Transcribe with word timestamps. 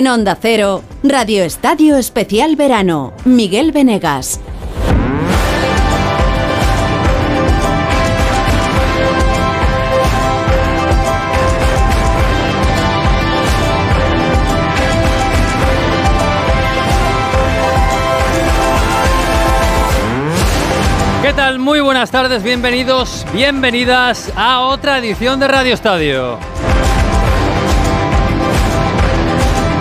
En 0.00 0.08
Onda 0.08 0.34
Cero, 0.40 0.82
Radio 1.02 1.44
Estadio 1.44 1.98
Especial 1.98 2.56
Verano, 2.56 3.12
Miguel 3.26 3.70
Venegas. 3.70 4.40
¿Qué 21.20 21.34
tal? 21.34 21.58
Muy 21.58 21.80
buenas 21.80 22.10
tardes, 22.10 22.42
bienvenidos, 22.42 23.26
bienvenidas 23.34 24.32
a 24.34 24.60
otra 24.60 24.96
edición 24.96 25.40
de 25.40 25.48
Radio 25.48 25.74
Estadio. 25.74 26.38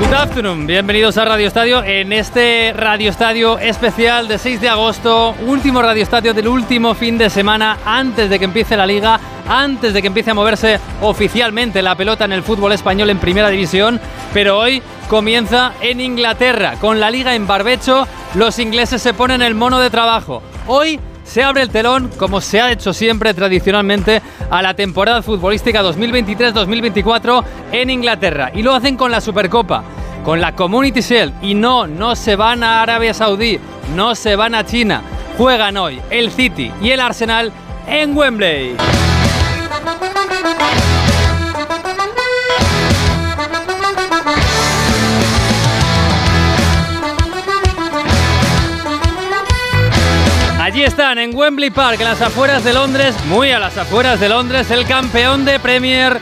Good 0.09 0.18
afternoon, 0.18 0.66
bienvenidos 0.66 1.20
a 1.20 1.26
Radio 1.26 1.45
Estadio 1.48 1.84
en 1.84 2.12
este 2.12 2.73
Radio 2.76 3.12
Estadio 3.12 3.59
especial 3.59 4.27
de 4.27 4.40
6 4.40 4.59
de 4.59 4.68
agosto, 4.68 5.35
último 5.45 5.84
Radio 5.84 6.02
Estadio 6.02 6.34
del 6.34 6.48
último 6.48 6.95
fin 6.95 7.20
de 7.20 7.30
semana 7.30 7.77
antes 7.85 8.27
de 8.27 8.40
que 8.40 8.45
empiece 8.45 8.76
la 8.76 8.88
liga, 8.88 9.20
antes 9.48 9.94
de 9.94 10.02
que 10.02 10.08
empiece 10.08 10.32
a 10.32 10.34
moverse 10.34 10.80
oficialmente 11.04 11.84
la 11.84 11.94
pelota 11.94 12.26
en 12.26 12.32
el 12.32 12.41
fútbol 12.41 12.72
español 12.72 13.12
en 13.12 13.20
primera 13.20 13.49
división, 13.49 14.02
pero 14.34 14.58
hoy 14.58 14.82
comienza 15.08 15.73
en 15.80 16.02
Inglaterra 16.02 16.77
con 16.82 16.99
la 16.99 17.12
liga 17.12 17.35
en 17.35 17.46
barbecho, 17.46 18.07
los 18.34 18.57
ingleses 18.57 19.04
se 19.04 19.13
ponen 19.13 19.44
el 19.44 19.54
mono 19.54 19.77
de 19.77 19.91
trabajo. 19.91 20.41
Hoy 20.65 20.99
se 21.24 21.43
abre 21.43 21.62
el 21.62 21.70
telón, 21.70 22.10
como 22.18 22.41
se 22.41 22.60
ha 22.60 22.71
hecho 22.71 22.91
siempre 22.93 23.35
tradicionalmente, 23.35 24.24
a 24.49 24.63
la 24.63 24.74
temporada 24.74 25.21
futbolística 25.21 25.84
2023-2024 25.84 27.43
en 27.71 27.91
Inglaterra. 27.91 28.49
Y 28.55 28.63
lo 28.63 28.74
hacen 28.74 28.98
con 28.98 29.12
la 29.12 29.21
Supercopa, 29.21 29.84
con 30.23 30.41
la 30.41 30.55
Community 30.55 31.01
Shield. 31.01 31.34
Y 31.43 31.53
no, 31.53 31.87
no 31.87 32.15
se 32.15 32.35
van 32.35 32.63
a 32.63 32.81
Arabia 32.81 33.13
Saudí, 33.13 33.59
no 33.95 34.15
se 34.15 34.35
van 34.35 34.55
a 34.55 34.65
China. 34.65 35.01
Juegan 35.37 35.77
hoy 35.77 36.01
el 36.09 36.31
City 36.31 36.71
y 36.81 36.89
el 36.89 36.99
Arsenal 36.99 37.51
en 37.87 38.15
Wembley. 38.15 38.75
Allí 50.70 50.84
están, 50.84 51.17
en 51.17 51.35
Wembley 51.35 51.71
Park, 51.71 51.99
en 51.99 52.05
las 52.05 52.21
afueras 52.21 52.63
de 52.63 52.73
Londres, 52.73 53.15
muy 53.27 53.49
a 53.49 53.57
las 53.57 53.75
afueras 53.75 54.20
de 54.20 54.29
Londres, 54.29 54.70
el 54.70 54.85
campeón 54.85 55.43
de 55.43 55.59
Premier 55.59 56.20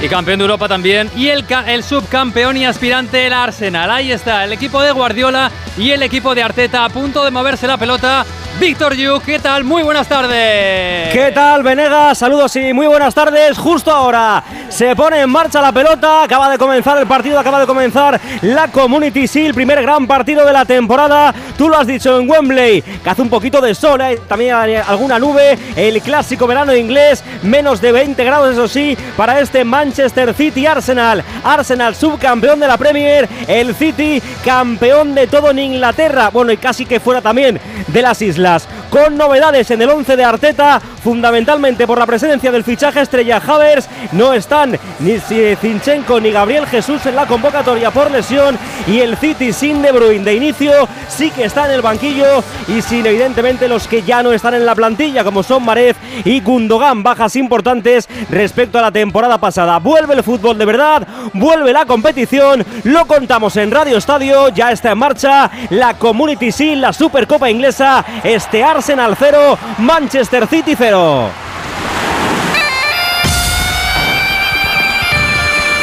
y 0.00 0.08
campeón 0.08 0.38
de 0.38 0.44
Europa 0.44 0.68
también, 0.68 1.10
y 1.16 1.28
el, 1.28 1.44
el 1.66 1.82
subcampeón 1.82 2.56
y 2.56 2.64
aspirante, 2.64 3.26
el 3.26 3.32
Arsenal. 3.32 3.90
Ahí 3.90 4.12
está, 4.12 4.44
el 4.44 4.52
equipo 4.52 4.80
de 4.80 4.92
Guardiola 4.92 5.50
y 5.76 5.90
el 5.90 6.02
equipo 6.02 6.34
de 6.34 6.42
Arteta 6.42 6.84
a 6.84 6.88
punto 6.88 7.24
de 7.24 7.30
moverse 7.30 7.66
la 7.66 7.76
pelota. 7.76 8.24
Víctor 8.60 8.96
Yu, 8.96 9.20
¿qué 9.24 9.38
tal? 9.38 9.62
Muy 9.62 9.84
buenas 9.84 10.08
tardes. 10.08 11.12
¿Qué 11.12 11.30
tal, 11.32 11.62
Venegas? 11.62 12.18
Saludos 12.18 12.56
y 12.56 12.72
muy 12.72 12.88
buenas 12.88 13.14
tardes. 13.14 13.56
Justo 13.56 13.92
ahora 13.92 14.42
se 14.68 14.96
pone 14.96 15.20
en 15.20 15.30
marcha 15.30 15.62
la 15.62 15.70
pelota. 15.70 16.24
Acaba 16.24 16.50
de 16.50 16.58
comenzar 16.58 16.98
el 16.98 17.06
partido, 17.06 17.38
acaba 17.38 17.60
de 17.60 17.66
comenzar 17.66 18.20
la 18.42 18.66
Community 18.66 19.26
Shield, 19.26 19.54
primer 19.54 19.80
gran 19.80 20.08
partido 20.08 20.44
de 20.44 20.52
la 20.52 20.64
temporada. 20.64 21.32
Tú 21.56 21.68
lo 21.68 21.78
has 21.78 21.86
dicho 21.86 22.18
en 22.18 22.28
Wembley, 22.28 22.82
que 22.82 23.08
hace 23.08 23.22
un 23.22 23.30
poquito 23.30 23.60
de 23.60 23.76
sol, 23.76 24.00
¿eh? 24.00 24.20
también 24.26 24.56
hay 24.56 24.74
alguna 24.74 25.20
nube. 25.20 25.56
El 25.76 26.02
clásico 26.02 26.48
verano 26.48 26.74
inglés, 26.74 27.22
menos 27.42 27.80
de 27.80 27.92
20 27.92 28.24
grados, 28.24 28.52
eso 28.52 28.66
sí, 28.66 28.98
para 29.16 29.38
este 29.38 29.64
Manchester 29.64 30.34
City 30.34 30.66
Arsenal. 30.66 31.22
Arsenal 31.44 31.94
subcampeón 31.94 32.58
de 32.58 32.66
la 32.66 32.76
Premier, 32.76 33.28
el 33.46 33.72
City 33.76 34.20
campeón 34.44 35.14
de 35.14 35.28
todo 35.28 35.52
en 35.52 35.60
Inglaterra. 35.60 36.30
Bueno, 36.32 36.50
y 36.50 36.56
casi 36.56 36.86
que 36.86 36.98
fuera 36.98 37.20
también 37.20 37.60
de 37.86 38.02
las 38.02 38.20
islas 38.20 38.47
las 38.50 38.68
con 38.90 39.16
novedades 39.16 39.70
en 39.70 39.82
el 39.82 39.90
11 39.90 40.16
de 40.16 40.24
Arteta, 40.24 40.80
fundamentalmente 41.02 41.86
por 41.86 41.98
la 41.98 42.06
presencia 42.06 42.50
del 42.50 42.64
fichaje 42.64 43.00
estrella 43.00 43.42
Havers. 43.44 43.88
No 44.12 44.32
están 44.32 44.78
ni 45.00 45.18
Zinchenko 45.18 46.20
ni 46.20 46.30
Gabriel 46.30 46.66
Jesús 46.66 47.04
en 47.06 47.16
la 47.16 47.26
convocatoria 47.26 47.90
por 47.90 48.10
lesión 48.10 48.58
y 48.86 49.00
el 49.00 49.16
City 49.16 49.52
sin 49.52 49.82
De 49.82 49.92
Bruyne 49.92 50.24
de 50.24 50.34
inicio 50.34 50.72
sí 51.08 51.30
que 51.30 51.44
está 51.44 51.66
en 51.66 51.72
el 51.72 51.82
banquillo 51.82 52.42
y 52.68 52.82
sin 52.82 53.04
evidentemente 53.06 53.68
los 53.68 53.86
que 53.86 54.02
ya 54.02 54.22
no 54.22 54.32
están 54.32 54.54
en 54.54 54.66
la 54.66 54.74
plantilla 54.74 55.24
como 55.24 55.42
son 55.42 55.64
Marez 55.64 55.96
y 56.24 56.40
Gundogan, 56.40 57.02
bajas 57.02 57.36
importantes 57.36 58.08
respecto 58.30 58.78
a 58.78 58.82
la 58.82 58.92
temporada 58.92 59.38
pasada. 59.38 59.78
Vuelve 59.78 60.14
el 60.14 60.22
fútbol 60.22 60.58
de 60.58 60.64
verdad, 60.64 61.06
vuelve 61.32 61.72
la 61.72 61.86
competición, 61.86 62.64
lo 62.84 63.06
contamos 63.06 63.56
en 63.56 63.70
Radio 63.70 63.98
Estadio, 63.98 64.48
ya 64.48 64.72
está 64.72 64.92
en 64.92 64.98
marcha 64.98 65.50
la 65.70 65.94
Community 65.94 66.50
Shield, 66.50 66.80
la 66.80 66.92
Supercopa 66.92 67.50
inglesa 67.50 68.04
este 68.22 68.62
Arsenal 68.78 69.16
0, 69.18 69.58
Manchester 69.78 70.46
City 70.46 70.76
0. 70.78 71.30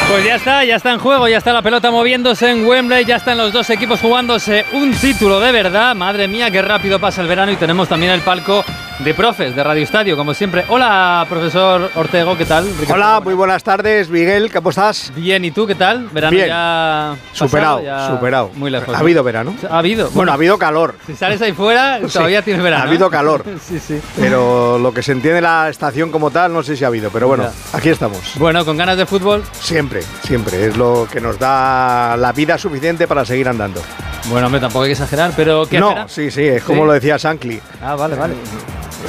Pues 0.08 0.24
ya 0.24 0.36
está, 0.36 0.64
ya 0.64 0.76
está 0.76 0.92
en 0.92 0.98
juego, 0.98 1.28
ya 1.28 1.36
está 1.36 1.52
la 1.52 1.60
pelota 1.60 1.90
moviéndose 1.90 2.48
en 2.50 2.64
Wembley, 2.64 3.04
ya 3.04 3.16
están 3.16 3.36
los 3.36 3.52
dos 3.52 3.68
equipos 3.68 4.00
jugándose 4.00 4.64
un 4.72 4.92
título 4.92 5.40
de 5.40 5.52
verdad. 5.52 5.94
Madre 5.94 6.26
mía, 6.26 6.50
qué 6.50 6.62
rápido 6.62 6.98
pasa 6.98 7.20
el 7.20 7.28
verano 7.28 7.52
y 7.52 7.56
tenemos 7.56 7.86
también 7.86 8.12
el 8.12 8.22
palco 8.22 8.64
de 8.98 9.12
profes 9.12 9.54
de 9.54 9.62
Radio 9.62 9.82
Estadio, 9.82 10.16
como 10.16 10.32
siempre. 10.32 10.64
Hola, 10.68 11.26
profesor 11.28 11.90
Ortego, 11.96 12.36
¿qué 12.36 12.46
tal? 12.46 12.64
Ricardo, 12.80 12.94
Hola, 12.94 13.20
muy 13.20 13.34
buenas 13.34 13.62
tardes, 13.62 14.08
Miguel, 14.08 14.50
¿cómo 14.50 14.70
estás? 14.70 15.12
Bien, 15.14 15.44
¿y 15.44 15.50
tú 15.50 15.66
qué 15.66 15.74
tal? 15.74 16.08
Verano 16.08 16.34
Bien. 16.34 16.48
ya 16.48 17.14
superado, 17.32 17.78
pasado, 17.82 17.98
ya 18.08 18.08
superado. 18.14 18.50
Muy 18.54 18.70
lejos. 18.70 18.94
¿Ha 18.94 18.98
habido 18.98 19.22
verano? 19.22 19.54
Ha 19.70 19.78
habido. 19.78 20.10
Bueno, 20.12 20.32
ha 20.32 20.34
habido 20.36 20.56
calor. 20.58 20.94
Si 21.06 21.14
sales 21.14 21.42
ahí 21.42 21.52
fuera, 21.52 22.00
todavía 22.12 22.38
Sí, 22.40 22.46
tienes 22.46 22.62
verano. 22.62 22.84
Ha 22.84 22.86
habido 22.88 23.10
calor. 23.10 23.44
sí, 23.62 23.78
sí. 23.78 24.00
Pero 24.18 24.78
lo 24.78 24.94
que 24.94 25.02
se 25.02 25.12
entiende 25.12 25.42
la 25.42 25.68
estación 25.68 26.10
como 26.10 26.30
tal, 26.30 26.52
no 26.54 26.62
sé 26.62 26.74
si 26.74 26.84
ha 26.84 26.86
habido. 26.88 27.10
Pero 27.10 27.28
bueno, 27.28 27.44
Ya. 27.44 27.78
aquí 27.78 27.90
estamos. 27.90 28.20
Bueno, 28.36 28.64
con 28.64 28.78
ganas 28.78 28.96
de 28.96 29.04
fútbol. 29.04 29.44
Siempre, 29.52 30.00
siempre. 30.24 30.66
Es 30.68 30.76
lo 30.78 31.06
que 31.12 31.20
nos 31.20 31.38
da 31.38 32.16
la 32.16 32.32
vida 32.32 32.56
suficiente 32.56 33.06
para 33.06 33.26
seguir 33.26 33.46
andando. 33.48 33.82
Bueno, 34.30 34.46
hombre, 34.46 34.60
tampoco 34.60 34.84
hay 34.84 34.88
que 34.88 34.92
exagerar, 34.94 35.32
pero 35.36 35.66
¿qué 35.66 35.78
no, 35.78 35.90
espera? 35.90 36.08
sí, 36.08 36.30
sí, 36.30 36.42
es 36.44 36.62
como 36.64 36.80
Sí. 36.82 36.86
lo 36.86 36.92
decía 36.94 37.16
Shankly. 37.18 37.60
Ah, 37.82 37.94
vale, 37.94 38.16
vale. 38.16 38.34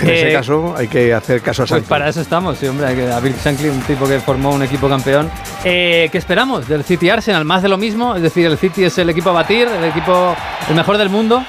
En 0.01 0.09
ese 0.09 0.29
Eh, 0.29 0.33
caso 0.33 0.75
hay 0.77 0.87
que 0.87 1.13
hacer 1.13 1.41
caso 1.41 1.63
a 1.63 1.65
Pues 1.65 1.71
Shankly. 1.71 1.89
para 1.89 2.09
eso 2.09 2.21
estamos, 2.21 2.57
sí, 2.57 2.67
hombre. 2.67 2.87
hay 2.87 2.95
que- 2.95 3.11
A 3.11 3.19
Bill 3.19 3.33
Shankly, 3.43 3.69
un 3.69 3.81
tipo 3.81 4.07
que 4.07 4.19
formó 4.19 4.51
un 4.51 4.61
equipo 4.63 4.87
campeón. 4.87 5.29
Eh, 5.63 6.09
¿Qué 6.11 6.17
esperamos 6.17 6.67
del 6.67 6.83
City 6.83 7.09
Arsenal? 7.09 7.45
¿Más 7.45 7.61
de 7.63 7.69
lo 7.69 7.77
mismo? 7.77 8.15
Es 8.15 8.21
decir, 8.21 8.45
el 8.45 8.57
City 8.57 8.83
es 8.85 8.97
el 8.97 9.09
equipo 9.09 9.29
a 9.29 9.33
batir, 9.33 9.67
el 9.67 9.83
equipo 9.85 10.35
el 10.69 10.75
mejor 10.75 10.97
del 10.97 11.09
mundo. 11.09 11.43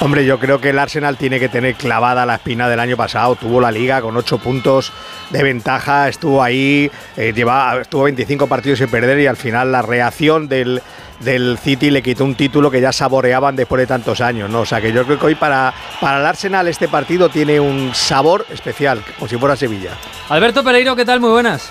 Hombre, 0.00 0.24
yo 0.24 0.38
creo 0.40 0.60
que 0.60 0.70
el 0.70 0.78
Arsenal 0.80 1.16
tiene 1.16 1.38
que 1.38 1.48
tener 1.48 1.74
clavada 1.76 2.26
la 2.26 2.34
espina 2.36 2.68
del 2.68 2.80
año 2.80 2.96
pasado. 2.96 3.36
Tuvo 3.36 3.60
la 3.60 3.70
liga 3.70 4.00
con 4.00 4.16
8 4.16 4.38
puntos 4.38 4.92
de 5.30 5.42
ventaja, 5.44 6.08
estuvo 6.08 6.42
ahí, 6.42 6.90
eh, 7.16 7.32
lleva, 7.32 7.78
estuvo 7.82 8.04
25 8.04 8.48
partidos 8.48 8.80
sin 8.80 8.88
perder 8.88 9.20
y 9.20 9.26
al 9.28 9.36
final 9.36 9.70
la 9.70 9.80
reacción 9.82 10.48
del, 10.48 10.82
del 11.24 11.58
City 11.58 11.90
le 11.90 12.02
quitó 12.02 12.24
un 12.24 12.34
título 12.34 12.70
que 12.70 12.80
ya 12.80 12.92
saboreaban 12.92 13.56
después 13.56 13.80
de 13.80 13.86
tantos 13.86 14.20
años. 14.20 14.50
¿no? 14.50 14.60
O 14.60 14.66
sea 14.66 14.80
que 14.80 14.92
yo 14.92 15.04
creo 15.04 15.18
que 15.18 15.26
hoy 15.26 15.34
para, 15.34 15.72
para 16.00 16.20
el 16.20 16.26
Arsenal 16.26 16.68
este 16.68 16.88
partido 16.88 17.28
tiene 17.28 17.60
un 17.60 17.92
sabor 17.94 18.46
especial, 18.50 19.02
como 19.18 19.28
si 19.28 19.36
fuera 19.36 19.56
Sevilla. 19.56 19.90
Alberto 20.28 20.62
Pereiro, 20.64 20.94
¿qué 20.96 21.04
tal? 21.04 21.20
Muy 21.20 21.30
buenas. 21.30 21.70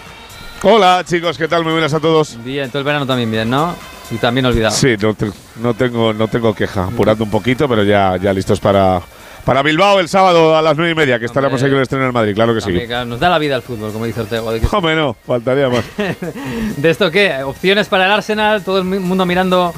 Hola 0.63 1.03
chicos, 1.05 1.37
¿qué 1.37 1.47
tal? 1.47 1.63
Muy 1.63 1.71
buenas 1.73 1.93
a 1.93 1.99
todos. 1.99 2.37
Bien, 2.43 2.69
todo 2.69 2.79
el 2.79 2.85
verano 2.85 3.05
también 3.07 3.31
bien, 3.31 3.49
¿no? 3.49 3.75
Y 4.11 4.15
también 4.17 4.45
olvidado. 4.45 4.75
Sí, 4.75 4.95
no, 5.01 5.13
te- 5.13 5.31
no 5.61 5.73
tengo, 5.73 6.13
no 6.13 6.27
tengo 6.27 6.53
queja, 6.53 6.83
apurando 6.83 7.23
un 7.23 7.31
poquito, 7.31 7.67
pero 7.67 7.83
ya, 7.83 8.17
ya 8.17 8.31
listos 8.33 8.59
para, 8.59 9.01
para 9.45 9.61
Bilbao 9.63 9.99
el 9.99 10.07
sábado 10.09 10.55
a 10.55 10.61
las 10.61 10.75
nueve 10.77 10.91
y 10.91 10.95
media, 10.95 11.19
que 11.19 11.25
estaremos 11.25 11.53
Hombre. 11.61 11.67
aquí 11.67 11.71
en 11.73 11.77
el 11.77 11.83
estreno 11.83 12.05
en 12.05 12.13
Madrid, 12.13 12.33
claro 12.35 12.53
que 12.53 12.61
sí. 12.61 12.71
Claro, 12.87 13.05
nos 13.05 13.19
da 13.19 13.29
la 13.29 13.39
vida 13.39 13.55
el 13.55 13.61
fútbol, 13.61 13.91
como 13.91 14.05
dice 14.05 14.21
Ortego. 14.21 14.51
¿De, 14.51 14.59
qué- 14.61 14.67
Hombre, 14.71 14.95
no, 14.95 15.15
faltaría 15.25 15.69
más. 15.69 15.83
¿De 16.77 16.89
esto 16.89 17.09
qué? 17.11 17.43
Opciones 17.43 17.87
para 17.87 18.05
el 18.05 18.11
Arsenal, 18.11 18.63
todo 18.63 18.77
el 18.79 18.83
mundo 18.85 19.25
mirando. 19.25 19.73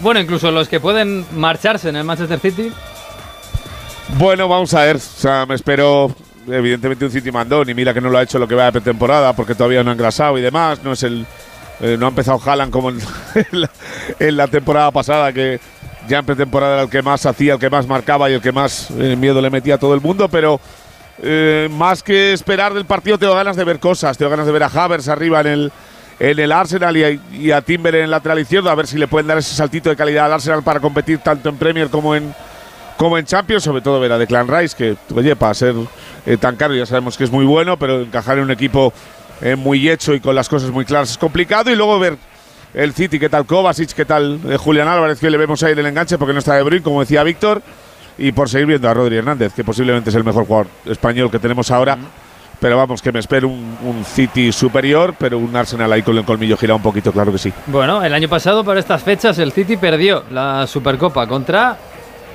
Bueno, 0.00 0.20
incluso 0.20 0.50
los 0.50 0.68
que 0.68 0.80
pueden 0.80 1.26
marcharse 1.36 1.88
en 1.90 1.96
el 1.96 2.04
Manchester 2.04 2.38
City. 2.40 2.72
Bueno, 4.18 4.48
vamos 4.48 4.72
a 4.74 4.84
ver. 4.84 4.96
O 4.96 4.98
sea, 4.98 5.46
me 5.46 5.54
espero, 5.54 6.14
evidentemente, 6.48 7.04
un 7.04 7.10
City 7.10 7.30
mandón. 7.30 7.68
Y 7.68 7.74
mira 7.74 7.92
que 7.94 8.00
no 8.00 8.08
lo 8.10 8.18
ha 8.18 8.22
hecho 8.22 8.38
lo 8.38 8.48
que 8.48 8.54
va 8.54 8.64
de 8.66 8.72
pretemporada, 8.72 9.34
porque 9.34 9.54
todavía 9.54 9.82
no 9.82 9.90
ha 9.90 9.94
engrasado 9.94 10.38
y 10.38 10.40
demás. 10.40 10.82
No 10.82 10.92
es 10.92 11.02
el. 11.02 11.26
eh, 11.80 11.96
no 11.98 12.06
ha 12.06 12.08
empezado 12.08 12.40
Haaland 12.44 12.72
como 12.72 12.90
en, 12.90 12.98
en 13.34 13.44
la, 13.60 13.70
en 14.18 14.36
la 14.36 14.46
temporada 14.48 14.90
pasada, 14.90 15.32
que 15.32 15.60
ya 16.10 16.18
en 16.18 16.26
pretemporada 16.26 16.74
era 16.74 16.82
el 16.82 16.90
que 16.90 17.02
más 17.02 17.24
hacía, 17.24 17.54
el 17.54 17.60
que 17.60 17.70
más 17.70 17.86
marcaba 17.86 18.28
y 18.28 18.34
el 18.34 18.42
que 18.42 18.52
más 18.52 18.90
eh, 18.90 19.16
miedo 19.16 19.40
le 19.40 19.48
metía 19.48 19.76
a 19.76 19.78
todo 19.78 19.94
el 19.94 20.00
mundo. 20.00 20.28
Pero 20.28 20.60
eh, 21.22 21.68
más 21.70 22.02
que 22.02 22.32
esperar 22.32 22.74
del 22.74 22.84
partido, 22.84 23.16
tengo 23.16 23.34
ganas 23.34 23.56
de 23.56 23.64
ver 23.64 23.78
cosas. 23.78 24.18
Tengo 24.18 24.30
ganas 24.30 24.46
de 24.46 24.52
ver 24.52 24.64
a 24.64 24.66
Havers 24.66 25.08
arriba 25.08 25.40
en 25.40 25.46
el. 25.46 25.72
En 26.18 26.38
el 26.38 26.52
Arsenal 26.52 26.94
y 27.32 27.50
a, 27.50 27.62
Timber 27.62 27.94
en 27.94 28.04
el 28.04 28.10
lateral 28.10 28.38
izquierdo, 28.38 28.68
a 28.68 28.74
ver 28.74 28.86
si 28.86 28.98
le 28.98 29.08
pueden 29.08 29.26
dar 29.26 29.38
ese 29.38 29.54
saltito 29.54 29.88
de 29.88 29.96
calidad 29.96 30.26
al 30.26 30.34
Arsenal 30.34 30.62
para 30.62 30.78
competir 30.78 31.20
tanto 31.20 31.48
en 31.48 31.56
Premier 31.56 31.88
como 31.88 32.14
en, 32.14 32.34
como 32.98 33.16
en 33.16 33.24
Champions, 33.24 33.62
sobre 33.62 33.80
todo 33.80 33.98
ver 33.98 34.12
a 34.12 34.18
Declan 34.18 34.46
Rice, 34.46 34.76
que, 34.76 34.96
oye, 35.14 35.34
para 35.34 35.54
ser 35.54 35.74
eh, 36.26 36.36
tan 36.36 36.56
caro 36.56 36.74
ya 36.74 36.84
sabemos 36.84 37.16
que 37.16 37.24
es 37.24 37.30
muy 37.30 37.46
bueno, 37.46 37.78
pero 37.78 38.02
encajar 38.02 38.36
en 38.36 38.44
un 38.44 38.50
equipo 38.50 38.92
muy 39.56 39.88
hecho 39.88 40.12
y 40.12 40.20
con 40.20 40.34
las 40.34 40.50
cosas 40.50 40.68
muy 40.68 40.84
claras 40.84 41.12
es 41.12 41.16
complicado. 41.16 41.70
Y 41.70 41.74
luego 41.74 41.98
ver 41.98 42.18
el 42.74 42.92
City, 42.94 43.18
qué 43.18 43.28
tal 43.28 43.46
Kovacic, 43.46 43.92
qué 43.92 44.04
tal 44.04 44.40
eh, 44.48 44.56
Julián 44.56 44.88
Álvarez, 44.88 45.18
que 45.18 45.30
le 45.30 45.36
vemos 45.36 45.62
ahí 45.62 45.72
en 45.72 45.78
el 45.80 45.86
enganche 45.86 46.18
porque 46.18 46.32
no 46.32 46.38
está 46.38 46.54
de 46.54 46.62
Bruyne, 46.62 46.82
como 46.82 47.00
decía 47.00 47.22
Víctor, 47.22 47.62
y 48.18 48.32
por 48.32 48.48
seguir 48.48 48.66
viendo 48.66 48.88
a 48.88 48.94
Rodri 48.94 49.16
Hernández, 49.16 49.52
que 49.54 49.64
posiblemente 49.64 50.10
es 50.10 50.16
el 50.16 50.24
mejor 50.24 50.46
jugador 50.46 50.68
español 50.86 51.30
que 51.30 51.38
tenemos 51.38 51.70
ahora. 51.70 51.96
Pero 52.60 52.76
vamos, 52.76 53.00
que 53.00 53.10
me 53.10 53.20
espero 53.20 53.48
un, 53.48 53.78
un 53.82 54.04
City 54.04 54.52
superior, 54.52 55.14
pero 55.18 55.38
un 55.38 55.56
Arsenal 55.56 55.90
ahí 55.94 56.02
con 56.02 56.18
el 56.18 56.24
colmillo 56.24 56.58
girado 56.58 56.76
un 56.76 56.82
poquito, 56.82 57.10
claro 57.10 57.32
que 57.32 57.38
sí. 57.38 57.50
Bueno, 57.66 58.04
el 58.04 58.12
año 58.12 58.28
pasado 58.28 58.62
por 58.62 58.76
estas 58.76 59.02
fechas 59.02 59.38
el 59.38 59.50
City 59.52 59.78
perdió 59.78 60.24
la 60.30 60.66
Supercopa 60.66 61.26
contra 61.26 61.78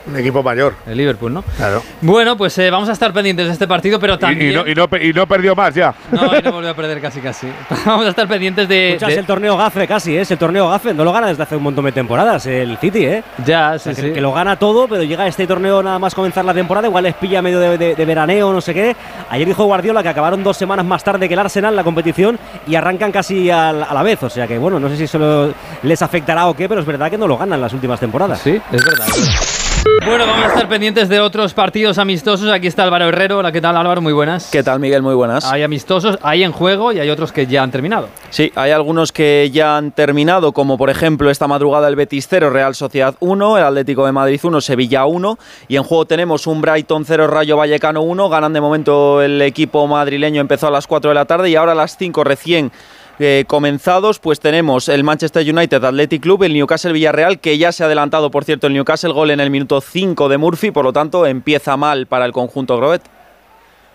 Un 0.08 0.16
equipo 0.18 0.44
mayor. 0.44 0.76
el 0.88 0.98
Liverpool, 0.98 1.34
¿no? 1.34 1.42
Claro. 1.58 1.82
Bueno, 2.02 2.38
pues 2.38 2.58
eh, 2.60 2.70
vamos 2.70 2.88
a 2.90 2.92
estar 2.92 3.12
pendientes 3.14 3.48
de 3.48 3.54
este 3.54 3.68
partido, 3.68 4.00
pero 4.00 4.16
Y- 4.16 4.18
también... 4.20 4.52
Y, 4.52 4.54
no, 4.54 4.68
y, 4.68 4.76
no, 4.76 4.88
y 5.02 5.14
no 5.14 5.28
perdió 5.28 5.56
más 5.56 5.74
ya. 5.74 5.94
No, 6.12 6.38
y 6.38 6.42
no 6.42 6.52
volvió 6.52 6.70
a 6.70 6.74
perder 6.76 7.02
casi 7.02 7.20
casi. 7.22 7.48
Vamos 7.86 8.06
a 8.06 8.10
estar 8.10 8.28
pendientes 8.28 8.68
de... 8.68 8.90
Escucha, 8.90 9.08
es 9.08 9.14
de- 9.16 9.20
el 9.22 9.26
torneo 9.26 9.58
Gafe 9.58 9.88
casi, 9.88 10.16
¿eh? 10.18 10.22
es 10.22 10.32
el 10.32 10.38
torneo 10.38 10.70
Gafe. 10.70 10.94
No 10.94 11.04
lo 11.04 11.12
gana 11.12 11.28
desde 11.28 11.44
hace 11.44 11.56
un 11.56 11.64
montón 11.64 11.86
de 11.86 11.92
temporadas 11.92 12.46
el 12.46 12.78
City, 12.78 13.06
¿eh? 13.06 13.24
Ya, 13.46 13.74
O 13.76 13.80
sea, 13.80 13.94
sí, 13.96 14.02
que, 14.02 14.08
sí. 14.10 14.14
que 14.14 14.22
lo 14.22 14.32
gana 14.32 14.58
todo, 14.58 14.88
pero 14.88 15.04
llega 15.04 15.28
este 15.28 15.48
torneo 15.48 15.82
nada 15.82 15.98
más 16.00 16.14
comenzar 16.14 16.46
la 16.46 16.54
temporada, 16.54 16.88
igual 16.88 17.04
les 17.04 17.16
pilla 17.16 17.42
medio 17.42 17.60
de, 17.60 17.78
de- 17.78 17.96
de 17.96 18.06
veraneo, 18.06 18.54
no 18.54 18.62
sé 18.62 18.74
qué. 18.74 18.96
Ayer 19.30 19.48
dijo 19.48 19.64
Guardiola 19.66 20.04
que 20.04 20.10
acabaron 20.10 20.44
dos 20.44 20.56
semanas 20.58 20.86
más 20.86 21.04
tarde 21.04 21.28
que 21.28 21.34
el 21.34 21.40
Arsenal 21.40 21.76
la 21.76 21.84
competición 21.84 22.38
y 22.68 22.76
arrancan 22.76 23.12
casi 23.12 23.50
al- 23.50 23.84
a 23.84 23.94
la 23.94 24.04
vez. 24.04 24.22
O 24.24 24.30
sea 24.30 24.46
que 24.48 24.58
bueno, 24.58 24.80
no 24.80 24.88
sé 24.90 24.98
si 24.98 25.08
solo 25.08 25.54
les 25.84 26.02
afectará 26.02 26.48
o 26.48 26.54
qué, 26.56 26.70
pero 26.70 26.82
es 26.82 26.88
verdad 26.88 27.10
que 27.10 27.18
no 27.18 27.28
lo 27.28 27.38
ganan 27.38 27.60
las 27.60 27.74
últimas 27.74 28.00
temporadas. 28.00 28.40
Sí, 28.42 28.62
es 28.72 28.86
verdad. 28.86 29.08
es 29.08 29.16
verdad. 29.22 29.65
Bueno, 30.06 30.26
vamos 30.26 30.46
a 30.46 30.48
estar 30.50 30.68
pendientes 30.68 31.10
de 31.10 31.20
otros 31.20 31.54
partidos 31.54 31.98
amistosos. 31.98 32.50
Aquí 32.52 32.68
está 32.68 32.84
Álvaro 32.84 33.08
Herrero. 33.08 33.40
Hola, 33.40 33.52
¿qué 33.52 33.62
tal 33.62 33.78
Álvaro? 33.78 34.02
Muy 34.02 34.14
buenas. 34.14 34.50
¿Qué 34.52 34.64
tal, 34.64 34.80
Miguel? 34.80 35.04
Muy 35.04 35.14
buenas. 35.14 35.46
Hay 35.46 35.62
amistosos, 35.64 36.18
hay 36.22 36.44
en 36.44 36.52
juego 36.52 36.92
y 36.92 37.00
hay 37.00 37.10
otros 37.10 37.32
que 37.32 37.46
ya 37.46 37.62
han 37.62 37.72
terminado. 37.72 38.10
Sí, 38.30 38.52
hay 38.56 38.72
algunos 38.72 39.12
que 39.12 39.50
ya 39.52 39.78
han 39.78 39.92
terminado, 39.92 40.54
como 40.54 40.78
por 40.78 40.90
ejemplo 40.90 41.30
esta 41.30 41.48
madrugada 41.48 41.88
el 41.88 41.96
Betis 41.96 42.28
0, 42.28 42.50
Real 42.50 42.76
Sociedad 42.76 43.16
1, 43.20 43.58
el 43.58 43.64
Atlético 43.64 44.06
de 44.06 44.12
Madrid 44.12 44.40
1, 44.42 44.62
Sevilla 44.62 45.06
1. 45.06 45.38
Y 45.68 45.76
en 45.76 45.84
juego 45.84 46.06
tenemos 46.06 46.48
un 46.48 46.62
Brighton 46.62 47.06
0, 47.06 47.28
Rayo 47.28 47.58
Vallecano 47.58 48.02
1. 48.02 48.30
Ganan 48.30 48.54
de 48.54 48.62
momento 48.62 49.22
el 49.22 49.42
equipo 49.42 49.86
madrileño, 49.88 50.42
empezó 50.42 50.68
a 50.68 50.72
las 50.72 50.88
4 50.88 51.10
de 51.10 51.16
la 51.16 51.26
tarde 51.26 51.50
y 51.50 51.56
ahora 51.56 51.74
a 51.74 51.76
las 51.76 51.98
5 51.98 52.24
recién 52.24 52.72
eh, 53.20 53.46
comenzados, 53.48 54.20
pues 54.20 54.40
tenemos 54.40 54.90
el 54.90 55.04
Manchester 55.04 55.42
United 55.50 55.84
Athletic 55.84 56.22
Club, 56.22 56.44
el 56.44 56.54
Newcastle 56.54 56.94
Villarreal, 56.94 57.40
que 57.40 57.58
ya 57.58 57.72
se 57.72 57.84
ha 57.84 57.86
adelantado, 57.86 58.32
por 58.32 58.44
cierto, 58.44 58.68
el 58.68 58.74
Newcastle 58.74 59.14
gol 59.14 59.32
en 59.32 59.40
el 59.40 59.50
minuto 59.50 59.82
5 59.82 60.30
de 60.30 60.38
Murphy, 60.38 60.72
por 60.72 60.86
lo 60.86 60.94
tanto 60.94 61.26
empieza 61.26 61.78
mal 61.78 62.08
para 62.08 62.26
el 62.26 62.32
conjunto 62.32 62.78
Groet. 62.78 63.02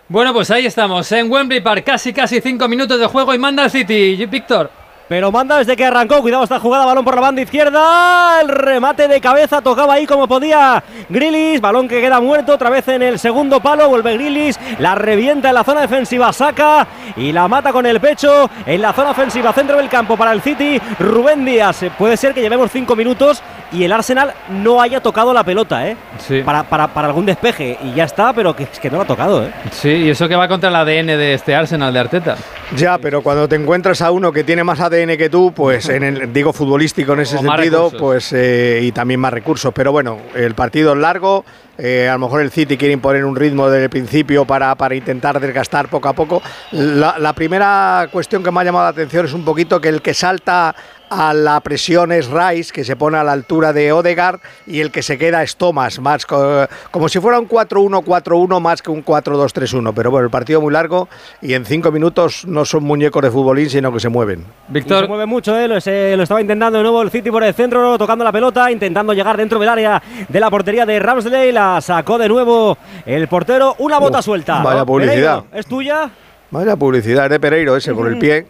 Bueno, 0.08 0.32
pues 0.32 0.50
ahí 0.50 0.66
estamos, 0.66 1.12
en 1.12 1.30
Wembley 1.30 1.60
Park, 1.60 1.84
casi 1.84 2.12
casi 2.12 2.40
cinco 2.40 2.66
minutos 2.66 2.98
de 2.98 3.06
juego 3.06 3.32
y 3.32 3.38
manda 3.38 3.64
el 3.64 3.70
City. 3.70 4.26
Víctor. 4.26 4.79
Pero 5.10 5.32
manda 5.32 5.58
desde 5.58 5.74
que 5.74 5.84
arrancó, 5.84 6.22
cuidado 6.22 6.44
esta 6.44 6.60
jugada, 6.60 6.86
balón 6.86 7.04
por 7.04 7.16
la 7.16 7.20
banda 7.20 7.42
izquierda, 7.42 8.40
el 8.40 8.48
remate 8.48 9.08
de 9.08 9.20
cabeza 9.20 9.60
tocaba 9.60 9.94
ahí 9.94 10.06
como 10.06 10.28
podía 10.28 10.84
Grilis, 11.08 11.60
balón 11.60 11.88
que 11.88 12.00
queda 12.00 12.20
muerto, 12.20 12.54
otra 12.54 12.70
vez 12.70 12.86
en 12.86 13.02
el 13.02 13.18
segundo 13.18 13.58
palo, 13.58 13.88
vuelve 13.88 14.14
Grilis, 14.14 14.56
la 14.78 14.94
revienta 14.94 15.48
en 15.48 15.56
la 15.56 15.64
zona 15.64 15.80
defensiva, 15.80 16.32
saca 16.32 16.86
y 17.16 17.32
la 17.32 17.48
mata 17.48 17.72
con 17.72 17.86
el 17.86 17.98
pecho 17.98 18.48
en 18.64 18.80
la 18.80 18.92
zona 18.92 19.10
ofensiva, 19.10 19.52
centro 19.52 19.78
del 19.78 19.88
campo 19.88 20.16
para 20.16 20.30
el 20.30 20.42
City, 20.42 20.80
Rubén 21.00 21.44
Díaz, 21.44 21.82
Eh, 21.82 21.90
puede 21.98 22.16
ser 22.16 22.32
que 22.32 22.40
llevemos 22.40 22.70
cinco 22.70 22.94
minutos 22.94 23.42
y 23.72 23.82
el 23.82 23.92
Arsenal 23.92 24.32
no 24.48 24.80
haya 24.80 25.00
tocado 25.00 25.32
la 25.32 25.42
pelota, 25.42 25.88
¿eh? 25.88 25.96
Sí. 26.18 26.42
Para, 26.44 26.62
para, 26.62 26.86
para 26.86 27.08
algún 27.08 27.26
despeje 27.26 27.76
y 27.82 27.94
ya 27.94 28.04
está, 28.04 28.32
pero 28.32 28.54
que, 28.54 28.62
es 28.62 28.78
que 28.78 28.88
no 28.88 28.98
lo 28.98 29.02
ha 29.02 29.06
tocado, 29.06 29.44
¿eh? 29.44 29.50
Sí, 29.72 29.88
y 29.88 30.10
eso 30.10 30.28
que 30.28 30.36
va 30.36 30.46
contra 30.46 30.68
el 30.70 30.76
ADN 30.76 31.06
de 31.18 31.34
este 31.34 31.52
Arsenal 31.56 31.92
de 31.92 31.98
Arteta. 31.98 32.36
Ya, 32.76 32.98
pero 32.98 33.22
cuando 33.22 33.48
te 33.48 33.56
encuentras 33.56 34.02
a 34.02 34.12
uno 34.12 34.30
que 34.30 34.44
tiene 34.44 34.62
más 34.62 34.78
ADN 34.78 34.99
que 35.08 35.28
tú, 35.30 35.52
pues 35.54 35.88
en 35.88 36.02
el, 36.02 36.32
digo 36.32 36.52
futbolístico 36.52 37.12
en 37.14 37.20
ese 37.20 37.36
O 37.36 37.40
sentido, 37.42 37.90
pues 37.98 38.32
eh, 38.32 38.80
y 38.82 38.92
también 38.92 39.20
más 39.20 39.32
recursos. 39.32 39.72
Pero 39.74 39.92
bueno, 39.92 40.18
el 40.34 40.54
partido 40.54 40.92
es 40.92 40.98
largo. 40.98 41.44
eh, 41.78 42.08
a 42.08 42.12
lo 42.14 42.20
mejor 42.20 42.42
el 42.42 42.50
City 42.50 42.76
quiere 42.76 42.92
imponer 42.92 43.24
un 43.24 43.34
ritmo 43.36 43.68
desde 43.70 43.84
el 43.84 43.90
principio 43.90 44.44
para, 44.44 44.74
para 44.74 44.94
intentar 44.94 45.40
desgastar 45.40 45.88
poco 45.88 46.08
a 46.08 46.12
poco. 46.12 46.42
La, 46.72 47.18
la 47.18 47.32
primera 47.32 48.08
cuestión 48.12 48.42
que 48.42 48.50
me 48.50 48.60
ha 48.60 48.64
llamado 48.64 48.84
la 48.84 48.90
atención 48.90 49.24
es 49.24 49.32
un 49.32 49.44
poquito 49.44 49.80
que 49.80 49.88
el 49.88 50.02
que 50.02 50.12
salta 50.12 50.74
a 51.10 51.34
la 51.34 51.58
presión 51.60 52.12
es 52.12 52.28
Rice, 52.30 52.72
que 52.72 52.84
se 52.84 52.94
pone 52.96 53.18
a 53.18 53.24
la 53.24 53.32
altura 53.32 53.72
de 53.72 53.92
Odegaard, 53.92 54.38
y 54.66 54.80
el 54.80 54.90
que 54.92 55.02
se 55.02 55.18
queda 55.18 55.42
es 55.42 55.56
Thomas, 55.56 55.98
más 56.00 56.24
co- 56.24 56.66
como 56.92 57.08
si 57.08 57.18
fuera 57.18 57.38
un 57.40 57.48
4-1-4-1 57.48 58.60
más 58.60 58.80
que 58.80 58.90
un 58.90 59.04
4-2-3-1. 59.04 59.92
Pero 59.94 60.10
bueno, 60.10 60.24
el 60.24 60.30
partido 60.30 60.60
muy 60.60 60.72
largo 60.72 61.08
y 61.42 61.54
en 61.54 61.64
cinco 61.64 61.90
minutos 61.90 62.44
no 62.46 62.64
son 62.64 62.84
muñecos 62.84 63.22
de 63.22 63.30
futbolín, 63.30 63.68
sino 63.68 63.92
que 63.92 64.00
se 64.00 64.08
mueven. 64.08 64.40
Y 64.68 64.72
Víctor. 64.72 65.02
se 65.02 65.08
mueve 65.08 65.26
mucho, 65.26 65.56
¿eh? 65.58 65.66
lo, 65.68 65.80
se- 65.80 66.16
lo 66.16 66.22
estaba 66.22 66.40
intentando 66.40 66.78
de 66.78 66.82
nuevo 66.84 67.02
el 67.02 67.10
City 67.10 67.30
por 67.30 67.42
el 67.42 67.54
centro, 67.54 67.98
tocando 67.98 68.24
la 68.24 68.32
pelota, 68.32 68.70
intentando 68.70 69.12
llegar 69.12 69.36
dentro 69.36 69.58
del 69.58 69.68
área 69.68 70.02
de 70.28 70.40
la 70.40 70.48
portería 70.50 70.86
de 70.86 70.98
Ramsdale. 71.00 71.52
La 71.52 71.80
sacó 71.80 72.18
de 72.18 72.28
nuevo 72.28 72.78
el 73.04 73.26
portero. 73.28 73.74
Una 73.78 73.98
bota 73.98 74.18
Uf, 74.20 74.24
suelta. 74.26 74.62
vaya 74.62 74.84
publicidad. 74.84 75.40
Pereiro, 75.42 75.58
¿Es 75.58 75.66
tuya? 75.66 76.10
Vaya 76.52 76.76
publicidad 76.76 77.24
es 77.26 77.30
de 77.30 77.40
Pereiro 77.40 77.76
ese, 77.76 77.94
por 77.94 78.06
el 78.08 78.18
pie. 78.18 78.46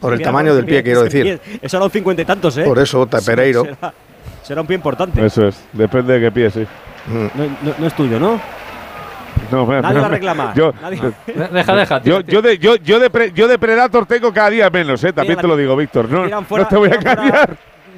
Por 0.00 0.12
el 0.12 0.18
Mira, 0.18 0.28
tamaño 0.30 0.54
del 0.54 0.64
pie, 0.64 0.82
quiero 0.82 1.02
decir. 1.02 1.40
pie. 1.40 1.58
Eso 1.62 1.76
era 1.76 1.84
un 1.84 1.90
cincuenta 1.90 2.22
y 2.22 2.24
tantos, 2.24 2.56
¿eh? 2.58 2.64
Por 2.64 2.78
eso, 2.78 3.06
Pereiro. 3.26 3.64
Será, 3.64 3.92
será 4.42 4.60
un 4.62 4.66
pie 4.66 4.76
importante. 4.76 5.24
Eso 5.24 5.46
es, 5.48 5.62
depende 5.72 6.14
de 6.14 6.20
qué 6.20 6.32
pie, 6.32 6.50
sí. 6.50 6.66
Mm. 7.06 7.14
No, 7.38 7.44
no- 7.62 7.74
no 7.78 7.86
es 7.86 7.94
tuyo, 7.94 8.18
¿no? 8.18 8.40
No, 9.50 9.66
me- 9.66 9.80
Nadie 9.80 10.00
va 10.00 10.06
a 10.06 10.10
reclamar. 10.10 10.54
Yo, 10.54 10.72
Nadie- 10.80 11.12
Deja, 11.52 11.74
deja. 11.76 12.02
yo, 12.02 12.24
tío, 12.24 12.32
yo, 12.32 12.42
de, 12.42 12.58
yo, 12.58 12.76
yo, 12.76 12.98
de 12.98 13.10
pre- 13.10 13.32
yo 13.32 13.46
de 13.48 13.58
Predator 13.58 14.06
tengo 14.06 14.32
cada 14.32 14.50
día 14.50 14.70
menos, 14.70 15.04
¿eh? 15.04 15.12
También 15.12 15.32
Mira, 15.34 15.42
te 15.42 15.48
lo 15.48 15.56
digo, 15.56 15.76
Víctor. 15.76 16.08
No, 16.10 16.42
fuera- 16.44 16.64
no 16.64 16.68
te 16.70 16.76
voy 16.76 16.88
a 16.88 16.94
fuera- 16.94 17.14
cambiar. 17.16 17.56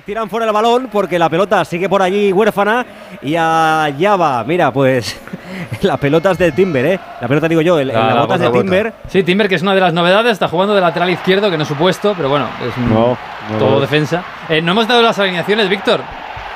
Tiran 0.09 0.31
fuera 0.31 0.47
el 0.47 0.53
balón 0.53 0.89
porque 0.91 1.19
la 1.19 1.29
pelota 1.29 1.63
sigue 1.67 1.87
por 1.87 2.01
allí 2.01 2.33
huérfana 2.33 2.87
y 3.21 3.37
allá 3.37 4.17
va. 4.17 4.43
Mira, 4.43 4.73
pues 4.73 5.21
las 5.83 5.99
pelotas 5.99 6.39
de 6.39 6.51
Timber, 6.51 6.87
¿eh? 6.87 7.01
La 7.21 7.29
pelota 7.29 7.47
digo 7.47 7.61
yo, 7.61 7.79
el, 7.79 7.89
La- 7.89 7.93
la 7.93 8.01
la 8.15 8.21
botas 8.23 8.27
bota, 8.39 8.39
de 8.39 8.49
bota. 8.49 8.61
Timber. 8.63 8.93
Sí, 9.07 9.23
Timber, 9.23 9.51
que 9.51 9.57
es 9.57 9.61
una 9.63 9.75
de 9.75 9.83
las 9.83 9.93
novedades, 9.93 10.33
está 10.33 10.49
jugando 10.49 10.75
de 10.75 10.81
lateral 10.81 11.11
izquierdo, 11.11 11.51
que 11.51 11.59
no 11.59 11.65
es 11.65 11.69
supuesto, 11.69 12.15
pero 12.17 12.31
bueno, 12.31 12.47
es 12.67 12.75
un 12.79 12.89
No, 12.89 13.19
no, 13.53 13.59
todo 13.59 13.81
defensa. 13.83 14.23
Eh, 14.49 14.63
no 14.63 14.73
hemos 14.73 14.89
dado 14.89 15.03
las 15.03 15.19
alineaciones, 15.19 15.69
Víctor. 15.69 16.01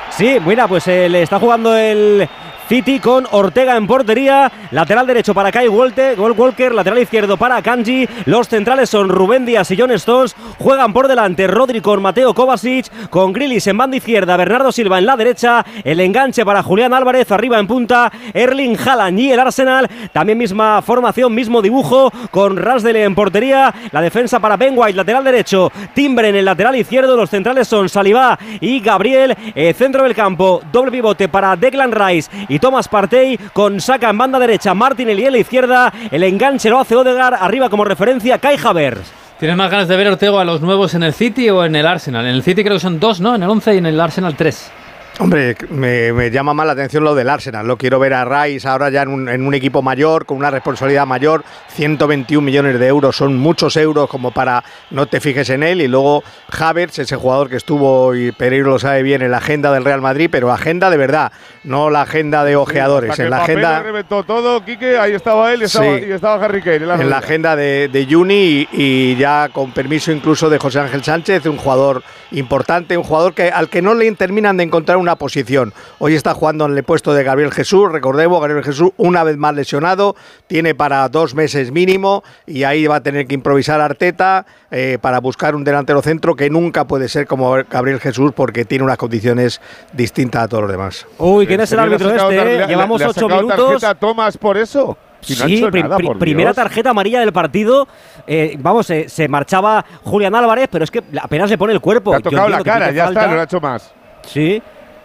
Sí, 0.08 0.38
mira, 0.46 0.66
pues 0.66 0.88
eh, 0.88 1.10
le 1.10 1.20
está 1.20 1.38
jugando 1.38 1.76
el 1.76 2.26
City 2.68 3.00
con 3.00 3.26
Ortega 3.31 3.76
en 3.76 3.86
portería, 3.86 4.50
lateral 4.70 5.06
derecho 5.06 5.34
para 5.34 5.52
Kai 5.52 5.69
Walker, 5.69 6.74
lateral 6.74 7.00
izquierdo 7.00 7.36
para 7.36 7.60
Kanji, 7.60 8.08
los 8.24 8.48
centrales 8.48 8.88
son 8.88 9.08
Rubén 9.08 9.44
Díaz 9.44 9.70
y 9.70 9.76
John 9.78 9.90
Stones, 9.92 10.34
juegan 10.58 10.92
por 10.92 11.08
delante 11.08 11.46
Rodri 11.46 11.81
con 11.81 12.00
Mateo 12.00 12.34
Kovacic, 12.34 13.08
con 13.10 13.32
Grilis 13.32 13.66
en 13.66 13.76
banda 13.76 13.96
izquierda, 13.96 14.36
Bernardo 14.36 14.72
Silva 14.72 14.98
en 14.98 15.06
la 15.06 15.16
derecha, 15.16 15.64
el 15.84 16.00
enganche 16.00 16.44
para 16.44 16.62
Julián 16.62 16.94
Álvarez 16.94 17.31
arriba 17.31 17.58
en 17.58 17.66
punta, 17.66 18.10
Erling 18.32 18.78
Haaland 18.78 19.19
y 19.19 19.32
el 19.32 19.40
Arsenal, 19.40 19.90
también 20.12 20.38
misma 20.38 20.81
formación, 20.82 21.34
mismo 21.34 21.60
dibujo, 21.60 22.10
con 22.31 22.56
Rasdele 22.56 23.04
en 23.04 23.14
portería, 23.14 23.74
la 23.90 24.00
defensa 24.00 24.40
para 24.40 24.56
Ben 24.56 24.74
White, 24.76 24.96
lateral 24.96 25.24
derecho, 25.24 25.70
Timbre 25.94 26.28
en 26.28 26.36
el 26.36 26.44
lateral 26.44 26.76
izquierdo, 26.76 27.16
los 27.16 27.28
centrales 27.28 27.69
son 27.69 27.88
Salivá 27.88 28.38
y 28.60 28.81
Gabriel, 28.81 29.36
eh, 29.54 29.74
centro 29.74 30.04
del 30.04 30.14
campo, 30.14 30.62
doble 30.72 30.92
pivote 30.92 31.28
para 31.28 31.56
Declan 31.56 31.92
Rice 31.92 32.31
y 32.52 32.58
Thomas 32.58 32.86
Partey, 32.86 33.38
con 33.54 33.80
Saka 33.80 34.10
en 34.10 34.18
banda 34.18 34.38
derecha, 34.38 34.74
Martinelli 34.74 35.24
en 35.24 35.32
la 35.32 35.38
izquierda, 35.38 35.90
el 36.10 36.22
enganche 36.22 36.68
lo 36.68 36.80
hace 36.80 36.94
Odegar, 36.94 37.32
arriba 37.32 37.70
como 37.70 37.82
referencia 37.82 38.36
Kai 38.36 38.58
Havertz. 38.62 39.10
¿Tienes 39.40 39.56
más 39.56 39.70
ganas 39.70 39.88
de 39.88 39.96
ver 39.96 40.08
Ortego 40.08 40.38
a 40.38 40.44
los 40.44 40.60
nuevos 40.60 40.92
en 40.92 41.02
el 41.02 41.14
City 41.14 41.48
o 41.48 41.64
en 41.64 41.74
el 41.74 41.86
Arsenal? 41.86 42.26
En 42.26 42.34
el 42.34 42.42
City 42.42 42.62
creo 42.62 42.76
que 42.76 42.80
son 42.80 43.00
dos, 43.00 43.22
¿no? 43.22 43.34
En 43.34 43.42
el 43.42 43.48
11 43.48 43.74
y 43.74 43.78
en 43.78 43.86
el 43.86 43.98
Arsenal 43.98 44.36
tres. 44.36 44.70
Hombre, 45.19 45.54
me, 45.69 46.12
me 46.12 46.31
llama 46.31 46.54
más 46.54 46.66
la 46.66 46.72
atención 46.72 47.04
lo 47.04 47.14
del 47.14 47.28
Arsenal. 47.28 47.66
Lo 47.66 47.76
quiero 47.76 47.98
ver 47.98 48.14
a 48.14 48.24
Rice 48.24 48.66
ahora 48.66 48.88
ya 48.88 49.02
en 49.02 49.08
un, 49.10 49.28
en 49.28 49.46
un 49.46 49.52
equipo 49.54 49.82
mayor, 49.82 50.24
con 50.24 50.38
una 50.38 50.50
responsabilidad 50.50 51.06
mayor. 51.06 51.44
121 51.69 52.44
millones 52.44 52.78
de 52.81 52.86
euros 52.86 53.14
son 53.16 53.36
muchos 53.36 53.76
euros 53.76 54.08
como 54.08 54.31
para 54.31 54.64
no 54.90 55.06
te 55.06 55.20
fijes 55.20 55.50
en 55.50 55.62
él. 55.62 55.82
Y 55.82 55.86
luego 55.88 56.24
Havertz, 56.58 56.98
ese 57.00 57.16
jugador 57.16 57.50
que 57.50 57.56
estuvo, 57.56 58.14
y 58.14 58.32
Pereiro 58.32 58.70
lo 58.70 58.78
sabe 58.78 59.02
bien, 59.02 59.20
en 59.22 59.31
la 59.31 59.36
agenda 59.36 59.70
del 59.70 59.84
Real 59.84 60.00
Madrid, 60.00 60.28
pero 60.32 60.50
agenda 60.50 60.88
de 60.88 60.96
verdad, 60.96 61.31
no 61.62 61.90
la 61.90 62.02
agenda 62.02 62.42
de 62.44 62.56
ojeadores. 62.56 63.19
En 63.19 63.28
la 63.31 63.42
agenda. 63.42 63.82
reventó 63.82 64.24
todo, 64.24 64.64
Quique, 64.64 64.96
ahí 64.96 65.12
estaba 65.12 65.52
él 65.52 65.62
estaba, 65.62 65.98
Sí. 65.98 66.04
y 66.08 66.12
estaba 66.12 66.42
Harry 66.44 66.62
Kane. 66.62 66.76
en 66.76 67.10
la 67.10 67.19
agenda 67.19 67.54
de, 67.54 67.88
de 67.92 68.06
Juni 68.10 68.32
y, 68.34 68.69
y 68.72 69.16
ya 69.16 69.50
con 69.52 69.72
permiso 69.72 70.10
incluso 70.10 70.48
de 70.48 70.58
José 70.58 70.81
Ángel 70.81 71.04
Sánchez, 71.04 71.44
un 71.46 71.58
jugador 71.58 72.02
importante, 72.31 72.96
un 72.96 73.04
jugador 73.04 73.34
que 73.34 73.50
al 73.50 73.69
que 73.69 73.82
no 73.82 73.92
le 73.94 74.10
terminan 74.12 74.56
de 74.56 74.64
encontrar 74.64 74.96
una 75.02 75.16
posición. 75.16 75.74
Hoy 75.98 76.14
está 76.14 76.32
jugando 76.32 76.64
en 76.64 76.76
el 76.76 76.84
puesto 76.84 77.12
de 77.12 77.22
Gabriel 77.24 77.52
Jesús, 77.52 77.92
recordemos, 77.92 78.40
Gabriel 78.40 78.64
Jesús 78.64 78.90
una 78.96 79.22
vez 79.24 79.36
más 79.36 79.54
lesionado, 79.54 80.16
tiene 80.46 80.74
para 80.74 81.08
dos 81.08 81.34
meses 81.34 81.70
mínimo 81.72 82.22
y 82.46 82.62
ahí 82.64 82.86
va 82.86 82.96
a 82.96 83.02
tener 83.02 83.26
que 83.26 83.34
improvisar 83.34 83.80
Arteta 83.80 84.46
eh, 84.70 84.98
para 85.00 85.20
buscar 85.20 85.54
un 85.54 85.64
delantero 85.64 86.00
centro 86.02 86.34
que 86.36 86.48
nunca 86.48 86.86
puede 86.86 87.08
ser 87.08 87.26
como 87.26 87.52
Gabriel 87.68 88.00
Jesús 88.00 88.32
porque 88.34 88.64
tiene 88.64 88.84
unas 88.84 88.96
condiciones 88.96 89.60
distintas 89.92 90.44
a 90.44 90.48
todos 90.48 90.62
los 90.62 90.70
demás. 90.72 91.06
Uy, 91.18 91.46
¿quién 91.46 91.60
es 91.60 91.72
el 91.72 91.78
¿En 91.80 91.84
serio 91.90 91.98
le 91.98 92.04
árbitro 92.14 92.28
este? 92.30 92.54
eh? 92.54 92.58
le- 92.60 92.66
Llevamos 92.68 93.00
le 93.00 93.06
ocho 93.08 93.28
minutos. 93.28 93.56
tarjeta 93.56 93.90
a 93.90 93.94
Thomas 93.96 94.38
por 94.38 94.56
eso? 94.56 94.96
Si 95.20 95.34
no 95.36 95.46
sí, 95.46 95.60
nada, 95.82 95.98
por 95.98 96.18
primera 96.18 96.48
Dios. 96.50 96.56
tarjeta 96.56 96.90
amarilla 96.90 97.20
del 97.20 97.32
partido. 97.32 97.86
Eh, 98.26 98.56
vamos, 98.58 98.90
eh, 98.90 99.08
se 99.08 99.28
marchaba 99.28 99.84
Julián 100.02 100.34
Álvarez, 100.34 100.68
pero 100.68 100.82
es 100.82 100.90
que 100.90 101.00
apenas 101.20 101.48
le 101.48 101.56
pone 101.56 101.72
el 101.72 101.80
cuerpo. 101.80 102.10
Te 102.10 102.16
ha 102.16 102.20
tocado 102.20 102.48
la 102.48 102.64
cara, 102.64 102.90
ya 102.90 103.04
está, 103.04 103.04
falta. 103.04 103.26
no 103.28 103.34
lo 103.36 103.40
ha 103.40 103.44
hecho 103.44 103.60
más. 103.60 103.92
Sí. 104.26 104.60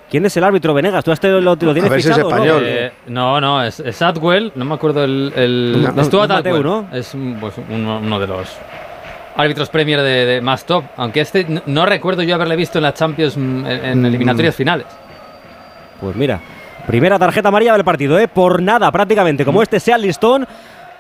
¿Quién 0.10 0.26
es 0.26 0.38
el 0.38 0.44
árbitro, 0.44 0.74
Venegas? 0.74 1.04
¿Tú 1.04 1.12
este 1.12 1.30
lo, 1.30 1.42
lo 1.42 1.58
tienes 1.58 1.84
A 1.86 1.90
ver 1.90 2.02
si 2.02 2.10
es 2.10 2.16
fichado, 2.16 2.30
no? 2.30 2.36
español. 2.36 2.64
Eh, 2.66 2.92
no, 3.08 3.42
no, 3.42 3.64
es, 3.64 3.80
es 3.82 4.02
Atwell, 4.02 4.54
no 4.56 4.64
me 4.66 4.76
acuerdo 4.76 5.04
el. 5.04 5.34
el 5.36 5.84
No, 5.84 5.92
no, 5.92 6.04
Stuart 6.04 6.46
no, 6.46 6.64
¿no? 6.64 6.88
Es 6.94 7.14
pues, 7.40 7.56
uno, 7.70 8.00
uno 8.00 8.20
de 8.20 8.28
los 8.28 8.48
árbitros 9.36 9.70
Premier 9.70 10.02
de, 10.02 10.26
de 10.26 10.42
más 10.42 10.66
top. 10.66 10.86
Aunque 10.96 11.22
este 11.22 11.46
no, 11.46 11.62
no 11.66 11.86
recuerdo 11.86 12.24
yo 12.24 12.36
haberle 12.36 12.56
visto 12.56 12.80
en 12.80 12.84
la 12.84 12.94
Champions 12.94 13.36
mm, 13.38 13.66
en, 13.66 13.86
en 13.86 14.06
eliminatorias 14.06 14.56
finales. 14.56 14.86
Pues 16.00 16.16
mira, 16.16 16.40
primera 16.86 17.20
tarjeta 17.20 17.50
amarilla 17.50 17.74
del 17.74 17.84
partido, 17.84 18.18
¿eh? 18.18 18.30
Por 18.30 18.62
nada 18.62 18.90
prácticamente. 18.92 19.44
Como 19.44 19.62
este 19.62 19.80
sea 19.80 19.98
el 19.98 20.04
listón. 20.04 20.48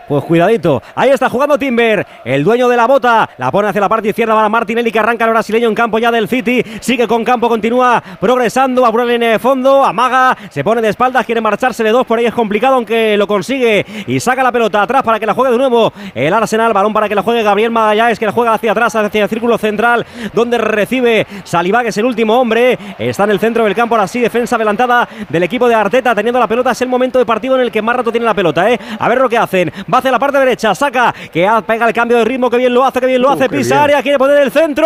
Pues 0.07 0.23
cuidadito, 0.23 0.81
ahí 0.95 1.09
está 1.09 1.29
jugando 1.29 1.57
Timber, 1.57 2.07
el 2.23 2.41
dueño 2.43 2.69
de 2.69 2.77
la 2.77 2.87
bota, 2.87 3.29
la 3.37 3.51
pone 3.51 3.67
hacia 3.67 3.81
la 3.81 3.89
parte 3.89 4.07
izquierda. 4.07 4.33
Para 4.33 4.47
Martinelli 4.47 4.89
que 4.89 4.99
arranca 4.99 5.25
el 5.25 5.31
brasileño 5.31 5.67
en 5.67 5.75
campo 5.75 5.99
ya 5.99 6.11
del 6.11 6.29
City, 6.29 6.63
sigue 6.79 7.07
con 7.07 7.25
campo, 7.25 7.49
continúa 7.49 8.01
progresando, 8.19 8.85
a 8.85 9.13
en 9.13 9.23
el 9.23 9.39
fondo, 9.39 9.83
amaga, 9.83 10.37
se 10.49 10.63
pone 10.63 10.81
de 10.81 10.89
espaldas, 10.89 11.25
quiere 11.25 11.41
marcharse 11.41 11.83
de 11.83 11.91
dos, 11.91 12.05
por 12.05 12.19
ahí 12.19 12.25
es 12.25 12.33
complicado 12.33 12.75
aunque 12.75 13.17
lo 13.17 13.27
consigue. 13.27 13.85
Y 14.07 14.19
saca 14.21 14.43
la 14.43 14.51
pelota 14.51 14.81
atrás 14.81 15.03
para 15.03 15.19
que 15.19 15.25
la 15.25 15.33
juegue 15.33 15.51
de 15.51 15.57
nuevo 15.57 15.91
el 16.15 16.33
Arsenal, 16.33 16.71
balón 16.71 16.93
para 16.93 17.09
que 17.09 17.15
la 17.15 17.21
juegue 17.21 17.43
Gabriel 17.43 17.71
Magallanes 17.71 18.17
que 18.17 18.25
la 18.25 18.31
juega 18.31 18.53
hacia 18.53 18.71
atrás, 18.71 18.95
hacia 18.95 19.23
el 19.23 19.29
círculo 19.29 19.57
central, 19.57 20.05
donde 20.33 20.57
recibe 20.57 21.27
Saliba 21.43 21.83
que 21.83 21.89
es 21.89 21.97
el 21.97 22.05
último 22.05 22.39
hombre, 22.39 22.79
está 22.97 23.25
en 23.25 23.31
el 23.31 23.39
centro 23.39 23.65
del 23.65 23.75
campo, 23.75 23.95
ahora 23.95 24.07
sí, 24.07 24.21
defensa 24.21 24.55
adelantada 24.55 25.07
del 25.27 25.43
equipo 25.43 25.67
de 25.67 25.75
Arteta, 25.75 26.15
teniendo 26.15 26.39
la 26.39 26.47
pelota, 26.47 26.71
es 26.71 26.81
el 26.81 26.87
momento 26.87 27.19
de 27.19 27.25
partido 27.25 27.55
en 27.55 27.61
el 27.61 27.71
que 27.71 27.81
más 27.81 27.95
rato 27.95 28.11
tiene 28.11 28.25
la 28.25 28.33
pelota, 28.33 28.71
¿eh? 28.71 28.79
A 28.99 29.09
ver 29.09 29.19
lo 29.19 29.27
que 29.27 29.37
hacen, 29.37 29.71
hacia 29.97 30.11
la 30.11 30.19
parte 30.19 30.37
derecha, 30.39 30.73
saca, 30.75 31.13
que 31.31 31.45
ha- 31.47 31.61
pega 31.61 31.87
el 31.87 31.93
cambio 31.93 32.17
de 32.17 32.25
ritmo, 32.25 32.49
que 32.49 32.57
bien 32.57 32.73
lo 32.73 32.83
hace, 32.85 32.99
que 32.99 33.05
bien 33.05 33.21
lo 33.21 33.29
Uh, 33.29 33.33
hace, 33.33 33.49
pisa 33.49 33.83
área, 33.83 34.01
quiere 34.01 34.17
poner 34.17 34.37
el 34.43 34.51
centro, 34.51 34.85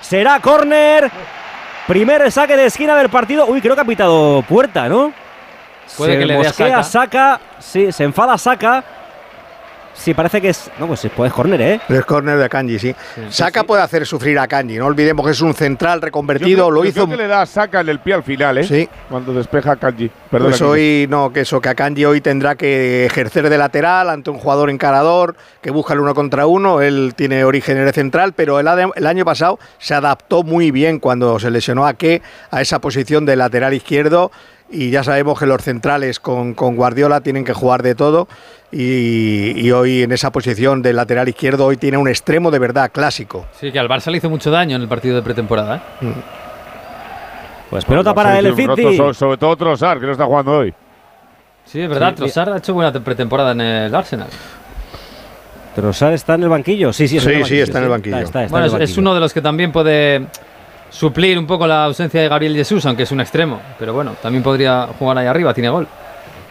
será 0.00 0.40
córner, 0.40 1.10
primer 1.86 2.30
saque 2.32 2.56
de 2.56 2.66
esquina 2.66 2.96
del 2.96 3.08
partido, 3.08 3.46
uy, 3.46 3.60
creo 3.60 3.74
que 3.74 3.80
ha 3.80 3.84
pitado 3.84 4.42
puerta, 4.48 4.88
¿no? 4.88 5.12
Puede 5.96 6.12
se 6.14 6.18
que 6.18 6.26
le 6.26 6.34
dé 6.34 6.40
a 6.40 6.42
mosquea, 6.44 6.82
Saka. 6.82 6.84
saca, 6.84 7.40
sí, 7.60 7.92
se 7.92 8.04
enfada, 8.04 8.36
saca. 8.36 8.82
Sí, 9.96 10.14
parece 10.14 10.40
que 10.40 10.50
es. 10.50 10.70
No, 10.78 10.86
pues 10.86 11.06
pues 11.16 11.28
es 11.28 11.34
córner, 11.34 11.60
¿eh? 11.60 11.80
Es 11.88 12.04
córner 12.04 12.38
de 12.38 12.48
Kanji, 12.48 12.78
sí. 12.78 12.94
Saka 13.30 13.64
puede 13.64 13.82
hacer 13.82 14.06
sufrir 14.06 14.38
a 14.38 14.46
Kanji, 14.46 14.76
no 14.76 14.86
olvidemos 14.86 15.24
que 15.24 15.32
es 15.32 15.40
un 15.40 15.54
central 15.54 16.00
Yo 16.00 16.06
reconvertido, 16.06 16.66
creo- 16.66 16.70
lo 16.70 16.84
yo 16.84 16.90
hizo 16.90 17.06
creo 17.06 17.16
que 17.16 17.22
le 17.22 17.28
da 17.28 17.44
saca 17.46 17.80
en 17.80 17.88
el 17.88 17.98
pie 17.98 18.14
al 18.14 18.22
final, 18.22 18.58
¿eh? 18.58 18.64
Sí. 18.64 18.88
Cuando 19.08 19.32
despeja 19.32 19.72
a 19.72 19.76
Kanji. 19.76 20.10
Perdón. 20.30 20.50
Pues 20.50 20.62
hoy 20.62 21.06
no, 21.08 21.32
que 21.32 21.40
eso, 21.40 21.60
que 21.60 21.68
Akanji 21.70 22.04
hoy 22.04 22.20
tendrá 22.20 22.54
que 22.54 23.06
ejercer 23.06 23.48
de 23.48 23.58
lateral 23.58 24.10
ante 24.10 24.30
un 24.30 24.38
jugador 24.38 24.70
encarador 24.70 25.36
que 25.60 25.70
busca 25.70 25.94
el 25.94 26.00
uno 26.00 26.14
contra 26.14 26.46
uno. 26.46 26.80
Él 26.80 27.14
tiene 27.16 27.44
origen 27.44 27.84
de 27.84 27.92
central, 27.92 28.32
pero 28.34 28.60
el, 28.60 28.68
año 28.68 29.24
pasado 29.24 29.58
se 29.78 29.94
adaptó 29.94 30.42
muy 30.42 30.70
bien 30.70 30.98
cuando 30.98 31.38
se 31.38 31.50
lesionó 31.50 31.86
a 31.86 31.94
que 31.94 32.22
a 32.50 32.60
esa 32.60 32.80
posición 32.80 33.26
de 33.26 33.36
lateral 33.36 33.74
izquierdo. 33.74 34.30
Y 34.68 34.90
ya 34.90 35.04
sabemos 35.04 35.38
que 35.38 35.46
los 35.46 35.62
centrales 35.62 36.18
con, 36.18 36.54
con 36.54 36.74
Guardiola 36.74 37.20
tienen 37.20 37.44
que 37.44 37.52
jugar 37.52 37.84
de 37.84 37.94
todo. 37.94 38.26
Y, 38.72 39.52
y 39.66 39.70
hoy 39.70 40.02
en 40.02 40.12
esa 40.12 40.30
posición 40.32 40.82
de 40.82 40.92
lateral 40.92 41.28
izquierdo 41.28 41.66
hoy 41.66 41.76
tiene 41.76 41.96
un 41.96 42.08
extremo 42.08 42.50
de 42.50 42.58
verdad 42.58 42.90
clásico. 42.92 43.46
Sí, 43.58 43.70
que 43.70 43.78
al 43.78 43.88
Barça 43.88 44.10
le 44.10 44.18
hizo 44.18 44.28
mucho 44.28 44.50
daño 44.50 44.76
en 44.76 44.82
el 44.82 44.88
partido 44.88 45.14
de 45.16 45.22
pretemporada. 45.22 45.76
¿eh? 46.02 46.12
Pues 47.70 47.84
pelota 47.84 48.12
para 48.14 48.38
el 48.38 48.54
City. 48.54 48.96
Sobre, 48.96 49.14
sobre 49.14 49.36
todo 49.38 49.56
Trossard, 49.56 50.00
que 50.00 50.06
no 50.06 50.12
está 50.12 50.24
jugando 50.24 50.52
hoy. 50.58 50.74
Sí, 51.64 51.80
es 51.80 51.88
verdad, 51.88 52.10
Sí, 52.10 52.16
Trossard 52.16 52.52
ha 52.54 52.58
hecho 52.58 52.74
buena 52.74 52.92
te- 52.92 53.00
pretemporada 53.00 53.52
en 53.52 53.60
el 53.60 53.94
Arsenal. 53.94 54.28
Trossard 55.74 56.12
está 56.14 56.34
en 56.34 56.42
el 56.44 56.48
banquillo. 56.48 56.92
Sí, 56.92 57.06
sí, 57.06 57.20
Sí, 57.20 57.44
sí, 57.44 57.58
está 57.60 57.78
en 57.78 57.84
el 57.84 57.90
banquillo. 57.90 58.16
Está, 58.16 58.26
está, 58.26 58.44
está 58.44 58.52
Bueno, 58.52 58.66
en 58.66 58.76
el 58.76 58.82
es, 58.82 58.96
uno 58.98 59.14
de 59.14 59.20
los 59.20 59.32
que 59.32 59.42
también 59.42 59.72
puede 59.72 60.26
suplir 60.90 61.38
un 61.38 61.46
poco 61.46 61.66
la 61.66 61.84
ausencia 61.84 62.20
de 62.20 62.28
Gabriel 62.28 62.54
Jesús, 62.56 62.84
aunque 62.86 63.02
es 63.04 63.10
un 63.12 63.20
extremo. 63.20 63.60
Pero 63.78 63.92
bueno, 63.92 64.14
también 64.22 64.42
podría 64.42 64.88
jugar 64.98 65.18
ahí 65.18 65.26
arriba, 65.26 65.52
tiene 65.54 65.68
gol. 65.68 65.86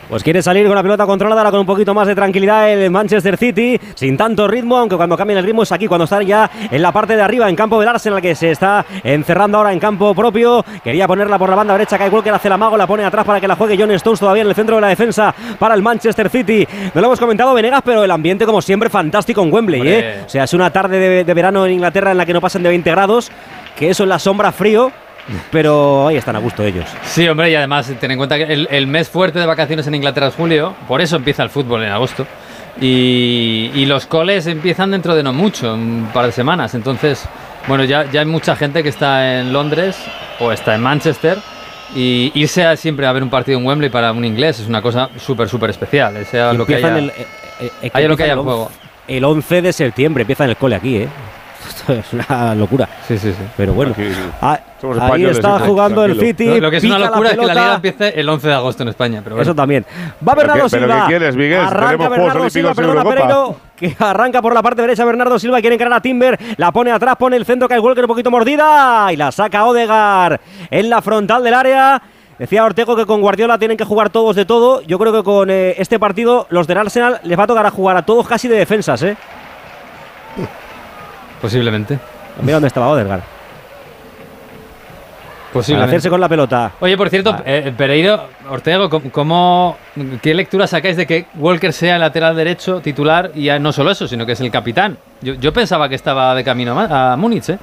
Pues 0.10 0.24
quiere 0.24 0.42
salir 0.44 0.68
con 0.68 0.76
la 0.76 0.84
pelota 0.84 1.06
controlada 1.08 1.42
ahora 1.42 1.52
con 1.52 1.62
un 1.62 1.66
poquito 1.66 1.94
más 1.96 2.06
de 2.08 2.14
tranquilidad 2.14 2.72
el 2.72 2.92
Manchester 2.92 3.38
City, 3.38 3.80
sin 3.96 4.16
tanto 4.16 4.48
ritmo, 4.48 4.78
aunque 4.78 4.96
cuando 4.96 5.18
cambien 5.18 5.40
el 5.40 5.44
ritmo 5.44 5.64
es 5.64 5.72
aquí, 5.72 5.88
cuando 5.88 6.04
está 6.04 6.22
ya 6.22 6.50
en 6.70 6.82
la 6.82 6.92
parte 6.92 7.16
de 7.16 7.24
arriba, 7.24 7.50
en 7.50 7.56
campo 7.56 7.80
del 7.80 7.90
Arsenal, 7.90 8.22
que 8.22 8.36
se 8.36 8.52
está 8.52 8.86
encerrando 9.04 9.58
ahora 9.58 9.74
en 9.74 9.80
campo 9.80 10.14
propio. 10.14 10.64
Quería 10.84 11.08
ponerla 11.08 11.40
por 11.40 11.50
la 11.50 11.56
banda 11.56 11.74
derecha, 11.74 11.98
Kai 11.98 12.10
Walker 12.10 12.32
hace 12.32 12.50
la 12.50 12.58
mago, 12.58 12.78
la 12.78 12.86
pone 12.86 13.04
atrás 13.04 13.26
para 13.26 13.42
que 13.42 13.48
la 13.48 13.56
juegue 13.56 13.78
John 13.80 13.90
Stones 13.92 14.20
todavía 14.20 14.44
en 14.44 14.50
el 14.50 14.56
centro 14.56 14.76
de 14.76 14.82
la 14.82 14.90
defensa 14.90 15.34
para 15.58 15.74
el 15.74 15.82
Manchester 15.82 16.30
City. 16.30 16.68
No 16.94 17.02
lo 17.02 17.08
hemos 17.08 17.20
comentado, 17.20 17.54
Venegas, 17.56 17.82
pero 17.84 18.04
el 18.04 18.12
ambiente, 18.12 18.46
como 18.46 18.62
siempre, 18.62 18.90
fantástico 18.90 19.42
en 19.42 19.52
Wembley. 19.52 19.82
¿eh? 19.88 20.24
O 20.24 20.30
sea, 20.30 20.44
es 20.44 20.54
una 20.54 20.70
tarde 20.72 21.00
de, 21.00 21.24
de 21.24 21.34
verano 21.34 21.66
en 21.66 21.74
Inglaterra 21.74 22.12
en 22.12 22.18
la 22.18 22.28
que 22.28 22.34
no 22.34 22.42
pasan 22.42 22.62
de 22.62 22.70
20 22.70 22.92
grados, 22.92 23.32
que 23.76 23.90
eso 23.90 24.04
en 24.04 24.10
la 24.10 24.20
sombra 24.20 24.52
frío, 24.52 24.92
pero 25.52 26.08
ahí 26.08 26.18
están 26.18 26.36
a 26.36 26.40
gusto 26.40 26.64
ellos. 26.64 26.86
Sí, 27.04 27.28
hombre, 27.28 27.50
y 27.52 27.56
además 27.56 27.92
ten 28.00 28.12
en 28.12 28.18
cuenta 28.18 28.38
que 28.38 28.44
el, 28.44 28.68
el 28.72 28.88
mes 28.88 29.10
fuerte 29.10 29.40
de 29.40 29.46
vacaciones 29.46 29.86
en 29.88 29.96
Inglaterra 29.96 30.28
es 30.28 30.36
julio, 30.36 30.74
por 30.88 31.02
eso 31.02 31.16
empieza 31.16 31.44
el 31.44 31.50
fútbol 31.50 31.84
en 31.84 31.92
agosto. 31.92 32.26
Y, 32.80 33.72
y 33.74 33.86
los 33.86 34.06
coles 34.06 34.48
empiezan 34.48 34.92
dentro 34.92 35.16
de 35.16 35.24
no 35.24 35.32
mucho, 35.34 35.74
un 35.74 36.10
par 36.14 36.26
de 36.26 36.32
semanas. 36.32 36.76
Entonces, 36.76 37.24
bueno, 37.68 37.84
ya, 37.86 38.10
ya 38.12 38.20
hay 38.20 38.26
mucha 38.26 38.56
gente 38.56 38.84
que 38.84 38.90
está 38.90 39.40
en 39.40 39.54
Londres 39.54 39.98
o 40.40 40.52
está 40.52 40.76
en 40.76 40.82
Manchester. 40.82 41.38
Y 41.96 42.32
irse 42.36 42.66
a- 42.66 42.76
siempre 42.76 43.06
a 43.08 43.12
ver 43.14 43.24
un 43.24 43.30
partido 43.30 43.58
en 43.60 43.66
Wembley 43.66 43.90
para 43.90 44.12
un 44.12 44.26
inglés 44.26 44.60
es 44.60 44.68
una 44.68 44.82
cosa 44.82 45.10
súper, 45.18 45.48
súper 45.48 45.70
especial. 45.70 46.26
Sea 46.26 46.52
lo 46.52 46.66
que 46.66 46.74
Empiezan 46.74 46.98
haya. 46.98 47.04
el, 47.06 47.10
eh, 47.12 47.28
eh, 47.84 47.92
haya 47.94 48.08
lo 48.10 48.18
que 48.18 48.24
haya 48.24 48.34
en 48.34 48.44
juego. 48.44 48.64
11 48.66 48.76
El 49.08 49.24
11 49.24 49.62
de 49.62 49.74
septiembre 49.74 50.22
empieza 50.24 50.44
en 50.44 50.50
el 50.50 50.58
cole 50.58 50.76
aquí, 50.76 50.98
¿eh? 50.98 51.08
Esto 51.68 51.94
es 51.94 52.14
una 52.14 52.56
locura. 52.56 52.88
Sí, 53.08 53.18
sí, 53.18 53.32
sí. 53.32 53.44
Pero 53.58 53.74
bueno, 53.74 53.92
Aquí, 53.94 54.10
sí. 54.10 54.22
ah, 54.42 54.60
ahí 55.02 55.26
está 55.26 55.60
sí, 55.60 55.66
jugando 55.66 56.06
el. 56.06 56.20
City. 56.20 56.46
Lo, 56.46 56.60
lo 56.62 56.72
que 56.72 56.78
es 56.78 56.84
una 56.84 57.00
locura 57.00 57.32
es 57.32 57.38
que 57.38 57.46
la 57.46 57.54
liga 57.54 57.76
empiece 57.76 58.20
el 58.20 58.30
11 58.30 58.48
de 58.48 58.54
agosto 58.54 58.84
en 58.84 58.90
España. 58.90 59.22
Pero 59.24 59.36
bueno. 59.36 59.44
Eso 59.50 59.56
también. 59.56 59.86
Va 59.86 60.34
¿Pero 60.34 60.36
Bernardo 60.36 60.68
pero 60.70 60.86
Silva. 60.86 61.02
qué 61.02 61.08
quieres, 61.08 61.36
Miguel? 61.36 61.60
Arranca 61.60 62.10
Bernardo 62.10 62.50
Silva, 62.50 62.74
perdona. 62.74 63.04
Pereiro, 63.04 63.56
que 63.76 63.96
arranca 64.00 64.42
por 64.42 64.54
la 64.54 64.62
parte 64.62 64.82
derecha 64.82 65.06
Bernardo 65.06 65.40
Silva, 65.40 65.60
quiere 65.62 65.76
encarar 65.76 65.94
a 65.94 66.02
Timber, 66.02 66.40
la 66.58 66.72
pone 66.72 66.92
atrás, 66.92 67.16
pone 67.18 67.36
el 67.38 67.46
centro, 67.46 67.68
cae 67.68 67.80
Walker 67.80 68.04
un 68.04 68.08
poquito 68.08 68.32
mordida 68.32 69.12
y 69.12 69.16
la 69.18 69.32
saca 69.32 69.66
Odegar 69.66 70.40
en 70.70 70.90
la 70.90 71.02
frontal 71.02 71.44
del 71.44 71.54
área. 71.54 72.02
Decía 72.38 72.66
Ortego 72.66 72.98
que 72.98 73.06
con 73.06 73.22
Guardiola 73.22 73.58
tienen 73.58 73.78
que 73.78 73.86
jugar 73.86 74.10
todos 74.10 74.36
de 74.36 74.44
todo. 74.46 74.82
Yo 74.82 75.00
creo 75.00 75.14
que 75.14 75.24
con 75.24 75.50
eh, 75.50 75.76
este 75.78 76.00
partido 76.00 76.48
los 76.50 76.68
del 76.68 76.78
Arsenal 76.80 77.22
les 77.24 77.40
va 77.40 77.44
a 77.44 77.48
tocar 77.48 77.66
a 77.66 77.72
jugar 77.72 77.96
a 77.96 78.06
todos 78.06 78.28
casi 78.28 78.50
de 78.50 78.58
defensas, 78.58 79.02
¿eh? 79.04 79.16
Posiblemente. 81.46 82.00
Mira 82.42 82.54
dónde 82.56 82.70
estaba 82.70 82.88
Odegaard. 82.88 83.20
Para 83.20 83.24
Posiblemente. 85.54 85.90
hacerse 85.92 86.10
con 86.10 86.20
la 86.20 86.28
pelota. 86.28 86.72
Oye, 86.80 86.98
por 86.98 87.08
cierto, 87.12 87.36
Ah. 87.38 87.44
eh, 87.46 87.72
Pereiro, 87.78 88.30
Ortego, 88.50 88.90
¿cómo, 89.12 89.78
qué 90.24 90.34
lectura 90.34 90.66
sacáis 90.66 90.98
de 90.98 91.06
que 91.06 91.28
Walker 91.36 91.72
sea 91.72 91.96
el 91.96 92.02
lateral 92.02 92.36
derecho 92.36 92.80
titular 92.82 93.30
y 93.36 93.44
ya 93.46 93.60
no 93.60 93.72
solo 93.72 93.92
eso, 93.92 94.08
sino 94.08 94.26
que 94.26 94.32
es 94.32 94.42
el 94.42 94.50
capitán? 94.50 94.98
Yo, 95.22 95.36
yo 95.36 95.54
pensaba 95.54 95.88
que 95.88 95.94
estaba 95.96 96.34
de 96.34 96.44
camino 96.44 96.78
a, 96.80 97.16
Múnich, 97.16 97.50
¿eh? 97.50 97.60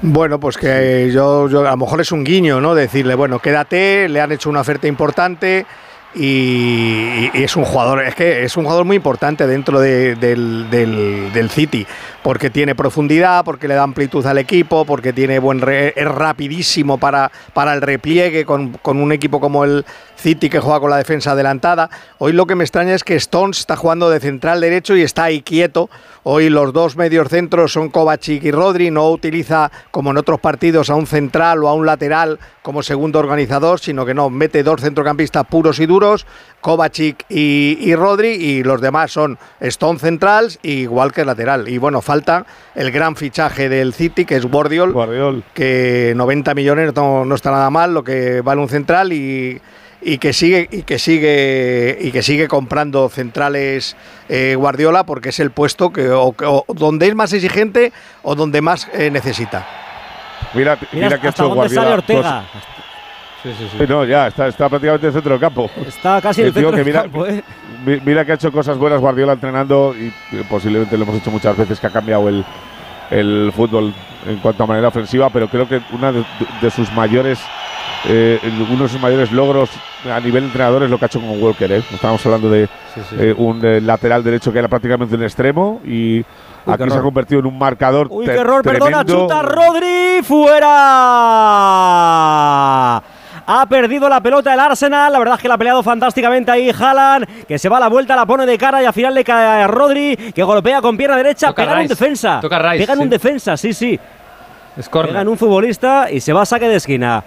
Bueno, 0.00 0.40
pues 0.40 0.56
que 0.56 1.10
yo, 1.12 1.50
yo 1.50 1.66
a 1.66 1.70
lo 1.72 1.76
mejor 1.76 2.00
es 2.00 2.10
un 2.10 2.24
guiño, 2.24 2.62
¿no? 2.62 2.74
Decirle, 2.74 3.14
bueno, 3.14 3.40
quédate, 3.40 4.08
le 4.08 4.22
han 4.22 4.32
hecho 4.32 4.48
una 4.48 4.62
oferta 4.62 4.86
importante 4.88 5.66
y 6.14 7.30
es 7.34 7.56
un 7.56 7.64
jugador, 7.64 8.02
es 8.02 8.14
que 8.14 8.44
es 8.44 8.56
un 8.56 8.64
jugador 8.64 8.84
muy 8.84 8.96
importante 8.96 9.46
dentro 9.46 9.80
de- 9.80 10.14
del, 10.16 10.68
del- 10.70 11.30
del 11.32 11.50
City, 11.50 11.86
porque 12.22 12.50
tiene 12.50 12.74
profundidad, 12.74 13.44
porque 13.44 13.68
le 13.68 13.74
da 13.74 13.82
amplitud 13.82 14.24
al 14.26 14.38
equipo, 14.38 14.84
porque 14.84 15.12
tiene 15.12 15.38
buen 15.38 15.60
re- 15.60 15.92
es 15.96 16.06
rapidísimo 16.08 16.98
para, 16.98 17.30
para 17.52 17.74
el 17.74 17.82
repliegue 17.82 18.44
con, 18.44 18.72
con 18.72 19.00
un 19.00 19.12
equipo 19.12 19.40
como 19.40 19.64
el 19.64 19.84
City 20.18 20.50
que 20.50 20.60
juega 20.60 20.80
con 20.80 20.90
la 20.90 20.96
defensa 20.96 21.32
adelantada. 21.32 21.88
Hoy 22.18 22.32
lo 22.32 22.46
que 22.46 22.54
me 22.54 22.64
extraña 22.64 22.94
es 22.94 23.04
que 23.04 23.14
Stones 23.16 23.60
está 23.60 23.76
jugando 23.76 24.10
de 24.10 24.20
central 24.20 24.60
derecho 24.60 24.96
y 24.96 25.02
está 25.02 25.24
ahí 25.24 25.42
quieto. 25.42 25.88
Hoy 26.24 26.50
los 26.50 26.72
dos 26.72 26.96
medios 26.96 27.28
centros 27.28 27.72
son 27.72 27.88
Kovacic 27.88 28.42
y 28.44 28.50
Rodri, 28.50 28.90
no 28.90 29.08
utiliza 29.10 29.70
como 29.90 30.10
en 30.10 30.18
otros 30.18 30.40
partidos 30.40 30.90
a 30.90 30.94
un 30.94 31.06
central 31.06 31.62
o 31.64 31.68
a 31.68 31.74
un 31.74 31.86
lateral 31.86 32.38
como 32.62 32.82
segundo 32.82 33.18
organizador, 33.18 33.80
sino 33.80 34.04
que 34.04 34.12
no, 34.12 34.28
mete 34.28 34.62
dos 34.62 34.80
centrocampistas 34.80 35.46
puros 35.46 35.78
y 35.78 35.86
duros, 35.86 36.26
Kovacic 36.60 37.24
y, 37.28 37.78
y 37.80 37.94
Rodri, 37.94 38.30
y 38.32 38.62
los 38.62 38.80
demás 38.80 39.12
son 39.12 39.38
Stone 39.60 39.98
centrals 39.98 40.58
y 40.62 40.86
Walker 40.86 41.24
lateral. 41.24 41.68
Y 41.68 41.78
bueno, 41.78 42.02
falta 42.02 42.44
el 42.74 42.90
gran 42.90 43.16
fichaje 43.16 43.68
del 43.68 43.94
City, 43.94 44.24
que 44.24 44.36
es 44.36 44.44
Guardiol, 44.44 44.92
Guardiol. 44.92 45.44
que 45.54 46.12
90 46.16 46.54
millones 46.54 46.94
no, 46.94 47.24
no 47.24 47.34
está 47.34 47.50
nada 47.50 47.70
mal, 47.70 47.94
lo 47.94 48.04
que 48.04 48.42
vale 48.42 48.60
un 48.60 48.68
central 48.68 49.12
y, 49.12 49.60
y 50.00 50.18
que 50.18 50.32
sigue 50.32 50.68
y 50.70 50.82
que 50.82 50.98
sigue 50.98 51.98
y 52.00 52.10
que 52.12 52.22
sigue 52.22 52.46
comprando 52.48 53.08
centrales 53.08 53.96
eh, 54.28 54.54
Guardiola 54.56 55.04
porque 55.04 55.30
es 55.30 55.40
el 55.40 55.50
puesto 55.50 55.92
que 55.92 56.08
o- 56.10 56.34
o 56.38 56.64
donde 56.74 57.08
es 57.08 57.14
más 57.14 57.32
exigente 57.32 57.92
o 58.22 58.34
donde 58.34 58.60
más 58.60 58.88
eh, 58.92 59.10
necesita. 59.10 59.66
Mira, 60.54 60.78
Mira, 60.92 61.06
mira 61.08 61.18
que 61.20 61.26
ha 61.26 61.30
hasta 61.30 61.42
hecho 61.44 61.54
Guardiola. 61.54 61.94
Ortega. 61.94 62.44
Sí, 63.42 63.50
sí, 63.56 63.68
sí. 63.70 63.76
Sí, 63.78 63.84
no, 63.88 64.04
ya, 64.04 64.26
está, 64.28 64.48
está 64.48 64.68
prácticamente 64.68 65.06
en 65.06 65.08
el 65.10 65.14
centro 65.14 65.30
del 65.32 65.40
campo. 65.40 65.70
Está 65.86 66.20
casi 66.20 66.40
en 66.40 66.46
el 66.48 66.52
centro 66.54 66.70
que 66.70 66.76
del 66.78 66.86
mira- 66.86 67.02
campo, 67.02 67.26
¿eh? 67.26 67.42
Mi- 67.84 68.00
Mira 68.04 68.24
que 68.24 68.32
ha 68.32 68.34
hecho 68.34 68.50
cosas 68.50 68.76
buenas 68.78 69.00
Guardiola 69.00 69.34
entrenando 69.34 69.94
y 69.96 70.12
posiblemente 70.48 70.96
lo 70.96 71.04
hemos 71.04 71.16
hecho 71.20 71.30
muchas 71.30 71.56
veces 71.56 71.78
que 71.78 71.86
ha 71.86 71.90
cambiado 71.90 72.28
el, 72.28 72.44
el 73.10 73.52
fútbol 73.54 73.94
en 74.26 74.38
cuanto 74.38 74.64
a 74.64 74.66
manera 74.66 74.88
ofensiva, 74.88 75.30
pero 75.30 75.48
creo 75.48 75.68
que 75.68 75.80
una 75.92 76.10
de, 76.12 76.24
de 76.60 76.70
sus 76.70 76.90
mayores 76.92 77.38
eh, 78.06 78.38
uno 78.70 78.84
de 78.84 78.88
sus 78.88 79.00
mayores 79.00 79.32
logros 79.32 79.70
a 80.10 80.20
nivel 80.20 80.44
entrenador 80.44 80.82
es 80.82 80.90
lo 80.90 80.98
que 80.98 81.04
ha 81.04 81.06
hecho 81.06 81.20
con 81.20 81.42
Walker. 81.42 81.70
¿eh? 81.72 81.82
Estamos 81.92 82.24
hablando 82.26 82.50
de 82.50 82.66
Sí, 82.94 83.00
sí, 83.10 83.16
eh, 83.18 83.34
un 83.36 83.64
eh, 83.64 83.80
lateral 83.80 84.24
derecho 84.24 84.52
que 84.52 84.58
era 84.58 84.68
prácticamente 84.68 85.14
un 85.14 85.22
extremo 85.22 85.80
y 85.84 86.22
qué 86.22 86.28
aquí 86.66 86.90
se 86.90 86.96
ha 86.96 87.02
convertido 87.02 87.40
en 87.40 87.46
un 87.46 87.58
marcador. 87.58 88.08
Uy, 88.10 88.24
qué 88.24 88.32
error, 88.32 88.62
perdona, 88.62 89.04
chuta 89.04 89.42
Rodri, 89.42 90.22
fuera. 90.22 90.68
Ha 93.50 93.64
perdido 93.66 94.08
la 94.10 94.20
pelota 94.20 94.52
el 94.52 94.60
Arsenal, 94.60 95.10
la 95.12 95.18
verdad 95.18 95.36
es 95.36 95.42
que 95.42 95.48
la 95.48 95.54
ha 95.54 95.58
peleado 95.58 95.82
fantásticamente 95.82 96.50
ahí 96.50 96.70
Haaland, 96.70 97.46
que 97.46 97.58
se 97.58 97.68
va 97.70 97.78
a 97.78 97.80
la 97.80 97.88
vuelta, 97.88 98.14
la 98.14 98.26
pone 98.26 98.44
de 98.44 98.58
cara 98.58 98.82
y 98.82 98.86
al 98.86 98.92
final 98.92 99.14
le 99.14 99.24
cae 99.24 99.62
a 99.62 99.66
Rodri, 99.66 100.16
que 100.34 100.42
golpea 100.42 100.82
con 100.82 100.96
pierna 100.98 101.16
derecha, 101.16 101.48
Toca 101.48 101.62
pega 101.62 101.72
en 101.72 101.78
un 101.78 101.82
Rice, 101.84 101.94
defensa. 101.94 102.40
toca 102.40 102.58
Rice, 102.58 102.78
pega 102.78 102.92
en 102.92 102.98
un 102.98 103.04
sí. 103.06 103.10
defensa, 103.10 103.56
sí, 103.56 103.72
sí. 103.72 103.98
Es 104.76 104.88
Pega 104.88 105.22
en 105.22 105.28
un 105.28 105.38
futbolista 105.38 106.10
y 106.10 106.20
se 106.20 106.32
va 106.32 106.42
a 106.42 106.46
saque 106.46 106.68
de 106.68 106.76
esquina. 106.76 107.24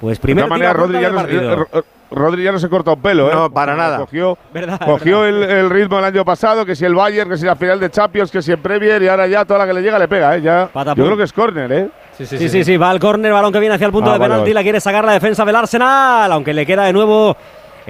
Pues 0.00 0.18
De 0.18 0.22
primer 0.22 0.46
todas 0.46 0.58
tiro 0.58 0.70
a 0.70 0.74
maneras, 0.74 0.88
puerta 0.88 1.16
Rodri 1.20 1.36
ya, 1.38 1.56
no, 1.56 1.62
eh, 1.78 1.82
Rodri 2.10 2.42
ya 2.42 2.52
no 2.52 2.58
se 2.58 2.68
corta 2.68 2.92
un 2.92 3.00
pelo, 3.02 3.30
¿eh? 3.30 3.34
No, 3.34 3.50
para 3.50 3.76
nada. 3.76 3.98
Cogió, 3.98 4.36
Verdad, 4.52 4.80
cogió 4.84 5.20
verdad. 5.20 5.50
el, 5.50 5.56
el 5.58 5.70
ritmo 5.70 5.98
el 5.98 6.04
año 6.04 6.24
pasado, 6.24 6.64
que 6.66 6.74
si 6.74 6.84
el 6.84 6.94
Bayern, 6.94 7.28
que 7.30 7.36
si 7.36 7.44
la 7.44 7.54
final 7.54 7.78
de 7.78 7.90
Champions, 7.90 8.30
que 8.30 8.40
si 8.42 8.50
en 8.52 8.60
Premier, 8.62 9.02
y 9.02 9.08
ahora 9.08 9.26
ya 9.26 9.44
toda 9.44 9.58
la 9.60 9.66
que 9.66 9.74
le 9.74 9.82
llega 9.82 9.98
le 9.98 10.08
pega, 10.08 10.36
¿eh? 10.36 10.42
Ya, 10.42 10.68
Patapum. 10.72 10.98
yo 11.02 11.06
creo 11.06 11.16
que 11.18 11.24
es 11.24 11.32
córner, 11.32 11.70
¿eh? 11.72 11.88
Sí, 12.16 12.26
sí, 12.26 12.38
Sí, 12.38 12.48
sí, 12.48 12.64
sí, 12.64 12.76
va 12.76 12.90
al 12.90 12.98
córner, 12.98 13.32
balón 13.32 13.52
que 13.52 13.60
viene 13.60 13.74
hacia 13.76 13.86
el 13.86 13.92
punto 13.92 14.10
Ah, 14.10 14.14
de 14.14 14.18
vale, 14.18 14.30
penalti, 14.30 14.50
vale. 14.50 14.54
la 14.54 14.62
quiere 14.62 14.80
sacar 14.80 15.04
la 15.04 15.12
defensa 15.12 15.44
del 15.44 15.56
Arsenal, 15.56 16.32
aunque 16.32 16.52
le 16.52 16.66
queda 16.66 16.84
de 16.84 16.92
nuevo 16.92 17.36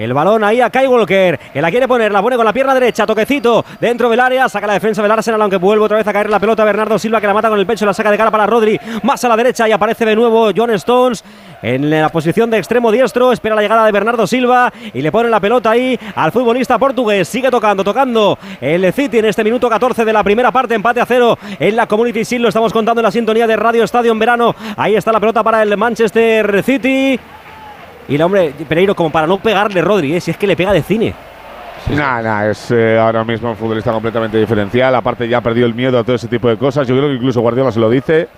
el 0.01 0.15
balón 0.15 0.43
ahí 0.45 0.61
a 0.61 0.71
Kai 0.71 0.87
Walker, 0.87 1.39
que 1.53 1.61
la 1.61 1.71
quiere 1.71 1.87
poner, 1.87 2.11
la 2.11 2.23
pone 2.23 2.37
con 2.37 2.45
la 2.45 2.53
pierna 2.53 2.75
derecha, 2.75 3.07
toquecito 3.07 3.65
dentro 3.81 4.09
del 4.09 4.21
área, 4.21 4.49
saca 4.49 4.67
la 4.67 4.73
defensa 4.75 5.03
del 5.03 5.11
Arsenal, 5.11 5.41
aunque 5.43 5.57
vuelve 5.57 5.85
otra 5.85 5.99
vez 5.99 6.07
a 6.07 6.13
caer 6.13 6.31
la 6.31 6.41
pelota 6.41 6.65
Bernardo 6.65 6.99
Silva, 6.99 7.21
que 7.21 7.27
la 7.27 7.35
mata 7.35 7.49
con 7.49 7.59
el 7.59 7.67
pecho, 7.67 7.85
la 7.85 7.95
saca 7.95 8.11
de 8.11 8.17
cara 8.17 8.31
para 8.31 8.47
Rodri, 8.47 8.79
más 9.03 9.23
a 9.25 9.29
la 9.29 9.37
derecha 9.37 9.69
y 9.69 9.73
aparece 9.73 10.05
de 10.05 10.17
nuevo 10.17 10.51
John 10.57 10.71
Stones 10.71 11.25
en 11.63 11.91
la 11.91 12.09
posición 12.09 12.51
de 12.51 12.59
extremo 12.59 12.91
diestro, 12.91 13.33
espera 13.33 13.55
la 13.55 13.63
llegada 13.63 13.85
de 13.85 13.93
Bernardo 13.93 14.27
Silva 14.27 14.73
y 14.95 15.03
le 15.03 15.13
pone 15.13 15.29
la 15.29 15.41
pelota 15.41 15.73
ahí 15.73 15.99
al 16.15 16.33
futbolista 16.33 16.79
portugués, 16.79 17.29
sigue 17.29 17.51
tocando, 17.51 17.85
tocando 17.85 18.39
el 18.61 18.91
City 18.93 19.19
en 19.19 19.27
este 19.27 19.45
minuto 19.45 19.69
14 19.69 20.05
de 20.05 20.13
la 20.13 20.25
primera 20.25 20.51
parte, 20.51 20.75
empate 20.75 21.01
a 21.01 21.07
cero 21.07 21.39
en 21.59 21.77
la 21.77 21.87
Community 21.87 22.23
Shield, 22.23 22.43
lo 22.43 22.49
estamos 22.49 22.73
contando 22.73 23.01
en 23.01 23.05
la 23.05 23.11
sintonía 23.13 23.47
de 23.47 23.57
Radio 23.57 23.85
Estadio 23.85 24.13
en 24.13 24.19
verano, 24.19 24.55
ahí 24.77 24.97
está 24.97 25.13
la 25.13 25.21
pelota 25.21 25.43
para 25.43 25.63
el 25.63 25.77
Manchester 25.77 26.63
City. 26.63 27.19
Y 28.11 28.17
el 28.17 28.23
hombre, 28.23 28.53
Pereiro, 28.69 28.97
como 28.97 29.11
para 29.11 29.29
no 29.29 29.39
pegarle 29.39 29.81
Rodri, 29.81 30.17
¿eh? 30.17 30.21
si 30.21 30.33
es 30.33 30.37
que 30.37 30.49
le 30.49 30.57
pega 30.57 30.73
de 30.73 30.83
cine. 30.83 31.15
Nah, 31.95 32.21
nah, 32.21 32.45
es 32.51 32.71
eh, 32.73 32.99
ahora 32.99 33.25
mismo 33.25 33.51
un 33.51 33.57
futbolista 33.57 33.93
completamente 33.93 34.37
diferencial. 34.37 34.93
Aparte, 34.97 35.29
ya 35.29 35.39
ha 35.39 35.41
perdido 35.41 35.67
el 35.67 35.75
miedo 35.75 35.97
a 35.97 36.03
todo 36.03 36.17
ese 36.17 36.27
tipo 36.27 36.49
de 36.49 36.57
cosas. 36.57 36.89
Yo 36.89 36.97
creo 36.97 37.09
que 37.09 37.15
incluso 37.15 37.41
Guardiola 37.41 37.71
se 37.71 37.79
lo 37.79 37.89
dice. 37.89 38.29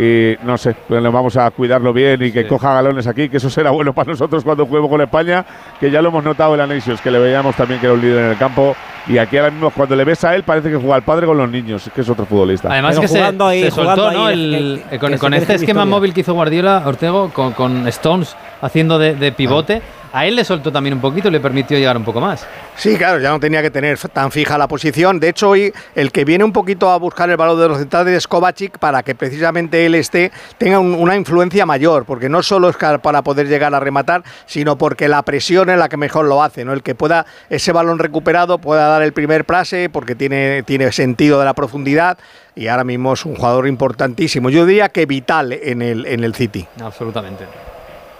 Y 0.00 0.36
no 0.44 0.56
sé, 0.56 0.76
pues 0.86 1.02
le 1.02 1.08
vamos 1.08 1.36
a 1.36 1.50
cuidarlo 1.50 1.92
bien 1.92 2.22
y 2.22 2.30
que 2.30 2.42
Sí. 2.42 2.48
coja 2.48 2.74
galones 2.74 3.06
aquí, 3.08 3.28
que 3.28 3.38
eso 3.38 3.50
será 3.50 3.70
bueno 3.72 3.92
para 3.94 4.12
nosotros 4.12 4.44
cuando 4.44 4.64
juguemos 4.64 4.88
con 4.90 5.00
España, 5.00 5.44
que 5.80 5.90
ya 5.90 6.00
lo 6.00 6.10
hemos 6.10 6.22
notado 6.22 6.52
en 6.54 6.58
la 6.58 6.66
Nations, 6.68 7.00
que 7.00 7.10
le 7.10 7.18
veíamos 7.18 7.56
también 7.56 7.80
que 7.80 7.86
era 7.86 7.94
un 7.94 8.00
líder 8.00 8.24
en 8.26 8.30
el 8.30 8.38
campo. 8.38 8.76
Y 9.08 9.18
aquí 9.18 9.38
ahora 9.38 9.50
mismo, 9.50 9.70
cuando 9.70 9.96
le 9.96 10.04
ves 10.04 10.22
a 10.22 10.36
él, 10.36 10.44
parece 10.44 10.70
que 10.70 10.76
juega 10.76 10.94
al 10.94 11.02
padre 11.02 11.26
con 11.26 11.36
los 11.36 11.50
niños, 11.50 11.90
que 11.94 12.02
es 12.02 12.08
otro 12.08 12.26
futbolista. 12.26 12.68
Además 12.70 12.90
Pero 12.90 13.00
que 13.02 13.08
se, 13.08 13.22
ahí, 13.22 13.64
se 13.64 13.70
jugando 13.72 14.02
soltó, 14.04 14.18
¿no? 14.18 14.26
ahí, 14.26 14.54
El- 14.54 14.82
que- 14.90 14.98
con 15.18 15.34
este 15.34 15.54
esquema 15.54 15.80
historia. 15.80 15.84
móvil 15.86 16.14
que 16.14 16.20
hizo 16.20 16.34
Guardiola, 16.34 16.82
Ortego, 16.86 17.30
con, 17.30 17.52
con 17.52 17.88
Stones 17.88 18.36
haciendo 18.60 18.98
de, 18.98 19.14
de 19.16 19.32
pivote, 19.32 19.82
a 20.12 20.26
él 20.26 20.36
le 20.36 20.44
soltó 20.44 20.70
también 20.72 20.94
un 20.94 21.00
poquito 21.00 21.30
le 21.30 21.40
permitió 21.40 21.76
llegar 21.78 21.96
un 21.96 22.04
poco 22.04 22.20
más. 22.20 22.46
Sí, 22.76 22.96
claro, 22.96 23.18
ya 23.20 23.30
no 23.30 23.40
tenía 23.40 23.60
que 23.62 23.70
tener 23.70 23.98
tan 23.98 24.30
fija 24.30 24.56
la 24.56 24.68
posición. 24.68 25.18
De 25.20 25.28
hecho, 25.30 25.50
hoy 25.50 25.72
el 25.94 26.12
que 26.12 26.24
viene 26.24 26.44
un 26.44 26.52
poquito 26.52 26.90
a 26.90 26.96
buscar 26.98 27.28
el 27.30 27.36
balón 27.36 27.58
de 27.60 27.68
los 27.68 27.78
centrales 27.78 28.14
es 28.14 28.28
Kovacic 28.28 28.78
para 28.78 29.02
que 29.02 29.14
precisamente 29.14 29.84
él 29.86 29.94
esté, 29.94 30.30
tenga 30.58 30.78
un- 30.78 30.94
una 30.94 31.16
influencia 31.16 31.66
mayor, 31.66 32.04
porque 32.04 32.28
no 32.28 32.42
solo 32.42 32.68
es 32.68 32.76
para 33.02 33.22
poder 33.22 33.48
llegar 33.48 33.74
a 33.74 33.80
rematar, 33.80 34.22
sino 34.46 34.78
porque 34.78 35.08
la 35.08 35.22
presión 35.22 35.70
es 35.70 35.78
la 35.78 35.88
que 35.88 35.96
mejor 35.96 36.26
lo 36.26 36.42
hace, 36.42 36.64
¿no? 36.64 36.72
El 36.72 36.82
que 36.82 36.94
pueda 36.94 37.26
ese 37.50 37.72
balón 37.72 37.98
recuperado 37.98 38.58
pueda 38.58 38.86
dar 38.88 39.02
el 39.02 39.12
primer 39.12 39.44
pase 39.44 39.88
porque 39.90 40.14
tiene, 40.14 40.62
tiene 40.62 40.90
sentido 40.92 41.38
de 41.38 41.44
la 41.44 41.54
profundidad 41.54 42.18
y 42.54 42.68
ahora 42.68 42.84
mismo 42.84 43.12
es 43.12 43.24
un 43.24 43.34
jugador 43.34 43.66
importantísimo. 43.68 44.50
Yo 44.50 44.66
diría 44.66 44.88
que 44.88 45.06
vital 45.06 45.52
en 45.52 45.82
el, 45.82 46.06
en 46.06 46.24
el 46.24 46.34
City. 46.34 46.66
Absolutamente. 46.80 47.44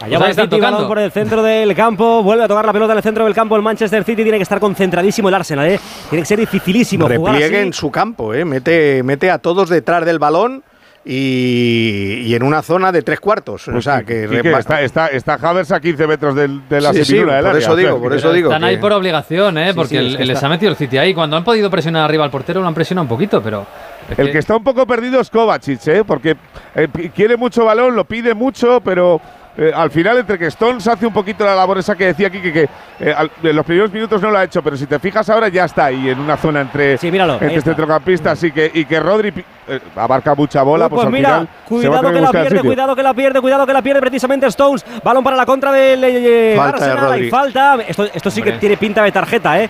Allá 0.00 0.16
Pues 0.16 0.20
va 0.20 0.24
ahí 0.26 0.30
el 0.30 0.36
City, 0.36 0.48
tocando. 0.48 0.76
balón 0.76 0.88
por 0.88 0.98
el 1.00 1.10
centro 1.10 1.42
del 1.42 1.74
campo, 1.74 2.22
vuelve 2.22 2.44
a 2.44 2.48
tocar 2.48 2.64
la 2.64 2.72
pelota 2.72 2.92
en 2.92 2.98
el 2.98 3.02
centro 3.02 3.24
del 3.24 3.34
campo 3.34 3.56
el 3.56 3.62
Manchester 3.62 4.04
City, 4.04 4.22
tiene 4.22 4.38
que 4.38 4.42
estar 4.44 4.60
concentradísimo 4.60 5.28
el 5.28 5.34
Arsenal, 5.34 5.66
¿eh? 5.66 5.80
tiene 6.08 6.22
que 6.22 6.26
ser 6.26 6.38
dificilísimo 6.38 7.06
jugar 7.08 7.34
Repliegue 7.34 7.56
así. 7.58 7.66
en 7.66 7.72
su 7.72 7.90
campo, 7.90 8.32
¿eh? 8.32 8.44
mete, 8.44 9.02
mete 9.02 9.28
a 9.30 9.38
todos 9.38 9.68
detrás 9.68 10.04
del 10.04 10.20
balón 10.20 10.62
y, 11.04 12.22
y 12.26 12.34
en 12.34 12.42
una 12.42 12.62
zona 12.62 12.92
de 12.92 13.02
tres 13.02 13.18
cuartos. 13.18 13.66
o 13.68 13.80
sea, 13.82 14.02
que 14.02 14.24
está, 14.58 14.82
está, 14.82 15.06
está 15.08 15.34
Havers 15.34 15.72
a 15.72 15.80
15 15.80 16.06
metros 16.06 16.34
del- 16.34 16.68
de 16.68 16.80
la 16.80 16.92
Sí, 16.92 17.04
sí, 17.04 17.14
del 17.16 17.24
por 17.26 17.34
área, 17.34 17.52
eso 17.58 17.74
digo, 17.76 17.98
por 18.00 18.14
eso 18.14 18.32
digo. 18.32 18.50
Están 18.50 18.64
ahí 18.64 18.76
que- 18.76 18.80
por 18.80 18.92
obligación, 18.92 19.58
¿eh? 19.58 19.68
Sí, 19.70 19.74
porque 19.74 19.88
sí, 19.88 19.96
es 19.96 20.02
el- 20.12 20.16
que 20.18 20.24
les 20.26 20.34
está- 20.36 20.46
ha 20.46 20.50
metido 20.50 20.70
el 20.70 20.76
City 20.76 20.98
ahí. 20.98 21.14
Cuando 21.14 21.36
han 21.36 21.44
podido 21.44 21.70
presionar 21.70 22.04
arriba 22.04 22.24
al 22.24 22.30
portero, 22.30 22.60
lo 22.60 22.68
han 22.68 22.74
presionado 22.74 23.02
un 23.02 23.08
poquito, 23.08 23.42
pero. 23.42 23.66
es 24.10 24.18
El 24.18 24.26
que- 24.26 24.32
que 24.32 24.38
está 24.38 24.56
un 24.56 24.64
poco 24.64 24.86
perdido 24.86 25.20
es 25.20 25.28
Kovacic, 25.30 25.86
¿eh? 25.88 26.02
porque 26.06 26.36
eh, 26.74 26.88
quiere 27.14 27.36
mucho 27.36 27.64
balón, 27.64 27.96
lo 27.96 28.04
pide 28.04 28.34
mucho, 28.34 28.80
pero 28.84 29.20
eh, 29.60 29.72
al 29.74 29.90
final 29.90 30.16
entre 30.18 30.38
que 30.38 30.46
Stones 30.46 30.86
hace 30.86 31.04
un 31.04 31.12
poquito 31.12 31.44
la 31.44 31.54
labor 31.54 31.78
esa 31.78 31.96
que 31.96 32.06
decía 32.06 32.28
aquí, 32.28 32.40
que, 32.40 32.52
que 32.52 32.68
eh, 33.00 33.12
al- 33.14 33.30
en 33.42 33.56
los 33.56 33.66
primeros 33.66 33.92
minutos 33.92 34.22
no 34.22 34.30
lo 34.30 34.38
ha 34.38 34.44
hecho, 34.44 34.62
pero 34.62 34.76
si 34.76 34.86
te 34.86 34.98
fijas 35.00 35.28
ahora 35.28 35.48
ya 35.48 35.64
está 35.64 35.86
ahí 35.86 36.08
en 36.10 36.20
una 36.20 36.36
zona 36.36 36.60
entre, 36.60 36.96
Sí, 36.96 37.10
míralo, 37.10 37.34
entre 37.40 37.60
centrocampistas 37.60 38.42
y 38.44 38.52
que, 38.52 38.70
y 38.72 38.84
que 38.84 39.00
Rodri 39.00 39.32
eh, 39.66 39.80
abarca 39.96 40.34
mucha 40.36 40.62
bola, 40.62 40.84
Uy, 40.86 40.90
pues, 40.90 40.96
pues 40.98 41.06
al 41.06 41.12
mira, 41.12 41.28
final 41.28 41.48
se 41.82 41.88
va 41.88 41.96
a 41.96 42.00
cuidado 42.00 42.02
tener 42.02 42.14
que 42.14 42.20
la 42.20 42.30
pierde, 42.42 42.60
cuidado 42.62 42.96
que 42.96 43.02
la 43.02 43.14
pierde, 43.14 43.40
cuidado 43.40 43.66
que 43.66 43.72
la 43.72 43.82
pierde 43.82 44.00
precisamente 44.00 44.46
Stones. 44.46 44.86
Balón 45.02 45.24
para 45.24 45.36
la 45.36 45.44
contra 45.44 45.72
del 45.72 46.56
Falta 46.56 46.78
de 46.84 46.90
Arsenal, 46.92 47.10
Rodri. 47.12 47.28
falta. 47.30 47.76
Esto, 47.86 48.04
esto 48.14 48.30
sí 48.30 48.40
que 48.42 48.52
tiene 48.52 48.76
pinta 48.76 49.02
de 49.02 49.10
tarjeta, 49.12 49.60
¿eh? 49.60 49.68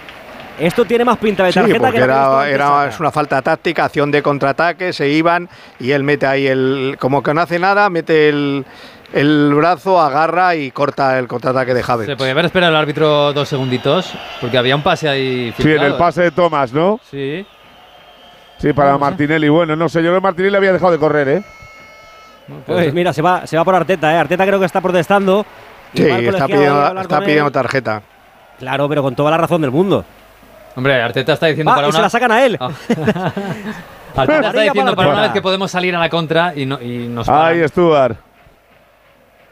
Esto 0.61 0.85
tiene 0.85 1.05
más 1.05 1.19
pinta 1.19 1.45
de 1.45 1.53
Sí, 1.53 1.61
tarjeta 1.61 1.79
porque 1.79 1.99
que 1.99 2.03
era, 2.05 2.49
era- 2.49 2.89
es 2.89 2.99
una 2.99 3.13
falta 3.13 3.41
táctica, 3.41 3.85
acción 3.85 4.11
de 4.11 4.23
contraataque, 4.23 4.93
se 4.93 5.09
iban 5.09 5.49
y 5.79 5.93
él 5.93 6.03
mete 6.03 6.27
ahí 6.27 6.49
el. 6.49 6.97
Como 6.99 7.23
que 7.23 7.33
no 7.33 7.41
hace 7.43 7.61
nada, 7.61 7.89
mete 7.91 8.29
el, 8.29 8.67
el 9.13 9.55
brazo, 9.55 10.01
agarra 10.01 10.55
y 10.55 10.71
corta 10.71 11.19
el 11.19 11.27
contraataque 11.27 11.75
de 11.75 11.83
Javes. 11.83 12.07
Se 12.07 12.17
podía 12.17 12.33
haber 12.33 12.47
esperado 12.47 12.73
el 12.73 12.77
árbitro 12.77 13.33
dos 13.33 13.49
segunditos, 13.49 14.13
porque 14.41 14.59
había 14.59 14.77
un 14.77 14.83
pase 14.83 15.09
ahí. 15.09 15.53
Sí, 15.57 15.63
en 15.63 15.69
el 15.69 15.79
filtrado. 15.79 15.99
pase 15.99 16.23
de 16.23 16.31
Thomas, 16.31 16.73
¿no? 16.73 17.01
Sí. 17.11 17.47
Sí, 18.59 18.73
para 18.73 18.99
Martinelli. 18.99 19.49
Bueno, 19.49 19.77
no 19.77 19.89
sé, 19.89 20.01
yo 20.03 20.09
creo 20.09 20.21
que 20.21 20.25
Martinelli 20.25 20.57
había 20.57 20.73
dejado 20.73 20.93
de 20.93 20.99
correr, 20.99 21.29
¿eh? 21.29 21.43
Pues 22.67 22.93
mira, 22.95 23.13
se 23.13 23.23
va, 23.23 23.47
se 23.47 23.57
va 23.57 23.65
por 23.65 23.75
Arteta, 23.75 24.13
¿eh? 24.13 24.19
Arteta 24.19 24.47
creo 24.47 24.59
que 24.59 24.67
está 24.67 24.81
protestando. 24.81 25.45
Sí, 25.95 26.03
está 26.03 26.47
pidiendo, 26.47 27.01
está 27.01 27.51
tarjeta. 27.51 28.03
Claro, 28.59 28.89
pero 28.89 29.03
con 29.03 29.15
toda 29.15 29.31
la 29.31 29.37
razón 29.37 29.61
del 29.61 29.71
mundo. 29.71 30.05
Hombre, 30.75 31.01
Arteta 31.01 31.33
está 31.35 31.47
diciendo 31.47 31.71
Va, 31.71 31.77
para 31.77 31.89
y 31.89 31.91
una. 31.91 31.97
se 31.97 32.03
la 32.03 32.11
sacan 32.11 32.33
a 32.33 32.45
él. 32.45 32.57
Ah. 32.61 32.71
Arteta 34.17 34.49
está 34.49 34.61
diciendo 34.61 34.95
para 34.95 34.97
para 34.97 35.09
una 35.11 35.23
vez 35.23 35.33
que 35.33 35.43
podemos 35.43 35.71
salir 35.71 35.95
a 35.95 35.99
la 35.99 36.09
contra 36.09 36.53
y, 36.55 36.67
no, 36.67 36.81
y 36.81 37.09
nos 37.09 37.29
Ahí 37.29 37.35
paran. 37.57 37.69
Stuart. 37.69 38.17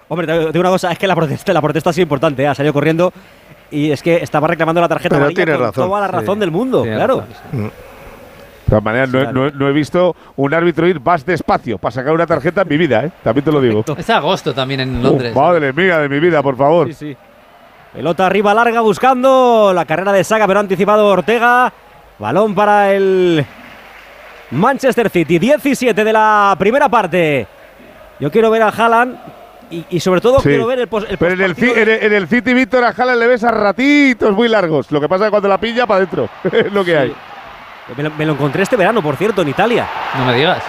Hombre, 0.09 0.27
te 0.27 0.33
digo 0.53 0.61
una 0.61 0.71
cosa, 0.71 0.93
es 0.93 0.99
que 0.99 1.07
la 1.07 1.15
protesta, 1.17 1.53
la 1.53 1.61
protesta 1.61 1.91
ha 1.91 1.93
sido 1.93 2.03
importante, 2.05 2.43
¿eh? 2.43 2.49
ha 2.49 2.55
salido 2.55 2.73
corriendo 2.73 3.13
y 3.71 3.91
es 3.91 4.03
que 4.03 4.17
estaba 4.17 4.47
reclamando 4.47 4.81
la 4.81 4.89
tarjeta 4.89 5.17
Pero 5.17 5.25
amarilla 5.25 5.45
tiene 5.45 5.59
con 5.59 5.67
razón, 5.69 5.89
toda 5.89 6.01
la 6.01 6.09
razón 6.09 6.35
Sí, 6.37 6.41
del 6.41 6.51
mundo, 6.53 6.83
tiene 6.83 6.97
claro. 6.97 7.17
razón, 7.21 7.35
sí. 7.51 7.57
De 8.67 8.71
todas 8.71 8.85
maneras, 8.85 9.09
no, 9.11 9.21
he- 9.21 9.33
no 9.33 9.47
he- 9.47 9.53
no 9.53 9.69
he 9.69 9.73
visto 9.73 10.17
un 10.37 10.53
árbitro 10.55 10.87
ir 10.89 11.01
más 11.01 11.25
despacio 11.25 11.79
para 11.79 11.93
sacar 11.93 12.13
una 12.13 12.27
tarjeta 12.27 12.63
en 12.63 12.69
mi 12.69 12.77
vida, 12.77 13.05
¿eh? 13.05 13.11
También 13.23 13.45
te 13.45 13.53
lo 13.53 13.61
digo. 13.61 13.85
Es 13.97 14.11
agosto 14.11 14.53
también 14.55 14.81
en 14.81 15.03
Londres. 15.03 15.35
madre 15.35 15.73
mía 15.73 15.99
de 15.99 16.09
mi 16.09 16.19
vida, 16.21 16.43
por 16.43 16.57
favor. 16.57 16.89
Sí, 16.89 16.95
sí. 16.95 17.17
Pelota 17.93 18.27
arriba 18.27 18.53
larga 18.55 18.81
buscando 18.81 19.73
la 19.75 19.85
carrera 19.85 20.13
de 20.13 20.23
Saga, 20.25 20.47
pero 20.47 20.59
ha 20.59 20.63
anticipado 20.63 21.07
Ortega. 21.07 21.73
Balón 22.19 22.55
para 22.55 22.93
el 22.93 23.45
Manchester 24.51 25.11
City, 25.11 25.39
17 25.39 26.05
de 26.05 26.13
la 26.13 26.55
primera 26.59 26.89
parte. 26.89 27.47
Yo 28.21 28.31
quiero 28.31 28.51
ver 28.51 28.63
a 28.63 28.69
Haaland 28.69 29.17
y, 29.71 29.85
y 29.91 30.01
sobre 30.01 30.21
todo 30.21 30.41
Sí. 30.41 30.49
quiero 30.49 30.67
ver 30.67 30.79
el, 30.81 30.89
pos- 30.89 31.07
el 31.09 31.19
Pero 31.19 31.35
en 31.35 31.41
el, 31.43 31.57
Ci- 31.57 31.69
en, 31.69 31.75
de- 31.75 31.83
el, 31.97 32.03
en 32.05 32.13
el 32.13 32.29
City 32.29 32.55
Víctor 32.55 32.85
a 32.85 32.89
Haaland 32.91 33.19
le 33.21 33.27
ves 33.27 33.45
a 33.45 33.51
ratitos 33.51 34.33
muy 34.33 34.49
largos. 34.49 34.91
Lo 34.93 35.01
que 35.01 35.09
pasa 35.09 35.25
es 35.25 35.29
que 35.29 35.31
cuando 35.31 35.49
la 35.49 35.59
pilla, 35.59 35.87
para 35.87 35.99
adentro. 35.99 36.29
es 36.53 36.73
lo 36.73 36.85
que 36.85 36.97
hay. 36.97 37.15
me, 37.97 38.03
lo, 38.03 38.11
me 38.11 38.27
lo 38.27 38.33
encontré 38.33 38.63
este 38.63 38.77
verano, 38.77 39.03
por 39.03 39.17
cierto, 39.17 39.43
en 39.43 39.49
Italia. 39.49 39.87
No 40.19 40.25
me 40.27 40.35
digas. 40.35 40.63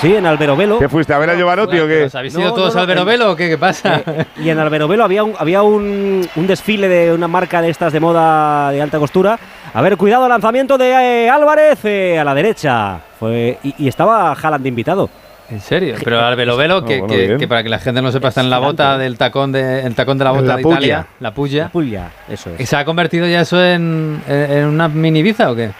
Sí, 0.00 0.16
en 0.16 0.26
Alberobelo. 0.26 0.78
¿Qué 0.80 0.88
fuiste 0.88 1.12
a 1.14 1.18
ver 1.18 1.30
a 1.30 1.36
Giovanotti 1.36 1.78
o 1.78 1.86
qué? 1.86 2.04
¿Os 2.04 2.14
habéis 2.14 2.34
No, 2.34 2.40
ido 2.40 2.48
no, 2.48 2.54
todos 2.56 2.74
no, 2.74 2.80
al 2.80 2.86
Verovelo 2.88 3.30
o 3.32 3.36
qué? 3.36 3.48
¿Qué 3.50 3.58
pasa? 3.58 4.02
Eh, 4.04 4.24
y 4.42 4.48
en 4.48 4.58
Alberobelo 4.58 5.04
había, 5.04 5.22
un, 5.22 5.34
había 5.38 5.62
un, 5.62 6.28
un 6.34 6.46
desfile 6.46 6.88
de 6.88 7.12
una 7.12 7.28
marca 7.28 7.62
de 7.62 7.68
estas 7.70 7.92
de 7.92 8.00
moda 8.00 8.72
de 8.72 8.82
alta 8.82 8.98
costura. 8.98 9.38
A 9.72 9.80
ver, 9.80 9.96
cuidado, 9.96 10.28
lanzamiento 10.28 10.76
de 10.76 10.90
eh, 11.26 11.30
Álvarez 11.30 11.78
eh, 11.84 12.18
a 12.18 12.24
la 12.24 12.34
derecha. 12.34 12.98
Fue, 13.20 13.58
y, 13.62 13.74
y 13.78 13.86
estaba 13.88 14.32
Haaland 14.32 14.62
de 14.64 14.68
invitado. 14.70 15.10
¿En 15.52 15.60
serio? 15.60 15.96
Pero 16.02 16.18
al 16.20 16.34
velo 16.34 16.56
velo, 16.56 16.82
que, 16.84 17.00
bueno, 17.00 17.14
que- 17.14 17.36
que 17.36 17.46
para 17.46 17.62
que 17.62 17.68
la 17.68 17.78
gente 17.78 18.00
no 18.00 18.10
sepa, 18.10 18.28
está 18.28 18.40
en 18.40 18.48
la 18.48 18.58
bota 18.58 18.96
del 18.96 19.18
tacón 19.18 19.52
de, 19.52 19.80
el 19.82 19.94
tacón 19.94 20.16
de 20.16 20.24
la 20.24 20.30
bota 20.30 20.42
La 20.46 20.56
de 20.56 20.62
puya. 20.62 20.74
Italia, 20.76 21.06
la 21.20 21.34
puya. 21.34 21.68
Puglia, 21.68 22.10
eso 22.28 22.50
¿Y 22.58 22.62
es. 22.62 22.68
se 22.70 22.76
ha 22.76 22.84
convertido 22.86 23.26
ya 23.26 23.42
eso 23.42 23.62
en, 23.62 24.22
en- 24.26 24.50
en 24.52 24.64
una 24.64 24.88
mini 24.88 25.18
Ibiza 25.18 25.50
o 25.50 25.54
qué? 25.54 25.70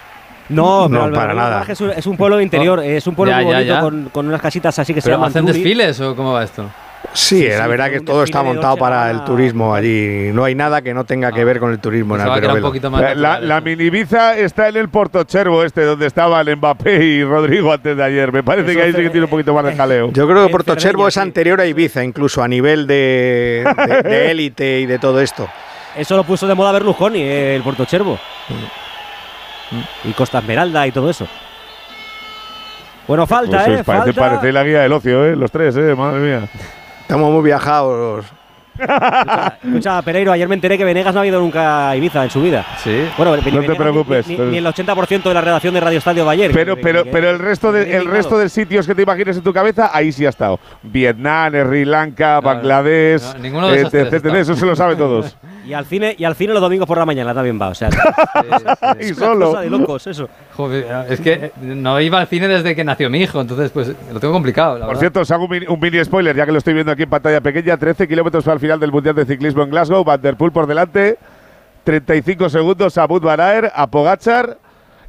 No, 0.51 0.89
No, 0.89 1.05
pero 1.05 1.15
para 1.15 1.33
nada. 1.33 1.65
Es 1.67 1.81
un, 1.81 1.91
es 1.91 2.07
un 2.07 2.17
pueblo 2.19 2.39
interior, 2.41 2.81
es 2.81 3.07
un 3.07 3.15
pueblo 3.15 3.31
Ya, 3.33 3.43
muy 3.43 3.51
ya, 3.53 3.57
bonito 3.59 3.75
ya. 3.75 3.81
Con, 3.81 4.05
con 4.13 4.27
unas 4.29 4.43
casitas 4.43 4.79
así 4.79 4.93
que 4.93 5.01
se 5.01 5.07
¿Pero 5.07 5.17
llaman 5.17 5.31
hacen 5.31 5.47
desfiles 5.47 5.99
o 6.01 6.15
cómo 6.15 6.33
va 6.35 6.43
esto? 6.45 6.69
Sí, 7.15 7.43
Sí, 7.43 7.49
la 7.49 7.67
verdad 7.67 7.91
que 7.91 8.01
todo 8.01 8.23
está 8.25 8.43
montado 8.43 8.77
para 8.77 9.11
el 9.11 9.23
turismo 9.25 9.75
allí. 9.75 10.31
No 10.33 10.45
hay 10.45 10.55
nada 10.55 10.81
que 10.83 10.95
no 10.95 11.05
tenga 11.05 11.31
que 11.33 11.45
ver 11.45 11.59
con 11.61 11.71
el 11.71 11.79
turismo 11.79 12.15
en 12.15 12.21
La, 12.21 12.27
la, 12.29 12.35
natural 12.37 13.49
la 13.49 13.57
eso. 13.57 13.65
mini 13.65 13.85
Ibiza 13.85 14.37
está 14.39 14.69
en 14.69 14.77
el 14.77 14.89
Portochervo 14.89 15.63
este, 15.65 15.83
donde 15.83 16.07
estaban 16.07 16.47
Mbappé 16.57 17.05
y 17.05 17.25
Rodrigo 17.25 17.73
antes 17.73 17.97
de 17.97 18.03
ayer. 18.05 18.33
Me 18.33 18.43
parece 18.43 18.71
Eso 18.71 18.79
que 18.79 18.85
ahí 18.87 18.93
sí 18.93 19.03
que 19.03 19.11
tiene 19.11 19.25
un 19.25 19.31
poquito 19.31 19.53
más 19.53 19.65
de 19.65 19.75
jaleo. 19.75 20.11
Yo 20.13 20.27
creo 20.27 20.39
que 20.41 20.47
En 20.47 20.53
Porto 20.53 20.73
Cervo 20.79 21.03
Cerdeña, 21.03 21.09
es 21.09 21.17
anterior 21.19 21.61
a 21.61 21.67
Ibiza, 21.67 22.03
incluso 22.05 22.43
a 22.43 22.49
nivel 22.49 22.87
de 22.87 23.65
de- 23.87 24.03
de 24.09 24.31
élite 24.31 24.81
y 24.81 24.87
de 24.87 24.99
todo 24.99 25.21
esto. 25.21 25.49
Eso 25.97 26.17
lo 26.17 26.25
puso 26.25 26.47
de 26.47 26.55
moda 26.55 26.73
Berlusconi, 26.73 27.21
eh, 27.21 27.57
el 27.57 27.63
Puerto 27.63 27.85
Chervo. 27.85 28.19
Y 30.05 30.13
Costa 30.13 30.39
Esmeralda 30.39 30.87
y 30.87 30.93
todo 30.93 31.11
eso. 31.11 31.27
Bueno, 33.09 33.27
falta, 33.27 33.65
Pues 33.65 33.81
¿eh? 33.81 33.85
parece, 33.85 34.13
falta. 34.13 34.37
parece 34.39 34.53
la 34.53 34.63
guía 34.65 34.81
del 34.83 34.93
ocio, 34.93 35.25
¿eh? 35.27 35.35
Los 35.37 35.51
tres, 35.51 35.77
¿eh? 35.77 35.95
Madre 35.97 36.21
mía. 36.21 36.49
Estamos 37.13 37.31
muy 37.31 37.43
viajados. 37.43 38.25
Escucha, 38.79 39.59
escucha, 39.63 40.01
Pereiro, 40.03 40.33
ayer 40.33 40.49
me 40.49 40.55
enteré 40.55 40.79
que 40.79 40.85
Venegas 40.87 41.15
no 41.15 41.21
ha 41.21 41.27
ido 41.27 41.39
nunca 41.41 41.91
a 41.91 41.95
Ibiza 41.97 42.25
en 42.25 42.31
su 42.31 42.41
vida. 42.41 42.65
Sí. 42.83 43.05
Bueno, 43.19 43.33
ni 43.33 43.37
No 43.37 43.45
te 43.45 43.51
Venegas 43.51 43.69
ni- 43.69 43.77
preocupes, 43.83 44.27
Ni, 44.29 44.37
pero- 44.37 44.49
ni 44.51 44.57
el 44.57 44.67
80% 44.67 45.29
de 45.29 45.35
la 45.35 45.43
redacción 45.43 45.75
de 45.75 45.81
Radio 45.81 45.99
Estadio 45.99 46.25
de 46.25 46.31
ayer. 46.31 46.53
Pero, 46.55 46.77
Que- 46.77 46.83
pero, 46.83 47.05
que- 47.05 47.11
pero 47.11 47.29
el 47.29 47.39
resto 47.39 47.71
de, 47.71 47.95
el 47.99 48.07
resto 48.07 48.39
de 48.39 48.49
sitios 48.49 48.87
que 48.87 48.95
te 48.95 49.03
imagines 49.03 49.37
en 49.37 49.43
tu 49.43 49.53
cabeza, 49.53 49.91
ahí 49.93 50.11
sí 50.11 50.25
ha 50.25 50.31
estado. 50.31 50.59
Vietnam, 50.83 51.53
Sri 51.53 51.85
Lanka, 51.85 52.41
Bangladesh, 52.41 53.35
no, 53.35 53.39
ninguno 53.41 53.69
de 53.69 53.77
esos 53.77 53.89
eh, 53.89 53.91
tres 53.91 54.05
etcétera, 54.05 54.41
está. 54.41 54.53
eso 54.53 54.59
se 54.59 54.65
lo 54.65 54.75
saben 54.75 54.97
todos. 54.97 55.37
Y 55.65 55.73
al 55.75 55.85
cine, 55.87 56.15
y 56.19 56.25
al 56.25 56.35
cine 56.35 56.53
los 56.53 56.61
domingos 56.63 56.89
por 56.89 56.99
la 56.99 57.07
mañana 57.07 57.33
también 57.33 57.59
va. 57.61 57.69
O 57.69 57.75
sea, 57.75 57.91
Sí, 57.93 57.99
sí, 58.01 58.57
sí. 58.59 58.87
y 59.01 59.05
es 59.11 59.17
una 59.19 59.27
solo. 59.27 59.47
cosa 59.51 59.61
de 59.61 59.71
locos 59.71 60.07
eso. 60.09 60.29
Joder, 60.57 61.07
es 61.09 61.21
que 61.21 61.53
no 61.63 62.01
iba 62.01 62.21
al 62.21 62.27
cine 62.27 62.49
desde 62.49 62.75
que 62.75 62.83
nació 62.85 63.09
mi 63.11 63.21
hijo, 63.21 63.41
entonces 63.41 63.71
pues 63.71 63.93
lo 64.13 64.19
tengo 64.21 64.33
complicado, 64.35 64.75
la 64.75 64.81
Por 64.87 64.89
verdad. 64.89 65.01
cierto, 65.01 65.21
os 65.21 65.31
hago 65.31 65.45
un 65.45 65.51
mini, 65.51 65.67
un 65.67 65.79
mini 65.79 66.05
spoiler, 66.05 66.35
ya 66.35 66.45
que 66.47 66.53
lo 66.53 66.59
estoy 66.59 66.75
viendo 66.75 66.91
aquí 66.93 67.05
en 67.05 67.11
pantalla 67.11 67.41
pequeña. 67.41 67.77
13 67.77 68.09
kilómetros 68.09 68.43
para 68.45 68.55
el 68.55 68.61
final 68.61 68.81
del 68.81 68.91
Mundial 68.93 69.15
de 69.15 69.25
Ciclismo 69.25 69.63
en 69.63 69.71
Glasgow. 69.71 70.03
Van 70.05 70.21
der 70.21 70.37
Poel 70.37 70.53
por 70.53 70.67
delante. 70.67 71.17
35 71.85 72.49
segundos 72.49 72.97
a 72.99 73.07
Bud 73.07 73.23
Van 73.23 73.41
Aert, 73.41 73.73
a 73.75 73.87
Pogachar 73.89 74.57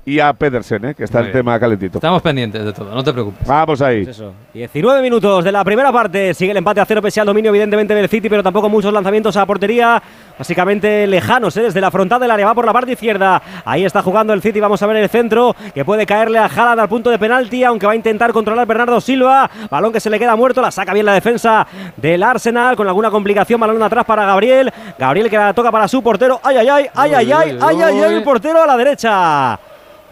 y 0.05 0.19
a 0.19 0.33
Pedersen, 0.33 0.83
¿eh? 0.85 0.95
que 0.95 1.05
está 1.05 1.19
Muy 1.19 1.27
el 1.27 1.33
bien. 1.33 1.39
tema 1.45 1.59
calentito. 1.59 1.97
Estamos 1.97 2.21
pendientes 2.21 2.63
de 2.63 2.73
todo, 2.73 2.93
no 2.93 3.03
te 3.03 3.13
preocupes. 3.13 3.47
Vamos 3.47 3.81
ahí. 3.81 4.03
Pues 4.03 4.17
eso. 4.17 4.33
19 4.53 5.01
minutos 5.01 5.43
de 5.43 5.51
la 5.51 5.63
primera 5.63 5.91
parte. 5.91 6.33
Sigue 6.33 6.51
el 6.51 6.57
empate 6.57 6.81
a 6.81 6.85
cero 6.85 7.01
pese 7.01 7.21
al 7.21 7.27
dominio, 7.27 7.49
evidentemente, 7.49 7.95
del 7.95 8.09
City, 8.09 8.29
pero 8.29 8.43
tampoco 8.43 8.67
muchos 8.67 8.91
lanzamientos 8.91 9.37
a 9.37 9.45
portería. 9.45 10.01
Básicamente 10.37 11.07
lejanos, 11.07 11.55
¿eh? 11.57 11.61
desde 11.61 11.79
la 11.79 11.89
frontal 11.91 12.19
del 12.19 12.31
área. 12.31 12.47
Va 12.47 12.53
por 12.53 12.65
la 12.65 12.73
parte 12.73 12.91
izquierda. 12.91 13.41
Ahí 13.63 13.85
está 13.85 14.01
jugando 14.01 14.33
el 14.33 14.41
City. 14.41 14.59
Vamos 14.59 14.81
a 14.83 14.87
ver 14.87 14.97
el 14.97 15.07
centro 15.07 15.55
que 15.73 15.85
puede 15.85 16.05
caerle 16.05 16.39
a 16.39 16.45
Haaland 16.47 16.81
al 16.81 16.89
punto 16.89 17.09
de 17.09 17.17
penalti, 17.17 17.63
aunque 17.63 17.85
va 17.85 17.93
a 17.93 17.95
intentar 17.95 18.33
controlar 18.33 18.67
Bernardo 18.67 18.99
Silva. 18.99 19.49
Balón 19.69 19.93
que 19.93 19.99
se 20.01 20.09
le 20.09 20.19
queda 20.19 20.35
muerto. 20.35 20.61
La 20.61 20.71
saca 20.71 20.93
bien 20.93 21.05
la 21.05 21.13
defensa 21.13 21.65
del 21.95 22.23
Arsenal 22.23 22.75
con 22.75 22.87
alguna 22.87 23.09
complicación. 23.09 23.59
Balón 23.59 23.81
atrás 23.81 24.03
para 24.03 24.25
Gabriel. 24.25 24.73
Gabriel 24.99 25.29
que 25.29 25.37
la 25.37 25.53
toca 25.53 25.71
para 25.71 25.87
su 25.87 26.03
portero. 26.03 26.41
¡Ay, 26.43 26.57
ay, 26.57 26.67
ay! 26.67 26.85
¡Ay, 26.93 27.13
ay, 27.13 27.31
ay! 27.31 27.57
¡Ay, 27.61 27.81
ay, 27.81 27.99
ay! 28.01 28.13
El 28.15 28.23
portero 28.23 28.61
a 28.61 28.67
la 28.67 28.75
derecha. 28.75 29.59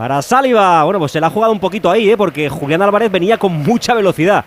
Para 0.01 0.19
Saliba. 0.23 0.83
Bueno, 0.83 0.97
pues 0.97 1.11
se 1.11 1.21
la 1.21 1.27
ha 1.27 1.29
jugado 1.29 1.53
un 1.53 1.59
poquito 1.59 1.87
ahí, 1.87 2.09
¿eh? 2.09 2.17
porque 2.17 2.49
Julián 2.49 2.81
Álvarez 2.81 3.11
venía 3.11 3.37
con 3.37 3.53
mucha 3.53 3.93
velocidad. 3.93 4.43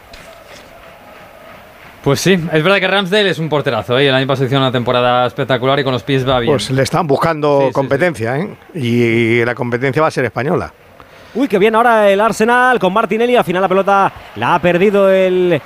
Pues 2.03 2.19
sí, 2.19 2.33
es 2.33 2.65
verdad 2.65 2.81
que 2.81 2.89
Ramsdale 2.89 3.31
es 3.31 3.39
un 3.39 3.49
porterazo, 3.49 3.97
¿eh? 3.97 4.09
el 4.09 4.15
año 4.17 4.27
pasado 4.27 4.49
hizo 4.49 4.57
una 4.57 4.73
temporada 4.73 5.25
espectacular 5.29 5.79
y 5.79 5.85
con 5.85 5.93
los 5.93 6.03
pies 6.03 6.29
va 6.29 6.41
bien. 6.41 6.53
Pues 6.53 6.73
le 6.73 6.83
están 6.83 7.07
buscando 7.07 7.61
Sí, 7.61 7.67
sí, 7.69 7.73
competencia, 7.73 8.37
¿eh? 8.37 8.57
Y 8.75 9.45
la 9.45 9.55
competencia 9.55 10.03
va 10.03 10.09
a 10.09 10.11
ser 10.11 10.25
española. 10.25 10.73
Uy, 11.37 11.47
que 11.47 11.61
bien 11.61 11.77
ahora 11.77 12.11
el 12.11 12.21
Arsenal 12.21 12.81
con 12.81 12.93
Martinelli. 12.93 13.37
Al 13.37 13.45
final 13.45 13.63
la 13.63 13.69
pelota 13.69 14.13
la 14.35 14.57
ha 14.57 14.59
perdido 14.59 15.09
el 15.09 15.63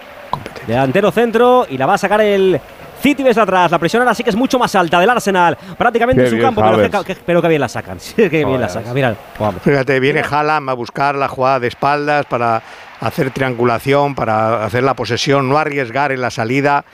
delantero 0.66 1.11
centro 1.11 1.66
y 1.66 1.79
la 1.79 1.87
va 1.87 1.94
a 1.94 1.98
sacar 1.98 2.20
el 2.20 2.61
City 3.00 3.22
desde 3.22 3.40
atrás. 3.40 3.70
La 3.70 3.78
presión 3.78 4.02
ahora 4.02 4.14
sí 4.14 4.22
que 4.24 4.30
es 4.30 4.37
mucho 4.37 4.58
más 4.58 4.74
alta 4.74 4.98
del 5.00 5.08
Arsenal. 5.11 5.56
Prácticamente 5.76 6.22
Qué 6.22 6.28
en 6.28 6.37
su 6.37 6.42
campo, 6.42 6.62
pero 6.62 7.04
que, 7.04 7.14
que- 7.14 7.20
pero 7.24 7.42
que 7.42 7.48
bien 7.48 7.61
la 7.61 7.68
sacan. 7.68 7.98
Sí, 8.00 8.14
que 8.28 8.44
bien 8.44 8.61
la 8.61 8.68
sacan. 8.68 8.94
Mira, 8.94 9.14
vamos. 9.38 9.62
Fíjate, 9.62 10.00
viene 10.00 10.20
Haaland 10.28 10.68
a 10.70 10.72
buscar 10.74 11.14
la 11.14 11.28
jugada 11.28 11.61
de 11.61 11.68
espaldas 11.68 12.26
para 12.26 12.62
hacer 13.00 13.30
triangulación, 13.30 14.14
para 14.14 14.64
hacer 14.64 14.82
la 14.82 14.94
posesión, 14.94 15.48
no 15.48 15.58
arriesgar 15.58 16.12
en 16.12 16.20
la 16.20 16.30
salida. 16.30 16.84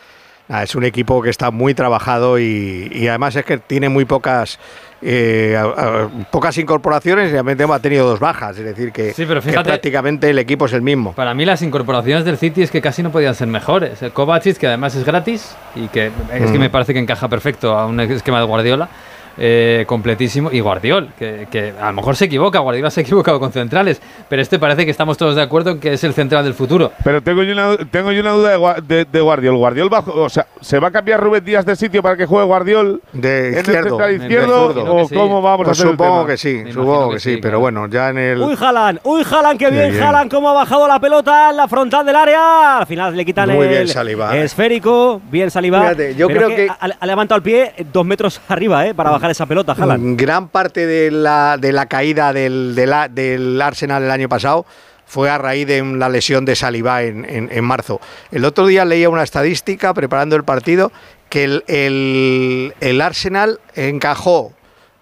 Ah, 0.48 0.62
es 0.62 0.74
un 0.74 0.85
equipo 0.85 1.22
que 1.22 1.30
está 1.30 1.50
muy 1.50 1.72
trabajado 1.74 2.38
y, 2.38 2.90
y 2.92 3.09
además 3.09 3.35
es 3.35 3.44
que 3.46 3.57
tiene 3.57 3.88
muy 3.88 4.04
pocas 4.04 4.59
eh, 5.00 5.57
a- 5.59 5.62
a- 6.04 6.09
pocas 6.30 6.57
incorporaciones 6.59 7.28
y 7.28 7.33
realmente 7.33 7.64
ha 7.64 7.78
tenido 7.78 8.07
dos 8.07 8.20
bajas, 8.20 8.59
es 8.59 8.64
decir 8.64 8.92
que, 8.92 9.12
Sí, 9.14 9.24
pero 9.26 9.40
que 9.40 9.48
fíjate- 9.50 9.64
prácticamente 9.70 10.28
el 10.30 10.38
equipo 10.38 10.66
es 10.66 10.72
el 10.74 10.83
mismo. 10.83 11.12
Para 11.14 11.33
mí 11.35 11.44
las 11.46 11.62
incorporaciones 11.62 12.24
del 12.26 12.37
City 12.37 12.62
es 12.62 12.70
que 12.70 12.83
casi 12.83 13.02
no 13.02 13.11
podían 13.11 13.35
ser 13.35 13.48
mejores. 13.48 14.02
El 14.02 14.12
Kovacic, 14.12 14.59
que 14.59 14.66
además 14.66 14.94
es 14.94 15.04
gratis 15.04 15.57
y 15.74 15.88
que 15.88 16.07
es 16.33 16.50
que 16.50 16.59
Mm. 16.59 16.61
me 16.61 16.70
parece 16.70 16.92
que 16.92 16.98
encaja 17.00 17.26
perfecto 17.28 17.76
a 17.78 17.87
un 17.87 18.00
esquema 18.00 18.38
de 18.40 18.44
Guardiola. 18.46 18.88
Eh, 19.38 19.84
completísimo 19.86 20.50
y 20.52 20.60
Guardiol, 20.60 21.10
que, 21.18 21.46
que 21.50 21.72
a 21.80 21.86
lo 21.86 21.92
mejor 21.94 22.16
se 22.16 22.26
equivoca, 22.26 22.58
Guardiola 22.60 22.90
se 22.90 23.00
ha 23.00 23.02
equivocado 23.02 23.40
con 23.40 23.52
centrales, 23.52 24.00
pero 24.28 24.40
este 24.42 24.58
parece 24.58 24.84
que 24.84 24.90
estamos 24.90 25.16
todos 25.16 25.34
de 25.36 25.42
acuerdo 25.42 25.70
en 25.70 25.80
que 25.80 25.92
es 25.94 26.04
el 26.04 26.14
central 26.14 26.44
del 26.44 26.54
futuro. 26.54 26.92
Pero 27.02 27.22
tengo 27.22 27.42
yo 27.42 27.52
una, 27.52 27.76
tengo 27.90 28.12
yo 28.12 28.20
una 28.20 28.30
duda 28.32 28.80
de, 28.80 28.82
de, 28.96 29.04
de 29.04 29.20
Guardiol. 29.20 29.56
Guardiol 29.56 29.92
va, 29.92 30.00
o 30.00 30.28
sea, 30.28 30.46
¿se 30.60 30.78
va 30.78 30.88
a 30.88 30.90
cambiar 30.90 31.20
Rubén 31.20 31.44
Díaz 31.44 31.64
de 31.66 31.76
sitio 31.76 32.02
para 32.02 32.16
que 32.16 32.26
juegue 32.26 32.46
Guardiol 32.46 33.00
De 33.12 33.48
en 33.48 33.54
el 33.54 33.60
izquierdo. 33.60 33.88
central 33.90 34.12
izquierdo? 34.14 34.66
¿O 34.94 34.96
Que 35.02 35.08
sí. 35.08 35.14
cómo 35.14 35.42
vamos 35.42 35.60
a 35.62 35.64
Pues 35.64 35.78
hacer 35.78 35.86
el 35.86 35.92
supongo 35.92 36.14
tema? 36.20 36.26
que 36.28 36.36
sí, 36.36 36.72
supongo 36.72 37.08
que, 37.10 37.14
que 37.14 37.20
sí, 37.20 37.36
pero 37.42 37.60
bueno, 37.60 37.86
ya 37.88 38.10
en 38.10 38.18
el 38.18 38.40
Uy, 38.42 38.56
Haaland, 38.60 39.00
uy, 39.04 39.22
qué 39.24 39.64
Qué 39.64 39.70
bien, 39.70 39.90
bien. 39.92 40.02
Haaland, 40.02 40.30
cómo 40.30 40.50
ha 40.50 40.52
bajado 40.52 40.86
la 40.86 40.98
pelota 41.00 41.50
en 41.50 41.56
la 41.56 41.66
frontal 41.68 42.04
del 42.06 42.16
área. 42.16 42.78
Al 42.78 42.86
final 42.86 43.16
le 43.16 43.24
quitan 43.24 43.48
Muy 43.50 43.64
el 43.66 43.68
bien 43.68 43.88
Saliba. 43.88 44.36
esférico, 44.36 45.20
bien 45.30 45.50
Saliba. 45.50 45.80
Fíjate, 45.80 46.14
yo 46.14 46.28
pero 46.28 46.46
creo 46.46 46.56
que- 46.56 46.68
ha, 46.68 46.88
ha 47.00 47.06
levantado 47.06 47.36
el 47.38 47.42
pie 47.42 47.72
eh, 47.76 47.86
dos 47.92 48.04
metros 48.04 48.40
arriba, 48.48 48.86
¿eh? 48.86 48.94
Para 48.94 49.10
bajar 49.10 49.23
esa 49.30 49.46
pelota, 49.46 49.72
Haaland. 49.78 50.18
Gran 50.20 50.48
parte 50.48 50.87
de 50.87 51.10
la, 51.10 51.56
de 51.58 51.72
la 51.72 51.87
caída 51.87 52.32
del, 52.32 52.74
del 52.74 53.60
Arsenal 53.62 54.02
el 54.02 54.10
año 54.10 54.28
pasado 54.28 54.66
fue 55.06 55.28
a 55.30 55.38
raíz 55.38 55.66
de 55.66 55.82
la 55.82 56.08
lesión 56.08 56.44
de 56.44 56.56
Saliba 56.56 57.02
en, 57.02 57.24
en- 57.50 57.64
marzo. 57.64 58.00
El 58.32 58.44
otro 58.44 58.66
día 58.66 58.84
leía 58.84 59.08
una 59.10 59.22
estadística 59.22 59.92
preparando 59.94 60.34
el 60.37 60.44
partido 60.44 60.90
que 61.28 61.44
el, 61.44 62.72
el- 62.80 63.00
Arsenal 63.00 63.60
encajó 63.74 64.52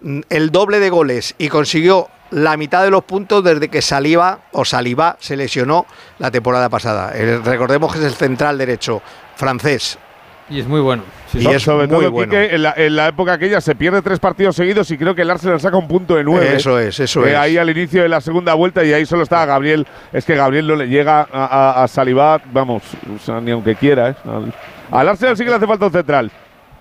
mm, 0.01 0.19
el 0.29 0.51
doble 0.51 0.79
de 0.79 0.89
goles 0.89 1.35
y 1.37 1.47
consiguió 1.47 2.09
la 2.31 2.57
mitad 2.57 2.83
de 2.83 2.89
los 2.89 3.03
puntos 3.03 3.43
desde 3.43 3.69
que 3.69 3.81
Saliba 3.81 4.39
o 4.51 4.65
Saliba 4.65 5.17
se 5.19 5.37
lesionó 5.37 5.85
la 6.17 6.31
temporada 6.31 6.67
pasada. 6.67 7.11
Recordemos 7.43 7.93
que 7.93 7.99
es 7.99 8.05
el 8.05 8.13
central 8.15 8.57
derecho 8.57 9.01
francés. 9.35 9.99
Y 10.49 10.59
es 10.59 10.67
muy 10.67 10.81
bueno. 10.81 11.03
Sí, 11.31 11.39
Y 11.39 11.47
es 11.47 11.63
Sobre 11.63 11.87
muy 11.87 11.99
todo, 12.01 12.11
bueno. 12.11 12.31
Quique, 12.31 12.53
en, 12.55 12.63
la, 12.63 12.73
en 12.75 12.95
la 12.95 13.07
época 13.07 13.33
aquella 13.33 13.59
se 13.61 13.75
pierde 13.75 14.01
tres 14.01 14.19
partidos 14.19 14.55
seguidos 14.55 14.91
y 14.91 14.97
creo 14.97 15.15
que 15.15 15.23
el 15.23 15.29
Arsenal 15.31 15.59
saca 15.59 15.77
un 15.77 15.87
punto 15.87 16.15
de 16.15 16.23
nueve. 16.23 16.55
Eso 16.55 16.77
es, 16.77 16.99
eso 16.99 17.25
Eh, 17.25 17.31
es. 17.31 17.37
Ahí 17.37 17.57
al 17.57 17.69
inicio 17.69 18.03
de 18.03 18.09
la 18.09 18.21
segunda 18.21 18.53
vuelta 18.53 18.83
y 18.83 18.93
ahí 18.93 19.05
solo 19.05 19.23
estaba 19.23 19.45
Gabriel. 19.45 19.87
Es 20.11 20.25
que 20.25 20.35
Gabriel 20.35 20.67
no 20.67 20.75
le 20.75 20.87
llega 20.87 21.27
a, 21.31 21.83
a, 21.83 22.41
vamos, 22.51 22.83
o 23.15 23.19
sea, 23.19 23.39
ni 23.41 23.51
aunque 23.51 23.75
quiera. 23.75 24.09
¿eh? 24.09 24.15
Al, 24.25 24.53
al 24.91 25.09
Arsenal 25.09 25.37
sí 25.37 25.43
que 25.43 25.49
le 25.49 25.55
hace 25.55 25.67
falta 25.67 25.85
un 25.85 25.91
central. 25.91 26.31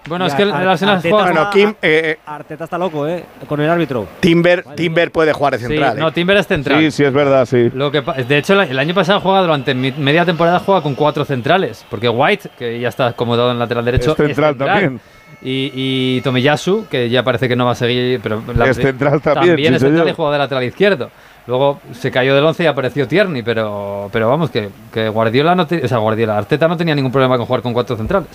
Bueno, 0.08 0.24
Y 0.24 0.28
es 0.28 0.34
que 0.34 0.42
el, 0.42 0.52
a- 0.52 0.62
el 0.62 0.68
Arsenal 0.68 0.96
Arteta. 0.96 1.14
Bueno, 1.16 1.50
Kim, 1.52 1.74
eh, 1.80 2.18
Arteta 2.26 2.64
está 2.64 2.76
loco, 2.78 3.06
¿eh? 3.06 3.24
Con 3.48 3.60
el 3.60 3.70
árbitro. 3.70 4.06
Timber, 4.20 4.64
Timber 4.74 5.12
puede 5.12 5.32
jugar 5.32 5.52
de 5.52 5.58
Sí, 5.60 5.66
central. 5.66 5.98
no, 5.98 6.08
¿eh? 6.08 6.12
Timber 6.12 6.36
es 6.38 6.46
central. 6.48 6.80
Sí, 6.80 6.90
sí, 6.90 7.04
es 7.04 7.12
verdad, 7.12 7.46
sí. 7.46 7.70
Lo 7.74 7.90
que, 7.92 8.00
de 8.00 8.38
hecho, 8.38 8.60
el 8.60 8.78
año 8.78 8.94
pasado 8.94 9.20
juega 9.20 9.40
durante 9.42 9.74
media 9.74 10.24
temporada 10.24 10.58
juega 10.58 10.80
con 10.82 10.94
cuatro 10.96 11.24
centrales, 11.24 11.84
porque 11.88 12.08
White, 12.08 12.50
que 12.58 12.80
ya 12.80 12.88
está 12.88 13.06
acomodado 13.08 13.52
en 13.52 13.58
lateral 13.60 13.84
derecho, 13.84 14.10
Es 14.12 14.16
central 14.16 14.56
también. 14.56 15.00
Y, 15.44 15.72
y 15.74 16.20
Tomiyasu, 16.20 16.86
que 16.88 17.08
ya 17.08 17.22
parece 17.24 17.48
que 17.48 17.56
no 17.56 17.64
va 17.66 17.72
a 17.72 17.74
seguir, 17.76 18.20
pero 18.22 18.42
Es 18.64 18.76
central 18.76 19.20
también, 19.20 19.56
sí, 19.56 19.62
es 19.64 19.70
central 19.80 19.90
señor. 19.92 20.08
y 20.08 20.12
juega 20.12 20.32
de 20.32 20.38
lateral 20.38 20.64
izquierdo. 20.64 21.10
Luego 21.48 21.80
se 21.92 22.10
cayó 22.12 22.34
del 22.36 22.44
11 22.44 22.62
y 22.62 22.66
apareció 22.66 23.08
Tierney, 23.08 23.42
pero, 23.42 24.08
pero 24.12 24.28
vamos, 24.28 24.50
que, 24.50 24.68
que 24.92 25.08
Guardiola 25.08 25.56
no 25.56 25.66
te- 25.66 25.84
o 25.84 25.88
sea, 25.88 25.98
Guardiola, 25.98 26.38
Arteta 26.38 26.68
no 26.68 26.76
tenía 26.76 26.94
ningún 26.94 27.10
problema 27.10 27.36
con 27.36 27.46
jugar 27.46 27.62
con 27.62 27.72
cuatro 27.72 27.96
centrales. 27.96 28.28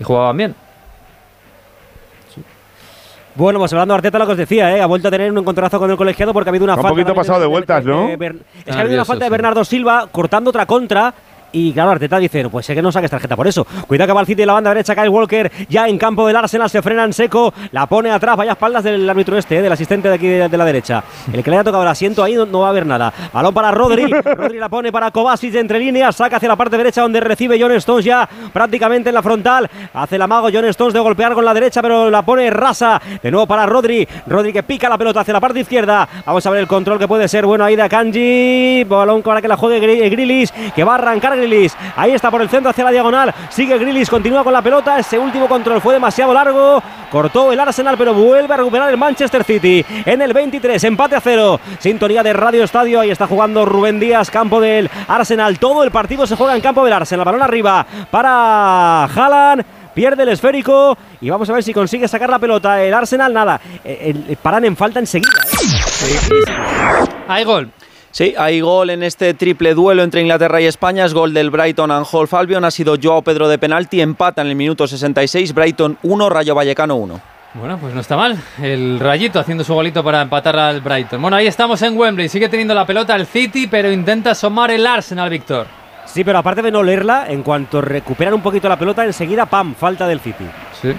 Y 0.00 0.02
jugaban 0.02 0.36
bien. 0.36 0.54
Bueno, 3.36 3.58
pues 3.58 3.72
hablando 3.72 3.94
de 3.94 3.98
Arteta, 3.98 4.18
lo 4.18 4.26
que 4.26 4.32
os 4.32 4.38
decía, 4.38 4.76
¿eh? 4.76 4.80
ha 4.80 4.86
vuelto 4.86 5.08
a 5.08 5.10
tener 5.10 5.30
un 5.30 5.38
encontronazo 5.38 5.78
con 5.80 5.90
el 5.90 5.96
colegiado 5.96 6.32
porque 6.32 6.50
ha 6.50 6.52
habido 6.52 6.64
una 6.64 6.74
Un 6.74 6.82
falta. 6.82 6.88
poquito 6.90 7.06
también 7.08 7.20
pasado 7.26 7.40
de 7.40 7.46
vueltas, 7.46 7.84
¿no? 7.84 8.06
Bern- 8.16 8.38
es 8.58 8.64
que 8.64 8.70
Ah, 8.70 8.76
ha 8.76 8.80
habido 8.80 8.94
una 8.96 9.04
falta 9.04 9.24
de. 9.24 9.30
Bernardo 9.30 9.64
Silva 9.64 10.06
cortando 10.12 10.50
otra 10.50 10.66
contra 10.66 11.12
Y 11.54 11.72
claro, 11.72 11.92
Arteta 11.92 12.18
dice, 12.18 12.42
no, 12.42 12.50
pues 12.50 12.66
sé 12.66 12.74
que 12.74 12.82
no 12.82 12.90
saques 12.90 13.10
tarjeta 13.10 13.36
por 13.36 13.46
eso. 13.46 13.64
Cuidado 13.86 14.08
que 14.08 14.12
va 14.12 14.20
el 14.20 14.26
City 14.26 14.42
de 14.42 14.46
la 14.46 14.54
banda 14.54 14.70
derecha, 14.70 14.94
Kyle 14.94 15.08
Walker, 15.08 15.50
ya 15.68 15.86
en 15.88 15.96
campo 15.98 16.26
del 16.26 16.34
Arsenal, 16.36 16.68
se 16.68 16.82
frena 16.82 17.04
en 17.04 17.12
seco, 17.12 17.54
la 17.70 17.86
pone 17.86 18.10
atrás, 18.10 18.36
vaya 18.36 18.52
espaldas 18.52 18.82
del 18.82 19.08
árbitro 19.08 19.38
este, 19.38 19.58
eh, 19.58 19.62
del 19.62 19.70
asistente 19.72 20.08
de 20.08 20.14
aquí 20.16 20.26
de, 20.26 20.48
de 20.48 20.56
la 20.58 20.64
derecha. 20.64 21.04
El 21.32 21.44
que 21.44 21.50
le 21.50 21.56
haya 21.56 21.64
tocado 21.64 21.84
el 21.84 21.88
asiento 21.88 22.24
ahí 22.24 22.34
no, 22.34 22.44
no 22.44 22.60
va 22.60 22.66
a 22.66 22.70
haber 22.70 22.84
nada. 22.86 23.12
Balón 23.32 23.54
para 23.54 23.70
Rodri, 23.70 24.04
Rodri 24.24 24.58
la 24.58 24.68
pone 24.68 24.90
para 24.90 25.10
Kovacic 25.12 25.52
de 25.52 25.60
entre 25.60 25.78
líneas, 25.78 26.16
saca 26.16 26.36
hacia 26.38 26.48
la 26.48 26.56
parte 26.56 26.76
derecha 26.76 27.02
donde 27.02 27.20
recibe 27.20 27.56
John 27.60 27.70
Stones 27.72 28.04
ya 28.04 28.28
prácticamente 28.52 29.10
en 29.10 29.14
la 29.14 29.22
frontal. 29.22 29.70
Hace 29.94 30.16
el 30.16 30.22
amago 30.22 30.48
John 30.52 30.64
Stones 30.66 30.92
de 30.92 30.98
golpear 31.00 31.34
con 31.34 31.44
la 31.44 31.54
derecha, 31.54 31.80
pero 31.80 32.10
la 32.10 32.22
pone 32.22 32.50
rasa. 32.50 33.00
De 33.22 33.30
nuevo 33.30 33.46
para 33.46 33.64
Rodri, 33.64 34.06
Rodri 34.26 34.52
que 34.52 34.64
pica 34.64 34.88
la 34.88 34.98
pelota 34.98 35.20
hacia 35.20 35.32
la 35.32 35.40
parte 35.40 35.60
izquierda. 35.60 36.08
Vamos 36.26 36.44
a 36.46 36.50
ver 36.50 36.60
el 36.60 36.66
control 36.66 36.98
que 36.98 37.06
puede 37.06 37.28
ser 37.28 37.46
bueno 37.46 37.64
ahí 37.64 37.76
de 37.76 37.82
Akanji. 37.82 38.84
Balón 38.88 39.22
para 39.22 39.40
que 39.40 39.46
la 39.48 39.56
juegue 39.56 39.80
Gri- 39.80 40.10
Grilis, 40.10 40.52
que 40.74 40.82
va 40.84 40.92
a 40.92 40.94
arrancar 40.96 41.43
Grilis. 41.46 41.76
Ahí 41.96 42.12
está 42.12 42.30
por 42.30 42.42
el 42.42 42.48
centro 42.48 42.70
hacia 42.70 42.84
la 42.84 42.90
diagonal. 42.90 43.34
Sigue 43.50 43.78
Grilis, 43.78 44.08
continúa 44.10 44.42
con 44.44 44.52
la 44.52 44.62
pelota. 44.62 44.98
Ese 44.98 45.18
último 45.18 45.48
control 45.48 45.80
fue 45.80 45.94
demasiado 45.94 46.32
largo. 46.34 46.82
Cortó 47.10 47.52
el 47.52 47.60
Arsenal, 47.60 47.96
pero 47.96 48.12
vuelve 48.14 48.52
a 48.54 48.56
recuperar 48.56 48.90
el 48.90 48.96
Manchester 48.96 49.44
City. 49.44 49.84
En 50.04 50.20
el 50.22 50.32
23, 50.32 50.82
empate 50.84 51.16
a 51.16 51.20
cero. 51.20 51.60
Sintonía 51.78 52.22
de 52.22 52.32
Radio 52.32 52.64
Estadio. 52.64 53.00
Ahí 53.00 53.10
está 53.10 53.26
jugando 53.26 53.64
Rubén 53.64 54.00
Díaz, 54.00 54.30
campo 54.30 54.60
del 54.60 54.90
Arsenal. 55.06 55.58
Todo 55.58 55.84
el 55.84 55.90
partido 55.90 56.26
se 56.26 56.36
juega 56.36 56.56
en 56.56 56.60
campo 56.62 56.84
del 56.84 56.92
Arsenal. 56.92 57.24
Balón 57.24 57.42
arriba 57.42 57.86
para 58.10 59.04
Haaland. 59.04 59.64
Pierde 59.94 60.24
el 60.24 60.30
esférico 60.30 60.98
y 61.20 61.30
vamos 61.30 61.48
a 61.48 61.52
ver 61.52 61.62
si 61.62 61.72
consigue 61.72 62.08
sacar 62.08 62.28
la 62.28 62.40
pelota. 62.40 62.82
El 62.82 62.92
Arsenal, 62.92 63.32
nada. 63.32 63.60
Eh, 63.84 64.12
el- 64.28 64.36
paran 64.38 64.64
en 64.64 64.76
falta 64.76 64.98
enseguida. 64.98 65.30
¿eh? 65.44 67.04
Hay 67.28 67.44
gol. 67.44 67.70
Sí, 68.14 68.32
hay 68.38 68.60
gol 68.60 68.90
en 68.90 69.02
este 69.02 69.34
triple 69.34 69.74
duelo 69.74 70.04
entre 70.04 70.20
Inglaterra 70.20 70.60
y 70.60 70.66
España. 70.66 71.04
Es 71.04 71.12
gol 71.12 71.34
del 71.34 71.50
Brighton 71.50 71.90
and 71.90 72.06
Hove 72.08 72.28
Albion. 72.30 72.64
Ha 72.64 72.70
sido 72.70 72.94
Joao 73.02 73.22
Pedro 73.22 73.48
de 73.48 73.58
penalti. 73.58 74.00
Empata 74.00 74.40
en 74.42 74.46
el 74.46 74.54
minuto 74.54 74.86
66. 74.86 75.52
Brighton 75.52 75.98
1, 76.00 76.30
Rayo 76.30 76.54
Vallecano 76.54 76.94
1. 76.94 77.20
Bueno, 77.54 77.76
pues 77.76 77.92
no 77.92 78.00
está 78.00 78.16
mal. 78.16 78.40
El 78.62 79.00
Rayito 79.00 79.40
haciendo 79.40 79.64
su 79.64 79.74
golito 79.74 80.04
para 80.04 80.22
empatar 80.22 80.56
al 80.56 80.80
Brighton. 80.80 81.20
Bueno, 81.20 81.36
ahí 81.36 81.48
estamos 81.48 81.82
en 81.82 81.98
Wembley. 81.98 82.28
Sigue 82.28 82.48
teniendo 82.48 82.72
la 82.72 82.86
pelota 82.86 83.16
el 83.16 83.26
City, 83.26 83.66
pero 83.66 83.90
intenta 83.90 84.30
asomar 84.30 84.70
el 84.70 84.86
Arsenal, 84.86 85.28
Víctor. 85.28 85.66
Sí, 86.04 86.22
pero 86.22 86.38
aparte 86.38 86.62
de 86.62 86.70
no 86.70 86.84
leerla, 86.84 87.26
en 87.28 87.42
cuanto 87.42 87.80
recuperan 87.80 88.34
un 88.34 88.42
poquito 88.42 88.68
la 88.68 88.78
pelota, 88.78 89.04
enseguida, 89.04 89.46
¡pam! 89.46 89.74
Falta 89.74 90.06
del 90.06 90.20
City. 90.20 90.44
Sí. 90.80 90.94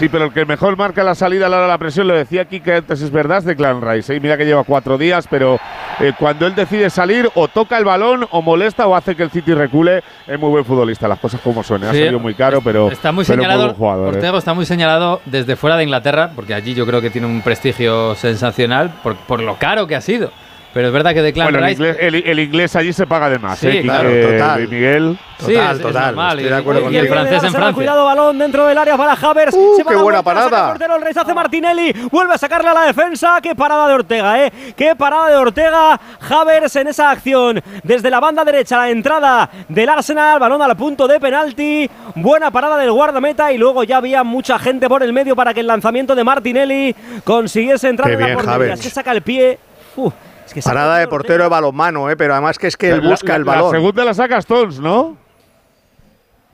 Sí, 0.00 0.08
pero 0.08 0.24
el 0.24 0.32
que 0.32 0.46
mejor 0.46 0.78
marca 0.78 1.04
la 1.04 1.14
salida 1.14 1.44
a 1.44 1.48
la 1.50 1.58
hora 1.58 1.66
de 1.66 1.72
la 1.72 1.76
presión, 1.76 2.08
lo 2.08 2.14
decía 2.14 2.40
aquí 2.40 2.60
que 2.60 2.76
antes 2.76 3.02
es 3.02 3.10
verdad, 3.10 3.36
es 3.36 3.44
de 3.44 3.54
Clan 3.54 3.82
Rice. 3.82 4.16
¿eh? 4.16 4.18
Mira 4.18 4.38
que 4.38 4.46
lleva 4.46 4.64
cuatro 4.64 4.96
días, 4.96 5.26
pero 5.28 5.60
eh, 5.98 6.14
cuando 6.18 6.46
él 6.46 6.54
decide 6.54 6.88
salir, 6.88 7.28
o 7.34 7.48
toca 7.48 7.76
el 7.76 7.84
balón, 7.84 8.26
o 8.30 8.40
molesta, 8.40 8.86
o 8.86 8.96
hace 8.96 9.14
que 9.14 9.24
el 9.24 9.30
City 9.30 9.52
recule, 9.52 10.02
es 10.26 10.40
muy 10.40 10.48
buen 10.48 10.64
futbolista, 10.64 11.06
las 11.06 11.18
cosas 11.18 11.42
como 11.42 11.62
son. 11.62 11.84
¿eh? 11.84 11.88
Ha 11.88 11.92
salido 11.92 12.18
muy 12.18 12.32
caro, 12.32 12.62
pero, 12.62 12.90
Está 12.90 13.12
muy 13.12 13.26
pero 13.26 13.42
señalado. 13.42 13.64
buen 13.64 13.76
jugador. 13.76 14.14
¿eh? 14.14 14.16
Ortego 14.16 14.38
está 14.38 14.54
muy 14.54 14.64
señalado 14.64 15.20
desde 15.26 15.54
fuera 15.54 15.76
de 15.76 15.82
Inglaterra, 15.82 16.30
porque 16.34 16.54
allí 16.54 16.72
yo 16.72 16.86
creo 16.86 17.02
que 17.02 17.10
tiene 17.10 17.26
un 17.26 17.42
prestigio 17.42 18.14
sensacional 18.14 18.90
por, 19.02 19.16
por 19.16 19.42
lo 19.42 19.56
caro 19.56 19.86
que 19.86 19.96
ha 19.96 20.00
sido. 20.00 20.32
Pero 20.72 20.86
es 20.86 20.92
verdad 20.92 21.12
que 21.14 21.22
Declan 21.22 21.46
Bueno, 21.46 21.58
el 21.58 21.64
Rice. 21.64 21.82
inglés, 21.82 21.96
el- 22.00 22.14
el 22.14 22.38
inglés 22.38 22.76
allí 22.76 22.92
se 22.92 23.04
paga 23.04 23.28
de 23.28 23.40
más, 23.40 23.58
Sí, 23.58 23.66
¿eh? 23.66 23.82
Claro, 23.82 24.08
total. 24.08 24.68
Miguel. 24.68 25.18
Sí, 25.40 25.54
Total, 25.54 25.76
es 25.76 25.82
total, 25.82 26.18
estoy 26.28 26.44
Y- 26.44 26.48
de 26.48 26.54
acuerdo 26.54 26.80
y 26.80 26.82
contigo. 26.84 27.02
el 27.02 27.08
francés 27.08 27.42
en 27.44 27.50
Francia. 27.52 27.72
Cuidado, 27.74 28.04
balón 28.04 28.38
dentro 28.38 28.66
del 28.66 28.76
área 28.78 28.96
para 28.96 29.12
Havers. 29.14 29.54
Uh, 29.56 29.76
Se 29.76 29.82
va 29.82 29.90
qué 29.90 29.96
buena 29.96 30.20
vuelta, 30.20 30.40
saca 30.42 30.50
parada. 30.50 30.66
el 30.66 30.72
portero, 30.78 30.96
el 30.96 31.02
rechace 31.02 31.34
Martinelli. 31.34 31.92
Vuelve 32.12 32.34
a 32.34 32.38
sacarle 32.38 32.68
a 32.68 32.74
la 32.74 32.82
defensa. 32.82 33.38
Qué 33.42 33.54
parada 33.56 33.88
de 33.88 33.94
Ortega, 33.94 34.44
¿eh? 34.46 34.52
Qué 34.76 34.94
parada 34.94 35.28
de 35.30 35.36
Ortega. 35.36 35.98
Havers 36.28 36.76
en 36.76 36.88
esa 36.88 37.10
acción. 37.10 37.60
Desde 37.82 38.10
la 38.10 38.20
banda 38.20 38.44
derecha, 38.44 38.76
la 38.76 38.90
entrada 38.90 39.50
del 39.66 39.88
Arsenal. 39.88 40.38
Balón 40.38 40.60
al 40.62 40.76
punto 40.76 41.08
de 41.08 41.18
penalti. 41.18 41.90
Buena 42.14 42.50
parada 42.50 42.76
del 42.76 42.92
guardameta. 42.92 43.50
Y 43.50 43.58
luego 43.58 43.82
ya 43.82 43.96
había 43.96 44.22
mucha 44.22 44.58
gente 44.58 44.88
por 44.88 45.02
el 45.02 45.12
medio 45.14 45.34
para 45.34 45.52
que 45.54 45.60
el 45.60 45.66
lanzamiento 45.66 46.14
de 46.14 46.22
Martinelli 46.22 46.94
consiguiese 47.24 47.88
entrar 47.88 48.08
Qué 48.08 48.14
en 48.14 48.20
la 48.20 48.26
bien, 48.26 48.38
portería. 48.38 48.74
Que 48.74 48.90
saca 48.90 49.10
el 49.12 49.22
pie. 49.22 49.58
Uf, 49.96 50.12
es 50.58 50.64
que 50.64 50.68
Parada 50.68 50.98
de 50.98 51.08
portero 51.08 51.44
de 51.44 51.48
balonmano, 51.48 52.10
¿eh? 52.10 52.16
pero 52.16 52.32
además 52.34 52.58
que 52.58 52.66
es 52.66 52.76
que 52.76 52.90
él 52.90 53.00
La- 53.02 53.10
busca 53.10 53.28
la- 53.28 53.36
el 53.36 53.44
La 53.44 53.52
balón. 53.52 53.70
segunda 53.70 54.04
la 54.04 54.14
saca 54.14 54.38
Stones, 54.38 54.78
¿no? 54.80 55.16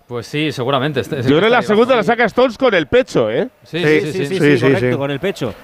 Pues 0.06 0.26
sí, 0.26 0.52
seguramente. 0.52 1.00
Este- 1.00 1.16
Yo 1.22 1.28
creo 1.28 1.40
que 1.40 1.50
la 1.50 1.62
segunda 1.62 1.96
la 1.96 2.02
saca 2.04 2.24
Stones 2.26 2.56
con 2.56 2.72
el 2.74 2.86
pecho, 2.86 3.28
¿eh? 3.30 3.48
Sí, 3.64 3.78
Sí, 3.78 4.00
sí, 4.00 4.12
sí. 4.12 4.12
Sí, 4.12 4.26
sí. 4.26 4.38
sí, 4.38 4.56
Sí, 4.56 4.60
correcto, 4.62 4.90
sí. 4.92 4.96
con 4.96 5.10
el 5.10 5.20
pecho. 5.20 5.54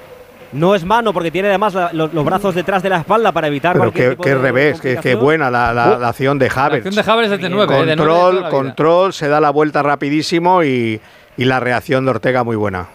No 0.53 0.75
es 0.75 0.85
mano 0.85 1.13
porque 1.15 1.31
tiene 1.31 1.49
además 1.49 1.73
la- 1.75 1.93
los, 1.93 2.13
los 2.13 2.25
brazos 2.25 2.55
detrás 2.55 2.83
de 2.83 2.91
la 2.91 2.99
espalda 2.99 3.33
para 3.33 3.47
evitar 3.47 3.73
Pero 3.73 3.85
cualquier 3.85 4.05
qué, 4.05 4.11
tipo 4.11 4.23
qué 4.25 4.31
de 4.31 4.39
revés, 4.39 4.81
qué, 4.81 4.99
qué 5.01 5.15
buena 5.15 5.51
la, 5.51 5.73
la- 5.73 5.97
la 5.99 6.09
acción 6.09 6.39
de 6.39 6.49
La 6.49 6.53
Havertz. 6.67 6.87
acción 6.87 7.05
de 7.05 7.11
Havers 7.13 7.33
es 7.33 7.41
de 7.41 7.49
9, 7.49 7.75
¿eh? 7.75 7.81
de 7.81 7.87
de 7.87 7.97
Control, 7.97 8.41
la 8.43 8.49
control, 8.51 9.13
se 9.15 9.29
da 9.29 9.41
la 9.41 9.51
vuelta 9.51 9.83
rapidísimo 9.83 10.63
y, 10.63 11.01
y 11.39 11.45
la 11.45 11.59
reacción 11.61 12.05
de 12.05 12.11
Ortega 12.11 12.45
muy 12.45 12.57
buena. 12.57 12.87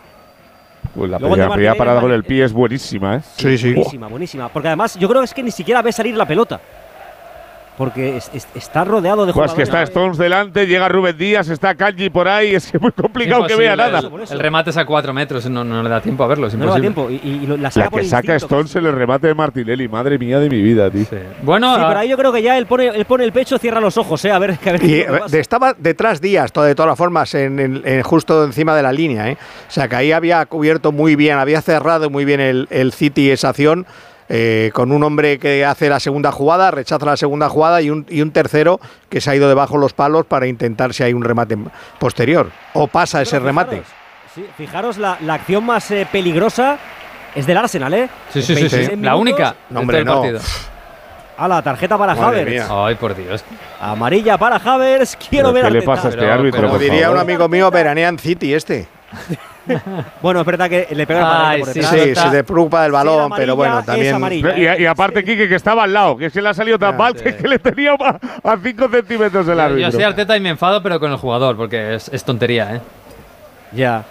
Pues 0.97 1.11
la 1.11 1.19
Luego 1.19 1.35
primera, 1.35 1.75
parada 1.75 2.01
con 2.01 2.11
el 2.11 2.23
pie 2.23 2.43
es 2.43 2.51
buenísima, 2.51 3.17
¿eh? 3.17 3.21
Sí, 3.35 3.55
sí. 3.55 3.73
Buenísima, 3.73 4.07
buenísima. 4.07 4.49
Porque 4.49 4.69
además 4.69 4.97
yo 4.97 5.07
creo 5.07 5.21
que 5.21 5.25
es 5.25 5.33
que 5.33 5.43
ni 5.43 5.51
siquiera 5.51 5.83
ve 5.83 5.91
salir 5.91 6.15
la 6.15 6.25
pelota. 6.25 6.59
Porque 7.77 8.17
es- 8.17 8.31
es- 8.33 8.47
está 8.55 8.83
rodeado 8.83 9.27
de 9.27 9.33
Pues 9.33 9.51
que 9.51 9.63
jugadores. 9.65 9.67
está 9.69 9.83
Stones 9.83 10.17
delante, 10.17 10.65
llega 10.65 10.89
Rubén 10.89 11.15
Díaz, 11.15 11.47
está 11.49 11.75
Kanji 11.75 12.09
por 12.09 12.27
ahí, 12.27 12.55
es 12.55 12.73
muy 12.81 12.91
complicado 12.91 13.45
que 13.45 13.55
vea 13.55 13.75
nada. 13.75 13.99
Eso. 13.99 14.33
El 14.33 14.39
remate 14.39 14.71
es 14.71 14.77
a 14.77 14.85
4 14.85 15.13
metros, 15.13 15.47
no, 15.47 15.63
no 15.63 15.83
le 15.83 15.89
da 15.89 16.01
tiempo 16.01 16.23
a 16.23 16.27
verlo. 16.27 16.47
Es 16.47 16.55
No 16.55 16.65
le 16.65 16.71
da 16.71 16.79
tiempo. 16.79 17.07
Y, 17.11 17.15
y 17.23 17.45
la 17.57 17.69
saca 17.69 17.89
La 17.95 18.01
que 18.01 18.07
saca 18.07 18.33
instinto. 18.33 18.55
Stones 18.55 18.75
en 18.77 18.85
el 18.87 18.93
remate 18.93 19.27
de 19.27 19.35
Martinelli, 19.35 19.87
madre 19.87 20.17
mía 20.17 20.39
de 20.39 20.49
mi 20.49 20.59
vida, 20.59 20.89
tío. 20.89 21.05
Sí. 21.07 21.17
Bueno, 21.43 21.75
Sí, 21.75 21.81
ah, 21.83 21.87
pero 21.89 21.99
ahí 21.99 22.09
yo 22.09 22.17
creo 22.17 22.33
que 22.33 22.41
ya 22.41 22.57
él 22.57 22.65
pone, 22.65 22.87
él 22.87 23.05
pone 23.05 23.23
el 23.23 23.31
pecho, 23.31 23.59
cierra 23.59 23.79
los 23.79 23.95
ojos, 23.97 24.25
¿eh? 24.25 24.31
A 24.31 24.39
ver, 24.39 24.57
que 24.57 24.69
a 24.69 24.73
ver 24.73 24.83
Y 24.83 25.03
pasa. 25.03 25.37
estaba 25.37 25.75
detrás 25.77 26.19
Díaz, 26.19 26.51
de 26.51 26.73
todas 26.73 26.97
formas, 26.97 27.33
en, 27.35 27.59
en- 27.59 27.81
en- 27.85 28.01
justo 28.01 28.43
encima 28.43 28.75
de 28.75 28.81
la 28.81 28.91
línea. 28.91 29.29
¿eh? 29.29 29.37
O 29.67 29.71
sea, 29.71 29.87
que 29.87 29.95
ahí 29.97 30.11
había 30.11 30.43
cubierto 30.47 30.91
muy 30.91 31.15
bien, 31.15 31.37
había 31.37 31.61
cerrado 31.61 32.09
muy 32.09 32.25
bien 32.25 32.39
el, 32.39 32.67
el 32.71 32.91
City 32.91 33.29
esa 33.29 33.49
acción. 33.49 33.85
Eh, 34.29 34.71
con 34.73 34.91
un 34.91 35.03
hombre 35.03 35.39
que 35.39 35.63
hace 35.65 35.89
la 35.89 35.99
segunda 35.99 36.31
jugada, 36.31 36.71
rechaza 36.71 37.05
la 37.05 37.17
segunda 37.17 37.49
jugada 37.49 37.81
y 37.81 37.89
un, 37.89 38.05
y 38.09 38.21
un 38.21 38.31
tercero 38.31 38.79
que 39.09 39.21
se 39.21 39.29
ha 39.31 39.35
ido 39.35 39.47
debajo 39.47 39.77
los 39.77 39.93
palos 39.93 40.25
para 40.25 40.47
intentar 40.47 40.93
si 40.93 41.03
hay 41.03 41.13
un 41.13 41.23
remate 41.23 41.57
posterior. 41.99 42.49
O 42.73 42.87
pasa 42.87 43.21
ese 43.21 43.39
remate. 43.39 43.81
fijaros, 43.83 44.33
sí, 44.35 44.45
fijaros, 44.57 44.97
la, 44.97 45.17
la 45.21 45.35
acción 45.35 45.65
más 45.65 45.89
eh, 45.91 46.07
peligrosa 46.11 46.77
es 47.35 47.45
del 47.45 47.57
Arsenal, 47.57 47.93
¿eh? 47.93 48.09
sí, 48.31 48.41
sí, 48.41 48.55
sí, 48.55 48.69
sí. 48.69 48.75
26 48.75 48.99
La 49.01 49.15
única 49.15 49.55
No, 49.69 49.79
de 49.79 49.81
hombre, 49.81 50.03
no. 50.03 50.21
partido. 50.21 50.39
A 51.39 51.47
la 51.47 51.61
tarjeta 51.61 51.97
para 51.99 52.15
Madre 52.15 52.45
mía. 52.45 52.65
Ay, 52.67 52.95
por 52.95 53.15
Dios. 53.15 53.45
Amarilla 53.79 54.39
para 54.39 54.55
Havertz. 54.55 55.15
Quiero 55.29 55.53
¿Pero 55.53 55.53
ver 55.53 55.61
¿Qué 55.61 55.67
al 55.67 55.73
le 55.73 55.81
pasa 55.83 56.07
a 56.07 56.09
este 56.09 56.25
árbitro? 56.31 56.63
Como 56.67 56.79
diría 56.79 57.11
un 57.11 57.17
amigo 57.19 57.47
mío, 57.47 57.69
veranean 57.69 58.17
City 58.17 58.55
este. 58.55 58.87
Bueno, 60.21 60.39
es 60.41 60.45
verdad 60.45 60.69
que 60.69 60.87
le 60.91 61.05
pega 61.07 61.21
la 61.21 61.49
Ay, 61.49 61.59
por 61.61 61.69
sí, 61.69 61.79
detrás. 61.79 61.93
Sí, 61.93 62.09
está- 62.09 62.31
se 62.31 62.43
preocupa 62.43 62.83
del 62.83 62.91
balón, 62.91 63.19
amarilla, 63.25 63.37
pero 63.37 63.55
bueno, 63.55 63.79
es 63.79 63.85
también. 63.85 64.15
amarilla. 64.15 64.77
Y, 64.77 64.83
y 64.83 64.85
aparte, 64.85 65.23
Quique, 65.23 65.47
que 65.47 65.55
estaba 65.55 65.83
al 65.83 65.93
lado, 65.93 66.17
que 66.17 66.29
se 66.29 66.41
le 66.41 66.49
ha 66.49 66.53
salido 66.53 66.77
tan 66.79 66.95
mal 66.97 67.15
sí. 67.17 67.23
que, 67.23 67.35
que 67.35 67.47
le 67.47 67.59
tenía 67.59 67.93
a 67.93 68.57
5 68.61 68.89
centímetros 68.89 69.47
el 69.47 69.59
árbitro. 69.59 69.81
yo 69.89 69.91
soy 69.91 70.03
Arteta 70.03 70.35
y 70.37 70.39
me 70.39 70.49
enfado, 70.49 70.81
pero 70.81 70.99
con 70.99 71.11
el 71.11 71.17
jugador, 71.17 71.55
porque 71.57 71.95
es, 71.95 72.09
es 72.09 72.23
tontería, 72.23 72.75
¿eh? 72.75 72.81
Ya. 73.73 74.03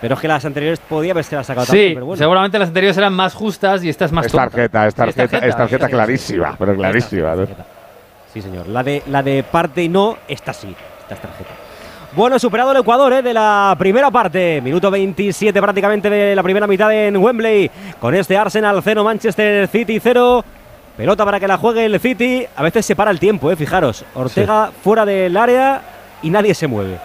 Pero 0.00 0.14
es 0.14 0.20
que 0.20 0.28
las 0.28 0.44
anteriores 0.44 0.80
podía 0.80 1.12
haberse 1.12 1.36
las 1.36 1.46
sacado 1.46 1.66
Sí, 1.66 1.72
también, 1.72 1.94
pero 1.94 2.06
bueno. 2.06 2.18
seguramente 2.18 2.58
las 2.58 2.68
anteriores 2.68 2.96
eran 2.96 3.12
más 3.12 3.34
justas 3.34 3.84
y 3.84 3.88
esta 3.90 4.06
es 4.06 4.12
más 4.12 4.26
Es 4.26 4.32
tonta. 4.32 4.48
tarjeta, 4.48 4.86
es 4.86 4.94
Sí, 4.94 5.00
es 5.02 5.14
tarjeta, 5.16 5.46
es 5.46 5.56
tarjeta 5.56 5.86
sí, 5.86 5.92
clarísima, 5.92 6.56
pero 6.58 6.74
clarísima. 6.74 7.34
¿no? 7.34 7.46
Sí, 8.32 8.40
señor. 8.40 8.66
La 8.68 8.82
de, 8.82 9.02
la 9.08 9.22
de 9.22 9.42
parte 9.42 9.82
y 9.82 9.88
no, 9.90 10.16
esta 10.26 10.52
sí. 10.54 10.74
Esta 11.02 11.14
es 11.16 11.20
tarjeta. 11.20 11.50
Bueno, 12.12 12.38
superado 12.40 12.72
el 12.72 12.78
Ecuador 12.78 13.12
¿eh? 13.12 13.22
de 13.22 13.32
la 13.32 13.74
primera 13.78 14.10
parte. 14.10 14.60
Minuto 14.60 14.90
27 14.90 15.60
prácticamente 15.60 16.10
de 16.10 16.34
la 16.34 16.42
primera 16.42 16.66
mitad 16.66 16.92
en 16.92 17.16
Wembley. 17.16 17.70
Con 18.00 18.14
este 18.14 18.36
Arsenal 18.36 18.80
0, 18.82 19.04
Manchester 19.04 19.68
City 19.68 20.00
0. 20.02 20.44
Pelota 20.96 21.24
para 21.24 21.38
que 21.38 21.46
la 21.46 21.56
juegue 21.56 21.84
el 21.84 22.00
City. 22.00 22.44
A 22.56 22.62
veces 22.64 22.84
se 22.84 22.96
para 22.96 23.12
el 23.12 23.20
tiempo, 23.20 23.50
¿eh? 23.50 23.56
fijaros. 23.56 24.04
Ortega 24.14 24.70
fuera 24.82 25.06
del 25.06 25.36
área 25.36 25.82
y 26.22 26.30
nadie 26.30 26.52
se 26.52 26.66
mueve. 26.66 26.98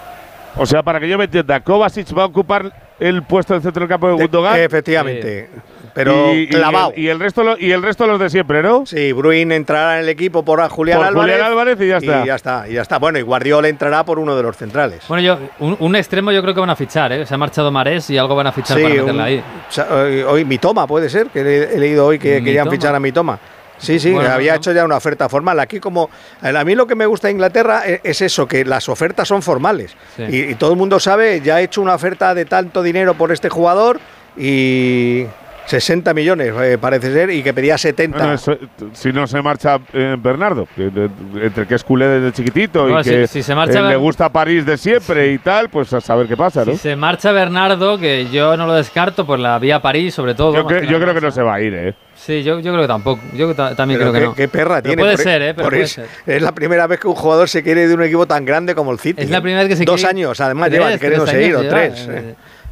O 0.57 0.65
sea, 0.65 0.81
para 0.81 0.99
que 0.99 1.07
yo 1.07 1.17
me 1.17 1.25
entienda, 1.25 1.59
Kovacic 1.59 2.17
va 2.17 2.23
a 2.23 2.27
ocupar 2.27 2.71
el 2.99 3.21
puesto 3.23 3.53
del 3.53 3.61
centro 3.61 3.81
del 3.81 3.89
campo 3.89 4.07
de 4.07 4.13
De- 4.15 4.23
Gundogan. 4.23 4.59
efectivamente. 4.59 5.49
Pero 5.95 6.35
y, 6.35 6.41
y 6.41 6.47
clavado. 6.49 6.91
el, 6.95 7.01
y 7.03 7.07
el 7.07 7.19
resto 7.19 7.43
lo- 7.43 7.57
y 7.57 7.71
el 7.71 7.81
resto 7.81 8.05
los 8.05 8.19
de 8.19 8.29
siempre, 8.29 8.61
¿no? 8.61 8.85
Sí, 8.85 9.13
Bruin 9.13 9.51
entrará 9.53 9.95
en 9.97 10.03
el 10.03 10.09
equipo 10.09 10.43
por 10.45 10.59
Julián 10.69 10.97
Por 10.99 11.07
Álvarez. 11.07 11.33
Julián 11.35 11.51
Álvarez 11.51 11.81
y 11.81 11.87
ya 11.87 11.97
está. 11.97 12.23
Y 12.23 12.27
ya 12.27 12.35
está, 12.35 12.65
y 12.69 12.73
ya 12.73 12.81
está. 12.83 12.99
Bueno, 12.99 13.17
y 13.17 13.21
Guardiola 13.23 13.67
entrará 13.69 14.03
por 14.05 14.19
uno 14.19 14.35
de 14.35 14.43
los 14.43 14.55
centrales. 14.57 15.03
Bueno, 15.07 15.23
yo, 15.23 15.39
un, 15.59 15.75
un 15.79 15.95
extremo 15.95 16.31
yo 16.31 16.41
creo 16.43 16.53
que 16.53 16.59
van 16.59 16.69
a 16.69 16.75
fichar, 16.75 17.11
¿eh? 17.13 17.25
Se 17.25 17.33
ha 17.33 17.37
marchado 17.37 17.71
Marés 17.71 18.09
y 18.09 18.17
algo 18.17 18.35
van 18.35 18.47
a 18.47 18.51
fichar 18.51 18.77
para 18.79 18.89
meterla 18.93 19.13
un- 19.13 19.19
ahí. 19.21 19.43
hoy, 19.89 20.21
hoy 20.21 20.45
Mitoma 20.45 20.85
puede 20.85 21.09
ser, 21.09 21.27
que 21.27 21.39
he, 21.39 21.75
he 21.75 21.79
leído 21.79 22.05
hoy 22.05 22.19
que 22.19 22.43
querían 22.43 22.69
fichar 22.69 22.93
a 22.93 22.99
Mitoma. 22.99 23.39
Sí, 23.77 23.99
sí, 23.99 24.11
Bueno, 24.11 24.29
había 24.31 24.51
no. 24.53 24.57
hecho 24.57 24.71
ya 24.71 24.85
una 24.85 24.95
oferta 24.97 25.27
formal. 25.27 25.59
Aquí 25.59 25.79
como 25.81 26.09
a 26.41 26.63
mí 26.63 26.75
lo 26.75 26.87
que 26.87 26.95
me 26.95 27.05
gusta 27.05 27.27
de 27.27 27.33
Inglaterra 27.33 27.83
e- 27.85 27.99
es, 28.03 28.21
eso, 28.21 28.47
que 28.47 28.63
las 28.63 28.87
ofertas 28.87 29.27
son 29.27 29.41
formales. 29.41 29.95
Sí. 30.15 30.23
Y, 30.29 30.37
y 30.51 30.55
todo 30.55 30.71
el 30.71 30.77
mundo 30.77 30.97
sabe, 30.99 31.41
ya 31.41 31.55
ha 31.55 31.61
hecho 31.61 31.81
una 31.81 31.93
oferta 31.95 32.33
de 32.33 32.45
tanto 32.45 32.81
dinero 32.83 33.15
por 33.15 33.31
este 33.33 33.49
jugador 33.49 33.99
y, 34.37 35.25
60 35.65 36.13
millones 36.13 36.53
eh, 36.61 36.77
parece 36.79 37.11
ser 37.11 37.29
y 37.31 37.41
que 37.41 37.53
pedía 37.53 37.77
70. 37.77 38.17
Bueno, 38.17 38.33
eso, 38.33 38.57
si 38.93 39.11
no 39.11 39.25
se 39.25 39.41
marcha 39.41 39.79
eh, 39.93 40.15
Bernardo, 40.19 40.67
que 40.75 40.89
de- 40.89 41.09
entre 41.41 41.65
que 41.65 41.75
es 41.75 41.83
culé 41.83 42.07
desde 42.07 42.31
chiquitito 42.33 42.83
Bueno, 42.83 43.01
y 43.01 43.03
si- 43.03 43.09
que 43.09 43.27
si 43.27 43.43
se 43.43 43.55
marcha 43.55 43.79
eh, 43.79 43.89
le 43.89 43.95
gusta 43.95 44.29
París 44.29 44.65
de 44.65 44.77
siempre 44.77 45.31
y 45.31 45.37
tal, 45.39 45.69
pues 45.69 45.91
a 45.93 46.01
saber 46.01 46.27
qué 46.27 46.37
pasa, 46.37 46.63
¿no? 46.65 46.71
Si 46.73 46.77
se 46.77 46.95
marcha 46.95 47.31
Bernardo, 47.31 47.97
que 47.97 48.27
yo 48.31 48.55
no 48.57 48.67
lo 48.67 48.73
descarto 48.73 49.25
por 49.25 49.39
la 49.39 49.57
vía 49.59 49.81
París, 49.81 50.13
sobre 50.13 50.35
todo. 50.35 50.53
yo 50.55 50.67
que- 50.67 50.81
que 50.81 50.87
yo 50.87 50.99
creo 50.99 51.13
que 51.13 51.21
no 51.21 51.31
se 51.31 51.41
va 51.41 51.55
a 51.55 51.61
ir, 51.61 51.73
¿eh? 51.73 51.93
Sí, 52.15 52.43
yo, 52.43 52.59
yo 52.59 52.71
creo 52.71 52.81
que 52.83 52.87
tampoco. 52.87 53.21
Yo 53.33 53.53
ta- 53.53 53.75
también 53.75 53.99
Pero 53.99 54.11
creo 54.11 54.13
que 54.13 54.19
qué, 54.19 54.25
no. 54.29 54.35
qué 54.35 54.47
perra 54.47 54.75
Pero 54.81 54.83
tiene. 54.83 55.01
Puede 55.01 55.15
por- 55.15 55.23
ser, 55.23 55.41
¿eh? 55.41 55.53
Pero 55.53 55.69
puede 55.69 55.81
es, 55.83 55.91
ser. 55.91 56.07
es 56.25 56.41
la 56.41 56.53
primera 56.53 56.87
vez 56.87 56.99
que 56.99 57.07
un 57.07 57.15
jugador 57.15 57.49
se 57.49 57.61
quiere 57.61 57.87
de 57.87 57.93
un 57.93 58.03
equipo 58.03 58.25
tan 58.25 58.45
grande 58.45 58.73
como 58.73 58.91
el 58.91 58.99
City. 58.99 59.21
Es 59.23 59.29
la 59.29 59.39
¿eh? 59.39 59.41
primera 59.41 59.61
vez 59.63 59.69
que 59.69 59.75
se 59.75 59.83
Dos 59.85 59.95
quiere- 59.95 60.09
años, 60.11 60.39
además, 60.39 60.69
llevan 60.71 60.97
queriéndose 60.97 61.43
ir, 61.43 61.55
o 61.55 61.67
tres. 61.67 62.07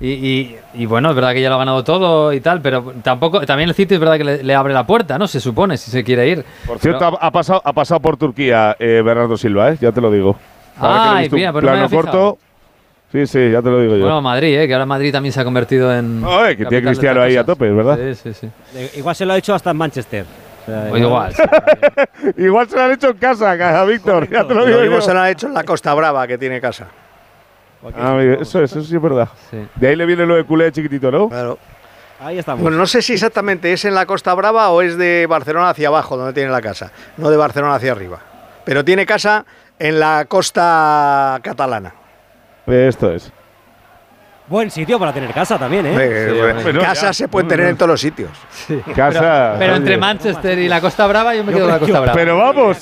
Y, 0.01 0.07
y- 0.09 0.57
y 0.73 0.85
bueno, 0.85 1.09
es 1.11 1.15
verdad 1.15 1.33
que 1.33 1.41
ya 1.41 1.49
lo 1.49 1.55
ha 1.55 1.59
ganado 1.59 1.83
todo 1.83 2.33
y 2.33 2.41
tal, 2.41 2.61
pero 2.61 2.93
tampoco. 3.03 3.41
También 3.45 3.69
el 3.69 3.75
City 3.75 3.93
es 3.93 3.99
verdad 3.99 4.17
que 4.17 4.23
le, 4.23 4.43
le 4.43 4.55
abre 4.55 4.73
la 4.73 4.85
puerta, 4.85 5.17
¿no? 5.17 5.27
Se 5.27 5.39
supone, 5.39 5.77
si 5.77 5.91
se 5.91 6.03
quiere 6.03 6.27
ir. 6.27 6.43
Por 6.65 6.79
cierto, 6.79 6.99
Pero- 6.99 7.17
ha, 7.21 7.31
pasado, 7.31 7.61
ha 7.63 7.73
pasado 7.73 7.99
por 8.01 8.17
Turquía 8.17 8.75
eh, 8.79 9.01
Bernardo 9.05 9.37
Silva, 9.37 9.69
¿eh? 9.71 9.77
Ya 9.79 9.91
te 9.91 10.01
lo 10.01 10.11
digo. 10.11 10.35
Un 10.81 11.27
mira, 11.31 11.53
pero 11.53 11.67
no 11.67 11.73
me 11.73 11.87
plano 11.87 11.89
corto. 11.89 12.37
Sí, 13.11 13.27
sí, 13.27 13.51
ya 13.51 13.61
te 13.61 13.69
lo 13.69 13.79
digo 13.79 13.93
yo. 13.95 14.01
Bueno, 14.01 14.21
Madrid, 14.23 14.57
¿eh? 14.59 14.67
que 14.67 14.73
ahora 14.73 14.87
Madrid 14.87 15.11
también 15.11 15.31
se 15.31 15.39
ha 15.39 15.43
convertido 15.43 15.93
en. 15.95 16.23
Eh, 16.47 16.57
que 16.57 16.65
tiene 16.65 16.83
Cristiano 16.87 17.21
ahí 17.21 17.37
a 17.37 17.43
tope, 17.45 17.69
¿verdad? 17.71 17.97
Sí, 18.15 18.33
sí, 18.33 18.49
sí. 18.73 18.97
Igual 18.97 19.15
se 19.15 19.25
lo 19.25 19.33
ha 19.33 19.37
hecho 19.37 19.53
hasta 19.53 19.69
en 19.69 19.77
Manchester. 19.77 20.25
O 20.63 20.65
sea, 20.65 20.87
O 20.91 20.97
igual. 20.97 21.33
Igual 22.37 22.67
se 22.69 22.75
lo 22.77 22.81
han 22.83 22.91
hecho 22.93 23.09
en 23.09 23.17
casa, 23.17 23.51
a 23.51 23.85
Víctor, 23.85 24.27
ya 24.29 24.47
te 24.47 24.53
lo 24.55 24.61
Lo 24.61 24.65
digo 24.65 24.79
mismo 24.81 24.95
yo. 24.95 25.01
se 25.01 25.13
lo 25.13 25.19
han 25.19 25.27
hecho 25.29 25.45
en 25.47 25.53
la 25.53 25.63
Costa 25.63 25.93
Brava 25.93 26.25
que 26.25 26.37
tiene 26.39 26.59
casa. 26.59 26.87
Ah, 27.97 28.17
eso, 28.39 28.63
eso 28.63 28.81
sí 28.81 28.95
es 28.95 29.01
verdad. 29.01 29.27
Sí. 29.51 29.57
De 29.75 29.87
ahí 29.87 29.95
le 29.95 30.05
viene 30.05 30.25
lo 30.25 30.35
de 30.35 30.43
culé 30.43 30.71
chiquitito, 30.71 31.11
¿no? 31.11 31.29
Claro. 31.29 31.57
Ahí 32.19 32.37
estamos. 32.37 32.61
Bueno, 32.61 32.77
no 32.77 32.85
sé 32.87 33.01
si 33.01 33.13
exactamente 33.13 33.73
es 33.73 33.83
en 33.83 33.93
la 33.93 34.05
Costa 34.05 34.33
Brava 34.33 34.69
o 34.69 34.81
es 34.81 34.97
de 34.97 35.25
Barcelona 35.27 35.69
hacia 35.69 35.89
abajo 35.89 36.15
donde 36.15 36.31
tiene 36.33 36.49
la 36.51 36.61
casa, 36.61 36.91
no 37.17 37.29
de 37.29 37.35
Barcelona 37.37 37.75
hacia 37.75 37.91
arriba. 37.91 38.19
Pero 38.63 38.85
tiene 38.85 39.05
casa 39.05 39.45
en 39.77 39.99
la 39.99 40.25
costa 40.29 41.39
catalana. 41.43 41.93
Esto 42.65 43.11
es. 43.11 43.29
Buen 44.47 44.69
sitio 44.71 44.99
para 44.99 45.11
tener 45.13 45.33
casa 45.33 45.57
también, 45.57 45.85
¿eh? 45.85 45.95
Eh, 45.99 46.27
Sí, 46.31 46.39
bueno, 46.39 46.61
bueno, 46.61 46.79
casa 46.81 47.07
ya. 47.07 47.13
se 47.13 47.27
puede 47.27 47.47
tener 47.47 47.67
en 47.67 47.75
todos 47.77 47.89
los 47.89 47.99
sitios. 48.01 48.29
Sí. 48.51 48.79
Casa. 48.95 49.55
Pero 49.59 49.75
entre. 49.75 49.97
Manchester 49.97 50.57
y 50.59 50.69
la 50.69 50.79
Costa 50.79 51.07
Brava, 51.07 51.35
yo 51.35 51.43
me 51.43 51.51
Yo 51.51 51.57
quedo 51.57 51.65
con 51.67 51.73
la 51.73 51.79
Costa 51.79 51.99
Brava. 51.99 52.13
Pero 52.13 52.37
vamos. 52.37 52.77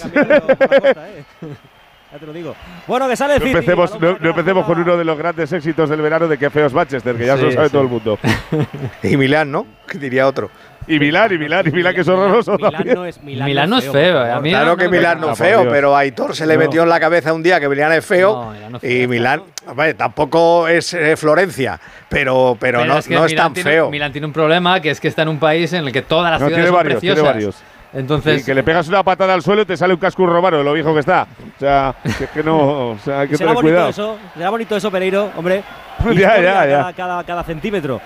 Ya 2.11 2.17
te 2.19 2.25
lo 2.25 2.33
digo. 2.33 2.55
Bueno, 2.87 3.07
que 3.07 3.15
sale 3.15 3.35
el 3.35 3.39
No 3.39 3.45
City. 3.45 3.57
empecemos, 3.57 3.99
no, 4.01 4.09
empecemos 4.29 4.65
con 4.65 4.79
uno 4.79 4.97
de 4.97 5.05
los 5.05 5.17
grandes 5.17 5.51
éxitos 5.53 5.89
del 5.89 6.01
verano 6.01 6.27
de 6.27 6.37
que 6.37 6.49
feo 6.49 6.65
es 6.65 6.73
Manchester, 6.73 7.15
que 7.15 7.25
ya 7.25 7.37
se 7.37 7.43
lo 7.43 7.51
sabe 7.53 7.67
sí. 7.67 7.71
todo 7.71 7.81
el 7.83 7.87
mundo. 7.87 8.19
Y 9.03 9.15
Milán, 9.17 9.49
¿no? 9.51 9.65
Que 9.87 9.97
diría 9.97 10.27
otro. 10.27 10.49
Y 10.87 10.99
Milán, 10.99 11.31
y 11.31 11.37
Milán, 11.37 11.65
y 11.67 11.71
Milán, 11.71 11.93
que 11.93 12.01
es 12.01 12.07
horroroso 12.07 12.53
Milán 12.57 12.71
también. 12.73 12.95
no 12.95 13.05
es, 13.05 13.21
Milán 13.23 13.45
Milán 13.47 13.69
no 13.69 13.77
es 13.77 13.89
feo, 13.89 14.25
eh, 14.25 14.31
a 14.31 14.39
mí- 14.41 14.49
Claro 14.49 14.65
no 14.71 14.77
que 14.77 14.89
Milán 14.89 15.21
no 15.21 15.31
es 15.31 15.37
feo, 15.37 15.61
Dios. 15.61 15.71
pero 15.73 15.95
a 15.95 15.99
Aitor 15.99 16.35
se 16.35 16.45
le 16.47 16.55
No. 16.55 16.59
metió 16.61 16.83
en 16.83 16.89
la 16.89 16.99
cabeza 16.99 17.31
un 17.33 17.43
día 17.43 17.59
que 17.59 17.69
Milán 17.69 17.93
es 17.93 18.05
feo. 18.05 18.33
No, 18.45 18.51
Milán 18.51 18.71
no 18.71 18.77
es 18.77 18.81
feo. 18.81 19.03
y 19.03 19.07
Milán, 19.07 19.43
hombre, 19.67 19.93
tampoco 19.93 20.67
es 20.67 20.93
eh, 20.95 21.15
Florencia, 21.15 21.79
pero, 22.09 22.57
pero, 22.59 22.79
Pero 22.79 22.93
no, 22.93 22.99
es 22.99 23.07
que 23.07 23.13
no 23.13 23.25
es 23.25 23.35
tan 23.35 23.53
tiene- 23.53 23.69
feo. 23.69 23.89
Milán 23.91 24.11
tiene 24.11 24.25
un 24.27 24.33
problema, 24.33 24.81
que 24.81 24.89
es 24.89 24.99
que 24.99 25.07
está 25.07 25.21
en 25.21 25.29
un 25.29 25.39
país 25.39 25.71
en 25.73 25.85
el 25.85 25.91
que 25.93 26.01
todas 26.01 26.31
las 26.31 26.41
No, 26.41 26.47
ciudades 26.47 26.55
tiene 26.65 26.67
son 26.67 26.75
varios, 26.75 26.99
tiene 26.99 27.13
preciosas. 27.15 27.35
varios. 27.35 27.63
Entonces, 27.93 28.41
Y 28.41 28.45
que 28.45 28.55
le 28.55 28.63
pegas 28.63 28.87
una 28.87 29.03
patada 29.03 29.33
al 29.33 29.41
suelo 29.41 29.63
y 29.63 29.65
te 29.65 29.75
sale 29.75 29.93
un 29.93 29.99
casco 29.99 30.25
romano, 30.25 30.57
de 30.59 30.63
lo 30.63 30.73
viejo 30.73 30.93
que 30.93 31.01
está. 31.01 31.27
O 31.57 31.59
sea, 31.59 31.93
que 32.17 32.23
es 32.23 32.29
que 32.29 32.43
no. 32.43 32.91
O 32.91 32.97
sea, 33.03 33.21
hay 33.21 33.27
que 33.27 33.37
Será 33.37 33.49
tener 33.51 33.55
bonito 33.63 33.73
cuidado. 33.75 33.89
eso, 33.89 34.17
será 34.33 34.49
bonito 34.49 34.75
eso, 34.75 34.91
Pereiro, 34.91 35.29
hombre. 35.35 35.63
Ya, 36.13 36.41
ya, 36.41 36.65
ya. 36.65 36.77
Cada, 36.77 36.93
cada, 36.93 37.23
cada 37.23 37.43
centímetro. 37.43 37.99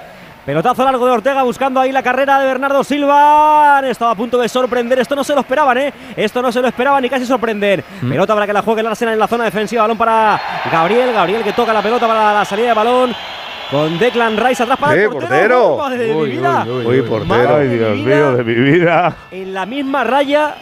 Pelotazo 0.45 0.83
largo 0.83 1.05
de 1.07 1.11
Ortega 1.11 1.41
buscando 1.41 1.79
ahí 1.79 1.91
la 1.91 2.03
carrera 2.03 2.39
de 2.39 2.45
Bernardo 2.45 2.83
Silva. 2.83 3.81
Estado 3.83 4.11
a 4.11 4.15
punto 4.15 4.37
de 4.37 4.47
sorprender. 4.47 4.99
Esto 4.99 5.15
no 5.15 5.23
se 5.23 5.33
lo 5.33 5.39
esperaban, 5.41 5.75
¿eh? 5.77 5.93
Esto 6.15 6.39
no 6.41 6.51
se 6.51 6.61
lo 6.61 6.67
esperaban 6.67 7.01
ni 7.01 7.09
casi 7.09 7.25
sorprender. 7.25 7.83
Mm. 8.01 8.09
Pelota 8.09 8.33
para 8.35 8.45
que 8.45 8.53
la 8.53 8.61
juegue 8.61 8.81
el 8.81 8.87
Arsenal 8.87 9.13
en 9.15 9.19
la 9.19 9.27
zona 9.27 9.45
defensiva. 9.45 9.81
Balón 9.83 9.97
para 9.97 10.39
Gabriel. 10.71 11.13
Gabriel 11.13 11.43
que 11.43 11.53
toca 11.53 11.73
la 11.73 11.81
pelota 11.81 12.05
para 12.07 12.33
la 12.33 12.45
salida 12.45 12.67
de 12.67 12.73
balón. 12.73 13.15
Con 13.75 13.99
Declan 13.99 14.37
Rice 14.37 14.63
atrás 14.63 14.79
para 14.79 14.95
¡Eh, 14.95 15.03
el 15.03 15.09
portero. 15.09 15.89
de 15.89 15.97
mi 16.07 16.11
Uy, 16.13 16.29
vida! 16.31 16.63
uy, 16.65 16.71
uy, 16.71 16.85
Uy, 16.85 16.99
uy. 17.01 17.09
portero. 17.09 17.57
Ay, 17.57 17.67
Dios 17.67 17.97
mi 17.97 18.03
mío, 18.03 18.15
vida. 18.15 18.31
de 18.35 18.43
mi 18.45 18.53
vida. 18.53 19.15
En 19.31 19.53
la 19.53 19.65
misma 19.65 20.03
raya 20.05 20.55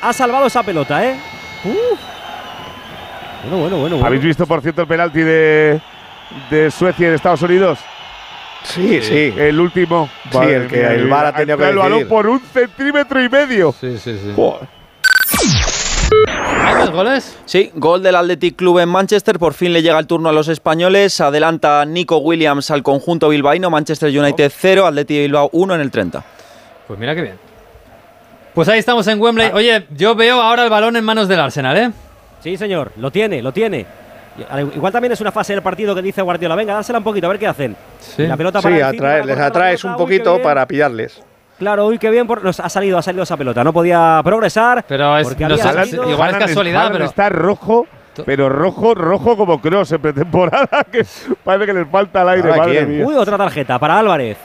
ha 0.00 0.12
salvado 0.14 0.46
esa 0.46 0.62
pelota, 0.62 1.04
¿eh? 1.04 1.16
Uf. 1.64 2.00
Bueno, 3.42 3.58
bueno, 3.58 3.76
bueno. 3.76 3.96
bueno. 3.96 4.06
¿Habéis 4.06 4.22
visto, 4.22 4.46
por 4.46 4.62
cierto, 4.62 4.80
el 4.82 4.88
penalti 4.88 5.20
de, 5.20 5.80
de 6.50 6.70
Suecia 6.70 7.06
y 7.08 7.10
de 7.10 7.16
Estados 7.16 7.42
Unidos? 7.42 7.78
Sí, 8.62 9.00
sí. 9.02 9.34
El 9.36 9.60
último. 9.60 10.08
Sí, 10.30 10.38
el 10.38 10.66
que 10.66 10.80
el 10.86 11.08
VAR 11.08 11.26
ha 11.26 11.32
tenido 11.34 11.58
que 11.58 11.68
el 11.68 11.76
balón 11.76 12.08
por 12.08 12.26
un 12.26 12.40
centímetro 12.40 13.22
y 13.22 13.28
medio. 13.28 13.72
sí, 13.78 13.98
sí, 13.98 14.18
sí. 14.18 14.32
Joder. 14.34 14.79
¿Hay 16.30 16.74
más 16.74 16.90
goles? 16.90 17.36
Sí, 17.46 17.70
gol 17.74 18.02
del 18.02 18.14
Athletic 18.16 18.56
Club 18.56 18.78
en 18.78 18.88
Manchester. 18.88 19.38
Por 19.38 19.54
fin 19.54 19.72
le 19.72 19.82
llega 19.82 19.98
el 19.98 20.06
turno 20.06 20.28
a 20.28 20.32
los 20.32 20.48
españoles. 20.48 21.20
Adelanta 21.20 21.84
Nico 21.84 22.18
Williams 22.18 22.70
al 22.70 22.82
conjunto 22.82 23.28
bilbaíno. 23.28 23.70
Manchester 23.70 24.08
United 24.16 24.52
0, 24.54 24.86
Athletic 24.86 25.16
Bilbao 25.18 25.48
1 25.52 25.74
en 25.74 25.80
el 25.80 25.90
30. 25.90 26.22
Pues 26.86 26.98
mira 26.98 27.14
qué 27.14 27.22
bien. 27.22 27.38
Pues 28.54 28.68
ahí 28.68 28.78
estamos 28.78 29.06
en 29.06 29.20
Wembley. 29.20 29.50
Oye, 29.54 29.86
yo 29.96 30.14
veo 30.14 30.40
ahora 30.40 30.64
el 30.64 30.70
balón 30.70 30.96
en 30.96 31.04
manos 31.04 31.28
del 31.28 31.40
Arsenal, 31.40 31.76
¿eh? 31.76 31.90
Sí, 32.42 32.56
señor, 32.56 32.92
lo 32.96 33.10
tiene, 33.10 33.42
lo 33.42 33.52
tiene. 33.52 33.86
Igual 34.74 34.92
también 34.92 35.12
es 35.12 35.20
una 35.20 35.30
fase 35.32 35.52
del 35.52 35.62
partido 35.62 35.94
que 35.94 36.02
dice 36.02 36.22
Guardiola, 36.22 36.54
venga, 36.56 36.74
dársela 36.74 36.98
un 36.98 37.04
poquito, 37.04 37.26
a 37.26 37.30
ver 37.30 37.38
qué 37.38 37.46
hacen. 37.46 37.76
Sí. 38.00 38.26
La 38.26 38.36
pelota 38.36 38.60
para 38.62 38.74
Sí, 38.74 38.80
el 38.80 38.86
City, 38.90 38.96
atrae- 38.98 39.20
para 39.20 39.24
les 39.26 39.38
atraes 39.38 39.84
un 39.84 39.96
poquito 39.96 40.40
para 40.42 40.66
pillarles. 40.66 41.22
Claro, 41.60 41.86
uy, 41.86 41.98
qué 41.98 42.10
bien, 42.10 42.26
por- 42.26 42.42
nos 42.42 42.58
ha 42.58 42.68
salido, 42.68 42.98
ha 42.98 43.02
salido 43.02 43.22
esa 43.22 43.36
pelota. 43.36 43.62
No 43.62 43.72
podía 43.72 44.20
progresar. 44.24 44.84
Pero 44.88 45.16
es- 45.18 45.28
porque 45.28 45.44
había 45.44 45.58
salido- 45.58 46.10
igual 46.10 46.30
es 46.30 46.36
casualidad, 46.38 46.88
pero- 46.90 47.04
está 47.04 47.28
rojo, 47.28 47.86
pero 48.26 48.48
rojo, 48.48 48.94
rojo 48.94 49.36
como 49.36 49.60
Cross 49.60 49.92
en 49.92 50.00
pretemporada, 50.00 50.84
que 50.90 51.06
parece 51.44 51.66
que 51.66 51.72
les 51.74 51.88
falta 51.88 52.22
el 52.22 52.28
aire, 52.30 52.56
madre 52.56 52.86
mía. 52.86 53.06
Uy, 53.06 53.14
otra 53.14 53.36
tarjeta 53.38 53.78
para 53.78 53.98
Álvarez. 53.98 54.38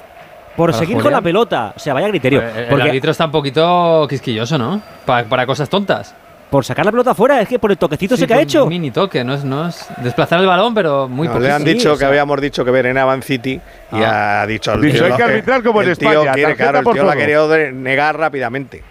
Por 0.57 0.71
Para 0.71 0.79
seguir 0.79 1.01
con 1.01 1.11
la 1.11 1.21
pelota. 1.21 1.73
O 1.75 1.79
sea, 1.79 1.93
vaya 1.93 2.07
criterio. 2.09 2.41
Eh, 2.41 2.51
El, 2.63 2.65
porque 2.67 2.83
árbitro 2.89 3.11
está 3.11 3.25
un 3.25 3.31
poquito 3.31 4.05
quisquilloso, 4.09 4.57
¿no? 4.57 4.81
Pa- 5.05 5.23
para 5.23 5.45
cosas 5.45 5.67
tontas. 5.67 6.15
Por 6.55 6.63
sacar 6.63 6.85
la 6.85 6.91
pelota 6.91 7.13
fuera, 7.13 7.41
es 7.41 7.49
que 7.49 7.59
por 7.59 7.69
el 7.69 7.77
toquecito 7.77 8.15
Sí, 8.15 8.21
se 8.21 8.27
que 8.27 8.33
ha 8.33 8.37
un 8.37 8.43
hecho. 8.43 8.65
mini 8.65 8.89
toque, 8.89 9.25
no 9.25 9.33
es, 9.33 9.43
no 9.43 9.67
es 9.67 9.85
desplazar 9.97 10.39
el 10.39 10.47
balón, 10.47 10.73
pero 10.73 11.09
muy 11.09 11.27
No, 11.27 11.33
poquito. 11.33 11.49
le 11.49 11.53
han 11.53 11.63
sí, 11.63 11.73
dicho 11.73 11.89
o 11.89 11.93
que 11.95 11.99
sea- 11.99 12.07
habíamos 12.07 12.39
dicho 12.39 12.63
que 12.63 12.71
Berenaba 12.71 13.13
en 13.13 13.21
City 13.23 13.59
y 13.91 14.01
Ah. 14.01 14.43
ha 14.43 14.47
dicho 14.47 14.71
el 14.71 14.81
Dicho, 14.83 14.99
tío 15.03 15.05
hay 15.07 15.17
que 15.17 15.23
arbitrar 15.23 15.61
como 15.63 15.81
en 15.81 15.89
el 15.89 15.97
tío 15.97 16.11
España, 16.13 16.31
quiere, 16.31 16.55
claro, 16.55 16.79
el 16.79 16.85
tío 16.85 17.03
la 17.03 17.11
ha 17.11 17.15
querido 17.17 17.49
negar 17.73 18.17
rápidamente. 18.17 18.83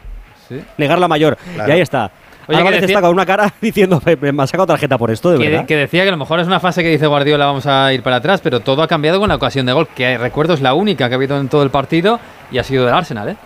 Sí. 0.47 0.63
Negar 0.77 0.99
la 0.99 1.09
mayor. 1.09 1.39
Claro. 1.55 1.71
Y 1.71 1.73
ahí 1.73 1.81
está. 1.81 2.11
Oye, 2.49 2.59
Álvarez 2.59 2.81
que 2.81 2.81
decía- 2.83 2.97
está 2.99 3.07
con 3.09 3.15
una 3.17 3.25
cara 3.25 3.51
diciendo, 3.63 4.03
"Me- 4.05 4.31
me 4.33 4.43
ha 4.43 4.47
sacado 4.47 4.67
tarjeta 4.67 4.99
por 4.99 5.11
esto, 5.11 5.31
de 5.33 5.39
Que, 5.39 5.49
verdad. 5.49 5.65
que 5.67 5.77
decía 5.79 6.03
que 6.03 6.09
a 6.09 6.13
lo 6.13 6.19
mejor 6.19 6.41
es 6.41 6.47
una 6.47 6.61
fase 6.61 6.83
que 6.83 6.91
dice 6.91 7.07
Guardiola, 7.07 7.47
vamos 7.47 7.67
a 7.67 7.91
ir 7.95 8.03
para 8.03 8.17
atrás, 8.17 8.43
pero 8.43 8.61
todo 8.61 8.83
ha 8.83 8.87
cambiado 8.89 9.19
con 9.21 9.31
la 9.31 9.37
ocasión 9.37 9.65
de 9.65 9.73
gol, 9.73 9.89
que 9.97 10.19
recuerdo 10.19 10.53
es 10.53 10.61
la 10.61 10.75
única 10.75 11.09
que 11.09 11.15
ha 11.15 11.17
habido 11.17 11.41
en 11.41 11.49
todo 11.49 11.63
el 11.63 11.71
partido 11.71 12.21
y 12.51 12.59
ha 12.59 12.63
sido 12.63 12.85
del 12.85 12.93
Arsenal, 12.95 13.31
¿eh? 13.31 13.37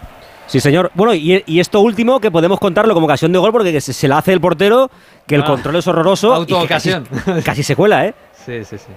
Sí, 0.48 0.58
señor. 0.60 0.90
Bueno, 0.94 1.14
y, 1.14 1.44
y 1.46 1.60
esto 1.60 1.80
último 1.80 2.18
que 2.20 2.30
podemos 2.30 2.58
contarlo 2.58 2.92
como 2.94 3.06
ocasión 3.06 3.32
de 3.32 3.38
gol 3.38 3.52
porque 3.52 3.80
se, 3.80 3.92
se 3.92 4.08
la 4.08 4.18
hace 4.18 4.32
el 4.32 4.40
portero, 4.40 4.90
que 5.26 5.36
el 5.36 5.42
Ah. 5.42 5.46
control 5.46 5.76
es 5.76 5.86
horroroso. 5.86 6.34
Autoocasión. 6.34 7.04
Casi, 7.24 7.42
casi 7.44 7.62
se 7.62 7.76
cuela, 7.76 8.06
¿eh? 8.06 8.14
Sí, 8.44 8.64
sí, 8.64 8.76
sí. 8.78 8.92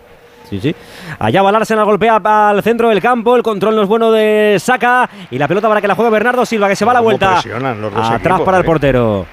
Sí, 0.49 0.59
sí. 0.59 0.75
Allá 1.19 1.41
va 1.41 1.49
el 1.49 1.55
Arsenal, 1.57 1.85
golpea 1.85 2.17
al 2.23 2.61
centro 2.61 2.89
del 2.89 3.01
campo. 3.01 3.35
El 3.37 3.43
control 3.43 3.75
no 3.75 3.83
es 3.83 3.87
bueno 3.87 4.11
de 4.11 4.57
Saca. 4.59 5.09
Y 5.29 5.37
la 5.37 5.47
pelota 5.47 5.69
para 5.69 5.79
que 5.79 5.87
la 5.87 5.95
juegue 5.95 6.11
Bernardo 6.11 6.45
Silva, 6.45 6.67
que 6.67 6.75
se 6.75 6.83
va 6.83 6.91
a 6.91 6.95
la 6.95 6.99
vuelta. 6.99 7.33
presionan 7.33 7.79
los 7.81 7.93
dos 7.93 8.05
Atrás 8.05 8.19
equipos, 8.19 8.41
para 8.41 8.57
el 8.57 8.63
eh. 8.63 8.65
portero. 8.65 9.25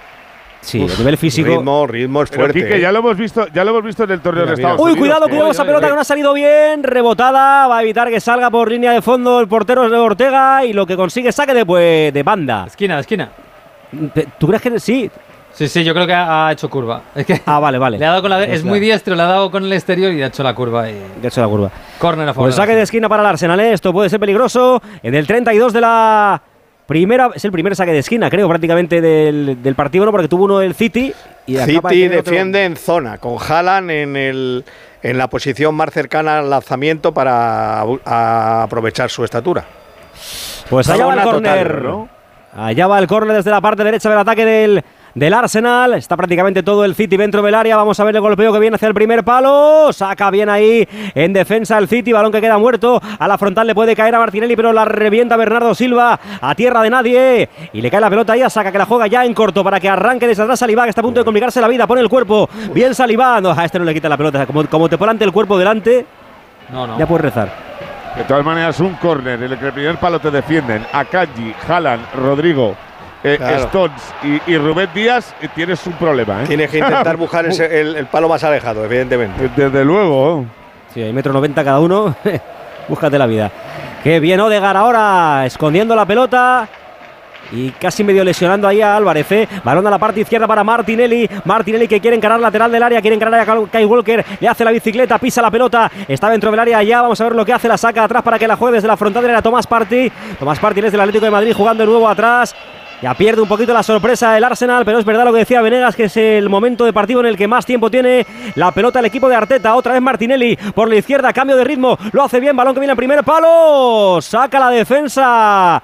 Sí, 0.60 0.82
Uf, 0.82 0.94
a 0.94 0.98
nivel 0.98 1.16
físico. 1.16 1.48
Ritmo, 1.48 1.86
ritmo 1.86 2.22
es 2.22 2.30
Pero 2.30 2.42
fuerte. 2.42 2.60
Quique, 2.62 2.76
eh. 2.76 2.80
ya 2.80 2.90
lo 2.92 2.98
hemos 2.98 3.16
visto, 3.16 3.46
ya 3.54 3.64
lo 3.64 3.70
hemos 3.70 3.84
visto 3.84 4.04
en 4.04 4.10
el 4.10 4.20
torneo 4.20 4.42
Mira, 4.44 4.50
de 4.52 4.56
mira. 4.58 4.68
Estados 4.70 4.90
Uy, 4.92 4.98
cuidado, 4.98 5.28
cuidado 5.28 5.50
esa 5.52 5.64
pelota 5.64 5.88
que 5.88 5.94
no 5.94 6.00
ha 6.00 6.04
salido 6.04 6.32
bien. 6.34 6.82
Rebotada. 6.82 7.66
Va 7.68 7.78
a 7.78 7.82
evitar 7.82 8.10
que 8.10 8.20
salga 8.20 8.50
por 8.50 8.68
línea 8.70 8.92
de 8.92 9.00
fondo 9.00 9.40
el 9.40 9.48
portero 9.48 9.88
de 9.88 9.96
Ortega. 9.96 10.64
Y 10.64 10.72
lo 10.72 10.84
que 10.86 10.96
consigue 10.96 11.28
es 11.28 11.34
saque 11.34 11.54
de, 11.54 11.64
pues, 11.64 12.12
de 12.12 12.22
banda. 12.22 12.64
Esquina, 12.66 12.98
esquina. 12.98 13.30
¿Tú 14.38 14.46
crees 14.48 14.62
que 14.62 14.80
sí? 14.80 15.10
Sí, 15.52 15.66
sí, 15.66 15.82
yo 15.82 15.94
creo 15.94 16.06
que 16.06 16.12
ha 16.14 16.50
hecho 16.52 16.68
curva. 16.68 17.02
Es 17.14 17.24
que 17.26 17.40
Ah, 17.46 17.58
vale, 17.58 17.78
vale. 17.78 17.98
le 17.98 18.04
ha 18.06 18.10
dado 18.10 18.20
con 18.22 18.30
la 18.30 18.38
de- 18.38 18.44
es 18.44 18.50
Pues 18.50 18.64
muy 18.64 18.80
diestro, 18.80 19.14
le 19.16 19.22
ha 19.22 19.26
dado 19.26 19.50
con 19.50 19.64
el 19.64 19.72
exterior 19.72 20.12
y 20.12 20.22
ha 20.22 20.26
hecho 20.26 20.42
la 20.42 20.54
curva 20.54 20.88
y 20.90 20.94
ha 21.22 21.26
hecho 21.26 21.40
la 21.40 21.48
curva. 21.48 21.70
córner 21.98 22.28
a 22.28 22.34
favor. 22.34 22.48
Pues 22.48 22.54
saque 22.56 22.74
de 22.76 22.82
esquina 22.82 23.08
para 23.08 23.22
el 23.22 23.28
Arsenal, 23.28 23.58
¿eh? 23.60 23.72
esto 23.72 23.92
puede 23.92 24.10
ser 24.10 24.20
peligroso. 24.20 24.80
En 25.02 25.14
el 25.14 25.26
32 25.26 25.72
de 25.72 25.80
la 25.80 26.40
primera, 26.88 27.30
es 27.34 27.44
el 27.44 27.52
primer 27.52 27.76
saque 27.76 27.92
de 27.92 27.98
esquina, 27.98 28.30
creo, 28.30 28.48
prácticamente 28.48 29.02
del, 29.02 29.62
del 29.62 29.74
partido, 29.74 30.06
¿no? 30.06 30.10
Porque 30.10 30.26
tuvo 30.26 30.44
uno 30.44 30.62
el 30.62 30.74
City 30.74 31.12
y 31.46 31.58
City 31.58 32.08
defiende 32.08 32.64
en 32.64 32.76
zona, 32.76 33.18
con 33.18 33.36
Haaland 33.38 33.90
en, 33.90 34.16
el, 34.16 34.64
en 35.02 35.18
la 35.18 35.28
posición 35.28 35.74
más 35.74 35.92
cercana 35.92 36.38
al 36.38 36.48
lanzamiento 36.48 37.12
para 37.12 37.82
a 38.06 38.62
aprovechar 38.62 39.10
su 39.10 39.22
estatura. 39.22 39.66
Pues 40.70 40.88
allá 40.88 41.06
va 41.06 41.14
el 41.14 41.22
córner. 41.22 41.84
Allá 42.56 42.86
va 42.86 42.98
el 42.98 43.06
córner 43.06 43.36
desde 43.36 43.50
la 43.50 43.60
parte 43.60 43.84
derecha 43.84 44.08
del 44.08 44.18
ataque 44.18 44.46
del 44.46 44.82
del 45.14 45.34
Arsenal. 45.34 45.94
Está 45.94 46.16
prácticamente 46.16 46.62
todo 46.62 46.84
el 46.84 46.94
City 46.94 47.16
dentro 47.16 47.42
del 47.42 47.54
área. 47.54 47.76
Vamos 47.76 47.98
a 47.98 48.04
ver 48.04 48.14
el 48.14 48.20
golpeo 48.20 48.52
que 48.52 48.58
viene 48.58 48.76
hacia 48.76 48.88
el 48.88 48.94
primer 48.94 49.24
palo. 49.24 49.92
Saca 49.92 50.30
bien 50.30 50.48
ahí 50.48 50.86
en 51.14 51.32
defensa 51.32 51.78
el 51.78 51.88
City. 51.88 52.12
Balón 52.12 52.32
que 52.32 52.40
queda 52.40 52.58
muerto. 52.58 53.00
A 53.18 53.28
la 53.28 53.36
frontal 53.38 53.66
le 53.66 53.74
puede 53.74 53.96
caer 53.96 54.14
a 54.14 54.18
Martinelli, 54.18 54.54
pero 54.56 54.72
la 54.72 54.84
revienta 54.84 55.36
Bernardo 55.36 55.74
Silva 55.74 56.18
a 56.40 56.54
tierra 56.54 56.82
de 56.82 56.90
nadie. 56.90 57.48
Y 57.72 57.80
le 57.80 57.90
cae 57.90 58.00
la 58.00 58.10
pelota 58.10 58.34
ahí 58.34 58.42
a 58.42 58.50
Saca 58.50 58.70
que 58.70 58.78
la 58.78 58.86
juega 58.86 59.06
ya 59.06 59.24
en 59.24 59.34
corto 59.34 59.64
para 59.64 59.80
que 59.80 59.88
arranque 59.88 60.26
desde 60.26 60.42
atrás 60.42 60.58
Salivá, 60.58 60.84
que 60.84 60.90
está 60.90 61.00
a 61.00 61.04
punto 61.04 61.20
de 61.20 61.24
complicarse 61.24 61.60
la 61.60 61.68
vida. 61.68 61.86
Pone 61.86 62.00
el 62.00 62.08
cuerpo. 62.08 62.48
Bien 62.72 62.94
Salivá. 62.94 63.40
No, 63.40 63.50
a 63.50 63.64
este 63.64 63.78
no 63.78 63.84
le 63.84 63.94
quita 63.94 64.08
la 64.08 64.16
pelota. 64.16 64.46
Como, 64.46 64.64
como 64.66 64.88
te 64.88 64.96
ante 65.08 65.24
el 65.24 65.32
cuerpo 65.32 65.58
delante, 65.58 66.04
no, 66.70 66.86
no. 66.86 66.98
ya 66.98 67.06
puedes 67.06 67.24
rezar. 67.24 67.50
De 68.16 68.24
todas 68.24 68.44
maneras, 68.44 68.80
un 68.80 68.94
córner 68.94 69.42
en 69.42 69.52
el 69.52 69.58
que 69.58 69.66
el 69.66 69.72
primer 69.72 69.96
palo 69.96 70.18
te 70.18 70.30
defienden. 70.30 70.84
Akanji, 70.92 71.54
Haaland, 71.66 72.02
Rodrigo, 72.14 72.74
eh, 73.24 73.38
Stones 73.64 74.02
y, 74.46 74.56
Rubén 74.56 74.88
Díaz, 74.94 75.34
eh, 75.40 75.48
tienes 75.54 75.84
un 75.86 75.94
problema. 75.94 76.42
¿eh? 76.42 76.46
Tienes 76.46 76.70
que 76.70 76.78
intentar 76.78 77.16
buscar 77.18 77.46
el, 77.46 78.06
palo 78.06 78.28
más 78.28 78.44
alejado, 78.44 78.84
evidentemente. 78.84 79.50
Desde 79.56 79.84
luego. 79.84 80.46
Sí, 80.92 81.02
hay 81.02 81.12
metro 81.12 81.32
noventa 81.32 81.64
cada 81.64 81.80
uno. 81.80 82.14
Búscate 82.88 83.18
la 83.18 83.26
vida. 83.26 83.50
Qué 84.02 84.20
bien 84.20 84.40
Odegar 84.40 84.76
ahora, 84.76 85.44
escondiendo 85.44 85.94
la 85.94 86.06
pelota 86.06 86.68
y 87.52 87.70
casi 87.70 88.04
medio 88.04 88.24
lesionando 88.24 88.68
ahí 88.68 88.80
a 88.80 88.96
Álvarez. 88.96 89.30
¿eh? 89.32 89.48
Balón 89.64 89.86
a 89.86 89.90
la 89.90 89.98
parte 89.98 90.20
izquierda 90.20 90.46
para 90.46 90.64
Martinelli. 90.64 91.28
Martinelli 91.44 91.88
que 91.88 92.00
quiere 92.00 92.16
encarar 92.16 92.40
lateral 92.40 92.70
del 92.70 92.82
área, 92.82 93.00
quiere 93.00 93.16
encarar 93.16 93.34
a 93.34 93.66
Kai 93.70 93.84
Walker. 93.84 94.24
Le 94.40 94.48
hace 94.48 94.64
la 94.64 94.70
bicicleta, 94.70 95.18
pisa 95.18 95.42
la 95.42 95.50
pelota. 95.50 95.90
Está 96.06 96.30
dentro 96.30 96.50
del 96.50 96.60
área 96.60 96.82
ya. 96.82 97.02
Vamos 97.02 97.20
a 97.20 97.24
ver 97.24 97.34
lo 97.34 97.44
que 97.44 97.52
hace. 97.52 97.68
La 97.68 97.76
saca 97.78 98.04
atrás 98.04 98.22
para 98.22 98.38
que 98.38 98.46
la 98.46 98.56
juegue 98.56 98.76
desde 98.76 98.88
la 98.88 98.96
frontal 98.96 99.22
de 99.22 99.32
la 99.32 99.42
Tomás 99.42 99.66
Party. 99.66 100.10
Tomás 100.38 100.58
Party 100.58 100.80
es 100.80 100.92
del 100.92 101.00
Atlético 101.00 101.24
de 101.24 101.30
Madrid 101.30 101.52
jugando 101.54 101.82
de 101.82 101.88
nuevo 101.88 102.08
atrás. 102.08 102.54
Ya 103.00 103.14
pierde 103.14 103.40
un 103.40 103.48
poquito 103.48 103.72
la 103.72 103.84
sorpresa 103.84 104.36
el 104.36 104.42
Arsenal, 104.42 104.84
pero 104.84 104.98
es 104.98 105.04
verdad 105.04 105.24
lo 105.24 105.32
que 105.32 105.38
decía 105.38 105.62
Venegas, 105.62 105.94
que 105.94 106.04
es 106.04 106.16
el 106.16 106.48
momento 106.48 106.84
de 106.84 106.92
partido 106.92 107.20
en 107.20 107.26
el 107.26 107.36
que 107.36 107.46
más 107.46 107.64
tiempo 107.64 107.90
tiene 107.90 108.26
la 108.56 108.72
pelota 108.72 108.98
el 108.98 109.04
equipo 109.04 109.28
de 109.28 109.36
Arteta. 109.36 109.76
Otra 109.76 109.92
vez 109.92 110.02
Martinelli 110.02 110.56
por 110.74 110.88
la 110.88 110.96
izquierda, 110.96 111.32
cambio 111.32 111.56
de 111.56 111.62
ritmo, 111.62 111.96
lo 112.10 112.24
hace 112.24 112.40
bien, 112.40 112.56
balón 112.56 112.74
que 112.74 112.80
viene 112.80 112.90
al 112.90 112.96
primer 112.96 113.22
palo, 113.22 114.18
saca 114.20 114.58
la 114.58 114.70
defensa 114.70 115.80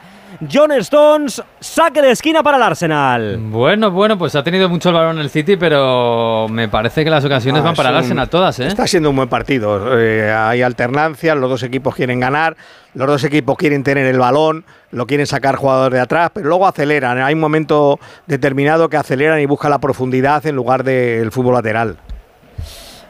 John 0.53 0.73
Stones, 0.73 1.43
saque 1.61 2.03
de 2.03 2.11
esquina 2.11 2.43
para 2.43 2.57
el 2.57 2.63
Arsenal. 2.63 3.39
Bueno, 3.39 3.91
bueno, 3.91 4.19
pues 4.19 4.35
ha 4.35 4.43
tenido 4.43 4.69
mucho 4.69 4.91
el 4.91 4.95
balón 4.95 5.19
el 5.19 5.31
City, 5.31 5.57
pero 5.57 6.47
me 6.49 6.69
parece 6.69 7.05
que 7.05 7.11
las 7.11 7.25
ocasiones 7.25 7.63
ah, 7.63 7.65
van 7.65 7.75
para 7.75 7.91
el 7.91 7.97
Arsenal 7.97 8.29
todas. 8.29 8.59
¿eh? 8.61 8.67
Está 8.67 8.87
siendo 8.87 9.11
un 9.11 9.17
buen 9.17 9.29
partido. 9.29 9.99
Eh, 9.99 10.31
hay 10.33 10.63
alternancia, 10.63 11.35
los 11.35 11.51
dos 11.51 11.63
equipos 11.63 11.95
quieren 11.95 12.21
ganar, 12.21 12.57
los 12.95 13.07
dos 13.07 13.25
equipos 13.25 13.57
quieren 13.57 13.83
tener 13.83 14.07
el 14.07 14.19
balón, 14.19 14.65
lo 14.91 15.07
quieren 15.07 15.27
sacar 15.27 15.57
jugadores 15.57 15.97
de 15.97 16.01
atrás, 16.01 16.31
pero 16.33 16.49
luego 16.49 16.67
aceleran. 16.67 17.21
Hay 17.23 17.35
un 17.35 17.41
momento 17.41 17.99
determinado 18.27 18.89
que 18.89 18.97
aceleran 18.97 19.41
y 19.41 19.47
buscan 19.47 19.71
la 19.71 19.79
profundidad 19.79 20.45
en 20.47 20.57
lugar 20.57 20.85
del 20.85 21.31
fútbol 21.33 21.55
lateral. 21.55 21.99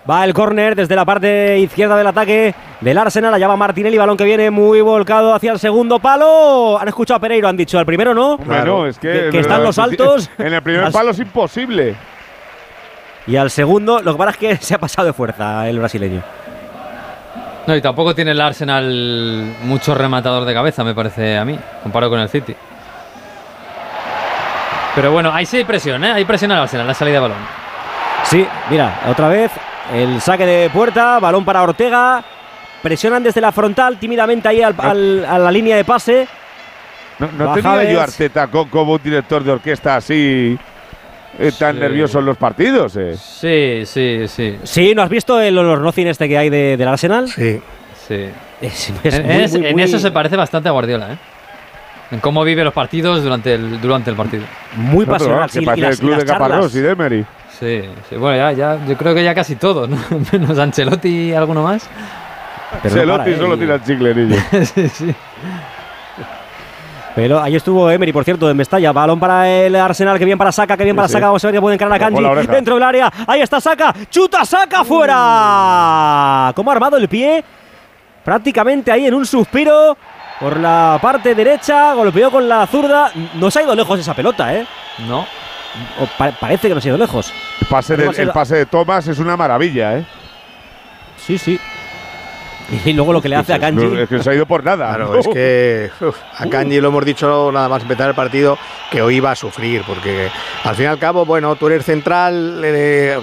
Va 0.08 0.22
el 0.24 0.34
córner 0.34 0.76
desde 0.76 0.94
la 0.94 1.06
parte 1.06 1.58
izquierda 1.58 1.96
del 1.96 2.06
ataque 2.06 2.54
del 2.80 2.98
Arsenal. 2.98 3.32
Allá 3.32 3.48
va 3.48 3.56
Martinelli, 3.56 3.96
balón 3.96 4.18
que 4.18 4.24
viene 4.24 4.50
muy 4.50 4.82
volcado 4.82 5.32
hacia 5.32 5.52
el 5.52 5.58
segundo 5.58 5.98
palo. 5.98 6.78
Han 6.78 6.88
escuchado 6.88 7.16
a 7.16 7.20
Pereiro, 7.20 7.48
han 7.48 7.56
dicho. 7.56 7.78
Al 7.78 7.86
primero 7.86 8.12
no. 8.12 8.36
Bueno, 8.36 8.86
es 8.86 8.98
que, 8.98 9.28
están 9.32 9.62
los 9.62 9.78
altos. 9.78 10.28
En 10.38 10.52
el 10.52 10.62
primer 10.62 10.92
palo 10.92 11.10
es 11.10 11.18
imposible. 11.18 11.94
Y 13.26 13.36
al 13.36 13.50
segundo, 13.50 14.02
lo 14.02 14.12
que 14.12 14.18
pasa 14.18 14.30
es 14.32 14.36
que 14.36 14.56
se 14.60 14.74
ha 14.74 14.78
pasado 14.78 15.06
de 15.06 15.14
fuerza 15.14 15.66
el 15.68 15.78
brasileño. 15.78 16.22
No, 17.66 17.74
y 17.74 17.80
tampoco 17.80 18.14
tiene 18.14 18.32
el 18.32 18.40
Arsenal 18.42 19.54
mucho 19.62 19.94
rematador 19.94 20.44
de 20.44 20.52
cabeza, 20.52 20.84
me 20.84 20.94
parece 20.94 21.38
a 21.38 21.46
mí, 21.46 21.58
comparado 21.82 22.10
con 22.10 22.20
el 22.20 22.28
City. 22.28 22.54
Pero 24.94 25.12
bueno, 25.12 25.32
ahí 25.32 25.46
sí 25.46 25.56
hay 25.56 25.64
presión, 25.64 26.04
¿eh? 26.04 26.12
Hay 26.12 26.26
presión 26.26 26.52
al 26.52 26.60
Arsenal, 26.60 26.86
la 26.86 26.92
salida 26.92 27.14
de 27.14 27.20
balón. 27.20 27.38
Sí, 28.24 28.46
mira, 28.68 29.00
otra 29.08 29.28
vez 29.28 29.50
el 29.94 30.20
saque 30.20 30.44
de 30.44 30.70
puerta, 30.70 31.18
balón 31.20 31.44
para 31.44 31.62
Ortega. 31.62 32.24
Presionan 32.82 33.22
desde 33.22 33.40
la 33.40 33.52
frontal, 33.52 33.98
tímidamente 33.98 34.48
ahí 34.48 34.60
al, 34.60 35.24
a 35.24 35.38
la 35.38 35.50
línea 35.50 35.76
de 35.76 35.84
pase. 35.84 36.28
No, 37.18 37.54
tenía 37.54 37.84
yo 37.84 38.00
Arteta 38.00 38.48
como 38.48 38.94
un 38.94 39.02
director 39.02 39.42
de 39.44 39.52
orquesta 39.52 39.96
así 39.96 40.58
eh, 41.38 41.52
tan 41.58 41.78
nervioso 41.78 42.18
en 42.18 42.26
los 42.26 42.36
partidos. 42.36 42.96
Eh. 42.96 43.16
Sí, 43.16 43.82
sí, 43.86 44.28
sí. 44.28 44.58
Sí, 44.64 44.94
¿no 44.94 45.02
has 45.02 45.08
visto 45.08 45.40
el 45.40 45.56
Olornocin 45.56 46.08
este 46.08 46.28
que 46.28 46.36
hay 46.36 46.50
del 46.50 46.88
Arsenal? 46.88 47.28
Sí. 47.28 47.60
Sí. 48.06 48.28
en, 49.04 49.80
eso 49.80 49.98
se 49.98 50.10
parece 50.10 50.36
bastante 50.36 50.68
a 50.68 50.72
Guardiola, 50.72 51.12
¿eh? 51.12 51.18
En 52.10 52.20
cómo 52.20 52.44
vive 52.44 52.62
los 52.64 52.74
partidos 52.74 53.22
durante 53.22 53.54
el, 53.54 53.80
durante 53.80 54.10
el 54.10 54.16
partido. 54.16 54.44
Muy 54.76 55.06
pasional. 55.06 55.48
sí, 55.48 55.62
parece 55.62 55.88
el 55.88 55.98
club 55.98 56.16
de 56.16 56.24
Caparrós 56.24 56.74
y 56.74 56.80
de 56.80 56.90
Emery. 56.90 57.24
Sí, 57.58 57.82
bueno, 58.16 58.36
ya, 58.36 58.52
ya, 58.52 58.86
yo 58.86 58.96
creo 58.96 59.14
que 59.14 59.22
ya 59.22 59.34
casi 59.34 59.56
todos, 59.56 59.88
¿no? 59.88 59.96
menos 60.32 60.58
Ancelotti 60.58 61.08
y 61.08 61.32
alguno 61.32 61.62
más. 61.62 61.88
Ancelotti 62.82 63.34
solo 63.34 63.56
tira 63.56 63.76
el 63.76 63.84
chicle, 63.84 64.40
sí, 64.64 64.88
sí. 64.88 65.14
Pero 67.14 67.40
ahí 67.40 67.54
estuvo 67.54 67.88
Emery, 67.88 68.12
por 68.12 68.24
cierto, 68.24 68.50
en 68.50 68.56
Mestalla. 68.56 68.90
Balón 68.90 69.20
para 69.20 69.48
el 69.48 69.76
Arsenal, 69.76 70.18
que 70.18 70.24
bien 70.24 70.36
para 70.36 70.50
Saca, 70.50 70.76
que 70.76 70.82
bien 70.82 70.96
para 70.96 71.06
Saca. 71.06 71.26
Vamos 71.26 71.44
a 71.44 71.46
ver 71.46 71.54
que 71.54 71.60
puede 71.60 71.74
encarar 71.74 71.94
a 71.94 71.98
Kanji 72.00 72.24
dentro 72.48 72.74
del 72.74 72.82
área. 72.82 73.12
Ahí 73.28 73.40
está 73.40 73.60
Saca, 73.60 73.94
chuta 74.10 74.44
Saca 74.44 74.82
fuera. 74.82 76.52
¿Cómo 76.56 76.72
ha 76.72 76.74
armado 76.74 76.96
el 76.96 77.08
pie? 77.08 77.44
Prácticamente 78.24 78.90
ahí 78.90 79.06
en 79.06 79.14
un 79.14 79.24
suspiro 79.24 79.96
por 80.40 80.58
la 80.58 80.98
parte 81.00 81.36
derecha. 81.36 81.94
Golpeó 81.94 82.32
con 82.32 82.48
la 82.48 82.66
zurda. 82.66 83.12
No 83.34 83.48
se 83.48 83.60
ha 83.60 83.62
ido 83.62 83.76
lejos 83.76 84.00
esa 84.00 84.14
pelota, 84.14 84.52
¿eh? 84.52 84.66
No 85.06 85.24
parece 86.40 86.68
que 86.68 86.74
no 86.74 86.78
ha 86.78 86.82
sido 86.82 86.96
lejos. 86.98 87.32
El 87.60 87.66
pase, 87.68 87.96
de, 87.96 88.06
el 88.22 88.30
pase 88.30 88.56
de 88.56 88.66
Thomas 88.66 89.06
es 89.08 89.18
una 89.18 89.36
maravilla, 89.36 89.98
¿eh? 89.98 90.06
Sí, 91.16 91.38
sí. 91.38 91.58
Y 92.84 92.92
luego 92.92 93.12
lo 93.12 93.20
que 93.20 93.28
le 93.28 93.36
hace 93.36 93.52
a 93.52 93.58
Kanji. 93.58 93.98
es 93.98 94.08
que 94.08 94.22
se 94.22 94.30
ha 94.30 94.34
ido 94.34 94.46
por 94.46 94.64
nada. 94.64 94.94
Claro, 94.94 95.18
es 95.18 95.28
que 95.28 95.90
a 96.38 96.46
Kanji 96.46 96.80
lo 96.80 96.88
hemos 96.88 97.04
dicho 97.04 97.50
nada 97.52 97.68
más 97.68 97.82
empezar 97.82 98.08
el 98.08 98.14
partido 98.14 98.58
que 98.90 99.02
hoy 99.02 99.16
iba 99.16 99.30
a 99.30 99.34
sufrir, 99.34 99.82
porque 99.86 100.28
al 100.62 100.74
fin 100.74 100.84
y 100.84 100.88
al 100.88 100.98
cabo, 100.98 101.24
bueno, 101.24 101.56
tú 101.56 101.66
eres 101.66 101.84
central, 101.84 102.60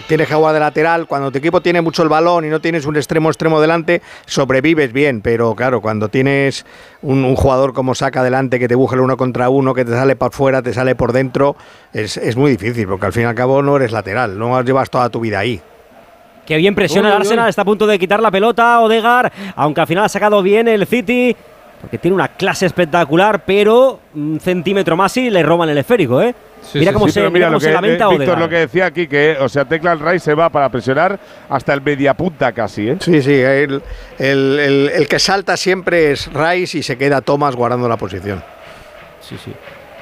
tienes 0.07 0.27
que 0.27 0.33
jugar 0.33 0.53
de 0.53 0.59
lateral. 0.59 1.07
Cuando 1.07 1.31
tu 1.31 1.37
equipo 1.37 1.61
tiene 1.61 1.81
mucho 1.81 2.03
el 2.03 2.09
balón 2.09 2.45
y 2.45 2.49
no 2.49 2.59
tienes 2.59 2.85
un 2.85 2.95
extremo 2.95 3.29
extremo 3.29 3.61
delante, 3.61 4.01
sobrevives 4.25 4.91
bien, 4.93 5.21
pero 5.21 5.55
claro, 5.55 5.81
cuando 5.81 6.09
tienes 6.09 6.65
un, 7.01 7.35
jugador 7.35 7.73
como 7.73 7.95
saca 7.95 8.21
adelante 8.21 8.59
que 8.59 8.67
te 8.67 8.75
busca 8.75 8.95
el 8.95 9.01
uno 9.01 9.17
contra 9.17 9.49
uno, 9.49 9.73
que 9.73 9.85
te 9.85 9.91
sale 9.91 10.15
por 10.15 10.33
fuera, 10.33 10.61
te 10.61 10.73
sale 10.73 10.95
por 10.95 11.13
dentro, 11.13 11.55
es, 11.93 12.17
es 12.17 12.35
muy 12.35 12.51
difícil, 12.51 12.87
porque 12.87 13.05
al 13.05 13.13
fin 13.13 13.23
y 13.23 13.25
al 13.25 13.35
cabo 13.35 13.61
no 13.61 13.77
eres 13.77 13.91
lateral, 13.91 14.37
no 14.37 14.61
llevas 14.61 14.89
toda 14.89 15.09
tu 15.09 15.21
vida 15.21 15.39
ahí. 15.39 15.61
Que 16.45 16.57
bien 16.57 16.75
presiona 16.75 17.09
el 17.09 17.15
Arsenal, 17.15 17.49
está 17.49 17.61
a 17.61 17.65
punto 17.65 17.85
de 17.87 17.99
quitar 17.99 18.21
la 18.21 18.31
pelota 18.31 18.79
Odegar, 18.81 19.31
aunque 19.55 19.81
al 19.81 19.87
final 19.87 20.05
ha 20.05 20.09
sacado 20.09 20.41
bien 20.41 20.67
el 20.67 20.85
City, 20.87 21.35
porque 21.79 21.97
tiene 21.97 22.15
una 22.15 22.29
clase 22.29 22.65
espectacular, 22.65 23.43
pero 23.45 23.99
un 24.15 24.39
centímetro 24.39 24.97
más 24.97 25.15
y 25.17 25.29
le 25.29 25.43
roban 25.43 25.69
el 25.69 25.77
esférico, 25.77 26.21
¿eh? 26.21 26.33
mira 26.75 26.93
cómo 26.93 27.07
se, 27.07 27.27
mira, 27.29 27.49
lo 27.49 27.59
que, 27.59 27.71
lamenta 27.71 28.05
eh, 28.05 28.17
Víctor 28.17 28.37
lo 28.37 28.47
que 28.47 28.57
decía 28.57 28.85
aquí, 28.85 29.07
que, 29.07 29.37
o 29.39 29.49
sea, 29.49 29.65
Teclan 29.65 29.99
Rice 29.99 30.19
se 30.19 30.33
va 30.35 30.49
para 30.49 30.69
presionar 30.69 31.19
hasta 31.49 31.73
el 31.73 31.81
mediapunta 31.81 32.51
casi, 32.51 32.89
¿eh? 32.89 32.97
Sí, 32.99 33.21
sí, 33.21 33.33
el, 33.33 33.81
el 34.19 35.07
que 35.07 35.19
salta 35.19 35.57
siempre 35.57 36.11
es 36.11 36.29
Rice 36.31 36.79
y 36.79 36.83
se 36.83 36.97
queda 36.97 37.21
Thomas 37.21 37.55
guardando 37.55 37.87
la 37.87 37.97
posición. 37.97 38.43
Sí, 39.21 39.37
sí. 39.43 39.51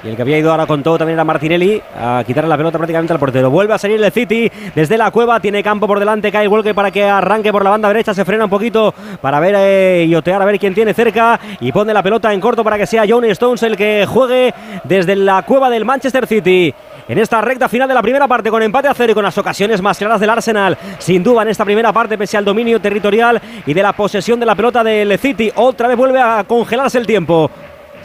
Y 0.04 0.08
el 0.08 0.16
que 0.16 0.22
había 0.22 0.38
ido 0.38 0.52
ahora 0.52 0.66
con 0.66 0.82
todo 0.82 0.98
también 0.98 1.16
era 1.16 1.26
Martinelli 1.26 1.82
a 2.00 2.24
quitarle 2.26 2.50
la 2.50 2.56
pelota 2.56 2.78
prácticamente 2.78 3.12
al 3.12 3.20
portero. 3.20 3.50
Vuelve 3.50 3.74
a 3.74 3.78
salir 3.78 4.02
el 4.02 4.12
City 4.12 4.50
desde 4.74 4.98
la 4.98 5.12
cueva. 5.12 5.40
Tiene 5.42 5.62
campo 5.62 5.88
por 5.88 6.00
delante. 6.00 6.32
Cae 6.32 6.48
Walker 6.48 6.74
para 6.74 6.90
que 6.90 7.04
arranque 7.04 7.52
por 7.52 7.64
la 7.64 7.72
banda 7.72 7.90
derecha. 7.90 8.14
Se 8.14 8.24
frena 8.24 8.46
un 8.46 8.50
poquito 8.50 8.94
para 9.22 9.40
ver 9.42 9.56
eh, 9.58 10.06
y 10.08 10.16
otear 10.16 10.42
a 10.42 10.46
ver 10.46 10.58
quién 10.58 10.74
tiene 10.74 10.94
cerca. 10.94 11.38
Y 11.60 11.72
pone 11.74 11.94
la 11.94 12.02
pelota 12.02 12.34
en 12.34 12.40
corto 12.40 12.64
para 12.64 12.78
que 12.78 12.88
sea 12.88 13.04
John 13.08 13.26
Stones 13.26 13.62
el 13.64 13.76
que 13.76 14.06
juegue 14.08 14.54
desde 14.86 15.18
la 15.18 15.42
cueva 15.42 15.70
del 15.70 15.84
Manchester 15.84 16.26
City. 16.28 16.74
En 17.10 17.18
esta 17.18 17.42
recta 17.42 17.68
final 17.68 17.88
de 17.88 17.96
la 17.96 18.04
primera 18.04 18.28
parte 18.28 18.52
con 18.52 18.62
empate 18.62 18.88
a 18.88 18.94
cero 18.94 19.12
y 19.12 19.16
con 19.16 19.24
las 19.24 19.38
ocasiones 19.38 19.82
más 19.82 19.98
claras 19.98 20.22
del 20.22 20.30
Arsenal. 20.30 20.78
Sin 21.00 21.24
duda 21.24 21.42
en 21.42 21.50
esta 21.50 21.66
primera 21.66 21.92
parte 21.92 22.18
pese 22.18 22.38
al 22.38 22.46
dominio 22.46 22.80
territorial 22.80 23.42
y 23.66 23.74
de 23.74 23.82
la 23.82 23.94
posesión 23.94 24.40
de 24.40 24.46
la 24.46 24.56
pelota 24.56 24.84
del 24.84 25.18
City. 25.18 25.52
Otra 25.56 25.88
vez 25.88 25.98
vuelve 25.98 26.22
a 26.22 26.44
congelarse 26.48 27.00
el 27.00 27.08
tiempo. 27.08 27.50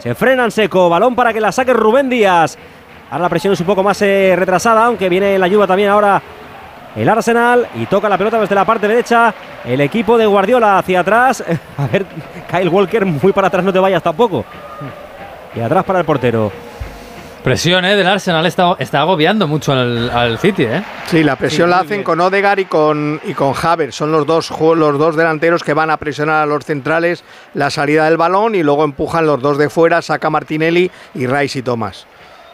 Se 0.05 0.13
frena 0.13 0.45
en 0.45 0.51
seco. 0.51 0.87
Balón 0.87 1.15
para 1.15 1.33
que 1.33 1.41
la 1.41 1.51
saque 1.51 1.73
Rubén 1.73 2.07
Díaz. 2.07 2.59
Ahora 3.09 3.23
la 3.23 3.29
presión 3.29 3.53
es 3.53 3.59
un 3.59 3.65
poco 3.65 3.81
más 3.81 3.99
eh, 4.03 4.35
retrasada, 4.37 4.85
aunque 4.85 5.09
viene 5.09 5.39
la 5.39 5.47
lluvia 5.47 5.65
también 5.65 5.89
ahora 5.89 6.21
el 6.95 7.09
Arsenal 7.09 7.67
y 7.73 7.87
toca 7.87 8.07
la 8.07 8.15
pelota 8.15 8.39
desde 8.39 8.53
la 8.53 8.65
parte 8.65 8.87
derecha. 8.87 9.33
El 9.65 9.81
equipo 9.81 10.15
de 10.15 10.27
Guardiola 10.27 10.77
hacia 10.77 10.99
atrás. 10.99 11.43
A 11.77 11.87
ver, 11.87 12.05
Kyle 12.47 12.69
Walker, 12.69 13.03
muy 13.03 13.33
para 13.33 13.47
atrás, 13.47 13.65
no 13.65 13.73
te 13.73 13.79
vayas 13.79 14.03
tampoco. 14.03 14.45
Y 15.55 15.59
atrás 15.59 15.83
para 15.83 15.97
el 15.97 16.05
portero. 16.05 16.51
Presión 17.45 17.85
¿eh? 17.85 17.95
del 17.95 18.07
Arsenal 18.07 18.43
está, 18.47 18.75
está 18.79 19.01
agobiando 19.01 19.47
mucho 19.47 19.71
al, 19.71 20.39
City. 20.39 20.63
¿eh? 20.63 20.83
Sí, 21.05 21.23
la 21.23 21.35
presión 21.35 21.69
la 21.69 21.81
hacen 21.81 22.01
con 22.01 22.19
Odegar 22.19 22.59
y 22.59 22.65
con, 22.65 23.21
y 23.23 23.35
con 23.35 23.53
Haver. 23.55 23.93
Son 23.93 24.11
los 24.11 24.25
dos, 24.25 24.49
los 24.49 24.97
dos 24.97 25.15
delanteros 25.15 25.63
que 25.63 25.75
van 25.75 25.91
a 25.91 25.97
presionar 25.97 26.41
a 26.41 26.47
los 26.47 26.65
centrales 26.65 27.23
la 27.53 27.69
salida 27.69 28.05
del 28.05 28.17
balón 28.17 28.55
y 28.55 28.63
luego 28.63 28.83
empujan 28.83 29.27
los 29.27 29.39
dos 29.43 29.59
de 29.59 29.69
fuera, 29.69 30.01
saca 30.01 30.31
Martinelli 30.31 30.89
y 31.13 31.27
Rice 31.27 31.59
y 31.59 31.61
Thomas. 31.61 32.07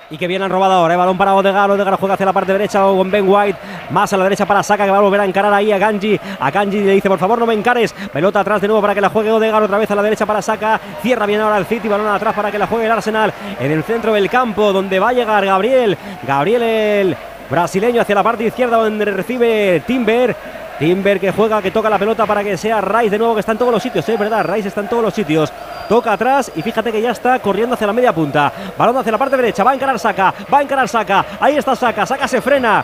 Y 0.09 0.17
que 0.17 0.27
bien 0.27 0.41
han 0.41 0.51
robado 0.51 0.73
ahora. 0.73 0.93
¿eh? 0.93 0.97
Balón 0.97 1.17
para 1.17 1.35
Odegar. 1.35 1.71
Odegar 1.71 1.95
juega 1.95 2.15
hacia 2.15 2.25
la 2.25 2.33
parte 2.33 2.51
derecha 2.51 2.81
con 2.81 3.09
Ben 3.09 3.23
White. 3.25 3.57
Más 3.91 4.11
a 4.13 4.17
la 4.17 4.23
derecha 4.23 4.45
para 4.45 4.63
Saka 4.63 4.85
que 4.85 4.91
va 4.91 4.97
a 4.97 5.01
volver 5.01 5.21
a 5.21 5.25
encarar 5.25 5.53
ahí 5.53 5.71
a 5.71 5.77
Ganji. 5.77 6.19
A 6.39 6.49
Ganji 6.51 6.79
le 6.79 6.93
dice, 6.93 7.09
por 7.09 7.19
favor, 7.19 7.39
no 7.39 7.45
me 7.45 7.53
encares. 7.53 7.93
Pelota 7.93 8.39
atrás 8.39 8.61
de 8.61 8.67
nuevo 8.67 8.81
para 8.81 8.95
que 8.95 9.01
la 9.01 9.09
juegue 9.09 9.31
Odegar. 9.31 9.61
Otra 9.61 9.77
vez 9.77 9.91
a 9.91 9.95
la 9.95 10.03
derecha 10.03 10.25
para 10.25 10.41
Saka. 10.41 10.79
Cierra 11.01 11.25
bien 11.25 11.41
ahora 11.41 11.57
el 11.57 11.65
City. 11.65 11.87
Balón 11.87 12.07
atrás 12.07 12.33
para 12.33 12.51
que 12.51 12.57
la 12.57 12.67
juegue 12.67 12.85
el 12.85 12.91
Arsenal. 12.91 13.33
En 13.59 13.71
el 13.71 13.83
centro 13.83 14.13
del 14.13 14.29
campo 14.29 14.71
donde 14.71 14.99
va 14.99 15.09
a 15.09 15.13
llegar 15.13 15.45
Gabriel. 15.45 15.97
Gabriel 16.25 16.63
el 16.63 17.17
brasileño 17.49 18.01
hacia 18.01 18.15
la 18.15 18.23
parte 18.23 18.45
izquierda 18.45 18.77
donde 18.77 19.05
recibe 19.05 19.83
Timber. 19.85 20.35
Timber 20.79 21.19
que 21.19 21.31
juega, 21.31 21.61
que 21.61 21.69
toca 21.69 21.91
la 21.91 21.99
pelota 21.99 22.25
para 22.25 22.43
que 22.43 22.57
sea 22.57 22.81
Rice 22.81 23.11
de 23.11 23.19
nuevo, 23.19 23.35
que 23.35 23.41
está 23.41 23.51
en 23.51 23.59
todos 23.59 23.71
los 23.71 23.83
sitios, 23.83 24.09
es 24.09 24.17
verdad, 24.17 24.43
Rice 24.51 24.69
está 24.69 24.81
en 24.81 24.87
todos 24.87 25.03
los 25.03 25.13
sitios. 25.13 25.53
Toca 25.87 26.13
atrás 26.13 26.51
y 26.55 26.63
fíjate 26.63 26.91
que 26.91 26.99
ya 26.99 27.11
está 27.11 27.37
corriendo 27.37 27.75
hacia 27.75 27.85
la 27.85 27.93
media 27.93 28.11
punta. 28.11 28.51
Balón 28.75 28.97
hacia 28.97 29.11
la 29.11 29.19
parte 29.19 29.37
derecha, 29.37 29.63
va 29.63 29.71
a 29.71 29.75
encarar 29.75 29.99
Saca, 29.99 30.33
va 30.51 30.57
a 30.57 30.61
encarar 30.63 30.89
Saca. 30.89 31.23
Ahí 31.39 31.55
está 31.55 31.75
Saca, 31.75 32.03
Saca 32.07 32.27
se 32.27 32.41
frena. 32.41 32.83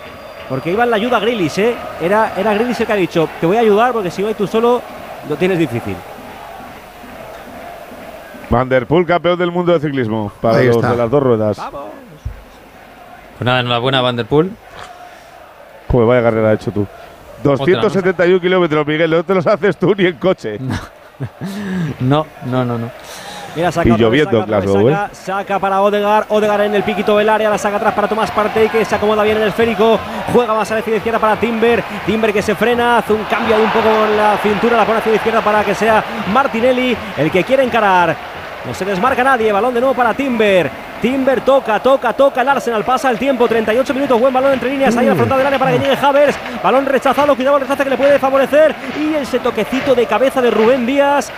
Porque 0.50 0.72
iba 0.72 0.84
en 0.86 0.90
la 0.92 0.96
ayuda 0.96 1.18
a 1.18 1.20
Grillis, 1.20 1.58
¿eh? 1.58 1.76
Era, 2.02 2.34
era 2.38 2.54
Grillis 2.54 2.80
el 2.80 2.88
que 2.88 2.94
ha 2.94 2.96
dicho, 2.96 3.28
te 3.40 3.46
voy 3.46 3.58
a 3.58 3.62
ayudar 3.62 3.92
porque 3.92 4.10
si 4.10 4.24
voy 4.24 4.34
tú 4.34 4.48
solo 4.48 4.82
lo 5.28 5.36
tienes 5.36 5.60
difícil. 5.60 5.96
Van 8.50 8.70
der 8.70 8.88
Poel, 8.88 9.06
campeón 9.06 9.38
del 9.38 9.52
mundo 9.52 9.74
de 9.74 9.80
ciclismo, 9.80 10.32
para 10.42 10.60
Ahí 10.60 10.68
los 10.68 10.78
está. 10.78 10.92
de 10.92 10.98
las 10.98 11.12
dos 11.12 11.22
ruedas. 11.22 11.58
Pues 13.38 13.46
nada, 13.46 13.60
enhorabuena, 13.60 14.00
Van 14.02 14.16
der 14.16 14.26
Poel. 14.26 14.52
Pues 15.88 16.08
vaya 16.08 16.22
carrera 16.24 16.50
ha 16.50 16.54
hecho 16.54 16.72
tú. 16.72 16.88
271 17.44 18.40
kilómetros, 18.40 18.88
Miguel, 18.88 19.12
no 19.12 19.24
te 19.24 19.36
los 19.36 19.46
haces 19.46 19.78
tú 19.78 19.94
ni 19.96 20.06
en 20.06 20.18
coche. 20.18 20.60
No, 22.00 22.28
no, 22.46 22.64
no, 22.64 22.78
no. 22.78 22.92
Mira, 23.58 23.72
saca 23.72 23.90
Y 23.90 23.98
lloviendo 23.98 24.46
saca, 24.46 25.10
saca 25.14 25.60
para 25.60 25.82
Odegar, 25.82 26.28
Odegar 26.30 26.62
en 26.62 26.76
el 26.76 26.84
piquito 26.84 27.18
del 27.18 27.28
área, 27.28 27.50
la 27.50 27.58
saca 27.58 27.78
atrás 27.78 27.92
para 27.96 28.08
Tomás 28.08 28.30
Partey 28.30 28.70
que 28.70 28.86
se 28.86 28.94
acomoda 28.94 29.24
bien 29.24 29.38
en 29.38 29.44
el 29.44 29.50
esférico, 29.50 30.00
juega 30.32 30.54
más 30.54 30.70
a 30.70 30.76
la 30.76 30.80
izquierda 30.82 31.18
para 31.18 31.38
Timber, 31.38 31.84
Timber 32.06 32.32
que 32.32 32.44
se 32.44 32.54
frena, 32.54 33.00
hace 33.00 33.14
un 33.14 33.24
cambio 33.24 33.56
ahí 33.56 33.62
un 33.64 33.72
poco 33.72 33.90
con 33.90 34.16
la 34.16 34.38
cintura, 34.44 34.78
la 34.78 34.86
pone 34.86 35.00
hacia 35.00 35.12
la 35.12 35.16
izquierda 35.16 35.42
para 35.42 35.64
que 35.64 35.74
sea 35.74 36.04
Martinelli 36.32 36.96
el 37.18 37.32
que 37.32 37.44
quiere 37.44 37.64
encarar. 37.64 38.37
No 38.68 38.74
se 38.74 38.84
desmarca 38.84 39.24
nadie, 39.24 39.50
balón 39.50 39.74
de 39.74 39.80
nuevo 39.80 39.96
para 39.96 40.14
Timber. 40.14 40.70
Timber 41.02 41.40
toca, 41.40 41.80
toca, 41.80 42.12
toca 42.12 42.42
el 42.42 42.50
Arsenal, 42.50 42.84
pasa 42.84 43.10
el 43.10 43.18
tiempo, 43.18 43.48
38 43.48 43.94
minutos, 43.94 44.20
buen 44.20 44.34
balón 44.34 44.52
entre 44.52 44.70
líneas, 44.70 44.98
ahí 44.98 45.08
al 45.08 45.16
frontal 45.16 45.38
del 45.38 45.48
área 45.48 45.60
para 45.60 45.72
que 45.72 45.80
llegue 45.80 45.96
Havers, 45.96 46.38
balón 46.62 46.86
rechazado, 46.86 47.34
cuidado 47.34 47.56
el 47.56 47.62
rechace 47.62 47.86
que 47.86 47.90
le 47.92 47.98
puede 47.98 48.20
favorecer 48.20 48.76
y 49.00 49.14
ese 49.14 49.40
toquecito 49.40 49.96
de 49.96 50.06
cabeza 50.06 50.42
de 50.42 50.52
Rubén 50.52 50.86
Díaz 50.86 51.32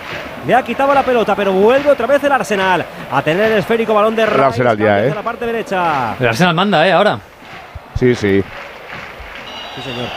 le 0.44 0.54
ha 0.56 0.62
quitado 0.62 0.92
la 0.92 1.04
pelota, 1.04 1.36
pero 1.36 1.52
vuelve 1.52 1.90
otra 1.90 2.08
vez 2.08 2.24
el 2.24 2.32
Arsenal 2.32 2.84
a 3.12 3.22
tener 3.22 3.52
el 3.52 3.58
esférico 3.58 3.94
balón 3.94 4.16
de 4.16 4.26
Rice, 4.26 4.42
Arsenal 4.42 4.78
ya, 4.78 5.04
¿eh? 5.04 5.14
la 5.14 5.22
parte 5.22 5.46
derecha. 5.46 6.16
El 6.18 6.26
Arsenal 6.26 6.54
manda, 6.54 6.88
¿eh? 6.88 6.92
Ahora. 6.92 7.20
Sí, 7.94 8.12
sí. 8.14 8.42
Sí, 9.76 9.82
señor. 9.82 10.08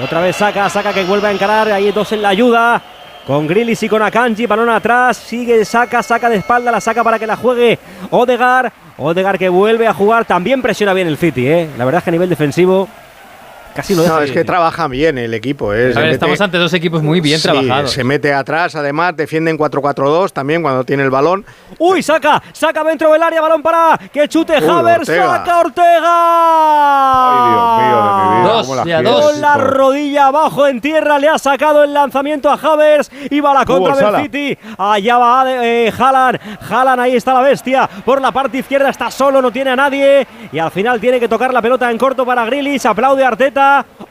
Y 0.00 0.04
otra 0.04 0.20
vez 0.20 0.34
saca, 0.34 0.68
saca 0.68 0.92
que 0.92 1.04
vuelve 1.04 1.28
a 1.28 1.30
encarar. 1.30 1.70
Ahí 1.70 1.92
dos 1.92 2.10
en 2.12 2.22
la 2.22 2.30
ayuda. 2.30 2.80
Con 3.26 3.46
Grillis 3.46 3.80
y 3.84 3.88
con 3.88 4.02
Akanji, 4.02 4.46
balón 4.46 4.68
atrás, 4.68 5.16
sigue, 5.16 5.64
saca, 5.64 6.02
saca 6.02 6.28
de 6.28 6.36
espalda, 6.36 6.72
la 6.72 6.80
saca 6.80 7.04
para 7.04 7.20
que 7.20 7.26
la 7.26 7.36
juegue 7.36 7.78
Odegar. 8.10 8.72
Odegar 8.98 9.38
que 9.38 9.48
vuelve 9.48 9.86
a 9.86 9.94
jugar, 9.94 10.24
también 10.24 10.60
presiona 10.60 10.92
bien 10.92 11.06
el 11.06 11.16
City, 11.16 11.46
¿eh? 11.46 11.70
La 11.78 11.84
verdad 11.84 12.00
es 12.00 12.04
que 12.04 12.10
a 12.10 12.12
nivel 12.12 12.28
defensivo 12.28 12.88
casi 13.74 13.94
lo 13.94 14.02
deja. 14.02 14.14
No, 14.14 14.20
es 14.22 14.30
que 14.32 14.44
trabaja 14.44 14.88
bien 14.88 15.18
el 15.18 15.34
equipo. 15.34 15.72
¿eh? 15.72 15.76
A 15.84 15.86
ver, 15.86 15.96
mete- 15.96 16.10
estamos 16.12 16.40
ante 16.40 16.58
dos 16.58 16.72
equipos 16.74 17.02
muy 17.02 17.20
bien 17.20 17.38
Sí, 17.38 17.44
trabajados. 17.44 17.90
Se 17.92 18.04
mete 18.04 18.32
atrás, 18.32 18.74
además, 18.76 19.16
defienden 19.16 19.56
4-4-2 19.58 20.32
también 20.32 20.62
cuando 20.62 20.84
tiene 20.84 21.02
el 21.02 21.10
balón. 21.10 21.44
Uy, 21.78 22.02
saca, 22.02 22.42
saca 22.52 22.84
dentro 22.84 23.12
del 23.12 23.22
área, 23.22 23.40
balón 23.40 23.62
para 23.62 23.98
que 24.12 24.28
chute 24.28 24.54
Uy, 24.60 24.68
Havers, 24.68 25.08
Ortega. 25.08 25.26
saca 25.38 25.58
Ortega. 25.60 26.12
Ay, 27.34 27.50
Dios 27.52 27.78
mío 27.78 28.76
de 28.76 28.84
mi 28.84 28.84
vida. 28.84 29.02
Dos. 29.02 29.22
Con 29.32 29.40
la 29.40 29.54
rodilla 29.56 30.26
abajo 30.26 30.66
en 30.66 30.80
tierra 30.80 31.18
le 31.18 31.28
ha 31.28 31.38
sacado 31.38 31.84
el 31.84 31.92
lanzamiento 31.92 32.50
a 32.50 32.54
Havers 32.54 33.10
y 33.30 33.40
va 33.40 33.52
a 33.52 33.54
la 33.54 33.64
contra 33.64 33.94
del 33.94 34.04
sala. 34.04 34.22
City. 34.22 34.58
Allá 34.78 35.18
va 35.18 35.44
eh, 35.64 35.92
Haaland. 35.96 36.38
Haaland 36.70 37.00
ahí 37.00 37.16
está 37.16 37.34
la 37.34 37.40
bestia. 37.40 37.88
Por 38.04 38.20
la 38.20 38.32
parte 38.32 38.58
izquierda 38.58 38.88
está 38.90 39.10
solo, 39.10 39.40
no 39.42 39.50
tiene 39.50 39.70
a 39.70 39.76
nadie. 39.76 40.26
Y 40.52 40.58
al 40.58 40.70
final 40.70 41.00
tiene 41.00 41.18
que 41.20 41.28
tocar 41.28 41.52
la 41.52 41.62
pelota 41.62 41.90
en 41.90 41.98
corto 41.98 42.24
para 42.26 42.44
Grilis. 42.44 42.84
Aplaude 42.86 43.24
Arteta. 43.24 43.61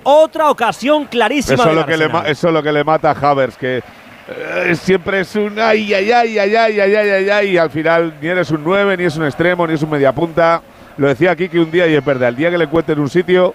Otra 0.03 0.49
ocasión 0.49 1.05
clarísima. 1.05 1.55
Eso 1.55 1.69
es, 1.69 1.75
lo 1.75 1.85
que 1.85 1.97
le, 1.97 2.03
Arsenal. 2.05 2.23
ma- 2.23 2.29
eso 2.29 2.47
es 2.47 2.53
lo 2.53 2.63
que 2.63 2.71
le 2.71 2.83
mata 2.83 3.11
a 3.11 3.29
Havers, 3.31 3.55
que 3.57 3.83
eh, 4.27 4.75
siempre 4.75 5.21
es 5.21 5.35
un 5.35 5.59
ay, 5.59 5.93
ay, 5.93 6.11
ay, 6.11 6.37
ay, 6.39 6.55
ay, 6.55 6.79
ay, 6.79 6.95
ay, 6.95 7.09
ay, 7.09 7.29
ay, 7.29 7.49
y 7.51 7.57
al 7.57 7.69
final 7.69 8.13
ni 8.21 8.27
eres 8.27 8.49
un 8.51 8.63
9, 8.63 8.97
ni 8.97 9.03
es 9.05 9.15
un 9.17 9.25
extremo, 9.25 9.67
ni 9.67 9.73
es 9.75 9.81
un 9.81 9.89
mediapunta. 9.89 10.61
Lo 10.97 11.07
decía 11.07 11.31
aquí 11.31 11.49
que 11.49 11.59
un 11.59 11.69
día 11.71 11.87
y 11.87 11.95
es 11.95 12.03
verdad, 12.03 12.29
el 12.29 12.35
día 12.35 12.49
que 12.51 12.57
le 12.57 12.65
encuentre 12.65 12.93
en 12.93 12.99
un 12.99 13.09
sitio 13.09 13.53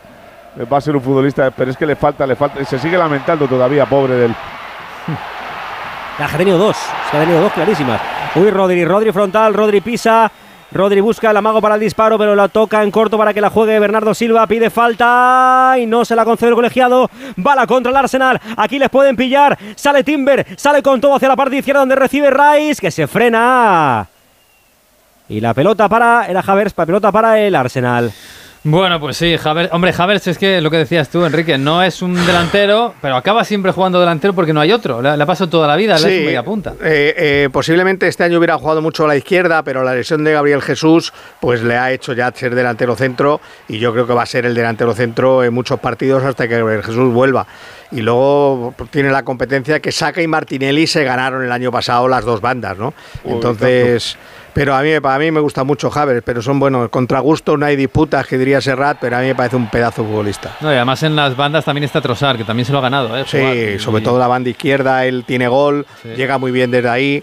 eh, 0.59 0.65
va 0.65 0.79
a 0.79 0.81
ser 0.81 0.97
un 0.97 1.03
futbolista, 1.03 1.51
pero 1.51 1.71
es 1.71 1.77
que 1.77 1.87
le 1.87 1.97
falta, 1.97 2.27
le 2.27 2.37
falta, 2.37 2.61
y 2.61 2.65
se 2.65 2.79
sigue 2.79 2.97
lamentando 2.97 3.47
todavía, 3.47 3.87
pobre 3.87 4.15
del. 4.15 4.35
Ha 6.19 6.29
tenido 6.39 6.57
dos. 6.57 6.77
Que 7.11 7.17
ha 7.17 7.21
tenido 7.21 7.41
dos 7.43 7.53
clarísimas. 7.53 8.01
Uy, 8.37 8.51
Rodri, 8.51 8.85
Rodri 8.87 9.13
frontal, 9.13 9.53
Rodri 9.53 9.81
pisa. 9.83 10.31
Rodri 10.73 11.01
busca 11.01 11.31
el 11.31 11.37
amago 11.37 11.61
para 11.61 11.77
el 11.77 11.81
disparo, 11.81 12.19
pero 12.19 12.35
la 12.35 12.49
toca 12.49 12.83
en 12.83 12.91
corto 12.91 13.17
para 13.17 13.33
que 13.33 13.41
la 13.41 13.51
juegue 13.51 13.79
Bernardo 13.79 14.15
Silva. 14.15 14.47
Pide 14.47 14.69
falta 14.69 15.77
y 15.79 15.87
no 15.87 16.05
se 16.05 16.17
la 16.17 16.25
concede 16.25 16.51
el 16.51 16.57
colegiado. 16.57 17.09
Bala 17.37 17.67
contra 17.67 17.91
el 17.91 17.97
Arsenal. 17.97 18.41
Aquí 18.57 18.79
les 18.79 18.91
pueden 18.91 19.17
pillar. 19.17 19.57
Sale 19.77 20.03
Timber, 20.03 20.47
sale 20.57 20.83
con 20.83 21.01
todo 21.01 21.15
hacia 21.15 21.29
la 21.29 21.37
parte 21.37 21.57
izquierda 21.57 21.81
donde 21.81 21.95
recibe 21.95 22.31
Rice, 22.31 22.81
que 22.81 22.91
se 22.91 23.07
frena. 23.07 24.09
Y 25.29 25.41
la 25.41 25.55
pelota 25.55 25.89
para, 25.89 26.27
era 26.27 26.41
Havers, 26.41 26.75
la 26.77 26.87
pelota 26.87 27.13
para 27.13 27.41
el 27.41 27.55
Arsenal. 27.55 28.13
Bueno, 28.65 28.99
pues 28.99 29.17
sí, 29.17 29.37
Havertz, 29.43 29.73
hombre, 29.73 29.95
Havertz 29.97 30.27
es 30.27 30.39
que 30.39 30.61
lo 30.61 30.73
que 30.73 30.79
decías 30.79 31.09
tú, 31.09 31.25
Enrique, 31.25 31.57
no 31.57 31.85
es 31.85 32.03
un 32.03 32.15
delantero, 32.27 32.95
pero 33.01 33.15
acaba 33.15 33.45
siempre 33.45 33.71
jugando 33.71 34.01
delantero 34.01 34.35
porque 34.35 34.53
no 34.53 34.61
hay 34.61 34.73
otro. 34.73 35.01
Le, 35.01 35.17
le 35.17 35.23
ha 35.23 35.27
pasado 35.27 35.49
toda 35.49 35.69
la 35.69 35.77
vida, 35.77 35.95
es 35.95 36.03
un 36.05 36.11
media 36.25 36.43
punta. 36.43 36.73
eh, 36.83 37.15
eh, 37.17 37.49
posiblemente 37.53 38.09
este 38.09 38.25
año 38.25 38.39
hubiera 38.39 38.59
jugado 38.59 38.83
mucho 38.83 39.05
a 39.05 39.09
la 39.09 39.17
izquierda, 39.17 39.63
pero 39.63 39.85
la 39.85 39.95
lesión 39.95 40.25
de 40.25 40.33
Gabriel 40.33 40.63
Jesús 40.63 41.13
pues 41.41 41.63
le 41.63 41.77
ha 41.77 41.93
hecho 41.93 42.13
ya 42.13 42.33
ser 42.35 42.57
delantero 42.57 42.97
centro 42.97 43.41
y 43.69 43.79
yo 43.79 43.93
creo 43.93 44.05
que 44.05 44.15
va 44.15 44.25
a 44.25 44.27
ser 44.27 44.47
el 44.47 44.55
delantero 44.57 44.95
centro 44.95 45.45
en 45.45 45.55
muchos 45.55 45.79
partidos 45.79 46.25
hasta 46.25 46.49
que 46.49 46.59
Gabriel 46.59 46.83
Jesús 46.83 47.13
vuelva. 47.13 47.47
Y 47.93 48.01
luego 48.01 48.75
pues, 48.77 48.91
tiene 48.91 49.11
la 49.13 49.23
competencia 49.23 49.79
que 49.79 49.93
Saca 49.93 50.21
y 50.23 50.27
Martinelli 50.27 50.89
se 50.89 51.05
ganaron 51.05 51.45
el 51.45 51.53
año 51.53 51.71
pasado 51.71 52.09
las 52.09 52.25
dos 52.25 52.41
bandas, 52.41 52.77
¿no? 52.77 52.95
Uy, 53.23 53.35
Entonces, 53.35 54.17
pero 54.57 54.75
a 54.75 54.81
mí, 54.81 54.89
para 55.01 55.19
mí 55.19 55.31
me 55.31 55.41
gusta 55.41 55.65
mucho 55.65 55.91
Javier, 55.91 56.23
pero 56.23 56.41
son 56.41 56.59
buenos, 56.59 56.89
contra 56.89 57.21
gusto 57.21 57.59
no 57.59 57.67
hay 57.67 57.77
disputas, 57.77 58.27
que 58.27 58.39
diría 58.39 58.59
Serrat, 58.63 58.97
pero 58.99 59.19
a 59.19 59.21
mí 59.21 59.27
me 59.27 59.35
parece 59.35 59.55
un 59.55 59.69
pedazo 59.69 60.03
futbolista. 60.03 60.53
No, 60.63 60.73
y 60.73 60.77
además 60.77 61.03
en 61.03 61.15
las 61.15 61.37
bandas 61.37 61.67
también 61.67 61.85
está 61.85 62.01
Trossard, 62.01 62.39
que 62.39 62.45
también 62.45 62.65
se 62.65 62.73
lo 62.73 62.79
ha 62.79 62.81
ganado. 62.81 63.15
¿eh? 63.19 63.25
Sí, 63.27 63.37
Jugar. 63.39 63.81
sobre 63.81 64.01
Y- 64.01 64.05
todo 64.05 64.19
la 64.19 64.29
banda 64.29 64.49
izquierda, 64.49 65.05
él 65.05 65.25
tiene 65.27 65.47
gol, 65.47 65.85
Sí. 66.01 66.09
llega 66.17 66.39
muy 66.39 66.53
bien 66.53 66.71
desde 66.71 66.89
ahí, 66.89 67.23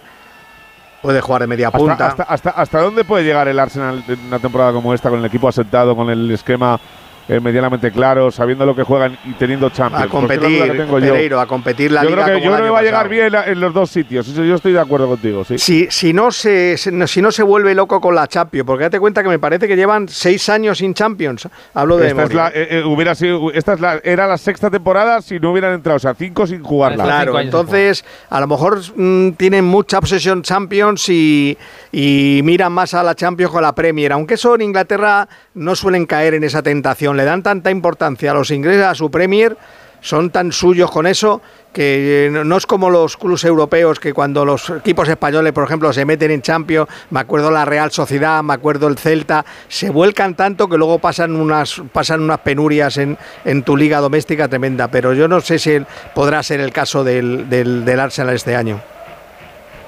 puede 1.01 1.21
jugar 1.21 1.41
de 1.41 1.47
media 1.47 1.69
Hasta, 1.69 1.77
punta. 1.79 2.07
hasta, 2.07 2.23
hasta, 2.23 2.49
¿Hasta 2.51 2.81
dónde 2.81 3.03
puede 3.03 3.23
llegar 3.23 3.47
el 3.47 3.57
Arsenal 3.57 4.03
en 4.07 4.19
una 4.27 4.37
temporada 4.37 4.71
como 4.71 4.93
esta, 4.93 5.09
con 5.09 5.17
el 5.17 5.25
equipo 5.25 5.47
asentado, 5.47 5.95
con 5.95 6.11
el 6.11 6.29
esquema 6.29 6.79
eh, 7.27 7.39
medianamente 7.39 7.91
claro, 7.91 8.31
sabiendo 8.31 8.65
lo 8.65 8.75
que 8.75 8.83
juegan 8.83 9.17
y 9.25 9.31
teniendo 9.33 9.69
Champions? 9.69 10.05
a 10.05 10.07
competir, 10.07 10.63
que 10.63 10.77
tengo 10.77 10.99
yo. 10.99 11.13
Pereiro, 11.13 11.39
a 11.39 11.45
competir 11.45 11.91
la 11.91 12.03
yo 12.03 12.09
liga 12.09 12.23
creo 12.23 12.35
que, 12.37 12.41
como 12.41 12.51
yo 12.51 12.55
creo 12.55 12.65
que 12.65 12.71
va 12.71 12.79
a 12.79 12.83
llegar 12.83 13.09
bien 13.09 13.33
en 13.33 13.59
los 13.59 13.73
dos 13.73 13.89
sitios. 13.89 14.27
Eso 14.27 14.43
yo 14.43 14.55
estoy 14.55 14.73
de 14.73 14.79
acuerdo 14.79 15.07
contigo, 15.07 15.43
sí. 15.43 15.57
Si, 15.57 15.87
si, 15.89 16.13
no 16.13 16.31
se, 16.31 16.77
si 16.77 17.21
no 17.21 17.31
se 17.31 17.43
vuelve 17.43 17.73
loco 17.75 18.01
con 18.01 18.15
la 18.15 18.27
Champions, 18.27 18.65
porque 18.65 18.83
date 18.83 18.99
cuenta 18.99 19.23
que 19.23 19.29
me 19.29 19.39
parece 19.39 19.67
que 19.67 19.75
llevan 19.75 20.07
seis 20.07 20.49
años 20.49 20.79
sin 20.79 20.93
Champions. 20.93 21.47
Hablo 21.73 21.97
de 21.97 22.07
Esta, 22.07 22.23
es 22.23 22.29
memoria. 22.29 22.51
la, 22.51 22.61
eh, 22.61 22.79
eh, 22.79 22.83
hubiera 22.83 23.15
sido, 23.15 23.51
esta 23.51 23.73
es 23.73 23.79
la, 23.79 23.99
era 24.03 24.27
la 24.27 24.37
sexta 24.37 24.69
temporada 24.69 25.21
si 25.21 25.39
no 25.39 25.51
hubieran 25.51 25.73
entrado, 25.73 25.97
o 25.97 25.99
sea, 25.99 26.13
cinco 26.13 26.45
sin 26.47 26.63
jugarla. 26.63 27.03
Claro. 27.03 27.39
Entonces 27.39 28.05
a 28.29 28.39
lo 28.39 28.47
mejor 28.47 28.79
mm, 28.95 29.31
tienen 29.31 29.65
mucha 29.65 29.97
obsesión 29.97 30.41
Champions 30.41 31.09
y, 31.09 31.57
y 31.91 32.41
miran 32.43 32.71
más 32.71 32.93
a 32.93 33.03
la 33.03 33.15
Champions 33.15 33.51
con 33.51 33.61
la 33.61 33.73
Premier, 33.73 34.11
aunque 34.11 34.35
eso 34.35 34.55
en 34.55 34.61
Inglaterra 34.61 35.27
no 35.53 35.75
suelen 35.75 36.05
caer 36.05 36.33
en 36.33 36.43
esa 36.43 36.63
tentación, 36.63 37.12
le 37.17 37.23
dan 37.23 37.43
tanta 37.43 37.71
importancia 37.71 38.31
a 38.31 38.33
los 38.33 38.51
ingleses, 38.51 38.85
a 38.85 38.95
su 38.95 39.09
Premier, 39.09 39.57
son 40.03 40.31
tan 40.31 40.51
suyos 40.51 40.91
con 40.91 41.07
eso 41.07 41.41
que 41.71 42.27
eh, 42.27 42.29
no 42.29 42.57
es 42.57 42.67
como 42.67 42.89
los 42.89 43.17
clubes 43.17 43.45
europeos 43.45 43.99
que 43.99 44.13
cuando 44.13 44.45
los 44.45 44.69
equipos 44.69 45.07
españoles, 45.07 45.53
por 45.53 45.63
ejemplo, 45.63 45.91
se 45.93 46.05
meten 46.05 46.29
en 46.29 46.41
Champions, 46.41 46.87
me 47.09 47.21
acuerdo 47.21 47.49
la 47.49 47.65
Real 47.65 47.89
Sociedad, 47.89 48.43
me 48.43 48.53
acuerdo 48.53 48.87
el 48.87 48.97
Celta, 48.97 49.45
se 49.69 49.89
vuelcan 49.89 50.35
tanto 50.35 50.67
que 50.67 50.77
luego 50.77 50.99
pasan 50.99 51.35
unas 51.35 51.81
pasan 51.91 52.21
unas 52.21 52.39
penurias 52.39 52.97
en, 52.97 53.17
en 53.45 53.63
tu 53.63 53.75
liga 53.75 54.01
doméstica 54.01 54.47
tremenda, 54.47 54.89
pero 54.89 55.13
yo 55.13 55.27
no 55.27 55.41
sé 55.41 55.57
si 55.57 55.79
podrá 56.13 56.43
ser 56.43 56.59
el 56.59 56.71
caso 56.71 57.03
del, 57.03 57.49
del 57.49 57.99
Arsenal 57.99 58.35
este 58.35 58.55
año. 58.55 58.81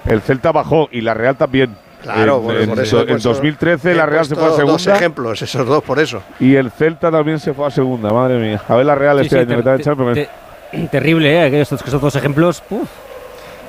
El 0.06 0.22
Celta 0.22 0.52
bajó 0.52 0.88
y 0.92 1.02
la 1.02 1.14
Real 1.14 1.36
también. 1.36 1.85
Claro, 2.14 2.38
en, 2.38 2.44
por- 2.44 2.56
en- 2.58 2.70
por 2.70 2.80
eso 2.80 2.98
he 3.00 3.02
en 3.02 3.08
puesto- 3.08 3.30
2013 3.30 3.92
he 3.92 3.96
la 3.96 4.06
Real 4.06 4.26
se 4.26 4.36
fue 4.36 4.44
a 4.44 4.48
puesto 4.48 4.66
Dos 4.66 4.82
segunda 4.82 4.98
ejemplos, 4.98 5.42
esos 5.42 5.68
dos 5.68 5.84
por 5.84 6.00
eso. 6.00 6.22
y 6.40 6.56
el 6.56 6.72
Celta 6.72 7.12
también 7.12 7.40
se 7.40 7.54
fue 7.54 7.68
a 7.68 7.72
segunda, 7.72 8.12
madre 8.14 8.38
mía. 8.38 8.62
A 8.68 8.76
ver 8.76 8.86
la 8.86 8.96
Real 8.96 9.18
Sí, 9.20 9.26
este 9.26 9.36
sí, 9.46 9.52
año 9.54 9.64
te- 10.14 10.30
terrible, 10.92 11.48
¿eh? 11.48 11.62
Estos, 11.62 11.82
que 11.82 11.90
estos 11.90 12.02
dos 12.02 12.16
ejemplos. 12.16 12.62
uf. 12.70 12.88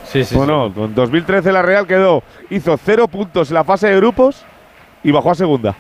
Sí, 0.04 0.20
sí, 0.22 0.24
sí. 0.30 0.34
Bueno, 0.36 0.66
en 0.76 0.94
2013 0.94 1.50
la 1.52 1.62
Real 1.62 1.86
quedó, 1.86 2.22
hizo 2.50 2.76
cero 2.84 3.08
puntos 3.08 3.48
en 3.50 3.54
la 3.54 3.64
fase 3.64 3.88
de 3.88 3.96
grupos 3.96 4.44
y 5.02 5.10
bajó 5.10 5.32
a 5.32 5.34
segunda. 5.34 5.74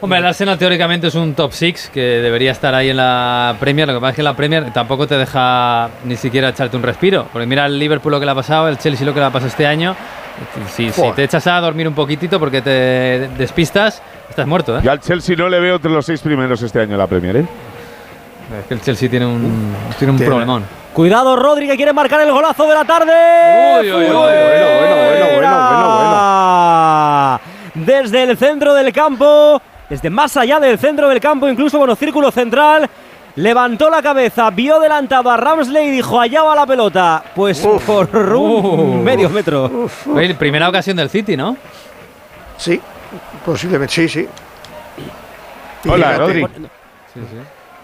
Hombre, 0.00 0.18
el 0.18 0.26
Arsenal 0.26 0.58
teóricamente 0.58 1.06
es 1.06 1.14
un 1.14 1.32
top 1.34 1.52
6 1.52 1.90
que 1.94 2.00
debería 2.00 2.50
estar 2.50 2.74
ahí 2.74 2.90
en 2.90 2.96
la 2.96 3.56
Premier. 3.60 3.86
Lo 3.86 3.94
que 3.94 4.00
pasa 4.00 4.10
es 4.10 4.16
que 4.16 4.22
la 4.24 4.34
Premier 4.34 4.72
tampoco 4.72 5.06
te 5.06 5.16
deja 5.16 5.88
ni 6.04 6.16
siquiera 6.16 6.48
echarte 6.48 6.76
un 6.76 6.82
respiro. 6.82 7.26
Porque 7.32 7.46
mira 7.46 7.66
el 7.66 7.78
Liverpool 7.78 8.10
lo 8.12 8.18
que 8.18 8.26
le 8.26 8.32
ha 8.32 8.34
pasado, 8.34 8.68
el 8.68 8.78
Chelsea 8.78 9.06
lo 9.06 9.14
que 9.14 9.20
le 9.20 9.26
ha 9.26 9.30
pasado 9.30 9.48
este 9.48 9.64
año. 9.66 9.94
Si, 10.74 10.90
te 11.14 11.24
echas 11.24 11.46
a 11.46 11.60
dormir 11.60 11.86
un 11.88 11.94
poquitito 11.94 12.38
porque 12.38 12.60
te 12.62 12.70
despistas, 13.38 14.02
estás 14.28 14.46
muerto, 14.46 14.78
¿eh? 14.78 14.80
Yo 14.82 14.90
al 14.90 15.00
Chelsea 15.00 15.36
no 15.36 15.48
le 15.48 15.60
veo 15.60 15.76
entre 15.76 15.90
los 15.90 16.04
seis 16.06 16.20
primeros 16.20 16.60
este 16.62 16.80
año 16.80 16.92
en 16.92 16.98
la 16.98 17.06
Premier, 17.06 17.36
¿eh? 17.36 17.46
Es 18.60 18.66
que 18.66 18.74
el 18.74 18.80
Chelsea 18.82 19.08
tiene 19.08 19.24
un, 19.26 19.74
tiene 19.98 20.12
un 20.12 20.18
Tiene- 20.18 20.30
problemón. 20.30 20.64
Cuidado, 20.92 21.36
Rodri, 21.36 21.66
que 21.66 21.76
quiere 21.76 21.92
marcar 21.94 22.20
el 22.20 22.30
golazo 22.30 22.66
de 22.66 22.74
la 22.74 22.84
tarde. 22.84 23.12
Uy, 23.80 23.90
uy, 23.92 24.04
uy, 24.04 24.10
¡Fuera! 24.10 24.78
bueno, 24.78 24.96
bueno, 24.96 25.26
bueno, 25.36 25.52
bueno, 27.72 27.86
Desde 27.86 28.22
el 28.24 28.36
centro 28.36 28.74
del 28.74 28.92
campo, 28.92 29.62
desde 29.88 30.10
más 30.10 30.36
allá 30.36 30.60
del 30.60 30.78
centro 30.78 31.08
del 31.08 31.18
campo, 31.18 31.48
incluso 31.48 31.78
bueno, 31.78 31.96
círculo 31.96 32.30
central. 32.30 32.90
Levantó 33.36 33.88
la 33.88 34.02
cabeza, 34.02 34.50
vio 34.50 34.76
adelantado 34.76 35.30
a 35.30 35.36
Ramsley 35.38 35.88
y 35.88 35.90
dijo, 35.90 36.20
allá 36.20 36.42
va 36.42 36.54
la 36.54 36.66
pelota. 36.66 37.22
Pues 37.34 37.58
por 37.60 38.08
un 38.36 38.98
Uf. 38.98 39.02
medio 39.02 39.30
metro. 39.30 39.88
Oye, 40.14 40.34
primera 40.34 40.68
ocasión 40.68 40.96
del 40.98 41.08
City, 41.08 41.36
¿no? 41.36 41.56
Sí, 42.58 42.80
posiblemente, 43.44 43.94
sí, 43.94 44.08
sí. 44.08 44.28
Hola, 45.88 46.18
Rodri. 46.18 46.42
Sí, 47.14 47.20
sí. 47.20 47.36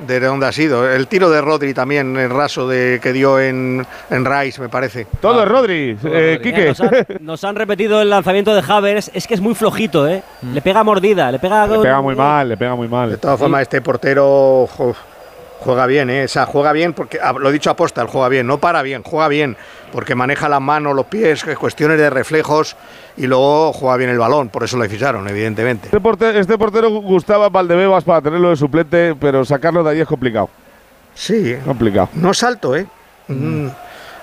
¿De 0.06 0.20
dónde 0.20 0.46
ha 0.46 0.52
sido? 0.52 0.88
El 0.88 1.08
tiro 1.08 1.28
de 1.28 1.40
Rodri 1.40 1.74
también, 1.74 2.16
el 2.16 2.30
raso 2.30 2.68
de, 2.68 3.00
que 3.02 3.12
dio 3.12 3.40
en, 3.40 3.84
en 4.10 4.24
Rice, 4.24 4.60
me 4.60 4.68
parece. 4.68 5.06
Todo 5.20 5.40
Ah. 5.40 5.42
es 5.42 5.48
Rodri, 5.48 5.96
Todo 6.00 6.12
eh, 6.14 6.36
Rodri. 6.36 6.52
Quique. 6.52 6.66
Nos 6.68 6.80
han, 6.80 7.06
nos 7.20 7.44
han 7.44 7.56
repetido 7.56 8.00
el 8.00 8.08
lanzamiento 8.10 8.54
de 8.54 8.62
Havers. 8.68 9.10
Es 9.12 9.26
que 9.26 9.34
es 9.34 9.40
muy 9.40 9.56
flojito, 9.56 10.06
¿eh? 10.06 10.22
Le 10.52 10.62
pega 10.62 10.84
mordida, 10.84 11.32
le 11.32 11.40
pega. 11.40 11.66
Mm. 11.66 11.72
Le 11.72 11.78
pega 11.80 12.00
muy 12.00 12.14
mal, 12.14 12.48
le 12.48 12.56
pega 12.56 12.76
muy 12.76 12.86
De 12.86 12.90
mal. 12.94 13.18
todas 13.18 13.40
formas, 13.40 13.62
este 13.62 13.80
portero 13.80 14.68
jo, 14.76 14.94
juega 15.60 15.86
bien, 15.86 16.08
¿eh? 16.10 16.24
O 16.24 16.28
sea, 16.28 16.46
juega 16.46 16.72
bien 16.72 16.92
porque, 16.92 17.18
ah, 17.22 17.32
lo 17.32 17.48
he 17.48 17.52
dicho 17.52 17.70
aposta, 17.70 18.00
él 18.02 18.08
juega 18.08 18.28
bien, 18.28 18.46
no 18.46 18.58
para 18.58 18.82
bien, 18.82 19.02
juega 19.02 19.28
bien, 19.28 19.56
porque 19.92 20.14
maneja 20.14 20.48
las 20.48 20.60
manos, 20.60 20.94
los 20.94 21.06
pies, 21.06 21.42
que- 21.44 21.56
cuestiones 21.56 21.98
de 21.98 22.10
reflejos 22.10 22.76
y 23.16 23.26
luego 23.26 23.72
juega 23.72 23.96
bien 23.96 24.10
el 24.10 24.18
balón, 24.18 24.48
por 24.48 24.64
eso 24.64 24.76
lo 24.76 24.84
ficharon, 24.88 25.26
evidentemente. 25.28 25.86
Este 25.88 26.00
portero, 26.00 26.38
este 26.38 26.56
portero 26.58 26.90
gustaba 26.90 27.48
Valdebebas 27.48 28.04
para 28.04 28.20
tenerlo 28.22 28.50
de 28.50 28.56
suplente, 28.56 29.14
pero 29.20 29.44
sacarlo 29.44 29.82
de 29.82 29.90
ahí 29.90 30.00
es 30.00 30.06
complicado. 30.08 30.48
Sí, 31.14 31.56
Complicado. 31.64 32.08
no 32.14 32.30
es 32.30 32.42
alto, 32.44 32.76
¿eh? 32.76 32.86
Mm. 33.26 33.66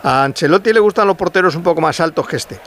A 0.04 0.24
Ancelotti 0.24 0.72
le 0.72 0.80
gustan 0.80 1.08
los 1.08 1.18
porteros 1.18 1.56
un 1.56 1.64
poco 1.64 1.82
más 1.82 2.00
altos 2.00 2.28
que 2.28 2.38
este. 2.38 2.60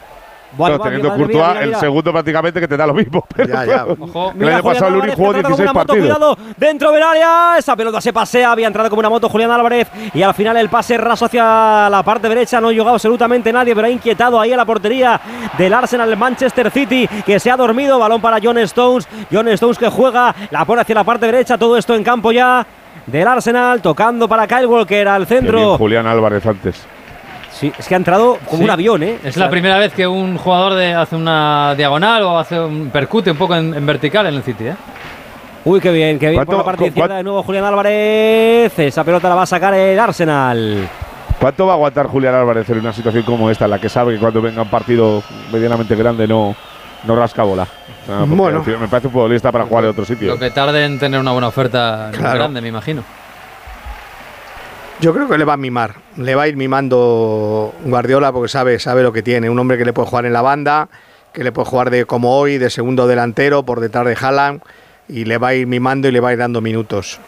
Pero 0.56 0.78
teniendo 0.80 1.14
Courtois, 1.14 1.60
el 1.60 1.74
segundo 1.76 2.12
prácticamente 2.12 2.60
que 2.60 2.68
te 2.68 2.76
da 2.76 2.86
lo 2.86 2.94
mismo. 2.94 3.24
Pero 3.34 3.48
Ya, 3.48 3.64
ya. 3.64 3.86
Ojo. 3.86 4.32
El 4.38 4.48
año 4.48 4.62
pasado 4.62 4.90
Luri 4.90 5.12
jugó 5.14 5.32
16 5.32 5.72
partidos. 5.72 5.98
Cuidado, 5.98 6.38
dentro 6.56 6.92
del 6.92 7.02
área. 7.02 7.58
Esa 7.58 7.76
pelota 7.76 8.00
se 8.00 8.12
pasea. 8.12 8.52
Había 8.52 8.66
entrado 8.66 8.88
como 8.88 9.00
una 9.00 9.10
moto 9.10 9.28
Julián 9.28 9.50
Álvarez. 9.50 9.88
Y 10.14 10.22
al 10.22 10.34
final 10.34 10.56
el 10.56 10.68
pase 10.68 10.96
raso 10.96 11.26
hacia 11.26 11.88
la 11.90 12.02
parte 12.02 12.28
derecha. 12.28 12.60
No 12.60 12.72
llegó 12.72 12.88
absolutamente 12.88 13.52
nadie, 13.52 13.74
pero 13.74 13.86
ha 13.86 13.90
inquietado 13.90 14.40
ahí 14.40 14.52
a 14.52 14.56
la 14.56 14.64
portería 14.64 15.20
del 15.56 15.72
Arsenal, 15.72 16.16
Manchester 16.16 16.70
City, 16.70 17.08
que 17.24 17.38
se 17.38 17.50
ha 17.50 17.56
dormido. 17.56 17.98
Balón 17.98 18.20
para 18.20 18.38
John 18.42 18.58
Stones. 18.58 19.08
John 19.30 19.48
Stones 19.48 19.78
que 19.78 19.88
juega, 19.88 20.34
la 20.50 20.64
pone 20.64 20.82
hacia 20.82 20.94
la 20.94 21.04
parte 21.04 21.26
derecha. 21.26 21.58
Todo 21.58 21.76
esto 21.76 21.94
en 21.94 22.02
campo 22.02 22.32
ya 22.32 22.66
del 23.06 23.26
Arsenal. 23.28 23.82
Tocando 23.82 24.28
para 24.28 24.46
Kyle 24.46 24.66
Walker 24.66 25.08
al 25.08 25.26
bien 25.26 25.40
centro. 25.40 25.78
Julián 25.78 26.06
Álvarez 26.06 26.44
antes. 26.46 26.86
Sí, 27.58 27.72
es 27.76 27.88
que 27.88 27.94
ha 27.94 27.96
entrado 27.96 28.38
como 28.46 28.58
Sí. 28.58 28.64
un 28.64 28.70
avión, 28.70 29.02
¿eh? 29.02 29.18
Es 29.24 29.30
O 29.30 29.32
sea, 29.38 29.44
la 29.46 29.50
primera 29.50 29.78
vez 29.78 29.92
que 29.92 30.06
un 30.06 30.38
jugador 30.38 30.74
de, 30.74 30.94
hace 30.94 31.16
una 31.16 31.74
diagonal 31.76 32.22
o 32.22 32.38
hace 32.38 32.58
un 32.60 32.90
percute 32.90 33.30
un 33.32 33.36
poco 33.36 33.54
en, 33.56 33.74
en 33.74 33.84
vertical 33.84 34.26
en 34.26 34.34
el 34.34 34.42
City, 34.42 34.68
¿eh? 34.68 34.74
Uy, 35.64 35.80
qué 35.80 35.90
bien, 35.90 36.18
qué 36.18 36.30
bien 36.30 36.38
por 36.44 36.46
¿Cuánto- 36.46 36.58
la 36.62 36.64
parte 36.64 36.86
izquierda 36.86 37.16
de 37.16 37.22
nuevo 37.24 37.42
Julián 37.42 37.64
Álvarez. 37.64 38.78
Esa 38.78 39.02
pelota 39.04 39.28
la 39.28 39.34
va 39.34 39.42
a 39.42 39.46
sacar 39.46 39.74
el 39.74 39.98
Arsenal. 39.98 40.88
¿Cuánto 41.40 41.66
va 41.66 41.72
a 41.72 41.74
aguantar 41.76 42.06
Julián 42.06 42.34
Álvarez 42.34 42.68
en 42.70 42.78
una 42.78 42.92
situación 42.92 43.22
como 43.24 43.50
esta, 43.50 43.64
en 43.66 43.72
la 43.72 43.78
que 43.80 43.88
sabe 43.88 44.14
que 44.14 44.20
cuando 44.20 44.40
venga 44.40 44.62
un 44.62 44.70
partido 44.70 45.22
medianamente 45.52 45.94
grande 45.96 46.26
no, 46.26 46.54
no 47.04 47.16
rasca 47.16 47.42
bola? 47.42 47.66
Bueno. 48.26 48.64
me 48.80 48.88
parece 48.88 49.08
un 49.08 49.12
futbolista 49.12 49.52
para 49.52 49.64
jugar 49.66 49.84
en 49.84 49.90
otro 49.90 50.04
sitio. 50.04 50.28
Lo 50.28 50.38
que 50.38 50.50
tarde 50.50 50.84
en 50.84 50.98
tener 50.98 51.20
una 51.20 51.32
buena 51.32 51.48
oferta 51.48 52.10
Claro. 52.16 52.38
grande, 52.38 52.60
me 52.60 52.68
imagino. 52.68 53.02
Yo 55.00 55.14
creo 55.14 55.28
que 55.28 55.38
le 55.38 55.44
va 55.44 55.52
a 55.52 55.56
mimar, 55.56 55.94
le 56.16 56.34
va 56.34 56.42
a 56.42 56.48
ir 56.48 56.56
mimando 56.56 57.72
Guardiola 57.84 58.32
porque 58.32 58.48
sabe, 58.48 58.80
sabe 58.80 59.02
lo 59.02 59.12
que 59.12 59.22
tiene. 59.22 59.48
Un 59.48 59.58
hombre 59.58 59.78
que 59.78 59.84
le 59.84 59.92
puede 59.92 60.08
jugar 60.08 60.26
en 60.26 60.32
la 60.32 60.42
banda, 60.42 60.88
que 61.32 61.44
le 61.44 61.52
puede 61.52 61.68
jugar 61.68 61.90
de 61.90 62.04
como 62.04 62.36
hoy, 62.36 62.58
de 62.58 62.68
segundo 62.68 63.06
delantero, 63.06 63.62
por 63.62 63.78
detrás 63.78 64.04
de 64.06 64.16
Haaland, 64.20 64.60
y 65.08 65.24
le 65.24 65.38
va 65.38 65.48
a 65.48 65.54
ir 65.54 65.68
mimando 65.68 66.08
y 66.08 66.10
le 66.10 66.18
va 66.18 66.30
a 66.30 66.32
ir 66.32 66.38
dando 66.38 66.60
minutos. 66.60 67.20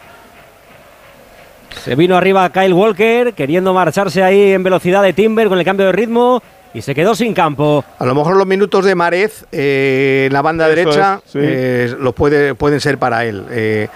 Se 1.83 1.95
vino 1.95 2.17
arriba 2.17 2.49
Kyle 2.51 2.73
Walker, 2.73 3.33
queriendo 3.33 3.73
marcharse 3.73 4.21
ahí 4.21 4.51
en 4.51 4.63
velocidad 4.63 5.01
de 5.01 5.13
Timber 5.13 5.47
con 5.47 5.57
el 5.57 5.63
cambio 5.63 5.85
de 5.85 5.93
ritmo 5.93 6.43
y 6.73 6.81
se 6.81 6.93
quedó 6.93 7.15
sin 7.15 7.33
campo. 7.33 7.83
A 7.97 8.05
lo 8.05 8.13
mejor 8.13 8.35
los 8.35 8.45
minutos 8.45 8.85
de 8.85 8.95
Marez 8.95 9.45
eh, 9.51 10.25
en 10.27 10.33
la 10.33 10.41
banda 10.41 10.67
Eso 10.67 10.75
derecha 10.75 11.21
es, 11.25 11.31
sí. 11.31 11.39
eh, 11.41 11.95
los 11.99 12.13
puede, 12.13 12.53
pueden 12.55 12.79
ser 12.81 12.97
para 12.97 13.25
él. 13.25 13.45
Eh, 13.49 13.87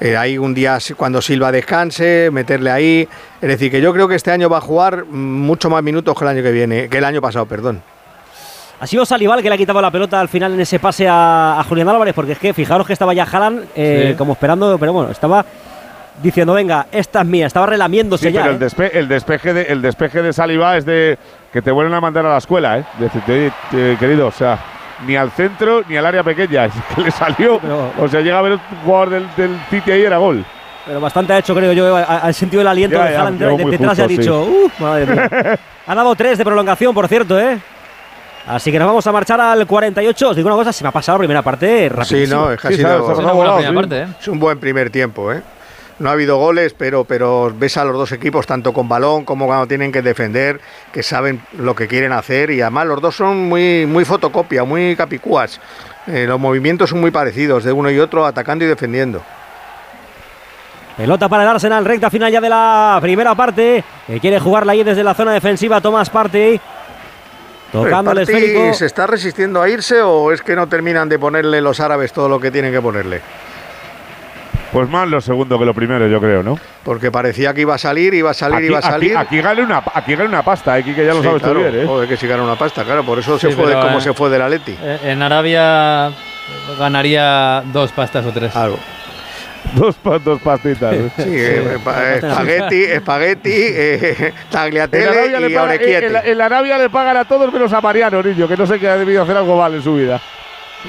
eh, 0.00 0.16
ahí 0.16 0.36
un 0.38 0.54
día 0.54 0.78
cuando 0.96 1.22
Silva 1.22 1.50
descanse, 1.52 2.30
meterle 2.32 2.70
ahí. 2.70 3.08
Es 3.40 3.48
decir, 3.48 3.70
que 3.70 3.80
yo 3.80 3.92
creo 3.92 4.08
que 4.08 4.14
este 4.16 4.30
año 4.30 4.48
va 4.48 4.58
a 4.58 4.60
jugar 4.60 5.04
mucho 5.06 5.70
más 5.70 5.82
minutos 5.82 6.16
que 6.18 6.24
el 6.24 6.28
año 6.28 6.42
que 6.42 6.52
viene, 6.52 6.88
que 6.88 6.98
el 6.98 7.04
año 7.04 7.20
pasado, 7.20 7.46
perdón. 7.46 7.82
Ha 8.80 8.86
sido 8.86 9.06
Salival 9.06 9.40
que 9.40 9.48
le 9.48 9.54
ha 9.54 9.58
quitado 9.58 9.80
la 9.80 9.90
pelota 9.90 10.20
al 10.20 10.28
final 10.28 10.52
en 10.54 10.60
ese 10.60 10.78
pase 10.78 11.06
a, 11.08 11.58
a 11.58 11.64
Julián 11.64 11.88
Álvarez, 11.88 12.12
porque 12.14 12.32
es 12.32 12.38
que 12.38 12.52
fijaros 12.52 12.86
que 12.86 12.92
estaba 12.92 13.14
ya 13.14 13.24
Haaland 13.24 13.66
eh, 13.76 14.08
Sí. 14.10 14.16
como 14.18 14.32
esperando, 14.34 14.76
pero 14.78 14.92
bueno, 14.92 15.10
estaba 15.10 15.44
diciendo, 16.22 16.52
venga, 16.54 16.86
esta 16.92 17.20
es 17.22 17.26
mía, 17.26 17.46
estaba 17.46 17.66
relamiéndose 17.66 18.28
Sí, 18.28 18.32
ya. 18.32 18.42
pero 18.42 18.54
¿eh? 18.54 18.56
el, 18.56 18.60
despe- 18.60 18.90
el 18.92 19.08
despeje 19.08 19.54
de 19.54 19.62
el 19.62 19.80
despeje 19.80 20.22
de 20.22 20.32
Saliba 20.32 20.76
es 20.76 20.84
de 20.84 21.18
que 21.52 21.62
te 21.62 21.70
vuelven 21.70 21.94
a 21.94 22.00
mandar 22.00 22.26
a 22.26 22.30
la 22.32 22.38
escuela, 22.38 22.78
¿eh? 22.78 22.84
Decirte, 22.98 23.32
oye, 23.32 23.52
eh, 23.72 23.96
querido, 23.98 24.26
o 24.26 24.32
sea, 24.32 24.58
ni 25.06 25.16
al 25.16 25.30
centro 25.32 25.82
ni 25.88 25.96
al 25.96 26.06
área 26.06 26.22
pequeña, 26.22 26.64
es 26.66 26.72
que 26.94 27.00
le 27.02 27.10
salió. 27.10 27.58
Pero- 27.58 27.92
o 27.98 28.08
sea, 28.08 28.20
llega 28.20 28.38
a 28.38 28.42
ver 28.42 28.52
un 28.52 28.60
jugador 28.84 29.10
del, 29.10 29.26
del 29.36 29.58
City 29.70 29.90
ahí 29.92 30.02
era 30.02 30.18
gol. 30.18 30.44
Pero 30.86 31.00
bastante 31.00 31.32
ha 31.32 31.38
hecho, 31.38 31.54
creo 31.54 31.72
yo, 31.72 31.96
ha- 31.96 32.02
ha 32.02 32.32
sentido 32.32 32.60
el 32.60 32.68
aliento 32.68 32.98
Ya, 32.98 33.04
de 33.06 33.16
Haaland 33.16 33.38
detrás 33.70 33.98
y 33.98 34.02
ha 34.02 34.06
dicho, 34.06 34.42
"Uh, 34.44 34.70
madre 34.78 35.06
mía". 35.06 35.58
ha 35.86 35.94
dado 35.94 36.14
tres 36.14 36.36
de 36.38 36.44
prolongación, 36.44 36.92
por 36.94 37.08
cierto, 37.08 37.38
¿eh? 37.40 37.58
Así 38.46 38.70
que 38.70 38.78
nos 38.78 38.86
vamos 38.86 39.06
a 39.06 39.10
marchar 39.12 39.40
al 39.40 39.66
48. 39.66 40.28
Os 40.28 40.36
digo 40.36 40.46
una 40.48 40.56
cosa, 40.56 40.70
se 40.74 40.84
me 40.84 40.88
ha 40.88 40.92
pasado 40.92 41.16
la 41.16 41.20
primera 41.20 41.40
parte 41.40 41.88
rápido. 41.88 42.04
Sí, 42.26 42.30
no, 42.30 42.52
es 42.52 42.60
que 42.60 42.66
ha 42.68 42.70
Sí, 42.70 42.76
sido- 42.76 42.88
sabes, 42.88 43.00
Es 43.02 43.06
sabes. 43.06 43.18
una 43.20 43.30
ha 43.30 43.32
buena 43.32 43.50
volado, 43.52 43.56
primera 43.56 43.70
sí. 43.70 43.88
parte, 43.88 44.02
¿eh? 44.12 44.16
Es 44.20 44.28
un 44.28 44.38
buen 44.38 44.58
primer 44.60 44.90
tiempo, 44.90 45.32
¿eh? 45.32 45.42
No 45.98 46.08
ha 46.08 46.12
habido 46.12 46.38
goles, 46.38 46.74
pero, 46.76 47.04
pero 47.04 47.52
ves 47.56 47.76
a 47.76 47.84
los 47.84 47.94
dos 47.96 48.10
equipos, 48.10 48.46
tanto 48.46 48.72
con 48.72 48.88
balón 48.88 49.24
como 49.24 49.46
cuando 49.46 49.66
tienen 49.68 49.92
que 49.92 50.02
defender, 50.02 50.60
que 50.92 51.02
saben 51.04 51.40
lo 51.56 51.76
que 51.76 51.86
quieren 51.86 52.12
hacer 52.12 52.50
y 52.50 52.60
además 52.60 52.86
los 52.86 53.00
dos 53.00 53.14
son 53.14 53.48
muy, 53.48 53.86
muy 53.86 54.04
fotocopia, 54.04 54.64
muy 54.64 54.96
capicúas. 54.96 55.60
Eh, 56.08 56.26
los 56.26 56.40
movimientos 56.40 56.90
son 56.90 57.00
muy 57.00 57.12
parecidos 57.12 57.62
de 57.62 57.72
uno 57.72 57.90
y 57.90 57.98
otro, 58.00 58.26
atacando 58.26 58.64
y 58.64 58.68
defendiendo. 58.68 59.22
Pelota 60.96 61.28
para 61.28 61.42
el 61.42 61.48
Arsenal, 61.48 61.84
recta 61.84 62.10
final 62.10 62.30
ya 62.30 62.40
de 62.40 62.48
la 62.48 62.98
primera 63.00 63.34
parte. 63.34 63.82
Que 64.06 64.20
quiere 64.20 64.38
jugarla 64.38 64.72
ahí 64.72 64.84
desde 64.84 65.02
la 65.02 65.14
zona 65.14 65.32
defensiva 65.32 65.80
Thomas 65.80 66.10
Partey. 66.10 66.60
Tocando 67.72 68.12
el 68.12 68.18
¿El 68.18 68.26
Party 68.26 68.44
esférico. 68.44 68.74
¿Se 68.74 68.86
está 68.86 69.06
resistiendo 69.06 69.60
a 69.60 69.68
irse 69.68 70.02
o 70.02 70.30
es 70.30 70.42
que 70.42 70.54
no 70.54 70.68
terminan 70.68 71.08
de 71.08 71.18
ponerle 71.18 71.60
los 71.60 71.80
árabes 71.80 72.12
todo 72.12 72.28
lo 72.28 72.38
que 72.38 72.50
tienen 72.52 72.72
que 72.72 72.80
ponerle? 72.80 73.20
Pues 74.74 74.88
más 74.90 75.08
lo 75.08 75.20
segundo 75.20 75.56
que 75.58 75.64
lo 75.64 75.72
primero, 75.72 76.06
yo 76.08 76.20
creo, 76.20 76.42
¿no? 76.42 76.58
Porque 76.82 77.10
parecía 77.12 77.54
que 77.54 77.60
iba 77.60 77.76
a 77.76 77.78
salir, 77.78 78.12
iba 78.12 78.32
a 78.32 78.34
salir, 78.34 78.56
Aquí, 78.58 78.66
iba 78.66 78.78
a 78.78 78.82
salir. 78.82 79.16
aquí, 79.16 79.26
aquí 79.36 79.40
gane 79.40 79.62
una, 79.62 79.82
aquí 79.94 80.16
gane 80.16 80.28
una 80.28 80.42
pasta, 80.42 80.76
eh, 80.78 80.82
que 80.84 80.92
ya 80.94 81.14
lo 81.14 81.20
Sí, 81.20 81.26
sabes 81.28 81.42
claro. 81.42 81.60
tú 81.60 81.60
bien, 81.70 81.84
¿eh? 81.84 81.86
Joder, 81.86 82.08
que 82.08 82.16
si 82.16 82.26
gana 82.26 82.42
una 82.42 82.56
pasta, 82.56 82.82
claro, 82.84 83.04
por 83.04 83.18
eso 83.20 83.38
Sí, 83.38 83.46
se 83.48 83.54
fue 83.54 83.66
pero, 83.66 83.80
como 83.82 83.98
eh, 83.98 84.00
se 84.00 84.12
fue 84.12 84.28
del 84.30 84.42
Atleti. 84.42 84.76
Eh, 84.82 84.98
En 85.04 85.22
Arabia 85.22 86.10
ganaría 86.78 87.62
dos 87.72 87.92
pastas 87.92 88.26
o 88.26 88.32
tres. 88.32 88.54
Algo. 88.56 88.78
Dos, 89.76 89.96
dos 90.24 90.40
pastitas. 90.42 90.92
¿eh? 90.92 91.10
Sí, 91.18 91.22
eh, 91.30 91.78
pa- 91.84 92.02
eh, 92.14 92.16
espagueti, 92.18 92.82
espagueti, 92.84 93.50
eh, 93.52 94.34
tagliatelle 94.50 95.48
y 95.50 95.54
paga- 95.54 96.22
en 96.24 96.40
Arabia 96.40 96.78
le 96.78 96.90
pagan 96.90 97.16
a 97.16 97.24
todos 97.24 97.52
menos 97.52 97.72
a 97.72 97.80
Mariano, 97.80 98.22
niño, 98.22 98.46
que 98.48 98.56
no 98.56 98.66
sé 98.66 98.78
qué 98.78 98.88
ha 98.88 98.96
debido 98.96 99.22
hacer 99.22 99.36
algo 99.36 99.56
mal 99.56 99.72
en 99.74 99.82
su 99.82 99.94
vida. 99.94 100.20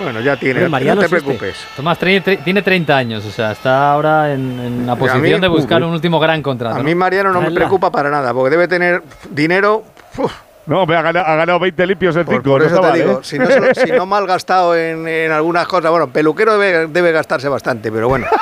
Bueno, 0.01 0.19
ya 0.19 0.35
tiene, 0.35 0.67
Mariano 0.67 1.01
no 1.01 1.07
te 1.07 1.15
existe. 1.15 1.37
preocupes. 1.37 1.67
Tomás 1.75 1.97
tiene 1.97 2.61
30 2.61 2.97
años, 2.97 3.25
o 3.25 3.31
sea, 3.31 3.51
está 3.53 3.91
ahora 3.93 4.33
en, 4.33 4.59
en 4.59 4.85
la 4.85 4.95
mí, 4.95 4.99
posición 4.99 5.39
de 5.39 5.47
buscar 5.47 5.83
un 5.83 5.91
último 5.93 6.19
gran 6.19 6.41
contrato. 6.41 6.75
A 6.79 6.83
mí 6.83 6.93
Mariano 6.93 7.31
no 7.31 7.41
me 7.41 7.51
preocupa 7.51 7.89
para 7.91 8.09
nada, 8.09 8.33
porque 8.33 8.49
debe 8.51 8.67
tener 8.67 9.01
dinero. 9.29 9.83
uf, 10.17 10.33
No, 10.65 10.85
me 10.85 10.95
ha 10.97 11.01
ganado, 11.01 11.25
ha 11.25 11.35
ganado 11.35 11.59
20 11.59 11.87
limpios 11.87 12.15
por, 12.15 12.25
5, 12.25 12.43
por 12.43 12.61
no 12.61 12.67
eso 12.67 12.75
está 12.75 12.81
te 12.81 12.87
mal, 12.97 12.99
digo, 13.07 13.19
¿eh? 13.19 13.23
si 13.23 13.39
no, 13.39 13.45
si 13.73 13.91
no 13.93 14.05
mal 14.07 14.27
gastado 14.27 14.75
en, 14.75 15.07
en 15.07 15.31
algunas 15.31 15.65
cosas, 15.67 15.89
bueno, 15.91 16.07
peluquero 16.09 16.57
debe, 16.57 16.87
debe 16.87 17.11
gastarse 17.13 17.47
bastante, 17.47 17.89
pero 17.91 18.09
bueno. 18.09 18.27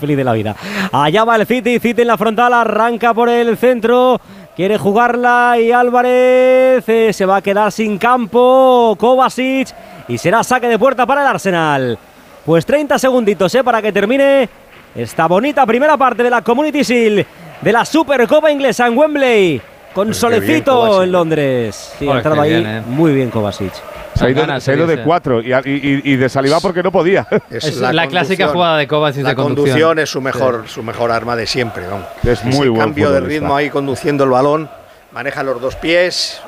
Feliz 0.00 0.16
de 0.16 0.24
la 0.24 0.32
vida. 0.32 0.56
Allá 0.92 1.24
va 1.24 1.36
el 1.36 1.46
City, 1.46 1.78
City 1.78 2.02
en 2.02 2.08
la 2.08 2.18
frontal, 2.18 2.52
arranca 2.52 3.14
por 3.14 3.28
el 3.28 3.56
centro. 3.56 4.20
Quiere 4.54 4.76
jugarla 4.76 5.56
y 5.58 5.72
Álvarez 5.72 6.86
eh, 6.86 7.10
se 7.12 7.24
va 7.24 7.36
a 7.36 7.42
quedar 7.42 7.72
sin 7.72 7.96
campo. 7.96 8.94
Kovacic 8.98 9.68
y 10.08 10.18
será 10.18 10.44
saque 10.44 10.68
de 10.68 10.78
puerta 10.78 11.06
para 11.06 11.22
el 11.22 11.26
Arsenal. 11.26 11.98
Pues 12.44 12.66
30 12.66 12.98
segunditos 12.98 13.54
¿eh? 13.54 13.64
para 13.64 13.80
que 13.80 13.92
termine 13.92 14.48
esta 14.94 15.26
bonita 15.26 15.64
primera 15.64 15.96
parte 15.96 16.22
de 16.22 16.28
la 16.28 16.42
Community 16.42 16.82
Shield 16.82 17.26
de 17.62 17.72
la 17.72 17.86
Supercopa 17.86 18.50
inglesa 18.50 18.86
en 18.86 18.98
Wembley. 18.98 19.62
Con 19.94 20.08
Pues 20.08 20.18
solecito 20.18 20.84
bien, 20.90 21.02
en 21.04 21.12
Londres. 21.12 21.94
Sí, 21.98 22.06
ha 22.08 22.16
entrado 22.16 22.42
ahí 22.42 22.50
bien, 22.50 22.66
¿eh? 22.66 22.82
muy 22.86 23.14
bien 23.14 23.30
Kovacic. 23.30 23.72
Se 24.14 24.26
ha 24.26 24.30
ido, 24.30 24.40
ganas 24.42 24.62
se 24.62 24.72
ha 24.72 24.74
ido 24.74 24.86
de 24.86 25.02
cuatro 25.02 25.40
y, 25.40 25.52
y- 25.52 26.02
y 26.04 26.16
de 26.16 26.28
saliva 26.28 26.60
porque 26.60 26.82
no 26.82 26.92
podía. 26.92 27.26
Es 27.50 27.76
la, 27.78 27.90
clásica 28.06 28.44
conducción. 28.44 28.48
jugada 28.52 28.76
de 28.78 28.86
Kovacic 28.88 29.22
La 29.22 29.30
de 29.30 29.34
conducción, 29.36 29.64
conducción. 29.80 29.98
es 29.98 30.10
su 30.10 30.20
mejor, 30.20 30.64
su 30.68 30.82
mejor 30.82 31.10
arma 31.10 31.34
de 31.36 31.46
siempre. 31.46 31.86
vamos. 31.86 32.06
Es 32.24 32.44
muy 32.44 32.52
Ese 32.52 32.68
buen 32.68 32.80
cambio 32.80 33.10
de 33.10 33.20
ritmo 33.20 33.56
ahí 33.56 33.70
conduciendo 33.70 34.24
el 34.24 34.30
balón, 34.30 34.68
maneja 35.12 35.42
los 35.42 35.60
dos 35.60 35.76
pies 35.76 36.40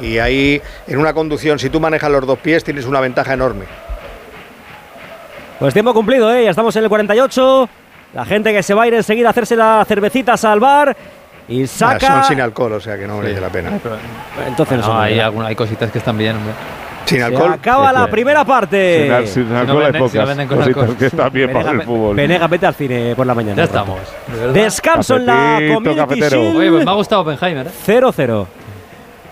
y 0.00 0.18
ahí 0.18 0.60
en 0.88 0.98
una 0.98 1.12
conducción, 1.12 1.58
si 1.58 1.68
tú 1.70 1.78
manejas 1.80 2.10
los 2.10 2.26
dos 2.26 2.38
pies, 2.38 2.64
tienes 2.64 2.86
una 2.86 3.00
ventaja 3.00 3.32
enorme. 3.34 3.64
Pues 5.58 5.72
tiempo 5.74 5.94
cumplido, 5.94 6.32
¿eh? 6.34 6.44
Ya 6.44 6.50
estamos 6.50 6.74
en 6.76 6.82
el 6.84 6.88
48. 6.88 7.68
La 8.14 8.24
gente 8.24 8.52
que 8.52 8.62
se 8.62 8.74
va 8.74 8.82
a 8.82 8.86
ir 8.88 8.94
enseguida 8.94 9.28
a 9.28 9.30
hacerse 9.30 9.54
la 9.56 9.84
cervecita 9.86 10.34
al 10.42 10.60
bar. 10.60 10.96
Y 11.48 11.64
Ah, 11.64 11.66
saca. 11.66 12.06
Son 12.06 12.24
sin 12.24 12.40
alcohol, 12.40 12.72
o 12.72 12.80
sea 12.80 12.96
que 12.98 13.06
no 13.06 13.18
merece 13.18 13.40
la 13.40 13.48
pena. 13.48 13.70
Entonces 14.46 14.78
no, 14.80 14.86
No, 14.88 15.00
hay, 15.00 15.18
alguna- 15.20 15.46
hay 15.48 15.54
cositas 15.56 15.90
que 15.90 15.98
están 15.98 16.16
bien, 16.18 16.36
hombre. 16.36 16.52
Sin 17.04 17.18
Se 17.18 17.24
alcohol. 17.24 17.52
acaba 17.52 17.92
la 17.92 18.06
primera 18.08 18.44
parte. 18.44 19.02
Sin, 19.04 19.12
al- 19.12 19.26
sin 19.26 19.52
no 19.52 19.58
alcohol 19.58 19.84
hay 19.84 19.92
venden- 19.92 20.10
si 20.10 20.16
no 20.18 20.22
pocas 20.22 20.28
venden 20.28 20.48
con 20.48 20.56
cositas 20.58 20.82
alcohol. 20.82 20.96
que 20.98 21.06
están 21.06 21.32
bien 21.32 21.48
para 21.52 21.60
el 21.60 21.66
Venega, 21.76 21.84
fútbol. 21.84 22.16
Venega, 22.16 22.46
vete 22.48 22.66
al 22.66 22.74
cine 22.74 23.14
por 23.16 23.26
la 23.26 23.34
mañana. 23.34 23.56
Ya 23.56 23.64
estamos. 23.64 23.98
Descanso 24.52 25.16
en 25.16 25.26
la 25.26 25.58
Community 25.74 25.96
cafetero. 25.96 26.42
Shield. 26.42 26.56
Oye, 26.56 26.70
pues 26.70 26.84
me 26.84 26.90
ha 26.90 26.94
gustado 26.94 27.22
Oppenheimer. 27.22 27.66
¿eh? 27.66 27.70
0-0. 27.86 28.46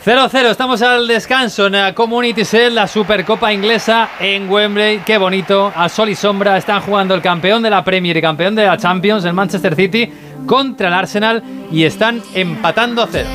0-0, 0.02 0.50
estamos 0.50 0.80
al 0.80 1.06
descanso 1.06 1.66
en 1.66 1.72
la 1.72 1.94
Community 1.94 2.42
Shield, 2.42 2.72
la 2.74 2.86
Supercopa 2.86 3.52
inglesa 3.52 4.08
en 4.18 4.50
Wembley. 4.50 5.00
Qué 5.04 5.18
bonito, 5.18 5.70
a 5.76 5.90
sol 5.90 6.08
y 6.08 6.14
sombra 6.14 6.56
están 6.56 6.80
jugando 6.80 7.14
el 7.14 7.20
campeón 7.20 7.62
de 7.62 7.68
la 7.68 7.84
Premier 7.84 8.16
y 8.16 8.22
campeón 8.22 8.54
de 8.54 8.64
la 8.64 8.78
Champions, 8.78 9.26
el 9.26 9.34
Manchester 9.34 9.74
City, 9.76 10.10
contra 10.46 10.88
el 10.88 10.94
Arsenal 10.94 11.42
y 11.70 11.84
están 11.84 12.22
empatando 12.34 13.02
a 13.02 13.08
cero. 13.12 13.28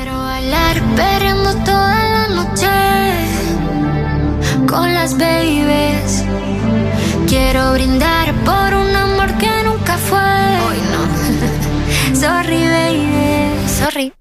Con 4.66 4.92
las 4.92 5.16
babies. 5.16 6.24
Quiero 7.28 7.72
brindar 7.72 8.34
por 8.44 8.74
un 8.74 8.94
amor 8.94 9.32
que 9.38 9.62
nunca 9.64 9.96
fue. 9.96 10.18
Sorry, 12.14 12.66
baby. 12.66 13.68
Sorry. 13.68 14.15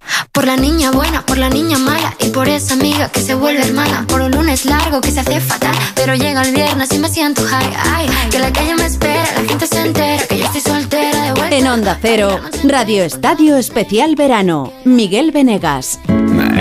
Por 0.45 0.55
la 0.55 0.61
niña 0.61 0.91
buena, 0.91 1.25
por 1.25 1.39
la 1.39 1.49
niña 1.49 1.79
mala 1.79 2.13
y 2.23 2.29
por 2.29 2.47
esa 2.47 2.75
amiga 2.75 3.09
que 3.09 3.19
se 3.19 3.33
vuelve 3.33 3.63
hermana. 3.63 4.05
Por 4.07 4.21
un 4.21 4.29
lunes 4.29 4.65
largo 4.65 5.01
que 5.01 5.09
se 5.09 5.21
hace 5.21 5.39
fatal, 5.39 5.73
pero 5.95 6.13
llega 6.13 6.43
el 6.43 6.53
viernes 6.53 6.93
y 6.93 6.99
me 6.99 7.09
siento 7.09 7.41
high. 7.41 7.73
Ay, 7.95 8.07
que 8.29 8.37
la 8.37 8.53
calle 8.53 8.75
me 8.75 8.85
espera, 8.85 9.23
la 9.35 9.49
gente 9.49 9.65
se 9.65 9.81
entera 9.81 10.23
que 10.27 10.37
yo 10.37 10.45
estoy 10.45 10.61
soltera 10.61 11.23
de 11.23 11.31
vuelta. 11.31 11.55
En 11.55 11.65
Onda 11.65 11.97
Cero, 11.99 12.39
Radio 12.63 13.03
Estadio 13.03 13.57
Especial 13.57 14.15
Verano, 14.15 14.71
Miguel 14.83 15.31
Venegas. 15.31 15.99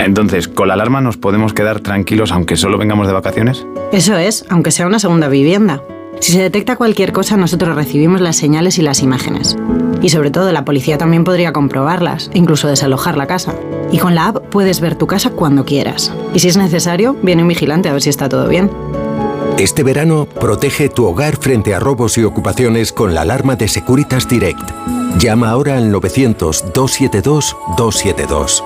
Entonces, 0.03 0.47
¿con 0.47 0.69
la 0.69 0.73
alarma 0.73 0.99
nos 1.01 1.17
podemos 1.17 1.53
quedar 1.53 1.79
tranquilos 1.79 2.31
aunque 2.31 2.55
solo 2.55 2.79
vengamos 2.79 3.05
de 3.05 3.13
vacaciones? 3.13 3.67
Eso 3.91 4.17
es, 4.17 4.45
aunque 4.49 4.71
sea 4.71 4.87
una 4.87 4.97
segunda 4.97 5.27
vivienda. 5.27 5.83
Si 6.19 6.31
se 6.31 6.41
detecta 6.41 6.75
cualquier 6.75 7.13
cosa, 7.13 7.37
nosotros 7.37 7.75
recibimos 7.75 8.21
las 8.21 8.35
señales 8.35 8.79
y 8.79 8.81
las 8.81 9.01
imágenes. 9.01 9.55
Y 10.01 10.09
sobre 10.09 10.31
todo, 10.31 10.51
la 10.51 10.65
policía 10.65 10.97
también 10.97 11.23
podría 11.23 11.53
comprobarlas, 11.53 12.31
incluso 12.33 12.67
desalojar 12.67 13.17
la 13.17 13.27
casa. 13.27 13.55
Y 13.91 13.99
con 13.99 14.15
la 14.15 14.27
app 14.27 14.37
puedes 14.49 14.81
ver 14.81 14.95
tu 14.95 15.07
casa 15.07 15.29
cuando 15.29 15.65
quieras. 15.65 16.11
Y 16.33 16.39
si 16.39 16.47
es 16.47 16.57
necesario, 16.57 17.15
viene 17.21 17.43
un 17.43 17.47
vigilante 17.47 17.89
a 17.89 17.93
ver 17.93 18.01
si 18.01 18.09
está 18.09 18.29
todo 18.29 18.47
bien. 18.47 18.71
Este 19.57 19.83
verano, 19.83 20.25
protege 20.25 20.89
tu 20.89 21.05
hogar 21.05 21.37
frente 21.37 21.73
a 21.73 21.79
robos 21.79 22.17
y 22.17 22.23
ocupaciones 22.23 22.91
con 22.91 23.13
la 23.13 23.21
alarma 23.21 23.55
de 23.55 23.69
Securitas 23.69 24.27
Direct. 24.27 24.69
Llama 25.17 25.49
ahora 25.49 25.77
al 25.77 25.93
900-272-272. 25.93 28.63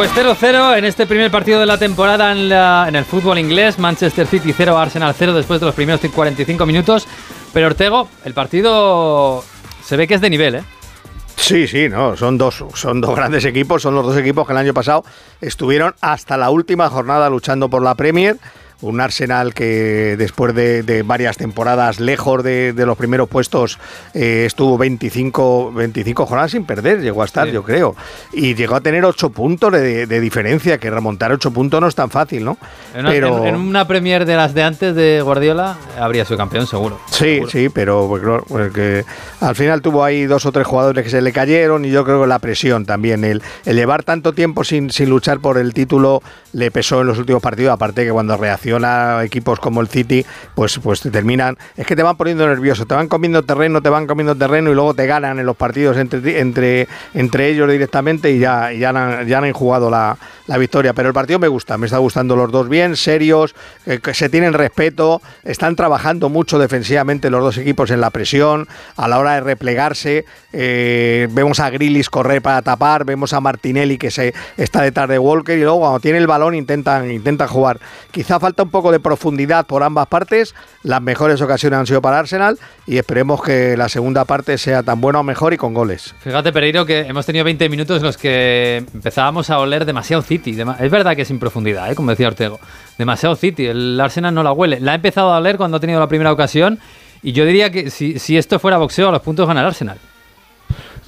Pues 0.00 0.12
0-0 0.14 0.78
en 0.78 0.86
este 0.86 1.06
primer 1.06 1.30
partido 1.30 1.60
de 1.60 1.66
la 1.66 1.76
temporada 1.76 2.32
en, 2.32 2.48
la- 2.48 2.86
en 2.88 2.96
el 2.96 3.04
fútbol 3.04 3.38
inglés. 3.38 3.78
Manchester 3.78 4.26
City 4.26 4.54
0, 4.56 4.78
Arsenal 4.78 5.14
0 5.14 5.34
después 5.34 5.60
de 5.60 5.66
los 5.66 5.74
primeros 5.74 6.00
45 6.00 6.64
minutos. 6.64 7.06
Pero 7.52 7.66
Ortego, 7.66 8.08
el 8.24 8.32
partido 8.32 9.44
se 9.84 9.98
ve 9.98 10.08
que 10.08 10.14
es 10.14 10.22
de 10.22 10.30
nivel, 10.30 10.54
¿eh? 10.54 10.62
Sí, 11.36 11.68
sí, 11.68 11.90
no, 11.90 12.16
son 12.16 12.38
dos, 12.38 12.64
son 12.72 13.02
dos 13.02 13.14
grandes 13.14 13.44
equipos, 13.44 13.82
son 13.82 13.94
los 13.94 14.06
dos 14.06 14.16
equipos 14.16 14.46
que 14.46 14.54
el 14.54 14.58
año 14.58 14.72
pasado 14.72 15.04
estuvieron 15.42 15.94
hasta 16.00 16.38
la 16.38 16.48
última 16.48 16.88
jornada 16.88 17.28
luchando 17.28 17.68
por 17.68 17.82
la 17.82 17.94
Premier. 17.94 18.38
Un 18.82 19.00
Arsenal 19.00 19.52
que 19.54 20.16
después 20.16 20.54
de, 20.54 20.82
de 20.82 21.02
varias 21.02 21.36
temporadas 21.36 22.00
lejos 22.00 22.42
de, 22.42 22.72
de 22.72 22.86
los 22.86 22.96
primeros 22.96 23.28
puestos 23.28 23.78
eh, 24.14 24.44
estuvo 24.46 24.78
25, 24.78 25.72
25 25.72 26.26
jornadas 26.26 26.52
sin 26.52 26.64
perder, 26.64 27.00
llegó 27.00 27.22
a 27.22 27.24
estar, 27.26 27.46
Sí. 27.46 27.52
yo 27.52 27.62
creo. 27.62 27.94
Y 28.32 28.54
llegó 28.54 28.76
a 28.76 28.80
tener 28.80 29.04
8 29.04 29.30
puntos 29.30 29.72
de, 29.72 30.06
de 30.06 30.20
diferencia, 30.20 30.78
que 30.78 30.90
remontar 30.90 31.32
8 31.32 31.50
puntos 31.50 31.80
no 31.80 31.88
es 31.88 31.94
tan 31.94 32.10
fácil, 32.10 32.44
¿no? 32.44 32.56
En 32.94 33.00
una, 33.00 33.10
Pero- 33.10 33.38
en- 33.46 33.54
en 33.54 33.60
una 33.60 33.86
Premier 33.86 34.24
de 34.24 34.36
las 34.36 34.54
de 34.54 34.62
antes 34.62 34.94
de 34.94 35.20
Guardiola 35.22 35.76
habría 35.98 36.24
sido 36.24 36.36
campeón, 36.38 36.66
seguro. 36.66 36.98
Sí, 37.10 37.18
Seguro. 37.34 37.50
sí, 37.50 37.68
pero 37.68 38.06
pues, 38.08 38.22
claro, 38.22 38.44
pues, 38.48 38.72
que 38.72 39.04
al 39.40 39.54
final 39.56 39.82
tuvo 39.82 40.04
ahí 40.04 40.24
dos 40.24 40.46
o 40.46 40.52
tres 40.52 40.66
jugadores 40.66 41.04
que 41.04 41.10
se 41.10 41.20
le 41.20 41.32
cayeron 41.32 41.84
y 41.84 41.90
yo 41.90 42.04
creo 42.04 42.22
que 42.22 42.26
la 42.26 42.38
presión 42.38 42.86
también, 42.86 43.24
el, 43.24 43.42
el 43.66 43.76
llevar 43.76 44.02
tanto 44.04 44.32
tiempo 44.32 44.64
sin, 44.64 44.90
sin 44.90 45.10
luchar 45.10 45.40
por 45.40 45.58
el 45.58 45.74
título 45.74 46.22
le 46.52 46.70
pesó 46.70 47.00
en 47.02 47.06
los 47.08 47.18
últimos 47.18 47.42
partidos, 47.42 47.72
aparte 47.72 48.04
que 48.04 48.10
cuando 48.10 48.32
reacciona 48.70 49.24
equipos 49.24 49.58
como 49.58 49.80
el 49.80 49.88
City, 49.88 50.24
pues, 50.54 50.78
pues 50.78 51.00
te 51.00 51.10
terminan, 51.10 51.56
es 51.76 51.86
que 51.86 51.96
te 51.96 52.02
van 52.02 52.16
poniendo 52.16 52.46
nervioso, 52.46 52.86
te 52.86 52.94
van 52.94 53.08
comiendo 53.08 53.42
terreno, 53.42 53.82
te 53.82 53.88
van 53.88 54.06
comiendo 54.06 54.34
terreno 54.36 54.70
y 54.70 54.74
luego 54.74 54.94
te 54.94 55.06
ganan 55.06 55.38
en 55.38 55.46
los 55.46 55.56
partidos 55.56 55.96
entre, 55.96 56.40
entre, 56.40 56.88
entre 57.14 57.48
ellos 57.48 57.70
directamente 57.70 58.30
y 58.30 58.38
ya, 58.38 58.72
ya, 58.72 58.90
han, 58.90 59.26
ya 59.26 59.38
han 59.38 59.52
jugado 59.52 59.90
la, 59.90 60.16
la 60.46 60.58
victoria. 60.58 60.92
Pero 60.92 61.08
el 61.08 61.14
partido 61.14 61.38
me 61.38 61.48
gusta, 61.48 61.78
me 61.78 61.86
está 61.86 61.98
gustando 61.98 62.36
los 62.36 62.50
dos 62.50 62.68
bien, 62.68 62.96
serios, 62.96 63.54
eh, 63.86 63.98
que 64.02 64.14
se 64.14 64.28
tienen 64.28 64.52
respeto, 64.52 65.20
están 65.44 65.76
trabajando 65.76 66.28
mucho 66.28 66.58
defensivamente 66.58 67.30
los 67.30 67.42
dos 67.42 67.58
equipos 67.58 67.90
en 67.90 68.00
la 68.00 68.10
presión, 68.10 68.68
a 68.96 69.08
la 69.08 69.18
hora 69.18 69.34
de 69.34 69.40
replegarse, 69.40 70.24
eh, 70.52 71.28
vemos 71.30 71.60
a 71.60 71.70
Grillis 71.70 72.10
correr 72.10 72.42
para 72.42 72.62
tapar, 72.62 73.04
vemos 73.04 73.32
a 73.32 73.40
Martinelli 73.40 73.98
que 73.98 74.10
se 74.10 74.34
está 74.56 74.82
detrás 74.82 75.08
de 75.08 75.18
Walker 75.18 75.56
y 75.56 75.62
luego 75.62 75.80
cuando 75.80 76.00
tiene 76.00 76.18
el 76.18 76.26
balón 76.26 76.54
intentan, 76.54 77.10
intentan 77.10 77.48
jugar. 77.48 77.78
Quizá 78.10 78.40
falta 78.40 78.62
un 78.62 78.70
poco 78.70 78.92
de 78.92 79.00
profundidad 79.00 79.66
por 79.66 79.82
ambas 79.82 80.06
partes, 80.08 80.54
las 80.82 81.00
mejores 81.02 81.40
ocasiones 81.40 81.78
han 81.78 81.86
sido 81.86 82.02
para 82.02 82.18
Arsenal 82.18 82.58
y 82.86 82.98
esperemos 82.98 83.42
que 83.42 83.76
la 83.76 83.88
segunda 83.88 84.24
parte 84.24 84.58
sea 84.58 84.82
tan 84.82 85.00
buena 85.00 85.20
o 85.20 85.22
mejor 85.22 85.52
y 85.52 85.56
con 85.56 85.74
goles. 85.74 86.14
Fíjate, 86.20 86.52
Pereiro, 86.52 86.84
que 86.84 87.00
hemos 87.00 87.26
tenido 87.26 87.44
20 87.44 87.68
minutos 87.68 87.98
en 87.98 88.02
los 88.02 88.16
que 88.16 88.84
empezábamos 88.92 89.50
a 89.50 89.58
oler 89.58 89.84
demasiado 89.84 90.22
City. 90.22 90.56
Es 90.80 90.90
verdad 90.90 91.16
que 91.16 91.24
sin 91.24 91.38
profundidad, 91.38 91.90
¿eh? 91.90 91.94
como 91.94 92.10
decía 92.10 92.28
Ortego. 92.28 92.58
Demasiado 92.98 93.36
City. 93.36 93.66
El 93.66 94.00
Arsenal 94.00 94.34
no 94.34 94.42
la 94.42 94.52
huele. 94.52 94.80
La 94.80 94.92
ha 94.92 94.94
empezado 94.94 95.32
a 95.32 95.38
oler 95.38 95.56
cuando 95.56 95.76
ha 95.76 95.80
tenido 95.80 96.00
la 96.00 96.08
primera 96.08 96.32
ocasión. 96.32 96.78
Y 97.22 97.32
yo 97.32 97.44
diría 97.44 97.70
que 97.70 97.90
si, 97.90 98.18
si 98.18 98.36
esto 98.36 98.58
fuera 98.58 98.78
boxeo, 98.78 99.08
a 99.08 99.12
los 99.12 99.22
puntos 99.22 99.46
gana 99.46 99.60
el 99.60 99.66
Arsenal. 99.66 99.98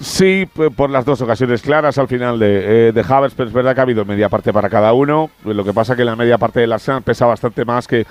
Sí, 0.03 0.49
por 0.77 0.91
las 0.91 1.05
dos 1.05 1.21
ocasiones 1.21 1.63
claras 1.63 1.97
al 1.97 2.09
final 2.09 2.37
de, 2.41 2.89
eh, 2.89 2.93
de 2.93 3.05
Havertz, 3.09 3.35
pero 3.37 3.49
es 3.49 3.55
verdad 3.55 3.73
que 3.73 3.81
ha 3.81 3.85
habido 3.85 4.05
media 4.05 4.29
parte 4.29 4.53
para 4.53 4.69
cada 4.69 4.93
uno. 4.93 5.31
Lo 5.45 5.63
que 5.65 5.73
pasa 5.73 5.95
que 5.95 6.05
la 6.05 6.17
media 6.17 6.39
parte 6.39 6.59
del 6.59 6.73
Arsenal 6.73 7.03
pesa 7.03 7.25
bastante 7.27 7.65
más 7.65 7.87
que, 7.87 8.05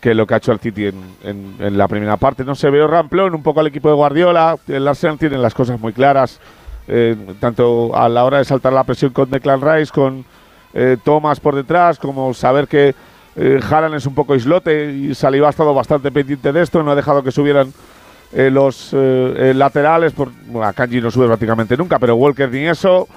que 0.00 0.14
lo 0.14 0.26
que 0.26 0.34
ha 0.34 0.38
hecho 0.38 0.50
el 0.50 0.58
City 0.58 0.86
en, 0.86 1.54
en- 1.60 1.78
la 1.78 1.86
primera 1.86 2.16
parte. 2.16 2.44
No 2.44 2.56
se 2.56 2.70
veo 2.70 2.88
ramplón 2.88 3.36
un 3.36 3.44
poco 3.44 3.60
al 3.60 3.68
equipo 3.68 3.88
de 3.88 3.94
Guardiola. 3.94 4.56
El 4.66 4.88
Arsenal 4.88 5.16
tiene 5.16 5.38
las 5.38 5.54
cosas 5.54 5.78
muy 5.78 5.92
claras, 5.92 6.40
eh, 6.88 7.14
tanto 7.38 7.96
a 7.96 8.08
la 8.08 8.24
hora 8.24 8.38
de 8.38 8.44
saltar 8.44 8.72
la 8.72 8.82
presión 8.82 9.12
con 9.12 9.30
Declan 9.30 9.60
Rice, 9.60 9.92
con 9.92 10.24
eh, 10.74 10.96
Thomas 11.04 11.38
por 11.38 11.54
detrás, 11.54 12.00
como 12.00 12.34
saber 12.34 12.66
que 12.66 12.96
eh, 13.36 13.60
Haaland 13.70 13.94
es 13.94 14.06
un 14.06 14.14
poco 14.16 14.34
islote 14.34 14.90
y 14.90 15.14
Saliba 15.14 15.46
ha 15.46 15.50
estado 15.50 15.72
bastante 15.72 16.10
pendiente 16.10 16.52
de 16.52 16.62
esto, 16.62 16.82
no 16.82 16.90
ha 16.90 16.94
dejado 16.96 17.22
que 17.22 17.30
subieran 17.30 17.72
eh, 18.32 18.50
los 18.50 18.92
eh, 18.92 19.34
eh, 19.50 19.52
laterales, 19.54 20.12
por, 20.12 20.30
bueno, 20.46 20.66
a 20.68 20.72
Kanji 20.72 21.00
no 21.00 21.10
sube 21.10 21.26
prácticamente 21.26 21.76
nunca, 21.76 21.98
pero 21.98 22.16
Walker 22.16 22.50
ni 22.50 22.66
eso. 22.66 23.08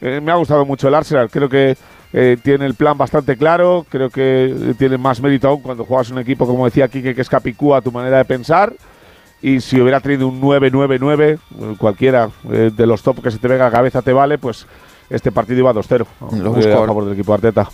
Eh, 0.00 0.20
me 0.20 0.32
ha 0.32 0.36
gustado 0.36 0.64
mucho 0.64 0.88
el 0.88 0.94
Arsenal, 0.94 1.28
creo 1.30 1.48
que 1.48 1.76
eh, 2.12 2.36
tiene 2.42 2.64
el 2.66 2.74
plan 2.74 2.96
bastante 2.96 3.36
claro, 3.36 3.84
creo 3.88 4.08
que 4.10 4.46
eh, 4.46 4.74
tiene 4.78 4.96
más 4.96 5.20
mérito 5.20 5.48
aún 5.48 5.60
cuando 5.60 5.84
juegas 5.84 6.10
un 6.10 6.18
equipo, 6.18 6.46
como 6.46 6.64
decía 6.64 6.88
Kike, 6.88 7.14
que 7.14 7.20
es 7.20 7.28
Capicúa, 7.28 7.82
tu 7.82 7.92
manera 7.92 8.16
de 8.18 8.24
pensar. 8.24 8.72
y 9.42 9.60
si 9.60 9.80
hubiera 9.80 10.00
tenido 10.00 10.26
un 10.28 10.40
9-9-9, 10.40 11.20
eh, 11.22 11.38
cualquiera 11.78 12.30
de 12.44 12.86
los 12.86 13.02
top 13.02 13.22
que 13.22 13.30
se 13.30 13.38
te 13.38 13.48
venga 13.48 13.66
a 13.66 13.70
la 13.70 13.76
cabeza 13.76 14.02
te 14.02 14.12
vale, 14.12 14.38
pues 14.38 14.66
este 15.10 15.32
partido 15.32 15.58
iba 15.60 15.72
2-0 15.74 16.06
Lo 16.20 16.36
eh, 16.36 16.48
busco 16.56 16.82
a 16.82 16.86
favor 16.86 17.04
del 17.04 17.14
equipo 17.14 17.34
Arteta. 17.34 17.68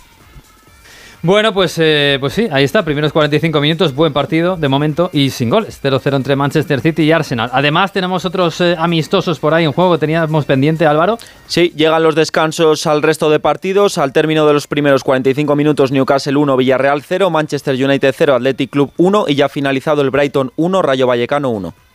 Bueno, 1.23 1.51
pues, 1.51 1.75
eh, 1.79 2.17
pues 2.19 2.33
sí, 2.33 2.47
ahí 2.51 2.63
está, 2.63 2.85
primeros 2.85 3.11
45 3.11 3.59
minutos, 3.59 3.95
buen 3.95 4.13
partido 4.13 4.55
de 4.55 4.67
momento 4.67 5.09
y 5.11 5.31
sin 5.31 5.49
goles, 5.49 5.79
0-0 5.81 6.15
entre 6.15 6.35
Manchester 6.35 6.79
City 6.79 7.03
y 7.03 7.11
Arsenal. 7.11 7.49
Además 7.53 7.91
tenemos 7.91 8.23
otros 8.23 8.61
eh, 8.61 8.75
amistosos 8.77 9.39
por 9.39 9.55
ahí 9.55 9.65
en 9.65 9.71
juego 9.71 9.97
teníamos 9.97 10.45
pendiente, 10.45 10.85
Álvaro. 10.85 11.17
Sí, 11.47 11.73
llegan 11.75 12.03
los 12.03 12.13
descansos 12.13 12.85
al 12.85 13.01
resto 13.01 13.31
de 13.31 13.39
partidos. 13.39 13.97
Al 13.97 14.13
término 14.13 14.45
de 14.45 14.53
los 14.53 14.67
primeros 14.67 15.03
45 15.03 15.55
minutos, 15.55 15.91
Newcastle 15.91 16.37
1, 16.37 16.55
Villarreal 16.55 17.01
0, 17.01 17.31
Manchester 17.31 17.73
United 17.83 18.13
0, 18.15 18.35
Athletic 18.35 18.69
Club 18.69 18.91
1 18.97 19.25
y 19.27 19.35
ya 19.35 19.49
finalizado 19.49 20.03
el 20.03 20.11
Brighton 20.11 20.51
1, 20.55 20.81
Rayo 20.83 21.07
Vallecano 21.07 21.49
1. 21.49 21.86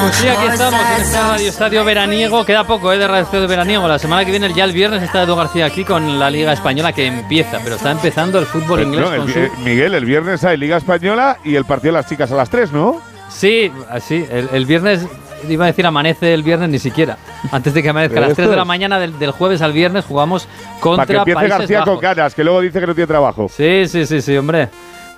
Pues 0.00 0.16
sí, 0.16 0.28
aquí 0.28 0.46
estamos 0.52 0.80
en 0.80 1.02
este. 1.02 1.18
Radio 1.20 1.48
Estadio 1.48 1.84
Veraniego. 1.84 2.44
Queda 2.44 2.64
poco 2.64 2.92
¿eh? 2.92 2.98
de 2.98 3.06
Radio 3.08 3.24
Estadio 3.24 3.48
Veraniego. 3.48 3.86
La 3.88 3.98
semana 3.98 4.24
que 4.24 4.30
viene, 4.30 4.52
ya 4.52 4.64
el 4.64 4.72
viernes, 4.72 5.02
está 5.02 5.22
Edu 5.22 5.36
García 5.36 5.66
aquí 5.66 5.84
con 5.84 6.18
la 6.18 6.30
Liga 6.30 6.52
Española 6.52 6.92
que 6.92 7.06
empieza, 7.06 7.58
pero 7.62 7.76
está 7.76 7.90
empezando 7.92 8.38
el 8.38 8.46
fútbol 8.46 8.80
Eh, 8.80 8.82
inglés 8.84 9.00
no, 9.08 9.12
el 9.14 9.20
con 9.20 9.32
su... 9.32 9.38
eh, 9.38 9.50
Miguel, 9.64 9.94
el 9.94 10.04
viernes 10.04 10.44
hay 10.44 10.56
Liga 10.56 10.76
Española 10.76 11.38
y 11.44 11.54
el 11.54 11.64
partido 11.64 11.94
de 11.94 12.00
las 12.00 12.08
chicas 12.08 12.30
a 12.32 12.34
las 12.36 12.50
3, 12.50 12.72
¿no? 12.72 13.00
Sí, 13.28 13.72
así, 13.90 14.24
el, 14.30 14.48
el 14.52 14.66
viernes, 14.66 15.06
iba 15.48 15.64
a 15.64 15.68
decir 15.68 15.86
amanece 15.86 16.34
el 16.34 16.42
viernes 16.42 16.68
ni 16.68 16.78
siquiera. 16.78 17.16
Antes 17.50 17.72
de 17.74 17.82
que 17.82 17.88
amanezca, 17.88 18.18
a 18.18 18.22
las 18.22 18.30
Esto 18.30 18.42
3 18.42 18.50
de 18.50 18.56
la 18.56 18.64
mañana 18.64 18.98
del, 19.00 19.18
del 19.18 19.30
jueves 19.30 19.62
al 19.62 19.72
viernes 19.72 20.04
jugamos 20.04 20.46
contra 20.80 21.06
Para 21.06 21.06
que 21.06 21.18
empiece 21.30 21.34
Países 21.34 21.58
García 21.58 21.78
Bajos. 21.80 21.94
con 21.94 22.02
ganas, 22.02 22.34
que 22.34 22.44
luego 22.44 22.60
dice 22.60 22.78
que 22.80 22.86
no 22.86 22.94
tiene 22.94 23.06
trabajo. 23.08 23.48
Sí, 23.48 23.86
sí, 23.88 24.04
sí, 24.06 24.20
sí, 24.20 24.36
hombre. 24.36 24.68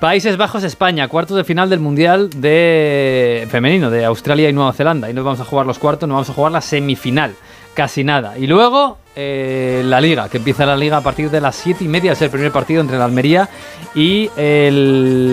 Países 0.01 0.37
Bajos, 0.37 0.65
España, 0.65 1.09
cuartos 1.09 1.37
de 1.37 1.45
final 1.45 1.71
del 1.71 1.81
Mundial 1.81 2.29
de 2.29 3.47
femenino 3.51 3.91
de 3.91 4.05
Australia 4.05 4.51
y 4.51 4.53
Nueva 4.53 4.73
Zelanda. 4.73 5.09
Y 5.09 5.15
no 5.15 5.25
vamos 5.25 5.41
a 5.41 5.45
jugar 5.45 5.67
los 5.67 5.79
cuartos, 5.79 6.09
no 6.09 6.15
vamos 6.15 6.29
a 6.29 6.35
jugar 6.35 6.53
la 6.53 6.61
semifinal. 6.61 7.35
Casi 7.75 8.05
nada. 8.05 8.39
Y 8.39 8.47
luego 8.47 8.99
eh, 9.17 9.83
la 9.85 10.01
liga, 10.01 10.29
que 10.29 10.37
empieza 10.39 10.65
la 10.65 10.77
liga 10.77 10.97
a 10.99 11.01
partir 11.01 11.29
de 11.31 11.41
las 11.41 11.57
7 11.57 11.83
y 11.85 11.89
media. 11.89 12.13
Es 12.13 12.23
el 12.23 12.31
primer 12.31 12.53
partido 12.53 12.81
entre 12.81 12.97
la 12.99 13.05
Almería 13.05 13.49
y 13.95 14.31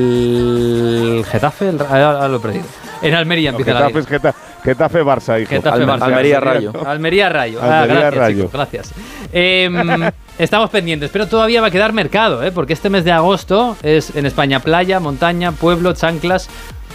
el 0.04 1.24
Getafe. 1.30 1.70
el- 1.70 1.78
lo 1.78 2.36
he 2.36 2.40
perdido. 2.40 2.66
En 3.02 3.14
Almería 3.16 3.50
empieza 3.52 3.74
la 3.74 3.80
Getafe 3.88 3.94
liga. 4.00 4.02
es 4.02 4.08
Geta- 4.22 4.36
Getafe 4.64 5.04
Barça, 5.04 5.42
hijo. 5.42 5.50
Getafe, 5.50 5.86
Barça. 5.86 6.02
Almería 6.04 6.40
Rayo. 6.40 6.72
Almería 6.86 7.30
Rayo. 7.30 7.60
Ah, 7.62 7.82
Almería 7.82 8.02
gracias, 8.02 8.20
Rayo. 8.24 8.36
chicos, 8.38 8.52
gracias. 8.54 8.92
Em, 9.34 10.12
estamos 10.38 10.70
pendientes, 10.70 11.10
pero 11.12 11.28
todavía 11.28 11.62
va 11.62 11.68
a 11.68 11.72
quedar 11.72 11.94
mercado, 11.94 12.44
¿eh? 12.44 12.52
porque 12.52 12.74
este 12.74 12.90
mes 12.92 13.04
de 13.04 13.12
agosto 13.12 13.76
es 13.82 14.16
en 14.16 14.26
España 14.28 14.60
playa, 14.60 15.00
montaña, 15.00 15.52
pueblo, 15.52 15.94
chanclas, 15.94 16.48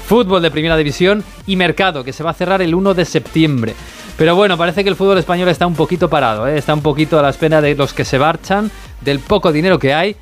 fútbol 0.06 0.42
de 0.42 0.50
primera 0.52 0.76
división 0.76 1.24
y 1.48 1.56
mercado, 1.56 2.04
que 2.04 2.12
se 2.12 2.22
va 2.22 2.30
a 2.30 2.34
cerrar 2.34 2.62
el 2.62 2.72
1 2.74 2.94
de 2.94 3.04
septiembre. 3.04 3.74
Pero 4.16 4.34
bueno, 4.34 4.56
parece 4.56 4.82
que 4.82 4.88
el 4.88 4.96
fútbol 4.96 5.18
español 5.18 5.48
está 5.48 5.66
un 5.66 5.74
poquito 5.74 6.08
parado, 6.08 6.48
¿eh? 6.48 6.56
está 6.56 6.72
un 6.72 6.80
poquito 6.80 7.18
a 7.18 7.22
la 7.22 7.28
espera 7.28 7.60
de 7.60 7.74
los 7.74 7.92
que 7.92 8.04
se 8.04 8.18
marchan, 8.18 8.70
del 9.02 9.20
poco 9.20 9.52
dinero 9.52 9.78
que 9.78 9.92
hay 9.92 10.16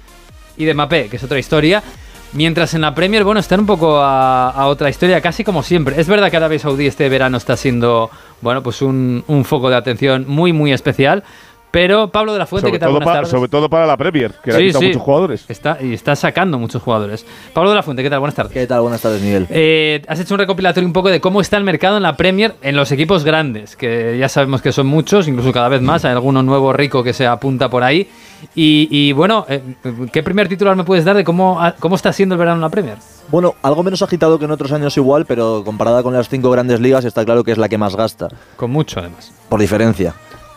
y 0.57 0.65
de 0.65 0.75
Mapé, 0.75 1.09
que 1.09 1.17
es 1.17 1.23
otra 1.23 1.39
historia. 1.39 1.83
Mientras 2.33 2.75
en 2.75 2.81
la 2.81 2.93
Premier, 2.97 3.23
bueno, 3.23 3.39
están 3.39 3.61
un 3.61 3.67
poco 3.67 4.01
a, 4.01 4.67
otra 4.67 4.91
historia, 4.91 5.21
casi 5.21 5.45
como 5.45 5.63
siempre. 5.63 6.01
Es 6.01 6.09
verdad 6.09 6.33
que 6.33 6.37
Arabia 6.37 6.59
Saudí 6.59 6.89
este 6.89 7.09
verano 7.09 7.37
está 7.37 7.57
siendo, 7.57 8.11
bueno, 8.41 8.61
pues 8.61 8.83
un 8.83 9.45
foco 9.47 9.71
de 9.71 9.77
atención 9.77 10.25
muy, 10.27 10.53
muy 10.53 10.73
especial. 10.73 11.23
Pero 11.75 12.09
Pablo 12.09 12.33
de 12.33 12.39
la 12.39 12.47
Fuente, 12.47 12.69
Sobre 12.69 12.73
¿qué 12.77 12.79
tal? 12.79 12.87
todo, 12.91 12.93
Buenas 12.99 13.07
pa- 13.09 13.15
tardes. 13.15 13.31
sobre 13.31 13.49
todo 13.51 13.69
para 13.69 13.85
la 13.85 13.97
Premier, 13.97 14.33
que 14.43 14.51
le 14.53 14.57
ha 14.57 14.61
Sí, 14.61 14.67
quitado 14.69 14.81
sí. 14.81 14.87
muchos 14.87 15.03
jugadores. 15.03 15.45
Está, 15.49 15.79
y 15.81 15.93
está 15.93 16.15
sacando 16.15 16.57
muchos 16.59 16.81
jugadores. 16.81 17.27
Pablo 17.53 17.71
de 17.71 17.77
la 17.77 17.83
Fuente, 17.83 18.03
¿qué 18.05 18.09
tal? 18.11 18.21
Buenas 18.21 18.37
tardes. 18.37 18.53
¿Qué 18.53 18.67
tal? 18.67 18.81
Buenas 18.83 19.01
tardes, 19.03 19.21
Miguel. 19.21 19.47
Eh, 19.51 20.01
has 20.07 20.21
hecho 20.21 20.35
un 20.35 20.39
recopilatorio 20.39 20.87
un 20.87 20.93
poco 20.93 21.09
de 21.11 21.21
cómo 21.21 21.41
está 21.41 21.57
el 21.57 21.65
mercado 21.65 21.97
en 21.97 22.05
la 22.05 22.17
Premier 22.17 22.55
en 22.63 22.77
los 22.77 22.93
equipos 22.93 23.25
grandes, 23.25 23.75
que 23.75 24.17
ya 24.19 24.29
sabemos 24.29 24.63
que 24.63 24.71
son 24.71 24.87
muchos, 24.87 25.27
incluso 25.27 25.53
cada 25.53 25.69
vez 25.69 25.83
más. 25.83 26.05
Hay 26.05 26.13
alguno 26.13 26.45
nuevo 26.45 26.73
rico 26.73 27.03
que 27.03 27.13
se 27.13 27.27
apunta 27.27 27.69
por 27.69 27.83
ahí. 27.83 28.09
Y, 28.55 28.87
y, 28.93 29.11
bueno, 29.13 29.45
eh, 29.49 29.61
¿qué 30.13 30.23
primer 30.23 30.49
titular 30.49 30.77
me 30.77 30.85
puedes 30.85 31.05
dar 31.05 31.17
de 31.17 31.25
cómo, 31.25 31.61
ha- 31.61 31.73
cómo 31.73 31.97
está 31.97 32.13
siendo 32.13 32.37
el 32.37 32.39
verano 32.39 32.57
en 32.57 32.61
la 32.63 32.69
Premier? 32.69 32.99
Bueno, 33.31 33.57
algo 33.63 33.83
menos 33.83 34.01
agitado 34.03 34.39
que 34.39 34.45
en 34.45 34.53
otros 34.53 34.71
años 34.71 34.97
igual, 34.97 35.27
pero 35.27 35.63
comparada 35.65 36.03
con 36.05 36.13
las 36.15 36.29
cinco 36.29 36.51
grandes 36.51 36.79
ligas 36.79 37.05
está 37.05 37.25
claro 37.25 37.43
que 37.43 37.51
es 37.53 37.59
la 37.59 37.69
que 37.69 37.79
más 37.79 37.97
gasta, 37.97 38.29
Con 38.57 38.71
mucho, 38.71 39.01
además. 39.01 39.33
por 39.49 39.59
diferencia. 39.61 40.15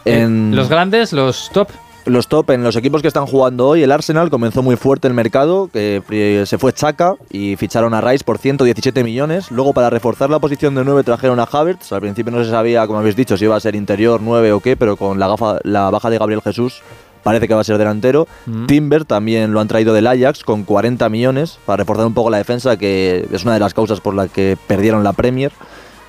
Eh, 0.08 0.22
En 0.22 0.56
los 0.56 0.70
grandes, 0.70 1.14
los 1.14 1.50
top. 1.52 1.70
los 2.06 2.28
top, 2.28 2.52
en 2.52 2.64
los 2.64 2.76
equipos 2.76 3.02
que 3.02 3.08
están 3.10 3.26
jugando 3.26 3.68
hoy, 3.68 3.84
el 3.84 3.92
Arsenal 3.92 4.30
comenzó 4.30 4.64
muy 4.64 4.78
fuerte 4.78 5.08
el 5.08 5.14
mercado, 5.14 5.70
que 5.72 6.44
se 6.46 6.58
fue 6.58 6.72
Chaka 6.74 7.16
y 7.30 7.56
ficharon 7.58 7.94
a 7.94 8.02
Rice 8.02 8.24
por 8.24 8.38
117 8.38 9.04
millones. 9.04 9.52
Luego, 9.52 9.74
para 9.74 9.90
reforzar 9.90 10.30
la 10.30 10.40
posición 10.40 10.74
de 10.76 10.86
9, 10.86 11.04
trajeron 11.04 11.40
a 11.40 11.44
Havertz. 11.44 11.92
Al 11.92 12.02
principio 12.02 12.32
no 12.32 12.44
se 12.44 12.50
sabía, 12.50 12.88
como 12.88 13.00
habéis 13.00 13.16
dicho, 13.16 13.38
si 13.38 13.44
iba 13.46 13.56
a 13.56 13.60
ser 13.60 13.76
interior 13.76 14.22
9 14.24 14.54
o 14.54 14.60
qué, 14.62 14.78
pero 14.78 14.96
con 14.96 15.20
la, 15.20 15.28
gafa, 15.28 15.60
la 15.64 15.90
baja 15.90 16.10
de 16.10 16.18
Gabriel 16.18 16.42
Jesús 16.42 16.82
parece 17.24 17.50
que 17.50 17.54
va 17.54 17.60
a 17.60 17.66
ser 17.66 17.78
delantero. 17.78 18.26
Mm. 18.46 18.68
Timber 18.68 19.04
también 19.04 19.52
lo 19.52 19.60
han 19.60 19.68
traído 19.68 19.94
del 19.94 20.08
Ajax 20.08 20.46
con 20.46 20.64
40 20.64 21.10
millones 21.10 21.60
para 21.66 21.78
reforzar 21.78 22.06
un 22.06 22.14
poco 22.14 22.30
la 22.30 22.38
defensa, 22.38 22.78
que 22.78 23.28
es 23.30 23.44
una 23.44 23.54
de 23.54 23.60
las 23.60 23.74
causas 23.74 24.00
por 24.00 24.14
las 24.14 24.32
que 24.32 24.58
perdieron 24.68 25.04
la 25.04 25.12
Premier. 25.12 25.52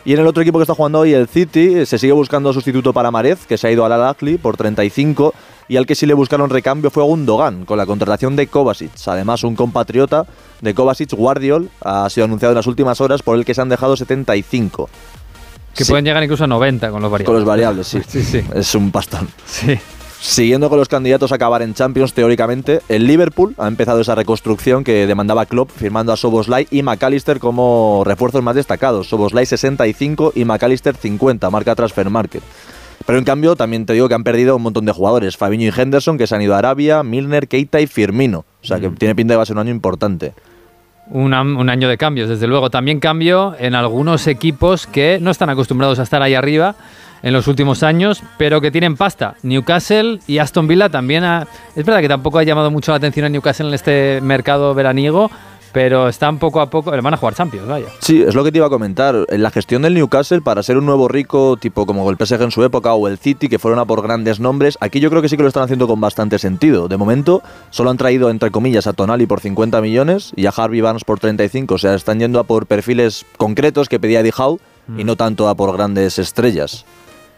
Y 0.08 0.14
en 0.14 0.20
el 0.20 0.26
otro 0.26 0.42
equipo 0.42 0.58
que 0.58 0.62
está 0.62 0.74
jugando 0.74 1.00
hoy, 1.00 1.12
el 1.12 1.28
City, 1.28 1.84
se 1.84 1.98
sigue 1.98 2.14
buscando 2.14 2.50
sustituto 2.54 2.94
para 2.94 3.10
Marez, 3.10 3.44
que 3.44 3.58
se 3.58 3.68
ha 3.68 3.70
ido 3.70 3.84
al 3.84 3.92
Al-Ahly 3.92 4.38
por 4.38 4.56
35, 4.56 5.34
y 5.68 5.76
al 5.76 5.84
que 5.84 5.94
sí 5.94 6.06
le 6.06 6.14
buscaron 6.14 6.48
recambio 6.48 6.90
fue 6.90 7.02
Gundogan, 7.02 7.66
con 7.66 7.76
la 7.76 7.84
contratación 7.84 8.34
de 8.34 8.46
Kovacic. 8.46 8.90
Además, 9.04 9.44
un 9.44 9.54
compatriota 9.54 10.24
de 10.62 10.72
Kovacic, 10.72 11.12
Guardiol, 11.12 11.68
ha 11.82 12.08
sido 12.08 12.24
anunciado 12.24 12.52
en 12.52 12.56
las 12.56 12.66
últimas 12.66 13.02
horas 13.02 13.20
por 13.20 13.36
el 13.36 13.44
que 13.44 13.52
se 13.52 13.60
han 13.60 13.68
dejado 13.68 13.98
75. 13.98 14.88
Que 15.74 15.84
Sí, 15.84 15.90
pueden 15.92 16.06
llegar 16.06 16.22
incluso 16.22 16.44
a 16.44 16.46
90 16.46 16.90
con 16.90 17.02
los 17.02 17.10
variables. 17.10 17.26
con 17.26 17.34
los 17.36 17.44
variables, 17.44 17.86
sí. 17.86 18.00
Sí, 18.08 18.22
sí. 18.22 18.42
Es 18.54 18.74
un 18.74 18.90
pastón. 18.90 19.28
Sí. 19.44 19.78
Siguiendo 20.20 20.68
con 20.68 20.78
los 20.78 20.88
candidatos 20.88 21.30
a 21.30 21.36
acabar 21.36 21.62
en 21.62 21.74
Champions, 21.74 22.12
teóricamente, 22.12 22.80
el 22.88 23.06
Liverpool 23.06 23.54
ha 23.56 23.68
empezado 23.68 24.00
esa 24.00 24.16
reconstrucción 24.16 24.82
que 24.82 25.06
demandaba 25.06 25.46
Klopp, 25.46 25.70
firmando 25.70 26.12
a 26.12 26.16
Soboslai 26.16 26.66
y 26.72 26.82
McAllister 26.82 27.38
como 27.38 28.02
refuerzos 28.04 28.42
más 28.42 28.56
destacados. 28.56 29.08
Soboslai 29.08 29.46
65 29.46 30.32
y 30.34 30.44
McAllister 30.44 30.96
50, 30.96 31.48
marca 31.50 31.76
Transfer 31.76 32.10
Market. 32.10 32.42
Pero 33.06 33.18
en 33.18 33.24
cambio, 33.24 33.54
también 33.54 33.86
te 33.86 33.92
digo 33.92 34.08
que 34.08 34.14
han 34.14 34.24
perdido 34.24 34.56
un 34.56 34.62
montón 34.62 34.84
de 34.84 34.92
jugadores. 34.92 35.36
Fabinho 35.36 35.64
y 35.64 35.80
Henderson, 35.80 36.18
que 36.18 36.26
se 36.26 36.34
han 36.34 36.42
ido 36.42 36.54
a 36.54 36.58
Arabia, 36.58 37.04
Milner, 37.04 37.46
Keita 37.46 37.80
y 37.80 37.86
Firmino. 37.86 38.44
O 38.62 38.66
sea, 38.66 38.80
que 38.80 38.90
tiene 38.90 39.14
pinta 39.14 39.32
de 39.32 39.34
que 39.34 39.38
va 39.38 39.42
a 39.44 39.46
ser 39.46 39.56
un 39.56 39.60
año 39.60 39.70
importante. 39.70 40.34
Un, 41.10 41.32
un 41.32 41.70
año 41.70 41.88
de 41.88 41.96
cambios, 41.96 42.28
desde 42.28 42.48
luego. 42.48 42.70
También 42.70 42.98
cambio 42.98 43.54
en 43.58 43.76
algunos 43.76 44.26
equipos 44.26 44.86
que 44.86 45.20
no 45.22 45.30
están 45.30 45.48
acostumbrados 45.48 46.00
a 46.00 46.02
estar 46.02 46.22
ahí 46.22 46.34
arriba 46.34 46.74
en 47.22 47.32
los 47.32 47.46
últimos 47.48 47.82
años, 47.82 48.22
pero 48.38 48.60
que 48.60 48.70
tienen 48.70 48.96
pasta. 48.96 49.34
Newcastle 49.42 50.20
y 50.26 50.38
Aston 50.38 50.66
Villa 50.68 50.88
también 50.88 51.24
ha- 51.24 51.46
Es 51.74 51.84
verdad 51.84 52.00
que 52.00 52.08
tampoco 52.08 52.38
ha 52.38 52.42
llamado 52.44 52.70
mucho 52.70 52.92
la 52.92 52.96
atención 52.98 53.26
a 53.26 53.28
Newcastle 53.28 53.68
en 53.68 53.74
este 53.74 54.20
mercado 54.22 54.74
veraniego, 54.74 55.30
pero 55.72 56.08
están 56.08 56.38
poco 56.38 56.60
a 56.62 56.70
poco... 56.70 56.90
Van 56.90 57.12
a 57.12 57.16
jugar 57.18 57.34
Champions, 57.34 57.68
vaya. 57.68 57.86
Sí, 58.00 58.22
es 58.22 58.34
lo 58.34 58.42
que 58.42 58.50
te 58.50 58.56
iba 58.58 58.66
a 58.66 58.70
comentar. 58.70 59.14
En 59.28 59.42
la 59.42 59.50
gestión 59.50 59.82
del 59.82 59.92
Newcastle, 59.94 60.40
para 60.40 60.62
ser 60.62 60.78
un 60.78 60.86
nuevo 60.86 61.08
rico, 61.08 61.56
tipo 61.58 61.84
como 61.84 62.08
el 62.10 62.16
PSG 62.16 62.40
en 62.42 62.50
su 62.50 62.64
época 62.64 62.94
o 62.94 63.06
el 63.06 63.18
City, 63.18 63.48
que 63.48 63.58
fueron 63.58 63.78
a 63.78 63.84
por 63.84 64.02
grandes 64.02 64.40
nombres, 64.40 64.78
aquí 64.80 64.98
yo 64.98 65.10
creo 65.10 65.20
que 65.20 65.28
sí 65.28 65.36
que 65.36 65.42
lo 65.42 65.48
están 65.48 65.64
haciendo 65.64 65.86
con 65.86 66.00
bastante 66.00 66.38
sentido. 66.38 66.88
De 66.88 66.96
momento, 66.96 67.42
solo 67.70 67.90
han 67.90 67.98
traído, 67.98 68.30
entre 68.30 68.50
comillas, 68.50 68.86
a 68.86 68.94
Tonali 68.94 69.26
por 69.26 69.40
50 69.40 69.80
millones 69.82 70.32
y 70.36 70.46
a 70.46 70.50
Harvey 70.56 70.80
Barnes 70.80 71.04
por 71.04 71.20
35. 71.20 71.74
O 71.74 71.78
sea, 71.78 71.94
están 71.94 72.18
yendo 72.18 72.40
a 72.40 72.44
por 72.44 72.66
perfiles 72.66 73.26
concretos 73.36 73.88
que 73.90 74.00
pedía 74.00 74.20
Eddie 74.20 74.32
Howe 74.36 74.58
y 74.96 75.04
no 75.04 75.16
tanto 75.16 75.50
a 75.50 75.54
por 75.54 75.70
grandes 75.76 76.18
estrellas. 76.18 76.86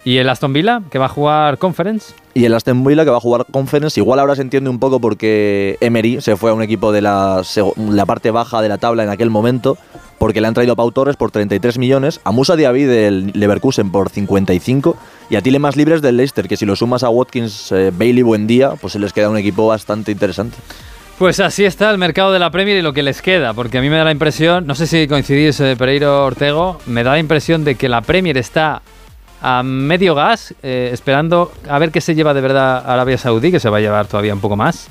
¿Y 0.02 0.16
el 0.16 0.28
Aston 0.30 0.52
Villa, 0.52 0.80
que 0.90 0.98
va 0.98 1.06
a 1.06 1.10
jugar 1.10 1.58
Conference? 1.58 2.14
Y 2.32 2.46
el 2.46 2.54
Aston 2.54 2.82
Villa 2.84 3.04
que 3.04 3.10
va 3.10 3.18
a 3.18 3.20
jugar 3.20 3.44
Conference, 3.50 4.00
igual 4.00 4.18
ahora 4.18 4.34
se 4.34 4.42
entiende 4.42 4.70
un 4.70 4.78
poco 4.78 4.98
porque 4.98 5.76
Emery 5.80 6.22
se 6.22 6.36
fue 6.36 6.50
a 6.50 6.54
un 6.54 6.62
equipo 6.62 6.90
de 6.90 7.02
la, 7.02 7.42
la 7.76 8.06
parte 8.06 8.30
baja 8.30 8.62
de 8.62 8.70
la 8.70 8.78
tabla 8.78 9.02
en 9.02 9.10
aquel 9.10 9.28
momento, 9.28 9.76
porque 10.18 10.40
le 10.40 10.48
han 10.48 10.54
traído 10.54 10.72
a 10.72 10.76
Pau 10.76 10.90
Torres 10.90 11.16
por 11.16 11.30
33 11.30 11.76
millones, 11.76 12.20
a 12.24 12.30
Musa 12.30 12.56
Diaby 12.56 12.84
del 12.84 13.32
Leverkusen 13.34 13.90
por 13.90 14.08
55 14.08 14.96
y 15.28 15.36
a 15.36 15.42
Tilemas 15.42 15.76
Libres 15.76 16.00
del 16.00 16.16
Leicester, 16.16 16.48
que 16.48 16.56
si 16.56 16.64
lo 16.64 16.76
sumas 16.76 17.02
a 17.02 17.10
Watkins, 17.10 17.70
eh, 17.72 17.92
Bailey, 17.92 18.22
buen 18.22 18.46
día, 18.46 18.72
pues 18.80 18.94
se 18.94 18.98
les 18.98 19.12
queda 19.12 19.28
un 19.28 19.36
equipo 19.36 19.66
bastante 19.66 20.12
interesante. 20.12 20.56
Pues 21.18 21.38
así 21.40 21.66
está 21.66 21.90
el 21.90 21.98
mercado 21.98 22.32
de 22.32 22.38
la 22.38 22.50
Premier 22.50 22.78
y 22.78 22.82
lo 22.82 22.94
que 22.94 23.02
les 23.02 23.20
queda, 23.20 23.52
porque 23.52 23.76
a 23.76 23.82
mí 23.82 23.90
me 23.90 23.98
da 23.98 24.04
la 24.04 24.12
impresión, 24.12 24.66
no 24.66 24.74
sé 24.74 24.86
si 24.86 25.06
coincidís 25.06 25.60
eh, 25.60 25.76
Pereiro 25.76 26.24
Ortego, 26.24 26.78
me 26.86 27.04
da 27.04 27.10
la 27.12 27.18
impresión 27.18 27.62
de 27.64 27.74
que 27.74 27.90
la 27.90 28.00
Premier 28.00 28.38
está 28.38 28.80
a 29.42 29.62
medio 29.62 30.14
gas, 30.14 30.54
eh, 30.62 30.90
esperando 30.92 31.52
a 31.68 31.78
ver 31.78 31.90
qué 31.90 32.00
se 32.00 32.14
lleva 32.14 32.34
de 32.34 32.40
verdad 32.40 32.84
Arabia 32.86 33.18
Saudí, 33.18 33.50
que 33.50 33.60
se 33.60 33.70
va 33.70 33.78
a 33.78 33.80
llevar 33.80 34.06
todavía 34.06 34.34
un 34.34 34.40
poco 34.40 34.56
más, 34.56 34.88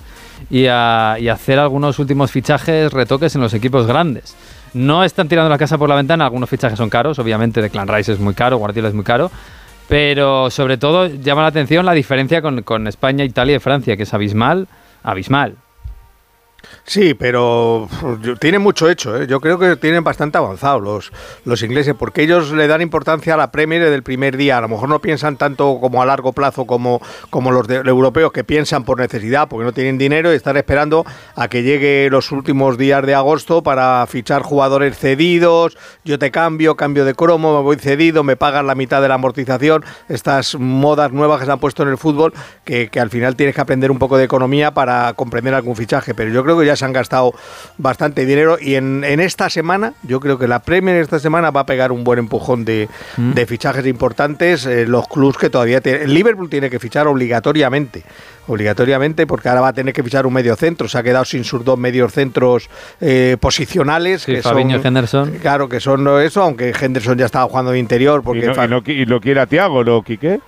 y, 0.50 0.66
a, 0.68 1.18
y 1.20 1.28
hacer 1.28 1.60
algunos 1.60 2.00
últimos 2.00 2.32
fichajes, 2.32 2.92
retoques 2.92 3.36
en 3.36 3.42
los 3.42 3.54
equipos 3.54 3.86
grandes. 3.86 4.36
No 4.74 5.04
están 5.04 5.28
tirando 5.28 5.50
la 5.50 5.58
casa 5.58 5.78
por 5.78 5.90
la 5.90 5.96
ventana, 5.96 6.26
algunos 6.26 6.50
fichajes 6.50 6.78
son 6.78 6.90
caros, 6.90 7.20
obviamente 7.20 7.62
Declan 7.62 7.88
Rice 7.88 8.14
es 8.14 8.20
muy 8.20 8.34
caro, 8.34 8.58
Guardiola 8.58 8.90
es 8.90 8.94
muy 8.94 9.04
caro, 9.04 9.32
Pero 9.90 10.52
sobre 10.52 10.78
todo 10.78 11.08
llama 11.08 11.42
la 11.42 11.48
atención 11.48 11.84
la 11.84 11.94
diferencia 11.94 12.44
con, 12.44 12.62
con 12.62 12.88
España, 12.88 13.26
Italia 13.26 13.56
y 13.56 13.60
Francia, 13.60 13.98
que 13.98 14.04
es 14.04 14.14
abismal, 14.14 14.68
abismal. 15.02 15.56
Sí, 16.84 17.14
pero 17.14 17.88
tienen 18.40 18.62
mucho 18.62 18.90
hecho. 18.90 19.16
¿eh? 19.16 19.28
Yo 19.28 19.40
creo 19.40 19.60
que 19.60 19.76
tienen 19.76 20.04
bastante 20.04 20.38
avanzado 20.38 20.80
los, 20.80 21.12
los 21.46 21.62
ingleses, 21.62 21.96
porque 21.98 22.24
ellos 22.24 22.52
le 22.52 22.68
dan 22.68 22.82
importancia 22.82 23.36
a 23.36 23.38
la 23.38 23.52
Premier 23.52 23.82
desde 23.82 23.96
el 23.96 24.04
primer 24.04 24.38
día. 24.38 24.58
A 24.58 24.62
lo 24.62 24.68
mejor 24.70 24.90
no 24.90 25.00
piensan 25.00 25.38
tanto 25.38 25.78
como 25.80 26.02
a 26.02 26.06
largo 26.06 26.34
plazo 26.34 26.66
como, 26.66 27.00
como 27.30 27.52
los, 27.52 27.68
de- 27.68 27.78
los 27.84 27.88
europeos 27.90 28.32
que 28.32 28.44
piensan 28.44 28.84
por 28.84 29.00
necesidad, 29.00 29.48
porque 29.48 29.66
no 29.66 29.72
tienen 29.72 29.98
dinero 29.98 30.34
y 30.34 30.36
están 30.36 30.58
esperando 30.58 31.06
a 31.36 31.48
que 31.48 31.64
llegue 31.64 32.10
los 32.10 32.32
últimos 32.32 32.78
días 32.78 33.06
de 33.06 33.14
agosto 33.16 33.62
para 33.64 34.06
fichar 34.08 34.42
jugadores 34.42 34.98
cedidos. 34.98 35.78
Yo 36.04 36.18
te 36.20 36.32
cambio, 36.32 36.76
cambio 36.76 37.06
de 37.06 37.14
cromo, 37.14 37.56
me 37.58 37.64
voy 37.64 37.78
cedido, 37.78 38.24
me 38.24 38.36
pagan 38.36 38.68
la 38.68 38.76
mitad 38.76 39.02
de 39.02 39.08
la 39.10 39.16
amortización. 39.16 39.86
Estas 40.08 40.56
modas 40.56 41.12
nuevas 41.12 41.40
que 41.40 41.46
se 41.46 41.52
han 41.52 41.60
puesto 41.60 41.84
en 41.84 41.90
el 41.90 41.98
fútbol, 41.98 42.34
que, 42.66 42.90
que 42.90 43.00
al 43.00 43.10
final 43.10 43.36
tienes 43.36 43.54
que 43.56 43.62
aprender 43.62 43.92
un 43.92 44.00
poco 44.00 44.18
de 44.18 44.24
economía 44.24 44.72
para 44.74 45.14
comprender 45.14 45.54
algún 45.54 45.76
fichaje. 45.76 46.14
Pero 46.16 46.32
yo 46.32 46.44
creo 46.44 46.49
que 46.58 46.66
ya 46.66 46.78
se 46.78 46.86
han 46.86 46.94
gastado 46.94 47.34
bastante 47.78 48.26
dinero 48.26 48.58
y 48.60 48.76
en, 48.76 49.04
en 49.04 49.20
esta 49.20 49.50
semana, 49.50 49.94
yo 50.04 50.20
creo 50.22 50.40
que 50.40 50.48
la 50.48 50.60
Premier 50.60 50.96
esta 50.96 51.20
semana 51.20 51.52
va 51.52 51.62
a 51.62 51.66
pegar 51.66 51.92
un 51.92 52.04
buen 52.06 52.20
empujón 52.20 52.64
de, 52.64 52.88
Mm. 53.18 53.34
de 53.34 53.46
fichajes 53.46 53.86
importantes. 53.86 54.66
eh, 54.66 54.86
los 54.88 55.08
clubs 55.08 55.38
que 55.38 55.50
todavía 55.50 55.82
tienen. 55.82 56.04
El 56.04 56.14
Liverpool 56.14 56.50
tiene 56.50 56.70
que 56.70 56.80
fichar 56.80 57.08
obligatoriamente. 57.08 58.04
Obligatoriamente, 58.48 59.28
porque 59.28 59.48
ahora 59.50 59.62
va 59.62 59.68
a 59.70 59.74
tener 59.74 59.94
que 59.94 60.02
fichar 60.04 60.26
un 60.26 60.34
medio 60.34 60.56
centro. 60.56 60.88
Se 60.88 60.98
ha 60.98 61.04
quedado 61.04 61.24
sin 61.26 61.44
sus 61.44 61.64
dos 61.64 61.78
medios 61.78 62.12
centros 62.14 62.70
eh, 63.00 63.38
posicionales. 63.40 64.24
Sí, 64.24 64.34
que 64.36 64.42
Fabinho 64.42 64.78
son, 64.78 64.84
y 64.84 64.88
Henderson. 64.88 65.32
Claro, 65.42 65.70
que 65.70 65.80
son 65.80 66.08
eso, 66.22 66.42
aunque 66.42 66.74
Henderson 66.80 67.18
ya 67.18 67.26
estaba 67.26 67.46
jugando 67.46 67.72
de 67.72 67.80
interior. 67.80 68.24
Porque 68.24 68.46
y, 68.46 68.48
no, 68.48 68.64
y 68.64 68.68
no 68.68 68.82
y 68.86 69.06
lo 69.06 69.22
quiere 69.22 69.40
a 69.42 69.46
Tiago, 69.46 69.84
¿no, 69.84 70.02
Quique? 70.02 70.40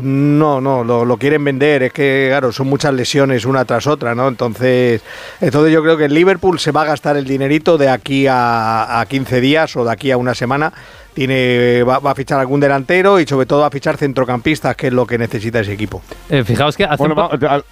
No, 0.00 0.60
no, 0.60 0.84
lo, 0.84 1.04
lo 1.04 1.16
quieren 1.16 1.44
vender. 1.44 1.82
Es 1.82 1.92
que, 1.92 2.26
claro, 2.30 2.52
son 2.52 2.68
muchas 2.68 2.94
lesiones 2.94 3.44
una 3.44 3.64
tras 3.64 3.86
otra, 3.86 4.14
¿no? 4.14 4.28
Entonces, 4.28 5.02
entonces 5.40 5.72
yo 5.72 5.82
creo 5.82 5.96
que 5.96 6.06
el 6.06 6.14
Liverpool 6.14 6.58
se 6.58 6.72
va 6.72 6.82
a 6.82 6.86
gastar 6.86 7.16
el 7.16 7.24
dinerito 7.24 7.76
de 7.78 7.88
aquí 7.88 8.26
a, 8.26 9.00
a 9.00 9.06
15 9.06 9.40
días 9.40 9.76
o 9.76 9.84
de 9.84 9.92
aquí 9.92 10.10
a 10.10 10.16
una 10.16 10.34
semana. 10.34 10.72
Tiene, 11.14 11.82
va, 11.82 11.98
va 11.98 12.12
a 12.12 12.14
fichar 12.14 12.40
algún 12.40 12.58
delantero 12.60 13.20
y 13.20 13.26
sobre 13.26 13.44
todo 13.46 13.60
va 13.60 13.66
a 13.66 13.70
fichar 13.70 13.98
centrocampistas, 13.98 14.74
que 14.76 14.86
es 14.86 14.92
lo 14.94 15.06
que 15.06 15.18
necesita 15.18 15.60
ese 15.60 15.72
equipo. 15.74 16.00
Eh, 16.30 16.42
fijaos 16.42 16.74
que 16.76 16.84
hace 16.84 16.96
Bueno, 16.96 17.14
un 17.30 17.38
po- 17.38 17.46
va- 17.46 17.54
al- 17.56 17.64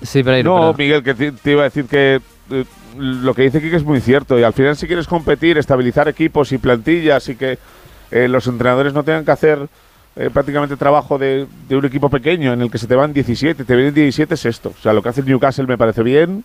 Sí, 0.00 0.22
Pereiro, 0.22 0.50
no, 0.54 0.56
perdón. 0.60 0.74
Miguel, 0.78 1.02
que 1.02 1.14
te, 1.14 1.32
te 1.32 1.50
iba 1.50 1.62
a 1.62 1.64
decir 1.64 1.86
que 1.86 2.20
eh, 2.52 2.64
lo 2.96 3.34
que 3.34 3.42
dice 3.42 3.60
Kike 3.60 3.74
es 3.78 3.82
muy 3.84 4.00
cierto. 4.00 4.38
Y 4.38 4.44
al 4.44 4.52
final, 4.52 4.76
si 4.76 4.86
quieres 4.86 5.08
competir, 5.08 5.58
estabilizar 5.58 6.06
equipos 6.08 6.52
y 6.52 6.58
plantillas 6.58 7.28
y 7.28 7.34
que 7.34 7.58
eh, 8.12 8.28
los 8.28 8.46
entrenadores 8.46 8.92
no 8.94 9.02
tengan 9.02 9.24
que 9.24 9.32
hacer 9.32 9.66
eh, 10.18 10.30
prácticamente 10.32 10.76
trabajo 10.76 11.16
de, 11.18 11.46
de 11.68 11.76
un 11.76 11.84
equipo 11.84 12.10
pequeño 12.10 12.52
en 12.52 12.60
el 12.60 12.70
que 12.70 12.78
se 12.78 12.86
te 12.86 12.94
van 12.96 13.12
17, 13.12 13.64
te 13.64 13.76
vienen 13.76 13.94
17, 13.94 14.34
es 14.34 14.44
esto. 14.46 14.72
O 14.76 14.82
sea, 14.82 14.92
lo 14.92 15.02
que 15.02 15.08
hace 15.10 15.20
el 15.20 15.26
Newcastle 15.26 15.66
me 15.66 15.78
parece 15.78 16.02
bien. 16.02 16.44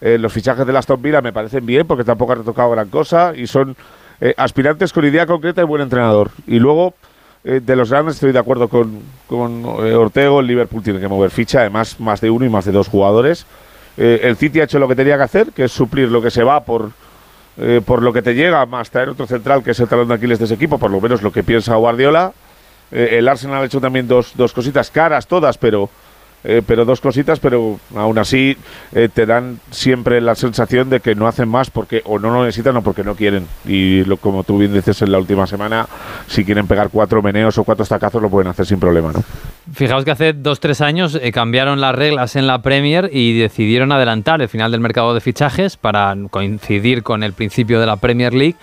eh, 0.00 0.18
los 0.18 0.32
fichajes 0.32 0.64
de 0.66 0.72
la 0.72 0.78
Aston 0.78 1.00
Villa 1.02 1.20
me 1.20 1.32
parecen 1.32 1.66
bien 1.66 1.86
porque 1.86 2.04
tampoco 2.04 2.32
han 2.32 2.44
tocado 2.44 2.70
gran 2.70 2.88
cosa 2.88 3.32
y 3.34 3.46
son 3.46 3.74
eh, 4.20 4.34
aspirantes 4.36 4.92
con 4.92 5.04
idea 5.04 5.26
concreta 5.26 5.60
y 5.62 5.64
buen 5.64 5.82
entrenador. 5.82 6.30
Y 6.46 6.58
luego, 6.58 6.94
eh, 7.44 7.60
de 7.64 7.76
los 7.76 7.90
grandes 7.90 8.16
estoy 8.16 8.32
de 8.32 8.38
acuerdo 8.38 8.68
con, 8.68 9.00
con 9.26 9.64
Ortego, 9.64 10.40
el 10.40 10.46
Liverpool 10.46 10.82
tiene 10.82 11.00
que 11.00 11.08
mover 11.08 11.30
ficha, 11.30 11.60
además 11.60 11.98
más 11.98 12.20
de 12.20 12.30
uno 12.30 12.44
y 12.44 12.48
más 12.48 12.64
de 12.64 12.72
dos 12.72 12.88
jugadores. 12.88 13.46
El 13.96 14.36
City 14.36 14.60
ha 14.60 14.64
hecho 14.64 14.78
lo 14.78 14.86
que 14.86 14.94
tenía 14.94 15.16
que 15.16 15.24
hacer, 15.24 15.48
que 15.50 15.64
es 15.64 15.72
suplir 15.72 16.08
lo 16.08 16.22
que 16.22 16.30
se 16.30 16.44
va 16.44 16.62
por, 16.62 16.92
por 17.84 18.00
lo 18.00 18.12
que 18.12 18.22
te 18.22 18.32
llega, 18.32 18.64
más 18.64 18.90
traer 18.92 19.08
otro 19.08 19.26
central 19.26 19.64
que 19.64 19.72
es 19.72 19.80
el 19.80 19.88
talón 19.88 20.06
de 20.06 20.14
Aquiles 20.14 20.38
de 20.38 20.44
ese 20.44 20.54
equipo, 20.54 20.78
por 20.78 20.92
lo 20.92 21.00
menos 21.00 21.20
lo 21.20 21.32
que 21.32 21.42
piensa 21.42 21.74
Guardiola. 21.74 22.32
Eh, 22.90 23.16
el 23.18 23.28
Arsenal 23.28 23.62
ha 23.62 23.66
hecho 23.66 23.80
también 23.80 24.08
dos, 24.08 24.32
dos 24.34 24.52
cositas 24.52 24.90
caras 24.90 25.26
todas, 25.26 25.58
pero, 25.58 25.90
eh, 26.44 26.62
pero 26.66 26.84
dos 26.84 27.00
cositas, 27.00 27.38
pero 27.40 27.78
aún 27.94 28.18
así 28.18 28.56
eh, 28.92 29.08
te 29.12 29.26
dan 29.26 29.60
siempre 29.70 30.20
la 30.20 30.34
sensación 30.34 30.88
de 30.88 31.00
que 31.00 31.14
no 31.14 31.26
hacen 31.26 31.48
más 31.48 31.70
porque 31.70 32.02
o 32.04 32.18
no 32.18 32.30
lo 32.30 32.44
necesitan 32.44 32.76
o 32.76 32.82
porque 32.82 33.04
no 33.04 33.14
quieren. 33.14 33.46
Y 33.66 34.04
lo, 34.04 34.16
como 34.16 34.44
tú 34.44 34.58
bien 34.58 34.72
dices 34.72 35.02
en 35.02 35.12
la 35.12 35.18
última 35.18 35.46
semana, 35.46 35.86
si 36.26 36.44
quieren 36.44 36.66
pegar 36.66 36.88
cuatro 36.90 37.22
meneos 37.22 37.58
o 37.58 37.64
cuatro 37.64 37.82
estacazos 37.82 38.22
lo 38.22 38.30
pueden 38.30 38.48
hacer 38.48 38.66
sin 38.66 38.80
problema, 38.80 39.12
¿no? 39.12 39.22
Fijaos 39.74 40.04
que 40.04 40.12
hace 40.12 40.32
dos 40.32 40.60
tres 40.60 40.80
años 40.80 41.20
cambiaron 41.32 41.80
las 41.80 41.94
reglas 41.94 42.36
en 42.36 42.46
la 42.46 42.62
Premier 42.62 43.10
y 43.12 43.38
decidieron 43.38 43.92
adelantar 43.92 44.40
el 44.40 44.48
final 44.48 44.70
del 44.70 44.80
mercado 44.80 45.12
de 45.12 45.20
fichajes 45.20 45.76
para 45.76 46.16
coincidir 46.30 47.02
con 47.02 47.22
el 47.22 47.34
principio 47.34 47.78
de 47.78 47.86
la 47.86 47.96
Premier 47.96 48.32
League. 48.32 48.56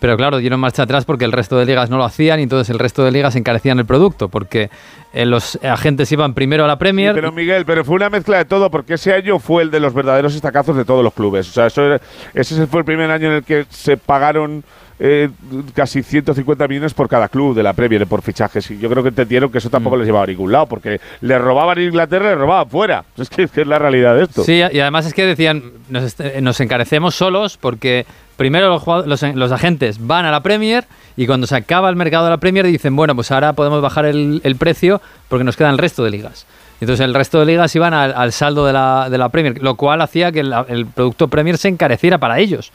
Pero 0.00 0.16
claro, 0.16 0.38
dieron 0.38 0.58
marcha 0.58 0.82
atrás 0.82 1.04
porque 1.04 1.24
el 1.24 1.32
resto 1.32 1.56
de 1.58 1.66
ligas 1.66 1.90
no 1.90 1.98
lo 1.98 2.04
hacían 2.04 2.40
y 2.40 2.44
entonces 2.44 2.70
el 2.70 2.78
resto 2.78 3.04
de 3.04 3.12
ligas 3.12 3.36
encarecían 3.36 3.78
el 3.78 3.84
producto 3.86 4.28
porque 4.28 4.70
eh, 5.12 5.26
los 5.26 5.58
agentes 5.62 6.10
iban 6.10 6.34
primero 6.34 6.64
a 6.64 6.66
la 6.66 6.78
Premier. 6.78 7.12
Sí, 7.14 7.20
pero 7.20 7.32
Miguel, 7.32 7.64
pero 7.66 7.84
fue 7.84 7.96
una 7.96 8.08
mezcla 8.10 8.38
de 8.38 8.44
todo, 8.46 8.70
porque 8.70 8.94
ese 8.94 9.12
año 9.12 9.38
fue 9.38 9.62
el 9.62 9.70
de 9.70 9.78
los 9.80 9.92
verdaderos 9.94 10.34
estacazos 10.34 10.76
de 10.76 10.84
todos 10.84 11.04
los 11.04 11.12
clubes. 11.12 11.48
O 11.50 11.52
sea, 11.52 11.66
eso 11.66 11.84
era- 11.84 12.00
ese 12.34 12.66
fue 12.66 12.80
el 12.80 12.84
primer 12.86 13.10
año 13.10 13.28
en 13.28 13.34
el 13.34 13.42
que 13.44 13.66
se 13.68 13.96
pagaron 13.96 14.64
eh, 15.02 15.30
casi 15.72 16.02
150 16.02 16.68
millones 16.68 16.92
por 16.92 17.08
cada 17.08 17.28
club 17.28 17.54
de 17.56 17.62
la 17.62 17.72
Premier 17.72 18.06
por 18.06 18.20
fichajes. 18.20 18.70
Y 18.70 18.78
yo 18.78 18.90
creo 18.90 19.02
que 19.02 19.08
entendieron 19.08 19.50
que 19.50 19.56
eso 19.56 19.70
tampoco 19.70 19.96
Mm. 19.96 19.98
les 20.00 20.06
llevaba 20.08 20.24
a 20.24 20.26
ningún 20.26 20.52
lado, 20.52 20.66
porque 20.66 21.00
le 21.22 21.38
robaban 21.38 21.78
en 21.78 21.84
Inglaterra 21.86 22.26
y 22.26 22.28
le 22.28 22.34
robaban 22.34 22.68
fuera. 22.68 23.04
Es 23.16 23.30
que, 23.30 23.44
es 23.44 23.50
que 23.50 23.62
es 23.62 23.66
la 23.66 23.78
realidad 23.78 24.14
de 24.14 24.24
esto. 24.24 24.44
Sí, 24.44 24.56
y 24.56 24.78
además 24.80 25.06
es 25.06 25.14
que 25.14 25.24
decían, 25.24 25.62
nos, 25.88 26.20
eh, 26.20 26.40
nos 26.42 26.60
encarecemos 26.60 27.14
solos 27.14 27.56
porque 27.56 28.04
primero 28.40 28.70
los, 28.70 28.82
jugado- 28.82 29.04
los, 29.04 29.52
agentes 29.52 29.98
van 30.06 30.24
a 30.24 30.30
la 30.30 30.42
Premier 30.42 30.86
y 31.14 31.26
cuando 31.26 31.46
se 31.46 31.54
acaba 31.54 31.90
el 31.90 31.96
mercado 31.96 32.24
de 32.24 32.30
la 32.30 32.38
Premier 32.38 32.64
dicen, 32.64 32.96
bueno, 32.96 33.14
pues 33.14 33.30
ahora 33.30 33.52
podemos 33.52 33.82
bajar 33.82 34.06
el, 34.06 34.56
precio 34.58 35.02
porque 35.28 35.44
nos 35.44 35.58
queda 35.58 35.68
el 35.68 35.76
resto 35.76 36.02
de 36.02 36.10
ligas. 36.10 36.46
Entonces 36.80 37.04
el 37.04 37.12
resto 37.12 37.38
de 37.40 37.44
ligas 37.44 37.76
iban 37.76 37.92
al, 37.92 38.14
al 38.16 38.32
saldo 38.32 38.64
de 38.64 38.72
la, 38.72 39.08
de 39.10 39.18
la 39.18 39.28
Premier, 39.28 39.62
lo 39.62 39.74
cual 39.74 40.00
hacía 40.00 40.32
que 40.32 40.40
el 40.40 40.86
producto 40.86 41.28
Premier 41.28 41.58
se 41.58 41.68
encareciera 41.68 42.16
para 42.16 42.38
ellos. 42.38 42.72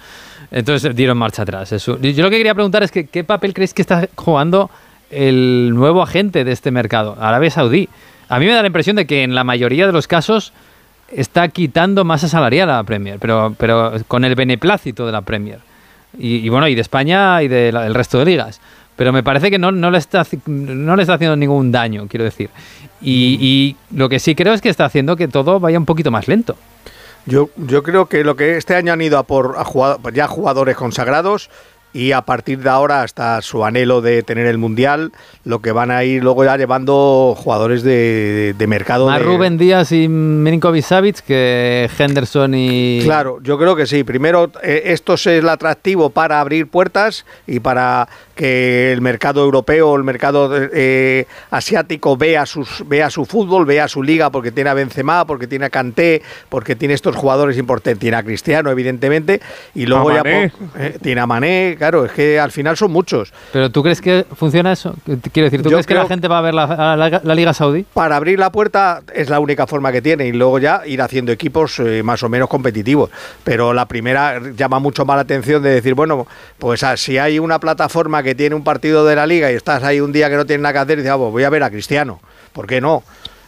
Entonces 0.52 0.96
dieron 0.96 1.18
marcha 1.18 1.42
atrás. 1.42 1.72
Eso. 1.72 2.00
Yo 2.00 2.22
lo 2.22 2.30
que 2.30 2.38
quería 2.38 2.54
preguntar 2.54 2.84
es 2.84 2.92
qué 2.92 3.24
papel 3.24 3.56
creéis 3.56 3.74
que 3.74 3.82
está 3.82 4.08
jugando 4.14 4.70
el 5.10 5.72
nuevo 5.74 6.04
agente 6.04 6.44
de 6.44 6.52
este 6.52 6.70
mercado, 6.70 7.18
Arabia 7.20 7.50
Saudí. 7.50 7.90
A 8.30 8.38
mí 8.38 8.46
me 8.46 8.54
da 8.54 8.62
la 8.62 8.68
impresión 8.68 8.98
de 8.98 9.08
que 9.08 9.24
en 9.24 9.34
la 9.34 9.44
mayoría 9.44 9.88
de 9.88 9.94
los 9.94 10.08
casos 10.08 10.54
está 11.12 11.48
quitando 11.50 12.04
masa 12.04 12.28
salarial 12.28 12.70
a 12.70 12.78
la 12.78 12.84
Premier, 12.84 13.20
pero, 13.20 13.56
pero 13.58 13.94
con 14.08 14.26
el 14.26 14.36
beneplácito 14.36 15.06
de 15.06 15.12
la 15.12 15.22
Premier. 15.22 15.60
Y, 16.18 16.48
bueno, 16.50 16.68
y 16.68 16.76
de 16.76 16.82
España 16.82 17.44
y 17.44 17.48
del 17.50 17.94
resto 17.94 18.20
de 18.20 18.26
ligas. 18.26 18.62
Pero 18.96 19.12
me 19.12 19.24
parece 19.24 19.52
que 19.52 19.60
no, 19.60 19.74
no, 19.74 19.92
le 19.92 19.98
está, 19.98 20.26
no 20.46 20.96
le 20.96 21.02
está 21.02 21.16
haciendo 21.16 21.36
ningún 21.36 21.72
daño, 21.72 22.08
quiero 22.08 22.24
decir. 22.24 22.50
Y, 23.02 23.38
y 23.42 23.76
lo 23.96 24.08
que 24.08 24.20
sí 24.20 24.36
creo 24.36 24.54
es 24.54 24.62
que 24.62 24.70
está 24.70 24.86
haciendo 24.86 25.18
que 25.18 25.28
todo 25.28 25.60
vaya 25.60 25.78
un 25.78 25.86
poquito 25.86 26.12
más 26.12 26.30
lento. 26.30 26.56
Yo, 27.26 27.50
yo 27.58 27.84
creo 27.84 28.06
que 28.06 28.24
lo 28.24 28.36
que 28.38 28.56
este 28.56 28.76
año 28.76 28.94
han 28.94 29.02
ido 29.02 29.18
a 29.18 29.24
por 29.24 29.56
a 29.58 29.66
jugado- 29.66 30.00
ya 30.12 30.28
jugadores 30.28 30.78
consagrados 30.78 31.50
y 31.96 32.12
a 32.12 32.24
partir 32.24 32.60
de 32.60 32.70
ahora 32.70 33.04
hasta 33.04 33.42
su 33.42 33.64
anhelo 33.64 34.02
de 34.02 34.22
tener 34.22 34.48
el 34.48 34.58
mundial, 34.58 35.14
lo 35.46 35.60
que 35.62 35.72
van 35.72 35.92
a 35.92 36.04
ir 36.04 36.22
luego 36.22 36.44
ya 36.44 36.58
llevando 36.58 37.34
jugadores 37.38 37.84
de, 37.84 38.54
de 38.58 38.68
mercado. 38.68 39.08
Más 39.08 39.20
de- 39.20 39.26
Rubén 39.26 39.58
Díaz 39.58 39.94
y 39.94 40.10
Milinkovic 40.10 40.84
Savic 40.84 41.22
que 41.22 41.90
Henderson 41.98 42.54
y. 42.54 43.00
Claro, 43.04 43.40
yo 43.42 43.58
creo 43.58 43.78
que 43.78 43.86
sí. 43.86 44.04
Primero, 44.04 44.52
eh, 44.62 44.82
esto 44.88 45.14
es 45.14 45.26
el 45.28 45.48
atractivo 45.48 46.10
para 46.10 46.42
abrir 46.42 46.68
puertas 46.68 47.26
y 47.48 47.62
para 47.62 48.10
que 48.36 48.92
el 48.92 49.00
mercado 49.00 49.42
europeo, 49.42 49.96
el 49.96 50.04
mercado 50.04 50.52
eh, 50.74 51.26
asiático 51.52 52.18
vea, 52.18 52.46
sus, 52.46 52.84
vea 52.86 53.10
su 53.10 53.24
fútbol, 53.26 53.66
vea 53.66 53.88
su 53.88 54.04
liga, 54.04 54.30
porque 54.30 54.52
tiene 54.52 54.70
a 54.70 54.74
Benzema, 54.74 55.26
porque 55.26 55.48
tiene 55.48 55.66
a 55.66 55.70
Kanté, 55.70 56.22
porque 56.50 56.76
tiene 56.76 56.94
estos 56.94 57.16
jugadores 57.16 57.58
importantes. 57.58 58.00
Tiene 58.00 58.18
a 58.18 58.24
Cristiano, 58.24 58.70
evidentemente, 58.70 59.40
y 59.74 59.86
luego 59.86 60.10
A 60.10 60.16
ya 60.16 60.24
Mané. 60.24 60.52
eh, 60.78 60.98
tiene 61.02 61.22
a 61.22 61.26
Mané. 61.28 61.78
Claro, 61.86 62.04
es 62.04 62.12
que 62.14 62.40
al 62.40 62.52
final 62.52 62.76
son 62.78 62.92
muchos. 62.92 63.32
¿Pero 63.54 63.70
tú 63.70 63.84
crees 63.84 64.02
que 64.02 64.26
funciona 64.36 64.72
eso? 64.72 64.96
Quiero 65.32 65.46
decir, 65.46 65.62
¿tú 65.62 65.70
Yo 65.70 65.76
crees 65.78 65.86
que 65.86 65.94
la 65.94 66.08
gente 66.08 66.28
va 66.28 66.40
a 66.40 66.42
ver 66.42 66.56
la, 66.56 66.64
a 66.64 66.96
la- 66.96 67.22
la 67.24 67.36
Liga 67.36 67.54
Saudí? 67.54 67.86
Para 67.94 68.16
abrir 68.16 68.40
la 68.40 68.52
puerta 68.52 69.02
es 69.14 69.30
la 69.30 69.40
única 69.40 69.68
forma 69.68 69.92
que 69.92 70.02
tiene 70.02 70.26
y 70.26 70.32
luego 70.32 70.58
ya 70.58 70.82
ir 70.88 71.00
haciendo 71.02 71.32
equipos 71.32 71.78
eh, 71.80 72.02
más 72.02 72.24
o 72.24 72.30
menos 72.30 72.50
competitivos. 72.50 73.12
Pero 73.44 73.72
la 73.72 73.86
primera 73.88 74.42
llama 74.56 74.80
mucho 74.80 75.06
más 75.06 75.16
la 75.18 75.22
atención 75.22 75.62
de 75.62 75.70
decir, 75.70 75.94
bueno, 75.94 76.26
pues 76.58 76.82
ah, 76.84 76.98
si 76.98 77.20
hay 77.20 77.38
una 77.38 77.60
plataforma 77.60 78.24
que 78.24 78.34
tiene 78.34 78.56
un 78.56 78.64
partido 78.64 79.06
de 79.06 79.16
la 79.16 79.28
liga 79.28 79.52
y 79.52 79.56
estás 79.56 79.84
ahí 79.84 80.00
un 80.00 80.12
día 80.12 80.28
que 80.30 80.38
no 80.38 80.46
tienes 80.48 80.64
nada 80.64 80.74
que 80.74 80.80
hacer 80.80 80.98
y 80.98 81.02
dices, 81.04 81.12
ah, 81.14 81.18
pues 81.18 81.32
voy 81.32 81.44
a 81.44 81.50
ver 81.52 81.62
a 81.62 81.70
Cristiano. 81.70 82.20
¿Por 82.52 82.66
qué 82.66 82.82
no? 82.82 83.04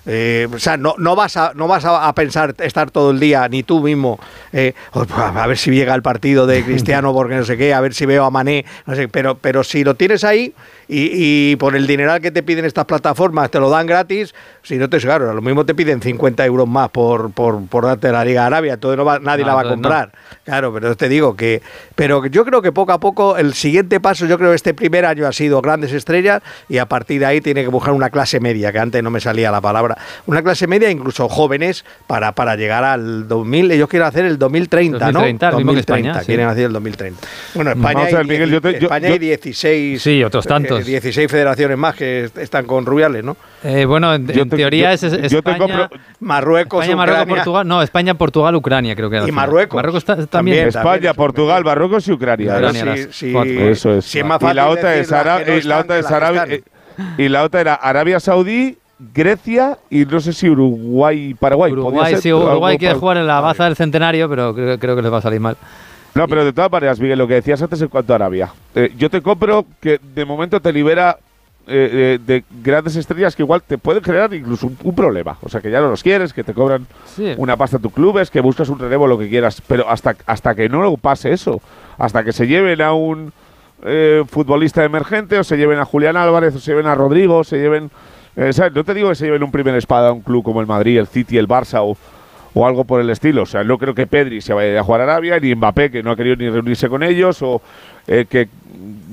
Eh, 0.10 0.48
o 0.52 0.58
sea, 0.58 0.78
no, 0.78 0.96
no 0.98 1.18
vas, 1.18 1.36
a, 1.36 1.52
no 1.54 1.68
vas 1.68 1.84
a, 1.86 2.14
pensar 2.14 2.56
estar 2.60 2.90
todo 2.92 3.12
el 3.12 3.20
día, 3.20 3.48
ni 3.50 3.64
tú 3.64 3.82
mismo, 3.82 4.18
eh, 4.54 4.74
"Oh, 4.94 5.04
pues, 5.06 5.20
a 5.20 5.46
ver 5.46 5.58
si 5.58 5.70
llega 5.72 5.94
el 5.94 6.02
partido 6.02 6.48
de 6.48 6.64
Cristiano 6.64 7.14
porque 7.14 7.36
no 7.36 7.44
sé 7.44 7.58
qué, 7.58 7.74
a 7.74 7.82
ver 7.82 7.94
si 7.94 8.06
veo 8.06 8.24
a 8.24 8.32
Mané, 8.32 8.66
no 8.86 8.96
sé, 8.96 9.10
pero, 9.10 9.38
pero 9.38 9.66
si 9.66 9.84
lo 9.84 9.96
tienes 9.96 10.24
ahí 10.24 10.54
y, 10.90 11.52
y 11.52 11.56
por 11.58 11.76
el 11.76 11.86
dineral 11.88 12.22
que 12.22 12.32
te 12.32 12.44
piden 12.44 12.66
estas 12.66 12.86
plataformas 12.86 13.50
te 13.52 13.60
lo 13.60 13.70
dan 13.70 13.86
gratis, 13.88 14.34
si 14.64 14.76
no 14.78 14.90
te 14.90 14.98
claro, 15.00 15.30
a 15.30 15.34
lo 15.34 15.42
mismo 15.42 15.66
te 15.66 15.76
piden 15.76 16.02
50 16.02 16.46
euros 16.46 16.68
más 16.68 16.90
por, 16.90 17.32
por, 17.32 17.66
por 17.68 17.86
darte 17.86 18.12
la 18.12 18.24
Liga 18.26 18.46
Arabia, 18.46 18.74
entonces 18.74 18.98
no 18.98 19.06
va- 19.06 19.20
nadie 19.20 19.44
No, 19.44 19.48
la 19.50 19.56
va 19.56 19.62
a 19.62 19.64
no. 19.66 19.70
comprar. 19.72 20.12
Claro, 20.46 20.74
pero 20.74 20.96
te 20.96 21.10
digo 21.10 21.36
que. 21.36 21.62
Pero 21.96 22.26
yo 22.28 22.46
creo 22.46 22.62
que 22.62 22.72
poco 22.72 22.92
a 22.94 23.00
poco 23.00 23.38
el 23.38 23.54
siguiente 23.54 24.00
paso, 24.00 24.26
yo 24.26 24.38
creo 24.38 24.52
que 24.52 24.56
este 24.56 24.74
primer 24.74 25.06
año 25.06 25.28
ha 25.28 25.34
sido 25.34 25.62
grandes 25.62 25.92
estrellas 25.92 26.42
y 26.70 26.78
a 26.78 26.86
partir 26.86 27.20
de 27.20 27.26
ahí 27.26 27.42
tiene 27.42 27.62
que 27.64 27.68
buscar 27.70 27.94
una 27.94 28.10
clase 28.10 28.40
media, 28.40 28.72
que 28.72 28.80
antes 28.80 29.04
no 29.04 29.10
me 29.10 29.20
salía 29.20 29.52
la 29.52 29.60
palabra. 29.62 29.98
Una 30.26 30.42
clase 30.42 30.68
media, 30.68 30.90
incluso 30.90 31.28
jóvenes, 31.28 31.84
para, 32.08 32.32
para 32.34 32.56
llegar 32.56 32.84
al 32.84 33.28
2000. 33.28 33.72
Ellos 33.72 33.90
quieren 33.90 34.08
hacer 34.08 34.26
el 34.26 34.38
2030, 34.38 34.98
2030, 35.12 35.46
¿no? 35.48 35.52
lo 35.52 35.58
mismo 35.58 35.74
que 35.74 35.80
España, 35.82 36.20
sí. 36.22 36.26
quieren 36.28 36.48
hacer 36.48 36.66
el 36.66 36.74
2030. 36.74 37.28
Bueno, 37.56 37.72
España, 37.72 37.94
Vamos 37.94 38.14
a 38.14 38.18
ver, 38.18 38.26
hay, 38.26 38.30
Miguel, 38.32 38.50
yo 38.52 38.62
te- 38.62 38.72
yo- 38.74 38.78
España 38.80 39.08
yo- 39.08 39.14
hay 39.14 39.20
16. 39.20 40.02
Sí, 40.02 40.24
otros 40.24 40.46
tantos. 40.46 40.77
Eh, 40.82 40.84
16 40.84 41.32
federaciones 41.32 41.78
más 41.78 41.96
que 41.96 42.26
est- 42.26 42.38
están 42.38 42.66
con 42.66 42.86
Rubiales, 42.86 43.24
¿no? 43.24 43.38
Eh, 43.64 43.86
bueno, 43.86 44.14
en, 44.14 44.28
Yo 44.28 44.44
en 44.44 44.50
te- 44.50 44.58
teoría 44.58 44.90
yo- 44.96 45.08
es, 45.08 45.14
es 45.14 45.32
yo 45.32 45.40
España, 45.40 45.58
compro- 45.58 45.90
Marruecos, 46.20 46.84
España, 46.84 46.96
Marruecos, 46.98 47.22
Ucrania. 47.24 47.36
Portugal. 47.44 47.68
No, 47.68 47.82
España, 47.82 48.14
Portugal, 48.16 48.56
Ucrania, 48.56 48.96
creo 48.96 49.10
que 49.10 49.18
era. 49.18 49.28
Y. 49.28 49.32
Marruecos. 49.32 49.76
Marruecos 49.76 50.06
ta- 50.06 50.16
también. 50.16 50.30
También. 50.30 50.68
España, 50.68 51.14
Portugal, 51.14 51.64
Marruecos 51.64 52.08
y 52.08 52.12
Ucrania. 52.12 52.54
Ucrania, 52.56 52.98
sí, 53.12 53.34
sí. 53.34 53.36
Eso 53.60 53.94
es. 53.96 54.06
Si 54.06 54.20
es 54.20 54.26
más 54.26 54.42
y 54.42 54.46
la 54.46 54.64
fácil 54.64 54.78
otra 54.78 54.96
es, 54.96 55.12
Ara- 55.12 55.44
no 55.46 55.56
y 55.56 55.62
la 55.62 55.80
otra 55.80 56.00
es 56.00 56.12
Arabia 56.12 56.46
eh, 56.50 56.64
y 57.18 57.30
la 57.30 57.44
otra 57.44 57.62
era 57.62 57.74
Arabia 57.76 58.20
Saudí, 58.20 58.78
Grecia 59.14 59.78
y 59.92 60.06
no 60.06 60.20
sé 60.20 60.34
si 60.34 60.50
Uruguay 60.50 61.30
y 61.30 61.34
Paraguay. 61.36 61.72
Uruguay, 61.72 62.14
ser 62.14 62.22
sí, 62.22 62.34
Uruguay 62.34 62.78
quiere 62.80 62.96
jugar 62.96 63.18
en 63.18 63.28
la 63.28 63.40
baza 63.42 63.66
del 63.66 63.76
centenario, 63.76 64.28
pero 64.28 64.56
creo, 64.56 64.80
creo 64.80 64.96
que 64.96 65.02
les 65.04 65.14
va 65.14 65.18
a 65.18 65.22
salir 65.22 65.40
mal. 65.40 65.56
No, 66.16 66.28
pero 66.28 66.44
de 66.46 66.54
todas 66.54 66.72
maneras, 66.72 67.00
Miguel, 67.00 67.20
lo 67.20 67.28
que 67.28 67.36
decías 67.36 67.62
antes 67.62 67.82
en 67.82 67.90
cuanto 67.90 68.14
a 68.14 68.16
Arabia. 68.16 68.52
Eh, 68.76 68.92
yo 68.98 69.10
te 69.10 69.22
compro 69.22 69.66
que 69.80 70.00
de 70.16 70.26
momento 70.26 70.60
te 70.60 70.74
libera 70.74 71.18
eh, 71.68 72.18
eh, 72.18 72.20
de 72.26 72.44
grandes 72.64 72.96
estrellas 72.96 73.36
que 73.36 73.44
igual 73.44 73.62
te 73.62 73.78
pueden 73.78 74.02
generar 74.04 74.34
incluso 74.34 74.68
un, 74.68 74.78
un 74.84 74.96
problema. 74.96 75.38
O 75.42 75.50
sea, 75.50 75.62
que 75.62 75.70
ya 75.70 75.80
no 75.82 75.90
los 75.90 76.02
quieres, 76.02 76.34
que 76.34 76.44
te 76.44 76.54
cobran 76.54 76.88
Sí. 77.06 77.34
una 77.38 77.56
pasta 77.58 77.78
a 77.78 77.80
tus 77.80 77.92
clubes, 77.94 78.32
que 78.32 78.40
buscas 78.40 78.70
un 78.70 78.80
relevo, 78.80 79.06
lo 79.06 79.18
que 79.20 79.30
quieras. 79.30 79.62
Pero 79.68 79.88
hasta, 79.90 80.16
hasta 80.26 80.56
que 80.56 80.70
no 80.70 80.96
pase 80.98 81.32
eso, 81.34 81.62
hasta 81.98 82.24
que 82.24 82.32
se 82.32 82.48
lleven 82.48 82.82
a 82.82 82.94
un 82.94 83.32
eh, 83.84 84.24
futbolista 84.28 84.84
emergente, 84.86 85.38
o 85.38 85.44
se 85.44 85.58
lleven 85.58 85.78
a 85.78 85.86
Julián 85.86 86.18
Álvarez, 86.18 86.56
o 86.56 86.60
se 86.60 86.72
lleven 86.72 86.88
a 86.88 86.96
Rodrigo, 86.96 87.38
o 87.40 87.44
se 87.44 87.58
lleven. 87.58 87.92
eh, 88.36 88.54
¿sabes? 88.54 88.74
No 88.74 88.84
te 88.84 88.94
digo 88.94 89.10
que 89.10 89.16
se 89.16 89.26
lleven 89.26 89.44
un 89.44 89.52
primer 89.52 89.76
espada 89.76 90.10
a 90.10 90.12
un 90.14 90.22
club 90.22 90.44
como 90.44 90.62
el 90.62 90.68
Madrid, 90.68 90.98
el 90.98 91.08
City, 91.08 91.38
el 91.38 91.48
Barça 91.48 91.80
o, 91.84 91.96
o 92.54 92.66
algo 92.66 92.86
por 92.86 93.02
el 93.02 93.10
estilo. 93.10 93.44
O 93.44 93.46
sea, 93.46 93.64
no 93.64 93.78
creo 93.78 93.94
que 93.94 94.08
Pedri 94.08 94.42
se 94.42 94.54
vaya 94.54 94.80
a 94.80 94.84
jugar 94.84 95.02
a 95.02 95.04
Arabia, 95.06 95.40
ni 95.40 95.54
Mbappé, 95.56 95.92
que 95.92 96.04
no 96.04 96.12
ha 96.12 96.16
querido 96.16 96.36
ni 96.36 96.50
reunirse 96.50 96.90
con 96.90 97.04
ellos, 97.04 97.42
o 97.42 97.62
eh, 98.08 98.26
que, 98.30 98.48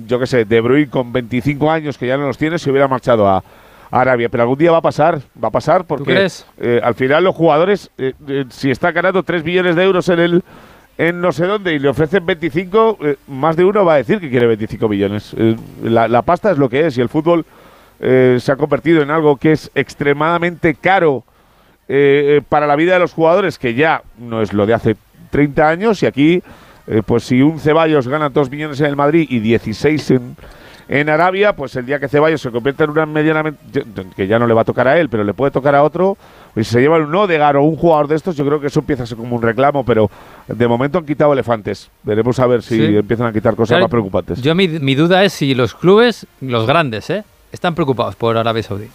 yo 0.07 0.19
qué 0.19 0.27
sé, 0.27 0.45
De 0.45 0.61
Bruyne 0.61 0.89
con 0.89 1.13
25 1.13 1.71
años, 1.71 1.99
que 1.99 2.07
ya 2.07 2.17
no 2.17 2.27
los 2.27 2.39
tiene, 2.39 2.59
se 2.59 2.71
hubiera 2.71 2.89
marchado 2.89 3.29
a, 3.29 3.39
a 3.39 4.01
Arabia. 4.01 4.29
Pero 4.29 4.43
algún 4.45 4.59
día 4.59 4.71
va 4.73 4.79
a 4.79 4.83
pasar, 4.83 5.21
va 5.43 5.49
a 5.49 5.53
pasar, 5.53 5.85
porque 5.85 6.05
crees? 6.05 6.47
eh, 6.59 6.81
al 6.83 6.95
final 6.95 7.25
los 7.25 7.35
jugadores, 7.35 7.91
eh, 7.99 8.13
eh, 8.29 8.45
si 8.51 8.71
está 8.71 8.93
ganando 8.93 9.23
3 9.23 9.45
millones 9.45 9.77
de 9.77 9.85
euros 9.85 10.09
en 10.09 10.21
el 10.21 10.43
en 10.97 11.21
no 11.21 11.33
sé 11.33 11.47
dónde 11.47 11.75
y 11.75 11.81
le 11.81 11.89
ofrecen 11.89 12.25
25, 12.25 12.99
eh, 13.01 13.17
más 13.27 13.57
de 13.57 13.65
uno 13.65 13.85
va 13.85 13.95
a 13.95 13.97
decir 13.97 14.21
que 14.21 14.31
quiere 14.31 14.47
25 14.47 14.89
millones. 14.89 15.35
La, 15.83 16.07
la 16.07 16.23
pasta 16.23 16.53
es 16.53 16.59
lo 16.59 16.69
que 16.69 16.87
es 16.87 16.97
y 16.97 17.01
el 17.01 17.09
fútbol 17.09 17.45
eh, 18.01 18.39
se 18.41 18.53
ha 18.53 18.57
convertido 18.57 19.03
en 19.03 19.11
algo 19.11 19.37
que 19.37 19.53
es 19.53 19.73
extremadamente 19.75 20.75
caro 20.75 21.25
eh, 21.89 22.39
eh, 22.39 22.43
para 22.49 22.67
la 22.67 22.77
vida 22.77 22.95
de 22.95 22.99
los 23.01 23.13
jugadores, 23.13 23.59
que 23.59 23.75
ya 23.75 24.03
no 24.19 24.41
es 24.43 24.53
lo 24.53 24.67
de 24.67 24.75
hace 24.75 24.97
30 25.31 25.69
años 25.69 26.03
y 26.03 26.07
aquí, 26.07 26.43
eh, 26.87 27.03
pues 27.05 27.25
si 27.25 27.43
un 27.43 27.59
Ceballos 27.61 28.09
gana 28.09 28.29
2 28.29 28.51
millones 28.51 28.81
en 28.81 28.87
el 28.87 28.97
Madrid 28.97 29.27
y 29.29 29.39
16 29.41 30.11
en, 30.13 30.37
en 30.89 31.09
Arabia, 31.09 31.55
pues 31.57 31.75
el 31.77 31.87
día 31.87 31.99
que 31.99 32.09
Ceballos 32.09 32.41
se 32.43 32.51
convierta 32.51 32.85
en 32.85 32.91
una 32.91 33.07
medianamente, 33.07 33.85
que 34.17 34.27
ya 34.27 34.39
no 34.39 34.47
le 34.47 34.55
va 34.55 34.61
a 34.63 34.65
tocar 34.65 34.87
a 34.89 34.99
él, 34.99 35.09
pero 35.09 35.25
le 35.25 35.33
puede 35.35 35.51
tocar 35.51 35.75
a 35.75 35.83
otro, 35.83 36.17
y 36.55 36.63
si 36.63 36.73
se 36.75 36.81
lleva 36.81 36.99
un 36.99 37.15
Odegaard 37.15 37.57
o 37.57 37.63
un 37.63 37.77
jugador 37.77 38.07
de 38.07 38.17
estos, 38.17 38.37
yo 38.37 38.45
creo 38.47 38.61
que 38.61 38.67
eso 38.69 38.81
empieza 38.81 39.03
a 39.03 39.07
ser 39.07 39.17
como 39.17 39.35
un 39.37 39.43
reclamo, 39.43 39.83
pero 39.85 40.11
de 40.47 40.69
momento 40.69 40.99
han 40.99 41.07
quitado 41.07 41.33
elefantes. 41.33 41.91
Veremos 42.03 42.39
a 42.39 42.47
ver 42.47 42.63
si 42.63 42.77
Sí. 42.77 42.97
empiezan 42.97 43.27
a 43.29 43.33
quitar 43.33 43.55
cosas 43.57 43.71
Claro, 43.71 43.85
más 43.85 43.91
preocupantes. 43.91 44.41
Yo 44.43 44.55
mi, 44.55 44.69
mi 44.69 44.95
duda 44.95 45.25
es 45.25 45.33
si 45.33 45.55
los 45.55 45.75
clubes, 45.75 46.27
los 46.41 46.67
grandes, 46.67 47.09
¿eh? 47.11 47.25
están 47.51 47.75
preocupados 47.75 48.15
por 48.15 48.37
Arabia 48.37 48.63
Saudí. 48.63 48.89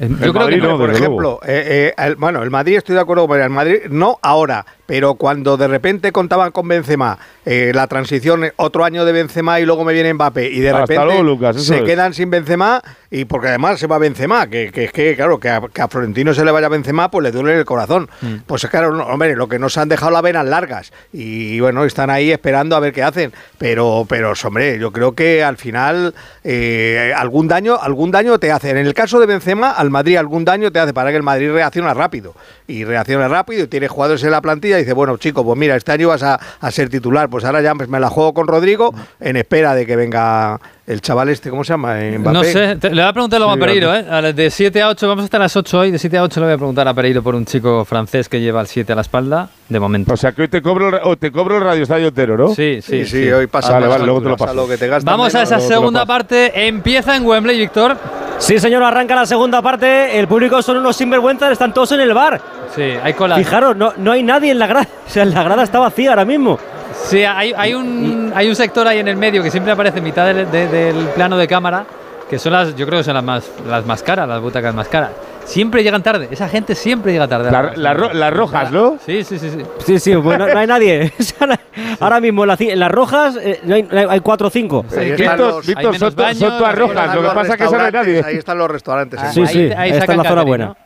Eh, 0.00 0.08
Yo 0.08 0.16
creo 0.32 0.32
Madrid 0.32 0.60
que 0.60 0.66
no, 0.66 0.78
por 0.78 0.90
ejemplo, 0.90 1.40
eh, 1.44 1.92
eh, 1.96 2.04
el- 2.06 2.16
bueno, 2.16 2.42
el 2.42 2.50
Madrid 2.50 2.76
estoy 2.78 2.94
de 2.94 3.00
acuerdo 3.02 3.28
con 3.28 3.40
el 3.40 3.50
Madrid, 3.50 3.82
no 3.90 4.18
ahora, 4.22 4.64
pero 4.86 5.14
cuando 5.14 5.56
de 5.56 5.68
repente 5.68 6.12
contaban 6.12 6.50
con 6.50 6.66
Benzema, 6.68 7.18
eh, 7.44 7.72
la 7.74 7.86
transición, 7.86 8.44
otro 8.56 8.84
año 8.84 9.04
de 9.04 9.12
Benzema 9.12 9.60
y 9.60 9.64
luego 9.64 9.84
me 9.84 9.92
viene 9.92 10.12
Mbappé 10.14 10.50
y 10.50 10.60
de 10.60 10.70
Hasta 10.70 10.80
repente 10.80 11.04
luego, 11.04 11.22
Lucas, 11.22 11.56
eso 11.56 11.64
se 11.64 11.78
es. 11.78 11.84
quedan 11.84 12.14
sin 12.14 12.30
Benzema 12.30 12.82
y 13.10 13.24
porque 13.24 13.48
además 13.48 13.78
se 13.78 13.86
va 13.86 13.98
Benzema, 13.98 14.46
que, 14.48 14.70
que 14.72 14.84
es 14.84 14.92
que 14.92 15.14
claro, 15.16 15.38
que 15.38 15.48
a, 15.48 15.60
que 15.72 15.82
a 15.82 15.88
Florentino 15.88 16.34
se 16.34 16.44
le 16.44 16.50
vaya 16.50 16.68
Benzema, 16.68 17.10
pues 17.10 17.22
le 17.24 17.30
duele 17.30 17.58
el 17.58 17.64
corazón. 17.64 18.08
Mm. 18.20 18.34
Pues 18.46 18.66
claro, 18.66 18.92
no, 18.94 19.04
hombre, 19.04 19.36
lo 19.36 19.48
que 19.48 19.58
nos 19.58 19.76
han 19.78 19.88
dejado 19.88 20.12
las 20.12 20.22
venas 20.22 20.46
largas 20.46 20.92
y 21.12 21.60
bueno, 21.60 21.84
están 21.84 22.10
ahí 22.10 22.30
esperando 22.30 22.76
a 22.76 22.80
ver 22.80 22.92
qué 22.92 23.02
hacen, 23.02 23.32
pero 23.58 24.06
pero 24.08 24.32
hombre, 24.44 24.78
yo 24.78 24.92
creo 24.92 25.12
que 25.12 25.42
al 25.44 25.56
final 25.56 26.14
eh, 26.44 27.12
algún 27.16 27.48
daño, 27.48 27.78
algún 27.80 28.10
daño 28.10 28.38
te 28.38 28.50
hace. 28.50 28.70
En 28.70 28.78
el 28.78 28.94
caso 28.94 29.20
de 29.20 29.26
Benzema, 29.26 29.70
al 29.70 29.90
Madrid 29.90 30.16
algún 30.16 30.44
daño 30.44 30.70
te 30.72 30.78
hace 30.78 30.92
para 30.92 31.10
que 31.10 31.16
el 31.16 31.22
Madrid 31.22 31.50
reacciona 31.52 31.94
rápido 31.94 32.34
y 32.66 32.84
reacciona 32.84 33.28
rápido 33.28 33.64
y 33.64 33.66
tiene 33.68 33.88
jugadores 33.88 34.22
en 34.24 34.30
la 34.30 34.40
plantilla 34.40 34.71
y 34.78 34.82
dice, 34.82 34.92
bueno, 34.92 35.16
chico, 35.16 35.44
pues 35.44 35.58
mira, 35.58 35.76
este 35.76 35.92
año 35.92 36.08
vas 36.08 36.22
a, 36.22 36.38
a 36.60 36.70
ser 36.70 36.88
titular, 36.88 37.28
pues 37.28 37.44
ahora 37.44 37.60
ya 37.62 37.74
pues, 37.74 37.88
me 37.88 38.00
la 38.00 38.08
juego 38.08 38.34
con 38.34 38.46
Rodrigo 38.46 38.94
en 39.20 39.36
espera 39.36 39.74
de 39.74 39.86
que 39.86 39.96
venga 39.96 40.60
el 40.86 41.00
chaval 41.00 41.28
este, 41.28 41.48
¿cómo 41.48 41.62
se 41.64 41.72
llama? 41.74 42.00
Eh, 42.02 42.18
Mbappé. 42.18 42.34
No 42.36 42.44
sé, 42.44 42.76
te- 42.76 42.90
le 42.90 43.02
voy 43.02 43.08
a 43.08 43.12
preguntar 43.12 43.40
Sí, 43.40 43.46
a 43.48 43.56
Pereiro. 43.56 43.94
¿eh? 43.94 44.04
A 44.10 44.20
las 44.20 44.34
De 44.36 44.50
7 44.50 44.82
a 44.82 44.88
8, 44.88 45.08
vamos 45.08 45.24
hasta 45.24 45.38
las 45.38 45.54
8 45.56 45.78
hoy. 45.78 45.90
De 45.92 45.98
7 45.98 46.18
a 46.18 46.22
8 46.24 46.40
le 46.40 46.46
voy 46.46 46.54
a 46.54 46.58
preguntar 46.58 46.88
a 46.88 46.92
Pereiro 46.94 47.22
por 47.22 47.34
un 47.34 47.44
chico 47.46 47.84
francés 47.84 48.28
que 48.28 48.40
lleva 48.40 48.60
el 48.60 48.66
7 48.66 48.92
a 48.92 48.96
la 48.96 49.02
espalda, 49.02 49.48
de 49.68 49.78
momento. 49.80 50.12
O 50.12 50.16
sea 50.16 50.32
que 50.32 50.42
hoy 50.42 50.48
te 50.48 50.60
cobro, 50.60 50.88
el 50.88 50.94
o 51.04 51.16
te 51.16 51.30
cobro 51.30 51.56
el 51.58 51.62
radio 51.64 51.84
estadio 51.84 52.08
entero, 52.08 52.36
¿no? 52.36 52.48
Sí, 52.48 52.80
Sí, 52.82 52.82
sí, 52.82 53.06
sí, 53.06 53.22
sí. 53.24 53.30
hoy 53.32 53.46
pasa, 53.46 53.72
Vale, 53.74 53.86
pasa- 53.86 53.92
vale, 53.98 54.04
luego 54.06 54.22
te 54.22 54.28
lo 54.30 54.36
pasa 54.36 54.46
paso. 54.52 54.56
lo 54.62 54.68
que 54.68 54.76
te 54.76 54.88
gastas 54.88 55.04
Vamos 55.04 55.34
a 55.34 55.42
esa 55.42 55.60
segunda 55.60 56.04
parte. 56.04 56.66
Empieza 56.66 57.16
en 57.16 57.24
Wembley, 57.24 57.58
Víctor. 57.58 57.96
Sí, 58.38 58.58
señor, 58.58 58.82
arranca 58.82 59.14
la 59.14 59.26
segunda 59.26 59.62
parte. 59.62 60.18
El 60.18 60.26
público 60.26 60.60
son 60.62 60.78
unos 60.78 60.96
sinvergüenzas, 60.96 61.52
están 61.52 61.72
todos 61.72 61.92
en 61.92 62.00
el 62.00 62.12
bar. 62.12 62.40
Sí, 62.74 62.82
hay 63.02 63.12
cola. 63.14 63.36
Fijaros, 63.36 63.76
no, 63.76 63.92
no 63.96 64.12
hay 64.12 64.22
nadie 64.22 64.50
en 64.50 64.58
la 64.58 64.66
grada. 64.66 64.88
O 65.06 65.10
sea, 65.12 65.24
la 65.26 65.42
grada 65.42 65.62
está 65.62 65.78
vacía 65.78 66.10
ahora 66.10 66.24
mismo. 66.24 66.58
Sí, 67.04 67.22
hay, 67.22 67.52
hay, 67.56 67.74
un, 67.74 68.32
hay 68.34 68.48
un 68.48 68.56
sector 68.56 68.86
ahí 68.88 68.98
en 68.98 69.08
el 69.08 69.16
medio 69.16 69.42
que 69.42 69.50
siempre 69.50 69.72
aparece 69.72 69.98
en 69.98 70.04
mitad 70.04 70.26
del, 70.26 70.50
de- 70.50 70.68
del 70.68 70.96
plano 71.08 71.36
de 71.36 71.46
cámara, 71.46 71.84
que 72.30 72.38
son 72.38 72.52
las, 72.52 72.74
yo 72.74 72.86
creo 72.86 73.00
que 73.00 73.04
son 73.04 73.14
las 73.14 73.24
más, 73.24 73.44
las 73.68 73.84
más 73.84 74.02
caras, 74.02 74.26
las 74.28 74.40
butacas 74.40 74.74
más 74.74 74.88
caras. 74.88 75.10
Siempre 75.44 75.82
llegan 75.82 76.02
tarde, 76.02 76.28
esa 76.30 76.48
gente 76.48 76.74
siempre 76.74 77.12
llega 77.12 77.28
tarde. 77.28 77.48
a 77.48 77.52
La- 77.52 77.62
la- 77.62 77.72
la 77.76 77.94
ro- 77.94 78.12
las 78.12 78.32
rojas, 78.32 78.70
¿no? 78.72 78.96
Sí, 79.04 79.24
sí, 79.24 79.38
sí. 79.38 79.50
sí. 79.50 79.58
Sí, 79.84 79.98
sí, 79.98 80.14
bueno, 80.14 80.46
no 80.46 80.58
hay 80.58 80.66
nadie. 80.66 81.12
Ahora 82.00 82.20
mismo 82.20 82.44
en, 82.44 82.78
las 82.78 82.90
rojas 82.90 83.36
eh, 83.42 83.60
no 83.64 83.74
hay, 84.10 84.20
cuatro 84.20 84.48
o 84.48 84.50
cinco. 84.50 84.84
Sí, 84.88 84.96
están 85.00 85.16
Víctor, 85.16 85.38
los- 85.38 85.66
Víctor, 85.66 85.98
son, 85.98 86.14
to- 86.14 86.22
baños, 86.22 86.38
son 86.38 86.58
todas 86.58 86.74
rojas. 86.78 87.14
Lo 87.14 87.22
que 87.22 87.28
pasa 87.28 87.52
es 87.52 87.56
que 87.58 87.64
esa 87.64 87.78
no 87.78 87.84
hay 87.84 87.92
nadie. 87.92 88.22
Ahí 88.24 88.36
están 88.36 88.58
los 88.58 88.70
restaurantes. 88.70 89.20
Ah, 89.22 89.28
¿eh? 89.28 89.32
Sí, 89.32 89.46
sí, 89.46 89.70
ahí 89.76 89.90
está 89.90 90.14
la 90.16 90.24
zona 90.24 90.42
buena. 90.42 90.76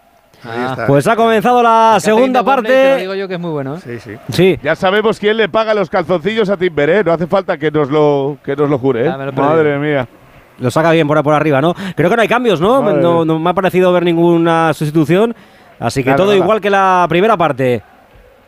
Ah. 0.44 0.68
está. 0.70 0.86
Pues 0.86 1.06
ha 1.08 1.16
comenzado 1.16 1.62
la 1.62 1.96
segunda 1.98 2.40
lo 2.40 2.44
parte. 2.46 2.96
digo 2.98 3.14
yo 3.14 3.26
que 3.26 3.34
es 3.34 3.40
muy 3.40 3.50
bueno. 3.50 3.76
¿eh? 3.76 3.80
Sí, 3.84 3.98
sí. 4.00 4.16
Sí, 4.32 4.58
Ya 4.62 4.76
sabemos 4.76 5.18
quién 5.18 5.36
le 5.36 5.48
paga 5.48 5.74
los 5.74 5.88
calzoncillos 5.90 6.48
a 6.50 6.56
Timber, 6.56 6.90
¿eh? 6.90 7.02
No 7.04 7.12
hace 7.12 7.26
falta 7.26 7.56
que 7.56 7.70
nos 7.70 7.90
lo, 7.90 8.36
que 8.44 8.54
nos 8.54 8.68
lo 8.70 8.78
jure, 8.78 9.06
¿eh? 9.06 9.08
Ah. 9.08 9.30
Madre 9.34 9.78
mía. 9.78 10.06
Lo 10.58 10.70
saca 10.70 10.90
bien 10.92 11.06
por, 11.06 11.22
por 11.22 11.34
arriba, 11.34 11.60
¿no? 11.60 11.74
Creo 11.94 12.08
que 12.10 12.16
no 12.16 12.22
hay 12.22 12.28
cambios, 12.28 12.60
¿no? 12.60 12.82
Madre 12.82 13.00
No, 13.02 13.24
no 13.24 13.38
me 13.38 13.50
ha 13.50 13.54
parecido 13.54 13.92
ver 13.92 14.04
ninguna 14.04 14.72
sustitución. 14.74 15.34
Así 15.78 16.02
que 16.02 16.10
Nada, 16.10 16.16
todo 16.16 16.26
nada. 16.32 16.38
igual 16.38 16.60
que 16.60 16.70
la 16.70 17.06
primera 17.08 17.36
parte. 17.36 17.82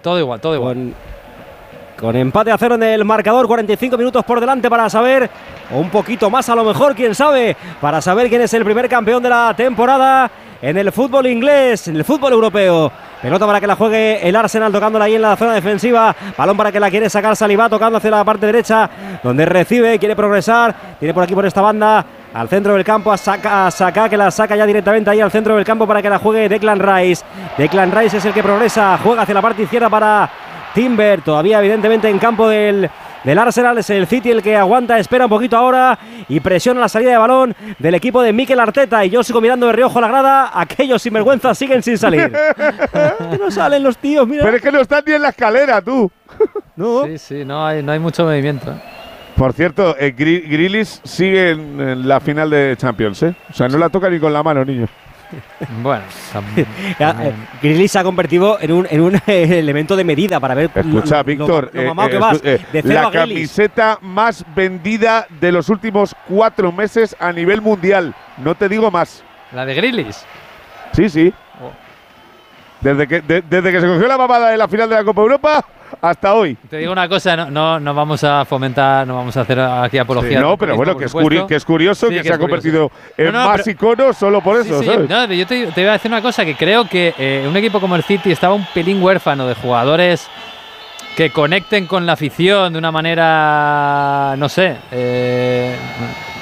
Todo 0.03 0.19
igual, 0.19 0.41
todo 0.41 0.55
igual. 0.55 0.75
Con, 0.75 0.95
con 1.99 2.15
empate 2.17 2.53
a 2.53 2.59
cero 2.59 2.77
en 2.77 2.83
el 2.85 3.05
marcador, 3.05 3.47
45 3.47 3.99
minutos 3.99 4.25
por 4.25 4.41
delante 4.41 4.71
para 4.71 4.89
saber, 4.89 5.29
o 5.73 5.79
un 5.79 5.91
poquito 5.91 6.31
más 6.31 6.49
a 6.49 6.55
lo 6.55 6.65
mejor, 6.65 6.95
quién 6.95 7.15
sabe, 7.15 7.57
para 7.81 8.01
saber 8.01 8.29
quién 8.29 8.43
es 8.43 8.55
el 8.55 8.65
primer 8.65 8.89
campeón 8.89 9.23
de 9.23 9.29
la 9.29 9.53
temporada 9.57 10.31
en 10.63 10.77
el 10.77 10.93
fútbol 10.93 11.27
inglés, 11.27 11.89
en 11.89 11.97
el 11.97 12.05
fútbol 12.05 12.33
europeo. 12.33 12.91
Pelota 13.21 13.47
para 13.47 13.61
que 13.61 13.67
la 13.67 13.75
juegue 13.75 14.29
el 14.29 14.37
Arsenal 14.37 14.71
tocándola 14.71 15.07
ahí 15.07 15.17
en 15.17 15.23
la 15.23 15.37
zona 15.37 15.55
defensiva. 15.55 16.15
Balón 16.37 16.57
para 16.57 16.71
que 16.71 16.79
la 16.79 16.89
quiere 16.89 17.11
sacar 17.11 17.35
Saliba 17.35 17.69
tocando 17.69 17.99
hacia 17.99 18.11
la 18.11 18.25
parte 18.25 18.47
derecha, 18.47 18.89
donde 19.23 19.45
recibe, 19.45 19.99
quiere 19.99 20.15
progresar. 20.15 20.75
Tiene 21.01 21.13
por 21.13 21.25
aquí 21.25 21.35
por 21.35 21.47
esta 21.47 21.61
banda 21.61 22.05
al 22.33 22.49
centro 22.49 22.75
del 22.75 22.85
campo 22.85 23.11
a 23.11 23.17
Saka, 23.17 23.67
a 23.67 23.71
Saka, 23.73 24.09
que 24.09 24.17
la 24.17 24.31
saca 24.31 24.55
ya 24.55 24.67
directamente 24.67 25.11
ahí 25.11 25.21
al 25.21 25.33
centro 25.33 25.57
del 25.57 25.65
campo 25.65 25.87
para 25.87 26.01
que 26.01 26.11
la 26.11 26.19
juegue 26.19 26.49
Declan 26.49 26.79
Rice. 26.79 27.25
Declan 27.57 27.91
Rice 27.91 28.19
es 28.19 28.25
el 28.25 28.33
que 28.33 28.43
progresa, 28.43 28.99
juega 29.03 29.23
hacia 29.23 29.35
la 29.35 29.43
parte 29.43 29.63
izquierda 29.63 29.89
para 29.89 30.31
Timber, 30.75 31.21
todavía 31.23 31.59
evidentemente 31.61 32.09
en 32.09 32.19
campo 32.19 32.49
del 32.49 32.89
del 33.25 33.39
Arsenal. 33.39 33.77
Es 33.79 33.91
el 33.91 34.07
City 34.07 34.31
el 34.31 34.43
que 34.43 34.57
aguanta, 34.57 34.99
espera 34.99 35.25
un 35.25 35.29
poquito 35.31 35.57
ahora 35.57 35.99
y 36.29 36.39
presiona 36.41 36.81
la 36.81 36.89
salida 36.89 37.11
de 37.11 37.17
balón 37.19 37.55
del 37.79 37.95
equipo 37.95 38.23
de 38.23 38.33
Mikel 38.33 38.61
Arteta. 38.61 39.05
Y 39.05 39.11
yo 39.11 39.23
sigo 39.25 39.41
mirando 39.41 39.67
de 39.67 39.73
reojo 39.73 40.01
la 40.01 40.09
grada. 40.09 40.51
Aquellos 40.55 41.03
sinvergüenzas 41.03 41.59
siguen 41.59 41.83
sin 41.83 41.99
salir. 41.99 42.33
Que 43.31 43.39
no 43.39 43.51
salen 43.51 43.83
los 43.83 43.99
tíos, 43.99 44.27
mira. 44.27 44.45
Pero 44.45 44.57
es 44.57 44.63
que 44.63 44.71
no 44.73 44.81
están 44.81 45.03
ni 45.07 45.13
en 45.15 45.23
la 45.23 45.29
escalera, 45.31 45.83
tú. 45.83 46.11
No. 46.77 47.05
Sí, 47.05 47.19
sí, 47.19 47.45
no 47.45 47.67
hay, 47.67 47.83
no 47.83 47.93
hay 47.93 47.99
mucho 47.99 48.25
movimiento. 48.25 48.71
¿eh? 48.71 48.81
Por 49.37 49.53
cierto, 49.53 49.97
eh, 49.99 50.15
Gri- 50.17 50.49
Grealish 50.49 51.01
sigue 51.05 51.51
en, 51.51 51.81
en 51.81 52.09
la 52.09 52.21
final 52.21 52.51
de 52.51 52.75
Champions, 52.79 53.23
¿eh? 53.25 53.35
O 53.51 53.53
sea, 53.53 53.69
no 53.69 53.79
la 53.79 53.89
toca 53.89 54.09
ni 54.09 54.19
con 54.19 54.33
la 54.33 54.43
mano, 54.43 54.65
niño. 54.65 54.87
Bueno, 55.83 56.03
eh, 56.99 57.33
Grealish 57.63 57.91
se 57.91 57.99
ha 57.99 58.03
convertido 58.05 58.59
en 58.61 58.73
un, 58.73 58.87
en 58.91 59.01
un 59.01 59.15
eh, 59.15 59.21
elemento 59.59 59.95
de 59.97 60.05
medida 60.05 60.41
para 60.41 60.55
ver 60.55 60.71
Escucha, 60.75 61.17
lo- 61.17 61.19
lo- 61.19 61.25
Víctor, 61.25 61.71
lo 61.73 61.83
eh, 61.83 61.87
mamado 61.87 62.09
eh, 62.09 62.13
que 62.13 62.19
vas. 62.19 62.43
escu- 62.43 62.47
eh, 62.47 62.67
de 62.73 62.83
cero 62.83 63.01
la 63.05 63.11
camiseta 63.11 63.99
más 64.01 64.45
vendida 64.55 65.27
de 65.41 65.53
los 65.53 65.69
últimos 65.69 66.15
cuatro 66.29 66.73
meses 66.73 67.15
a 67.19 67.33
nivel 67.33 67.61
mundial. 67.61 68.15
No 68.39 68.55
te 68.55 68.69
digo 68.69 68.91
más. 68.91 69.23
la 69.53 69.65
de 69.67 69.75
Grillis. 69.75 70.25
Sí, 70.93 71.09
sí. 71.09 71.33
Oh. 71.63 71.71
Desde 72.81 73.07
que, 73.09 73.21
de- 73.21 73.43
desde 73.43 73.73
que 73.73 73.81
se 73.81 73.87
cogió 73.87 74.07
la 74.07 74.17
mamada 74.19 74.51
de 74.51 74.57
la 74.57 74.69
final 74.69 74.89
de 74.89 74.95
la 74.95 75.05
Copa 75.05 75.21
Europa 75.23 75.65
hasta 76.01 76.35
hoy. 76.35 76.57
Te 76.71 76.79
digo 76.79 76.93
una 76.93 77.09
cosa, 77.09 77.37
no, 77.37 77.51
no, 77.51 77.81
no 77.81 77.95
vamos 77.95 78.23
a 78.25 78.45
fomentar, 78.45 79.07
no 79.07 79.17
vamos 79.17 79.37
a 79.37 79.41
hacer 79.43 79.59
aquí 79.61 79.99
apología. 79.99 80.39
Sí, 80.39 80.45
no, 80.45 80.57
pero 80.57 80.77
bueno, 80.77 80.97
que 80.97 81.07
es, 81.07 81.15
curi- 81.15 81.47
que 81.47 81.55
es 81.57 81.65
curioso 81.65 82.09
Sí, 82.09 82.15
que, 82.15 82.23
que 82.23 82.29
se 82.29 82.35
ha 82.35 82.39
convertido 82.39 82.91
en 83.17 83.33
No, 83.33 83.45
más 83.49 83.67
icono 83.67 84.13
solo 84.13 84.41
por 84.41 84.57
eso, 84.61 84.81
sí, 84.81 84.87
¿sabes? 84.87 85.09
no, 85.09 85.25
yo 85.33 85.47
te, 85.47 85.67
te 85.69 85.81
iba 85.81 85.91
a 85.91 85.95
decir 85.95 86.11
una 86.11 86.23
cosa, 86.23 86.45
que 86.45 86.55
creo 86.55 86.89
que 86.89 87.15
eh, 87.19 87.47
un 87.49 87.57
equipo 87.57 87.81
como 87.81 87.97
el 87.97 88.03
City 88.05 88.31
estaba 88.33 88.55
un 88.55 88.65
pelín 88.75 89.03
huérfano 89.03 89.47
de 89.47 89.55
jugadores 89.55 90.29
que 91.19 91.31
conecten 91.31 91.87
con 91.87 92.07
la 92.07 92.13
afición 92.13 92.73
de 92.73 92.79
una 92.79 92.93
manera, 92.93 94.37
no 94.39 94.49
sé, 94.49 94.77
eh, 94.93 95.75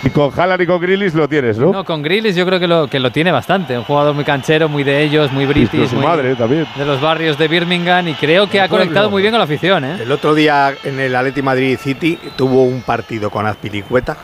Y 0.04 0.10
con 0.10 0.30
Haaland 0.38 0.60
y 0.60 0.66
con 0.66 0.78
Grealish 0.78 1.14
lo 1.14 1.26
tienes, 1.26 1.56
¿no? 1.56 1.72
no, 1.72 1.82
con 1.82 2.02
Grealish 2.02 2.34
yo 2.34 2.44
creo 2.44 2.60
que 2.60 2.66
lo, 2.66 2.86
que 2.86 3.00
lo 3.00 3.10
tiene 3.10 3.32
bastante, 3.32 3.78
un 3.78 3.84
jugador 3.84 4.14
muy 4.14 4.24
canchero, 4.24 4.68
muy 4.68 4.84
de 4.84 5.02
ellos, 5.02 5.32
muy 5.32 5.44
y 5.44 5.46
british, 5.46 5.88
su 5.88 5.96
muy 5.96 6.04
madre 6.04 6.34
también. 6.34 6.66
de 6.76 6.84
los 6.84 7.00
barrios 7.00 7.38
de 7.38 7.48
Birmingham 7.48 8.06
y 8.08 8.12
creo 8.12 8.50
que 8.50 8.58
El 8.58 8.64
ha 8.64 8.68
conectado 8.68 9.06
pueblo. 9.06 9.10
muy 9.12 9.22
bien 9.22 9.32
con 9.32 9.38
la 9.38 9.44
afición, 9.44 9.82
¿eh? 9.82 9.96
El 10.02 10.12
otro 10.12 10.34
día 10.34 10.74
en 10.84 11.00
el 11.00 11.16
Atleti 11.16 11.40
Madrid 11.40 11.78
City 11.80 12.18
tuvo 12.36 12.64
un 12.64 12.82
partido 12.82 13.30
con 13.30 13.46
Azpilicueta. 13.46 14.14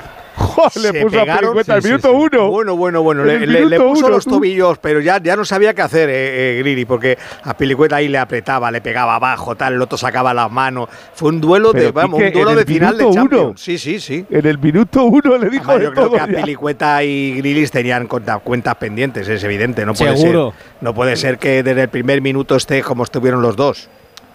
Le 0.77 0.81
Se 0.81 1.01
puso 1.03 1.16
a 1.19 1.20
pegaron, 1.23 1.41
Pelicueta 1.55 1.73
sí, 1.73 1.77
al 1.77 1.83
sí, 1.83 1.89
minuto 1.89 2.09
sí. 2.09 2.15
uno. 2.15 2.49
Bueno, 2.51 2.77
bueno, 2.77 3.03
bueno. 3.03 3.31
En 3.31 3.53
Le, 3.53 3.81
puso 3.81 4.07
uno, 4.07 4.09
los 4.09 4.24
tobillos, 4.24 4.79
pero 4.79 5.01
ya, 5.01 5.20
ya 5.23 5.37
no 5.37 5.45
sabía 5.45 5.74
qué 5.74 5.83
hacer, 5.83 6.09
eh, 6.09 6.59
eh, 6.59 6.59
Griri, 6.61 6.85
porque 6.85 7.19
a 7.45 7.57
Pilicueta 7.57 7.97
ahí 7.97 8.09
le 8.09 8.19
apretaba, 8.19 8.70
le 8.70 8.81
pegaba 8.81 9.16
abajo, 9.16 9.55
tal, 9.55 9.74
el 9.74 9.83
otro 9.83 9.99
sacaba 9.99 10.33
las 10.35 10.51
manos. 10.51 10.89
Fue 11.15 11.31
un 11.31 11.41
duelo 11.41 11.73
de, 11.73 11.91
vamos, 11.91 12.20
un 12.20 12.33
duelo 12.33 12.55
de 12.55 12.65
final 12.65 12.97
de 12.97 13.11
Champions. 13.11 13.45
uno. 13.45 13.57
Sí, 13.57 13.79
sí, 13.79 14.01
sí. 14.01 14.24
En 14.31 14.47
el 14.47 14.59
minuto 14.59 15.05
uno 15.05 15.39
le 15.39 15.51
dijo 15.51 15.70
Además, 15.70 15.79
de 15.79 15.85
yo 15.85 15.93
creo 15.93 16.05
todo 16.07 16.16
que 16.16 16.20
a 16.20 16.27
ya. 16.27 16.45
Pilicueta 16.45 17.03
y 17.05 17.35
Grilis 17.37 17.70
tenían 17.70 18.07
cuentas 18.07 18.74
pendientes, 18.79 19.29
es 19.29 19.43
evidente. 19.45 19.85
No 19.87 19.95
puede 19.95 20.16
Seguro. 20.16 20.53
ser. 20.53 20.73
No 20.81 20.95
puede 20.95 21.16
ser 21.16 21.39
que 21.39 21.62
desde 21.62 21.83
el 21.83 21.89
primer 21.89 22.20
minuto 22.20 22.57
esté 22.57 22.83
como 22.83 23.05
estuvieron 23.05 23.43
los 23.43 23.57
dos. 23.57 23.89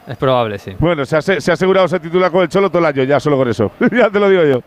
Es 0.07 0.15
probable, 0.15 0.57
sí. 0.57 0.73
Bueno, 0.79 1.05
se 1.05 1.17
ha, 1.17 1.21
se 1.21 1.51
ha 1.51 1.53
asegurado 1.53 1.85
ese 1.85 1.99
titular 1.99 2.31
con 2.31 2.41
el 2.41 2.47
Cholo 2.47 2.69
todo 2.69 2.79
el 2.79 2.85
año, 2.85 3.03
ya 3.03 3.19
solo 3.19 3.35
con 3.35 3.49
eso. 3.49 3.71
ya 3.91 4.09
te 4.09 4.19
lo 4.19 4.29
digo 4.29 4.43
yo. 4.45 4.61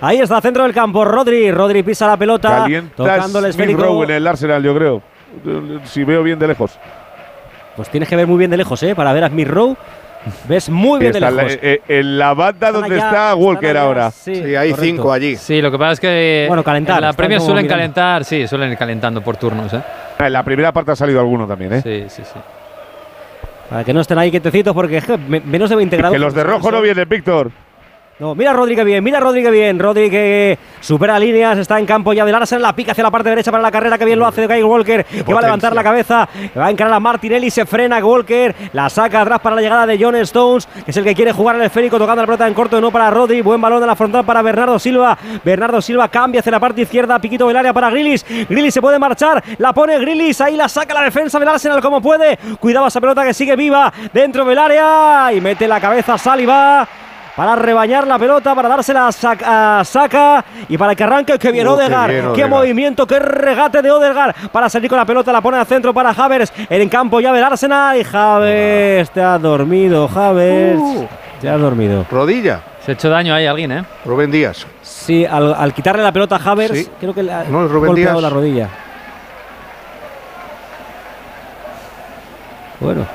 Ahí 0.00 0.18
está, 0.18 0.40
centro 0.40 0.62
del 0.64 0.72
campo, 0.72 1.04
Rodri. 1.04 1.50
Rodri 1.50 1.82
pisa 1.82 2.06
la 2.06 2.16
pelota, 2.16 2.48
Calienta 2.62 2.94
tocando 2.96 3.38
el 3.40 3.44
Smith 3.52 3.60
esférico. 3.68 3.82
Rowe 3.82 4.04
en 4.04 4.10
el 4.10 4.26
Arsenal, 4.26 4.62
yo 4.62 4.74
creo. 4.74 5.02
Si 5.84 6.04
veo 6.04 6.22
bien 6.22 6.38
de 6.38 6.46
lejos. 6.48 6.78
Pues 7.76 7.88
tienes 7.88 8.08
que 8.08 8.16
ver 8.16 8.26
muy 8.26 8.38
bien 8.38 8.50
de 8.50 8.56
lejos, 8.56 8.82
¿eh? 8.84 8.94
Para 8.94 9.12
ver 9.12 9.24
a 9.24 9.28
Smith 9.28 9.48
Rowe. 9.48 9.76
Ves 10.48 10.70
muy 10.70 11.00
bien 11.00 11.12
de 11.12 11.18
en 11.18 11.22
la, 11.24 11.30
lejos. 11.30 11.58
eh, 11.60 11.82
en 11.86 12.16
la 12.16 12.32
banda 12.32 12.68
Están 12.68 12.80
donde 12.80 12.96
allá, 12.96 13.06
está 13.08 13.34
Walker 13.34 13.70
allá, 13.70 13.82
ahora. 13.82 14.10
Sí, 14.10 14.34
Sí, 14.36 14.40
hay 14.56 14.70
correcto. 14.70 14.82
cinco 14.96 15.12
allí. 15.12 15.36
Sí, 15.36 15.60
lo 15.60 15.70
que 15.70 15.76
pasa 15.78 15.92
es 15.92 16.00
que 16.00 16.44
Bueno, 16.48 16.64
calentar, 16.64 16.96
en 16.96 17.08
la 17.08 17.12
como 17.12 17.28
suelen 17.40 17.64
mirando. 17.64 17.68
calentar, 17.68 18.24
sí, 18.24 18.46
suelen 18.46 18.70
ir 18.72 18.78
calentando 18.78 19.20
por 19.20 19.36
turnos, 19.36 19.72
¿eh? 19.74 19.82
En 20.20 20.32
la 20.32 20.42
primera 20.42 20.72
parte 20.72 20.92
ha 20.92 20.96
salido 20.96 21.20
alguno 21.20 21.46
también, 21.46 21.74
¿eh? 21.74 21.82
Sí, 21.82 22.04
sí, 22.08 22.22
sí. 22.24 22.38
Para 23.68 23.84
que 23.84 23.92
no 23.92 24.00
estén 24.00 24.16
ahí 24.16 24.30
quietecitos, 24.30 24.72
porque 24.72 25.02
menos 25.44 25.68
de 25.68 25.76
20 25.76 25.96
grados. 25.96 26.14
que 26.14 26.18
los 26.18 26.32
de 26.34 26.42
rojo 26.44 26.70
no 26.70 26.80
vienen, 26.80 27.06
Víctor. 27.08 27.50
No, 28.20 28.36
mira 28.36 28.52
a 28.52 28.54
Rodri 28.54 28.76
que 28.76 28.84
bien, 28.84 29.02
mira 29.02 29.18
a 29.18 29.20
Rodri 29.20 29.42
que 29.42 29.50
bien. 29.50 29.76
Rodri 29.76 30.08
que 30.08 30.56
supera 30.80 31.18
líneas, 31.18 31.58
está 31.58 31.80
en 31.80 31.86
campo 31.86 32.12
ya 32.12 32.24
del 32.24 32.34
Arsenal, 32.34 32.62
la 32.62 32.72
pica 32.72 32.92
hacia 32.92 33.02
la 33.02 33.10
parte 33.10 33.28
derecha 33.28 33.50
para 33.50 33.60
la 33.60 33.72
carrera, 33.72 33.98
que 33.98 34.04
bien 34.04 34.20
lo 34.20 34.26
hace 34.26 34.42
de 34.42 34.46
Kyle 34.46 34.62
Walker, 34.62 35.04
que 35.04 35.34
va 35.34 35.40
a 35.40 35.42
levantar 35.42 35.74
la 35.74 35.82
cabeza, 35.82 36.28
va 36.56 36.66
a 36.66 36.70
encarar 36.70 36.92
a 36.92 37.00
Martinelli, 37.00 37.50
se 37.50 37.66
frena 37.66 37.98
Walker, 37.98 38.54
la 38.72 38.88
saca 38.88 39.22
atrás 39.22 39.40
para 39.40 39.56
la 39.56 39.62
llegada 39.62 39.84
de 39.84 39.98
John 40.00 40.14
Stones, 40.16 40.66
que 40.66 40.92
es 40.92 40.96
el 40.96 41.02
que 41.02 41.12
quiere 41.12 41.32
jugar 41.32 41.56
el 41.56 41.62
esférico, 41.62 41.98
tocando 41.98 42.22
la 42.22 42.26
pelota 42.26 42.46
en 42.46 42.54
corto, 42.54 42.80
no 42.80 42.92
para 42.92 43.10
Rodri, 43.10 43.40
buen 43.40 43.60
balón 43.60 43.80
de 43.80 43.86
la 43.88 43.96
frontal 43.96 44.24
para 44.24 44.42
Bernardo 44.42 44.78
Silva, 44.78 45.18
Bernardo 45.42 45.82
Silva 45.82 46.06
cambia 46.06 46.38
hacia 46.38 46.52
la 46.52 46.60
parte 46.60 46.82
izquierda, 46.82 47.18
piquito 47.18 47.48
del 47.48 47.56
área 47.56 47.72
para 47.72 47.90
Grilis, 47.90 48.24
Grilis 48.48 48.74
se 48.74 48.80
puede 48.80 49.00
marchar, 49.00 49.42
la 49.58 49.72
pone 49.72 49.98
Grilis, 49.98 50.40
ahí 50.40 50.56
la 50.56 50.68
saca 50.68 50.94
la 50.94 51.02
defensa 51.02 51.40
del 51.40 51.48
Arsenal 51.48 51.80
como 51.80 52.00
puede, 52.00 52.38
cuidado 52.60 52.86
esa 52.86 53.00
pelota 53.00 53.24
que 53.24 53.34
sigue 53.34 53.56
viva 53.56 53.92
dentro 54.12 54.44
del 54.44 54.58
área 54.58 55.32
y 55.32 55.40
mete 55.40 55.66
la 55.66 55.80
cabeza 55.80 56.16
Saliba 56.16 56.86
para 57.36 57.56
rebañar 57.56 58.06
la 58.06 58.18
pelota, 58.18 58.54
para 58.54 58.68
dársela 58.68 59.08
a, 59.08 59.10
Sac- 59.10 59.42
a 59.44 59.82
Saka 59.84 60.44
y 60.68 60.78
para 60.78 60.94
que 60.94 61.02
arranque 61.04 61.38
que 61.38 61.50
bien 61.50 61.66
Uh, 61.66 61.76
qué 61.76 61.88
bien, 61.88 61.92
Qué, 62.34 62.44
Odegaard. 62.44 62.50
movimiento, 62.50 63.06
qué 63.06 63.18
regate 63.18 63.82
de 63.82 63.90
Odegaard 63.90 64.34
para 64.52 64.68
salir 64.68 64.88
con 64.88 64.98
la 64.98 65.04
pelota, 65.04 65.32
la 65.32 65.40
pone 65.40 65.56
al 65.58 65.66
centro 65.66 65.92
para 65.92 66.10
Havers 66.10 66.52
en 66.70 66.88
campo 66.88 67.18
ya 67.20 67.32
del 67.32 67.42
Arsenal 67.42 67.96
y 67.96 68.06
Havers 68.12 69.10
te 69.10 69.20
has 69.22 69.42
dormido, 69.42 70.08
Havers. 70.14 70.78
Uh. 70.78 71.06
Te 71.40 71.50
has 71.50 71.60
dormido. 71.60 72.06
Rodilla, 72.10 72.60
Se 72.84 72.92
ha 72.92 72.94
hecho 72.94 73.08
daño 73.10 73.34
ahí 73.34 73.46
a 73.46 73.50
alguien, 73.50 73.72
¿eh? 73.72 73.84
Rubén 74.04 74.30
Díaz. 74.30 74.66
Sí, 74.82 75.26
al, 75.26 75.52
al 75.54 75.74
quitarle 75.74 76.02
la 76.02 76.12
pelota 76.12 76.36
a 76.36 76.50
Havers, 76.50 76.72
Sí. 76.78 76.88
creo 77.00 77.12
que 77.12 77.22
le 77.24 77.32
ha 77.32 77.44
No, 77.44 77.64
es 77.64 77.70
Rubén 77.70 77.88
golpeado 77.88 78.18
Díaz. 78.18 78.22
la 78.22 78.30
rodilla. 78.30 78.68
Bueno, 82.80 83.06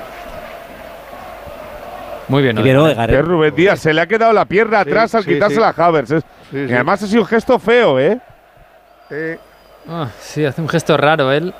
Muy 2.30 2.42
bien. 2.44 2.58
y 2.58 2.62
bien 2.62 2.78
Odegaard. 2.78 3.10
¿eh? 3.12 3.22
Rubén 3.22 3.56
Díaz 3.56 3.80
se 3.80 3.94
le 3.94 4.02
ha 4.02 4.08
quedado 4.08 4.32
la 4.34 4.46
pierna 4.46 4.84
Sí, 4.84 4.90
atrás 4.90 5.16
al 5.16 5.24
sí, 5.24 5.34
quitársela 5.34 5.74
a 5.76 5.86
Havers. 5.86 6.12
es- 6.12 6.24
Sí, 6.52 6.58
Y 6.58 6.68
sí. 6.68 6.74
además 6.74 7.04
ha 7.04 7.08
sido 7.08 7.22
un 7.22 7.28
gesto 7.28 7.60
feo, 7.60 8.00
¿eh? 8.00 8.20
Eh, 9.12 9.38
Ah, 9.88 10.08
sí, 10.20 10.46
hace 10.46 10.62
un 10.62 10.70
gesto 10.70 10.96
raro 10.98 11.32
él. 11.32 11.54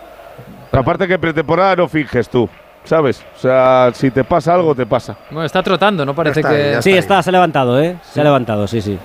Aparte 0.72 1.08
que 1.08 1.16
en 1.16 1.22
pretemporada 1.22 1.76
no 1.76 1.88
finges 1.88 2.30
tú, 2.30 2.48
¿sabes? 2.84 3.26
O 3.36 3.40
sea, 3.40 3.90
si 3.94 4.12
te 4.12 4.24
pasa 4.24 4.54
algo, 4.54 4.76
te 4.76 4.86
pasa. 4.86 5.16
Bueno, 5.32 5.46
está 5.46 5.64
trotando, 5.64 6.06
no 6.06 6.14
parece 6.14 6.42
está, 6.42 6.52
que. 6.52 6.82
Sí, 6.82 6.92
ahí. 6.92 6.98
está, 7.00 7.22
se 7.24 7.30
ha 7.30 7.34
levantado, 7.34 7.82
¿eh? 7.82 7.98
Se 8.04 8.22
ha 8.22 8.24
levantado, 8.24 8.68
sí, 8.68 8.82
sí. 8.82 8.98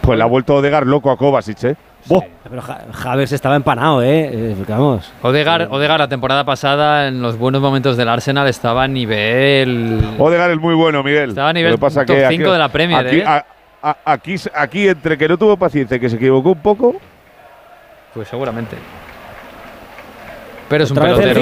Pues 0.00 0.16
le 0.16 0.22
ha 0.22 0.26
vuelto 0.26 0.54
Odegaard 0.54 0.86
loco 0.86 1.10
a 1.10 1.16
Kovacic, 1.16 1.64
¿eh? 1.64 1.76
Buah. 2.08 2.24
Pero 2.48 2.62
Ja- 2.62 2.84
Havers 3.12 3.32
estaba 3.32 3.56
empanado, 3.56 4.02
¿eh? 4.02 4.30
Eh, 4.32 4.56
Vamos. 4.68 5.12
Odegaard, 5.22 5.70
Odegaard, 5.70 6.00
la 6.00 6.08
temporada 6.08 6.44
pasada, 6.44 7.08
en 7.08 7.20
los 7.20 7.36
buenos 7.36 7.60
momentos 7.60 7.96
del 7.96 8.08
Arsenal, 8.08 8.48
estaba 8.48 8.84
a 8.84 8.88
nivel. 8.88 10.00
Odegaard 10.18 10.52
es 10.52 10.58
muy 10.58 10.74
bueno, 10.74 11.02
Miguel. 11.02 11.30
Estaba 11.30 11.50
a 11.50 11.52
nivel 11.52 11.72
Lo 11.72 11.76
que 11.76 11.80
pasa 11.82 12.06
top 12.06 12.16
que 12.16 12.28
cinco 12.28 12.52
de 12.52 12.58
la 12.58 12.68
Premier, 12.68 13.06
aquí, 13.06 13.16
¿eh? 13.18 13.24
a- 13.26 13.44
a- 13.82 13.96
aquí, 14.06 14.36
aquí, 14.54 14.88
entre 14.88 15.18
que 15.18 15.28
no 15.28 15.36
tuvo 15.36 15.56
paciencia 15.56 15.96
y 15.96 16.00
que 16.00 16.08
se 16.08 16.16
equivocó 16.16 16.50
un 16.52 16.60
poco, 16.62 16.96
Pues 18.14 18.26
seguramente. 18.28 18.76
Pero 20.68 20.84
es 20.84 20.90
un 20.90 20.96
pelotero. 20.98 21.40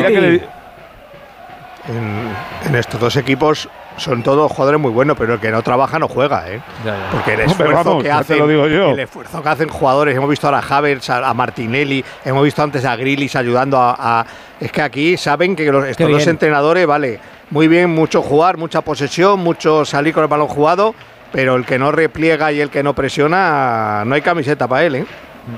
en 1.88 2.74
estos 2.74 3.00
dos 3.00 3.16
equipos 3.16 3.68
son 3.96 4.22
todos 4.22 4.50
jugadores 4.52 4.80
muy 4.80 4.90
buenos, 4.90 5.16
pero 5.18 5.34
el 5.34 5.40
que 5.40 5.50
no 5.50 5.62
trabaja 5.62 5.98
no 5.98 6.08
juega, 6.08 6.48
¿eh? 6.50 6.60
Ya, 6.84 6.92
ya. 6.96 7.08
Porque 7.12 7.34
el 7.34 7.40
esfuerzo 7.40 7.84
vamos, 7.84 8.02
que 8.02 8.10
hacen, 8.10 8.38
lo 8.38 8.46
digo 8.48 8.66
yo. 8.68 8.90
el 8.90 9.00
esfuerzo 9.00 9.42
que 9.42 9.48
hacen 9.48 9.68
jugadores, 9.68 10.16
hemos 10.16 10.28
visto 10.28 10.46
ahora 10.46 10.58
a 10.60 10.76
Havertz, 10.78 11.10
a, 11.10 11.28
a 11.28 11.34
Martinelli, 11.34 12.04
hemos 12.24 12.44
visto 12.44 12.62
antes 12.62 12.84
a 12.84 12.94
Grilis 12.96 13.34
ayudando 13.36 13.78
a, 13.78 13.96
a- 14.20 14.26
es 14.60 14.70
que 14.72 14.82
aquí 14.82 15.16
saben 15.16 15.56
que 15.56 15.70
los- 15.70 15.86
estos 15.86 16.10
dos 16.10 16.26
entrenadores, 16.26 16.86
vale, 16.86 17.18
muy 17.50 17.68
bien, 17.68 17.90
mucho 17.90 18.22
jugar, 18.22 18.56
mucha 18.56 18.80
posesión, 18.82 19.40
mucho 19.40 19.84
salir 19.84 20.12
con 20.12 20.22
el 20.22 20.28
balón 20.28 20.48
jugado, 20.48 20.94
pero 21.32 21.54
el 21.56 21.64
que 21.64 21.78
no 21.78 21.92
repliega 21.92 22.52
y 22.52 22.60
el 22.60 22.70
que 22.70 22.82
no 22.82 22.94
presiona, 22.94 24.02
no 24.06 24.14
hay 24.14 24.22
camiseta 24.22 24.66
para 24.68 24.84
él, 24.84 24.94
¿eh? 24.96 25.06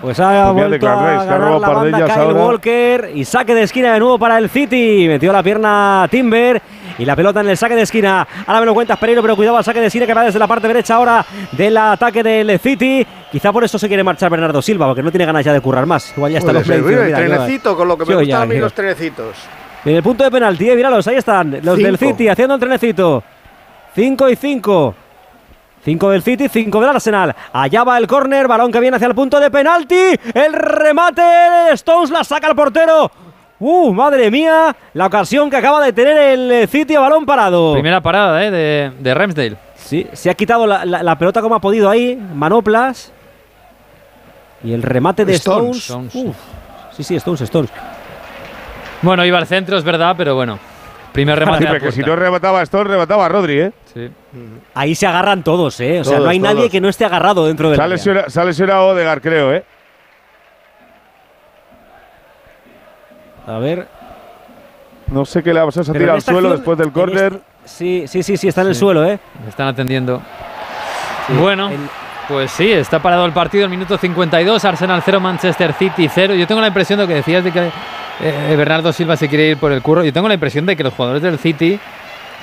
Pues 0.03 0.21
ha 0.21 0.53
Pues 0.53 0.69
vuelto 0.69 0.87
a 0.87 1.25
ganar 1.25 1.61
la 1.61 1.69
banda 1.71 2.05
Kyle 2.05 2.11
ahora. 2.21 2.45
Walker 2.45 3.11
y 3.15 3.25
saque 3.25 3.55
de 3.55 3.63
esquina 3.63 3.95
de 3.95 4.01
nuevo 4.01 4.19
para 4.19 4.37
el 4.37 4.51
City. 4.51 5.07
Metió 5.09 5.33
la 5.33 5.43
pierna 5.43 6.07
Timber 6.11 6.61
y 6.99 7.05
la 7.05 7.17
pelota 7.17 7.41
en 7.41 7.49
el 7.49 7.57
saque 7.57 7.75
de 7.75 7.83
esquina. 7.83 8.27
Ahora 8.47 8.61
me 8.61 8.67
lo 8.67 8.75
cuentas 8.75 8.99
Pereiro, 8.99 9.23
pero 9.23 9.37
cuidado 9.37 9.57
al 9.57 9.65
saque 9.65 9.81
de 9.81 9.87
esquina 9.87 10.07
que 10.07 10.15
va 10.15 10.25
desde 10.25 10.39
la 10.39 10.47
parte 10.47 10.67
derecha 10.67 10.97
ahora 10.97 11.25
del 11.53 11.77
ataque 11.77 12.23
del 12.23 12.59
City. 12.59 13.07
Quizá 13.31 13.53
por 13.53 13.65
eso 13.65 13.79
se 13.79 13.89
quiere 13.89 14.03
marchar 14.03 14.31
Bernardo 14.31 14.61
Silva, 14.61 14.87
porque 14.87 15.03
no 15.03 15.11
tiene 15.11 15.25
ganas 15.27 15.45
ya 15.45 15.53
de 15.53 15.61
currar 15.61 15.87
más. 15.87 16.13
Igual 16.17 16.33
ya 16.33 16.39
está 16.39 16.53
los 16.53 16.67
ser, 16.67 16.83
mira, 16.83 17.05
mira, 17.05 17.19
trenecito, 17.19 17.77
con 17.77 17.89
lo 17.89 17.97
que 17.97 18.05
me 18.05 18.13
Sí, 18.13 18.19
gustan 18.21 18.43
a 18.43 18.47
mí 18.47 18.57
los 18.59 18.73
trenecitos. 18.73 19.37
En 19.85 19.95
el 19.95 20.03
punto 20.03 20.25
de 20.25 20.31
penalti, 20.31 20.69
eh, 20.69 20.77
míralos, 20.77 21.07
ahí 21.07 21.17
están. 21.17 21.61
Los 21.63 21.79
del. 21.79 21.97
City 21.99 22.29
haciendo 22.29 22.55
el 22.55 22.61
trenecito. 22.61 23.23
5 23.95 24.29
y 24.31 24.37
5. 24.37 24.95
5 25.85 26.11
del 26.11 26.23
City, 26.23 26.49
5 26.49 26.81
del 26.81 26.91
Arsenal. 26.91 27.35
Allá 27.53 27.85
va 27.85 27.97
el 27.99 28.07
córner, 28.07 28.49
balón 28.49 28.73
que 28.73 28.81
viene 28.81 28.97
hacia 28.97 29.07
el 29.09 29.15
punto 29.15 29.39
de 29.39 29.51
penalti. 29.51 30.15
El 30.35 30.53
remate 30.53 31.73
Stones 31.73 32.11
la 32.11 32.25
saca 32.25 32.49
el 32.49 32.57
portero. 32.57 33.11
Uh, 33.61 33.93
madre 33.93 34.31
mía, 34.31 34.75
la 34.95 35.07
ocasión 35.07 35.51
que 35.51 35.57
acaba 35.57 35.85
de 35.85 35.93
tener 35.93 36.17
el 36.17 36.69
City 36.69 36.95
a 36.95 37.01
balón 37.01 37.27
parado. 37.27 37.73
Primera 37.73 38.01
parada, 38.01 38.45
¿eh? 38.45 38.51
De, 38.51 38.93
de 38.99 39.15
Ramsdale. 39.15 39.57
Sí, 39.75 40.07
se 40.13 40.31
ha 40.31 40.35
quitado 40.35 40.67
la, 40.67 40.85
la- 40.85 41.03
la 41.03 41.19
pelota 41.19 41.41
como 41.43 41.55
ha 41.57 41.61
podido 41.61 41.89
ahí, 41.91 42.15
manoplas. 42.35 43.13
Y 44.63 44.73
el 44.73 44.83
remate 44.83 45.25
de 45.25 45.35
Stones. 45.35 45.79
Stones. 45.79 46.09
Stones. 46.15 46.29
Uf. 46.31 46.37
Sí, 46.97 47.03
sí, 47.05 47.17
Stones, 47.17 47.41
Stones. 47.43 47.71
Bueno, 49.03 49.25
iba 49.25 49.39
al 49.39 49.47
centro, 49.47 49.77
es 49.79 49.85
verdad, 49.85 50.15
pero 50.17 50.35
bueno. 50.35 50.59
Primer 51.13 51.39
remate. 51.39 51.65
Sí, 51.65 51.71
porque 51.71 51.93
si 51.93 52.01
no 52.03 52.15
remataba 52.17 52.61
a 52.61 52.63
Stone, 52.65 52.85
remataba 52.85 53.27
a 53.27 53.29
Rodri, 53.29 53.61
¿eh? 53.61 53.73
Sí. 53.93 54.09
Ahí 54.75 54.95
se 54.95 55.07
agarran 55.07 55.43
todos, 55.43 55.81
¿eh? 55.81 56.01
O 56.01 56.05
sea, 56.05 56.19
no 56.21 56.29
hay 56.29 56.39
nadie 56.39 56.69
que 56.71 56.81
no 56.81 56.89
esté 56.89 57.05
agarrado 57.05 57.47
dentro 57.47 57.71
del 57.71 57.81
ha 57.81 57.85
área. 57.85 57.97
lesionado, 57.97 58.31
se 58.31 58.41
ha 58.41 58.45
lesionado 58.45 58.89
Odegaard, 58.89 59.21
creo, 59.21 59.53
¿eh? 59.55 59.65
A 63.49 63.59
ver. 63.59 63.89
No 65.11 65.25
sé 65.25 65.43
qué 65.43 65.55
le 65.55 65.61
se 65.73 65.81
Pero 65.81 65.93
tirado 65.93 66.05
en 66.05 66.11
al 66.17 66.23
suelo 66.23 66.39
acción- 66.41 66.57
después 66.57 66.79
del 66.79 66.93
córner. 66.93 67.33
este- 67.33 67.43
Sí, 67.65 68.05
sí, 68.07 68.23
sí, 68.23 68.37
sí, 68.37 68.49
está 68.49 68.63
en 68.63 68.69
el 68.69 68.75
suelo, 68.75 69.05
¿eh? 69.05 69.19
Me 69.43 69.49
están 69.51 69.69
atendiendo. 69.69 70.23
Bueno, 71.41 71.69
El- 71.69 71.79
pues 72.27 72.51
sí, 72.51 72.71
está 72.73 72.99
parado 73.01 73.27
el 73.27 73.33
partido 73.33 73.65
el 73.65 73.71
minuto 73.71 73.99
52, 73.99 74.65
Arsenal 74.65 75.03
0, 75.05 75.21
Manchester 75.21 75.73
City 75.75 76.09
0. 76.15 76.35
Yo 76.35 76.47
tengo 76.47 76.61
la 76.63 76.69
impresión 76.69 76.99
de 76.99 77.07
que 77.07 77.15
decías 77.15 77.45
de 77.45 77.53
que 77.53 77.71
eh, 78.21 78.55
Bernardo 78.57 78.93
Silva 78.93 79.17
se 79.17 79.29
quiere 79.29 79.51
ir 79.51 79.57
por 79.59 79.71
el 79.73 79.81
curro. 79.83 80.03
Yo 80.03 80.13
tengo 80.13 80.29
la 80.29 80.35
impresión 80.35 80.65
de 80.67 80.77
que 80.77 80.83
los 80.83 80.93
jugadores 80.95 81.23
del 81.23 81.39
City 81.39 81.79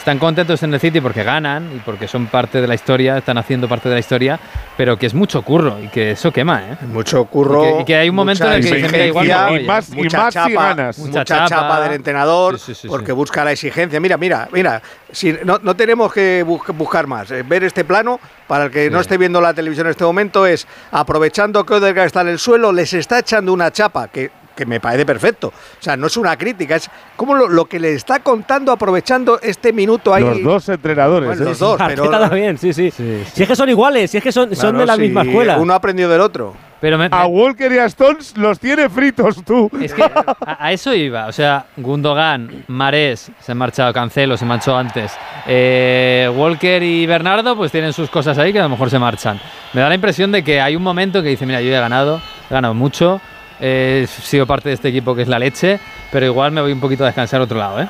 están 0.06 0.20
contentos 0.20 0.62
en 0.62 0.72
el 0.72 0.80
City 0.80 1.02
porque 1.02 1.24
ganan 1.24 1.72
y 1.76 1.80
porque 1.80 2.08
son 2.08 2.28
parte 2.28 2.62
de 2.62 2.68
la 2.68 2.76
historia, 2.76 3.18
están 3.18 3.40
haciendo 3.40 3.68
parte 3.68 3.90
de 3.90 3.96
la 3.96 4.00
historia, 4.00 4.40
pero 4.78 5.00
que 5.00 5.08
es 5.08 5.16
mucho 5.16 5.42
curro 5.42 5.80
y 5.84 5.88
que 5.88 6.12
eso 6.12 6.32
quema, 6.32 6.62
¿eh? 6.62 6.78
Mucho 6.86 7.26
curro. 7.26 7.64
Y 7.64 7.74
que- 7.78 7.82
y 7.82 7.86
que 7.86 7.96
hay 7.96 8.10
un 8.10 8.16
momento 8.16 8.46
en 8.46 8.52
el 8.54 8.62
que 8.64 8.76
dicen, 8.76 8.92
mira, 8.92 9.06
igual. 9.08 9.62
Y 9.62 9.66
más, 9.66 9.90
y 9.90 9.96
mucha 9.96 10.18
más 10.20 10.34
si 10.36 10.40
chapa, 10.40 10.64
ganas. 10.76 11.00
Mucha 11.00 11.10
Mucha, 11.22 11.26
chapa. 11.26 11.48
chapa. 11.50 11.82
del 11.82 11.94
entrenador, 11.94 12.60
Sí, 12.60 12.76
sí, 12.76 12.82
sí, 12.84 12.88
porque 12.88 13.08
sí. 13.08 13.12
busca 13.14 13.44
la 13.44 13.54
exigencia. 13.54 14.00
Mira, 14.00 14.16
mira, 14.18 14.48
mira, 14.52 14.80
si 15.12 15.36
no, 15.44 15.58
no 15.64 15.76
tenemos 15.76 16.14
que 16.14 16.44
bus- 16.46 16.62
buscar 16.78 17.08
más. 17.08 17.32
Eh, 17.32 17.42
Ver 17.42 17.64
este 17.64 17.84
plano, 17.84 18.20
para 18.48 18.66
el 18.66 18.70
que 18.72 18.92
no 18.92 19.00
esté 19.00 19.18
viendo 19.18 19.42
la 19.42 19.56
televisión 19.56 19.88
en 19.88 19.92
este 19.92 20.04
momento, 20.04 20.46
es 20.46 20.68
aprovechando 20.92 21.66
que 21.66 21.74
Odegaard 21.74 22.06
está 22.06 22.22
en 22.22 22.28
el 22.28 22.38
suelo, 22.38 22.72
les 22.72 22.94
está 22.94 23.18
echando 23.18 23.52
una 23.52 23.72
chapa 23.72 24.08
que, 24.10 24.30
que 24.56 24.66
me 24.66 24.80
parece 24.80 25.06
perfecto. 25.06 25.48
O 25.50 25.54
sea, 25.84 25.98
no 25.98 26.08
es 26.08 26.18
una 26.18 26.38
crítica, 26.38 26.76
es 26.78 26.90
como 27.16 27.36
lo, 27.36 27.48
lo 27.48 27.66
que 27.66 27.80
le 27.80 27.94
está 27.94 28.20
contando 28.20 28.72
aprovechando 28.72 29.40
este 29.42 29.74
minuto 29.74 30.14
ahí. 30.14 30.24
Los 30.24 30.42
dos 30.44 30.70
entrenadores. 30.70 31.28
Bueno, 31.28 31.42
¿eh? 31.44 31.46
los 31.46 31.60
dos, 31.60 31.80
pero. 31.88 32.10
También, 32.10 32.58
sí, 32.58 32.74
sí, 32.74 32.90
Si 32.92 33.44
es 33.44 33.48
que 33.48 33.56
son 33.56 33.70
iguales, 33.70 34.10
si 34.12 34.18
es 34.18 34.24
que 34.24 34.32
son, 34.32 34.56
son 34.56 34.72
Claro, 34.72 34.78
de 34.80 34.86
la 34.86 34.96
sí, 34.96 35.02
misma 35.02 35.24
escuela. 35.24 35.58
Uno 35.58 35.74
aprendió 35.74 36.08
del 36.10 36.22
otro. 36.22 36.54
Pero 36.82 36.98
me- 36.98 37.08
A 37.10 37.26
Walker 37.26 37.72
y 37.72 37.78
a 37.80 37.86
Stones 37.86 38.38
los 38.38 38.60
tiene 38.60 38.90
fritos 38.90 39.44
tú. 39.44 39.72
Es 39.82 39.94
que 39.94 40.04
a, 40.04 40.58
a 40.60 40.72
eso 40.72 40.94
iba. 40.94 41.26
O 41.28 41.32
sea, 41.32 41.66
Gundogan, 41.78 42.64
Marés, 42.68 43.32
se 43.40 43.52
han 43.54 43.58
marchado, 43.58 43.92
Cancelo 43.94 44.38
se 44.38 44.46
marchó 44.46 44.78
antes. 44.78 45.12
eh, 45.48 46.30
Walker 46.36 46.84
y 46.84 47.06
Bernardo, 47.06 47.56
pues 47.56 47.72
tienen 47.72 47.94
sus 47.94 48.10
cosas 48.10 48.38
ahí 48.38 48.52
que 48.54 48.60
a 48.60 48.64
lo 48.64 48.70
mejor 48.70 48.90
se 48.90 49.00
marchan. 49.00 49.40
Me 49.74 49.82
da 49.82 49.90
la 49.90 49.96
impresión 49.96 50.32
de 50.32 50.44
que 50.44 50.60
hay 50.62 50.76
un 50.76 50.84
momento 50.84 51.24
que 51.24 51.30
dice: 51.30 51.46
Mira, 51.46 51.62
yo 51.62 51.70
he 51.70 51.80
ganado, 51.80 52.22
he 52.50 52.54
ganado 52.54 52.74
mucho, 52.74 53.20
he 53.60 54.06
sido 54.08 54.46
parte 54.46 54.70
de 54.70 54.76
este 54.76 54.90
equipo 54.90 55.16
que 55.16 55.22
es 55.24 55.28
la 55.28 55.40
leche, 55.40 55.80
pero 56.12 56.26
igual 56.26 56.52
me 56.52 56.62
voy 56.62 56.72
un 56.72 56.80
poquito 56.80 57.04
a 57.04 57.08
descansar 57.08 57.42
a 57.42 57.44
otro 57.44 57.58
lado, 57.58 57.82
¿eh? 57.82 57.88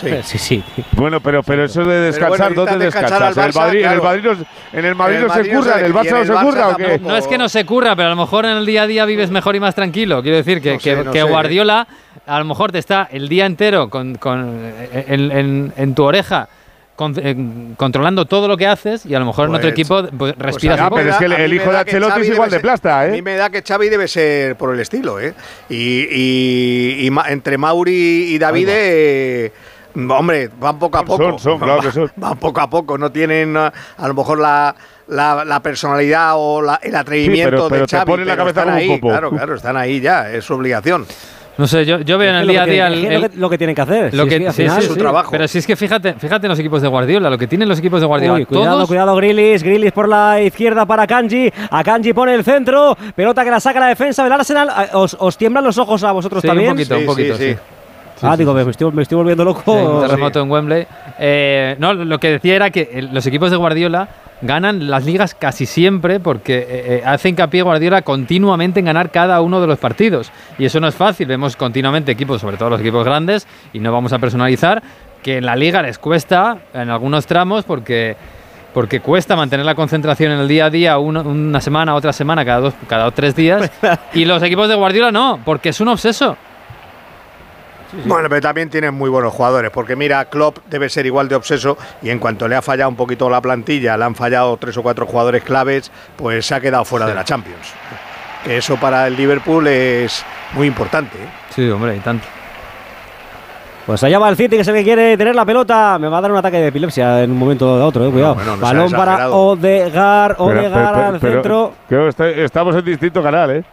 Sí. 0.00 0.10
Sí, 0.22 0.38
sí. 0.38 0.64
Bueno, 0.92 1.18
pero, 1.20 1.42
pero 1.42 1.64
eso 1.64 1.82
de 1.84 1.96
descansar, 2.02 2.52
bueno, 2.54 2.64
¿dónde 2.66 2.84
descansas? 2.84 3.20
al 3.20 3.32
¿En 3.32 3.44
el 3.44 3.50
Barça, 3.52 3.56
Madrid, 3.58 3.80
claro. 3.80 3.92
en 3.92 3.98
el 3.98 4.04
Madrid 4.04 4.22
no, 4.22 4.78
en 4.78 4.84
el 4.84 4.94
Madrid 4.94 5.16
En 5.16 5.22
el 5.22 5.26
no 5.28 5.34
se 5.34 5.50
curra, 5.50 5.78
en 5.80 5.84
el 5.86 5.94
Barça 5.94 6.10
no 6.12 6.24
se 6.24 6.32
Barça 6.32 6.42
curra 6.44 6.68
o 6.68 6.76
qué? 6.76 6.98
No 7.00 7.16
es 7.16 7.26
que 7.26 7.38
no 7.38 7.48
se 7.48 7.64
curra, 7.66 7.96
pero 7.96 8.06
a 8.06 8.10
lo 8.10 8.16
mejor 8.16 8.44
en 8.44 8.58
el 8.58 8.66
día 8.66 8.82
a 8.82 8.86
día 8.86 9.04
vives 9.06 9.30
mejor 9.30 9.56
y 9.56 9.60
más 9.60 9.74
tranquilo. 9.74 10.22
Quiero 10.22 10.36
decir 10.36 10.62
que, 10.62 10.74
No 10.74 10.78
sé, 10.80 10.94
que- 10.94 11.02
no 11.04 11.10
que 11.10 11.18
sé. 11.22 11.24
Guardiola 11.24 11.88
a 12.26 12.38
lo 12.38 12.44
mejor 12.44 12.70
te 12.70 12.78
está 12.78 13.08
el 13.10 13.28
día 13.28 13.46
entero 13.46 13.90
con, 13.90 14.14
con- 14.16 14.70
en, 14.92 15.32
en- 15.32 15.72
en 15.76 15.94
tu 15.96 16.04
oreja 16.04 16.48
con- 16.98 17.14
en- 17.24 17.76
controlando 17.76 18.24
todo 18.26 18.48
lo 18.48 18.56
que 18.56 18.66
haces 18.66 19.06
y 19.06 19.14
a 19.14 19.20
lo 19.20 19.24
mejor 19.26 19.44
en 19.48 19.54
otro 19.54 19.62
Pues- 19.68 19.72
equipo 19.72 20.02
pues, 20.18 20.34
respiras 20.36 20.80
ah, 20.80 20.82
un 20.84 20.88
poco. 20.88 21.00
pero 21.02 21.10
es 21.12 21.16
que 21.16 21.24
el- 21.26 21.32
A 21.32 21.46
hijo 21.46 21.70
de 21.70 21.78
Ancelotti 21.78 22.20
es 22.22 22.28
igual 22.30 22.50
de 22.50 22.58
plasta, 22.58 22.98
A 22.98 23.06
¿eh? 23.06 23.12
mí 23.12 23.22
me 23.22 23.36
da 23.36 23.50
que 23.50 23.62
Xavi 23.62 23.88
debe 23.88 24.08
ser 24.08 24.56
por 24.56 24.74
el 24.74 24.80
estilo, 24.80 25.20
¿eh? 25.20 25.32
Y, 25.68 26.08
y- 26.10 27.06
y 27.06 27.10
ma- 27.12 27.26
entre 27.28 27.56
Mauri 27.56 28.34
y 28.34 28.38
David, 28.38 28.66
eh, 28.68 29.52
hombre, 30.08 30.50
van 30.58 30.76
poco 30.80 30.98
a 30.98 31.04
poco. 31.04 31.22
son, 31.22 31.38
son, 31.38 31.58
claro 31.60 31.80
que 31.82 31.92
son. 31.92 32.10
Van 32.16 32.36
poco 32.36 32.60
a 32.60 32.68
poco, 32.68 32.98
no 32.98 33.12
tienen 33.12 33.56
a 33.56 33.72
lo 34.08 34.14
mejor 34.14 34.40
la, 34.40 34.74
la, 35.06 35.44
la 35.44 35.60
personalidad 35.60 36.32
o 36.36 36.60
la- 36.60 36.80
el 36.82 36.96
atrevimiento 36.96 37.50
pero- 37.50 37.68
pero 37.68 37.80
de 37.82 37.86
te 37.86 37.96
Xavi, 37.96 38.10
ponen 38.10 38.26
la 38.26 38.32
pero 38.34 38.44
cabeza 38.46 38.64
un 38.66 38.74
ahí, 38.76 39.00
claro, 39.00 39.30
claro, 39.30 39.54
están 39.54 39.76
ahí 39.76 40.00
ya, 40.00 40.30
es 40.32 40.44
su 40.44 40.54
obligación. 40.54 41.06
No 41.58 41.66
sé, 41.66 41.84
yo, 41.84 41.98
yo 42.00 42.16
veo 42.18 42.30
en 42.30 42.36
Es 42.36 42.42
el 42.42 42.48
día 42.48 42.62
a 42.62 42.64
lo 42.64 42.66
que 42.66 42.72
día 42.72 42.86
tienen- 42.88 42.98
el- 42.98 43.12
es 43.14 43.20
lo 43.20 43.26
el- 43.26 43.32
que- 43.32 43.38
lo 43.38 43.50
que 43.50 43.58
tienen 43.58 43.74
que 43.76 43.82
hacer. 43.82 44.14
lo 44.14 44.22
Si 44.24 44.28
es 44.28 44.38
que 44.38 44.46
al 44.46 44.52
sí, 44.54 44.62
final- 44.62 44.80
sí, 44.80 44.86
su 44.88 44.94
sí. 44.94 44.98
trabajo. 45.00 45.30
Pero 45.32 45.48
si 45.48 45.58
es 45.58 45.66
que 45.66 45.76
fíjate, 45.76 46.14
fíjate 46.14 46.46
en 46.46 46.50
los 46.50 46.58
equipos 46.58 46.80
de 46.82 46.88
Guardiola, 46.88 47.28
lo 47.28 47.36
que 47.36 47.46
tienen 47.48 47.68
los 47.68 47.78
equipos 47.80 48.00
de 48.00 48.06
Guardiola. 48.06 48.34
Uy, 48.38 48.44
cuidado, 48.46 48.76
todos, 48.76 48.88
cuidado, 48.88 49.16
Grilis. 49.16 49.62
Grilis 49.62 49.90
por 49.92 50.08
la 50.08 50.40
izquierda 50.40 50.86
para 50.86 51.06
Kanji. 51.06 51.52
A 51.70 51.82
Kanji 51.82 52.12
pone 52.12 52.34
el 52.34 52.44
centro. 52.44 52.96
Pelota 53.14 53.42
que 53.44 53.50
la 53.50 53.58
saca 53.60 53.80
la 53.80 53.88
defensa 53.88 54.22
del 54.22 54.32
Arsenal. 54.32 54.70
¿Os, 54.92 55.16
os 55.18 55.36
tiemblan 55.36 55.64
los 55.64 55.76
ojos 55.78 56.02
a 56.04 56.12
vosotros 56.12 56.42
Sí, 56.42 56.46
también? 56.46 56.70
un 56.70 56.76
poquito, 56.76 56.94
Sí, 56.94 57.00
un 57.00 57.06
poquito, 57.06 57.36
sí, 57.36 57.56
sí. 58.18 58.26
sí. 58.26 58.26
ah, 58.28 58.36
digo, 58.36 58.52
me 58.54 58.62
estoy, 58.62 58.92
me 58.92 59.02
estoy 59.02 59.16
volviendo 59.16 59.44
loco. 59.44 59.72
Un 59.72 60.00
terremoto 60.06 60.40
en 60.40 60.50
Wembley. 60.50 60.86
Eh, 61.18 61.76
no, 61.78 61.92
lo 61.94 62.18
que 62.18 62.30
decía 62.32 62.56
era 62.56 62.70
que 62.70 62.90
el- 62.92 63.12
los 63.12 63.26
equipos 63.26 63.50
de 63.50 63.56
Guardiola 63.56 64.08
ganan 64.40 64.88
las 64.88 65.04
ligas 65.04 65.34
casi 65.34 65.66
siempre 65.66 66.20
porque 66.20 66.58
eh, 66.58 66.66
eh, 66.68 67.02
hace 67.04 67.28
hincapié 67.28 67.62
Guardiola 67.62 68.02
continuamente 68.02 68.78
en 68.80 68.86
ganar 68.86 69.10
cada 69.10 69.40
uno 69.40 69.60
de 69.60 69.66
los 69.66 69.78
partidos. 69.78 70.30
Y 70.58 70.64
eso 70.64 70.78
no 70.80 70.86
es 70.88 70.94
fácil. 70.94 71.26
Vemos 71.26 71.56
continuamente 71.56 72.12
equipos, 72.12 72.40
sobre 72.40 72.56
todo 72.56 72.70
los 72.70 72.80
equipos 72.80 73.04
grandes, 73.04 73.46
y 73.72 73.80
no 73.80 73.92
vamos 73.92 74.12
a 74.12 74.18
personalizar, 74.18 74.82
que 75.22 75.38
en 75.38 75.46
la 75.46 75.56
liga 75.56 75.82
les 75.82 75.98
cuesta 75.98 76.58
en 76.74 76.90
algunos 76.90 77.26
tramos 77.26 77.64
porque 77.64 78.16
porque 78.74 79.00
cuesta 79.00 79.34
mantener 79.34 79.66
la 79.66 79.74
concentración 79.74 80.30
en 80.30 80.38
el 80.40 80.46
día 80.46 80.66
a 80.66 80.70
día 80.70 80.98
uno- 80.98 81.22
una 81.22 81.60
semana, 81.60 81.94
otra 81.96 82.12
semana, 82.12 82.44
cada 82.44 82.60
dos, 82.60 82.74
cada 82.86 83.10
tres 83.10 83.34
días. 83.34 83.68
y 84.14 84.24
los 84.24 84.40
equipos 84.42 84.68
de 84.68 84.76
Guardiola 84.76 85.10
no, 85.10 85.40
porque 85.44 85.70
es 85.70 85.80
un 85.80 85.88
obseso. 85.88 86.36
Bueno, 88.04 88.28
pero 88.28 88.40
también 88.42 88.68
tienen 88.68 88.94
muy 88.94 89.08
buenos 89.08 89.32
jugadores, 89.32 89.70
porque 89.70 89.96
mira, 89.96 90.24
Klopp 90.26 90.58
debe 90.68 90.88
ser 90.90 91.06
igual 91.06 91.28
de 91.28 91.36
obseso 91.36 91.78
y 92.02 92.10
en 92.10 92.18
cuanto 92.18 92.46
le 92.46 92.54
ha 92.56 92.62
fallado 92.62 92.90
un 92.90 92.96
poquito 92.96 93.30
la 93.30 93.40
plantilla, 93.40 93.96
le 93.96 94.04
han 94.04 94.14
fallado 94.14 94.56
tres 94.58 94.76
o 94.76 94.82
cuatro 94.82 95.06
jugadores 95.06 95.42
claves, 95.42 95.90
pues 96.16 96.44
se 96.46 96.54
ha 96.54 96.60
quedado 96.60 96.84
fuera 96.84 97.06
de 97.06 97.14
la 97.14 97.24
Champions. 97.24 97.72
Que 98.44 98.58
eso 98.58 98.76
para 98.76 99.06
el 99.06 99.16
Liverpool 99.16 99.66
es 99.66 100.24
muy 100.52 100.66
importante. 100.66 101.16
¿eh? 101.16 101.28
Sí, 101.50 101.68
hombre, 101.70 101.96
y 101.96 102.00
tanto. 102.00 102.26
Pues 103.86 104.02
allá 104.04 104.18
va 104.18 104.28
el 104.28 104.36
City, 104.36 104.56
que 104.56 104.60
es 104.62 104.68
el 104.68 104.74
que 104.74 104.84
quiere 104.84 105.16
tener 105.16 105.34
la 105.34 105.46
pelota. 105.46 105.98
Me 105.98 106.08
va 106.08 106.18
a 106.18 106.20
dar 106.20 106.30
un 106.30 106.36
ataque 106.36 106.58
de 106.58 106.66
epilepsia 106.68 107.22
en 107.22 107.30
un 107.30 107.38
momento 107.38 107.72
o 107.72 107.84
otro, 107.86 108.06
eh, 108.06 108.10
cuidado. 108.10 108.34
bueno, 108.34 108.56
no 108.56 108.66
sea 108.66 108.66
Balón 108.74 108.92
para. 108.92 109.30
Odegar, 109.30 110.36
Pero- 110.36 110.44
Odegar 110.44 110.92
pero- 110.94 111.06
al 111.06 111.18
pero- 111.20 111.32
centro. 111.32 111.72
Creo 111.88 112.02
que 112.04 112.08
está- 112.10 112.28
estamos 112.28 112.76
en 112.76 112.84
distinto 112.84 113.22
canal, 113.22 113.50
¿eh? 113.50 113.64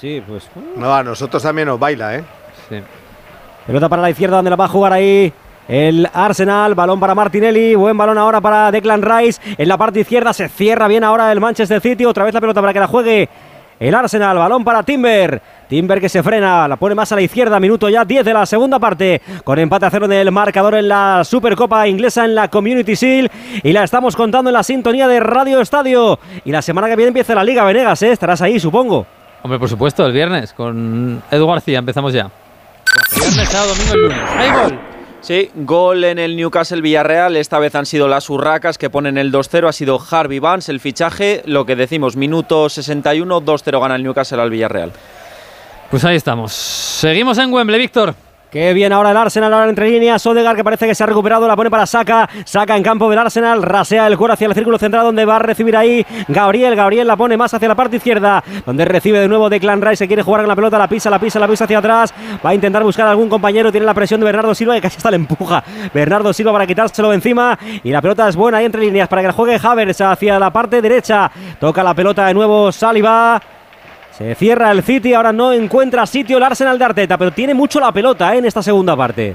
Sí, 0.00 0.22
pues. 0.26 0.48
No, 0.76 0.94
a 0.94 1.02
nosotros 1.02 1.42
también 1.42 1.68
nos 1.68 1.78
baila, 1.78 2.16
¿eh? 2.16 2.24
Sí. 2.70 2.76
Pelota 3.66 3.88
para 3.88 4.02
la 4.02 4.10
izquierda, 4.10 4.36
donde 4.36 4.50
la 4.50 4.56
va 4.56 4.66
a 4.66 4.68
jugar 4.68 4.92
ahí. 4.92 5.32
El 5.66 6.08
Arsenal, 6.12 6.74
balón 6.74 7.00
para 7.00 7.14
Martinelli, 7.14 7.74
buen 7.74 7.96
balón 7.96 8.18
ahora 8.18 8.40
para 8.40 8.70
Declan 8.70 9.00
Rice. 9.00 9.40
En 9.56 9.66
la 9.66 9.78
parte 9.78 10.00
izquierda 10.00 10.32
se 10.34 10.48
cierra 10.48 10.88
bien 10.88 11.04
ahora 11.04 11.32
el 11.32 11.40
Manchester 11.40 11.80
City. 11.80 12.04
Otra 12.04 12.24
vez 12.24 12.34
la 12.34 12.40
pelota 12.40 12.60
para 12.60 12.74
que 12.74 12.80
la 12.80 12.86
juegue 12.86 13.28
el 13.80 13.94
Arsenal, 13.94 14.36
balón 14.36 14.62
para 14.62 14.82
Timber. 14.82 15.40
Timber 15.68 16.00
que 16.00 16.08
se 16.08 16.22
frena, 16.22 16.68
la 16.68 16.76
pone 16.76 16.94
más 16.94 17.10
a 17.12 17.16
la 17.16 17.22
izquierda, 17.22 17.58
minuto 17.58 17.88
ya 17.88 18.04
10 18.04 18.24
de 18.24 18.34
la 18.34 18.46
segunda 18.46 18.78
parte, 18.78 19.20
con 19.42 19.58
empate 19.58 19.86
a 19.86 19.90
cero 19.90 20.04
en 20.04 20.12
el 20.12 20.30
marcador 20.30 20.74
en 20.74 20.88
la 20.88 21.22
Supercopa 21.24 21.88
Inglesa 21.88 22.24
en 22.24 22.34
la 22.34 22.48
Community 22.48 22.94
Shield 22.94 23.30
y 23.62 23.72
la 23.72 23.84
estamos 23.84 24.14
contando 24.14 24.50
en 24.50 24.54
la 24.54 24.62
sintonía 24.62 25.08
de 25.08 25.20
Radio 25.20 25.60
Estadio. 25.60 26.18
Y 26.44 26.52
la 26.52 26.62
semana 26.62 26.88
que 26.88 26.96
viene 26.96 27.08
empieza 27.08 27.34
la 27.34 27.42
Liga 27.42 27.64
Venegas, 27.64 28.02
¿eh? 28.02 28.12
estarás 28.12 28.42
ahí, 28.42 28.60
supongo. 28.60 29.06
Hombre, 29.42 29.58
por 29.58 29.68
supuesto, 29.68 30.06
el 30.06 30.12
viernes 30.12 30.52
con 30.52 31.22
Edu 31.30 31.46
García 31.46 31.78
empezamos 31.78 32.12
ya. 32.12 32.30
Viernes, 33.16 33.48
sábado, 33.48 33.74
domingo, 33.74 33.94
el 33.94 34.02
lunes. 34.02 34.18
¡Hay 34.36 34.50
gol! 34.50 34.80
Sí, 35.20 35.50
gol 35.54 36.04
en 36.04 36.18
el 36.18 36.36
Newcastle 36.36 36.82
Villarreal. 36.82 37.36
Esta 37.36 37.58
vez 37.58 37.74
han 37.74 37.86
sido 37.86 38.08
las 38.08 38.28
Urracas 38.28 38.76
que 38.76 38.90
ponen 38.90 39.16
el 39.16 39.32
2-0. 39.32 39.68
Ha 39.68 39.72
sido 39.72 39.98
Harvey 40.10 40.38
Vance 40.38 40.70
el 40.70 40.80
fichaje. 40.80 41.42
Lo 41.46 41.64
que 41.64 41.76
decimos, 41.76 42.14
minuto 42.14 42.68
61, 42.68 43.40
2-0 43.40 43.80
gana 43.80 43.96
el 43.96 44.02
Newcastle 44.02 44.42
al 44.42 44.50
Villarreal. 44.50 44.92
Pues 45.90 46.04
ahí 46.04 46.16
estamos. 46.16 46.52
Seguimos 46.52 47.38
en 47.38 47.52
Wembley, 47.52 47.80
Víctor. 47.80 48.14
Qué 48.54 48.72
bien 48.72 48.92
ahora 48.92 49.10
el 49.10 49.16
Arsenal, 49.16 49.52
ahora 49.52 49.68
entre 49.68 49.90
líneas. 49.90 50.24
Odegaard 50.24 50.54
que 50.54 50.62
parece 50.62 50.86
que 50.86 50.94
se 50.94 51.02
ha 51.02 51.08
recuperado, 51.08 51.48
la 51.48 51.56
pone 51.56 51.72
para 51.72 51.86
Saca. 51.86 52.30
Saca 52.44 52.76
en 52.76 52.84
campo 52.84 53.10
del 53.10 53.18
Arsenal, 53.18 53.60
rasea 53.64 54.06
el 54.06 54.16
cuero 54.16 54.34
hacia 54.34 54.46
el 54.46 54.54
círculo 54.54 54.78
central 54.78 55.02
donde 55.02 55.24
va 55.24 55.34
a 55.34 55.38
recibir 55.40 55.76
ahí 55.76 56.06
Gabriel. 56.28 56.76
Gabriel 56.76 57.08
la 57.08 57.16
pone 57.16 57.36
más 57.36 57.52
hacia 57.52 57.66
la 57.66 57.74
parte 57.74 57.96
izquierda, 57.96 58.44
donde 58.64 58.84
recibe 58.84 59.18
de 59.18 59.26
nuevo 59.26 59.50
Declan 59.50 59.82
Rice. 59.82 59.96
Se 59.96 60.06
quiere 60.06 60.22
jugar 60.22 60.42
con 60.42 60.48
la 60.48 60.54
pelota, 60.54 60.78
la 60.78 60.86
pisa, 60.86 61.10
la 61.10 61.18
pisa, 61.18 61.40
la 61.40 61.48
pisa 61.48 61.64
hacia 61.64 61.78
atrás. 61.78 62.14
Va 62.46 62.50
a 62.50 62.54
intentar 62.54 62.84
buscar 62.84 63.08
a 63.08 63.10
algún 63.10 63.28
compañero. 63.28 63.72
Tiene 63.72 63.86
la 63.86 63.94
presión 63.94 64.20
de 64.20 64.26
Bernardo 64.26 64.54
Silva 64.54 64.76
que 64.76 64.82
casi 64.82 64.98
hasta 64.98 65.10
le 65.10 65.16
empuja. 65.16 65.64
Bernardo 65.92 66.32
Silva 66.32 66.52
para 66.52 66.64
quitárselo 66.64 67.08
de 67.08 67.16
encima. 67.16 67.58
Y 67.82 67.90
la 67.90 68.00
pelota 68.00 68.28
es 68.28 68.36
buena 68.36 68.58
ahí 68.58 68.66
entre 68.66 68.82
líneas 68.82 69.08
para 69.08 69.22
que 69.22 69.26
la 69.26 69.34
juegue 69.34 69.58
Havertz 69.60 70.00
hacia 70.00 70.38
la 70.38 70.52
parte 70.52 70.80
derecha. 70.80 71.28
Toca 71.58 71.82
la 71.82 71.92
pelota 71.92 72.24
de 72.28 72.34
nuevo 72.34 72.70
Saliba. 72.70 73.42
Se 74.16 74.34
cierra 74.36 74.70
el 74.70 74.82
City, 74.82 75.12
ahora 75.14 75.32
no 75.32 75.52
encuentra 75.52 76.06
sitio 76.06 76.36
el 76.36 76.42
Arsenal 76.44 76.78
de 76.78 76.84
Arteta, 76.84 77.18
pero 77.18 77.32
tiene 77.32 77.52
mucho 77.54 77.80
la 77.80 77.90
pelota 77.90 78.34
¿eh? 78.34 78.38
en 78.38 78.44
esta 78.44 78.62
segunda 78.62 78.96
parte. 78.96 79.34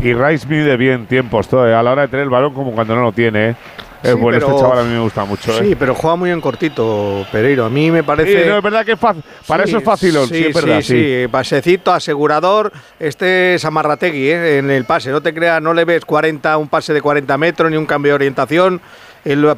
Y 0.00 0.12
Rice 0.14 0.46
mide 0.48 0.76
bien 0.76 1.06
tiempos 1.06 1.48
todo, 1.48 1.66
eh, 1.68 1.74
a 1.74 1.82
la 1.82 1.92
hora 1.92 2.02
de 2.02 2.08
tener 2.08 2.24
el 2.24 2.30
balón 2.30 2.52
como 2.52 2.72
cuando 2.72 2.94
no 2.96 3.02
lo 3.02 3.12
tiene. 3.12 3.50
eh. 3.50 3.54
Es 4.02 4.10
Sí, 4.14 4.16
bueno, 4.18 4.36
pero- 4.40 4.50
este 4.50 4.60
chaval 4.62 4.78
a 4.80 4.82
mí 4.82 4.90
me 4.94 4.98
gusta 5.00 5.24
mucho. 5.24 5.52
Sí, 5.56 5.72
eh. 5.72 5.76
pero 5.78 5.94
juega 5.94 6.16
muy 6.16 6.30
en 6.30 6.40
cortito, 6.40 7.24
Pereiro. 7.30 7.64
A 7.66 7.70
mí 7.70 7.88
me 7.92 8.02
parece. 8.02 8.42
Sí, 8.42 8.48
no, 8.48 8.56
es 8.56 8.62
verdad 8.62 8.84
que 8.84 8.92
es 8.92 8.98
fácil. 8.98 9.22
Para 9.46 9.62
Sí, 9.62 9.70
eso 9.70 9.78
es 9.78 9.84
fácil, 9.84 10.12
sí, 10.12 10.26
sí, 10.26 10.44
es 10.48 10.54
verdad. 10.54 10.80
sí, 10.82 11.22
sí. 11.22 11.28
Pasecito, 11.30 11.92
asegurador. 11.92 12.72
Este 12.98 13.54
es 13.54 13.64
Amarrategui 13.64 14.28
¿eh? 14.28 14.58
en 14.58 14.70
el 14.72 14.84
pase. 14.86 15.10
No 15.12 15.20
te 15.20 15.32
creas, 15.32 15.62
no 15.62 15.72
le 15.72 15.84
ves 15.84 16.04
40, 16.04 16.56
un 16.56 16.66
pase 16.68 16.92
de 16.92 17.00
40 17.00 17.38
metros 17.38 17.70
ni 17.70 17.76
un 17.76 17.86
cambio 17.86 18.10
de 18.10 18.14
orientación. 18.16 18.80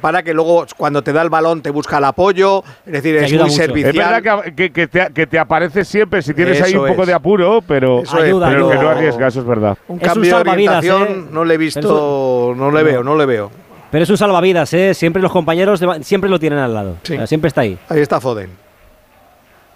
Para 0.00 0.22
que 0.22 0.34
luego 0.34 0.66
cuando 0.76 1.02
te 1.02 1.12
da 1.12 1.22
el 1.22 1.30
balón 1.30 1.62
te 1.62 1.70
busca 1.70 1.96
el 1.98 2.04
apoyo. 2.04 2.62
Es 2.84 2.92
decir, 2.92 3.16
Te 3.18 3.24
es 3.24 3.32
muy 3.32 3.38
mucho. 3.40 3.50
Es 3.50 3.54
servicial. 3.56 4.12
verdad 4.22 4.42
que, 4.44 4.54
que- 4.54 4.70
que 4.72 4.86
te, 4.88 5.12
que 5.12 5.26
te 5.26 5.38
aparece 5.38 5.84
siempre 5.84 6.20
si 6.20 6.34
tienes 6.34 6.60
ahí 6.60 6.74
un 6.76 6.86
poco 6.88 7.02
es. 7.02 7.08
de 7.08 7.14
apuro, 7.14 7.62
pero, 7.66 8.02
Eso 8.02 8.18
es, 8.18 8.24
Ayuda, 8.24 8.48
pero 8.48 8.68
que 8.68 8.74
no 8.76 8.88
arriesga, 8.90 9.26
eso 9.28 9.40
es 9.40 9.46
verdad. 9.46 9.78
Un 9.88 9.96
Es 9.96 10.02
un 10.02 10.08
cambio 10.08 10.22
de 10.24 10.30
salvavidas, 10.44 10.78
orientación 10.84 11.18
¿eh? 11.24 11.28
no 11.32 11.44
le 11.44 11.54
he 11.54 11.56
visto, 11.56 12.52
no 12.56 12.70
le 12.70 12.82
veo, 12.82 13.02
no 13.02 13.16
le 13.16 13.24
veo. 13.26 13.50
Pero 13.90 14.02
es 14.04 14.10
un 14.10 14.16
salvavidas, 14.18 14.72
¿eh? 14.74 14.92
Siempre 14.92 15.22
los 15.22 15.32
compañeros 15.32 15.80
de- 15.80 16.02
siempre 16.04 16.28
lo 16.28 16.38
tienen 16.38 16.58
al 16.58 16.74
lado. 16.74 16.96
Sí. 17.04 17.14
O 17.14 17.16
sea, 17.18 17.26
siempre 17.26 17.48
está 17.48 17.60
ahí. 17.62 17.78
Ahí 17.88 18.00
está 18.00 18.20
Foden. 18.20 18.50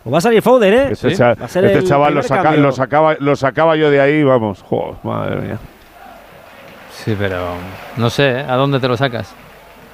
Pues 0.04 0.12
va 0.14 0.18
a 0.18 0.20
salir 0.20 0.42
Foden, 0.42 0.74
¿eh? 0.74 0.88
Este, 0.92 1.14
Sí, 1.14 1.22
va 1.22 1.30
a 1.32 1.48
ser 1.48 1.64
este 1.64 1.78
el 1.78 1.84
chaval 1.88 2.14
lo, 2.14 2.22
saca- 2.22 2.56
lo 2.56 2.72
sacaba, 2.72 3.16
lo 3.18 3.36
sacaba 3.36 3.76
yo 3.76 3.90
de 3.90 4.00
ahí, 4.00 4.22
vamos. 4.22 4.62
Joder, 4.62 4.94
madre 5.02 5.36
mía. 5.36 5.58
Sí, 6.92 7.14
pero 7.18 7.54
no 7.96 8.10
sé, 8.10 8.40
¿eh? 8.40 8.44
¿a 8.48 8.54
dónde 8.56 8.80
te 8.80 8.88
lo 8.88 8.96
sacas? 8.96 9.34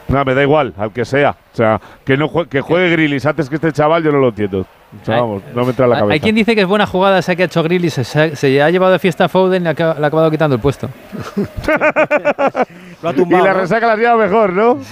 No, 0.09 0.25
me 0.25 0.35
da 0.35 0.43
igual, 0.43 0.75
al 0.79 0.93
que 0.93 1.05
sea. 1.05 1.31
O 1.31 1.57
sea, 1.57 1.81
que 2.05 2.17
no 2.17 2.29
jue- 2.29 2.47
que 2.49 2.61
juegue 2.61 2.91
Grilis 2.91 3.25
antes 3.27 3.49
que 3.49 3.55
este 3.57 3.73
chaval, 3.73 4.03
yo 4.03 4.13
no 4.13 4.19
lo 4.19 4.29
entiendo. 4.29 4.61
O 5.03 5.05
sea, 5.05 5.21
vamos, 5.21 5.43
no 5.55 5.63
me 5.63 5.71
entra 5.71 5.87
en 5.87 5.91
la 5.91 5.97
cabeza. 5.99 6.13
Hay 6.15 6.21
quien 6.21 6.35
dice 6.35 6.55
que 6.55 6.61
es 6.61 6.67
buena 6.69 6.87
jugada 6.87 7.19
esa 7.19 7.35
que 7.35 7.43
ha 7.43 7.47
hecho 7.47 7.63
Grilly, 7.63 7.91
se, 7.91 8.05
se, 8.37 8.63
ha 8.63 8.71
llevado 8.71 8.93
de 8.93 8.99
fiesta 9.01 9.25
a 9.25 9.29
Foden 9.29 9.63
y 9.63 9.65
le 9.65 9.71
ha, 9.71 9.75
le 9.95 10.05
ha 10.05 10.07
acabado 10.07 10.31
quitando 10.31 10.55
el 10.57 10.61
puesto. 10.63 10.89
Lo 13.03 13.09
ha 13.09 13.13
y 13.17 13.25
la 13.31 13.39
¿no? 13.39 13.55
resaca 13.55 13.87
la 13.87 13.97
lleva 13.97 14.17
mejor, 14.17 14.53
¿no? 14.53 14.79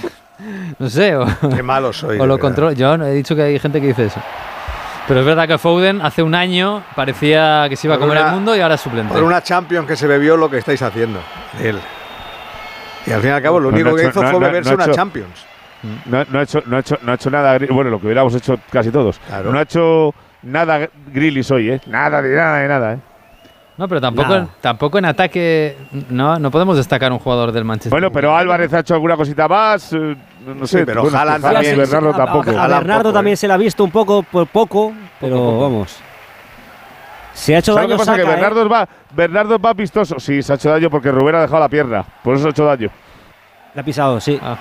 No 0.79 0.89
sé, 0.89 1.15
o, 1.15 1.25
Qué 1.55 1.63
malo 1.63 1.93
soy. 1.93 2.19
o 2.19 2.25
lo 2.25 2.33
verdad. 2.35 2.39
controla. 2.41 2.73
Yo 2.73 2.97
no 2.97 3.05
he 3.05 3.13
dicho 3.13 3.33
que 3.35 3.43
hay 3.43 3.59
gente 3.59 3.79
que 3.79 3.87
dice 3.87 4.05
eso. 4.07 4.19
Pero 5.07 5.21
es 5.21 5.25
verdad 5.25 5.47
que 5.47 5.57
Foden 5.57 6.01
hace 6.01 6.21
un 6.23 6.35
año 6.35 6.83
parecía 6.95 7.67
que 7.69 7.75
se 7.77 7.87
iba 7.87 7.95
a 7.95 7.99
comer 7.99 8.17
una- 8.17 8.27
el 8.29 8.33
mundo 8.35 8.53
y 8.55 8.59
ahora 8.59 8.75
es 8.75 8.81
suplente. 8.81 9.13
Por 9.13 9.23
una 9.23 9.41
Champions 9.41 9.87
que 9.87 9.95
se 9.95 10.05
bebió 10.07 10.35
lo 10.35 10.49
que 10.49 10.57
estáis 10.57 10.81
haciendo. 10.81 11.19
Él. 11.61 11.79
Y 13.07 13.11
al 13.11 13.21
fin 13.21 13.29
y 13.29 13.33
al 13.33 13.41
cabo, 13.41 13.59
lo 13.59 13.69
No, 13.69 13.75
único 13.75 13.89
no 13.89 13.95
que 13.95 14.01
hecho- 14.03 14.09
hizo 14.11 14.21
no- 14.23 14.29
fue 14.31 14.39
no- 14.39 14.45
beberse 14.47 14.73
una 14.75 14.83
hecho- 14.85 14.93
Champions. 14.93 15.45
No, 16.05 16.23
no 16.29 16.39
ha 16.39 16.43
hecho, 16.43 16.63
no, 16.65 16.77
ha 16.77 16.79
hecho, 16.79 16.97
no 17.01 17.11
ha 17.11 17.15
hecho 17.15 17.29
nada. 17.29 17.57
Bueno, 17.69 17.89
lo 17.89 17.99
que 17.99 18.05
hubiéramos 18.05 18.33
hecho 18.35 18.57
casi 18.71 18.89
todos. 18.89 19.19
Claro. 19.27 19.51
No 19.51 19.59
ha 19.59 19.63
hecho 19.63 20.13
nada 20.43 20.87
Grilis 21.07 21.51
hoy, 21.51 21.71
¿eh? 21.71 21.81
Nada, 21.87 22.21
de 22.21 22.35
nada, 22.35 22.57
de 22.59 22.67
nada, 22.69 22.93
¿eh? 22.93 22.97
No, 23.75 23.87
pero 23.87 23.99
tampoco, 23.99 24.29
Nada. 24.29 24.47
tampoco 24.61 24.99
en 24.99 25.05
ataque 25.05 25.75
no, 26.09 26.37
no 26.37 26.51
podemos 26.51 26.77
destacar 26.77 27.11
un 27.11 27.17
jugador 27.17 27.51
del 27.51 27.65
Manchester. 27.65 27.89
Bueno, 27.91 28.11
pero 28.11 28.37
Álvarez 28.37 28.71
ha 28.71 28.79
hecho 28.79 28.93
alguna 28.93 29.17
cosita 29.17 29.47
más. 29.47 29.91
eh, 29.93 30.15
no 30.45 30.67
Sí, 30.67 30.77
sé, 30.77 30.85
pero 30.85 31.01
bueno, 31.01 31.17
Haaland 31.17 31.43
Haaland 31.43 31.63
y 31.65 31.67
también. 31.69 31.89
Bernardo 31.89 32.09
A- 32.09 32.13
a- 32.13 32.25
tampoco. 32.25 32.59
A, 32.59 32.67
Bernardo 32.67 33.11
también 33.11 33.33
¿eh? 33.33 33.37
se 33.37 33.47
le 33.47 33.53
ha 33.53 33.57
visto 33.57 33.83
un 33.83 33.89
poco, 33.91 34.21
por 34.23 34.45
poco, 34.47 34.93
pero 35.19 35.35
poco. 35.37 35.59
vamos. 35.59 35.97
Se 37.33 37.55
ha 37.55 37.59
hecho 37.59 37.73
¿Sabes 37.73 37.89
daño 37.89 37.97
lo 37.97 37.99
que 38.03 38.05
pasa? 38.05 38.15
Que 38.15 38.21
¿eh? 38.21 38.25
Bernardo 38.35 38.69
va, 38.69 38.87
Bernardo 39.11 39.59
va 39.59 39.73
vistoso. 39.73 40.19
Sí, 40.19 40.41
se 40.41 40.53
ha 40.53 40.55
hecho 40.55 40.69
daño 40.69 40.89
porque 40.89 41.11
Rubén 41.11 41.35
ha 41.35 41.41
dejado 41.41 41.59
la 41.59 41.69
pierna. 41.69 42.05
Por 42.23 42.35
eso 42.35 42.47
ha 42.47 42.51
hecho 42.51 42.65
daño. 42.65 42.89
Le 43.73 43.81
ha 43.81 43.83
pisado, 43.83 44.19
sí. 44.19 44.39
Ah, 44.41 44.55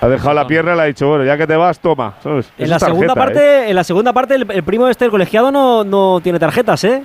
Ha 0.00 0.08
dejado 0.08 0.34
la 0.34 0.46
pierna 0.46 0.72
y 0.72 0.76
le 0.76 0.82
ha 0.82 0.86
dicho, 0.86 1.06
bueno, 1.08 1.24
ya 1.24 1.36
que 1.36 1.46
te 1.46 1.54
vas, 1.56 1.78
toma. 1.78 2.14
¿sabes? 2.22 2.52
En 2.58 2.68
la, 2.68 2.78
tarjeta, 2.78 2.86
segunda 2.86 3.12
¿eh? 3.12 3.16
parte, 3.16 3.70
en 3.70 3.76
la 3.76 3.84
segunda 3.84 4.12
parte, 4.12 4.34
el, 4.34 4.50
el 4.50 4.62
primo 4.64 4.88
este, 4.88 5.04
el 5.04 5.10
colegiado, 5.12 5.52
no, 5.52 5.84
no 5.84 6.20
tiene 6.20 6.38
tarjetas, 6.40 6.82
¿eh? 6.84 7.04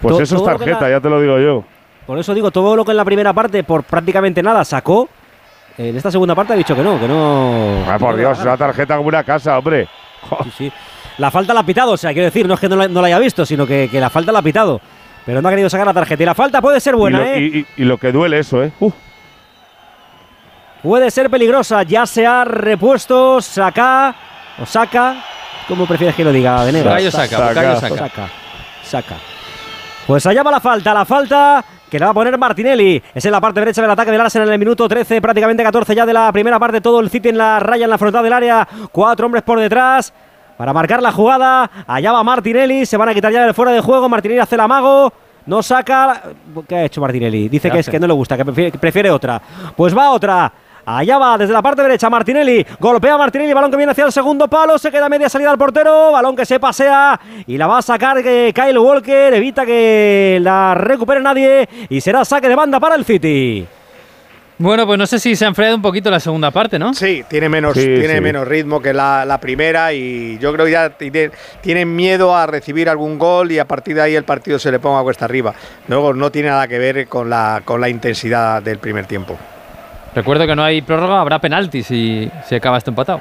Pues 0.00 0.16
to- 0.16 0.22
eso 0.22 0.36
es 0.36 0.44
tarjeta, 0.44 0.82
la- 0.82 0.90
ya 0.90 1.00
te 1.00 1.08
lo 1.10 1.20
digo 1.20 1.38
yo. 1.40 1.64
Por 2.06 2.16
eso 2.18 2.32
digo, 2.34 2.52
todo 2.52 2.76
lo 2.76 2.84
que 2.84 2.92
en 2.92 2.96
la 2.96 3.04
primera 3.04 3.32
parte, 3.32 3.64
por 3.64 3.82
prácticamente 3.82 4.42
nada, 4.42 4.64
sacó. 4.64 5.08
En 5.76 5.96
esta 5.96 6.10
segunda 6.10 6.34
parte 6.34 6.52
ha 6.52 6.56
dicho 6.56 6.74
que 6.76 6.82
no, 6.82 6.98
que 6.98 7.06
no. 7.08 7.84
Ah, 7.88 7.98
por 7.98 8.16
Dios, 8.16 8.38
una 8.40 8.56
tarjeta 8.56 8.96
como 8.96 9.08
una 9.08 9.22
casa, 9.24 9.58
hombre. 9.58 9.88
Sí, 10.44 10.50
sí. 10.56 10.72
La 11.18 11.30
falta 11.30 11.52
la 11.52 11.60
ha 11.60 11.66
pitado, 11.66 11.92
o 11.92 11.96
sea, 11.96 12.12
quiero 12.12 12.26
decir, 12.26 12.46
no 12.46 12.54
es 12.54 12.60
que 12.60 12.68
no 12.68 12.76
la, 12.76 12.88
no 12.88 13.00
la 13.00 13.08
haya 13.08 13.18
visto, 13.18 13.44
sino 13.44 13.66
que, 13.66 13.88
que 13.90 14.00
la 14.00 14.08
falta 14.10 14.30
la 14.32 14.38
ha 14.38 14.42
pitado. 14.42 14.80
Pero 15.26 15.42
no 15.42 15.48
ha 15.48 15.52
querido 15.52 15.68
sacar 15.68 15.86
la 15.86 15.92
tarjeta. 15.94 16.22
Y 16.22 16.26
la 16.26 16.34
falta 16.34 16.62
puede 16.62 16.80
ser 16.80 16.94
buena, 16.96 17.18
y, 17.18 17.22
lo, 17.22 17.26
¿eh? 17.26 17.40
y- 17.40 17.58
y- 17.58 17.66
y 17.82 17.84
lo 17.84 17.98
que 17.98 18.12
duele 18.12 18.38
eso, 18.38 18.62
¿eh? 18.62 18.72
Uf, 18.80 18.94
Puede 20.82 21.10
ser 21.10 21.28
peligrosa. 21.28 21.82
Ya 21.82 22.06
se 22.06 22.26
ha 22.26 22.44
repuesto 22.44 23.40
Saca 23.40 24.14
o 24.62 24.66
Saca. 24.66 25.16
¿Cómo 25.66 25.86
prefieres 25.86 26.14
que 26.14 26.24
lo 26.24 26.32
diga, 26.32 26.64
Venegas? 26.64 26.84
Bukayo 26.94 27.10
Saka. 27.10 27.76
Saca. 27.80 28.28
Saca. 28.84 29.14
Pues 30.06 30.24
allá 30.24 30.42
va 30.42 30.52
la 30.52 30.60
falta, 30.60 30.94
la 30.94 31.04
falta 31.04 31.62
que 31.90 31.98
la 31.98 32.06
va 32.06 32.10
a 32.12 32.14
poner 32.14 32.38
Martinelli. 32.38 33.02
Es 33.14 33.24
en 33.24 33.32
la 33.32 33.40
parte 33.40 33.60
derecha 33.60 33.82
del 33.82 33.90
ataque 33.90 34.10
del 34.10 34.20
Arsenal 34.20 34.48
en 34.48 34.52
el 34.54 34.58
minuto 34.58 34.88
13, 34.88 35.20
prácticamente 35.20 35.62
14 35.62 35.94
ya 35.94 36.06
de 36.06 36.12
la 36.14 36.32
primera 36.32 36.58
parte. 36.58 36.80
Todo 36.80 37.00
el 37.00 37.10
City 37.10 37.28
en 37.30 37.38
la 37.38 37.58
raya, 37.60 37.84
en 37.84 37.90
la 37.90 37.98
frontal 37.98 38.22
del 38.24 38.32
área. 38.32 38.66
Cuatro 38.92 39.26
hombres 39.26 39.42
por 39.42 39.58
detrás 39.60 40.14
para 40.58 40.72
marcar 40.72 41.00
la 41.00 41.12
jugada. 41.12 41.70
Allá 41.86 42.12
va 42.12 42.24
Martinelli, 42.24 42.84
se 42.84 42.96
van 42.96 43.08
a 43.08 43.14
quitar 43.14 43.32
ya 43.32 43.46
el 43.46 43.54
fuera 43.54 43.70
de 43.70 43.80
juego. 43.80 44.08
Martinelli 44.08 44.40
hace 44.40 44.56
el 44.56 44.60
amago. 44.60 45.12
No 45.46 45.62
saca. 45.62 46.20
¿Qué 46.68 46.76
ha 46.76 46.84
hecho 46.84 47.00
Martinelli? 47.00 47.48
Dice 47.48 47.68
¿Qué 47.68 47.74
que 47.74 47.80
es 47.80 47.88
que 47.88 48.00
no 48.00 48.08
le 48.08 48.12
gusta, 48.12 48.36
que 48.36 48.44
prefiere, 48.44 48.72
que 48.72 48.78
prefiere 48.78 49.10
otra. 49.10 49.40
Pues 49.74 49.96
va 49.96 50.10
otra. 50.10 50.52
Allá 50.84 51.16
va 51.16 51.38
desde 51.38 51.52
la 51.52 51.62
parte 51.62 51.80
derecha 51.82 52.10
Martinelli. 52.10 52.66
Golpea 52.80 53.16
Martinelli. 53.16 53.52
Balón 53.52 53.70
que 53.70 53.76
viene 53.76 53.92
hacia 53.92 54.04
el 54.06 54.12
segundo 54.12 54.48
palo. 54.48 54.76
Se 54.78 54.90
queda 54.90 55.06
a 55.06 55.08
media 55.08 55.28
salida 55.28 55.50
al 55.50 55.58
portero. 55.58 56.10
Balón 56.10 56.34
que 56.34 56.44
se 56.44 56.58
pasea. 56.58 57.18
Y 57.46 57.56
la 57.56 57.68
va 57.68 57.78
a 57.78 57.82
sacar 57.82 58.18
eh, 58.18 58.52
Kyle 58.52 58.78
Walker. 58.78 59.32
Evita 59.34 59.64
que 59.64 60.38
la 60.42 60.74
recupere 60.74 61.20
nadie. 61.20 61.68
Y 61.88 62.00
será 62.00 62.24
saque 62.24 62.48
de 62.48 62.56
banda 62.56 62.80
para 62.80 62.96
el 62.96 63.04
City. 63.04 63.66
Bueno, 64.60 64.86
pues 64.86 64.98
no 64.98 65.06
sé 65.06 65.20
si 65.20 65.36
se 65.36 65.44
ha 65.44 65.48
enfriado 65.48 65.76
un 65.76 65.82
poquito 65.82 66.10
la 66.10 66.18
segunda 66.18 66.50
parte, 66.50 66.80
¿no? 66.80 66.92
Sí, 66.92 67.24
tiene 67.28 67.48
menos, 67.48 67.74
Sí, 67.74 67.84
tiene 67.84 68.16
sí. 68.16 68.20
menos 68.20 68.46
ritmo 68.48 68.82
que 68.82 68.92
la, 68.92 69.24
la 69.24 69.38
primera 69.38 69.92
y 69.92 70.36
yo 70.40 70.52
creo 70.52 70.66
que 70.66 70.72
ya 70.72 70.90
tiene- 70.90 71.30
tienen 71.60 71.94
miedo 71.94 72.34
a 72.36 72.44
recibir 72.48 72.88
algún 72.88 73.18
gol 73.20 73.52
y 73.52 73.60
a 73.60 73.64
partir 73.66 73.94
de 73.94 74.02
ahí 74.02 74.16
el 74.16 74.24
partido 74.24 74.58
se 74.58 74.72
le 74.72 74.80
ponga 74.80 75.00
cuesta 75.02 75.26
arriba. 75.26 75.54
Luego 75.86 76.12
no 76.12 76.32
tiene 76.32 76.48
nada 76.48 76.66
que 76.66 76.76
ver 76.78 77.06
con 77.06 77.30
la, 77.30 77.62
con 77.64 77.80
la 77.80 77.88
intensidad 77.88 78.60
del 78.60 78.78
primer 78.78 79.06
tiempo. 79.06 79.36
Recuerdo 80.14 80.44
que 80.46 80.56
no 80.56 80.64
hay 80.64 80.82
prórroga, 80.82 81.20
habrá 81.20 81.38
penalti 81.38 81.84
si, 81.84 82.28
si 82.48 82.54
acaba 82.56 82.78
esto 82.78 82.90
empatado. 82.90 83.20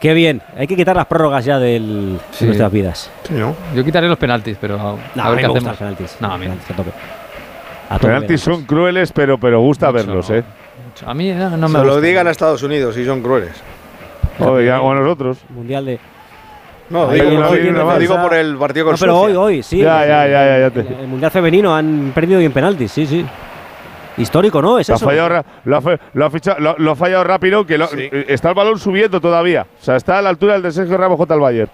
Qué 0.00 0.12
bien. 0.14 0.42
Hay 0.56 0.66
que 0.66 0.74
quitar 0.74 0.96
las 0.96 1.06
prórrogas 1.06 1.44
ya 1.44 1.58
del, 1.60 2.18
Sí. 2.32 2.40
de 2.40 2.46
nuestras 2.46 2.72
vidas. 2.72 3.10
Sí, 3.28 3.34
¿no? 3.34 3.54
Yo 3.76 3.84
quitaré 3.84 4.08
los 4.08 4.18
penaltis, 4.18 4.56
pero 4.60 4.74
a, 4.74 4.96
No, 5.14 5.22
a 5.22 5.26
a 5.26 5.30
ver 5.30 5.36
mí 5.36 5.42
qué 5.42 5.48
me 5.48 5.52
hacemos. 5.58 5.64
los 5.64 5.76
penaltis. 5.78 6.16
No, 6.18 6.32
a 6.32 6.38
mí 6.38 6.46
no. 6.46 6.52
Penaltis 6.54 6.70
a 6.70 6.74
tope. 6.76 6.90
Penaltis 7.98 8.40
son 8.40 8.64
crueles, 8.64 9.12
pero, 9.12 9.38
pero 9.38 9.60
gusta 9.60 9.90
verlos, 9.90 10.30
¿eh? 10.30 10.44
A 11.06 11.14
mí 11.14 11.30
no, 11.32 11.56
no 11.56 11.68
me 11.68 11.78
Se 11.80 11.84
lo 11.84 12.00
digan 12.00 12.26
a 12.26 12.30
Estados 12.30 12.62
Unidos 12.62 12.96
y 12.96 13.04
son 13.04 13.22
crueles. 13.22 13.52
Joder, 14.38 14.66
ya, 14.66 14.80
o 14.80 14.90
a 14.90 14.94
nosotros. 14.94 15.38
Mundial 15.50 15.84
de. 15.86 15.98
No, 16.88 17.08
digo, 17.10 17.30
no, 17.30 17.50
no, 17.84 17.98
digo 17.98 18.20
por 18.20 18.34
el 18.34 18.56
partido 18.56 18.86
con 18.86 18.94
No, 18.94 18.98
pero 18.98 19.20
hoy, 19.20 19.32
hoy, 19.34 19.62
sí. 19.62 19.78
Ya, 19.78 20.04
ya, 20.04 20.26
ya, 20.26 20.44
ya, 20.46 20.58
ya 20.60 20.70
te- 20.70 20.80
El, 20.80 21.00
el 21.00 21.06
Mundial 21.06 21.30
Femenino 21.30 21.74
han 21.74 22.10
perdido 22.14 22.40
bien 22.40 22.52
penaltis, 22.52 22.90
sí, 22.90 23.06
sí. 23.06 23.24
Histórico, 24.16 24.60
¿no? 24.60 24.78
Es 24.78 24.88
Lo 24.88 24.94
ha, 24.94 24.96
eso. 24.96 25.04
fallado, 25.06 25.44
lo, 25.64 25.76
ha, 25.76 25.80
fa- 25.80 25.98
lo 26.14 26.26
ha 26.26 26.30
ficha- 26.30 26.56
lo- 26.58 26.74
lo 26.78 26.90
ha 26.90 26.96
fallado 26.96 27.22
rápido, 27.24 27.64
que 27.64 27.78
lo- 27.78 27.86
Sí. 27.86 28.08
eh, 28.10 28.24
está 28.28 28.48
el 28.48 28.54
balón 28.56 28.78
subiendo 28.78 29.20
todavía. 29.20 29.66
O 29.80 29.84
sea, 29.84 29.94
está 29.96 30.18
a 30.18 30.22
la 30.22 30.30
altura 30.30 30.54
del 30.54 30.62
de 30.62 30.72
Sergio 30.72 30.96
Ramos 30.96 31.16
J. 31.16 31.32
al 31.34 31.40
Bayern. 31.40 31.70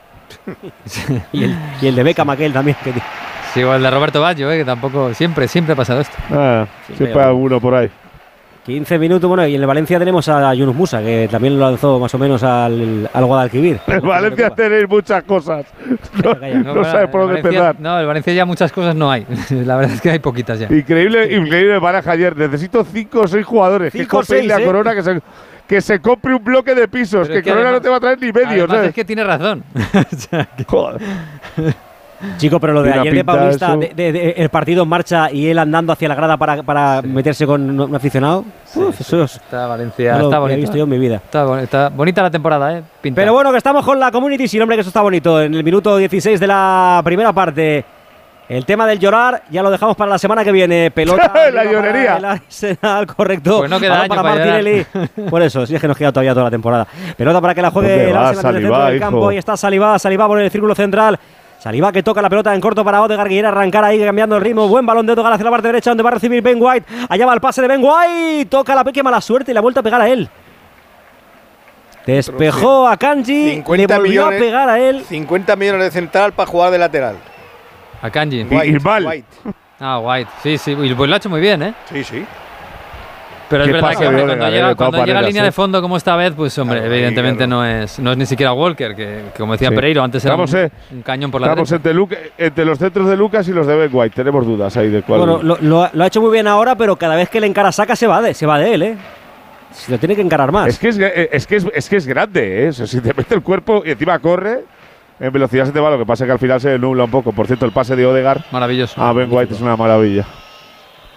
Y 1.32 1.44
el, 1.44 1.56
y 1.80 1.86
el 1.86 1.94
de 1.94 2.02
Beckham 2.02 2.28
aquel 2.30 2.52
también. 2.52 2.76
Que, 2.84 2.92
El 3.60 3.82
de 3.82 3.90
Roberto 3.90 4.20
Baggio, 4.20 4.50
eh, 4.50 4.58
que 4.58 4.64
tampoco, 4.64 5.12
siempre, 5.14 5.48
siempre 5.48 5.72
ha 5.72 5.76
pasado 5.76 6.00
esto. 6.00 6.16
Ah, 6.30 6.66
siempre 6.86 7.20
hay 7.20 7.26
alguno 7.28 7.60
por 7.60 7.74
ahí. 7.74 7.90
15 8.64 8.98
minutos, 8.98 9.28
bueno, 9.28 9.46
y 9.46 9.54
en 9.54 9.60
el 9.60 9.66
Valencia 9.68 9.96
tenemos 9.96 10.28
a 10.28 10.52
Yunus 10.52 10.74
Musa, 10.74 11.00
que 11.00 11.28
también 11.30 11.56
lo 11.56 11.70
lanzó 11.70 12.00
más 12.00 12.12
o 12.12 12.18
menos 12.18 12.42
al, 12.42 13.08
al 13.12 13.24
Guadalquivir. 13.24 13.78
En 13.86 14.00
Valencia 14.00 14.50
tenéis 14.50 14.88
muchas 14.88 15.22
cosas. 15.22 15.66
No, 16.64 16.82
sabes 16.84 17.08
por 17.08 17.22
dónde 17.22 17.36
empezar. 17.40 17.76
No, 17.78 18.00
el 18.00 18.06
Valencia 18.06 18.32
ya 18.32 18.44
muchas 18.44 18.72
cosas 18.72 18.96
no 18.96 19.08
hay. 19.10 19.24
La 19.50 19.76
verdad 19.76 19.94
es 19.94 20.00
que 20.00 20.10
hay 20.10 20.18
poquitas 20.18 20.58
ya. 20.58 20.66
Increíble, 20.68 21.32
increíble 21.36 21.78
baraja 21.78 22.10
ayer. 22.12 22.36
Necesito 22.36 22.84
cinco 22.84 23.20
o 23.20 23.28
seis 23.28 23.46
jugadores. 23.46 23.92
Que 23.92 23.98
Cinco 24.00 24.16
o 24.16 24.20
compren 24.20 24.40
seis, 24.40 24.52
a 24.52 24.60
¿eh? 24.60 24.64
Corona 24.64 24.94
que 24.96 25.02
se, 25.04 25.20
que 25.68 25.80
se 25.80 26.00
compre 26.00 26.34
un 26.34 26.42
bloque 26.42 26.74
de 26.74 26.88
pisos. 26.88 27.28
Pero 27.28 27.34
que 27.34 27.38
es 27.38 27.44
que 27.44 27.50
Corona 27.50 27.68
además- 27.68 27.80
no 27.80 27.82
te 27.84 27.88
va 27.90 27.96
a 27.96 28.00
traer 28.00 28.20
ni 28.20 28.32
medio, 28.32 28.66
¿sabes? 28.66 28.88
es 28.88 28.94
que 28.94 29.04
tiene 29.04 29.22
razón. 29.22 29.62
O 29.74 30.16
sea, 30.16 30.48
que- 30.56 30.64
Joder. 30.64 31.00
Chico, 32.38 32.58
pero 32.58 32.72
lo 32.72 32.82
de 32.82 32.92
ayer 32.92 33.14
de 33.14 33.24
Paulista, 33.24 33.76
de, 33.76 33.92
de- 33.94 34.12
de- 34.12 34.30
el 34.38 34.48
partido 34.48 34.82
en 34.84 34.88
marcha 34.88 35.30
y 35.30 35.48
él 35.48 35.58
andando 35.58 35.92
hacia 35.92 36.08
la 36.08 36.14
grada 36.14 36.36
para, 36.36 36.62
para 36.62 37.02
meterse 37.02 37.46
con 37.46 37.78
un 37.80 37.94
aficionado, 37.94 38.44
uf, 38.74 39.00
eso 39.00 39.24
es- 39.24 39.34
Está 39.36 39.66
Valencia, 39.66 40.16
no 40.16 40.24
está 40.24 40.38
bonito. 40.38 40.60
visto 40.60 40.76
yo 40.76 40.84
en 40.84 40.90
mi 40.90 40.98
vida. 40.98 41.16
Está, 41.16 41.60
está 41.62 41.88
bonita 41.90 42.22
la 42.22 42.30
temporada, 42.30 42.78
¿eh? 42.78 42.82
Pinta. 43.00 43.20
Pero 43.20 43.32
bueno, 43.34 43.50
que 43.52 43.58
estamos 43.58 43.84
con 43.84 44.00
la 44.00 44.10
Community, 44.10 44.48
sí, 44.48 44.58
hombre, 44.60 44.76
que 44.76 44.80
eso 44.80 44.90
está 44.90 45.02
bonito. 45.02 45.40
En 45.42 45.54
el 45.54 45.62
minuto 45.64 45.96
16 45.96 46.40
de 46.40 46.46
la 46.46 47.00
primera 47.04 47.32
parte. 47.32 47.84
El 48.48 48.64
tema 48.64 48.86
del 48.86 49.00
llorar 49.00 49.42
ya 49.50 49.60
lo 49.60 49.72
dejamos 49.72 49.96
para 49.96 50.08
la 50.12 50.18
semana 50.18 50.44
que 50.44 50.52
viene. 50.52 50.90
Pelota. 50.94 51.50
La 51.52 51.64
llorería. 51.64 52.16
el 52.18 52.24
Arsenal, 52.24 53.04
correcto. 53.16 53.58
Pues 53.58 53.68
no 53.70 53.80
queda 53.80 54.02
año 54.02 54.08
para 54.08 54.22
para 54.22 54.34
Martinelli. 54.36 54.86
Por 55.30 55.42
eso, 55.42 55.66
sí 55.66 55.74
es 55.74 55.80
que 55.80 55.88
nos 55.88 55.96
queda 55.96 56.12
todavía 56.12 56.32
toda 56.32 56.44
la 56.44 56.50
temporada. 56.52 56.86
Pelota 57.16 57.40
para 57.40 57.54
que 57.56 57.62
la 57.62 57.70
juegue 57.72 57.88
¿Dónde 57.90 58.08
el 58.10 58.16
va, 58.16 58.28
Arsenal 58.28 58.56
en 58.56 58.62
el 58.62 58.68
centro 58.68 58.86
del 58.86 59.00
campo. 59.00 59.28
Ahí 59.28 59.36
está 59.38 59.56
Saliba, 59.56 59.98
Saliba 59.98 60.28
por 60.28 60.40
el 60.40 60.48
círculo 60.50 60.76
central. 60.76 61.18
Saliba 61.58 61.90
que 61.90 62.02
toca 62.02 62.22
la 62.22 62.28
pelota 62.28 62.54
en 62.54 62.60
corto 62.60 62.84
para 62.84 63.02
Odegaard, 63.02 63.28
que 63.28 63.34
quiere 63.34 63.48
arrancar 63.48 63.84
ahí 63.84 63.98
cambiando 64.02 64.36
el 64.36 64.42
ritmo. 64.42 64.68
Buen 64.68 64.86
balón 64.86 65.06
de 65.06 65.12
Odegaard 65.14 65.34
hacia 65.34 65.44
la 65.44 65.50
parte 65.50 65.68
derecha 65.68 65.90
donde 65.90 66.02
va 66.02 66.10
a 66.10 66.14
recibir 66.14 66.42
Ben 66.42 66.58
White. 66.60 66.86
Allá 67.08 67.26
va 67.26 67.34
el 67.34 67.40
pase 67.40 67.62
de 67.62 67.68
Ben 67.68 67.80
White. 67.82 68.46
Toca 68.50 68.74
la 68.74 68.84
pequeña 68.84 69.04
mala 69.04 69.20
suerte 69.20 69.50
y 69.50 69.54
la 69.54 69.60
ha 69.60 69.62
vuelto 69.62 69.80
a 69.80 69.82
pegar 69.82 70.00
a 70.00 70.08
él. 70.08 70.28
Despejó 72.06 72.86
a 72.86 72.96
Kanji, 72.96 73.50
50 73.50 73.94
le 73.94 73.98
volvió 73.98 74.22
millones. 74.26 74.40
a 74.40 74.44
pegar 74.44 74.68
a 74.68 74.78
él. 74.78 75.02
50 75.04 75.56
millones 75.56 75.82
de 75.86 75.90
central 75.90 76.32
para 76.32 76.48
jugar 76.48 76.70
de 76.70 76.78
lateral. 76.78 77.16
A 78.00 78.10
Kanji. 78.10 78.44
White, 78.44 78.66
y. 78.68 78.76
White. 79.04 79.26
Ah, 79.80 79.98
White. 79.98 80.30
Sí, 80.42 80.56
sí. 80.56 80.72
Y 80.80 80.94
pues 80.94 81.08
lo 81.08 81.14
ha 81.14 81.18
hecho 81.18 81.28
muy 81.28 81.40
bien, 81.40 81.62
¿eh? 81.62 81.74
Sí, 81.92 82.04
sí. 82.04 82.24
Pero 83.48 83.62
es 83.64 83.72
verdad 83.72 83.90
que 83.96 84.06
hombre, 84.08 84.24
cuando 84.26 84.46
eh, 84.46 84.50
llega, 84.50 84.74
cuando 84.74 85.04
llega 85.04 85.18
a 85.20 85.22
línea 85.22 85.42
eh. 85.42 85.46
de 85.46 85.52
fondo 85.52 85.80
como 85.80 85.96
esta 85.96 86.16
vez, 86.16 86.32
pues 86.34 86.58
hombre, 86.58 86.84
evidentemente 86.84 87.46
claro. 87.46 87.62
no 87.62 87.64
es 87.64 87.98
no 88.00 88.10
es 88.10 88.16
ni 88.18 88.26
siquiera 88.26 88.52
Walker, 88.52 88.94
que, 88.96 89.04
que 89.32 89.38
como 89.38 89.52
decía 89.52 89.68
Sí. 89.68 89.74
Pereiro, 89.76 90.02
antes 90.02 90.24
era 90.24 90.34
un, 90.34 90.48
eh, 90.56 90.70
un 90.92 91.02
cañón 91.02 91.30
por 91.30 91.40
la 91.40 91.48
Estamos 91.48 91.70
derecha. 91.70 92.16
entre, 92.38 92.64
los 92.64 92.78
centros 92.78 93.08
de 93.08 93.16
Lucas 93.16 93.46
y 93.46 93.52
los 93.52 93.66
de 93.66 93.76
Ben 93.76 93.90
White. 93.92 94.14
Tenemos 94.16 94.44
dudas 94.44 94.76
ahí 94.76 94.88
de 94.90 95.02
cuál. 95.02 95.20
Bueno, 95.20 95.40
lo, 95.42 95.58
lo- 95.60 95.88
lo 95.92 96.04
ha 96.04 96.06
hecho 96.08 96.20
muy 96.20 96.32
bien 96.32 96.48
ahora, 96.48 96.74
pero 96.76 96.96
cada 96.96 97.14
vez 97.14 97.28
que 97.28 97.40
le 97.40 97.46
encara 97.46 97.70
saca 97.70 97.94
se 97.94 98.06
va 98.08 98.20
de, 98.20 98.34
se 98.34 98.46
va 98.46 98.58
de 98.58 98.74
él, 98.74 98.82
¿eh? 98.82 98.96
Si 99.70 99.92
lo 99.92 99.98
tiene 99.98 100.16
que 100.16 100.22
encarar 100.22 100.50
más. 100.50 100.68
es, 100.68 100.78
que 100.78 100.88
es, 100.88 100.98
eh, 100.98 101.28
es, 101.32 101.46
que 101.46 101.56
es, 101.56 101.66
es 101.72 101.88
que 101.88 101.96
es 101.96 102.06
grande, 102.06 102.64
¿eh? 102.64 102.68
O 102.70 102.72
sea, 102.72 102.86
si 102.86 103.00
te 103.00 103.12
mete 103.14 103.34
el 103.34 103.42
cuerpo 103.42 103.82
y 103.84 103.90
encima 103.90 104.18
corre, 104.18 104.64
en 105.20 105.32
velocidad 105.32 105.66
se 105.66 105.72
te 105.72 105.78
va. 105.80 105.90
Lo 105.90 105.98
que 105.98 106.06
pasa 106.06 106.24
es 106.24 106.28
que 106.28 106.32
al 106.32 106.38
final 106.38 106.60
se 106.60 106.78
nubla 106.78 107.04
un 107.04 107.10
poco. 107.10 107.32
Por 107.32 107.46
cierto, 107.46 107.64
el 107.66 107.72
pase 107.72 107.94
de 107.94 108.06
Odegaard 108.06 108.40
Maravilloso. 108.50 109.00
a 109.00 109.12
Ben 109.12 109.28
White 109.30 109.54
es 109.54 109.60
una 109.60 109.76
maravilla. 109.76 110.24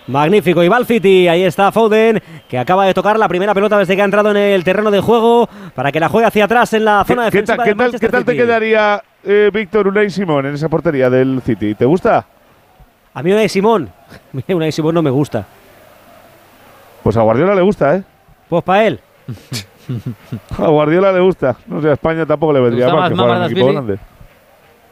Magnífico, 0.10 0.64
y 0.64 0.69
City, 0.86 1.27
ahí 1.27 1.44
está 1.44 1.72
Foden, 1.72 2.22
que 2.48 2.57
acaba 2.57 2.86
de 2.86 2.94
tocar 2.94 3.18
la 3.19 3.27
primera 3.27 3.53
pelota 3.53 3.77
desde 3.77 3.95
que 3.95 4.02
ha 4.02 4.06
entrado 4.06 4.31
en 4.31 4.38
el 4.38 4.64
terreno 4.64 4.91
de 4.91 4.99
juego 5.02 5.48
para 5.76 5.91
que 5.91 5.99
la 5.99 6.10
juegue 6.10 6.27
hacia 6.27 6.45
atrás 6.45 6.73
en 6.73 6.86
la 6.86 7.03
¿Qué, 7.06 7.14
zona 7.14 7.30
qué 7.30 7.38
defensiva 7.41 7.57
tal, 7.57 7.65
del 7.65 7.73
qué 7.73 7.77
tal- 7.77 7.86
Manchester 7.86 8.10
qué 8.10 8.11
tal 8.11 8.26
te 8.26 8.36
quedaría, 8.36 9.03
eh, 9.23 9.49
Víctor 9.53 9.88
Unai 9.88 10.10
Simón 10.10 10.45
en 10.45 10.56
esa 10.56 10.68
portería 10.69 11.10
del 11.10 11.41
City? 11.45 11.76
¿Te 11.76 11.86
gusta? 11.86 12.26
A 13.14 13.23
mí 13.23 13.31
Unai 13.31 13.49
Simón, 13.49 13.90
Unai 14.48 14.72
Simón 14.72 14.95
no 14.95 15.02
me 15.02 15.10
gusta. 15.10 15.45
Pues 17.03 17.15
a 17.18 17.22
Guardiola 17.22 17.56
le 17.56 17.61
gusta, 17.61 17.95
¿eh? 17.95 18.03
Pues 18.49 18.64
para 18.64 18.88
él. 18.88 18.99
A 20.60 20.68
Guardiola 20.68 21.11
le 21.11 21.19
gusta. 21.19 21.56
No 21.65 21.81
sé, 21.81 21.90
a 21.90 21.94
España 21.94 22.23
tampoco 22.26 22.53
le 22.53 22.60
vendría 22.60 22.94
mal 22.94 23.10
que 23.10 23.15
fuera 23.15 23.40
un 23.40 23.44
equipo 23.52 23.68
grande. 23.73 23.98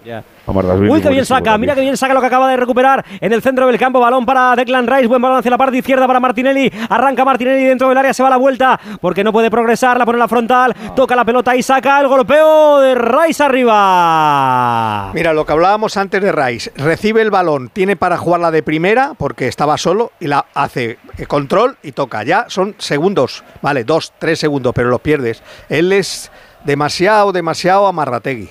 Ya. 0.04 0.24
Uy, 0.48 1.02
qué 1.02 1.10
bien 1.10 1.26
saca, 1.26 1.58
mira 1.58 1.76
qué 1.76 1.82
bien 1.82 1.98
saca 1.98 2.14
lo 2.14 2.22
que 2.22 2.28
acaba 2.28 2.50
de 2.50 2.56
recuperar 2.56 3.04
en 3.20 3.34
el 3.34 3.42
centro 3.42 3.68
del 3.68 3.78
campo. 3.78 4.00
Balón 4.00 4.26
para 4.26 4.56
Declan 4.56 4.88
Rice, 4.88 5.08
buen 5.08 5.22
balón 5.22 5.40
hacia 5.40 5.52
la 5.52 5.58
parte 5.58 5.78
izquierda 5.78 6.08
para 6.08 6.20
Martinelli. 6.20 6.72
Arranca 6.90 7.26
Martinelli 7.26 7.66
dentro 7.66 7.90
del 7.90 7.98
área, 7.98 8.14
se 8.14 8.24
va 8.24 8.30
a 8.30 8.32
la 8.32 8.38
vuelta 8.38 8.80
porque 9.02 9.24
no 9.24 9.34
puede 9.34 9.52
progresar. 9.52 9.98
La 9.98 10.06
pone 10.06 10.16
en 10.16 10.22
la 10.22 10.28
frontal, 10.28 10.74
toca 10.96 11.16
la 11.16 11.26
pelota 11.26 11.56
y 11.56 11.64
saca 11.64 12.00
el 12.00 12.08
golpeo 12.08 12.80
de 12.80 12.96
Rice 12.96 13.44
arriba. 13.44 15.12
Mira, 15.14 15.34
lo 15.34 15.46
que 15.46 15.52
hablábamos 15.52 15.98
antes 15.98 16.22
de 16.22 16.32
Rice, 16.32 16.72
recibe 16.78 17.22
el 17.22 17.32
balón, 17.32 17.70
tiene 17.70 17.98
para 17.98 18.18
jugarla 18.18 18.52
de 18.52 18.64
primera 18.64 19.14
porque 19.18 19.48
estaba 19.48 19.78
solo 19.78 20.12
y 20.20 20.28
la 20.28 20.46
hace 20.54 20.98
eh, 21.18 21.26
control 21.26 21.78
y 21.84 21.92
toca. 21.92 22.24
Ya 22.24 22.46
son 22.48 22.76
segundos, 22.78 23.44
vale, 23.62 23.84
dos, 23.84 24.14
tres 24.18 24.40
segundos, 24.40 24.74
pero 24.74 24.90
los 24.90 25.02
pierdes. 25.02 25.44
Él 25.68 25.92
es 25.92 26.32
demasiado, 26.64 27.32
demasiado 27.34 27.88
amarrategui. 27.88 28.50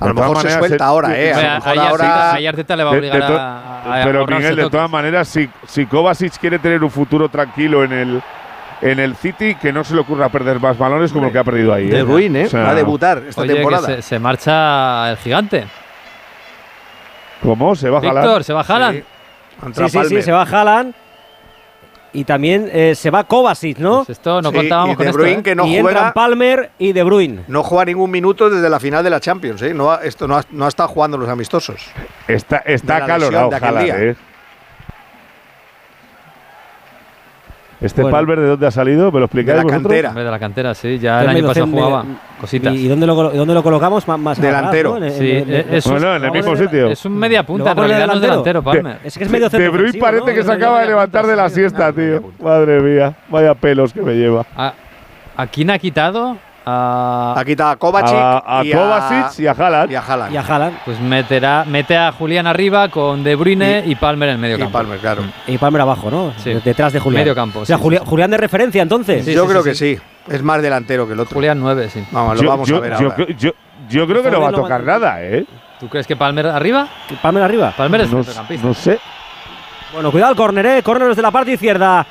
A 0.00 0.06
De 0.06 0.14
lo 0.14 0.20
mejor 0.20 0.40
se 0.40 0.58
suelta 0.58 0.84
eh, 0.84 0.86
ahora, 0.88 1.18
¿eh? 1.18 1.32
A 1.32 1.56
ahora. 1.58 2.38
Le 2.40 2.84
va 2.84 2.90
a 2.90 2.94
De- 2.94 3.00
de 3.00 3.10
obligar 3.10 3.26
to- 3.26 3.38
a, 3.38 4.00
a 4.00 4.04
pero 4.04 4.26
Miguel, 4.26 4.56
de 4.56 4.70
todas 4.70 4.90
maneras, 4.90 5.28
si, 5.28 5.48
si 5.66 5.84
Kovacic 5.86 6.38
quiere 6.38 6.58
tener 6.58 6.82
un 6.82 6.90
futuro 6.90 7.28
tranquilo 7.28 7.84
en 7.84 7.92
el, 7.92 8.22
en 8.80 8.98
el 8.98 9.14
City, 9.16 9.56
que 9.56 9.72
no 9.72 9.84
se 9.84 9.94
le 9.94 10.00
ocurra 10.00 10.28
perder 10.30 10.58
más 10.58 10.78
balones 10.78 11.12
como 11.12 11.26
el 11.26 11.32
que 11.32 11.38
ha 11.38 11.44
perdido 11.44 11.74
ahí. 11.74 11.88
De 11.88 11.98
¿eh? 11.98 12.02
Bruyne, 12.02 12.42
¿eh? 12.42 12.46
O 12.46 12.48
sea, 12.48 12.62
Va 12.62 12.70
a 12.70 12.74
debutar 12.74 13.22
esta 13.28 13.42
Oye, 13.42 13.50
que 13.50 13.54
temporada. 13.56 13.86
se, 13.86 14.02
se 14.02 14.18
marcha 14.18 15.10
el 15.10 15.16
gigante. 15.18 15.66
¿Cómo? 17.42 17.74
¿Se 17.74 17.88
va 17.90 17.98
a 17.98 18.00
jalar? 18.02 18.22
Víctor, 18.24 18.44
se 18.44 18.52
va. 18.52 18.64
Sí. 18.64 19.04
Contra 19.60 19.88
Sí, 19.88 19.98
sí, 19.98 20.08
sí, 20.08 20.22
se 20.22 20.32
va 20.32 20.42
Haaland. 20.42 20.94
Y 22.12 22.24
también 22.24 22.68
eh, 22.72 22.94
se 22.94 23.10
va 23.10 23.24
Kovacic, 23.24 23.78
¿no? 23.78 23.98
Pues 24.04 24.10
esto 24.18 24.42
no 24.42 24.50
Sí, 24.50 24.56
contábamos 24.56 24.94
y 24.94 24.96
con 24.96 25.04
De 25.04 25.10
esto. 25.10 25.18
Bruyne 25.22 25.40
¿eh? 25.40 25.42
que 25.42 25.54
no 25.54 25.66
y 25.66 25.76
entran 25.76 25.94
juega, 25.96 26.12
Palmer 26.12 26.70
y 26.78 26.92
De 26.92 27.02
Bruyne. 27.02 27.42
no 27.48 27.62
juega 27.62 27.84
ningún 27.84 28.10
minuto 28.10 28.50
desde 28.50 28.68
la 28.68 28.80
final 28.80 29.04
de 29.04 29.10
la 29.10 29.20
Champions, 29.20 29.62
¿eh? 29.62 29.72
No 29.74 29.90
ha, 29.92 29.96
esto 30.04 30.26
no 30.26 30.36
ha, 30.36 30.42
no 30.50 30.64
ha 30.64 30.68
estado 30.68 30.88
jugando 30.88 31.16
los 31.16 31.28
amistosos. 31.28 31.80
Está, 32.26 32.58
está 32.58 33.00
De 33.00 33.06
calorado 33.06 33.50
de 33.50 33.84
día. 33.84 33.96
¿eh? 34.02 34.16
Este 37.80 38.02
Bueno. 38.02 38.14
Palmer, 38.16 38.40
¿de 38.40 38.46
dónde 38.46 38.66
ha 38.66 38.70
salido? 38.70 39.10
¿Me 39.10 39.20
lo 39.20 39.24
explicáis 39.24 39.46
De 39.46 39.56
la 39.56 39.62
vosotros? 39.62 39.82
cantera. 39.84 40.08
Hombre, 40.10 40.24
de 40.24 40.30
la 40.30 40.38
cantera, 40.38 40.74
sí. 40.74 40.98
Ya 40.98 41.22
el 41.22 41.28
año 41.30 41.46
pasado 41.46 41.66
jugaba 41.66 42.04
cositas. 42.38 42.74
¿Y 42.74 42.88
dónde 42.88 43.06
lo, 43.06 43.14
dónde 43.30 43.54
lo 43.54 43.62
colocamos? 43.62 44.06
Más, 44.06 44.18
más 44.18 44.38
atrás, 44.38 44.54
Delantero. 44.54 44.90
¿no? 44.90 44.96
En- 44.98 45.04
en- 45.04 45.12
Sí, 45.18 45.30
en- 45.30 45.50
eh, 45.54 45.66
es 45.70 45.86
Bueno, 45.86 46.14
en 46.16 46.24
el 46.24 46.30
mismo 46.30 46.56
sitio. 46.56 46.88
Es 46.88 47.04
un 47.06 47.16
media 47.16 47.40
¿Lo 47.40 47.46
punta, 47.46 47.70
en 47.70 47.76
realidad 47.78 48.06
no 48.06 48.12
es 48.14 48.20
delantero, 48.20 48.62
Palmer. 48.62 48.98
Es 49.02 49.16
que 49.16 49.24
es 49.24 49.30
medio 49.30 49.48
centro 49.48 49.72
De 49.72 49.78
Bruyne 49.78 49.98
parece 49.98 50.26
¿no? 50.26 50.34
que 50.34 50.42
se 50.42 50.52
acaba 50.52 50.80
de 50.82 50.88
levantar 50.88 51.26
de 51.26 51.36
la 51.36 51.48
siesta, 51.48 51.90
tío. 51.92 52.22
Madre 52.42 52.80
mía, 52.82 53.14
vaya 53.30 53.54
pelos 53.54 53.92
que 53.94 54.02
me 54.02 54.12
lleva. 54.14 54.44
¿A, 54.56 54.74
¿A 55.36 55.46
quién 55.46 55.70
ha 55.70 55.78
quitado? 55.78 56.36
A, 56.66 57.34
Ha 57.36 57.44
quitado 57.44 57.70
a 57.70 57.76
Kovacic 57.76 58.14
A, 58.16 58.58
a 58.60 58.64
y, 58.64 58.72
Kovacic 58.72 59.38
y 59.40 59.46
a 59.46 59.52
Haaland. 59.52 59.90
y 59.90 59.94
a 59.94 60.00
Haaland. 60.00 60.32
Y 60.32 60.36
a 60.36 60.40
Haaland. 60.42 60.78
pues 60.84 61.00
meterá, 61.00 61.64
mete 61.66 61.96
a 61.96 62.12
Julián 62.12 62.46
arriba 62.46 62.88
con 62.88 63.24
De 63.24 63.34
Bruyne 63.34 63.82
y, 63.86 63.94
Palmer 63.94 64.28
en 64.28 64.34
el 64.34 64.40
medio 64.40 64.56
Y 64.56 64.58
campo. 64.60 64.72
Palmer, 64.78 64.98
claro. 64.98 65.22
Y 65.46 65.56
Palmer 65.58 65.80
abajo, 65.82 66.10
¿no? 66.10 66.32
Sí. 66.36 66.52
Detrás 66.64 66.92
de 66.92 67.00
Julián. 67.00 67.22
Medio 67.22 67.34
campo, 67.34 67.60
O 67.60 67.64
sea, 67.66 67.76
sí, 67.76 67.82
Julián, 67.82 68.00
sí, 68.02 68.06
sí. 68.06 68.10
Julián 68.10 68.30
de 68.30 68.36
referencia, 68.36 68.82
entonces. 68.82 69.24
Sí, 69.24 69.32
Yo 69.34 69.44
sí, 69.44 69.48
creo 69.48 69.62
sí, 69.62 69.68
que 69.70 69.74
sí. 69.74 69.98
Es 70.28 70.42
más 70.42 70.60
delantero 70.62 71.06
que 71.06 71.14
el 71.14 71.20
otro. 71.20 71.34
Julián 71.34 71.58
9, 71.58 71.88
sí. 71.90 72.04
Vamos, 72.10 72.36
lo 72.36 72.42
Yo- 72.42 72.48
vamos 72.50 72.68
yo, 72.68 72.76
a 72.76 72.80
ver 72.80 72.90
yo, 72.92 72.96
ahora. 73.10 73.14
creo- 73.14 73.28
yo- 73.36 73.52
yo 73.88 74.06
creo 74.06 74.22
que 74.22 74.30
no 74.30 74.40
va 74.40 74.48
a 74.50 74.52
tocar 74.52 74.82
nada, 74.84 75.22
¿eh? 75.22 75.44
¿Tú 75.80 75.88
crees 75.88 76.06
que 76.06 76.14
Palmer 76.14 76.46
arriba? 76.46 76.86
Palmer 77.22 77.42
arriba. 77.42 77.72
Palmer 77.76 78.02
es 78.02 78.10
No, 78.10 78.18
centrocampista. 78.22 78.66
no 78.66 78.74
sé. 78.74 78.98
Bueno, 79.94 80.12
cuidado 80.12 80.30
el 80.32 80.36
córner, 80.36 80.66
¿eh? 80.66 80.82
Córner 80.82 81.08
desde 81.08 81.22
la 81.22 81.30
parte 81.30 81.52
izquierda. 81.52 82.06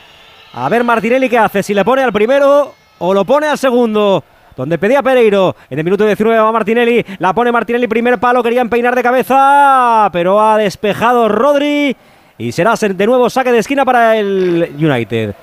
A 0.54 0.68
ver 0.70 0.84
Martinelli 0.84 1.30
qué 1.30 1.38
hace. 1.38 1.62
Si 1.64 1.74
le 1.76 1.86
pone 1.86 2.02
al 2.04 2.12
primero 2.12 2.74
o 2.98 3.14
lo 3.14 3.24
pone 3.24 3.48
al 3.48 3.58
segundo. 3.58 4.24
Donde 4.60 4.78
pedía 4.78 5.02
Pereiro. 5.02 5.56
En 5.70 5.80
el 5.80 5.86
minuto 5.86 6.06
19 6.06 6.38
va 6.38 6.52
Martinelli. 6.52 7.06
La 7.20 7.32
pone 7.32 7.50
Martinelli, 7.50 7.88
primer 7.88 8.18
palo. 8.20 8.44
Querían 8.44 8.68
peinar 8.68 8.94
de 8.94 9.02
cabeza. 9.02 10.10
Pero 10.12 10.42
ha 10.42 10.58
despejado 10.58 11.30
Rodri. 11.30 11.96
Y 12.38 12.52
será 12.52 12.76
ser- 12.76 12.94
de 12.94 13.06
nuevo 13.08 13.30
saque 13.30 13.54
de 13.54 13.60
esquina 13.60 13.86
para 13.86 14.18
el 14.18 14.70
United. 14.78 15.34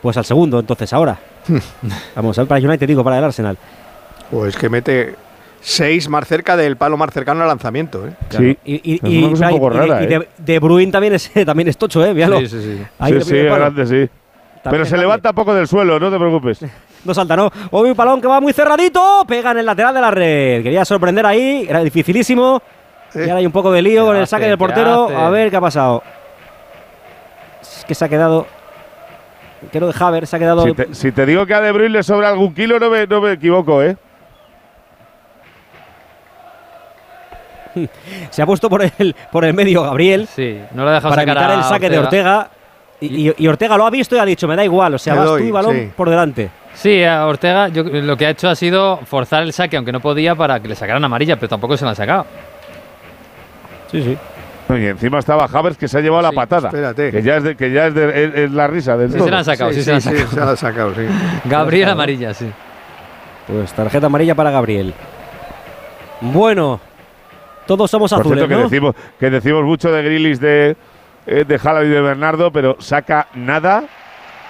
Pues 0.00 0.16
al 0.16 0.24
segundo, 0.24 0.58
entonces, 0.60 0.90
ahora. 0.94 1.18
Vamos 2.16 2.38
a 2.38 2.40
ver 2.42 2.48
para 2.48 2.58
el 2.60 2.66
United, 2.66 2.86
digo, 2.88 3.04
para 3.04 3.18
el 3.18 3.24
Arsenal. 3.24 3.58
Pues 4.30 4.56
que 4.56 4.70
mete 4.70 5.16
seis 5.60 6.08
más 6.08 6.26
cerca 6.26 6.56
del 6.56 6.76
palo 6.78 6.96
más 6.96 7.10
cercano 7.12 7.42
al 7.42 7.48
lanzamiento. 7.48 8.06
¿eh? 8.08 8.12
Sí. 8.30 8.58
Y, 8.64 8.94
y, 8.94 8.94
Es 8.96 9.02
una 9.02 9.30
cosa 9.32 9.46
un 9.48 9.50
y- 9.52 9.58
poco 9.58 9.74
y- 9.74 9.76
rara, 9.76 10.02
y 10.02 10.06
de, 10.06 10.14
¿eh? 10.16 10.28
de 10.38 10.58
Bruyne 10.60 10.90
también 10.90 11.12
es, 11.12 11.30
también 11.46 11.68
es 11.68 11.76
tocho, 11.76 12.02
¿eh? 12.06 12.14
Míralo. 12.14 12.40
Sí, 12.40 12.48
sí, 12.48 12.62
sí. 12.62 12.82
Ahí 12.98 13.20
sí, 13.20 13.36
grande. 13.36 14.08
Pero 14.64 14.84
se 14.86 14.90
grande. 14.92 14.96
levanta 14.96 15.32
poco 15.34 15.54
del 15.54 15.68
suelo, 15.68 16.00
no 16.00 16.10
te 16.10 16.16
preocupes. 16.16 16.60
No 17.04 17.14
salta, 17.14 17.36
¿no? 17.36 17.50
Hoy 17.70 17.90
un 17.90 17.96
balón 17.96 18.20
que 18.20 18.28
va 18.28 18.40
muy 18.40 18.52
cerradito. 18.52 19.24
Pega 19.26 19.50
en 19.50 19.58
el 19.58 19.66
lateral 19.66 19.94
de 19.94 20.00
la 20.00 20.10
red. 20.10 20.62
Quería 20.62 20.84
sorprender 20.84 21.26
ahí. 21.26 21.66
Era 21.68 21.80
dificilísimo. 21.80 22.62
Y 23.14 23.20
ahora 23.20 23.36
hay 23.36 23.46
un 23.46 23.52
poco 23.52 23.70
de 23.72 23.82
lío 23.82 24.02
¿Qué 24.02 24.06
con 24.06 24.16
el 24.16 24.26
saque 24.26 24.44
del 24.44 24.54
¿Qué 24.54 24.58
portero. 24.58 25.08
A 25.08 25.28
ver 25.30 25.50
qué 25.50 25.56
ha 25.56 25.60
pasado. 25.60 26.02
Es 27.60 27.84
que 27.84 27.94
se 27.94 28.04
ha 28.04 28.08
quedado. 28.08 28.46
Creo 29.70 29.92
de 29.92 29.94
Haver 29.98 30.26
se 30.26 30.36
ha 30.36 30.38
quedado. 30.38 30.64
Si 30.64 30.74
te, 30.74 30.94
si 30.94 31.12
te 31.12 31.26
digo 31.26 31.46
que 31.46 31.54
a 31.54 31.60
De 31.60 31.70
Bruyne 31.70 31.90
le 31.90 32.02
sobra 32.02 32.28
algún 32.28 32.52
kilo, 32.54 32.80
no 32.80 32.90
me, 32.90 33.06
no 33.06 33.20
me 33.20 33.32
equivoco, 33.32 33.82
¿eh? 33.82 33.96
Se 38.30 38.42
ha 38.42 38.46
puesto 38.46 38.68
por 38.68 38.82
el, 38.82 39.14
por 39.30 39.44
el 39.44 39.54
medio 39.54 39.82
Gabriel. 39.82 40.26
Sí, 40.26 40.60
no 40.72 40.84
le 40.84 40.90
ha 40.90 40.94
dejado 40.94 41.10
Para 41.10 41.22
sacar 41.22 41.36
evitar 41.36 41.50
a 41.50 41.54
el 41.54 41.64
saque 41.64 41.90
de 41.90 41.98
Ortega. 41.98 42.50
Y, 43.02 43.28
y- 43.28 43.34
y 43.36 43.48
Ortega 43.48 43.76
lo 43.76 43.84
ha 43.86 43.90
visto 43.90 44.16
y 44.16 44.18
ha 44.18 44.24
dicho: 44.24 44.46
Me 44.48 44.56
da 44.56 44.64
igual. 44.64 44.94
O 44.94 44.98
sea, 44.98 45.14
vas 45.14 45.24
doy, 45.26 45.42
tú 45.42 45.48
y 45.48 45.50
balón 45.50 45.74
sí. 45.76 45.90
por 45.96 46.08
delante. 46.08 46.50
Sí, 46.74 47.02
a 47.04 47.26
Ortega 47.26 47.68
yo, 47.68 47.82
lo 47.82 48.16
que 48.16 48.26
ha 48.26 48.30
hecho 48.30 48.48
ha 48.48 48.54
sido 48.54 48.98
forzar 49.04 49.42
el 49.42 49.52
saque, 49.52 49.76
aunque 49.76 49.92
no 49.92 50.00
podía, 50.00 50.34
para 50.34 50.60
que 50.60 50.68
le 50.68 50.74
sacaran 50.74 51.04
amarilla, 51.04 51.36
pero 51.36 51.48
tampoco 51.48 51.76
se 51.76 51.84
la 51.84 51.90
han 51.90 51.96
sacado. 51.96 52.24
Sí, 53.90 54.02
sí. 54.02 54.16
Y 54.70 54.86
encima 54.86 55.18
estaba 55.18 55.44
Havers 55.52 55.76
que 55.76 55.86
se 55.86 55.98
ha 55.98 56.00
llevado 56.00 56.22
la 56.22 56.32
patada. 56.32 56.68
espérate. 56.68 57.10
Que 57.10 57.22
ya 57.22 57.36
es, 57.36 57.42
de- 57.44 57.56
que 57.56 57.70
ya 57.72 57.88
es, 57.88 57.94
de- 57.94 58.24
es- 58.24 58.34
es 58.36 58.50
la 58.52 58.66
risa 58.68 58.96
del 58.96 59.10
Sí, 59.10 59.16
todo. 59.18 59.26
se 59.26 59.30
la 59.30 59.38
han 59.38 59.44
sacado, 59.44 59.70
sí, 59.72 59.76
sí, 59.76 59.82
se 59.84 59.90
la 59.90 59.96
han 59.96 60.00
sí, 60.02 60.08
sacado. 60.08 60.28
se 60.30 60.36
la 60.40 60.50
ha 60.52 60.56
sacado, 60.56 60.94
sí. 60.94 61.02
Gabriel 61.44 61.88
amarilla, 61.90 62.32
sí. 62.32 62.50
Pues 63.46 63.72
tarjeta 63.74 64.06
amarilla 64.06 64.34
para 64.34 64.50
Gabriel. 64.50 64.94
Bueno, 66.20 66.80
todos 67.66 67.90
somos 67.90 68.10
Por 68.12 68.20
azules, 68.20 68.38
cierto, 68.38 68.48
que 68.48 68.54
¿no? 68.62 68.68
decimos, 68.68 68.94
que 69.18 69.30
decimos 69.30 69.64
mucho 69.64 69.90
de 69.92 70.02
Grilis, 70.02 70.40
de, 70.40 70.76
eh, 71.26 71.44
de 71.46 71.60
Haaland 71.62 71.86
y 71.86 71.90
de 71.90 72.00
Bernardo, 72.00 72.50
pero 72.52 72.76
saca 72.80 73.26
nada. 73.34 73.84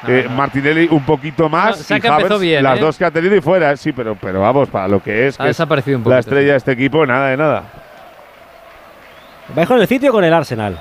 Eh. 0.08 0.26
Martinelli 0.34 0.88
un 0.90 1.04
poquito 1.04 1.48
más. 1.48 1.78
No, 1.78 1.84
Saka 1.84 2.08
y 2.08 2.10
Havertz, 2.10 2.22
empezó 2.24 2.40
bien, 2.40 2.64
Las 2.64 2.78
¿eh? 2.78 2.80
dos 2.80 2.98
que 2.98 3.04
ha 3.04 3.10
tenido 3.12 3.36
y 3.36 3.40
fuera. 3.40 3.76
Sí, 3.76 3.92
pero, 3.92 4.16
pero 4.20 4.40
vamos, 4.40 4.68
para 4.68 4.88
lo 4.88 5.00
que 5.00 5.28
es, 5.28 5.38
Ha 5.38 5.44
que 5.44 5.50
es 5.50 5.56
desaparecido 5.56 5.98
un 5.98 6.02
poco. 6.02 6.14
la 6.14 6.18
estrella 6.20 6.52
de 6.52 6.56
este 6.58 6.72
equipo, 6.72 7.06
nada 7.06 7.28
de 7.28 7.36
nada. 7.36 7.62
¿Vais 9.54 9.68
con 9.68 9.80
el 9.80 9.86
sitio 9.86 10.10
o 10.10 10.12
con 10.12 10.24
el 10.24 10.32
Arsenal? 10.32 10.78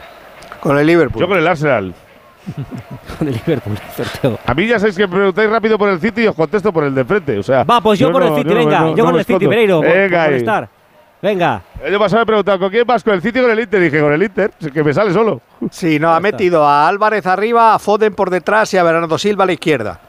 Con 0.60 0.78
el 0.78 0.88
Liverpool. 0.88 1.22
Yo 1.22 1.28
con 1.28 1.38
el 1.38 1.48
Arsenal. 1.48 1.94
Con 3.20 3.28
el 3.28 3.36
Liverpool, 3.36 3.78
sorteo. 3.96 4.40
A 4.48 4.54
mí 4.56 4.66
ya 4.66 4.80
sabéis 4.80 4.98
que 4.98 5.08
preguntáis 5.08 5.48
rápido 5.48 5.78
por 5.78 5.90
el 5.90 6.00
City 6.00 6.24
y 6.24 6.28
os 6.28 6.36
contesto 6.36 6.74
por 6.74 6.84
el 6.86 6.96
de 6.96 7.06
frente. 7.06 7.38
O 7.38 7.44
sea, 7.44 7.64
Va, 7.64 7.80
pues 7.82 8.00
yo 8.00 8.12
por 8.12 8.24
el 8.24 8.30
City, 8.34 8.50
no- 8.50 8.56
venga, 8.56 8.80
no- 8.80 8.90
yo 8.96 9.04
no 9.04 9.12
con 9.12 9.20
el 9.20 9.26
City. 9.26 9.48
Pereiro, 9.48 9.78
por, 9.82 9.86
por 9.88 9.96
Venga 9.96 10.24
ahí. 10.24 10.30
molestar. 10.32 10.70
Venga. 11.22 11.62
El 11.82 11.88
año 11.90 12.00
pasado 12.00 12.22
me 12.22 12.26
preguntado, 12.26 12.60
¿con 12.60 12.70
quién 12.70 12.86
vas? 12.86 13.04
¿Con 13.04 13.14
el 13.14 13.22
City 13.22 13.40
o 13.40 13.44
con 13.44 13.52
el 13.52 13.60
Inter? 13.60 13.80
Dije, 13.82 14.00
con 14.02 14.12
el 14.14 14.24
Inter, 14.24 14.52
que 14.74 14.84
me 14.84 14.94
sale 14.94 15.14
solo. 15.14 15.42
Sí, 15.70 16.00
no, 16.00 16.14
ha 16.14 16.20
metido 16.20 16.66
a 16.66 16.88
Álvarez 16.88 17.26
arriba, 17.28 17.76
a 17.76 17.80
Foden 17.80 18.14
por 18.16 18.30
detrás 18.32 18.74
y 18.74 18.78
a 18.78 18.84
Bernardo 18.84 19.18
Silva 19.20 19.44
a 19.44 19.48
la 19.48 19.54
izquierda. 19.54 20.00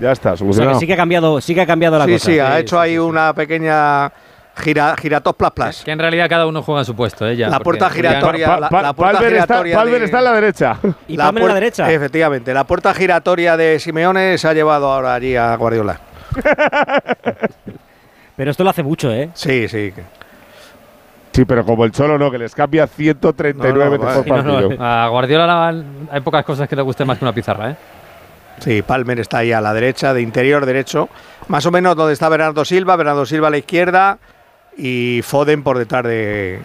Ya 0.00 0.10
está, 0.10 0.30
O 0.30 0.36
sea, 0.36 0.38
solucionado. 0.38 0.72
que 0.74 0.80
sí 0.80 0.86
que 0.88 0.92
ha 0.94 0.96
cambiado, 0.96 1.40
sí 1.40 1.54
que 1.54 1.60
ha 1.60 1.66
cambiado 1.66 1.96
la 1.98 2.06
sí, 2.06 2.12
cosa. 2.14 2.24
sí, 2.26 2.38
ha 2.40 2.58
hecho 2.58 2.80
ahí 2.80 2.98
una 2.98 3.32
pequeña 3.32 4.10
gira, 4.56 4.96
giratos 4.96 5.36
plas 5.36 5.52
plas. 5.52 5.82
Que 5.84 5.92
en 5.92 6.00
realidad 6.00 6.28
cada 6.28 6.46
uno 6.48 6.62
juega 6.62 6.80
en 6.80 6.84
su 6.84 6.96
puesto, 6.96 7.28
¿eh? 7.28 7.36
Ya, 7.36 7.48
La 7.48 7.60
puerta 7.60 7.88
giratoria. 7.90 8.46
Pa- 8.48 8.58
la- 8.60 8.68
pa- 8.70 8.82
la 8.82 8.92
puerta 8.92 9.18
Palmer 9.18 9.32
está, 9.34 9.44
giratoria 9.46 9.76
Palmer 9.76 9.98
de- 10.00 10.04
está 10.06 10.18
en 10.18 10.24
la 10.24 10.32
derecha. 10.32 10.76
Y 11.06 11.16
Palmer 11.16 11.42
en 11.42 11.48
la 11.48 11.54
derecha. 11.54 11.92
Efectivamente, 11.92 12.52
la 12.52 12.64
puerta 12.64 12.92
giratoria 12.92 13.56
de 13.56 13.78
Simeone 13.78 14.36
se 14.36 14.48
ha 14.48 14.52
llevado 14.52 14.90
ahora 14.92 15.14
allí 15.14 15.36
a 15.36 15.54
Guardiola. 15.54 16.00
Pero 18.36 18.50
esto 18.50 18.64
lo 18.64 18.70
hace 18.70 18.82
mucho, 18.82 19.12
¿eh? 19.12 19.30
Sí, 19.34 19.68
sí. 19.68 19.92
Sí, 21.34 21.44
pero 21.44 21.64
como 21.64 21.84
el 21.84 21.90
Cholo 21.90 22.16
no, 22.16 22.30
que 22.30 22.38
les 22.38 22.54
cambia 22.54 22.86
139 22.86 23.74
No, 23.74 23.84
no, 23.96 24.06
veces 24.06 24.22
por 24.24 24.36
no, 24.36 24.42
no, 24.44 24.68
partido. 24.68 24.84
A 24.84 25.08
Guardiola 25.08 25.46
la- 25.46 25.82
hay 26.12 26.20
pocas 26.20 26.44
cosas 26.44 26.68
que 26.68 26.76
le 26.76 26.82
gusten 26.82 27.06
más 27.08 27.18
que 27.18 27.24
una 27.24 27.32
pizarra, 27.34 27.70
¿eh? 27.72 27.76
Sí, 28.60 28.82
Palmer 28.82 29.18
está 29.18 29.38
ahí 29.38 29.50
a 29.52 29.60
la 29.60 29.74
derecha, 29.74 30.14
de 30.14 30.22
interior 30.22 30.64
derecho. 30.64 31.08
Más 31.48 31.66
o 31.66 31.72
menos 31.72 31.96
donde 31.96 32.12
está 32.12 32.28
Bernardo 32.28 32.64
Silva, 32.64 32.94
Bernardo 32.94 33.26
Silva 33.26 33.48
a 33.48 33.50
la 33.50 33.58
izquierda 33.58 34.18
y 34.78 35.22
Foden 35.24 35.64
por 35.64 35.76
detrás 35.76 36.04
de, 36.04 36.60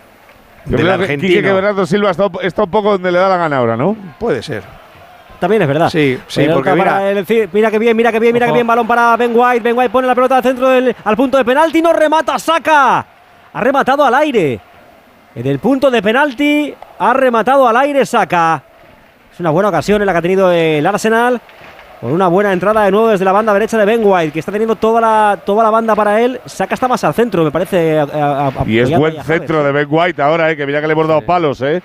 del 0.66 0.76
que 0.76 0.76
Quique 0.76 0.84
que 0.86 0.92
argentino. 0.92 1.56
Bernardo 1.56 1.86
Silva 1.88 2.12
está, 2.12 2.30
está 2.44 2.64
un 2.64 2.70
poco 2.72 2.92
donde 2.92 3.12
le 3.12 3.18
da 3.18 3.28
la 3.28 3.38
gana 3.38 3.58
ahora, 3.58 3.76
¿no? 3.76 3.98
Puede 4.20 4.44
ser. 4.44 4.62
También 5.40 5.64
es 5.64 5.68
verdad. 5.68 5.90
Sí, 5.90 6.20
sí, 6.28 6.46
porque 6.54 6.74
mira, 6.74 7.10
el 7.10 7.26
Ci- 7.26 7.50
mira 7.52 7.72
que 7.72 7.80
bien, 7.80 7.98
mira 7.98 8.12
que 8.12 8.20
bien, 8.20 8.34
mira 8.34 8.46
que 8.46 8.54
bien. 8.54 8.68
Balón 8.68 8.86
para 8.86 9.18
Ben 9.18 9.32
White. 9.34 9.62
Ben 9.62 9.76
White 9.76 9.90
pone 9.90 10.06
la 10.06 10.14
pelota 10.14 10.38
al 10.38 10.44
centro 10.44 10.70
del 10.70 10.96
al 11.04 11.16
punto 11.16 11.38
de 11.40 11.46
penalti. 11.46 11.82
No 11.82 11.92
remata, 11.92 12.38
saca. 12.38 13.04
Ha 13.54 13.62
rematado 13.62 14.04
al 14.06 14.14
aire. 14.16 14.60
En 15.36 15.46
el 15.48 15.60
punto 15.60 15.90
de 15.92 16.02
penalti 16.02 16.74
ha 17.00 17.14
rematado 17.14 17.68
al 17.68 17.78
aire, 17.78 18.06
saca. 18.06 18.64
Es 19.34 19.40
una 19.40 19.52
buena 19.52 19.70
ocasión 19.70 20.02
en 20.02 20.06
la 20.08 20.12
que 20.14 20.20
ha 20.20 20.22
tenido 20.22 20.52
el 20.52 20.86
Arsenal. 20.86 21.40
Con 22.02 22.14
una 22.14 22.30
buena 22.30 22.54
entrada 22.54 22.86
de 22.86 22.92
nuevo 22.92 23.10
desde 23.10 23.26
la 23.26 23.34
banda 23.34 23.52
derecha 23.54 23.78
de 23.78 23.84
Ben 23.84 24.00
White, 24.02 24.32
que 24.32 24.40
está 24.40 24.54
teniendo 24.54 24.78
toda 24.78 25.02
la, 25.02 25.38
toda 25.46 25.64
la 25.66 25.70
banda 25.70 25.96
para 25.96 26.22
él. 26.22 26.40
Saca 26.46 26.74
hasta 26.76 26.88
más 26.88 27.04
al 27.04 27.14
centro, 27.14 27.44
me 27.44 27.52
parece. 27.52 28.00
a- 28.00 28.04
a- 28.04 28.48
a- 28.48 28.54
Y 28.66 28.80
es 28.80 28.90
buen 28.98 29.22
centro 29.24 29.64
de 29.66 29.72
Ben 29.74 29.88
White 29.90 30.22
ahora, 30.22 30.50
¿eh? 30.50 30.56
que 30.56 30.66
mira 30.66 30.80
que 30.80 30.88
le 30.88 30.94
hemos 30.94 31.08
dado 31.10 31.22
palos, 31.22 31.62
¿eh? 31.62 31.82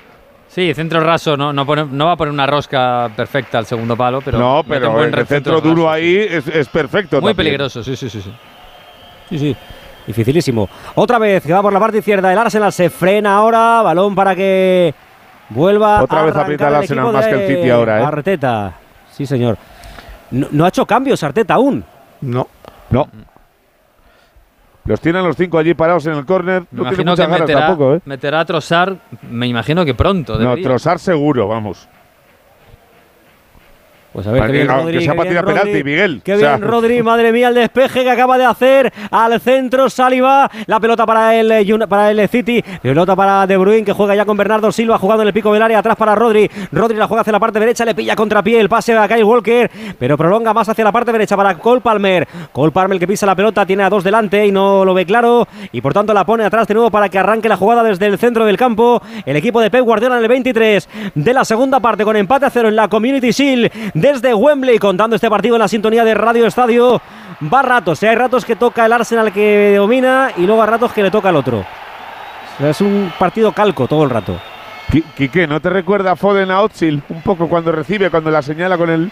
Sí, 0.46 0.72
centro 0.72 1.00
raso, 1.00 1.36
no, 1.36 1.52
no, 1.52 1.66
pone- 1.66 1.88
no 1.90 2.06
va 2.06 2.12
a 2.12 2.16
poner 2.16 2.32
una 2.32 2.46
rosca 2.46 3.10
perfecta 3.16 3.58
al 3.58 3.66
segundo 3.66 3.96
palo, 3.96 4.20
pero. 4.20 4.38
no, 4.38 4.62
pero 4.68 5.02
el 5.02 5.26
centro 5.26 5.54
raso, 5.56 5.66
duro 5.68 5.82
sí. 5.82 5.88
ahí 5.88 6.16
es, 6.30 6.46
es 6.46 6.68
perfecto. 6.68 7.16
Muy 7.20 7.30
también. 7.30 7.36
peligroso, 7.36 7.82
sí, 7.82 7.96
sí, 7.96 8.08
sí. 8.08 8.20
sí. 8.22 8.32
Sí, 9.30 9.38
sí. 9.38 9.56
Dificilísimo. 10.06 10.68
Otra 10.94 11.18
vez 11.18 11.42
que 11.42 11.52
va 11.52 11.62
por 11.62 11.72
la 11.72 11.80
parte 11.80 11.98
izquierda. 11.98 12.32
El 12.32 12.38
Arsenal 12.38 12.72
se 12.72 12.90
frena 12.90 13.36
ahora. 13.36 13.82
Balón 13.82 14.14
para 14.14 14.34
que 14.34 14.94
vuelva. 15.50 16.02
Otra 16.02 16.20
a 16.20 16.24
vez 16.26 16.36
aprieta 16.36 16.68
el 16.68 16.74
Arsenal 16.74 17.12
más 17.12 17.26
que 17.26 17.34
el 17.34 17.56
City 17.56 17.70
ahora, 17.70 18.00
¿eh? 18.00 18.04
Arteta. 18.04 18.74
Sí, 19.12 19.26
señor. 19.26 19.56
No, 20.30 20.48
no 20.50 20.64
ha 20.64 20.68
hecho 20.68 20.84
cambios 20.86 21.22
Arteta 21.22 21.54
aún. 21.54 21.84
no. 22.20 22.48
No. 22.90 23.08
Los 24.84 25.00
tienen 25.00 25.24
los 25.24 25.34
cinco 25.36 25.58
allí 25.58 25.72
parados 25.72 26.06
en 26.06 26.12
el 26.12 26.26
córner. 26.26 26.64
No 26.70 26.82
tiene 26.82 26.88
imagino 26.88 27.12
muchas 27.12 27.26
que 27.26 27.32
ganas 27.32 27.40
meterá, 27.48 27.66
tampoco, 27.66 27.94
¿eh? 27.94 28.00
meterá 28.04 28.40
a 28.40 28.44
Trossard, 28.44 28.96
me 29.30 29.46
imagino 29.46 29.84
que 29.84 29.94
pronto. 29.94 30.38
No. 30.38 30.54
Trozar 30.56 30.98
seguro, 30.98 31.48
vamos. 31.48 31.88
Pues 34.14 34.26
a 34.28 34.30
ver, 34.30 34.42
que- 34.50 34.64
Rodri, 34.64 35.06
para 35.06 35.14
bien 35.14 35.28
tirar 35.28 35.44
Rodri, 35.44 35.58
penalti, 35.60 35.84
Miguel. 35.84 36.20
Qué 36.24 36.34
O 36.34 36.38
sea- 36.38 36.56
bien 36.56 36.68
Rodri, 36.70 37.02
madre 37.02 37.32
mía, 37.32 37.48
el 37.48 37.54
despeje 37.56 38.04
que 38.04 38.10
acaba 38.10 38.38
de 38.38 38.44
hacer 38.44 38.92
al 39.10 39.40
centro 39.40 39.90
Saliba. 39.90 40.48
La 40.66 40.78
pelota 40.78 41.04
para 41.04 41.34
el, 41.34 41.50
eh, 41.50 41.66
para 41.88 42.12
el 42.12 42.28
City. 42.28 42.62
Pelota 42.80 43.16
para 43.16 43.44
De 43.48 43.56
Bruyne 43.56 43.84
que 43.84 43.92
juega 43.92 44.14
ya 44.14 44.24
con 44.24 44.36
Bernardo 44.36 44.70
Silva 44.70 44.98
jugando 44.98 45.22
en 45.22 45.26
el 45.28 45.34
pico 45.34 45.52
del 45.52 45.62
área. 45.62 45.80
Atrás 45.80 45.96
para 45.96 46.14
Rodri. 46.14 46.48
Rodri 46.70 46.96
la 46.96 47.08
juega 47.08 47.22
hacia 47.22 47.32
la 47.32 47.40
parte 47.40 47.58
derecha, 47.58 47.84
le 47.84 47.92
pilla 47.94 48.14
contrapié 48.14 48.60
el 48.60 48.68
pase 48.68 48.96
a 48.96 49.08
Kyle 49.08 49.24
Walker, 49.24 49.68
pero 49.98 50.16
prolonga 50.16 50.54
más 50.54 50.68
hacia 50.68 50.84
la 50.84 50.92
parte 50.92 51.10
derecha 51.10 51.36
para 51.36 51.56
Cole 51.58 51.80
Palmer. 51.80 52.28
Cole 52.52 52.70
Palmer 52.70 53.00
que 53.00 53.08
pisa 53.08 53.26
la 53.26 53.34
pelota, 53.34 53.66
tiene 53.66 53.82
a 53.82 53.90
dos 53.90 54.04
delante 54.04 54.46
y 54.46 54.52
no 54.52 54.84
lo 54.84 54.94
ve 54.94 55.04
claro. 55.06 55.48
Y 55.72 55.80
por 55.80 55.92
tanto 55.92 56.14
la 56.14 56.24
pone 56.24 56.44
atrás 56.44 56.68
de 56.68 56.74
nuevo 56.74 56.88
para 56.92 57.08
que 57.08 57.18
arranque 57.18 57.48
la 57.48 57.56
jugada 57.56 57.82
desde 57.82 58.06
el 58.06 58.16
centro 58.18 58.44
del 58.44 58.56
campo. 58.56 59.02
El 59.26 59.34
equipo 59.34 59.60
de 59.60 59.72
Pep 59.72 59.82
Guardiola 59.82 60.18
en 60.18 60.22
el 60.22 60.28
23 60.28 60.88
de 61.16 61.32
la 61.34 61.44
segunda 61.44 61.80
parte 61.80 62.04
con 62.04 62.16
empate 62.16 62.46
a 62.46 62.50
cero 62.50 62.68
en 62.68 62.76
la 62.76 62.86
Community 62.86 63.32
Shield 63.32 63.72
desde 64.12 64.34
Wembley 64.34 64.78
contando 64.78 65.16
este 65.16 65.30
partido 65.30 65.56
en 65.56 65.60
la 65.60 65.68
sintonía 65.68 66.04
de 66.04 66.12
Radio 66.14 66.46
Estadio. 66.46 67.00
Va 67.52 67.62
ratos, 67.62 68.02
¿eh? 68.02 68.08
hay 68.10 68.14
ratos 68.16 68.44
que 68.44 68.54
toca 68.54 68.84
el 68.84 68.92
Arsenal 68.92 69.32
que 69.32 69.74
domina 69.76 70.30
y 70.36 70.42
luego 70.46 70.62
a 70.62 70.66
ratos 70.66 70.92
que 70.92 71.02
le 71.02 71.10
toca 71.10 71.30
al 71.30 71.36
otro. 71.36 71.60
O 71.60 72.58
sea, 72.58 72.68
es 72.70 72.80
un 72.82 73.10
partido 73.18 73.52
calco 73.52 73.88
todo 73.88 74.04
el 74.04 74.10
rato. 74.10 74.38
Qui- 74.90 75.04
Quique, 75.16 75.46
¿no 75.46 75.58
te 75.60 75.70
recuerda 75.70 76.12
a 76.12 76.16
Foden 76.16 76.50
a 76.50 76.60
Özil 76.62 77.02
un 77.08 77.22
poco 77.22 77.48
cuando 77.48 77.72
recibe, 77.72 78.10
cuando 78.10 78.30
la 78.30 78.42
señala 78.42 78.76
con 78.76 78.90
el 78.90 79.10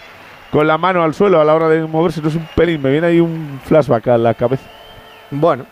con 0.51 0.67
la 0.67 0.77
mano 0.77 1.01
al 1.03 1.15
suelo 1.15 1.41
a 1.41 1.43
la 1.43 1.55
hora 1.55 1.67
de 1.67 1.81
moverse? 1.87 2.21
No 2.21 2.29
es 2.29 2.35
un 2.35 2.47
pelín, 2.55 2.79
me 2.81 2.91
viene 2.91 3.07
ahí 3.07 3.19
un 3.19 3.59
flashback 3.65 4.07
a 4.09 4.17
la 4.19 4.35
cabeza. 4.35 4.63
Bueno, 5.31 5.65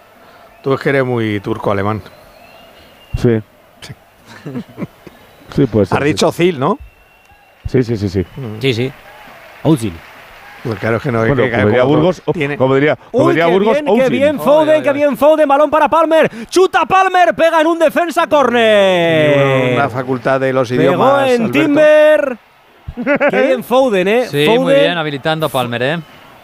tú 0.63 0.73
es 0.73 0.79
que 0.81 0.89
eres 0.89 1.05
muy 1.05 1.39
turco-alemán. 1.39 2.01
Sí. 3.17 3.39
Sí, 5.55 5.65
pues. 5.71 5.91
Has 5.93 6.03
dicho 6.03 6.31
Zil, 6.31 6.59
¿no? 6.59 6.79
Sí, 7.67 7.83
sí, 7.83 7.95
sí, 7.95 8.09
sí. 8.09 8.25
Sí, 8.59 8.73
sí. 8.73 8.91
Ozil. 9.63 9.93
Pues 10.63 10.77
claro, 10.77 10.97
es 10.97 11.01
que 11.03 11.11
no 11.11 11.19
Bueno, 11.25 11.35
que- 11.43 11.49
como 11.51 11.65
diría 11.67 11.83
Burgos, 11.83 12.21
o- 12.23 12.33
tiene- 12.33 12.55
como 12.55 12.75
diría, 12.75 12.95
como 12.95 13.25
Uy, 13.25 13.33
diría 13.33 13.45
qué 13.47 13.51
Burgos, 13.51 13.73
bien, 13.81 13.85
qué 13.99 14.09
bien 14.09 14.39
Foden, 14.39 14.83
qué 14.83 14.93
bien 14.93 15.17
Foden, 15.17 15.47
balón 15.49 15.71
para 15.71 15.89
Palmer, 15.89 16.29
chuta 16.49 16.85
Palmer, 16.85 17.33
pega 17.33 17.61
en 17.61 17.67
un 17.67 17.79
defensa 17.79 18.27
córner. 18.27 19.73
Una 19.73 19.89
facultad 19.89 20.39
de 20.39 20.53
los 20.53 20.69
Pegó 20.69 20.81
idiomas. 20.83 21.29
en 21.31 21.41
Alberto. 21.45 21.51
Timber. 21.59 22.37
qué 23.31 23.41
bien 23.47 23.63
Foden, 23.63 24.07
eh. 24.07 24.27
Sí, 24.29 24.45
Foden, 24.45 24.61
muy 24.61 24.73
bien, 24.75 24.97
habilitando 24.97 25.47
a 25.47 25.49
Palmer, 25.49 25.81
¿eh? 25.81 25.99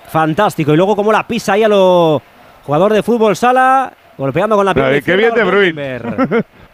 Fantástico. 0.09 0.73
Y 0.73 0.77
luego 0.77 0.95
como 0.95 1.11
la 1.11 1.27
pisa 1.27 1.53
ahí 1.53 1.63
a 1.63 1.67
lo 1.67 2.19
jugador 2.65 2.93
de 2.93 3.03
fútbol 3.03 3.35
sala, 3.35 3.91
golpeando 4.17 4.55
con 4.55 4.65
la 4.65 4.73
pierna 4.73 4.99
qué 5.01 5.15
bien 5.15 5.33
De 5.35 5.43
Bruyne. 5.43 5.99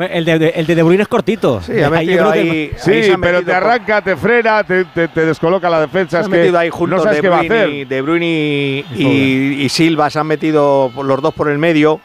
El 0.00 0.24
de, 0.24 0.48
el 0.56 0.66
de 0.66 0.74
De 0.74 0.82
Bruyne 0.82 1.02
es 1.02 1.08
cortito. 1.08 1.60
Sí, 1.62 1.72
ha 1.72 1.74
Ahí 1.74 1.82
yo 1.84 1.90
metido 1.90 2.30
creo 2.30 2.32
que- 2.32 2.38
ahí. 2.50 2.70
Sí, 2.76 2.90
ahí 2.92 3.02
se 3.04 3.12
han 3.12 3.20
pero 3.20 3.42
te 3.42 3.52
arranca, 3.52 4.00
te 4.02 4.16
frena, 4.16 4.64
te, 4.64 4.84
te- 4.86 5.08
te 5.08 5.26
descoloca 5.26 5.68
la 5.70 5.80
defensa. 5.80 6.18
Se 6.18 6.22
Es 6.24 6.28
que 6.28 6.36
metido 6.38 6.58
ahí 6.58 6.70
juntos 6.70 6.98
no 6.98 7.02
sabes 7.04 7.16
de, 7.18 7.22
qué 7.22 7.28
va 7.28 7.36
a 7.36 7.40
Bruyne 7.40 7.54
hacer. 7.56 7.68
y, 7.70 7.84
de 7.84 8.02
Bruyne 8.02 8.26
y, 8.26 8.84
y- 8.96 9.62
y 9.64 9.68
Silva 9.68 10.08
se 10.10 10.18
han 10.18 10.26
metido 10.26 10.90
los 11.02 11.22
dos 11.22 11.34
por 11.34 11.48
el 11.50 11.58
medio 11.58 12.00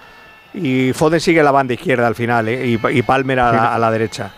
y 0.54 0.94
Foden 0.94 1.20
sigue 1.20 1.44
la 1.44 1.52
banda 1.52 1.74
izquierda 1.74 2.08
al 2.08 2.16
final 2.16 2.48
¿eh? 2.48 2.66
y, 2.68 2.98
y 2.98 3.02
Palmer 3.02 3.40
a, 3.40 3.52
la, 3.52 3.76
a 3.76 3.80
la 3.80 3.92
derecha. 3.92 4.32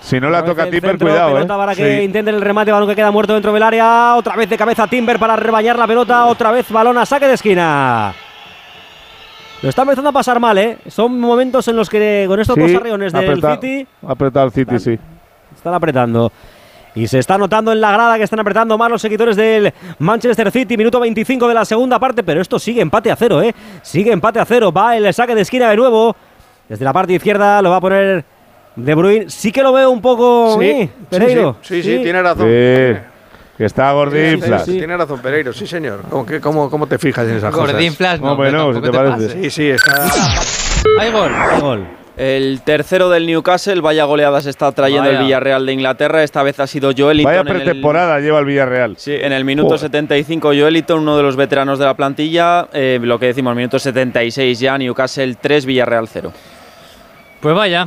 Si 0.00 0.20
no 0.20 0.30
la 0.30 0.44
toca 0.44 0.64
Timber, 0.70 0.90
centro, 0.92 1.08
cuidado, 1.08 1.34
pelota 1.34 1.54
¿eh? 1.54 1.56
para 1.58 1.74
que 1.74 1.96
Sí. 1.98 2.04
intenten 2.04 2.36
el 2.36 2.40
remate, 2.40 2.70
balón 2.70 2.88
que 2.88 2.94
queda 2.94 3.10
muerto 3.10 3.32
dentro 3.34 3.52
del 3.52 3.62
área. 3.64 4.14
Otra 4.14 4.36
vez 4.36 4.48
de 4.48 4.56
cabeza 4.56 4.86
Timber 4.86 5.18
para 5.18 5.34
rebañar 5.34 5.76
la 5.76 5.88
pelota. 5.88 6.26
Otra 6.26 6.52
vez 6.52 6.70
balón 6.70 6.96
a 6.98 7.04
saque 7.04 7.26
de 7.26 7.34
esquina. 7.34 8.14
Lo 9.62 9.68
está 9.68 9.82
empezando 9.82 10.10
a 10.10 10.12
pasar 10.12 10.38
mal, 10.38 10.56
¿eh? 10.58 10.78
Son 10.86 11.18
momentos 11.18 11.66
en 11.68 11.76
los 11.76 11.90
que 11.90 12.24
con 12.28 12.38
estos 12.38 12.54
Sí, 12.54 12.60
dos 12.60 12.74
arreones 12.74 13.12
del 13.12 13.24
apreta- 13.30 13.54
City 13.56 13.86
Ha 14.06 14.12
apretado 14.12 14.46
el 14.46 14.52
City, 14.52 14.78
sí. 14.78 14.98
están 15.54 15.74
apretando. 15.74 16.30
Y 16.94 17.06
se 17.06 17.18
está 17.18 17.36
notando 17.38 17.72
en 17.72 17.80
la 17.80 17.92
grada 17.92 18.16
que 18.16 18.24
están 18.24 18.40
apretando 18.40 18.76
más 18.78 18.90
los 18.90 19.02
seguidores 19.02 19.36
del 19.36 19.72
Manchester 19.98 20.50
City. 20.50 20.76
Minuto 20.76 20.98
25 21.00 21.46
de 21.48 21.54
la 21.54 21.64
segunda 21.64 21.98
parte, 21.98 22.22
pero 22.22 22.40
esto 22.40 22.58
sigue 22.58 22.80
empate 22.80 23.10
a 23.10 23.16
cero, 23.16 23.42
¿eh? 23.42 23.54
Sigue 23.82 24.12
empate 24.12 24.38
a 24.40 24.44
cero. 24.44 24.72
Va 24.72 24.96
el 24.96 25.12
saque 25.12 25.34
de 25.34 25.42
esquina 25.42 25.68
de 25.70 25.76
nuevo. 25.76 26.14
Desde 26.68 26.84
la 26.84 26.92
parte 26.92 27.12
izquierda 27.14 27.60
lo 27.62 27.70
va 27.70 27.76
a 27.76 27.80
poner 27.80 28.24
De 28.76 28.94
Bruyne. 28.94 29.28
Sí 29.28 29.50
que 29.52 29.62
lo 29.62 29.72
veo 29.72 29.90
un 29.90 30.00
poco. 30.00 30.56
Sí, 30.58 30.66
¿eh? 30.66 30.90
sí, 31.10 31.28
sí, 31.62 31.82
sí, 31.82 32.02
tiene 32.02 32.22
razón. 32.22 32.46
Sí, 33.58 33.62
que 33.62 33.64
está 33.66 33.88
Sí, 33.90 33.94
gordinflas. 33.94 34.64
sí, 34.66 34.78
Tiene 34.78 34.96
razón, 34.96 35.20
Pereiro, 35.20 35.52
sí, 35.52 35.66
señor. 35.66 36.02
¿Cómo, 36.08 36.24
que- 36.24 36.40
cómo, 36.40 36.70
cómo 36.70 36.86
te 36.86 36.96
fijas 36.96 37.26
en 37.28 37.36
esas 37.38 37.52
cosas? 37.52 37.72
Gordinflas, 37.72 38.20
no, 38.20 38.32
Hombre, 38.32 38.48
hombre, 38.50 38.58
no, 38.64 38.72
tampoco 38.72 38.74
si 38.76 38.82
te 38.82 38.90
te 38.90 38.96
parece. 38.96 39.26
pases. 39.34 39.42
Sí, 39.42 39.50
sí, 39.50 39.70
está. 39.70 40.08
Hay 41.00 41.10
gol. 41.12 41.32
Hay 41.34 41.60
gol. 41.60 41.86
El 42.16 42.62
tercero 42.64 43.10
del 43.10 43.26
Newcastle, 43.26 43.80
vaya 43.80 44.04
goleadas 44.04 44.46
está 44.46 44.70
trayendo 44.72 45.04
Vaya. 45.08 45.18
el 45.20 45.24
Villarreal 45.24 45.66
de 45.66 45.72
Inglaterra. 45.72 46.22
Esta 46.24 46.42
vez 46.42 46.58
ha 46.58 46.66
sido 46.66 46.90
Joelinton. 46.96 47.32
Vaya 47.32 47.40
el- 47.42 47.46
pretemporada 47.46 48.18
lleva 48.20 48.38
el 48.40 48.44
Villarreal. 48.44 48.96
Sí, 48.96 49.12
en 49.14 49.32
el 49.32 49.44
minuto 49.44 49.68
Joder. 49.68 49.80
75 49.80 50.48
Joelinton, 50.48 51.00
uno 51.00 51.16
de 51.16 51.22
los 51.24 51.36
veteranos 51.36 51.78
de 51.78 51.84
la 51.84 51.94
plantilla. 51.94 52.66
Eh, 52.72 52.98
lo 53.02 53.18
que 53.20 53.26
decimos, 53.26 53.54
minuto 53.56 53.78
76 53.80 54.58
ya, 54.58 54.76
Newcastle 54.78 55.36
3, 55.40 55.64
Villarreal 55.66 56.08
0. 56.08 56.32
Pues 57.40 57.54
vaya. 57.54 57.86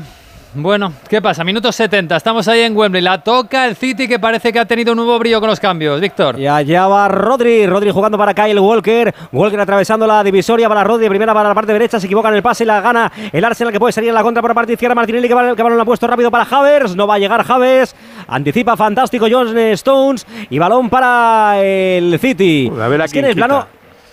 Bueno, 0.53 0.91
¿qué 1.10 1.22
pasa? 1.22 1.45
Minuto 1.45 1.72
70, 1.72 2.18
estamos 2.18 2.45
ahí 2.49 2.60
en 2.61 2.76
Wembley. 2.76 3.02
La 3.02 3.23
toca 3.23 3.65
el 3.68 3.78
City 3.78 4.06
que 4.06 4.19
parece 4.19 4.52
que 4.52 4.60
ha 4.60 4.65
tenido 4.65 4.91
un 4.91 4.98
nuevo 4.98 5.18
brillo 5.18 5.40
con 5.40 5.49
los 5.49 5.61
cambios. 5.61 6.02
Víctor. 6.02 6.38
Y 6.38 6.45
allá 6.45 6.88
va 6.88 7.07
Rodri. 7.07 7.65
Rodri 7.65 7.90
jugando 7.91 8.18
para 8.18 8.34
Kyle 8.34 8.60
Walker. 8.60 9.14
Walker 9.32 9.60
atravesando 9.61 10.06
la 10.06 10.22
divisoria 10.26 10.68
para 10.68 10.84
Rodri. 10.84 11.07
Primera 11.07 11.34
para 11.34 11.48
la 11.48 11.56
parte 11.56 11.72
derecha. 11.72 12.02
Se 12.02 12.06
equivoca 12.07 12.28
en 12.28 12.36
el 12.36 12.44
pase 12.44 12.65
y 12.65 12.68
la 12.68 12.82
gana 12.82 13.10
el 13.32 13.45
Arsenal 13.45 13.72
que 13.72 13.80
puede 13.80 13.94
salir 13.94 14.10
a 14.10 14.14
la 14.14 14.23
contra 14.23 14.41
por 14.41 14.52
la 14.52 14.56
parte 14.56 14.73
izquierda. 14.73 14.94
Martinelli 14.94 15.30
que, 15.30 15.34
va- 15.34 15.56
que 15.56 15.64
balón 15.64 15.78
lo 15.78 15.84
ha 15.84 15.86
puesto 15.86 16.06
rápido 16.06 16.30
para 16.30 16.44
Havers. 16.44 16.98
No 16.98 17.07
va 17.07 17.15
a 17.15 17.19
llegar 17.19 17.45
Havers. 17.48 17.95
Anticipa 18.28 18.76
fantástico 18.76 19.28
John 19.32 19.57
Stones. 19.57 20.28
Y 20.49 20.60
balón 20.60 20.90
para 20.90 21.61
el 21.64 22.19
City. 22.19 22.69
Uy, 22.69 22.82
a 22.82 22.90
ver 22.90 23.02
a 23.02 23.06
es 23.06 23.11
en 23.11 23.14
quién 23.14 23.26
el 23.26 23.36
plano. 23.36 23.68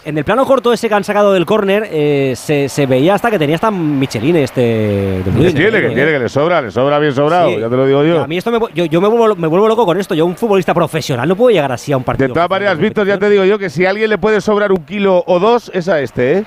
En 0.09 0.16
el 0.16 0.24
plano 0.24 0.47
corto 0.47 0.72
ese 0.72 0.89
que 0.89 0.94
han 0.94 1.05
sacado 1.05 1.35
del 1.35 1.44
córner 1.44 1.86
eh, 1.90 2.32
se, 2.35 2.70
se 2.70 2.86
veía 2.86 3.14
hasta 3.14 3.30
que 3.30 3.39
tenía 3.39 3.56
hasta 3.56 3.70
Michelin 3.70 4.36
este 4.36 4.60
de 4.60 5.22
tiene, 5.52 5.52
que 5.82 5.89
tiene, 5.89 6.12
que 6.12 6.18
le 6.18 6.28
sobra, 6.30 6.62
le 6.62 6.70
sobra 6.70 6.98
bien 6.98 7.12
sobrado, 7.12 7.51
Sí. 7.51 7.60
ya 7.60 7.68
te 7.68 7.76
lo 7.76 7.86
digo 7.86 8.02
yo. 8.05 8.22
A 8.22 8.26
mí 8.26 8.39
esto 8.39 8.51
me, 8.51 8.59
yo, 8.74 8.86
yo 8.86 9.01
me, 9.02 9.09
vuelvo, 9.09 9.36
me 9.36 9.47
vuelvo 9.47 9.68
loco 9.68 9.85
con 9.85 9.98
esto. 9.98 10.14
Yo, 10.14 10.24
un 10.24 10.35
futbolista 10.36 10.72
profesional, 10.72 11.28
no 11.28 11.36
puedo 11.36 11.51
llegar 11.51 11.70
así 11.72 11.93
a 11.93 11.97
un 11.98 12.05
partido. 12.05 12.28
De 12.28 12.35
todas 12.35 12.48
maneras, 12.48 12.78
Víctor, 12.78 13.06
ya 13.06 13.18
te 13.18 13.28
digo 13.28 13.44
yo 13.44 13.59
que 13.59 13.68
si 13.68 13.85
a 13.85 13.90
alguien 13.90 14.09
le 14.09 14.16
puede 14.16 14.40
sobrar 14.40 14.72
un 14.72 14.85
kilo 14.85 15.22
o 15.26 15.39
dos, 15.39 15.70
es 15.74 15.89
a 15.89 16.01
este, 16.01 16.39
¿eh? 16.39 16.44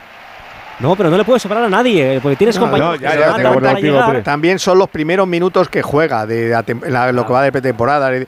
No, 0.81 0.95
pero 0.95 1.09
no 1.09 1.17
le 1.17 1.23
puede 1.23 1.39
sobrar 1.39 1.63
a 1.63 1.69
nadie, 1.69 2.19
porque 2.21 2.35
tienes 2.35 2.55
No, 2.55 2.63
compañeros 2.63 2.99
no, 2.99 3.79
ya, 3.79 4.01
hombre. 4.05 4.21
También 4.21 4.57
son 4.59 4.77
los 4.79 4.89
primeros 4.89 5.27
minutos 5.27 5.69
que 5.69 5.81
juega 5.81 6.25
de 6.25 6.49
la 6.87 7.11
lo 7.11 7.25
que 7.25 7.33
va 7.33 7.43
de 7.43 7.51
pretemporada. 7.51 8.15
Eh, 8.15 8.25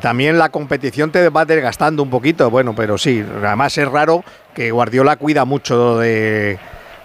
También 0.00 0.38
la 0.38 0.48
competición 0.50 1.10
te 1.10 1.28
va 1.28 1.44
desgastando 1.44 2.02
un 2.02 2.10
poquito, 2.10 2.50
bueno, 2.50 2.74
pero 2.74 2.96
sí. 2.96 3.24
Además 3.42 3.76
es 3.78 3.88
raro 3.88 4.22
que 4.54 4.70
Guardiola 4.70 5.16
cuida 5.16 5.44
mucho 5.44 5.76
lo 5.76 5.98
de, 5.98 6.58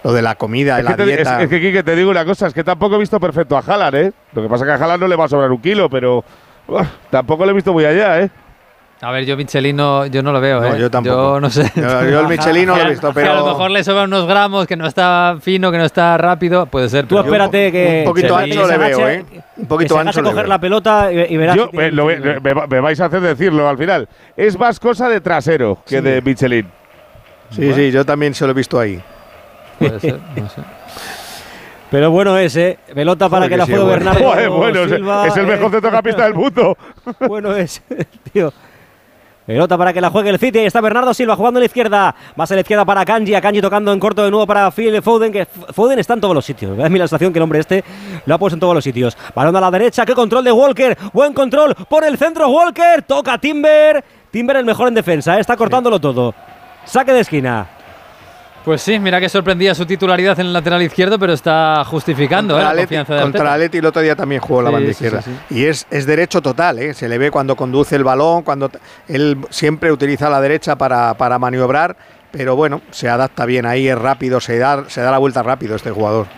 lo 0.04 0.12
de 0.12 0.22
la 0.22 0.36
comida, 0.36 0.76
de 0.76 0.82
la 0.84 0.96
te, 0.96 1.02
es, 1.02 1.08
dieta. 1.08 1.42
es 1.42 1.48
que, 1.48 1.60
Quique, 1.60 1.82
te 1.82 1.96
digo 1.96 2.10
una 2.10 2.24
cosa, 2.24 2.46
es 2.46 2.54
que 2.54 2.64
tampoco 2.64 2.96
he 2.96 2.98
visto 2.98 3.18
perfecto 3.18 3.56
a 3.56 3.60
Haaland, 3.60 3.94
¿eh? 3.96 4.12
Lo 4.32 4.42
que 4.42 4.48
pasa 4.48 4.64
es 4.64 4.68
que 4.68 4.72
a 4.72 4.84
Haaland 4.84 5.00
no 5.02 5.08
le 5.08 5.16
va 5.16 5.24
a 5.24 5.28
sobrar 5.28 5.50
un 5.50 5.60
kilo, 5.60 5.90
pero 5.90 6.24
tampoco 7.10 7.44
lo 7.44 7.50
he 7.50 7.54
visto 7.54 7.72
muy 7.72 7.84
allá, 7.84 8.20
¿eh? 8.20 8.30
A 9.04 9.10
ver, 9.10 9.24
yo 9.24 9.36
Michelin 9.36 9.74
no, 9.74 10.06
yo 10.06 10.22
no 10.22 10.30
lo 10.30 10.40
veo, 10.40 10.60
No, 10.60 10.76
¿eh? 10.76 10.78
yo 10.78 10.88
tampoco. 10.88 11.34
Yo 11.34 11.40
no 11.40 11.50
sé. 11.50 11.70
Yo- 11.74 12.08
yo 12.08 12.20
el 12.20 12.28
Michelin 12.28 12.66
no 12.66 12.76
lo 12.76 12.82
he 12.82 12.82
Que 12.82 12.86
a- 12.86 12.90
visto, 12.90 13.12
que 13.12 13.20
A 13.20 13.24
lo 13.24 13.30
pero- 13.42 13.46
mejor 13.46 13.70
le 13.72 13.82
sobran 13.82 14.04
unos 14.06 14.28
gramos, 14.28 14.66
que 14.68 14.76
no 14.76 14.86
está 14.86 15.36
fino, 15.40 15.72
que 15.72 15.78
no 15.78 15.84
está 15.84 16.16
rápido. 16.18 16.66
Puede 16.66 16.88
ser. 16.88 17.06
Tú 17.06 17.16
pero- 17.16 17.22
espérate 17.26 17.72
que. 17.72 17.98
un 17.98 18.04
poquito 18.04 18.36
que 18.36 18.42
ancho 18.44 18.66
le 18.68 18.78
veo, 18.78 18.98
agache- 19.00 19.14
¿eh? 19.14 19.24
Un 19.56 19.66
poquito 19.66 19.96
que 19.96 20.02
se 20.02 20.08
ancho 20.08 20.22
le 20.22 20.28
coger 20.30 20.44
veo. 20.44 20.48
la 20.50 20.58
pelota 20.60 21.12
y, 21.12 21.34
y 21.34 21.36
verás. 21.36 21.56
Yo, 21.56 21.68
tiene 21.68 21.86
me, 21.86 21.90
lo 21.92 22.04
voy- 22.04 22.16
Michelin. 22.16 22.42
me- 22.44 22.66
me 22.68 22.80
vais 22.80 23.00
a 23.00 23.06
hacer 23.06 23.20
decirlo 23.22 23.68
al 23.68 23.76
final. 23.76 24.08
Es 24.36 24.56
más 24.56 24.78
cosa 24.78 25.08
de 25.08 25.20
trasero 25.20 25.78
que 25.84 26.00
de 26.00 26.22
Michelin. 26.22 26.68
Sí, 27.50 27.72
sí, 27.74 27.90
yo 27.90 28.04
también 28.06 28.34
se 28.34 28.44
lo 28.44 28.52
he 28.52 28.54
visto 28.54 28.78
ahí. 28.78 29.02
Puede 29.80 29.98
ser, 29.98 30.18
no 30.36 30.48
sé. 30.48 30.62
Pero 31.90 32.10
bueno 32.10 32.38
es, 32.38 32.56
¿eh? 32.56 32.78
Pelota 32.94 33.28
para 33.28 33.46
Joder, 33.46 33.48
que 33.50 33.54
que 33.54 33.58
la 33.58 33.66
sí, 33.66 33.72
juegue 33.72 33.84
bueno. 33.86 34.04
Bernardo. 34.12 34.30
Joder, 34.30 34.48
bueno, 34.48 34.80
es- 34.84 34.90
Silva, 34.92 35.26
es 35.26 35.36
el 35.36 35.44
eh. 35.44 35.48
mejor 35.48 35.70
centrocampista 35.72 36.22
del 36.24 36.34
mundo. 36.34 36.76
bueno 37.26 37.54
es, 37.56 37.82
tío. 38.32 38.52
Pelota 39.46 39.76
para 39.76 39.92
que 39.92 40.00
la 40.00 40.10
juegue 40.10 40.30
el 40.30 40.38
City. 40.38 40.60
Ahí 40.60 40.66
está 40.66 40.80
Bernardo 40.80 41.12
Silva 41.12 41.34
jugando 41.34 41.58
en 41.58 41.62
la 41.62 41.66
izquierda. 41.66 42.14
Más 42.36 42.50
a 42.52 42.54
la 42.54 42.60
izquierda 42.60 42.84
para 42.84 43.04
Kanji. 43.04 43.34
A 43.34 43.40
Kanji 43.40 43.60
tocando 43.60 43.92
en 43.92 43.98
corto 43.98 44.22
de 44.24 44.30
nuevo 44.30 44.46
para 44.46 44.70
Phil 44.70 45.02
Foden. 45.02 45.32
Que 45.32 45.46
Foden 45.46 45.98
está 45.98 46.14
en 46.14 46.20
todos 46.20 46.34
los 46.34 46.44
sitios. 46.44 46.78
Es 46.78 46.90
mi 46.90 46.98
la 46.98 47.08
sensación 47.08 47.32
que 47.32 47.40
el 47.40 47.42
hombre 47.42 47.58
este 47.58 47.82
lo 48.24 48.34
ha 48.34 48.38
puesto 48.38 48.54
en 48.54 48.60
todos 48.60 48.74
los 48.74 48.84
sitios. 48.84 49.16
Balón 49.34 49.56
a 49.56 49.60
la 49.60 49.70
derecha. 49.70 50.06
Qué 50.06 50.14
control 50.14 50.44
de 50.44 50.52
Walker. 50.52 50.96
Buen 51.12 51.32
control 51.32 51.74
por 51.88 52.04
el 52.04 52.16
centro. 52.18 52.48
Walker. 52.50 53.02
Toca 53.02 53.36
Timber. 53.38 54.04
Timber 54.30 54.56
el 54.56 54.64
mejor 54.64 54.88
en 54.88 54.94
defensa. 54.94 55.36
¿eh? 55.36 55.40
Está 55.40 55.56
cortándolo 55.56 56.00
todo. 56.00 56.34
Saque 56.84 57.12
de 57.12 57.20
esquina. 57.20 57.66
Pues 58.64 58.80
sí, 58.80 58.98
mira 59.00 59.18
que 59.20 59.28
sorprendía 59.28 59.74
su 59.74 59.84
titularidad 59.86 60.38
en 60.38 60.46
el 60.46 60.52
lateral 60.52 60.82
izquierdo, 60.82 61.18
pero 61.18 61.32
está 61.32 61.84
justificando 61.84 62.58
¿eh? 62.58 62.62
la 62.62 62.76
confianza 62.76 63.14
de 63.16 63.22
contra. 63.22 63.54
Atleti 63.54 63.78
el 63.78 63.86
otro 63.86 64.02
día 64.02 64.14
también 64.14 64.40
jugó 64.40 64.62
la 64.62 64.70
banda 64.70 64.90
izquierda. 64.90 65.20
sí, 65.20 65.32
Y 65.50 65.64
es, 65.64 65.86
es 65.90 66.06
derecho 66.06 66.40
total, 66.40 66.78
¿eh? 66.78 66.94
se 66.94 67.08
le 67.08 67.18
ve 67.18 67.32
cuando 67.32 67.56
conduce 67.56 67.96
el 67.96 68.04
balón, 68.04 68.42
cuando 68.42 68.70
él 69.08 69.38
siempre 69.50 69.90
utiliza 69.90 70.30
la 70.30 70.40
derecha 70.40 70.76
para, 70.76 71.14
para 71.14 71.40
maniobrar, 71.40 71.96
pero 72.30 72.54
bueno, 72.54 72.82
se 72.92 73.08
adapta 73.08 73.46
bien 73.46 73.66
ahí, 73.66 73.88
es 73.88 73.98
rápido, 73.98 74.40
se 74.40 74.58
da, 74.58 74.88
se 74.88 75.00
da 75.00 75.10
la 75.10 75.18
vuelta 75.18 75.42
rápido 75.42 75.74
este 75.74 75.90
jugador. 75.90 76.28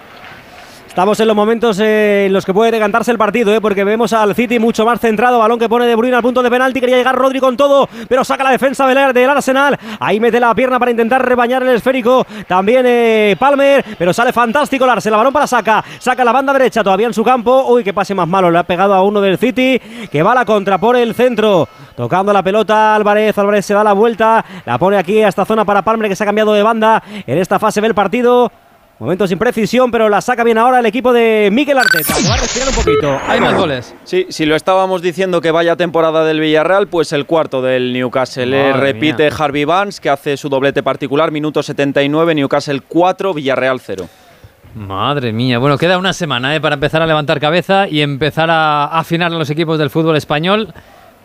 Estamos 0.95 1.19
en 1.19 1.27
los 1.27 1.35
momentos 1.35 1.81
eh, 1.81 2.27
en 2.27 2.33
los 2.33 2.47
que 2.47 2.55
puede 2.55 2.71
decantarse 2.71 3.11
el 3.11 3.19
partido, 3.19 3.53
eh, 3.53 3.61
porque 3.61 3.83
vemos 3.83 4.13
al 4.13 4.33
City 4.33 4.61
mucho 4.61 4.87
más 4.87 5.01
centrado. 5.01 5.41
Balón 5.41 5.59
que 5.59 5.69
pone 5.69 5.87
De 5.87 5.97
Bruyne 5.97 6.15
al 6.15 6.23
punto 6.23 6.41
de 6.41 6.49
penalti. 6.49 6.79
Quería 6.79 6.97
llegar 6.97 7.17
Rodri 7.17 7.41
con 7.41 7.57
todo, 7.57 7.89
pero 8.09 8.23
saca 8.23 8.45
la 8.45 8.53
defensa 8.53 8.87
del, 8.87 9.13
del 9.13 9.29
Arsenal. 9.29 9.77
Ahí 9.99 10.21
mete 10.21 10.39
la 10.39 10.55
pierna 10.55 10.79
para 10.79 10.93
intentar 10.93 11.27
rebañar 11.27 11.65
el 11.65 11.71
esférico. 11.71 12.25
También 12.47 12.85
eh, 12.87 13.35
Palmer, 13.37 13.85
pero 13.99 14.13
sale 14.13 14.33
fantástico 14.33 14.85
el. 14.85 15.11
Balón 15.11 15.33
para 15.33 15.49
saca. 15.49 15.85
Saca 15.99 16.25
la 16.25 16.31
banda 16.31 16.53
derecha 16.53 16.85
todavía 16.85 17.09
en 17.09 17.15
su 17.15 17.25
campo. 17.25 17.65
Uy, 17.71 17.83
qué 17.83 17.93
pase 17.93 18.15
más 18.15 18.29
malo. 18.29 18.49
Le 18.49 18.59
ha 18.59 18.63
pegado 18.63 18.95
a 18.95 19.03
uno 19.03 19.21
del 19.21 19.37
City 19.37 19.81
que 20.13 20.23
va 20.23 20.31
a 20.31 20.37
la 20.37 20.45
contra 20.45 20.79
por 20.79 20.95
el 20.95 21.13
centro. 21.17 21.69
Tocando 21.97 22.33
la 22.33 22.45
pelota 22.45 22.95
Álvarez. 22.95 23.37
Álvarez 23.37 23.67
se 23.67 23.75
da 23.75 23.83
la 23.83 23.95
vuelta. 23.95 24.45
La 24.65 24.79
pone 24.79 24.97
aquí 24.97 25.21
a 25.23 25.27
esta 25.27 25.45
zona 25.45 25.65
para 25.65 25.83
Palmer 25.83 26.09
que 26.09 26.15
se 26.15 26.23
ha 26.23 26.27
cambiado 26.27 26.53
de 26.53 26.63
banda 26.63 27.03
en 27.27 27.37
esta 27.37 27.59
fase 27.59 27.81
del 27.81 27.97
partido. 27.97 28.53
Momentos 29.05 29.29
sin 29.29 29.39
precisión, 29.39 29.91
pero 29.91 30.09
la 30.09 30.23
saca 30.23 30.43
bien 30.45 30.57
ahora 30.57 30.81
el 30.81 30.87
equipo 30.87 31.13
de 31.13 31.51
Mikel 31.53 31.77
Arteta. 31.77 32.15
va 32.27 32.37
a 32.37 32.37
respirar 32.39 32.69
un 32.71 32.75
poquito. 32.75 33.21
Hay 33.29 33.39
más 33.39 33.55
goles. 33.55 33.95
Sí, 34.05 34.25
si 34.31 34.47
lo 34.47 34.57
estábamos 34.57 35.03
diciendo 35.03 35.43
que 35.43 35.51
vaya 35.51 35.77
temporada 35.77 36.25
del 36.25 36.41
Villarreal, 36.41 36.87
pues 36.87 37.13
el 37.13 37.27
cuarto 37.27 37.61
del 37.61 37.93
Newcastle. 37.93 38.71
Eh, 38.71 38.73
repite 38.73 39.25
mía. 39.25 39.37
Harvey 39.37 39.67
Barnes, 39.67 40.01
que 40.01 40.09
hace 40.09 40.39
su 40.39 40.49
doblete 40.49 40.83
particular, 40.83 41.33
minuto 41.33 41.63
79, 41.63 42.35
Newcastle 42.35 42.81
4, 42.89 43.35
Villarreal 43.35 43.79
0. 43.79 44.09
Madre 44.75 45.35
mía. 45.35 45.59
Bueno, 45.59 45.77
queda 45.77 45.99
una 45.99 46.15
semana 46.15 46.57
¿eh? 46.57 46.61
para 46.63 46.77
empezar 46.77 47.03
a 47.03 47.07
levantar 47.07 47.41
cabeza 47.41 47.87
y 47.87 48.01
empezar 48.01 48.49
a 48.51 48.87
afinar 48.87 49.31
a 49.31 49.37
los 49.37 49.51
equipos 49.51 49.79
del 49.79 49.91
fútbol 49.91 50.17
español. 50.17 50.73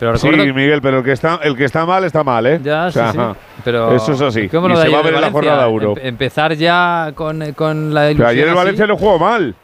Pero 0.00 0.16
Sí, 0.16 0.28
Miguel, 0.28 0.80
pero 0.82 0.98
el 0.98 1.04
que 1.04 1.12
está, 1.12 1.38
el 1.42 1.54
que 1.56 1.64
está 1.66 1.84
mal 1.86 2.02
está 2.04 2.24
mal, 2.24 2.44
¿eh? 2.46 2.58
Ya, 2.62 2.86
O 2.86 2.90
sea, 2.90 3.12
sí, 3.12 3.18
sí. 3.18 3.24
Pero 3.64 3.94
Eso 3.94 4.12
es 4.14 4.20
así. 4.22 4.48
¿cómo 4.48 4.66
Y 4.66 4.70
lo 4.70 4.80
se 4.80 4.88
va 4.88 4.98
a 4.98 5.02
ver 5.02 5.14
en 5.14 5.20
la 5.20 5.30
jornada 5.30 5.68
1. 5.68 5.90
Em- 5.92 6.06
empezar 6.08 6.54
ya 6.54 7.12
con, 7.14 7.52
con 7.52 7.92
la 7.94 8.00
Pero 8.00 8.10
ilusión 8.12 8.28
ayer 8.30 8.48
el. 8.48 8.54
Valencia 8.54 8.86
no 8.86 8.96
jugó 8.96 9.18
mal. 9.18 9.54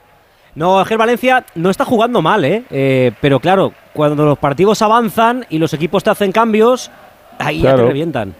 No, 0.54 0.80
es 0.82 0.88
que 0.88 0.94
el 0.94 0.98
Valencia 0.98 1.44
no 1.54 1.70
está 1.70 1.84
jugando 1.84 2.20
mal, 2.22 2.44
¿eh? 2.44 2.64
Eh, 2.70 3.12
Pero 3.20 3.40
claro, 3.40 3.72
cuando 3.92 4.24
los 4.26 4.38
partidos 4.38 4.80
avanzan 4.82 5.46
y 5.50 5.58
los 5.58 5.72
equipos 5.74 6.04
te 6.04 6.10
hacen 6.10 6.32
cambios, 6.32 6.90
ahí 7.38 7.62
ya 7.62 7.74
te 7.74 7.82
revientan. 7.82 8.34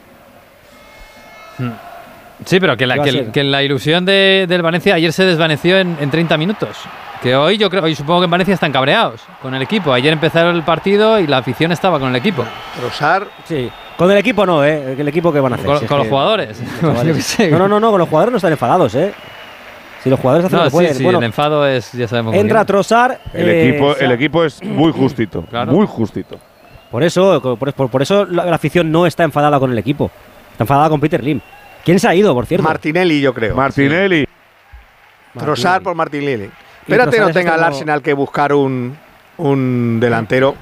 Sí, 2.44 2.60
pero 2.60 2.76
que 2.76 2.86
la, 2.86 3.02
que 3.02 3.42
la 3.44 3.62
ilusión 3.62 4.04
de- 4.04 4.44
del 4.46 4.60
Valencia 4.60 4.94
ayer 4.94 5.12
se 5.12 5.24
desvaneció 5.24 5.78
en, 5.78 5.96
en 6.00 6.10
30 6.10 6.36
minutos. 6.36 6.76
Que 7.22 7.34
hoy 7.34 7.56
yo 7.58 7.70
creo, 7.70 7.82
hoy 7.84 7.94
supongo 7.94 8.20
que 8.20 8.24
en 8.26 8.30
Valencia 8.30 8.54
están 8.54 8.72
cabreados 8.72 9.22
con 9.42 9.54
el 9.54 9.62
equipo. 9.62 9.92
Ayer 9.92 10.12
empezaron 10.12 10.54
el 10.54 10.62
partido 10.62 11.18
y 11.18 11.26
la 11.26 11.38
afición 11.38 11.72
estaba 11.72 11.98
con 11.98 12.10
el 12.10 12.16
equipo. 12.16 12.44
Rosar, 12.82 13.26
Sí. 13.44 13.70
Con 13.96 14.10
el 14.10 14.18
equipo 14.18 14.44
no, 14.44 14.62
¿eh? 14.62 14.94
El 14.98 15.08
equipo 15.08 15.32
que 15.32 15.40
van 15.40 15.52
a 15.52 15.56
hacer. 15.56 15.66
Con, 15.66 15.78
si 15.78 15.84
es 15.84 15.88
con 15.88 15.96
los 15.98 16.04
que- 16.06 16.10
jugadores. 16.10 16.60
No, 16.82 17.58
no, 17.58 17.68
no, 17.68 17.80
no, 17.80 17.90
con 17.90 17.98
los 17.98 18.08
jugadores 18.10 18.30
no 18.32 18.36
están 18.36 18.52
enfadados, 18.52 18.94
¿eh? 18.94 19.14
Si 20.04 20.10
los 20.10 20.20
jugadores 20.20 20.44
hacen 20.46 20.58
No, 20.58 20.64
lo 20.64 20.66
que 20.66 20.70
sí, 20.70 20.76
pueden. 20.76 20.94
sí, 20.94 21.02
bueno, 21.02 21.18
el 21.18 21.24
enfado 21.24 21.66
es, 21.66 21.90
ya 21.92 22.06
sabemos. 22.06 22.34
entra 22.34 22.60
bien. 22.60 22.66
Trossard. 22.66 23.16
El, 23.32 23.48
eh, 23.48 23.68
equipo, 23.70 23.86
o 23.86 23.94
sea, 23.94 24.06
el 24.06 24.12
equipo 24.12 24.44
es 24.44 24.62
muy 24.62 24.92
justito. 24.92 25.42
Claro. 25.50 25.72
Muy 25.72 25.86
justito. 25.86 26.38
Por 26.90 27.02
eso, 27.02 27.40
por, 27.58 27.72
por- 27.72 27.88
por 27.90 28.02
eso 28.02 28.26
la, 28.26 28.44
la 28.44 28.54
afición 28.56 28.92
no 28.92 29.06
está 29.06 29.24
enfadada 29.24 29.58
con 29.58 29.72
el 29.72 29.78
equipo. 29.78 30.10
Está 30.52 30.64
enfadada 30.64 30.90
con 30.90 31.00
Peter 31.00 31.24
Lim. 31.24 31.40
¿Quién 31.82 31.98
se 31.98 32.06
ha 32.06 32.14
ido, 32.14 32.34
por 32.34 32.44
cierto? 32.46 32.64
Martinelli 32.64 33.20
yo 33.22 33.32
creo. 33.32 33.56
Martinelli. 33.56 34.28
Trossard 35.38 35.82
por 35.82 35.94
Martinelli. 35.94 36.50
Espérate 36.86 37.20
no 37.20 37.30
tenga 37.30 37.52
el 37.54 37.56
como- 37.60 37.66
Arsenal 37.66 38.02
que 38.02 38.12
buscar 38.12 38.52
un, 38.52 38.96
un 39.38 39.98
delantero 40.00 40.54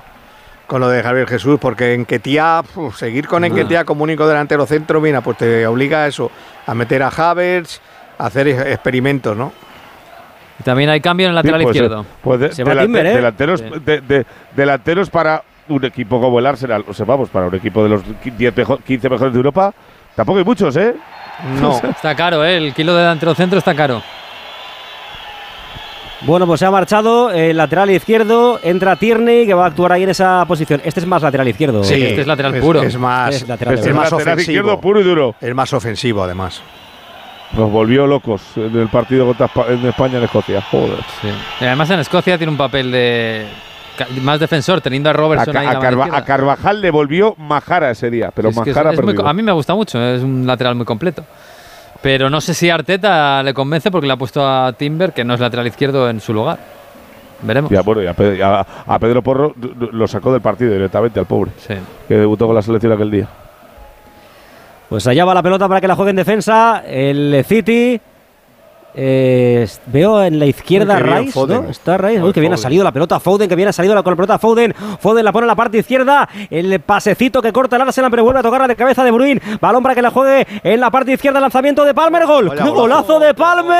con 0.66 0.80
lo 0.80 0.88
de 0.88 1.02
Javier 1.02 1.28
Jesús, 1.28 1.58
porque 1.60 1.92
Enquetía, 1.94 2.62
uf, 2.74 2.96
seguir 2.96 3.28
con 3.28 3.44
Enquetía 3.44 3.84
como 3.84 4.02
único 4.04 4.26
delantero 4.26 4.64
centro, 4.66 5.00
mira, 5.00 5.20
pues 5.20 5.36
te 5.36 5.66
obliga 5.66 6.04
a 6.04 6.06
eso, 6.06 6.30
a 6.66 6.74
meter 6.74 7.02
a 7.02 7.08
Havertz, 7.08 7.80
a 8.18 8.26
hacer 8.26 8.48
experimentos, 8.48 9.36
¿no? 9.36 9.52
Y 10.58 10.62
También 10.62 10.88
hay 10.88 11.00
cambio 11.00 11.26
en 11.26 11.30
el 11.30 11.34
lateral 11.34 11.60
Sí, 11.60 11.64
pues, 11.64 11.76
izquierdo. 11.76 12.02
eh, 12.02 12.06
pues 12.22 12.40
de- 12.40 12.52
Se 12.52 12.64
va 12.64 12.70
delante- 12.70 12.86
Timber, 12.86 13.06
¿eh? 13.06 13.14
delanteros, 13.16 13.60
Sí. 13.60 13.66
de- 13.84 14.00
de- 14.00 14.26
delanteros 14.56 15.10
para 15.10 15.42
un 15.68 15.84
equipo 15.84 16.20
como 16.20 16.38
el 16.38 16.46
Arsenal, 16.46 16.84
o 16.88 16.94
sea, 16.94 17.04
vamos, 17.04 17.28
para 17.28 17.46
un 17.46 17.54
equipo 17.54 17.82
de 17.82 17.88
los 17.90 18.02
10 18.24 18.56
mejo- 18.56 18.78
15 18.78 19.10
mejores 19.10 19.32
de 19.34 19.38
Europa, 19.38 19.74
tampoco 20.16 20.38
hay 20.38 20.44
muchos, 20.44 20.74
¿eh? 20.76 20.94
No. 21.60 21.78
Está 21.90 22.14
caro, 22.14 22.44
¿eh? 22.44 22.56
El 22.56 22.72
kilo 22.72 22.94
de 22.94 23.02
delantero 23.02 23.34
centro 23.34 23.58
está 23.58 23.74
caro. 23.74 24.02
Bueno, 26.26 26.46
pues 26.46 26.60
se 26.60 26.66
ha 26.66 26.70
marchado 26.70 27.30
el 27.30 27.56
lateral 27.56 27.90
izquierdo. 27.90 28.58
Entra 28.62 28.96
Tierney, 28.96 29.46
que 29.46 29.52
va 29.54 29.64
a 29.64 29.68
actuar 29.68 29.92
ahí 29.92 30.04
en 30.04 30.10
esa 30.10 30.44
posición. 30.46 30.80
Este 30.84 31.00
es 31.00 31.06
más 31.06 31.22
lateral 31.22 31.48
izquierdo. 31.48 31.84
Sí. 31.84 32.02
este 32.02 32.22
es 32.22 32.26
lateral 32.26 32.58
puro. 32.60 32.82
Es 32.82 32.96
más, 32.96 33.34
Es 33.34 33.48
lateral 33.48 33.74
es 33.74 33.82
de 33.84 33.90
Es 33.90 33.96
más 33.96 34.10
lateral 34.10 34.34
ofensivo. 34.34 34.58
izquierdo 34.58 34.80
puro 34.80 35.00
y 35.00 35.04
duro. 35.04 35.34
Es 35.40 35.54
más 35.54 35.72
ofensivo, 35.72 36.22
además. 36.22 36.62
Nos 37.52 37.70
volvió 37.70 38.06
locos 38.06 38.42
en 38.56 38.76
el 38.76 38.88
partido 38.88 39.26
contra 39.26 39.50
España 39.88 40.18
en 40.18 40.24
Escocia. 40.24 40.62
Joder. 40.62 40.98
Sí. 41.20 41.28
Y 41.60 41.64
además 41.64 41.90
en 41.90 42.00
Escocia 42.00 42.38
tiene 42.38 42.50
un 42.50 42.58
papel 42.58 42.90
de 42.90 43.46
más 44.22 44.40
defensor, 44.40 44.80
teniendo 44.80 45.08
a 45.08 45.12
A, 45.12 45.14
Robertson 45.14 45.56
ahí 45.56 45.66
a 45.66 45.74
la 45.74 45.78
a 45.78 45.92
izquierda. 45.92 46.24
Carvajal 46.24 46.80
le 46.80 46.90
volvió 46.90 47.34
Majara 47.38 47.90
ese 47.90 48.10
día, 48.10 48.32
pero 48.34 48.48
Es 48.48 48.56
Majara 48.56 48.92
es 48.92 49.00
muy 49.00 49.14
a 49.24 49.32
mí 49.32 49.42
me 49.42 49.52
gusta 49.52 49.74
mucho, 49.74 50.02
es 50.02 50.22
un 50.22 50.46
lateral 50.46 50.74
muy 50.74 50.84
completo. 50.84 51.24
Pero 52.02 52.28
no 52.28 52.40
sé 52.40 52.52
si 52.54 52.68
Arteta 52.70 53.42
le 53.42 53.54
convence 53.54 53.90
porque 53.90 54.06
le 54.06 54.12
ha 54.12 54.16
puesto 54.16 54.46
a 54.46 54.72
Timber, 54.74 55.12
que 55.12 55.24
no 55.24 55.34
es 55.34 55.40
lateral 55.40 55.66
izquierdo, 55.66 56.08
en 56.10 56.20
su 56.20 56.34
lugar. 56.34 56.58
Veremos. 57.42 57.70
Ya, 57.70 57.82
bueno, 57.82 58.02
y 58.02 58.06
a, 58.06 58.14
Pe- 58.14 58.42
a- 58.42 58.66
a 58.86 58.98
Pedro 58.98 59.22
Porro 59.22 59.54
lo 59.92 60.06
sacó 60.06 60.32
del 60.32 60.40
partido 60.40 60.72
directamente 60.72 61.18
al 61.20 61.26
pobre, 61.26 61.50
Sí. 61.58 61.74
que 62.08 62.14
debutó 62.16 62.46
con 62.46 62.54
la 62.54 62.62
selección 62.62 62.92
aquel 62.92 63.10
día. 63.10 63.28
Pues 64.88 65.06
allá 65.06 65.24
va 65.24 65.34
la 65.34 65.42
pelota 65.42 65.66
para 65.66 65.80
que 65.80 65.88
la 65.88 65.96
juegue 65.96 66.10
en 66.10 66.16
defensa. 66.16 66.82
El 66.86 67.44
City. 67.46 68.00
Eh, 68.96 69.66
veo 69.86 70.22
en 70.22 70.38
la 70.38 70.46
izquierda 70.46 70.98
Rice. 70.98 71.46
¿no? 71.46 71.68
Está 71.68 71.98
Rice. 71.98 72.22
Uy, 72.22 72.32
que 72.32 72.40
bien 72.40 72.52
ha 72.52 72.56
salido 72.56 72.84
la 72.84 72.92
pelota 72.92 73.18
Foden, 73.18 73.48
que 73.48 73.56
bien 73.56 73.68
ha 73.68 73.72
salido 73.72 73.94
la, 73.94 74.02
con 74.02 74.12
la 74.12 74.16
pelota 74.16 74.38
Foden. 74.38 74.72
Foden 75.00 75.24
la 75.24 75.32
pone 75.32 75.44
en 75.44 75.48
la 75.48 75.56
parte 75.56 75.78
izquierda. 75.78 76.28
El 76.50 76.80
pasecito 76.80 77.42
que 77.42 77.52
corta 77.52 77.76
el 77.76 77.82
Arsenal, 77.82 78.10
pero 78.10 78.24
vuelve 78.24 78.40
a 78.40 78.42
tocarla 78.42 78.68
de 78.68 78.76
cabeza 78.76 79.04
de 79.04 79.10
Bruin. 79.10 79.40
Balón 79.60 79.82
para 79.82 79.94
que 79.94 80.02
la 80.02 80.10
juegue 80.10 80.46
en 80.62 80.80
la 80.80 80.90
parte 80.90 81.12
izquierda. 81.12 81.40
Lanzamiento 81.40 81.84
de 81.84 81.92
Palmer. 81.94 82.26
Gol. 82.26 82.48
Vaya 82.50 82.62
¡Qué 82.64 82.70
golazo. 82.70 83.18
de 83.18 83.34
Palmer! 83.34 83.74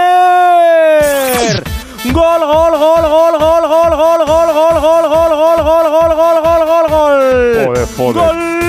Gol, 2.12 2.40
gol, 2.40 2.78
gol, 2.78 3.02
gol, 3.08 3.38
gol, 3.38 3.38
gol, 3.38 3.66
gol, 3.66 3.96
gol, 3.96 4.26
gol, 4.26 4.80
gol, 4.80 4.80
gol, 4.80 5.30
gol, 5.30 5.62
gol, 5.62 5.90
gol, 5.90 6.14
gol, 6.16 6.42
gol, 6.42 6.88
gol, 6.90 8.14
gol. 8.14 8.14
Gol 8.14 8.63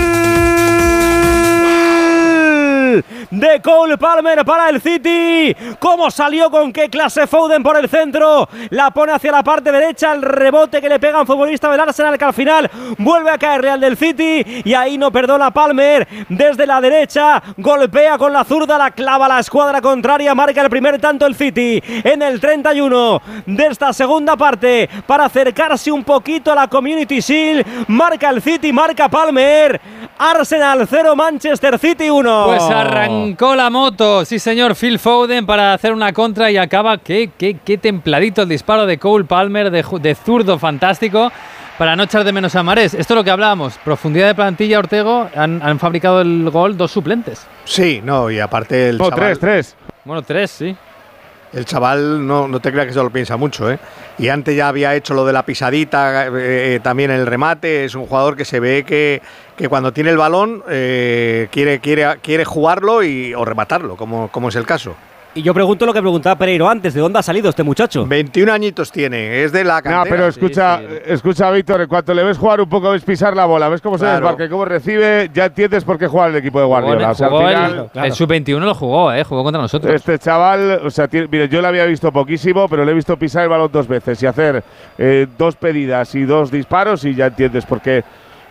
de 3.36 3.62
Cole 3.62 3.98
Palmer 3.98 4.46
para 4.46 4.70
el 4.70 4.82
City. 4.82 5.56
¿Cómo 5.80 6.10
salió 6.10 6.50
con 6.50 6.72
qué 6.72 6.90
clase 6.90 7.28
Foden 7.28 7.64
por 7.64 7.78
el 7.78 7.90
centro? 7.90 8.48
La 8.70 8.92
pone 8.92 9.12
hacia 9.12 9.32
la 9.32 9.44
parte 9.44 9.72
derecha. 9.72 10.14
El 10.14 10.22
rebote 10.22 10.82
que 10.82 10.90
le 10.90 11.00
pega 11.00 11.22
un 11.22 11.28
futbolista 11.28 11.70
del 11.70 11.80
Arsenal 11.80 12.18
que 12.18 12.26
al 12.26 12.34
final 12.34 12.70
vuelve 12.98 13.32
a 13.32 13.38
caer 13.38 13.62
Real 13.62 13.80
del 13.80 13.98
City. 13.98 14.62
Y 14.64 14.74
ahí 14.74 14.98
no 14.98 15.12
perdona 15.12 15.52
Palmer. 15.52 16.08
Desde 16.30 16.66
la 16.66 16.80
derecha 16.80 17.42
golpea 17.58 18.18
con 18.18 18.32
la 18.32 18.44
zurda. 18.44 18.78
La 18.78 18.92
clava 18.92 19.28
la 19.28 19.40
escuadra 19.40 19.82
contraria. 19.82 20.34
Marca 20.34 20.62
el 20.62 20.70
primer 20.70 21.00
tanto 21.00 21.26
el 21.26 21.36
City 21.36 21.82
en 22.04 22.22
el 22.22 22.40
31 22.40 23.22
de 23.46 23.68
esta 23.68 23.92
segunda 23.92 24.38
parte 24.38 24.90
para 25.06 25.26
acercarse 25.26 25.92
un 25.92 26.04
poquito 26.04 26.52
a 26.52 26.56
la 26.56 26.68
Community 26.68 27.20
Shield. 27.20 27.66
Marca 27.88 28.30
el 28.30 28.42
City, 28.42 28.72
marca 28.72 29.10
Palmer. 29.10 29.82
Arsenal 30.18 30.88
0, 30.90 31.16
Manchester 31.16 31.78
City 31.78 32.10
1. 32.10 32.46
Pues 32.46 32.64
arrancó 33.26 33.56
la 33.56 33.70
moto, 33.72 34.24
sí 34.24 34.38
señor, 34.38 34.76
Phil 34.76 35.00
Foden 35.00 35.46
para 35.46 35.74
hacer 35.74 35.94
una 35.94 36.14
contra 36.14 36.52
y 36.52 36.58
acaba, 36.58 37.00
qué, 37.00 37.32
qué, 37.38 37.58
qué 37.66 37.78
templadito 37.78 38.44
el 38.44 38.50
disparo 38.50 38.86
de 38.86 39.00
Cole 39.00 39.26
Palmer, 39.26 39.72
de, 39.72 40.16
zurdo 40.16 40.60
fantástico, 40.60 41.32
para 41.78 41.96
no 41.96 42.04
echar 42.04 42.24
de 42.24 42.32
menos 42.32 42.56
a 42.56 42.62
Marés. 42.62 42.94
Esto 42.94 43.14
es 43.14 43.18
lo 43.18 43.24
que 43.24 43.32
hablábamos, 43.32 43.80
profundidad 43.84 44.28
de 44.28 44.36
plantilla, 44.36 44.78
Ortego, 44.78 45.28
han, 45.36 45.60
han 45.64 45.80
fabricado 45.80 46.22
el 46.22 46.50
gol 46.52 46.78
dos 46.78 46.92
suplentes. 46.92 47.48
Sí, 47.64 48.00
no, 48.04 48.30
y 48.30 48.40
aparte 48.40 48.90
el 48.90 48.98
No, 49.00 49.10
chaval, 49.10 49.20
tres, 49.20 49.40
tres. 49.40 49.76
Bueno, 50.04 50.22
tres, 50.22 50.52
sí. 50.52 50.76
El 51.54 51.66
chaval 51.66 52.26
no, 52.26 52.48
no 52.48 52.60
te 52.60 52.72
creas 52.72 52.88
que 52.88 52.94
se 52.94 53.02
lo 53.02 53.10
piensa 53.10 53.38
mucho, 53.38 53.72
¿eh? 53.72 53.80
Y 54.18 54.30
antes 54.30 54.56
ya 54.56 54.68
había 54.68 54.96
hecho 54.96 55.14
lo 55.14 55.26
de 55.26 55.34
la 55.34 55.46
pisadita, 55.46 56.28
eh, 56.28 56.30
eh, 56.76 56.80
también 56.82 57.12
el 57.12 57.26
remate, 57.26 57.86
es 57.86 57.96
un 57.96 58.06
jugador 58.06 58.36
que 58.36 58.46
se 58.46 58.60
ve 58.60 58.84
que, 58.86 59.22
que 59.56 59.70
cuando 59.70 59.92
tiene 59.92 60.10
el 60.10 60.18
balón 60.18 60.64
eh, 60.70 61.48
quiere, 61.52 61.80
quiere, 61.80 62.18
quiere 62.22 62.46
jugarlo 62.46 63.04
y, 63.04 63.34
o 63.34 63.46
rematarlo, 63.46 63.96
como, 63.96 64.30
como 64.30 64.50
es 64.50 64.56
el 64.56 64.66
caso. 64.66 64.96
Y 65.38 65.42
yo 65.42 65.54
pregunto 65.54 65.86
lo 65.86 65.94
que 65.94 66.00
preguntaba 66.02 66.38
Pereiro 66.38 66.70
antes, 66.70 66.94
¿de 66.94 67.02
dónde 67.02 67.20
ha 67.20 67.22
salido 67.22 67.50
este 67.50 67.62
muchacho? 67.62 68.06
21 68.06 68.54
añitos 68.54 68.90
tiene, 68.90 69.44
es 69.44 69.52
de 69.52 69.66
la 69.66 69.76
No, 69.78 69.82
cantera. 69.84 70.04
pero 70.16 70.28
escucha, 70.28 70.80
sí. 70.80 70.86
escucha, 71.08 71.52
Víctor, 71.52 71.82
en 71.82 71.88
cuanto 71.90 72.14
le 72.14 72.24
ves 72.24 72.38
jugar 72.38 72.62
un 72.62 72.70
poco, 72.70 72.92
ves 72.92 73.04
pisar 73.04 73.36
la 73.36 73.46
bola, 73.46 73.68
ves 73.68 73.82
cómo 73.82 73.98
se 73.98 74.06
Claro. 74.06 74.16
desmarca 74.28 74.46
y 74.46 74.50
cómo 74.50 74.64
recibe, 74.64 75.30
ya 75.34 75.48
entiendes 75.48 75.84
por 75.84 75.98
qué 76.00 76.08
juega 76.08 76.28
el 76.28 76.38
equipo 76.38 76.60
de 76.62 76.66
Guardiola. 76.66 77.12
O 77.12 77.16
sea, 77.16 77.28
al 77.28 77.34
Jugó 77.34 77.50
el- 77.50 77.56
final, 77.58 77.92
el, 77.96 78.14
sub-21 78.14 78.60
lo 78.66 78.74
jugó, 78.76 79.12
¿eh? 79.12 79.26
jugó 79.26 79.44
contra 79.44 79.62
nosotros. 79.62 79.94
Este 79.94 80.18
chaval, 80.20 80.80
o 80.86 80.90
sea, 80.90 81.10
tiene- 81.10 81.28
mire, 81.30 81.50
yo 81.50 81.62
lo 81.62 81.68
había 81.68 81.84
visto 81.86 82.14
poquísimo, 82.14 82.70
pero 82.70 82.86
le 82.86 82.92
he 82.94 82.96
visto 82.96 83.18
pisar 83.18 83.44
el 83.44 83.50
balón 83.50 83.70
dos 83.74 83.90
veces 83.90 84.24
y 84.24 84.26
hacer 84.28 84.64
eh, 84.98 85.28
dos 85.38 85.58
pedidas 85.58 86.16
y 86.16 86.24
dos 86.24 86.50
disparos 86.50 87.04
y 87.04 87.14
ya 87.14 87.26
entiendes 87.26 87.66
por 87.66 87.82
qué 87.82 88.06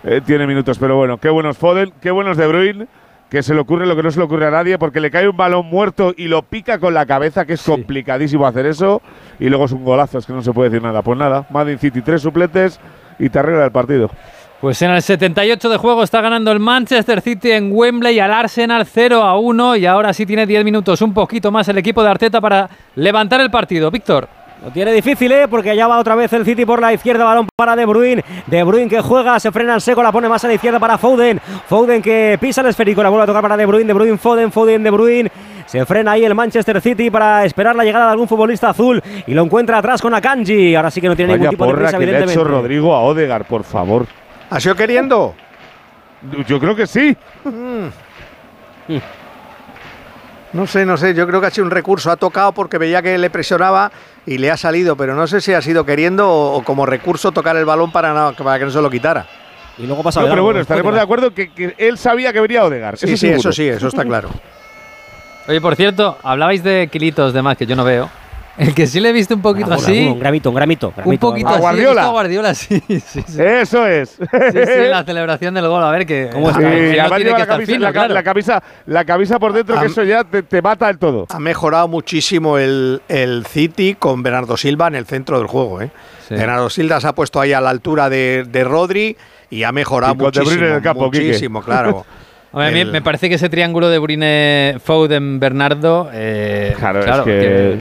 eh, 0.05 0.20
tiene 0.27 0.47
minutos. 0.47 0.78
Pero 0.78 0.97
bueno, 0.97 1.16
qué 1.16 1.31
buenos 1.31 1.56
Foden, 1.56 1.94
qué 2.02 2.11
buenos 2.11 2.36
De 2.36 2.47
Bruyne, 2.47 2.86
que 3.35 3.43
se 3.43 3.52
le 3.52 3.59
ocurre 3.59 3.85
lo 3.85 3.97
que 3.97 4.05
no 4.05 4.12
se 4.12 4.20
le 4.20 4.27
ocurre 4.27 4.47
a 4.47 4.51
nadie, 4.52 4.78
porque 4.78 5.01
le 5.01 5.11
cae 5.11 5.28
un 5.28 5.36
balón 5.36 5.66
muerto 5.66 6.15
y 6.16 6.28
lo 6.28 6.43
pica 6.43 6.78
con 6.78 6.94
la 6.94 7.05
cabeza, 7.05 7.44
que 7.44 7.55
es 7.55 7.62
complicadísimo 7.65 8.47
hacer 8.47 8.65
eso, 8.65 9.02
y 9.40 9.48
luego 9.48 9.65
es 9.65 9.73
un 9.73 9.85
golazo, 9.85 10.19
es 10.19 10.27
que 10.27 10.32
no 10.32 10.40
se 10.40 10.52
puede 10.52 10.70
decir 10.70 10.81
nada. 10.81 11.02
Pues 11.02 11.19
nada, 11.19 11.44
Madrid 11.51 11.78
City, 11.81 12.01
tres 12.01 12.23
suplentes 12.23 12.78
y 13.19 13.28
te 13.28 13.40
arregla 13.40 13.65
el 13.65 13.73
partido. 13.73 14.09
Pues 14.61 14.81
en 14.82 14.93
el 14.93 15.02
78 15.02 15.69
de 15.69 15.77
juego 15.78 16.05
está 16.05 16.20
ganando 16.20 16.52
el 16.52 16.61
Manchester 16.61 17.20
City 17.20 17.51
en 17.51 17.70
Wembley 17.73 18.20
al 18.20 18.32
Arsenal 18.32 18.86
0 18.86 19.20
a 19.24 19.36
1 19.36 19.77
y 19.78 19.86
ahora 19.86 20.12
sí 20.12 20.24
tiene 20.27 20.47
10 20.47 20.65
minutos, 20.65 21.02
un 21.02 21.12
poquito 21.12 21.51
más 21.51 21.66
el 21.66 21.78
equipo 21.78 22.05
de 22.05 22.11
Arteta 22.11 22.40
para 22.40 22.70
levantar 22.94 23.40
el 23.40 23.51
partido. 23.51 23.90
Víctor. 23.90 24.28
Lo 24.62 24.70
tiene 24.70 24.93
difícil, 24.93 25.31
¿eh? 25.32 25.47
Porque 25.48 25.70
allá 25.70 25.86
va 25.86 25.98
otra 25.98 26.14
vez 26.14 26.32
el 26.32 26.44
City 26.44 26.64
por 26.64 26.81
la 26.81 26.93
izquierda, 26.93 27.24
balón 27.24 27.47
para 27.55 27.76
De 27.76 27.85
Bruyne. 27.85 28.24
De 28.47 28.62
Bruyne 28.62 28.89
que 28.89 29.01
juega, 29.02 29.39
se 29.39 29.52
frena 29.52 29.74
en 29.74 29.81
seco, 29.81 30.02
la 30.02 30.10
pone 30.12 30.28
más 30.28 30.43
a 30.44 30.48
la 30.48 30.55
izquierda 30.55 30.78
para 30.78 30.97
Foden. 30.97 31.39
Foden 31.68 32.01
que 32.01 32.39
pisa 32.40 32.62
el 32.62 32.68
esférico, 32.68 33.02
la 33.02 33.10
vuelve 33.10 33.24
a 33.24 33.26
tocar 33.26 33.43
para 33.43 33.56
De 33.56 33.66
Bruyne. 33.66 33.86
De 33.86 33.93
Bruyne, 33.93 34.16
Foden, 34.16 34.51
Foden, 34.51 34.82
De 34.82 34.90
Bruyne. 34.90 35.31
Se 35.66 35.85
frena 35.85 36.12
ahí 36.12 36.24
el 36.24 36.35
Manchester 36.35 36.81
City 36.81 37.10
para 37.10 37.44
esperar 37.44 37.74
la 37.76 37.85
llegada 37.85 38.06
de 38.06 38.12
algún 38.12 38.28
futbolista 38.28 38.70
azul 38.70 39.02
y 39.26 39.35
lo 39.35 39.43
encuentra 39.43 39.78
atrás 39.78 40.01
con 40.01 40.14
Akanji. 40.14 40.74
Ahora 40.74 40.90
sí 40.90 41.01
que 41.01 41.09
no 41.09 41.16
tiene 41.16 41.32
Vaya 41.32 41.43
ningún 41.43 41.51
tipo 41.51 41.66
de 41.66 41.74
prisa, 41.74 41.98
que 41.98 41.98
le 41.98 42.05
ha 42.05 42.09
evidentemente. 42.18 42.32
hecho 42.40 42.44
Rodrigo 42.44 42.94
a 42.94 43.01
Odegar, 43.02 43.44
por 43.47 43.64
favor. 43.64 44.06
¿Ha 44.51 44.60
sido 44.60 44.74
queriendo? 44.76 45.35
Yo 46.47 46.59
creo 46.60 46.74
que 46.76 46.86
sí. 46.86 47.16
No 50.55 50.66
sé, 50.66 50.86
no 50.86 50.97
sé, 50.97 51.12
yo 51.14 51.26
creo 51.26 51.40
que 51.40 51.48
ha 51.48 51.51
sido 51.51 51.64
un 51.66 51.70
recurso, 51.70 52.10
ha 52.10 52.16
tocado 52.16 52.52
porque 52.52 52.78
veía 52.78 53.02
que 53.02 53.18
le 53.18 53.28
presionaba 53.28 53.90
y 54.24 54.39
le 54.39 54.51
ha 54.51 54.56
salido, 54.56 54.97
pero 54.97 55.14
no 55.14 55.26
sé 55.26 55.40
si 55.40 55.52
ha 55.52 55.60
sido 55.60 55.85
queriendo 55.85 56.28
o, 56.31 56.56
o 56.59 56.62
como 56.64 56.86
recurso 56.86 57.32
tocar 57.32 57.56
el 57.56 57.64
balón 57.64 57.90
para, 57.93 58.14
no- 58.14 58.32
para 58.35 58.59
que 58.59 58.64
no 58.64 58.70
se 58.70 58.81
lo 58.81 58.89
quitara. 58.89 59.26
Y 59.76 59.86
luego 59.86 60.02
pasa 60.05 60.20
No, 60.22 60.28
pero 60.28 60.44
bueno, 60.44 60.59
¿no? 60.59 60.62
estaremos 60.62 60.94
de 60.94 61.01
acuerdo 61.01 61.35
que, 61.35 61.52
que 61.52 61.74
él 61.76 61.98
sabía 61.98 62.32
que 62.32 62.40
venía 62.40 62.64
Odegar. 62.64 62.97
Sí, 62.97 63.06
eso 63.06 63.12
sí, 63.16 63.18
seguro. 63.18 63.39
eso 63.40 63.52
sí, 63.52 63.68
eso 63.68 63.89
está 63.89 64.05
claro. 64.05 64.31
Oye, 65.48 65.60
por 65.60 65.74
cierto, 65.76 66.16
hablabais 66.22 66.62
de 66.62 66.89
kilitos 66.90 67.35
de 67.35 67.43
más 67.43 67.56
que 67.56 67.66
yo 67.66 67.74
no 67.76 67.82
veo. 67.85 68.09
El 68.56 68.72
que 68.72 68.86
sí 68.86 69.01
le 69.01 69.09
he 69.09 69.12
visto 69.12 69.35
un 69.35 69.43
poquito 69.43 69.72
así, 69.74 70.06
Un 70.06 70.20
gramito, 70.20 70.48
un 70.51 70.55
gramito. 70.55 70.89
un 70.89 70.94
gramito, 70.97 71.28
poquito 71.31 71.48
¿A 71.48 71.52
así, 71.55 71.60
Guardiola? 71.60 71.90
visto 71.93 72.06
a 72.09 72.12
Guardiola, 72.12 72.55
sí, 72.55 72.82
sí, 72.86 73.01
sí. 73.01 73.24
Eso 73.39 73.85
es. 73.86 74.10
Sí, 74.10 74.18
sí, 74.52 74.89
la 74.89 75.02
celebración 75.05 75.55
del 75.55 75.66
gol, 75.66 75.82
a 75.82 75.90
ver 75.90 76.06
que 76.06 76.31
¿Cómo 76.32 76.51
está? 76.51 76.62
el 76.62 76.72
Sí, 76.72 76.90
giro 76.90 77.01
además 77.02 77.16
tiene 77.16 77.24
lleva 77.24 77.36
que 77.36 77.39
la 77.39 77.43
estar 77.43 77.56
camisa, 77.56 77.72
fino, 77.72 77.81
la, 77.82 77.89
ca- 77.93 77.93
claro. 78.01 78.14
la 78.14 78.22
camisa, 78.22 78.62
la 78.86 79.05
camisa 79.05 79.39
por 79.40 79.52
dentro, 79.52 79.81
que 79.81 79.86
eso 79.86 80.02
ya 80.05 80.22
te, 80.22 80.43
te 80.44 80.62
mata 80.62 80.89
el 80.89 80.98
todo. 80.98 81.26
Ha 81.31 81.39
mejorado 81.40 81.89
muchísimo 81.89 82.56
el, 82.59 83.02
el 83.09 83.44
City 83.47 83.97
con 83.98 84.22
Bernardo 84.22 84.56
Silva 84.56 84.86
en 84.86 84.94
el 84.94 85.06
centro 85.06 85.39
del 85.39 85.48
juego. 85.48 85.82
¿eh? 85.82 85.90
Sí. 86.28 86.35
Bernardo 86.35 86.70
Silva 86.70 87.01
se 87.01 87.09
ha 87.09 87.12
puesto 87.12 87.40
ahí 87.40 87.52
a 87.52 87.60
la 87.60 87.70
altura 87.70 88.09
de, 88.09 88.44
de 88.48 88.62
Rodri 88.64 89.16
y 89.51 89.64
ha 89.64 89.72
mejorado 89.72 90.14
Y 90.14 90.18
con 90.18 90.31
De 90.31 90.40
Bruyne 90.40 90.44
muchísimo. 90.52 90.66
en 90.70 90.74
el 90.76 90.82
campo, 90.82 91.10
Quique. 91.10 91.26
muchísimo, 91.26 91.60
claro. 91.62 92.06
A 92.56 92.70
mí 92.70 92.78
El- 92.78 92.93
me 92.93 93.02
parece 93.02 93.28
que 93.28 93.35
ese 93.35 93.48
triángulo 93.48 93.89
de 93.89 93.98
Brine, 93.98 94.76
Foden, 94.85 95.40
Bernardo, 95.40 96.09
eh, 96.12 96.72
Claro, 96.78 97.01
es 97.01 97.05
claro, 97.05 97.24
que- 97.24 97.81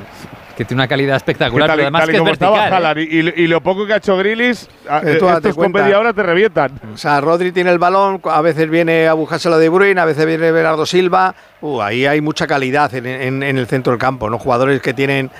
que 0.56 0.66
tiene 0.66 0.82
una 0.82 0.88
calidad 0.88 1.16
espectacular, 1.16 1.68
tal, 1.68 1.78
pero 1.78 1.86
además 1.88 2.02
tal 2.02 2.10
y 2.10 2.12
que 2.12 2.16
es 2.18 2.20
como 2.22 2.32
estaba 2.32 2.58
vertical. 2.58 2.84
¿eh? 2.84 2.88
Haaland 2.88 3.00
y, 3.36 3.42
y- 3.42 3.44
y 3.44 3.48
lo 3.48 3.62
poco 3.62 3.86
que 3.88 3.94
ha 3.94 3.98
hecho 3.98 4.16
Grilis, 4.18 4.70
a- 4.88 5.00
Eh, 5.00 5.16
tú 5.20 5.28
estos 5.28 5.56
con 5.56 5.72
media 5.72 6.00
hora 6.00 6.14
te 6.14 6.22
revientan. 6.24 6.72
O 6.94 6.98
sea, 6.98 7.20
Rodri 7.22 7.52
tiene 7.52 7.72
el 7.72 7.80
balón, 7.80 8.22
a 8.26 8.42
veces 8.42 8.70
viene 8.70 9.08
a 9.08 9.14
buscárselo 9.14 9.58
de 9.58 9.70
Bruyne, 9.70 10.00
a 10.00 10.06
veces 10.06 10.26
viene 10.26 10.52
Bernardo 10.52 10.86
Silva. 10.86 11.34
Uh, 11.62 11.82
ahí 11.82 12.06
hay 12.06 12.22
mucha 12.22 12.46
calidad 12.46 12.94
en, 12.94 13.06
en- 13.08 13.42
en 13.44 13.58
el 13.58 13.66
centro 13.68 13.92
del 13.92 14.00
campo, 14.00 14.30
¿no? 14.30 14.38
Jugadores 14.38 14.80
que 14.82 14.94
tienen 14.94 15.32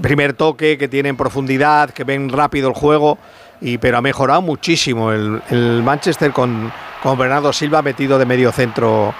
primer 0.00 0.34
toque, 0.34 0.78
que 0.78 0.86
tienen 0.88 1.16
profundidad, 1.16 1.90
que 1.90 2.04
ven 2.04 2.28
rápido 2.28 2.68
el 2.68 2.74
juego. 2.74 3.18
Y, 3.62 3.76
pero 3.78 3.98
ha 3.98 4.00
mejorado 4.02 4.40
muchísimo 4.40 5.12
el, 5.12 5.42
el 5.50 5.82
Manchester 5.82 6.30
con, 6.32 6.72
con 7.02 7.18
Bernardo 7.18 7.52
Silva 7.52 7.82
metido 7.82 8.18
de 8.18 8.24
medio 8.24 8.52
centro 8.52 9.12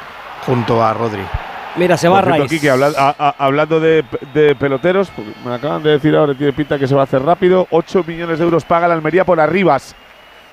junto 0.47 0.83
a 0.83 0.95
Rodri. 0.95 1.23
Mira, 1.77 1.97
se 1.97 2.09
va 2.09 2.23
cierto, 2.23 2.43
Rice. 2.43 2.55
Quique, 2.57 2.71
habla- 2.71 2.93
a- 2.97 3.15
a- 3.19 3.35
hablando 3.39 3.79
de, 3.81 4.05
de 4.35 4.55
peloteros, 4.57 5.09
porque 5.11 5.31
me 5.45 5.55
acaban 5.55 5.83
de 5.83 5.91
decir 5.91 6.15
ahora, 6.17 6.35
tiene 6.35 6.53
pinta 6.53 6.79
que 6.79 6.87
se 6.87 6.95
va 6.95 7.03
a 7.03 7.05
hacer 7.05 7.23
rápido. 7.23 7.67
8 7.71 8.05
millones 8.07 8.39
de 8.39 8.45
euros 8.45 8.65
paga 8.65 8.89
la 8.89 8.95
Almería 8.95 9.25
por 9.25 9.39
Arribas. 9.41 9.95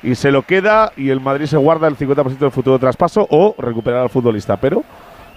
Y 0.03 0.13
se 0.15 0.29
lo 0.31 0.43
queda 0.43 0.91
y 0.95 1.09
el 1.09 1.19
Madrid 1.19 1.47
se 1.47 1.57
guarda 1.57 1.87
el 1.87 1.97
50% 1.97 2.37
del 2.37 2.51
futuro 2.51 2.77
traspaso 2.77 3.25
o 3.31 3.55
recuperar 3.57 4.01
al 4.03 4.09
futbolista. 4.09 4.55
Pero, 4.57 4.83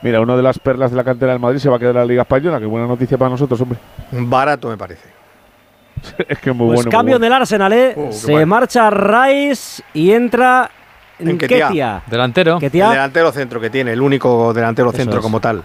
mira, 0.02 0.20
una 0.20 0.36
de 0.36 0.42
las 0.42 0.58
perlas 0.58 0.90
de 0.90 0.98
la 0.98 1.04
cantera 1.04 1.32
del 1.32 1.40
Madrid 1.40 1.58
se 1.58 1.70
va 1.70 1.76
a 1.76 1.78
quedar 1.78 1.92
en 1.94 2.00
la 2.00 2.04
Liga 2.04 2.22
Española. 2.22 2.58
Qué 2.60 2.66
buena 2.66 2.86
noticia 2.86 3.16
para 3.16 3.30
nosotros, 3.30 3.58
hombre. 3.62 3.78
Barato, 4.12 4.68
me 4.68 4.76
parece. 4.76 5.08
es 6.28 6.38
que 6.38 6.50
es 6.50 6.56
muy 6.56 6.66
Pues 6.68 6.76
bueno. 6.76 6.82
muy 6.82 6.90
cambio 6.90 7.14
bueno. 7.14 7.24
del 7.24 7.32
Arsenal, 7.32 7.72
¿eh? 7.72 7.94
Oh, 7.96 8.12
se 8.12 8.44
marcha 8.44 8.90
Rice 8.90 9.82
y 9.94 10.12
entra 10.12 10.70
Nketiah. 11.22 11.68
Ketia. 11.68 12.02
Delantero. 12.06 12.58
El 12.60 12.70
delantero 12.70 13.32
centro 13.32 13.60
que 13.60 13.70
tiene, 13.70 13.92
el 13.92 14.00
único 14.00 14.52
delantero 14.52 14.88
Eso 14.90 14.96
centro 14.98 15.18
es. 15.18 15.22
como 15.22 15.40
tal. 15.40 15.62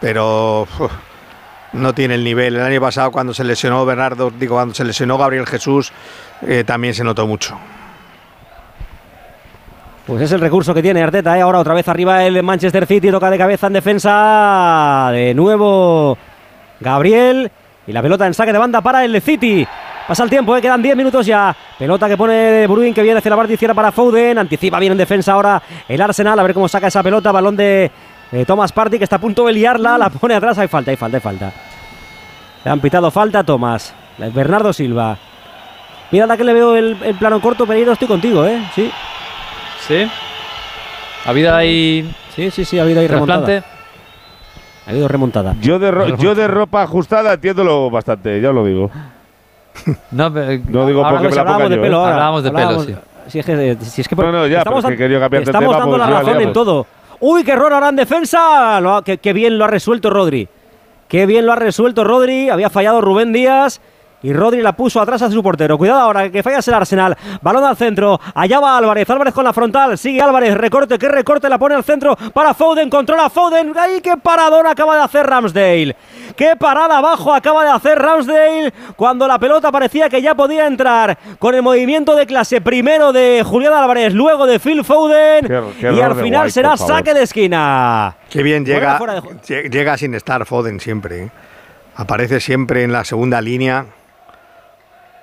Pero 0.00 0.62
uf, 0.62 0.92
no 1.72 1.92
tiene 1.94 2.14
el 2.14 2.24
nivel. 2.24 2.56
El 2.56 2.62
año 2.62 2.80
pasado 2.80 3.10
cuando 3.10 3.34
se 3.34 3.44
lesionó 3.44 3.84
Bernardo, 3.84 4.30
digo, 4.30 4.56
cuando 4.56 4.74
se 4.74 4.84
lesionó 4.84 5.18
Gabriel 5.18 5.46
Jesús, 5.46 5.92
eh, 6.42 6.64
también 6.64 6.94
se 6.94 7.04
notó 7.04 7.26
mucho. 7.26 7.58
Pues 10.06 10.22
es 10.22 10.32
el 10.32 10.40
recurso 10.40 10.74
que 10.74 10.82
tiene 10.82 11.02
Arteta, 11.02 11.38
¿eh? 11.38 11.42
Ahora 11.42 11.58
otra 11.60 11.74
vez 11.74 11.86
arriba 11.86 12.24
el 12.24 12.42
Manchester 12.42 12.86
City, 12.86 13.10
toca 13.10 13.30
de 13.30 13.38
cabeza 13.38 13.66
en 13.68 13.74
defensa. 13.74 15.10
De 15.12 15.34
nuevo 15.34 16.16
Gabriel. 16.80 17.50
Y 17.86 17.92
la 17.92 18.02
pelota 18.02 18.26
en 18.26 18.34
saque 18.34 18.52
de 18.52 18.58
banda 18.58 18.80
para 18.80 19.04
el 19.04 19.20
City. 19.20 19.66
Pasa 20.10 20.24
el 20.24 20.30
tiempo, 20.30 20.56
¿eh? 20.56 20.60
quedan 20.60 20.82
10 20.82 20.96
minutos 20.96 21.24
ya. 21.24 21.54
Pelota 21.78 22.08
que 22.08 22.16
pone 22.16 22.32
De 22.34 22.66
Bruyne, 22.66 22.92
que 22.92 23.00
viene 23.00 23.18
hacia 23.18 23.30
la 23.30 23.36
parte 23.36 23.52
izquierda 23.52 23.74
para 23.74 23.92
Foden. 23.92 24.38
Anticipa 24.38 24.80
bien 24.80 24.90
en 24.90 24.98
defensa 24.98 25.34
ahora 25.34 25.62
el 25.88 26.00
Arsenal. 26.02 26.36
A 26.36 26.42
ver 26.42 26.52
cómo 26.52 26.66
saca 26.66 26.88
esa 26.88 27.00
pelota. 27.00 27.30
Balón 27.30 27.54
de, 27.54 27.92
Thomas 28.44 28.72
Party, 28.72 28.98
que 28.98 29.04
está 29.04 29.14
a 29.16 29.20
punto 29.20 29.46
de 29.46 29.52
liarla. 29.52 29.96
La 29.96 30.10
pone 30.10 30.34
atrás. 30.34 30.58
Hay 30.58 30.66
falta, 30.66 30.90
hay 30.90 30.96
falta, 30.96 31.18
hay 31.18 31.20
falta. 31.20 31.52
Le 32.64 32.70
han 32.72 32.80
pitado 32.80 33.08
falta 33.12 33.38
a 33.38 33.44
Tomás. 33.44 33.94
Bernardo 34.34 34.72
Silva. 34.72 35.16
Mira 36.10 36.26
la 36.26 36.36
que 36.36 36.42
le 36.42 36.54
veo 36.54 36.74
el, 36.74 36.96
el 37.04 37.14
plano 37.14 37.40
corto, 37.40 37.64
Pereiro, 37.64 37.92
estoy 37.92 38.08
contigo, 38.08 38.44
¿eh? 38.44 38.60
Sí. 38.74 38.90
¿Sí? 39.86 40.10
¿Ha 41.24 41.30
habido 41.30 41.54
ahí 41.54 42.12
Sí, 42.34 42.50
sí, 42.50 42.64
sí, 42.64 42.80
ha 42.80 42.82
habido 42.82 42.98
ahí 43.00 43.06
remontada. 43.06 43.62
Ha 44.88 44.90
habido 44.90 45.06
remontada. 45.06 45.54
Yo 45.60 45.78
de, 45.78 45.92
ro- 45.92 46.16
yo 46.16 46.34
de 46.34 46.48
ropa 46.48 46.82
ajustada 46.82 47.34
entiendo 47.34 47.88
bastante, 47.90 48.40
ya 48.40 48.50
lo 48.50 48.64
digo. 48.64 48.90
No, 50.10 50.32
pero- 50.32 50.62
No 50.68 50.86
digo 50.86 51.02
porque 51.08 51.28
me 51.28 51.34
la 51.36 51.44
ponga 51.44 51.68
de 51.68 51.76
yo. 51.76 51.82
pelo 51.82 51.96
¿eh? 51.96 52.00
ahora. 52.00 52.12
Hablábamos 52.14 52.42
de 52.44 52.50
pelo, 52.50 52.82
sí. 52.82 52.94
Si 53.28 53.38
es 53.38 53.46
que, 53.46 53.76
si 53.82 54.00
es 54.00 54.08
que 54.08 54.16
No, 54.16 54.32
no, 54.32 54.46
ya, 54.46 54.64
pero 54.64 54.78
es 54.78 54.84
que 54.86 54.96
quería 54.96 55.20
cambiar 55.20 55.44
de 55.44 55.50
estamos 55.50 55.68
tema, 55.68 55.78
dando 55.78 55.96
pues 55.96 56.00
la 56.00 56.14
ya 56.14 56.18
razón 56.20 56.40
en 56.42 56.52
todo. 56.52 56.86
Uy, 57.20 57.44
qué 57.44 57.52
error 57.52 57.72
ahora 57.72 57.88
en 57.90 57.96
defensa. 57.96 58.80
Lo 58.80 59.02
qué, 59.02 59.18
qué 59.18 59.32
bien 59.32 59.56
lo 59.58 59.64
ha 59.64 59.68
resuelto 59.68 60.10
Rodri. 60.10 60.48
Qué 61.06 61.26
bien 61.26 61.46
lo 61.46 61.52
ha 61.52 61.56
resuelto 61.56 62.02
Rodri. 62.02 62.48
Había 62.50 62.70
fallado 62.70 63.00
Rubén 63.00 63.32
Díaz. 63.32 63.80
Y 64.22 64.32
Rodri 64.34 64.60
la 64.60 64.72
puso 64.72 65.00
atrás 65.00 65.22
a 65.22 65.30
su 65.30 65.42
portero. 65.42 65.78
Cuidado 65.78 66.00
ahora 66.00 66.28
que 66.30 66.42
fallas 66.42 66.66
el 66.68 66.74
Arsenal. 66.74 67.16
Balón 67.40 67.64
al 67.64 67.76
centro. 67.76 68.20
Allá 68.34 68.60
va 68.60 68.76
Álvarez. 68.76 69.08
Álvarez 69.08 69.32
con 69.32 69.44
la 69.44 69.52
frontal. 69.54 69.96
Sigue 69.96 70.20
Álvarez. 70.20 70.54
Recorte. 70.56 70.98
¿Qué 70.98 71.08
recorte? 71.08 71.48
La 71.48 71.58
pone 71.58 71.74
al 71.74 71.84
centro 71.84 72.14
para 72.34 72.52
Foden. 72.52 72.90
Controla 72.90 73.30
Foden. 73.30 73.72
¡Ay, 73.78 74.00
qué 74.02 74.18
paradón 74.18 74.66
acaba 74.66 74.96
de 74.96 75.02
hacer 75.04 75.26
Ramsdale! 75.26 75.96
¡Qué 76.36 76.54
parada 76.56 76.98
abajo 76.98 77.32
acaba 77.32 77.64
de 77.64 77.70
hacer 77.70 77.98
Ramsdale! 77.98 78.72
Cuando 78.94 79.26
la 79.26 79.38
pelota 79.38 79.72
parecía 79.72 80.10
que 80.10 80.20
ya 80.20 80.34
podía 80.34 80.66
entrar. 80.66 81.16
Con 81.38 81.54
el 81.54 81.62
movimiento 81.62 82.14
de 82.14 82.26
clase 82.26 82.60
primero 82.60 83.12
de 83.14 83.42
Julián 83.42 83.72
Álvarez. 83.72 84.12
Luego 84.12 84.46
de 84.46 84.58
Phil 84.60 84.84
Foden. 84.84 85.46
Qué- 85.46 85.62
qué 85.80 85.92
y 85.94 86.00
al 86.00 86.14
final 86.16 86.52
será 86.52 86.76
saque 86.76 87.14
de 87.14 87.22
esquina. 87.22 88.16
Qué 88.28 88.42
bien 88.42 88.66
llega, 88.66 88.98
de 89.46 89.70
llega 89.70 89.96
sin 89.96 90.14
estar 90.14 90.44
Foden 90.44 90.78
siempre. 90.78 91.24
¿eh? 91.24 91.30
Aparece 91.96 92.38
siempre 92.40 92.82
en 92.84 92.92
la 92.92 93.04
segunda 93.04 93.40
línea. 93.40 93.86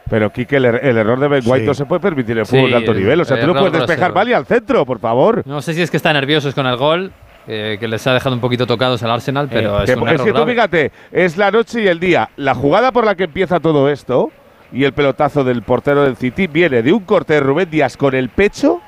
Pero 0.09 0.31
Kike, 0.31 0.57
el, 0.57 0.65
er- 0.65 0.79
el 0.83 0.97
error 0.97 1.19
de 1.19 1.27
Ben 1.27 1.41
White 1.45 1.61
Sí. 1.63 1.67
no 1.67 1.73
se 1.73 1.85
puede 1.85 1.99
permitir 2.01 2.31
en 2.31 2.39
el 2.39 2.45
Sí, 2.45 2.55
fútbol 2.55 2.71
de 2.71 2.77
alto 2.77 2.91
el- 2.91 2.97
nivel. 2.99 3.21
O 3.21 3.25
sea, 3.25 3.39
tú 3.39 3.47
no 3.47 3.53
puedes 3.53 3.73
despejar 3.73 4.13
mal 4.13 4.27
y 4.29 4.33
al 4.33 4.45
centro, 4.45 4.85
por 4.85 4.99
favor. 4.99 5.43
No 5.45 5.61
sé 5.61 5.73
si 5.73 5.81
es 5.81 5.91
que 5.91 5.97
están 5.97 6.13
nerviosos 6.13 6.53
con 6.55 6.65
el 6.65 6.77
gol, 6.77 7.11
eh, 7.47 7.77
que 7.79 7.87
les 7.87 8.05
ha 8.07 8.13
dejado 8.13 8.33
un 8.35 8.41
poquito 8.41 8.65
tocados 8.65 9.01
al 9.03 9.11
Arsenal, 9.11 9.47
pero 9.51 9.81
es 9.83 9.89
Que- 9.91 9.95
un 9.97 10.07
es 10.07 10.13
error 10.13 10.25
que 10.25 10.31
tú 10.31 10.37
grave. 10.37 10.51
fíjate, 10.53 10.91
es 11.11 11.37
la 11.37 11.51
noche 11.51 11.81
y 11.81 11.87
el 11.87 11.99
día. 11.99 12.29
La 12.37 12.55
jugada 12.55 12.91
por 12.91 13.05
la 13.05 13.15
que 13.15 13.25
empieza 13.25 13.59
todo 13.59 13.89
esto 13.89 14.31
y 14.71 14.83
el 14.85 14.93
pelotazo 14.93 15.43
del 15.43 15.61
portero 15.61 16.03
del 16.03 16.15
City 16.15 16.47
viene 16.47 16.81
de 16.81 16.93
un 16.93 17.01
corte 17.03 17.33
de 17.35 17.39
Rubén 17.41 17.69
Díaz 17.69 17.97
con 17.97 18.15
el 18.15 18.29
pecho 18.29 18.81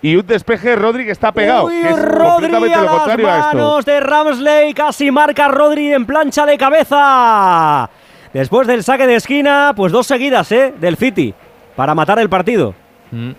y 0.00 0.14
un 0.14 0.24
despeje 0.26 0.70
de 0.70 0.76
Rodri 0.76 1.04
que 1.04 1.10
está 1.10 1.32
pegado. 1.32 1.66
Uy, 1.66 1.82
que 1.82 1.88
es 1.88 2.02
Rodri 2.04 2.50
completamente 2.50 2.74
a 2.74 2.78
lo 2.78 2.84
las 2.84 2.92
contrario 2.94 3.28
a 3.30 3.38
esto. 3.38 3.56
manos 3.56 3.84
de 3.84 4.00
Ramsley, 4.00 4.74
casi 4.74 5.10
marca 5.10 5.48
Rodri 5.48 5.92
en 5.92 6.06
plancha 6.06 6.46
de 6.46 6.56
cabeza. 6.56 7.90
Después 8.32 8.66
del 8.66 8.82
saque 8.82 9.06
de 9.06 9.16
esquina, 9.16 9.72
pues 9.74 9.92
dos 9.92 10.06
seguidas, 10.06 10.50
¿eh? 10.52 10.74
Del 10.78 10.96
City, 10.96 11.34
para 11.76 11.94
matar 11.94 12.18
el 12.18 12.28
partido. 12.28 12.74
Mm. 13.10 13.30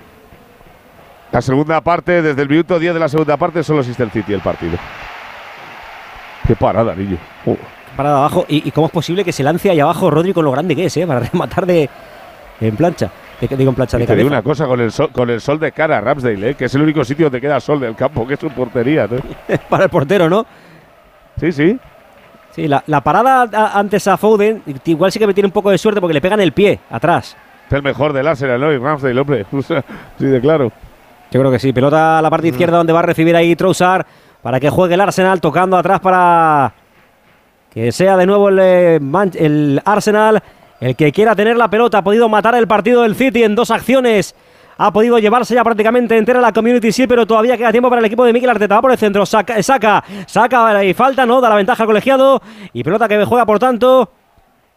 La 1.31 1.41
segunda 1.41 1.79
parte, 1.81 2.21
desde 2.21 2.41
el 2.41 2.49
minuto 2.49 2.79
10 2.79 2.93
de 2.93 2.99
la 2.99 3.07
segunda 3.07 3.37
parte, 3.37 3.63
solo 3.63 3.81
existe 3.81 4.03
el 4.03 4.11
City 4.11 4.33
el 4.33 4.41
partido. 4.41 4.77
Qué 6.47 6.55
parada, 6.55 6.95
niño. 6.95 7.17
Oh. 7.45 7.55
Parada 7.95 8.17
abajo. 8.17 8.45
¿Y, 8.47 8.67
y 8.67 8.71
cómo 8.71 8.87
es 8.87 8.93
posible 8.93 9.23
que 9.23 9.31
se 9.31 9.43
lance 9.43 9.69
ahí 9.69 9.79
abajo 9.79 10.09
Rodri 10.09 10.33
con 10.33 10.45
lo 10.45 10.51
grande 10.51 10.75
que 10.75 10.85
es, 10.85 10.97
¿eh? 10.97 11.05
Para 11.05 11.19
rematar 11.31 11.65
de 11.65 11.89
en 12.61 12.75
plancha. 12.75 13.09
De, 13.39 13.47
digo 13.55 13.69
en 13.69 13.75
plancha 13.75 13.97
Y 13.97 14.01
de 14.01 14.07
te 14.07 14.15
digo 14.15 14.27
una 14.27 14.41
cosa, 14.41 14.67
con 14.67 14.81
el, 14.81 14.91
sol, 14.91 15.09
con 15.13 15.29
el 15.29 15.39
sol 15.39 15.59
de 15.59 15.71
cara, 15.71 16.01
Ramsdale, 16.01 16.49
¿eh? 16.49 16.55
que 16.55 16.65
es 16.65 16.75
el 16.75 16.81
único 16.81 17.05
sitio 17.05 17.27
donde 17.27 17.39
queda 17.39 17.59
sol 17.59 17.79
del 17.79 17.95
campo, 17.95 18.27
que 18.27 18.33
es 18.33 18.39
su 18.39 18.49
portería. 18.49 19.07
¿no? 19.07 19.17
para 19.69 19.85
el 19.85 19.89
portero, 19.89 20.29
¿no? 20.29 20.45
Sí, 21.39 21.51
sí. 21.51 21.79
Sí, 22.59 22.67
la, 22.67 22.83
la 22.87 22.99
parada 22.99 23.71
antes 23.73 24.05
a 24.09 24.17
Foden, 24.17 24.61
igual 24.83 25.13
sí 25.13 25.17
que 25.17 25.25
me 25.25 25.33
tiene 25.33 25.47
un 25.47 25.53
poco 25.53 25.71
de 25.71 25.77
suerte 25.77 26.01
porque 26.01 26.13
le 26.13 26.19
pegan 26.19 26.41
el 26.41 26.51
pie 26.51 26.77
atrás. 26.89 27.37
Es 27.67 27.71
el 27.71 27.81
mejor 27.81 28.11
del 28.11 28.27
Arsenal, 28.27 28.59
¿no? 28.59 28.73
Y. 28.73 29.45
O 29.57 29.61
sea, 29.61 29.85
sí, 30.17 30.25
de 30.25 30.41
claro. 30.41 30.69
Yo 31.31 31.39
creo 31.39 31.51
que 31.53 31.59
sí. 31.59 31.71
Pelota 31.71 32.19
a 32.19 32.21
la 32.21 32.29
parte 32.29 32.49
izquierda 32.49 32.75
donde 32.75 32.91
va 32.91 32.99
a 32.99 33.03
recibir 33.03 33.33
ahí 33.33 33.55
Trossard 33.55 34.05
para 34.41 34.59
que 34.59 34.69
juegue 34.69 34.95
el 34.95 34.99
Arsenal 34.99 35.39
tocando 35.39 35.77
atrás 35.77 36.01
para 36.01 36.73
que 37.73 37.93
sea 37.93 38.17
de 38.17 38.25
nuevo 38.25 38.49
el, 38.49 38.59
eh, 38.59 38.99
el 39.35 39.81
Arsenal 39.85 40.43
el 40.81 40.97
que 40.97 41.13
quiera 41.13 41.33
tener 41.33 41.55
la 41.55 41.69
pelota. 41.69 41.99
Ha 41.99 42.03
podido 42.03 42.27
matar 42.27 42.55
el 42.55 42.67
partido 42.67 43.03
del 43.03 43.15
City 43.15 43.43
en 43.43 43.55
dos 43.55 43.71
acciones. 43.71 44.35
Ha 44.81 44.93
podido 44.93 45.19
llevarse 45.19 45.53
ya 45.53 45.61
prácticamente 45.61 46.15
entera 46.15 46.39
la 46.39 46.53
Community 46.53 46.89
Shield, 46.89 47.09
pero 47.09 47.27
todavía 47.27 47.57
queda 47.57 47.69
tiempo 47.69 47.89
para 47.89 47.99
el 47.99 48.05
equipo 48.05 48.23
de 48.23 48.31
Mikel 48.31 48.49
Arteta. 48.49 48.75
Va 48.75 48.81
por 48.81 48.91
el 48.93 48.97
centro, 48.97 49.25
saca, 49.25 49.61
saca, 49.61 50.01
saca 50.25 50.85
y 50.85 50.93
falta, 50.93 51.25
¿no? 51.25 51.41
Da 51.41 51.49
la 51.49 51.55
ventaja 51.55 51.83
al 51.83 51.87
colegiado. 51.87 52.41
Y 52.71 52.81
pelota 52.81 53.09
que 53.09 53.25
juega, 53.25 53.45
por 53.45 53.59
tanto, 53.59 54.09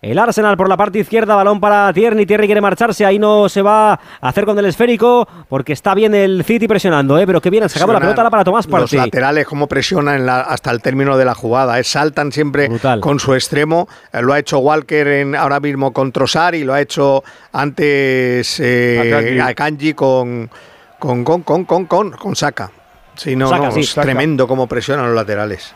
el 0.03 0.19
Arsenal 0.19 0.57
por 0.57 0.69
la 0.69 0.77
parte 0.77 0.99
izquierda, 0.99 1.37
balón 1.37 1.61
para 1.61 1.93
Tierney. 1.93 2.27
Tierney 2.27 2.49
quiere 2.49 2.61
marcharse, 2.61 3.07
ahí 3.07 3.21
no 3.21 3.49
se 3.49 3.63
va 3.63 3.93
a 3.93 4.01
hacer 4.21 4.45
con 4.45 4.59
el 4.59 4.65
esférico 4.67 5.29
porque 5.49 5.73
está 5.73 5.95
bien 5.95 6.13
el 6.13 6.43
City 6.43 6.67
presionando, 6.67 7.17
¿eh? 7.21 7.27
pero 7.27 7.41
qué 7.41 7.51
bien 7.51 7.63
han 7.63 7.69
sacado 7.69 7.93
la 7.93 8.01
pelota 8.01 8.21
ahora 8.23 8.31
para 8.31 8.43
Tomás 8.43 8.67
Los 8.67 8.81
Partey. 8.81 8.99
laterales, 8.99 9.47
cómo 9.47 9.69
presionan 9.69 10.17
en 10.17 10.27
la- 10.27 10.41
hasta 10.41 10.73
el 10.73 10.83
término 10.83 11.17
de 11.17 11.25
la 11.25 11.35
jugada. 11.37 11.79
¿eh? 11.79 11.85
Saltan 11.85 12.33
siempre 12.33 12.69
Brutal. 12.69 12.99
con 13.01 13.21
su 13.21 13.33
extremo. 13.35 13.87
Eh, 14.13 14.21
lo 14.23 14.33
ha 14.33 14.41
hecho 14.41 14.59
Walker 14.59 15.07
en, 15.07 15.37
ahora 15.37 15.61
mismo 15.61 15.93
con 15.93 16.11
Trossard 16.11 16.55
y 16.55 16.65
lo 16.65 16.75
ha 16.75 16.81
hecho 16.81 17.23
antes 17.53 18.59
eh, 18.61 19.41
Akanji. 19.41 19.95
Con, 19.95 20.51
con, 20.99 21.23
con, 21.23 21.43
con, 21.43 21.65
con, 21.65 21.87
con, 21.87 22.11
con 22.11 22.35
Saka. 22.35 22.71
Sí, 23.15 23.37
no, 23.37 23.49
Saka, 23.49 23.67
no, 23.67 23.71
sí. 23.73 23.81
es 23.81 23.95
tremendo 23.95 24.49
cómo 24.49 24.67
presionan 24.67 25.07
los 25.07 25.15
laterales. 25.15 25.75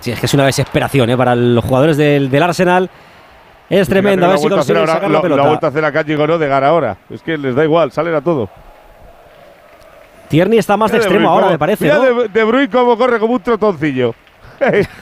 Sí, 0.00 0.10
es 0.10 0.18
que 0.20 0.26
es 0.26 0.34
una 0.34 0.46
desesperación 0.46 1.10
¿eh? 1.10 1.16
para 1.16 1.34
los 1.36 1.64
jugadores 1.64 1.96
del, 1.96 2.28
del 2.30 2.42
Arsenal. 2.42 2.90
Es 3.70 3.88
tremendo, 3.88 4.26
a 4.26 4.30
ver 4.30 4.38
si 4.38 4.48
consiguen 4.48 4.86
sacar 4.86 5.10
la 5.10 5.20
pelota. 5.20 5.42
vuelto 5.42 5.66
a 5.66 5.68
hacer 5.68 5.84
a 5.84 5.92
Kanji 5.92 6.16
con 6.16 6.30
Odegaard 6.30 6.64
ahora. 6.64 6.96
Es 7.10 7.22
que 7.22 7.36
les 7.36 7.54
da 7.54 7.64
igual, 7.64 7.92
salen 7.92 8.14
a 8.14 8.20
todo. 8.20 8.48
Tierney 10.28 10.58
está 10.58 10.76
más 10.76 10.90
de 10.90 10.98
extremo 10.98 11.20
Bruyne 11.20 11.34
ahora, 11.34 11.50
me 11.50 11.58
parece. 11.58 11.84
Mira 11.84 11.96
¿no? 11.96 12.22
de, 12.22 12.28
de 12.28 12.44
Bruyne 12.44 12.68
cómo 12.70 12.96
corre 12.96 13.18
como 13.18 13.34
un 13.34 13.40
trotoncillo. 13.40 14.14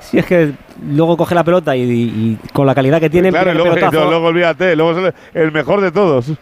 Sí, 0.00 0.18
es 0.18 0.24
que 0.24 0.52
luego 0.90 1.18
coge 1.18 1.34
la 1.34 1.44
pelota 1.44 1.76
y, 1.76 1.82
y 1.82 2.38
con 2.54 2.66
la 2.66 2.74
calidad 2.74 2.98
que 2.98 3.10
tiene, 3.10 3.28
claro, 3.30 3.48
y 3.48 3.50
el 3.50 3.58
luego, 3.58 3.76
no, 3.92 4.04
luego 4.08 4.26
olvídate, 4.28 4.74
luego 4.74 4.94
sale 4.94 5.12
el 5.34 5.52
mejor 5.52 5.82
de 5.82 5.92
todos. 5.92 6.32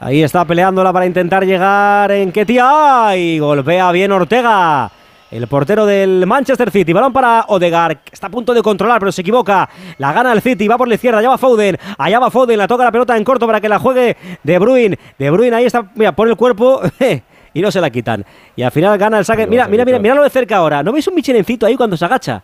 Ahí 0.00 0.22
está 0.22 0.44
peleándola 0.44 0.92
para 0.92 1.06
intentar 1.06 1.46
llegar 1.46 2.10
en 2.10 2.32
Ketia 2.32 3.16
y 3.16 3.38
golpea 3.38 3.92
bien 3.92 4.10
Ortega. 4.10 4.90
El 5.30 5.46
portero 5.48 5.86
del 5.86 6.24
Manchester 6.26 6.70
City. 6.70 6.92
Balón 6.92 7.12
para 7.12 7.44
Odegaard. 7.48 7.98
Está 8.12 8.28
a 8.28 8.30
punto 8.30 8.54
de 8.54 8.62
controlar, 8.62 9.00
pero 9.00 9.10
se 9.10 9.22
equivoca. 9.22 9.68
La 9.98 10.12
gana 10.12 10.32
el 10.32 10.40
City. 10.40 10.68
Va 10.68 10.78
por 10.78 10.86
la 10.88 10.94
izquierda. 10.94 11.18
Allá 11.18 11.30
va 11.30 11.38
Foden. 11.38 11.76
Allá 11.98 12.18
va 12.20 12.30
Foden. 12.30 12.56
La 12.56 12.68
toca 12.68 12.84
la 12.84 12.92
pelota 12.92 13.16
en 13.16 13.24
corto 13.24 13.46
para 13.46 13.60
que 13.60 13.68
la 13.68 13.78
juegue 13.78 14.16
De 14.42 14.58
Bruyne. 14.58 14.98
De 15.18 15.30
Bruyne 15.30 15.56
ahí 15.56 15.64
está. 15.64 15.84
Mira, 15.94 16.12
pone 16.12 16.30
el 16.30 16.36
cuerpo. 16.36 16.80
y 17.54 17.60
no 17.60 17.70
se 17.70 17.80
la 17.80 17.90
quitan. 17.90 18.24
Y 18.54 18.62
al 18.62 18.70
final 18.70 18.96
gana 18.98 19.18
el 19.18 19.24
saque. 19.24 19.46
Mira, 19.46 19.66
mira, 19.66 19.84
mira, 19.84 19.98
míralo 19.98 20.22
de 20.22 20.30
cerca 20.30 20.58
ahora. 20.58 20.82
¿No 20.82 20.92
veis 20.92 21.08
un 21.08 21.14
michelencito 21.14 21.66
ahí 21.66 21.76
cuando 21.76 21.96
se 21.96 22.04
agacha? 22.04 22.42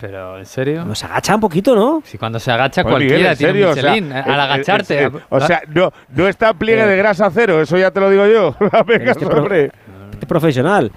Pero, 0.00 0.38
¿en 0.38 0.46
serio? 0.46 0.84
No 0.84 0.94
se 0.94 1.04
agacha 1.04 1.34
un 1.34 1.42
poquito, 1.42 1.74
¿no? 1.74 2.02
Si 2.06 2.16
cuando 2.16 2.40
se 2.40 2.50
agacha 2.50 2.82
Miguel, 2.82 2.92
cualquiera 2.92 3.32
en 3.32 3.38
tiene 3.38 3.52
serio, 3.52 3.66
un 3.66 3.72
o 3.72 3.74
sea, 3.74 3.90
Michelin, 3.92 4.12
eh, 4.12 4.22
al 4.24 4.30
eh, 4.30 4.42
agacharte. 4.42 5.04
eh, 5.04 5.10
o 5.28 5.40
sea, 5.40 5.62
no, 5.68 5.92
no 6.08 6.26
está 6.26 6.54
pliegue 6.54 6.86
de 6.86 6.96
grasa 6.96 7.30
cero, 7.30 7.60
eso 7.60 7.76
ya 7.76 7.90
te 7.90 8.00
lo 8.00 8.08
digo 8.08 8.26
yo. 8.26 8.56
Venga, 8.86 9.12
este 9.12 9.26
pro-. 9.26 9.54
Este 9.54 10.26
profesional. 10.26 10.90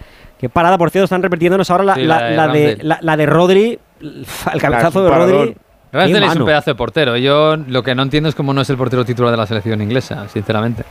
Qué 0.43 0.49
parada, 0.49 0.77
por 0.77 0.89
cierto, 0.89 1.05
están 1.05 1.23
repitiéndonos 1.23 1.71
ahora 1.71 1.85
la, 1.85 1.95
Sí, 1.95 2.03
la- 2.03 2.19
la 2.19 2.27
de 2.27 2.35
la 2.35 2.47
de, 2.47 2.65
Ramsdale. 2.67 2.83
la, 2.83 2.99
la 3.01 3.15
de 3.15 3.25
Rodri. 3.25 3.79
El 4.01 4.61
cabezazo 4.61 5.01
de 5.05 5.09
Rodri. 5.09 5.57
Ramsdale 5.93 6.25
es 6.25 6.35
un 6.35 6.45
pedazo 6.45 6.71
de 6.71 6.75
portero. 6.75 7.15
Yo 7.15 7.55
lo 7.55 7.81
que 7.81 7.95
no 7.95 8.03
entiendo 8.03 8.27
es 8.27 8.35
cómo 8.35 8.53
no 8.53 8.59
es 8.59 8.69
el 8.69 8.75
portero 8.75 9.05
titular 9.05 9.31
de 9.31 9.37
la 9.37 9.45
selección 9.45 9.81
inglesa, 9.81 10.27
sinceramente. 10.27 10.83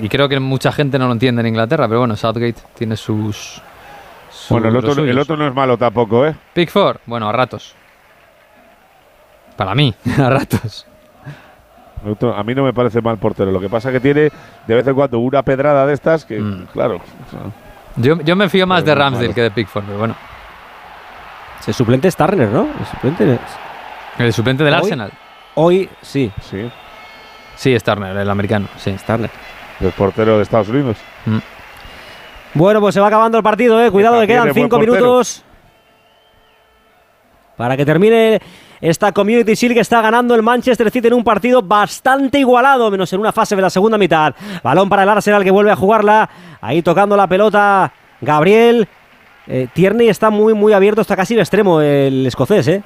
Y 0.00 0.08
creo 0.08 0.30
que 0.30 0.40
mucha 0.40 0.72
gente 0.72 0.98
no 0.98 1.08
lo 1.08 1.12
entiende 1.12 1.40
en 1.42 1.48
Inglaterra, 1.48 1.88
pero 1.88 1.98
bueno, 2.00 2.16
Southgate 2.16 2.54
tiene 2.74 2.96
sus. 2.96 3.60
sus- 4.30 4.48
Bueno, 4.48 4.68
el 4.68 4.76
otro, 4.78 5.04
el 5.04 5.18
otro 5.18 5.36
no 5.36 5.46
es 5.46 5.54
malo 5.54 5.76
tampoco, 5.76 6.24
¿eh? 6.26 6.34
Pickford, 6.54 7.00
bueno, 7.04 7.28
a 7.28 7.32
ratos. 7.32 7.74
Para 9.56 9.74
mí, 9.74 9.94
a 10.18 10.30
ratos. 10.30 10.86
Otro- 12.10 12.34
a 12.34 12.42
mí 12.44 12.54
no 12.54 12.64
me 12.64 12.72
parece 12.72 13.02
mal 13.02 13.18
portero. 13.18 13.50
Lo 13.52 13.60
que 13.60 13.68
pasa 13.68 13.90
es 13.90 13.92
que 13.92 14.00
tiene 14.00 14.30
de 14.66 14.74
vez 14.74 14.86
en 14.86 14.94
cuando 14.94 15.18
una 15.18 15.42
pedrada 15.42 15.84
de 15.86 15.92
estas 15.92 16.24
que, 16.24 16.40
Mm. 16.40 16.68
claro. 16.72 16.96
o 16.96 17.30
sea, 17.30 17.40
Yo, 18.00 18.20
yo 18.22 18.36
me 18.36 18.48
fío 18.48 18.66
más 18.66 18.82
Pero 18.82 18.94
de 18.94 19.00
Ramsdale 19.02 19.26
malo. 19.28 19.34
que 19.34 19.42
de 19.42 19.50
Pickford, 19.50 19.84
pero 19.84 19.98
bueno. 19.98 20.14
El 21.66 21.74
suplente 21.74 22.08
es 22.08 22.16
Turner, 22.16 22.48
¿no? 22.48 22.68
El 22.78 22.86
suplente 22.86 23.34
es- 23.34 23.40
El 24.18 24.32
suplente 24.32 24.64
del 24.64 24.74
Hoy- 24.74 24.80
Arsenal. 24.80 25.12
Hoy 25.54 25.88
sí, 26.02 26.30
sí, 26.40 26.70
Sí, 27.56 27.74
es 27.74 27.84
Turner, 27.84 28.16
el 28.16 28.30
americano, 28.30 28.68
sí. 28.78 28.90
es 28.90 29.04
Turner. 29.04 29.30
el 29.80 29.92
portero 29.92 30.36
de 30.36 30.42
Estados 30.42 30.68
Unidos. 30.68 30.96
Bueno, 32.54 32.80
pues 32.80 32.94
se 32.94 33.00
va 33.00 33.06
acabando 33.08 33.36
el 33.38 33.44
partido, 33.44 33.82
¿eh? 33.82 33.90
Cuidado 33.90 34.20
que 34.20 34.26
quedan 34.26 34.52
cinco 34.54 34.78
minutos. 34.78 35.44
Para 37.56 37.76
que 37.76 37.84
termine 37.84 38.40
esta 38.80 39.12
Community 39.12 39.54
Shield 39.54 39.74
que 39.74 39.80
está 39.80 40.00
ganando 40.00 40.34
el 40.34 40.42
Manchester 40.42 40.90
City 40.90 41.08
en 41.08 41.14
un 41.14 41.22
partido 41.24 41.60
bastante 41.60 42.38
igualado, 42.38 42.90
menos 42.90 43.12
en 43.12 43.20
una 43.20 43.32
fase 43.32 43.54
de 43.54 43.60
la 43.62 43.68
segunda 43.68 43.98
mitad. 43.98 44.34
Balón 44.62 44.88
para 44.88 45.02
el 45.02 45.08
Arsenal 45.10 45.44
que 45.44 45.50
vuelve 45.50 45.70
a 45.70 45.76
jugarla. 45.76 46.28
Ahí 46.60 46.82
tocando 46.82 47.16
la 47.16 47.26
pelota 47.26 47.92
Gabriel. 48.20 48.86
Eh, 49.46 49.68
Tierney 49.72 50.08
está 50.08 50.30
muy, 50.30 50.54
muy 50.54 50.72
abierto, 50.72 51.00
está 51.00 51.16
casi 51.16 51.34
el 51.34 51.40
extremo 51.40 51.80
el 51.80 52.26
escocés, 52.26 52.68
¿eh? 52.68 52.82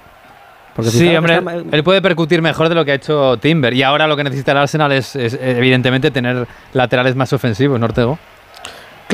Porque 0.75 0.91
sí, 0.91 1.15
hombre, 1.15 1.37
está- 1.37 1.77
él 1.77 1.85
puede 1.85 2.03
percutir 2.03 2.43
mejor 2.43 2.69
de 2.69 2.75
lo 2.75 2.85
que 2.85 2.93
ha 2.93 2.95
hecho 2.95 3.37
Timber. 3.37 3.75
Y 3.75 3.83
ahora 3.83 4.07
lo 4.09 4.17
que 4.17 4.25
necesita 4.25 4.53
el 4.53 4.59
Arsenal 4.59 4.91
es, 4.93 5.15
es, 5.15 5.39
evidentemente 5.41 6.11
tener 6.11 6.47
laterales 6.73 7.15
más 7.15 7.33
ofensivos, 7.33 7.79
¿no, 7.79 7.87
Ortego? 7.87 8.19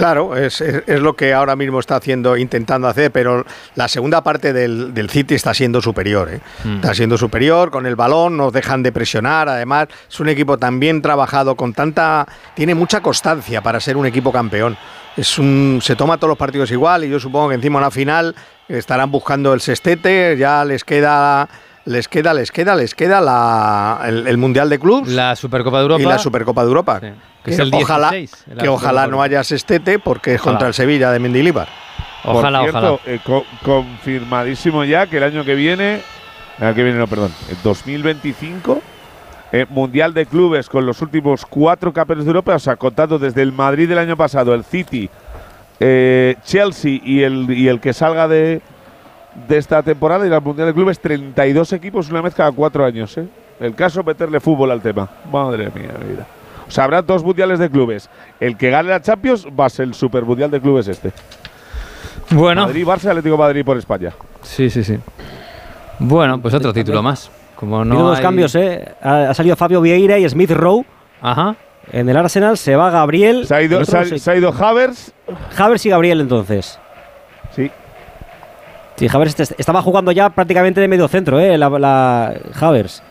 Claro, 0.01 0.37
es, 0.37 0.61
es- 0.61 0.83
es 0.87 1.01
lo 1.01 1.15
que 1.15 1.33
ahora 1.35 1.55
mismo 1.57 1.79
está 1.79 1.97
haciendo, 1.97 2.37
intentando 2.37 2.89
hacer, 2.89 3.11
pero 3.13 3.45
la 3.77 3.87
segunda 3.89 4.23
parte 4.25 4.53
del, 4.53 4.93
del 4.95 5.11
City 5.11 5.35
está 5.35 5.55
siendo 5.55 5.81
superior. 5.81 6.31
¿eh? 6.33 6.41
Mm. 6.65 6.77
Está 6.77 6.95
siendo 6.95 7.17
superior 7.17 7.71
con 7.71 7.87
el 7.87 7.97
balón, 7.97 8.37
no 8.37 8.51
dejan 8.51 8.83
de 8.83 8.93
presionar. 8.93 9.49
Además, 9.49 9.89
es 10.09 10.21
un 10.21 10.29
equipo 10.29 10.59
tan 10.59 10.81
bien 10.81 11.03
trabajado, 11.03 11.55
con 11.55 11.73
tanta. 11.73 12.27
Tiene 12.55 12.75
mucha 12.75 13.01
constancia 13.01 13.61
para 13.63 13.79
ser 13.81 13.97
un 13.97 14.07
equipo 14.07 14.33
campeón. 14.33 14.77
Es 15.17 15.39
un, 15.39 15.81
se 15.83 15.97
toma 15.97 16.17
todos 16.17 16.29
los 16.31 16.39
partidos 16.39 16.71
igual 16.71 17.05
y 17.05 17.11
yo 17.11 17.19
supongo 17.21 17.49
que 17.51 17.57
encima 17.57 17.79
en 17.79 17.83
la 17.85 17.91
final 17.91 18.35
estarán 18.69 19.11
buscando 19.11 19.53
el 19.53 19.61
sextete, 19.61 20.37
ya 20.39 20.65
les 20.65 20.85
queda. 20.85 21.49
Les 21.87 22.09
queda, 22.09 22.35
les 22.35 22.53
queda, 22.53 22.77
les 22.77 22.95
queda 22.95 23.21
la, 23.21 24.01
el, 24.07 24.27
el 24.27 24.37
Mundial 24.37 24.69
de 24.69 24.79
Clubs. 24.79 25.09
La 25.09 25.35
Supercopa 25.35 25.79
de 25.79 25.83
Europa. 25.85 26.03
Y 26.03 26.07
la 26.07 26.19
Supercopa 26.19 26.63
de 26.63 26.69
Europa. 26.69 27.01
que 27.01 27.13
Que 27.43 27.51
es 27.53 27.59
el 27.59 27.71
ojalá, 27.75 28.11
16, 28.11 28.45
la 28.55 28.63
que 28.63 28.69
ojalá 28.69 29.07
no 29.07 29.23
haya 29.23 29.43
sextete 29.43 29.99
porque 29.99 30.35
es 30.35 30.41
Ojalá. 30.41 30.53
contra 30.53 30.69
el 30.69 30.75
Sevilla 30.75 31.11
de 31.11 31.19
Mendilibar. 31.19 31.69
Ojalá, 32.25 32.61
Por 32.61 32.71
cierto, 32.71 32.95
ojalá. 32.95 33.15
eh, 33.17 33.21
co- 33.25 33.45
confirmadísimo 33.65 34.85
ya 34.85 35.07
que 35.07 35.17
el 35.17 35.23
año 35.25 35.43
que 35.45 35.55
viene, 35.55 36.03
el 36.59 36.65
año 36.67 36.75
que 36.75 36.83
viene 36.85 36.99
no, 36.99 37.07
perdón, 37.07 37.33
el 37.49 37.57
2025, 37.63 38.83
eh, 39.53 39.65
Mundial 39.71 40.13
de 40.13 40.27
Clubes 40.27 40.69
con 40.69 40.85
los 40.85 41.01
últimos 41.01 41.47
cuatro 41.47 41.95
campeones 41.95 42.27
de 42.27 42.29
Europa, 42.29 42.55
o 42.55 42.59
sea, 42.59 42.77
contando 42.77 43.19
desde 43.19 43.41
el 43.41 43.53
Madrid 43.53 43.89
del 43.89 43.99
año 43.99 44.19
pasado, 44.19 44.53
el 44.55 44.65
City, 44.65 45.09
eh, 45.81 46.37
Chelsea 46.45 47.01
y 47.03 47.23
el, 47.23 47.51
y 47.51 47.69
el 47.69 47.81
que 47.81 47.95
salga 47.95 48.29
de, 48.29 48.61
de 49.49 49.57
esta 49.59 49.83
temporada, 49.83 50.27
y 50.27 50.33
el 50.33 50.41
Mundial 50.41 50.69
de 50.69 50.75
Clubes, 50.75 50.99
32 51.01 51.73
equipos, 51.73 52.11
una 52.11 52.21
vez 52.21 52.35
cada 52.35 52.51
cuatro 52.53 52.85
años. 52.85 53.17
¿eh? 53.19 53.27
El 53.61 53.75
caso 53.75 54.01
es 54.01 54.07
meterle 54.07 54.41
fútbol 54.41 54.71
al 54.71 54.81
tema. 54.81 55.09
Madre 55.31 55.71
mía, 55.75 55.91
vida. 56.09 56.27
O 56.67 56.71
sea, 56.71 56.85
habrá 56.85 57.03
dos 57.03 57.23
mundiales 57.25 57.59
de 57.59 57.69
clubes. 57.69 58.09
El 58.39 58.57
que 58.57 58.71
gane 58.71 58.89
la 58.91 59.01
Champions 59.03 59.47
va 59.59 59.67
a 59.67 59.69
ser 59.71 59.87
el 59.87 59.95
Super 59.95 60.25
Mundial 60.25 60.51
de 60.51 60.61
Clubes 60.61 60.87
este. 60.89 61.13
Bueno. 62.31 62.63
Madrid, 62.63 62.87
Barça, 62.87 63.09
Atlético 63.09 63.37
Madrid 63.37 63.65
por 63.65 63.77
España. 63.77 64.13
Sí, 64.43 64.71
sí, 64.71 64.83
sí. 64.85 64.97
Bueno, 65.99 66.41
pues 66.41 66.55
otro 66.55 66.73
título 66.73 67.03
más. 67.03 67.31
Como 67.57 67.85
no 67.85 67.95
Tiene 67.95 68.09
dos 68.09 68.17
hay- 68.19 68.23
cambios, 68.23 68.55
¿eh? 68.55 68.95
Ha, 69.03 69.31
ha 69.31 69.35
salido 69.35 69.55
Fabio 69.57 69.81
Vieira 69.83 70.19
y 70.19 70.29
Smith 70.29 70.51
Rowe. 70.53 70.85
Ajá. 71.21 71.57
En 71.93 72.09
el 72.09 72.17
Arsenal 72.17 72.57
se 72.57 72.75
va 72.77 72.89
Gabriel. 72.91 73.47
Se 73.47 73.55
ha 73.55 73.63
ido, 73.63 73.85
se 73.85 73.99
ha- 73.99 74.05
se 74.05 74.31
ha 74.31 74.37
ido 74.37 74.51
Havers. 74.57 75.13
Havers 75.59 75.85
y 75.87 75.91
Gabriel 75.91 76.21
entonces. 76.23 76.79
Sí. 79.09 79.17
Havers 79.17 79.39
est- 79.41 79.59
estaba 79.59 79.83
jugando 79.83 80.13
ya 80.13 80.31
prácticamente 80.31 80.81
de 80.81 80.89
medio 80.89 81.09
centro, 81.09 81.41
¿eh? 81.41 81.57
La, 81.59 81.69
la 81.71 82.35
Havers. 82.61 83.03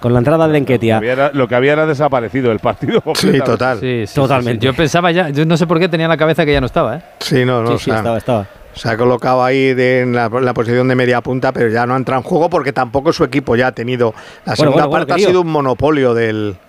Con 0.00 0.12
la 0.12 0.18
entrada 0.18 0.48
de 0.48 0.58
Enquetia. 0.58 0.96
Lo 0.96 1.00
que 1.00 1.10
había 1.10 1.24
era- 1.26 1.30
lo 1.32 1.48
que 1.48 1.54
había 1.54 1.72
era 1.74 1.86
desaparecido 1.86 2.50
el 2.52 2.58
partido. 2.58 3.02
Sí, 3.14 3.30
sí, 3.32 3.38
Totalmente. 3.40 4.06
sí, 4.06 4.60
sí. 4.60 4.66
Yo 4.66 4.74
pensaba 4.74 5.10
ya, 5.12 5.28
yo 5.30 5.44
no 5.46 5.56
sé 5.56 5.66
por 5.66 5.78
qué 5.78 5.88
tenía 5.88 6.06
en 6.06 6.10
la 6.10 6.16
cabeza 6.16 6.44
que 6.44 6.52
ya 6.52 6.60
no 6.60 6.66
estaba, 6.66 6.96
¿eh? 6.96 7.02
Sí, 7.20 7.44
no, 7.44 7.62
no. 7.62 7.68
Sí, 7.70 7.74
o 7.74 7.78
sea, 7.78 7.96
estaba, 7.98 8.18
estaba. 8.18 8.46
Se 8.74 8.88
ha 8.88 8.96
colocado 8.96 9.44
ahí 9.44 9.74
de- 9.74 10.00
en, 10.00 10.14
la, 10.14 10.26
en 10.26 10.44
la 10.44 10.54
posición 10.54 10.88
de 10.88 10.94
media 10.96 11.20
punta, 11.20 11.52
pero 11.52 11.68
ya 11.68 11.86
no 11.86 11.94
ha 11.94 11.96
entrado 11.96 12.20
en 12.22 12.28
juego 12.28 12.50
porque 12.50 12.72
tampoco 12.72 13.12
su 13.12 13.22
equipo 13.22 13.54
ya 13.54 13.68
ha 13.68 13.72
tenido. 13.72 14.12
La 14.44 14.56
segunda 14.56 14.86
bueno, 14.86 14.88
bueno, 14.88 15.06
parte 15.06 15.22
ha 15.22 15.26
sido 15.26 15.40
un 15.42 15.48
monopolio 15.48 16.14
del. 16.14 16.56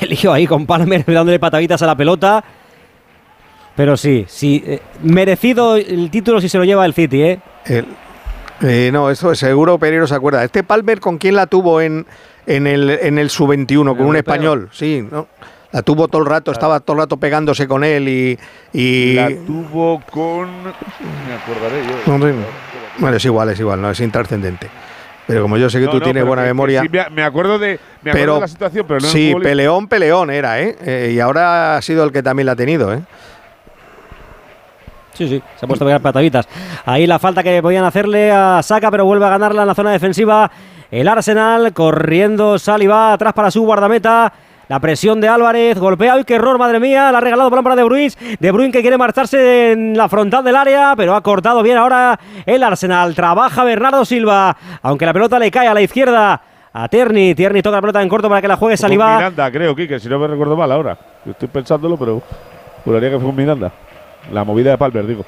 El 0.00 0.10
lío 0.10 0.32
ahí 0.32 0.46
con 0.46 0.66
Palmer 0.66 1.04
dándole 1.06 1.38
pataditas 1.38 1.80
a 1.82 1.86
la 1.86 1.96
pelota. 1.96 2.44
Pero 3.76 3.96
sí, 3.96 4.26
sí. 4.28 4.62
eh, 4.66 4.80
merecido 5.02 5.76
el 5.76 6.10
título 6.10 6.40
si 6.40 6.48
se 6.48 6.58
lo 6.58 6.64
lleva 6.64 6.84
el 6.84 6.94
City, 6.94 7.22
¿eh? 7.22 7.40
el- 7.66 7.86
eh, 8.62 8.90
no, 8.92 9.08
eso 9.10 9.34
seguro 9.34 9.78
Pereiro 9.78 10.06
se 10.06 10.14
acuerda. 10.14 10.44
Este 10.44 10.62
Palmer, 10.62 11.00
¿con 11.00 11.16
quién 11.16 11.34
la 11.34 11.46
tuvo 11.46 11.80
en, 11.80 12.04
en 12.46 12.66
el, 12.66 12.90
en 12.90 13.18
el 13.18 13.30
sub-21? 13.30 13.66
Con 13.76 13.88
un 13.90 13.98
europeo? 13.98 14.18
español, 14.18 14.68
sí, 14.72 15.02
¿no? 15.10 15.28
La 15.72 15.80
tuvo 15.82 16.08
todo 16.08 16.20
el 16.20 16.26
rato, 16.28 16.50
estaba 16.52 16.80
todo 16.80 16.96
el 16.96 17.02
rato 17.04 17.16
pegándose 17.16 17.66
con 17.68 17.84
él 17.84 18.08
y. 18.08 18.38
y 18.78 19.14
La 19.14 19.28
tuvo 19.46 20.02
con. 20.10 20.48
Me 20.64 21.34
acordaré 21.42 21.82
yo. 21.86 22.12
No, 22.12 22.18
no, 22.18 22.34
Bueno, 22.98 23.16
es 23.16 23.24
igual, 23.24 23.48
es 23.50 23.60
igual, 23.60 23.80
no 23.80 23.90
es 23.90 24.00
intrascendente. 24.00 24.68
Pero 25.26 25.42
como 25.42 25.56
yo 25.56 25.70
sé 25.70 25.78
que 25.78 25.84
No, 25.86 25.92
tú 25.92 25.98
no, 26.00 26.04
tienes 26.04 26.24
buena 26.26 26.42
que- 26.42 26.48
que 26.48 26.54
memoria. 26.54 26.82
sí, 26.82 26.88
me, 27.12 27.22
acuerdo 27.22 27.58
de, 27.60 27.78
me 28.02 28.10
acuerdo 28.10 28.12
pero 28.12 28.34
de 28.34 28.40
la 28.40 28.48
situación, 28.48 28.84
pero 28.88 29.00
no 29.00 29.06
sí, 29.06 29.32
peleón, 29.40 29.86
peleón 29.86 30.30
era, 30.30 30.60
¿eh? 30.60 30.76
Eh, 30.84 31.12
Y 31.14 31.20
ahora 31.20 31.76
ha 31.76 31.82
sido 31.82 32.02
el 32.04 32.10
que 32.12 32.22
también 32.22 32.46
la 32.46 32.52
ha 32.52 32.56
tenido, 32.56 32.92
¿eh? 32.92 33.00
Sí, 35.20 35.28
sí, 35.28 35.42
se 35.56 35.66
ha 35.66 35.68
puesto 35.68 35.84
a 35.84 35.88
pegar 35.88 36.00
pataditas. 36.00 36.48
Ahí 36.86 37.06
la 37.06 37.18
falta 37.18 37.42
que 37.42 37.60
podían 37.60 37.84
hacerle 37.84 38.32
a 38.32 38.62
Saka, 38.62 38.90
pero 38.90 39.04
vuelve 39.04 39.26
a 39.26 39.28
ganarla 39.28 39.60
en 39.60 39.68
la 39.68 39.74
zona 39.74 39.90
defensiva. 39.90 40.50
El 40.90 41.06
Arsenal 41.08 41.74
corriendo, 41.74 42.58
Saliba 42.58 43.12
atrás 43.12 43.34
para 43.34 43.50
su 43.50 43.60
guardameta. 43.60 44.32
La 44.68 44.80
presión 44.80 45.20
de 45.20 45.28
Álvarez, 45.28 45.78
golpea, 45.78 46.14
¡ay 46.14 46.24
qué 46.24 46.36
error, 46.36 46.56
madre 46.56 46.80
mía! 46.80 47.12
La 47.12 47.18
ha 47.18 47.20
regalado 47.20 47.50
balón 47.50 47.64
para 47.64 47.76
De 47.76 47.82
Bruyne. 47.82 48.14
De 48.38 48.50
Bruyne 48.50 48.72
que 48.72 48.80
quiere 48.80 48.96
marcharse 48.96 49.72
en 49.72 49.94
la 49.94 50.08
frontal 50.08 50.42
del 50.42 50.56
área, 50.56 50.94
pero 50.96 51.14
ha 51.14 51.20
cortado 51.20 51.62
bien 51.62 51.76
ahora 51.76 52.18
el 52.46 52.62
Arsenal. 52.62 53.14
Trabaja 53.14 53.62
Bernardo 53.62 54.06
Silva, 54.06 54.56
aunque 54.80 55.04
la 55.04 55.12
pelota 55.12 55.38
le 55.38 55.50
cae 55.50 55.68
a 55.68 55.74
la 55.74 55.82
izquierda 55.82 56.40
a 56.72 56.88
Terni. 56.88 57.34
Terni 57.34 57.60
toca 57.60 57.76
la 57.76 57.82
pelota 57.82 58.00
en 58.00 58.08
corto 58.08 58.30
para 58.30 58.40
que 58.40 58.48
la 58.48 58.56
juegue 58.56 58.78
Saliba. 58.78 59.16
Miranda, 59.16 59.50
creo, 59.52 59.76
Kike, 59.76 60.00
si 60.00 60.08
no 60.08 60.18
me 60.18 60.28
recuerdo 60.28 60.56
mal 60.56 60.72
ahora. 60.72 60.96
Yo 61.26 61.32
estoy 61.32 61.48
pensándolo, 61.48 61.98
pero 61.98 62.22
juraría 62.86 63.10
que 63.10 63.16
fue 63.16 63.26
con 63.26 63.36
Miranda. 63.36 63.70
La 64.30 64.44
movida 64.44 64.70
de 64.70 64.78
Palmer, 64.78 65.06
digo. 65.06 65.24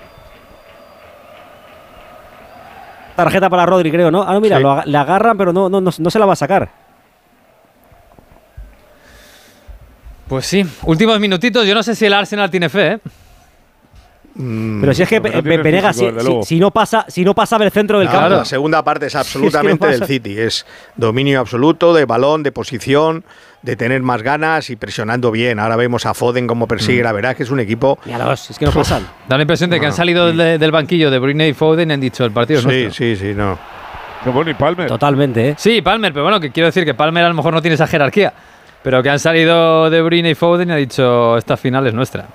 Tarjeta 3.17 3.51
para 3.51 3.67
Rodri, 3.67 3.91
creo, 3.91 4.11
¿no? 4.11 4.23
Ah, 4.23 4.33
no, 4.33 4.41
mira, 4.41 4.57
Sí. 4.57 4.63
lo 4.63 4.83
le 4.85 4.97
agarran, 4.99 5.37
pero 5.37 5.53
no, 5.53 5.69
no, 5.69 5.81
no, 5.81 5.91
no 5.97 6.11
se 6.11 6.19
la 6.19 6.27
va 6.27 6.33
a 6.33 6.37
sacar. 6.37 6.71
Pues 10.29 10.47
sí, 10.47 10.65
últimos 10.85 11.21
minutitos. 11.21 11.67
Yo 11.67 11.75
no 11.75 11.83
sé 11.83 11.95
si 11.95 12.07
el 12.07 12.13
Arsenal 12.15 12.51
tiene 12.51 12.69
fe, 12.69 12.93
¿eh? 12.93 13.01
Mm, 14.35 14.81
Pero 14.81 14.95
si 14.95 15.03
es 15.03 15.09
que 15.11 15.21
no 15.21 16.43
si, 16.43 16.59
no 16.59 16.71
pasa, 16.71 17.05
si 17.09 17.23
no 17.23 17.35
pasa 17.35 17.59
del 17.59 17.71
centro 17.71 17.99
del 17.99 18.09
Claro, 18.09 18.23
campo. 18.29 18.37
la 18.39 18.45
segunda 18.47 18.83
parte 18.83 19.07
es 19.07 19.13
que 19.13 19.17
no 19.19 19.21
absolutamente 19.21 19.87
del. 19.89 20.07
City. 20.07 20.39
Es 20.39 20.65
dominio 20.97 21.39
absoluto 21.41 21.93
de 21.93 22.07
balón, 22.07 22.43
de 22.43 22.51
posición, 22.51 23.25
de 23.63 23.77
tener 23.77 24.03
más 24.03 24.23
ganas 24.23 24.71
y 24.71 24.77
presionando 24.77 25.31
bien. 25.31 25.59
Ahora 25.61 25.77
vemos 25.77 26.05
a 26.07 26.15
Foden 26.15 26.47
como 26.47 26.67
persigue. 26.67 27.03
La 27.03 27.13
verdad 27.13 27.31
es 27.33 27.37
que 27.37 27.43
es 27.45 27.51
un 27.51 27.61
equipo. 27.61 27.99
Míralos, 28.05 28.51
es 28.51 28.59
que 28.59 28.65
no 28.67 28.73
pasan. 28.73 29.07
Da 29.29 29.37
la 29.37 29.43
impresión 29.43 29.71
de 29.71 29.79
que 29.79 29.87
han 29.87 29.93
salido 29.93 30.27
del, 30.33 30.59
del 30.59 30.71
banquillo 30.73 31.11
de 31.11 31.19
Bruyne 31.19 31.49
y 31.49 31.53
Foden 31.55 31.91
y 31.91 31.93
han 31.95 32.01
dicho 32.01 32.25
el 32.25 32.33
partido 32.33 32.59
es 32.59 32.65
Sí, 32.65 32.71
nuestro. 32.71 32.93
sí, 32.93 33.17
sí, 33.17 33.33
no. 33.35 33.59
Qué 34.25 34.31
bueno, 34.31 34.51
y 34.51 34.55
Palmer. 34.55 34.87
Totalmente, 34.89 35.49
¿eh? 35.51 35.55
Sí, 35.59 35.81
Palmer, 35.83 36.13
pero 36.13 36.25
bueno, 36.25 36.39
que 36.41 36.51
quiero 36.51 36.67
decir 36.67 36.85
que 36.85 36.95
Palmer 36.95 37.25
a 37.25 37.29
lo 37.29 37.35
mejor 37.35 37.55
no 37.55 37.61
tiene 37.63 37.75
esa 37.75 37.87
jerarquía. 37.87 38.33
Pero 38.83 39.01
que 39.03 39.11
han 39.11 39.19
salido 39.21 39.89
de 39.91 40.03
Bruyne 40.03 40.31
y 40.31 40.35
Foden 40.35 40.69
y 40.71 40.73
ha 40.73 40.77
dicho 40.77 41.37
esta 41.39 41.57
final 41.57 41.87
es 41.87 41.95
nuestra. 41.95 42.27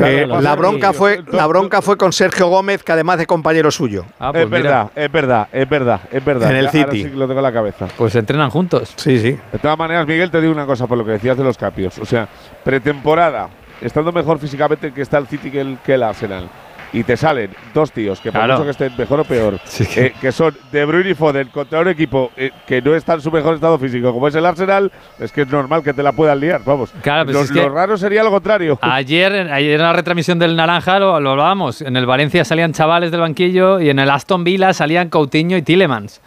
Eh, 0.00 0.26
la 0.26 0.54
bronca 0.56 0.92
fue 0.92 1.22
la 1.30 1.46
bronca 1.46 1.82
fue 1.82 1.96
con 1.96 2.12
Sergio 2.12 2.48
Gómez, 2.48 2.82
que 2.82 2.92
además 2.92 3.18
de 3.18 3.26
compañero 3.26 3.70
suyo. 3.70 4.04
Ah, 4.18 4.30
pues 4.32 4.44
es 4.44 4.50
mira, 4.50 4.62
verdad, 4.62 4.90
es 4.96 5.12
verdad, 5.12 5.48
es 5.52 5.68
verdad, 5.68 6.00
es 6.10 6.24
verdad. 6.24 6.50
En 6.50 6.56
el 6.56 6.66
ahora 6.66 6.78
City. 6.90 7.02
sí 7.04 7.10
que 7.10 7.16
lo 7.16 7.26
tengo 7.26 7.40
en 7.40 7.44
la 7.44 7.52
cabeza. 7.52 7.88
pues 7.96 8.14
entrenan 8.14 8.50
juntos. 8.50 8.92
Sí, 8.96 9.18
sí. 9.20 9.38
De 9.52 9.58
todas 9.60 9.78
maneras, 9.78 10.06
Miguel, 10.06 10.30
te 10.30 10.40
digo 10.40 10.52
una 10.52 10.66
cosa 10.66 10.86
por 10.86 10.96
lo 10.98 11.04
que 11.04 11.12
decías 11.12 11.36
de 11.36 11.44
los 11.44 11.56
cambios. 11.58 11.98
O 11.98 12.04
sea, 12.06 12.28
pretemporada, 12.64 13.48
estando 13.80 14.12
mejor 14.12 14.38
físicamente 14.38 14.92
que 14.92 15.02
está 15.02 15.18
el 15.18 15.26
City 15.26 15.50
que 15.50 15.60
el, 15.60 15.78
que 15.84 15.94
el 15.94 16.02
Arsenal. 16.02 16.48
Y 16.92 17.04
te 17.04 17.16
salen 17.16 17.50
dos 17.72 17.92
tíos 17.92 18.20
que 18.20 18.32
por 18.32 18.40
Claro. 18.40 18.54
mucho 18.54 18.64
que 18.64 18.70
estén 18.70 18.92
mejor 18.96 19.20
o 19.20 19.24
peor, 19.24 19.60
Sí 19.64 19.86
que- 19.86 20.06
eh, 20.06 20.14
que 20.20 20.32
son 20.32 20.56
De 20.72 20.84
Bruyne 20.84 21.10
y 21.10 21.14
Foden 21.14 21.48
contra 21.48 21.80
un 21.80 21.88
equipo 21.88 22.32
eh, 22.36 22.50
que 22.66 22.82
no 22.82 22.94
está 22.94 23.14
en 23.14 23.20
su 23.20 23.30
mejor 23.30 23.54
estado 23.54 23.78
físico, 23.78 24.12
como 24.12 24.26
es 24.28 24.34
el 24.34 24.44
Arsenal, 24.44 24.90
es 25.18 25.30
que 25.30 25.42
es 25.42 25.48
normal 25.48 25.82
que 25.84 25.92
te 25.94 26.02
la 26.02 26.12
puedan 26.12 26.40
liar, 26.40 26.62
vamos. 26.64 26.90
Claro, 27.02 27.24
pues 27.24 27.36
lo, 27.36 27.42
es 27.42 27.52
que- 27.52 27.60
lo 27.60 27.68
raro 27.68 27.96
sería 27.96 28.22
lo 28.24 28.30
contrario. 28.30 28.78
Ayer, 28.82 29.32
ayer 29.52 29.74
en 29.74 29.82
la 29.82 29.92
retransmisión 29.92 30.38
del 30.38 30.56
Naranja 30.56 30.98
lo, 30.98 31.20
lo 31.20 31.30
hablábamos. 31.30 31.80
En 31.82 31.96
el 31.96 32.06
Valencia 32.06 32.44
salían 32.44 32.72
chavales 32.72 33.10
del 33.10 33.20
banquillo 33.20 33.80
y 33.80 33.88
en 33.90 33.98
el 33.98 34.10
Aston 34.10 34.42
Villa 34.44 34.72
salían 34.72 35.08
Coutinho 35.10 35.56
y 35.56 35.62
Tillemans. 35.62 36.20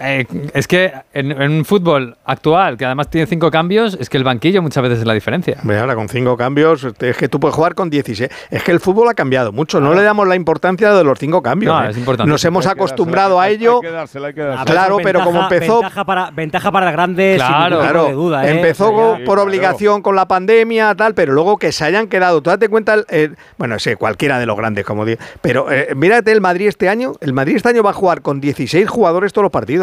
Eh, 0.00 0.26
es 0.54 0.66
que 0.68 0.92
en, 1.12 1.30
en 1.32 1.52
un 1.52 1.64
fútbol 1.64 2.16
actual, 2.24 2.76
que 2.76 2.84
además 2.86 3.08
tiene 3.10 3.26
cinco 3.26 3.50
cambios, 3.50 3.96
es 4.00 4.08
que 4.08 4.16
el 4.16 4.24
banquillo 4.24 4.62
muchas 4.62 4.82
veces 4.82 5.00
es 5.00 5.06
la 5.06 5.14
diferencia. 5.14 5.56
Hombre, 5.60 5.78
ahora 5.78 5.94
con 5.94 6.08
cinco 6.08 6.36
cambios, 6.36 6.84
este, 6.84 7.10
es 7.10 7.16
que 7.16 7.28
tú 7.28 7.40
puedes 7.40 7.54
jugar 7.54 7.74
con 7.74 7.90
16. 7.90 8.30
Es 8.50 8.62
que 8.62 8.72
el 8.72 8.80
fútbol 8.80 9.08
ha 9.08 9.14
cambiado 9.14 9.52
mucho. 9.52 9.80
No 9.80 9.94
le 9.94 10.02
damos 10.02 10.26
la 10.28 10.36
importancia 10.36 10.92
de 10.94 11.04
los 11.04 11.18
cinco 11.18 11.42
cambios. 11.42 11.74
No, 11.74 11.84
¿eh? 11.86 11.90
es 11.90 11.98
importante. 11.98 12.30
Nos 12.30 12.44
hemos 12.44 12.66
acostumbrado 12.66 13.40
a 13.40 13.48
ello. 13.48 13.76
Hay 13.76 13.80
que 13.82 13.90
dársela, 13.90 14.28
hay 14.28 14.34
que 14.34 14.40
dársela. 14.42 14.64
Claro, 14.64 14.96
pero 15.02 15.20
como 15.24 15.42
empezó- 15.42 15.80
Ventaja 15.80 16.04
para, 16.04 16.30
ventaja 16.30 16.72
para 16.72 16.90
grandes, 16.92 17.40
sin 17.40 17.46
Claro, 17.48 17.76
tipo 17.76 17.82
Claro, 17.82 18.04
de 18.06 18.12
duda, 18.12 18.46
¿eh? 18.46 18.50
empezó 18.52 18.88
Sí, 18.88 19.22
por 19.24 19.34
claro. 19.36 19.42
obligación 19.42 20.02
con 20.02 20.16
la 20.16 20.26
pandemia, 20.26 20.94
tal, 20.94 21.14
pero 21.14 21.32
luego 21.32 21.58
que 21.58 21.72
se 21.72 21.84
hayan 21.84 22.08
quedado, 22.08 22.40
tú 22.42 22.50
date 22.50 22.68
cuenta, 22.68 22.96
bueno, 23.58 23.78
sé, 23.78 23.96
cualquiera 23.96 24.38
de 24.38 24.46
los 24.46 24.56
grandes, 24.56 24.84
como 24.84 25.04
digo, 25.04 25.20
pero 25.40 25.70
eh, 25.70 25.88
mírate 25.96 26.32
el 26.32 26.40
Madrid 26.40 26.68
este 26.68 26.88
año, 26.88 27.12
el 27.20 27.32
Madrid 27.32 27.56
este 27.56 27.68
año 27.68 27.82
va 27.82 27.90
a 27.90 27.94
jugar 27.94 28.22
con 28.22 28.40
16 28.40 28.88
jugadores 28.88 29.32
todos 29.32 29.42
los 29.44 29.52
partidos. 29.52 29.81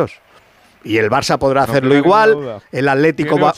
Y 0.82 0.98
el 0.98 1.10
Barça 1.10 1.38
podrá 1.38 1.66
No 1.66 1.72
hacerlo 1.72 1.94
igual. 1.96 2.62
El 2.72 2.88
Atlético 2.88 3.36
va. 3.38 3.50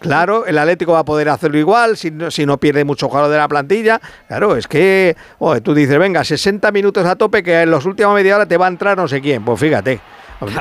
Claro, 0.00 0.44
el 0.44 0.58
Atlético 0.58 0.92
va 0.92 0.98
a 0.98 1.04
poder 1.04 1.30
hacerlo 1.30 1.56
igual 1.58 1.96
si 1.96 2.10
no, 2.10 2.30
si 2.30 2.44
no 2.44 2.58
pierde 2.58 2.84
mucho 2.84 3.08
jugador 3.08 3.30
de 3.30 3.38
la 3.38 3.48
plantilla. 3.48 4.00
Claro, 4.28 4.54
es 4.54 4.68
que 4.68 5.16
oye, 5.38 5.62
tú 5.62 5.72
dices, 5.74 5.98
venga, 5.98 6.22
60 6.24 6.70
minutos 6.72 7.06
a 7.06 7.16
tope 7.16 7.42
que 7.42 7.62
en 7.62 7.70
los 7.70 7.86
últimos 7.86 8.14
media 8.14 8.36
hora 8.36 8.44
te 8.46 8.58
va 8.58 8.66
a 8.66 8.68
entrar 8.68 8.98
no 8.98 9.08
sé 9.08 9.22
quién. 9.22 9.42
Pues 9.46 9.58
fíjate. 9.58 9.98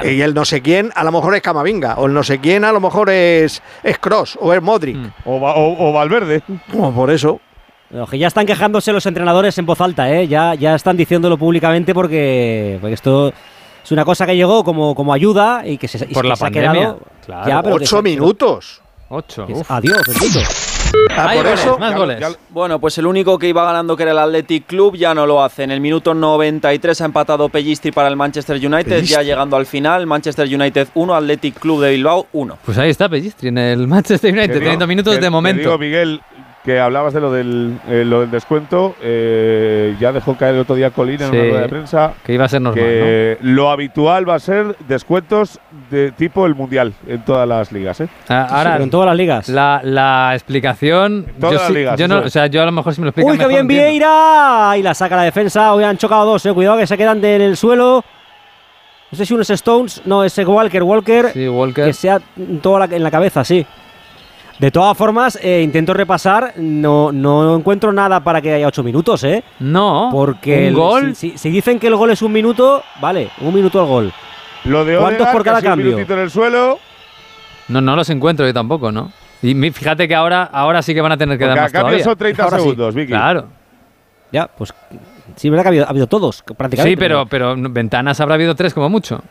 Y 0.05 0.21
el 0.21 0.33
no 0.33 0.45
sé 0.45 0.61
quién 0.61 0.89
a 0.95 1.03
lo 1.03 1.11
mejor 1.11 1.35
es 1.35 1.41
Camavinga, 1.41 1.95
o 1.97 2.05
el 2.05 2.13
no 2.13 2.23
sé 2.23 2.39
quién 2.39 2.63
a 2.63 2.71
lo 2.71 2.79
mejor 2.79 3.09
es, 3.09 3.61
es 3.83 3.99
Cross 3.99 4.37
o 4.39 4.53
es 4.53 4.61
Modric. 4.61 4.95
O, 5.25 5.41
Va- 5.41 5.55
o- 5.55 5.89
o 5.89 5.91
Valverde. 5.91 6.41
Como 6.71 6.93
por 6.95 7.11
eso. 7.11 7.41
Que 8.09 8.17
ya 8.17 8.27
están 8.27 8.45
quejándose 8.45 8.93
los 8.93 9.05
entrenadores 9.05 9.57
en 9.57 9.65
voz 9.65 9.81
alta, 9.81 10.09
¿eh? 10.09 10.27
ya, 10.29 10.55
ya 10.55 10.75
están 10.75 10.95
diciéndolo 10.95 11.37
públicamente 11.37 11.93
porque, 11.93 12.77
porque 12.79 12.93
esto 12.93 13.33
es 13.85 13.91
una 13.91 14.03
cosa 14.03 14.25
que 14.25 14.35
llegó 14.35 14.63
como, 14.63 14.93
como 14.95 15.13
ayuda 15.13 15.65
y 15.65 15.77
que 15.77 15.87
se, 15.87 16.03
y 16.09 16.13
Por 16.13 16.23
que 16.23 16.29
la 16.29 16.35
se 16.35 16.43
ha 16.43 16.47
pandemia, 16.47 16.71
quedado. 16.73 16.99
claro. 17.25 17.47
Ya, 17.49 17.61
pero 17.63 17.77
que 17.77 17.83
Ocho 17.85 17.97
se- 17.97 18.01
minutos. 18.03 18.81
Ocho. 19.09 19.45
es-. 19.47 19.69
Adiós, 19.71 20.01
bendito. 20.07 20.39
Ah, 21.11 21.27
Hay 21.29 21.37
por 21.37 21.45
goles, 21.47 21.59
eso. 21.61 21.77
más 21.77 21.91
Ya- 21.91 21.97
goles. 21.97 22.19
ya- 22.19 22.29
Bueno, 22.49 22.79
pues 22.79 22.97
el 22.97 23.05
único 23.05 23.37
que 23.37 23.47
iba 23.49 23.63
ganando, 23.65 23.95
que 23.97 24.03
era 24.03 24.13
el 24.13 24.17
Athletic 24.17 24.65
Club, 24.65 24.95
ya 24.95 25.13
no 25.13 25.25
lo 25.25 25.43
hace. 25.43 25.63
En 25.63 25.71
el 25.71 25.81
minuto 25.81 26.13
93 26.13 27.01
ha 27.01 27.05
empatado 27.05 27.49
Pellistri 27.49 27.91
para 27.91 28.07
el 28.07 28.15
Manchester 28.15 28.55
United, 28.55 28.83
ya 28.89 28.95
Pellistri. 28.95 29.25
llegando 29.25 29.57
al 29.57 29.65
final. 29.65 30.05
Manchester 30.07 30.47
United 30.47 30.87
1, 30.95 31.13
Athletic 31.15 31.59
Club 31.59 31.81
de 31.81 31.91
Bilbao 31.91 32.27
1. 32.33 32.57
Pues 32.65 32.77
ahí 32.77 32.89
está 32.89 33.09
Pellistri 33.09 33.49
en 33.49 33.57
el 33.57 33.87
Manchester 33.87 34.33
United, 34.33 34.53
teniendo 34.59 34.87
minutos 34.87 35.11
te- 35.13 35.19
de 35.19 35.25
te 35.25 35.29
momento. 35.29 35.59
digo, 35.61 35.77
Miguel, 35.77 36.21
que 36.65 36.79
hablabas 36.79 37.13
de 37.13 37.21
lo 37.21 37.31
del, 37.31 37.77
eh, 37.87 38.03
lo 38.05 38.21
del 38.21 38.31
descuento. 38.31 38.95
eh, 39.01 39.95
ya 39.99 40.11
dejó 40.11 40.35
caer 40.35 40.55
el 40.55 40.61
otro 40.61 40.75
día 40.75 40.89
Colín 40.89 41.21
en 41.21 41.29
Sí. 41.29 41.37
una 41.37 41.43
rueda 41.49 41.61
de 41.61 41.69
prensa 41.69 42.13
que 42.23 42.33
iba 42.33 42.45
a 42.45 42.49
ser 42.49 42.61
normal, 42.61 42.83
que 42.83 43.37
lo 43.41 43.69
habitual 43.69 44.27
va 44.27 44.35
a 44.35 44.39
ser 44.39 44.75
descuentos 44.87 45.59
de 45.91 46.11
tipo 46.11 46.45
el 46.47 46.55
mundial 46.55 46.93
en 47.07 47.23
todas 47.23 47.47
las 47.47 47.71
ligas. 47.71 48.01
¿eh? 48.01 48.07
Ah, 48.27 48.47
Ahora, 48.49 48.71
Pero 48.73 48.83
en 48.85 48.89
todas 48.89 49.05
las 49.07 49.15
ligas. 49.15 49.49
la, 49.49 49.81
la 49.83 50.31
explicación. 50.33 51.27
todas 51.39 51.53
yo 51.53 51.59
las 51.59 51.67
sí- 51.67 51.73
ligas, 51.73 51.99
yo 51.99 52.07
no, 52.07 52.17
o 52.19 52.29
sea, 52.29 52.47
yo 52.47 52.61
a 52.61 52.65
lo 52.65 52.71
mejor 52.71 52.93
si 52.95 53.01
me 53.01 53.05
lo 53.05 53.09
explican 53.09 53.31
Uy, 53.33 53.37
qué 53.37 53.47
bien. 53.47 53.67
Vieira. 53.67 54.73
Y 54.77 54.81
la 54.81 54.93
saca 54.95 55.15
la 55.15 55.23
defensa. 55.23 55.71
Hoy 55.73 55.83
han 55.83 55.97
chocado 55.97 56.25
dos, 56.25 56.45
eh. 56.45 56.53
Cuidado 56.53 56.77
que 56.77 56.87
se 56.87 56.97
quedan 56.97 57.21
de- 57.21 57.35
en 57.35 57.41
el 57.43 57.57
suelo. 57.57 58.03
No 59.11 59.17
sé 59.17 59.25
si 59.25 59.33
uno 59.33 59.43
es 59.43 59.49
Stones, 59.51 60.01
no, 60.05 60.23
es 60.23 60.35
Walker, 60.39 60.81
Walker. 60.83 61.29
Sí, 61.31 61.47
Walker. 61.47 61.85
Que 61.85 61.93
sea 61.93 62.19
toda 62.61 62.87
la- 62.87 62.95
en 62.95 63.03
la 63.03 63.11
cabeza, 63.11 63.43
sí. 63.43 63.65
De 64.59 64.71
todas 64.71 64.97
formas, 64.97 65.37
eh, 65.41 65.61
intento 65.61 65.93
repasar. 65.93 66.53
No, 66.57 67.11
no 67.11 67.55
encuentro 67.57 67.91
nada 67.91 68.21
para 68.21 68.41
que 68.41 68.53
haya 68.53 68.67
ocho 68.67 68.83
minutos, 68.83 69.23
¿eh? 69.25 69.43
No, 69.59 70.09
Porque 70.11 70.57
un 70.59 70.63
el- 70.63 70.75
gol. 70.75 71.15
Si, 71.15 71.31
si- 71.31 71.37
si 71.37 71.49
dicen 71.49 71.77
que 71.79 71.87
el 71.87 71.95
gol 71.95 72.11
es 72.11 72.21
un 72.21 72.31
minuto, 72.31 72.81
vale, 73.01 73.29
un 73.41 73.53
minuto 73.53 73.81
el 73.81 73.87
gol. 73.87 74.13
Lo 74.63 74.85
de 74.85 74.97
¿Cuántos 74.97 75.17
Odegaard, 75.27 75.33
por 75.33 75.43
cada 75.43 75.57
un 75.59 75.63
cambio? 75.65 75.99
en 75.99 76.19
el 76.19 76.31
suelo. 76.31 76.79
No, 77.67 77.81
no 77.81 77.95
los 77.95 78.09
encuentro 78.09 78.45
yo 78.47 78.53
tampoco, 78.53 78.91
¿no? 78.91 79.11
Y 79.41 79.53
fíjate 79.71 80.07
que 80.07 80.15
ahora, 80.15 80.43
ahora 80.43 80.81
sí 80.81 80.93
que 80.93 81.01
van 81.01 81.11
a 81.11 81.17
tener 81.17 81.37
que 81.37 81.45
Porque 81.45 81.55
dar 81.59 81.65
más 81.65 81.71
todavía. 81.71 82.03
son 82.03 82.17
30 82.17 82.43
Ahora 82.43 82.57
sí. 82.57 82.63
segundos, 82.63 82.95
Vicky. 82.95 83.07
Claro. 83.11 83.47
Ya, 84.31 84.47
pues 84.47 84.73
sí, 85.35 85.49
verdad 85.49 85.63
que 85.63 85.67
ha 85.67 85.71
habido, 85.71 85.85
ha 85.85 85.89
habido 85.89 86.07
todos, 86.07 86.43
prácticamente. 86.57 86.95
Sí, 86.95 86.95
pero, 86.97 87.25
pero 87.27 87.55
ventanas 87.57 88.19
habrá 88.21 88.35
habido 88.35 88.55
tres 88.55 88.73
como 88.73 88.89
mucho. 88.89 89.21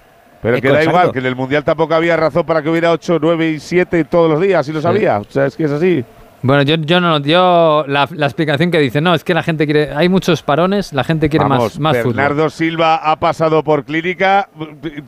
Pero 0.45 0.61
que 0.61 0.69
da 0.69 0.85
igual, 0.85 1.11
que 1.11 1.21
en 1.21 1.25
el 1.27 1.35
mundial 1.35 1.65
tampoco 1.65 1.95
había 1.95 2.19
razón 2.19 2.45
para 2.45 2.63
que 2.63 2.69
hubiera 2.69 2.93
8, 2.93 3.19
9 3.19 3.51
y 3.53 3.59
7 3.59 4.05
todos 4.05 4.31
los 4.31 4.43
días, 4.43 4.69
y 4.69 4.73
lo 4.73 4.83
sabía. 4.83 5.19
O 5.19 5.25
sea, 5.25 5.47
es 5.47 5.57
que 5.57 5.65
es 5.65 5.71
así. 5.71 6.05
Bueno, 6.43 6.63
yo, 6.65 6.75
yo 6.75 7.01
no, 7.01 7.19
yo 7.21 7.87
la, 7.89 8.07
la 8.13 8.27
explicación 8.27 8.71
que 8.71 8.79
dice, 8.79 9.01
no, 9.01 9.15
es 9.15 9.25
que 9.25 9.33
la 9.33 9.43
gente 9.43 9.65
quiere, 9.65 9.95
hay 9.95 10.11
muchos 10.11 10.43
parones, 10.43 10.93
la 10.93 11.03
gente 11.03 11.31
quiere 11.31 11.47
Vamos, 11.47 11.81
más, 11.81 11.95
más 11.95 12.03
fútbol. 12.03 12.17
Bernardo 12.17 12.51
Silva 12.51 12.97
ha 12.97 13.17
pasado 13.19 13.65
por 13.65 13.87
clínica 13.87 14.51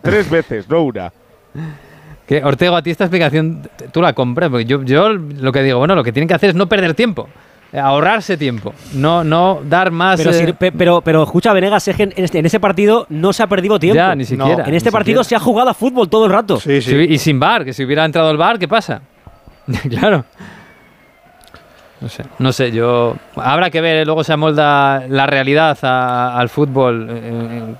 tres 0.00 0.30
veces, 0.30 0.66
no 0.70 0.82
una. 0.82 1.12
Que 2.26 2.42
Ortego, 2.42 2.74
a 2.74 2.82
ti 2.82 2.90
esta 2.90 3.04
explicación 3.04 3.68
tú 3.92 4.02
la 4.02 4.12
compras, 4.12 4.50
porque 4.50 4.64
yo, 4.64 4.82
yo 4.82 5.10
lo 5.10 5.52
que 5.52 5.62
digo, 5.62 5.78
bueno, 5.78 5.94
lo 5.94 6.02
que 6.02 6.10
tienen 6.10 6.26
que 6.26 6.34
hacer 6.34 6.50
es 6.50 6.56
no 6.56 6.66
perder 6.66 6.94
tiempo, 6.94 7.28
ahorrarse 7.72 8.36
tiempo, 8.36 8.72
no, 8.94 9.22
no 9.24 9.60
dar 9.64 9.90
más. 9.90 10.18
Pero, 10.18 10.30
eh, 10.30 10.46
si- 10.60 10.70
pero, 10.72 11.00
pero 11.02 11.22
escucha, 11.24 11.52
Venegas, 11.52 11.86
es 11.88 11.96
que 11.96 12.04
en, 12.04 12.12
este- 12.16 12.38
en 12.38 12.46
ese 12.46 12.60
partido 12.60 13.06
no 13.10 13.32
se 13.32 13.42
ha 13.42 13.46
perdido 13.46 13.78
tiempo. 13.78 13.96
ya, 13.96 14.14
ni 14.14 14.24
siquiera. 14.24 14.64
en 14.64 14.74
este 14.74 14.90
partido 14.92 15.22
siquiera. 15.24 15.40
se 15.40 15.42
ha 15.42 15.44
jugado 15.44 15.70
a 15.70 15.74
fútbol 15.74 16.08
todo 16.08 16.26
el 16.26 16.32
rato. 16.32 16.58
Sí, 16.60 16.80
sí. 16.80 16.94
Y 16.96 17.18
sin 17.18 17.38
bar, 17.40 17.64
que 17.64 17.72
si 17.72 17.84
hubiera 17.84 18.04
entrado 18.04 18.30
el 18.30 18.36
bar, 18.36 18.58
¿qué 18.58 18.68
pasa? 18.68 19.02
claro. 19.90 20.24
No 21.98 22.08
sé, 22.10 22.24
no 22.38 22.52
sé, 22.52 22.72
yo. 22.72 23.16
Habrá 23.36 23.70
que 23.70 23.80
ver, 23.80 23.96
eh, 23.96 24.04
luego 24.04 24.22
se 24.22 24.34
amolda 24.34 25.04
la 25.08 25.26
realidad 25.26 25.78
a- 25.82 26.38
al 26.38 26.50
fútbol 26.50 27.08
eh, 27.10 27.20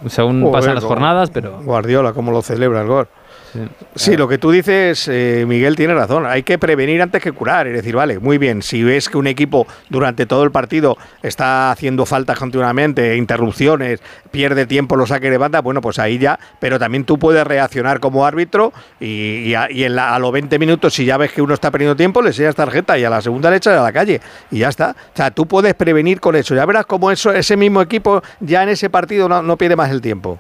eh, 0.02 0.08
según 0.08 0.40
Joder, 0.40 0.52
pasan 0.52 0.74
las 0.74 0.84
jornadas, 0.84 1.30
pero. 1.30 1.60
Guardiola, 1.62 2.14
cómo 2.14 2.32
lo 2.32 2.40
celebra 2.40 2.80
el 2.80 2.86
gol. 2.88 3.08
Sí. 3.56 4.10
Sí, 4.10 4.16
lo 4.16 4.28
que 4.28 4.38
tú 4.38 4.50
dices, 4.50 5.08
eh, 5.08 5.44
Miguel, 5.46 5.74
tiene 5.76 5.94
razón. 5.94 6.26
Hay 6.26 6.42
que 6.42 6.58
prevenir 6.58 7.00
antes 7.02 7.22
que 7.22 7.32
curar. 7.32 7.66
Es 7.66 7.72
decir, 7.74 7.94
vale, 7.96 8.18
muy 8.18 8.38
bien. 8.38 8.62
Si 8.62 8.82
ves 8.82 9.08
que 9.08 9.16
un 9.18 9.26
equipo 9.26 9.66
durante 9.88 10.26
todo 10.26 10.42
el 10.44 10.50
partido 10.50 10.96
está 11.22 11.70
haciendo 11.70 12.06
faltas 12.06 12.38
continuamente, 12.38 13.16
interrupciones, 13.16 14.00
pierde 14.30 14.66
tiempo, 14.66 14.96
lo 14.96 15.06
saque 15.06 15.30
de 15.30 15.38
banda, 15.38 15.60
bueno, 15.60 15.80
pues 15.80 15.98
ahí 15.98 16.18
ya. 16.18 16.38
Pero 16.60 16.78
también 16.78 17.04
tú 17.04 17.18
puedes 17.18 17.46
reaccionar 17.46 18.00
como 18.00 18.26
árbitro 18.26 18.72
y, 19.00 19.38
y 19.48 19.54
a, 19.54 19.70
y 19.70 19.84
en 19.84 19.96
la- 19.96 20.14
a 20.14 20.18
los 20.18 20.32
20 20.32 20.58
minutos, 20.58 20.94
si 20.94 21.04
ya 21.04 21.16
ves 21.16 21.32
que 21.32 21.42
uno 21.42 21.54
está 21.54 21.70
perdiendo 21.70 21.96
tiempo, 21.96 22.20
le 22.22 22.28
enseñas 22.28 22.54
tarjeta 22.54 22.98
y 22.98 23.04
a 23.04 23.10
la 23.10 23.20
segunda 23.22 23.50
le 23.50 23.56
echas 23.56 23.78
a 23.78 23.82
la 23.82 23.92
calle. 23.92 24.20
Y 24.50 24.58
ya 24.58 24.68
está. 24.68 24.90
O 24.90 25.16
sea, 25.16 25.30
tú 25.30 25.46
puedes 25.46 25.74
prevenir 25.74 26.20
con 26.20 26.36
eso. 26.36 26.54
Ya 26.54 26.66
verás 26.66 26.86
cómo 26.86 27.10
eso, 27.10 27.32
ese 27.32 27.56
mismo 27.56 27.80
equipo 27.82 28.22
ya 28.40 28.62
en 28.62 28.68
ese 28.70 28.90
partido 28.90 29.28
no, 29.28 29.42
no 29.42 29.56
pierde 29.56 29.76
más 29.76 29.90
el 29.90 30.00
tiempo. 30.00 30.38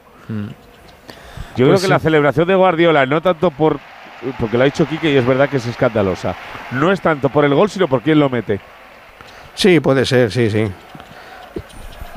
Yo 1.56 1.66
Pues 1.66 1.68
creo 1.68 1.74
que 1.74 1.78
sí. 1.86 1.88
la 1.88 1.98
celebración 1.98 2.46
de 2.48 2.54
Guardiola, 2.54 3.06
no 3.06 3.20
tanto 3.20 3.50
por. 3.50 3.78
Porque 4.40 4.56
lo 4.56 4.62
ha 4.62 4.66
dicho 4.66 4.86
Quique 4.86 5.12
y 5.12 5.16
es 5.16 5.26
verdad 5.26 5.48
que 5.48 5.58
es 5.58 5.66
escandalosa. 5.66 6.34
No 6.72 6.90
es 6.90 7.00
tanto 7.00 7.28
por 7.28 7.44
el 7.44 7.54
gol, 7.54 7.68
sino 7.68 7.86
por 7.86 8.00
quién 8.02 8.18
lo 8.18 8.28
mete. 8.30 8.60
Sí, 9.54 9.80
puede 9.80 10.04
ser, 10.06 10.30
sí, 10.30 10.50
sí. 10.50 10.66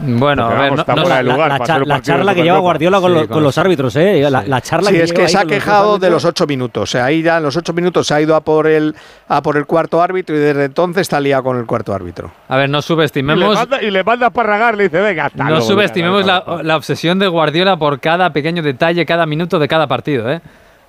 Bueno, 0.01 0.43
Porque 0.47 0.57
a 0.57 0.61
ver, 0.61 0.71
no- 0.71 0.95
no- 0.95 1.09
la, 1.09 1.21
lugar 1.23 1.63
cha- 1.65 2.01
charla 2.01 2.33
que 2.33 2.43
lleva. 2.43 2.59
Guardiola 2.59 3.01
con, 3.01 3.11
Sí, 3.11 3.15
lo- 3.19 3.27
con 3.27 3.33
con 3.35 3.43
los 3.43 3.57
árbitros, 3.57 3.95
¿eh? 3.97 4.21
La, 4.29 4.43
la 4.43 4.61
charla 4.61 4.89
Sí, 4.89 4.95
que 4.97 5.03
es 5.03 5.13
que 5.13 5.27
se 5.27 5.37
ha 5.37 5.45
quejado 5.45 5.99
de 5.99 6.09
los 6.09 6.23
ocho 6.25 6.45
minutos. 6.47 6.83
O 6.83 6.85
sea, 6.91 7.05
ahí 7.05 7.21
ya 7.21 7.37
en 7.37 7.43
los 7.43 7.55
ocho 7.57 7.73
minutos 7.73 8.07
se 8.07 8.13
ha 8.13 8.21
ido 8.21 8.35
a 8.35 8.41
por 8.41 8.67
el 8.67 8.95
a 9.27 9.41
por 9.41 9.57
el 9.57 9.65
cuarto 9.65 10.01
árbitro 10.01 10.35
y 10.35 10.39
desde 10.39 10.65
entonces 10.65 11.01
está 11.01 11.19
liado 11.19 11.43
con 11.43 11.57
el 11.57 11.65
cuarto 11.65 11.93
árbitro. 11.93 12.31
a 12.47 12.57
ver, 12.57 12.69
no 12.69 12.77
Y 12.77 12.79
le, 12.79 12.83
subestimemos. 12.83 13.55
manda, 13.55 13.81
y 13.83 13.91
le 13.91 14.03
manda 14.03 14.27
a 14.27 14.29
parragar, 14.29 14.75
le 14.77 14.83
dice, 14.83 14.99
venga, 15.01 15.25
hasta 15.25 15.43
No 15.43 15.49
luego, 15.51 15.65
subestimemos 15.65 16.25
venga. 16.25 16.43
la 16.63 16.75
obsesión 16.77 17.19
de 17.19 17.27
Guardiola 17.27 17.77
por 17.77 17.99
cada 17.99 18.31
pequeño 18.31 18.63
detalle, 18.63 19.05
cada 19.05 19.25
minuto 19.25 19.59
de 19.59 19.67
cada 19.67 19.87
partido, 19.87 20.31
¿eh? 20.31 20.41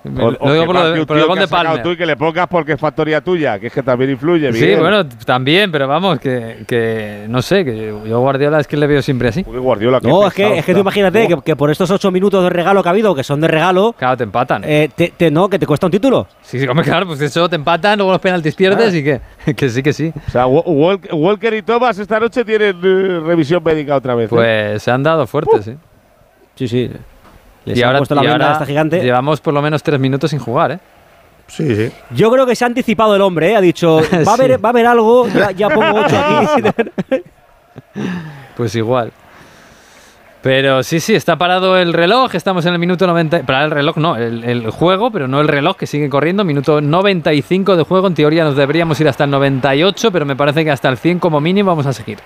O- 0.03 0.31
lo 0.31 0.37
o 0.39 0.51
digo 0.53 0.65
por, 0.65 0.75
lo 0.75 0.91
de- 0.91 1.05
por 1.05 1.17
el 1.17 1.39
de 1.39 1.47
Palmer. 1.47 1.83
tú 1.83 1.91
y 1.91 1.97
que 1.97 2.05
le 2.07 2.17
pongas 2.17 2.47
porque 2.47 2.71
es 2.73 2.79
factoría 2.79 3.21
tuya, 3.21 3.59
que 3.59 3.67
es 3.67 3.73
que 3.73 3.83
también 3.83 4.09
influye. 4.09 4.51
Sí, 4.51 4.73
bueno, 4.75 5.05
también, 5.25 5.71
pero 5.71 5.87
vamos, 5.87 6.19
que, 6.19 6.63
que 6.67 7.25
no 7.29 7.41
sé, 7.43 7.63
que 7.63 7.93
yo 8.07 8.19
Guardiola 8.19 8.59
es 8.59 8.67
que 8.67 8.77
le 8.77 8.87
veo 8.87 9.01
siempre 9.03 9.27
así. 9.29 9.45
Uy, 9.47 9.59
Guardiola, 9.59 9.99
No, 10.01 10.25
es 10.27 10.33
que, 10.33 10.57
es 10.57 10.65
que 10.65 10.73
tú 10.73 10.79
imagínate 10.79 11.27
que, 11.27 11.37
que 11.45 11.55
por 11.55 11.69
estos 11.69 11.91
ocho 11.91 12.09
minutos 12.09 12.43
de 12.43 12.49
regalo 12.49 12.81
que 12.81 12.89
ha 12.89 12.91
habido, 12.91 13.13
que 13.13 13.23
son 13.23 13.39
de 13.41 13.47
regalo, 13.47 13.93
Claro, 13.97 14.17
te 14.17 14.23
empatan. 14.23 14.63
eh, 14.65 14.89
te, 14.95 15.13
te- 15.15 15.29
no, 15.29 15.47
que 15.47 15.59
te 15.59 15.67
cuesta 15.67 15.85
un 15.85 15.91
título. 15.91 16.25
sí, 16.41 16.59
sí, 16.59 16.67
hombre, 16.67 16.83
claro, 16.83 17.05
pues 17.05 17.21
eso 17.21 17.47
te 17.47 17.55
empatan, 17.55 17.97
luego 17.99 18.11
los 18.13 18.21
penaltis 18.21 18.55
pierdes 18.55 18.95
y 18.95 19.03
que, 19.03 19.21
que 19.55 19.69
sí, 19.69 19.83
que 19.83 19.93
sí. 19.93 20.11
O 20.27 20.31
sea, 20.31 20.47
Wa- 20.47 20.63
Walk- 20.65 21.09
Walker 21.13 21.53
y 21.53 21.61
Thomas 21.61 21.99
esta 21.99 22.19
noche 22.19 22.43
tienen 22.43 22.75
eh, 22.83 23.19
revisión 23.23 23.63
médica 23.63 23.97
otra 23.97 24.15
vez. 24.15 24.25
¿eh? 24.25 24.29
Pues 24.35 24.81
se 24.81 24.89
han 24.89 25.03
dado 25.03 25.27
fuertes, 25.27 25.63
sí. 25.65 25.75
Sí, 26.55 26.67
sí. 26.67 26.91
Les 27.65 27.77
Y 27.77 27.81
han 27.81 27.87
ahora, 27.87 27.97
puesto 27.99 28.15
la 28.15 28.23
y 28.23 28.27
venda 28.27 28.45
ahora 28.45 28.53
esta 28.53 28.65
gigante. 28.65 29.01
llevamos 29.01 29.39
por 29.41 29.53
lo 29.53 29.61
menos 29.61 29.83
tres 29.83 29.99
minutos 29.99 30.31
sin 30.31 30.39
jugar, 30.39 30.71
¿eh? 30.71 30.79
Sí, 31.47 31.75
sí. 31.75 31.91
Yo 32.11 32.31
creo 32.31 32.45
que 32.45 32.55
se 32.55 32.63
ha 32.63 32.67
anticipado 32.67 33.15
el 33.15 33.21
hombre, 33.21 33.51
¿eh? 33.51 33.55
ha 33.57 33.61
dicho, 33.61 33.97
va, 34.13 34.33
a 34.33 34.35
Sí. 34.35 34.41
haber, 34.43 34.63
va 34.63 34.69
a 34.69 34.71
haber 34.71 34.85
algo, 34.87 35.27
ya, 35.27 35.51
ya 35.51 35.69
pongo 35.69 35.99
ocho 36.05 36.15
aquí. 36.17 37.21
Pues 38.57 38.75
igual. 38.75 39.11
Pero 40.41 40.81
sí, 40.81 40.99
sí, 40.99 41.13
está 41.13 41.35
parado 41.37 41.77
el 41.77 41.93
reloj, 41.93 42.33
estamos 42.33 42.65
en 42.65 42.73
el 42.73 42.79
minuto 42.79 43.05
90. 43.05 43.43
Para 43.43 43.63
el 43.63 43.71
reloj 43.71 43.97
no, 43.97 44.15
el, 44.15 44.43
el 44.43 44.69
juego, 44.71 45.11
pero 45.11 45.27
no 45.27 45.39
el 45.39 45.47
reloj 45.47 45.77
que 45.77 45.85
sigue 45.85 46.09
corriendo. 46.09 46.43
Minuto 46.43 46.81
95 46.81 47.75
de 47.75 47.83
juego. 47.83 48.07
En 48.07 48.15
teoría 48.15 48.43
nos 48.43 48.55
deberíamos 48.55 48.99
ir 48.99 49.07
hasta 49.07 49.25
el 49.25 49.29
98, 49.29 50.11
pero 50.11 50.25
me 50.25 50.35
parece 50.35 50.63
que 50.63 50.71
hasta 50.71 50.89
el 50.89 50.97
100 50.97 51.19
como 51.19 51.39
mínimo 51.39 51.69
vamos 51.69 51.85
a 51.85 51.93
seguir. 51.93 52.17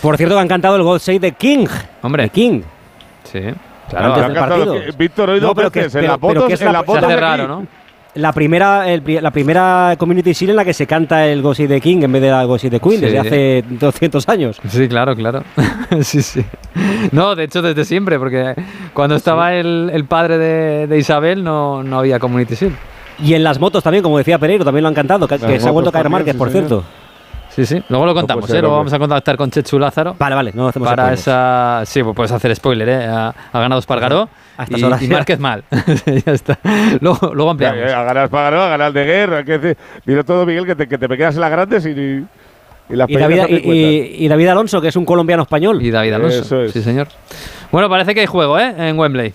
Por 0.00 0.16
cierto, 0.16 0.36
que 0.36 0.40
han 0.40 0.48
cantado 0.48 0.76
el 0.76 0.82
gol 0.84 1.00
6 1.00 1.20
de 1.20 1.32
King. 1.32 1.66
Hombre. 2.02 2.22
De 2.24 2.28
King. 2.30 2.62
Sí, 3.24 3.40
Claro, 3.88 4.06
antes 4.14 4.24
del 4.24 4.34
partido. 4.34 4.72
que- 4.74 4.92
Víctor 4.98 5.30
hoy 5.30 5.40
No, 5.40 5.54
pero 5.54 5.70
que- 5.70 5.80
veces. 5.80 5.94
en 5.96 6.00
pero- 6.02 6.12
la 6.14 6.18
foto, 6.18 6.46
que 6.46 6.54
es 6.54 6.60
en 6.60 6.66
la- 6.72 6.80
se 6.80 6.86
Se 6.86 6.92
foto 6.92 7.06
aquí. 7.06 7.14
raro, 7.16 7.48
¿no? 7.48 7.66
La 8.16 8.32
primera, 8.32 8.88
el 8.88 9.02
la 9.20 9.32
primera 9.32 9.96
Community 9.98 10.32
Shield 10.32 10.50
en 10.50 10.56
la 10.56 10.64
que 10.64 10.72
se 10.72 10.86
canta 10.86 11.26
el 11.26 11.42
Ghost 11.42 11.60
de 11.62 11.80
King 11.80 12.02
en 12.04 12.12
vez 12.12 12.22
de 12.22 12.30
la 12.30 12.44
Ghost 12.44 12.64
de 12.66 12.78
Queen 12.78 13.00
Sí. 13.00 13.06
desde 13.06 13.18
hace 13.18 13.64
200 13.70 14.28
años. 14.28 14.60
Sí, 14.68 14.86
claro, 14.86 15.16
claro. 15.16 15.42
sí, 16.02 16.22
sí. 16.22 16.44
No, 17.10 17.34
de 17.34 17.42
hecho, 17.42 17.60
desde 17.60 17.84
siempre, 17.84 18.16
porque 18.20 18.54
cuando 18.92 19.16
estaba 19.16 19.54
el, 19.54 19.90
el 19.92 20.04
padre 20.04 20.38
de, 20.38 20.86
de 20.86 20.98
Isabel 20.98 21.42
no, 21.42 21.82
no 21.82 21.98
había 21.98 22.20
Community 22.20 22.54
Shield. 22.54 22.76
Y 23.20 23.34
en 23.34 23.42
las 23.42 23.58
motos 23.58 23.82
también, 23.82 24.02
como 24.04 24.18
decía 24.18 24.38
Pereiro, 24.38 24.64
también 24.64 24.82
lo 24.82 24.88
han 24.88 24.94
cantado, 24.94 25.26
que, 25.26 25.36
se 25.38 25.68
ha 25.68 25.72
vuelto 25.72 25.90
a 25.90 25.92
caer 25.92 26.08
Márquez, 26.08 26.34
sí, 26.34 26.38
por 26.38 26.50
señor. 26.50 26.68
cierto. 26.68 26.84
Sí, 27.54 27.64
sí. 27.66 27.82
Luego 27.88 28.06
lo 28.06 28.14
contamos, 28.14 28.46
puede 28.46 28.58
¿eh? 28.58 28.62
Luego 28.62 28.76
vamos 28.78 28.92
a 28.92 28.98
contactar 28.98 29.36
con 29.36 29.50
Chechu 29.50 29.78
Lázaro. 29.78 30.16
Vale, 30.18 30.34
vale, 30.34 30.50
no 30.54 30.68
hacemos 30.68 30.88
para 30.88 31.02
spoilers. 31.04 31.20
esa. 31.20 31.82
Sí, 31.86 32.02
pues 32.02 32.16
puedes 32.16 32.32
hacer 32.32 32.54
spoiler, 32.56 32.88
¿eh? 32.88 33.04
Ha, 33.06 33.34
ha 33.52 33.60
ganado 33.60 33.78
Espargaró. 33.78 34.28
A 34.56 34.64
estas 34.64 34.80
y, 34.80 34.84
horas 34.84 35.02
y 35.02 35.08
ya. 35.08 35.14
Márquez 35.16 35.38
mal. 35.38 35.64
ya 36.26 36.32
está. 36.32 36.58
Luego, 37.00 37.32
luego 37.34 37.50
ampliamos. 37.52 37.80
ya, 37.88 38.00
A 38.00 38.04
ganar 38.04 38.28
para 38.28 38.50
ganar, 38.50 38.66
a 38.66 38.68
ganar 38.70 38.92
de 38.92 39.04
guerra. 39.04 39.44
que 39.44 39.76
Dilo 40.04 40.24
todo, 40.24 40.44
Miguel, 40.46 40.66
que 40.66 40.74
te, 40.74 40.88
que 40.88 40.98
te 40.98 41.08
quedas 41.16 41.34
en 41.36 41.40
las 41.42 41.50
grandes 41.50 41.86
y, 41.86 41.90
y, 41.90 42.26
y 42.90 42.96
David, 43.16 43.42
y, 43.48 43.54
y- 43.72 44.24
y 44.24 44.28
David 44.28 44.48
Alonso, 44.48 44.80
que 44.80 44.88
es 44.88 44.96
un 44.96 45.04
colombiano 45.04 45.42
español. 45.44 45.80
Y 45.82 45.90
David 45.90 46.12
Alonso. 46.14 46.40
Eso 46.40 46.62
es. 46.62 46.72
Sí, 46.72 46.82
señor. 46.82 47.08
Bueno, 47.72 47.88
parece 47.88 48.14
que 48.14 48.20
hay 48.20 48.26
juego, 48.26 48.58
¿eh? 48.58 48.74
En 48.76 48.98
Wembley. 48.98 49.32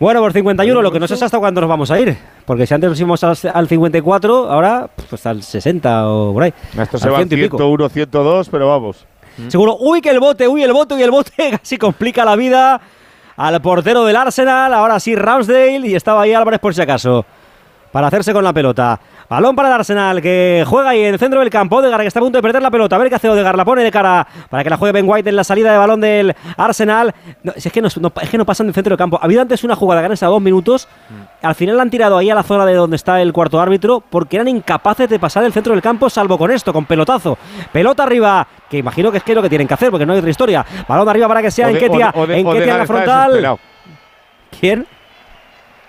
Bueno, 0.00 0.20
por 0.20 0.32
51, 0.32 0.80
lo 0.80 0.92
que 0.92 1.00
no 1.00 1.08
sé 1.08 1.14
es 1.14 1.22
hasta 1.22 1.38
cuándo 1.38 1.60
nos 1.60 1.68
vamos 1.68 1.90
a 1.90 1.98
ir. 1.98 2.16
Porque 2.44 2.66
si 2.66 2.74
antes 2.74 2.88
nos 2.90 3.00
íbamos 3.00 3.24
al, 3.24 3.36
al 3.52 3.68
54, 3.68 4.50
ahora 4.50 4.88
pues 5.10 5.26
al 5.26 5.42
60 5.42 6.08
o 6.08 6.32
por 6.32 6.44
ahí. 6.44 6.54
Esto 6.78 6.98
se 6.98 7.10
va 7.10 7.16
ciento 7.16 7.34
y 7.34 7.42
pico. 7.42 7.56
101, 7.56 7.88
102, 7.88 8.48
pero 8.48 8.68
vamos. 8.68 9.04
Seguro, 9.48 9.76
uy, 9.80 10.00
que 10.00 10.10
el 10.10 10.20
bote, 10.20 10.48
uy, 10.48 10.62
el 10.62 10.72
bote, 10.72 10.94
uy, 10.94 11.02
el 11.02 11.10
bote, 11.10 11.32
casi 11.50 11.78
complica 11.78 12.24
la 12.24 12.36
vida 12.36 12.80
al 13.36 13.60
portero 13.62 14.04
del 14.04 14.16
Arsenal, 14.16 14.74
ahora 14.74 14.98
sí 14.98 15.14
Ramsdale, 15.14 15.86
y 15.86 15.94
estaba 15.94 16.22
ahí 16.22 16.32
Álvarez 16.32 16.58
por 16.58 16.74
si 16.74 16.82
acaso, 16.82 17.24
para 17.92 18.06
hacerse 18.08 18.32
con 18.32 18.44
la 18.44 18.52
pelota. 18.52 18.98
Balón 19.30 19.54
para 19.54 19.68
el 19.68 19.74
Arsenal, 19.74 20.22
que 20.22 20.64
juega 20.66 20.88
ahí 20.90 21.02
en 21.04 21.12
el 21.12 21.18
centro 21.18 21.40
del 21.40 21.50
campo, 21.50 21.76
Odegaard, 21.76 22.00
que 22.00 22.06
está 22.06 22.18
a 22.18 22.22
punto 22.22 22.38
de 22.38 22.42
perder 22.42 22.62
la 22.62 22.70
pelota, 22.70 22.96
a 22.96 22.98
ver 22.98 23.10
qué 23.10 23.16
hace 23.16 23.28
Odegaard, 23.28 23.56
la 23.56 23.64
pone 23.66 23.82
de 23.82 23.90
cara 23.90 24.26
para 24.48 24.64
que 24.64 24.70
la 24.70 24.78
juegue 24.78 24.92
Ben 24.92 25.04
White 25.06 25.28
en 25.28 25.36
la 25.36 25.44
salida 25.44 25.70
de 25.70 25.76
balón 25.76 26.00
del 26.00 26.34
Arsenal. 26.56 27.14
No, 27.42 27.52
es, 27.54 27.70
que 27.70 27.82
no, 27.82 27.88
no- 28.00 28.12
es 28.22 28.28
que 28.30 28.38
no 28.38 28.46
pasan 28.46 28.66
del 28.68 28.74
centro 28.74 28.90
del 28.92 28.98
campo. 28.98 29.18
Ha 29.20 29.24
habido 29.26 29.42
antes 29.42 29.62
una 29.64 29.76
jugada 29.76 30.00
que 30.00 30.06
han 30.06 30.12
estado 30.12 30.32
dos 30.32 30.40
minutos, 30.42 30.88
al 31.42 31.54
final 31.54 31.76
la 31.76 31.82
han 31.82 31.90
tirado 31.90 32.16
ahí 32.16 32.30
a 32.30 32.34
la 32.34 32.42
zona 32.42 32.64
de 32.64 32.72
donde 32.74 32.96
está 32.96 33.20
el 33.20 33.32
cuarto 33.34 33.60
árbitro, 33.60 34.02
porque 34.08 34.36
eran 34.36 34.48
incapaces 34.48 35.10
de 35.10 35.18
pasar 35.18 35.44
el 35.44 35.52
centro 35.52 35.74
del 35.74 35.82
campo, 35.82 36.08
salvo 36.08 36.38
con 36.38 36.50
esto, 36.50 36.72
con 36.72 36.86
pelotazo. 36.86 37.36
Pelota 37.70 38.04
arriba, 38.04 38.46
que 38.70 38.78
imagino 38.78 39.10
que 39.12 39.18
es 39.18 39.24
que 39.24 39.32
es 39.32 39.36
lo 39.36 39.42
que 39.42 39.50
tienen 39.50 39.68
que 39.68 39.74
hacer, 39.74 39.90
porque 39.90 40.06
no 40.06 40.14
hay 40.14 40.20
otra 40.20 40.30
historia. 40.30 40.64
Balón 40.88 41.06
arriba 41.06 41.28
para 41.28 41.42
que 41.42 41.50
sea 41.50 41.66
Ode- 41.68 41.74
Enketia, 41.84 42.10
Ode- 42.14 42.20
Ode- 42.22 42.38
Enketia 42.38 42.72
en 42.72 42.78
la 42.78 42.86
frontal. 42.86 43.58
¿Quién? 44.58 44.86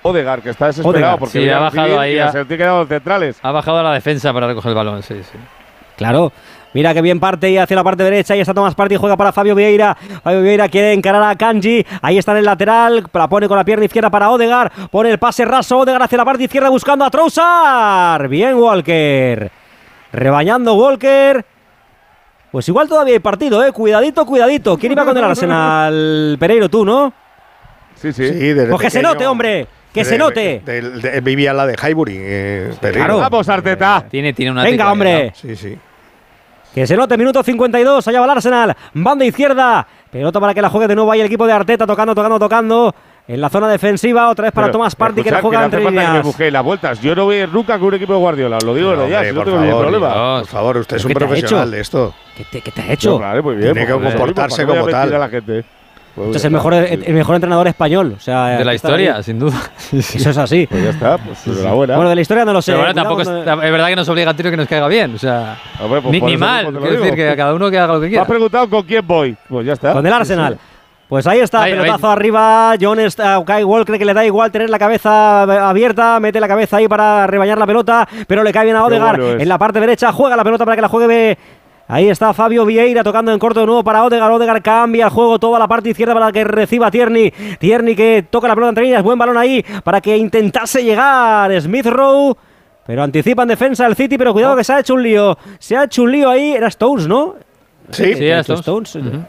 Odegaard, 0.02 0.42
que 0.42 0.50
está 0.52 0.68
desesperado 0.68 0.98
Odegaard. 0.98 1.20
porque 1.20 1.42
Sí, 1.44 1.50
ha 1.50 1.60
bajado 1.60 2.00
ahí 2.00 2.16
y 2.16 2.20
a- 2.20 2.32
se 2.32 2.46
tiene 2.46 2.58
que 2.58 2.64
dar 2.64 2.80
los 2.80 2.88
centrales. 2.88 3.38
Ha 3.42 3.52
bajado 3.52 3.80
a 3.80 3.84
la 3.84 3.94
defensa 3.94 4.32
para 4.34 4.48
recoger 4.48 4.70
el 4.70 4.76
balón, 4.76 5.04
sí, 5.04 5.16
sí. 5.24 5.38
Claro. 5.98 6.32
Mira 6.72 6.94
que 6.94 7.02
bien 7.02 7.20
parte 7.20 7.50
y 7.50 7.58
hacia 7.58 7.76
la 7.76 7.84
parte 7.84 8.04
derecha. 8.04 8.36
Ahí 8.36 8.42
está 8.42 8.54
Tomás 8.54 8.76
Party, 8.76 8.96
juega 8.96 9.18
para 9.18 9.32
Fabio 9.32 9.56
Vieira. 9.56 9.98
Fabio 10.24 10.42
Vieira 10.44 10.70
quiere 10.70 10.94
encarar 10.94 11.24
a 11.24 11.36
Kanji. 11.36 11.84
Ahí 12.02 12.20
está 12.20 12.32
en 12.34 12.38
el 12.38 12.46
lateral. 12.46 13.04
La 13.12 13.28
pone 13.28 13.48
con 13.48 13.58
la 13.58 13.66
pierna 13.66 13.86
izquierda 13.86 14.12
para 14.12 14.30
Odegar. 14.30 14.72
Pone 14.92 15.10
el 15.10 15.18
pase 15.18 15.46
raso. 15.46 15.80
Odegar 15.80 16.04
hacia 16.04 16.18
la 16.20 16.26
parte 16.26 16.44
izquierda 16.44 16.70
buscando 16.70 17.04
a 17.04 17.10
Trousar. 17.10 18.28
Bien, 18.28 18.54
Walker. 18.54 19.52
Rebañando 20.14 20.76
Walker. 20.76 21.44
Pues 22.52 22.68
igual 22.70 22.88
todavía 22.88 23.14
hay 23.16 23.20
partido, 23.20 23.66
¿eh? 23.66 23.72
Cuidadito, 23.72 24.24
cuidadito. 24.26 24.78
¿Quién 24.78 24.92
iba 24.92 25.04
con 25.04 25.18
el 25.18 25.24
Arsenal? 25.24 26.38
Pereiro, 26.40 26.70
tú, 26.70 26.86
¿no? 26.86 27.12
Sí, 27.96 28.14
sí. 28.14 28.28
Sí, 28.28 28.34
desde 28.54 28.68
Pues 28.70 28.82
que 28.82 28.90
se 28.92 29.00
pequeño. 29.00 29.14
note, 29.16 29.26
hombre. 29.28 29.68
Que 30.00 30.06
se 30.06 30.18
note. 30.18 30.62
de- 30.66 30.82
de- 30.82 31.12
de- 31.12 31.22
vivía 31.22 31.54
la 31.54 31.66
de 31.66 31.76
Highbury. 31.76 32.16
Eh. 32.20 32.72
Claro. 32.80 33.20
Vamos, 33.20 33.48
Arteta. 33.50 34.06
Tiene, 34.10 34.34
tiene 34.34 34.52
una 34.52 34.64
Venga, 34.64 34.92
hombre. 34.92 35.32
Sí, 35.36 35.56
sí. 35.56 35.78
Que 36.74 36.86
se 36.86 36.96
note, 36.96 37.18
minuto 37.18 37.42
52, 37.42 38.08
allá 38.08 38.20
va 38.20 38.26
el 38.26 38.32
Arsenal, 38.32 38.76
banda 38.94 39.26
izquierda, 39.26 39.88
pelota 40.12 40.40
para 40.40 40.54
que 40.54 40.62
la 40.62 40.70
juegue 40.70 40.88
de 40.88 40.94
nuevo 40.96 41.12
ahí 41.12 41.20
el 41.20 41.26
equipo 41.26 41.48
de 41.48 41.54
Arteta, 41.54 41.88
tocando, 41.88 42.14
tocando, 42.14 42.38
tocando, 42.38 42.94
en 43.28 43.42
la 43.42 43.50
zona 43.50 43.68
defensiva, 43.68 44.30
otra 44.30 44.44
vez 44.46 44.52
para 44.52 44.68
Pero, 44.68 44.74
Tomás 44.74 44.96
Party 44.96 45.24
que 45.24 45.32
la 45.32 45.42
juega 45.42 45.66
entre 45.66 45.80
que 45.80 45.86
me 45.86 45.92
líneas. 45.92 46.24
busquéis 46.24 46.54
las 46.54 46.64
vueltas. 46.64 47.02
Yo 47.02 47.16
no 47.16 47.26
voy 47.26 47.44
nunca 47.52 47.80
con 47.80 47.88
un 47.88 47.94
equipo 47.96 48.14
de 48.14 48.20
Guardiola. 48.20 48.60
Lo 48.64 48.76
digo 48.76 48.92
No, 48.96 49.08
ya, 49.08 49.18
hombre, 49.18 49.30
si 49.30 49.34
no 49.36 49.40
por 49.42 49.46
tengo 49.46 49.58
ningún 49.60 49.72
favor, 49.72 49.86
problema. 49.88 50.14
Dios. 50.14 50.40
Por 50.42 50.48
favor, 50.48 50.78
usted 50.78 50.98
es 50.98 51.06
un 51.06 51.08
¿Qué 51.10 51.14
te 51.16 51.24
ha 51.24 51.28
profesional 51.28 51.72
de 51.72 51.80
esto. 51.80 52.14
¿Qué 52.38 52.44
te, 52.46 52.62
qué 52.62 52.72
te 52.72 52.82
ha 52.82 52.92
hecho? 52.94 53.10
No, 53.12 53.20
vale, 53.20 53.42
muy 53.42 53.56
bien. 53.56 53.74
Tiene 53.74 53.88
que 53.88 53.94
pues, 53.96 54.06
comportarse 54.16 54.66
pues, 54.66 54.68
¿para 54.68 54.78
qué 54.80 54.82
voy 54.84 54.92
como 54.94 55.04
tal. 55.10 55.14
a 55.16 55.20
la 55.20 55.30
gente? 55.30 55.66
Pues 56.26 56.36
Este 56.36 56.38
es 56.38 56.44
ya 56.44 56.48
el 56.48 56.54
mejor, 56.54 56.74
el, 56.74 57.04
el 57.06 57.14
mejor 57.14 57.36
entrenador 57.36 57.68
español. 57.68 58.14
O 58.18 58.20
sea, 58.20 58.46
De 58.58 58.66
la 58.66 58.74
historia, 58.74 59.16
ahí. 59.18 59.24
sin 59.24 59.40
duda. 59.40 59.58
Sí, 59.78 60.02
sí. 60.02 60.18
Eso 60.18 60.30
es 60.32 60.38
así. 60.38 60.68
Pues 60.68 60.84
ya 60.84 60.90
está, 60.90 61.18
pues 61.18 61.48
enhorabuena. 61.48 61.96
Bueno, 61.96 62.10
de 62.10 62.16
la 62.16 62.22
historia 62.22 62.46
no 62.46 62.54
lo 62.54 62.62
sé. 62.62 62.72
Pero 62.74 62.84
bueno, 62.84 62.94
cuidado 62.94 63.18
tampoco 63.18 63.62
es, 63.62 63.72
verdad 63.72 63.88
que 63.88 63.96
no 63.96 64.02
es 64.02 64.10
obligatorio 64.10 64.52
que 64.52 64.58
nos 64.58 64.68
caiga 64.68 64.88
bien. 64.88 65.16
O 65.16 65.18
sea, 65.18 65.58
Hombre, 65.82 66.02
pues 66.02 66.12
ni, 66.12 66.22
ni 66.22 66.38
mal. 66.38 66.66
Quiero 66.78 67.02
decir 67.02 67.16
que 67.16 67.36
cada 67.36 67.54
uno 67.54 67.72
que 67.72 67.80
haga 67.80 67.94
lo 67.94 68.00
que 68.02 68.08
Me 68.08 68.08
has 68.08 68.12
quiera. 68.12 68.26
preguntado 68.26 68.70
con 68.70 68.84
quién 68.84 69.08
voy. 69.08 69.38
Pues 69.48 69.66
ya 69.66 69.74
está. 69.74 69.94
Con 69.94 70.06
el 70.06 70.12
Arsenal. 70.14 70.58
Pues 71.08 71.26
ahí 71.26 71.40
está, 71.40 71.64
Ahí, 71.64 71.72
pelotazo 71.72 72.06
ahí. 72.08 72.14
arriba. 72.14 72.76
John 72.80 73.00
está, 73.00 73.42
Kai 73.44 73.64
Walker 73.64 73.98
que 73.98 74.06
le 74.06 74.14
da 74.14 74.24
igual 74.24 74.52
tener 74.52 74.70
la 74.70 74.78
cabeza 74.78 75.42
abierta, 75.68 76.20
mete 76.20 76.40
la 76.40 76.48
cabeza 76.48 76.78
ahí 76.78 76.88
para 76.88 77.26
rebañar 77.26 77.58
la 77.58 77.66
pelota, 77.66 78.08
pero 78.28 78.44
le 78.44 78.54
cae 78.54 78.66
bien 78.66 78.76
a 78.76 78.84
bueno 78.84 79.14
es. 79.16 79.42
en 79.42 79.50
la 79.50 79.58
parte 79.58 79.80
derecha, 79.80 80.12
juega 80.12 80.36
la 80.36 80.44
pelota 80.44 80.66
para 80.66 80.76
que 80.76 80.82
la 80.84 80.88
juegue. 80.88 81.36
Ahí 81.92 82.08
está 82.08 82.36
Fabio 82.36 82.68
Vieira 82.68 83.04
tocando 83.04 83.34
en 83.34 83.40
corto 83.40 83.62
de 83.62 83.66
nuevo 83.66 83.84
para 83.84 84.04
Odegaard. 84.06 84.34
Odegaard 84.34 84.62
cambia 84.62 85.06
el 85.06 85.10
juego 85.12 85.40
toda 85.40 85.58
la 85.58 85.68
parte 85.68 85.90
izquierda 85.90 86.14
para 86.14 86.32
que 86.32 86.44
reciba 86.44 86.92
Tierney. 86.92 87.34
Tierney 87.60 87.96
que 87.96 88.28
toca 88.30 88.48
la 88.48 88.54
pelota 88.54 88.70
entre 88.70 88.84
líneas. 88.84 89.02
Buen 89.02 89.18
balón 89.18 89.40
ahí 89.40 89.66
para 89.84 90.00
que 90.00 90.16
intentase 90.16 90.84
llegar 90.84 91.52
Smith 91.60 91.88
Rowe. 91.88 92.36
Pero 92.86 93.02
anticipa 93.02 93.42
en 93.42 93.48
defensa 93.50 93.88
el 93.88 93.96
City, 93.96 94.20
pero 94.20 94.34
cuidado 94.34 94.56
que 94.56 94.64
se 94.64 94.72
ha 94.72 94.80
hecho 94.82 94.94
un 94.94 95.02
lío. 95.02 95.36
Se 95.58 95.76
ha 95.76 95.86
hecho 95.86 96.04
un 96.04 96.12
lío 96.12 96.30
ahí. 96.30 96.52
Era 96.52 96.68
Stones, 96.68 97.08
¿no? 97.08 97.36
Sí, 97.90 98.14
Sí, 98.14 98.24
era 98.28 98.42
Hecho 98.42 98.54
Stones. 98.54 98.96
Stones. 98.96 99.26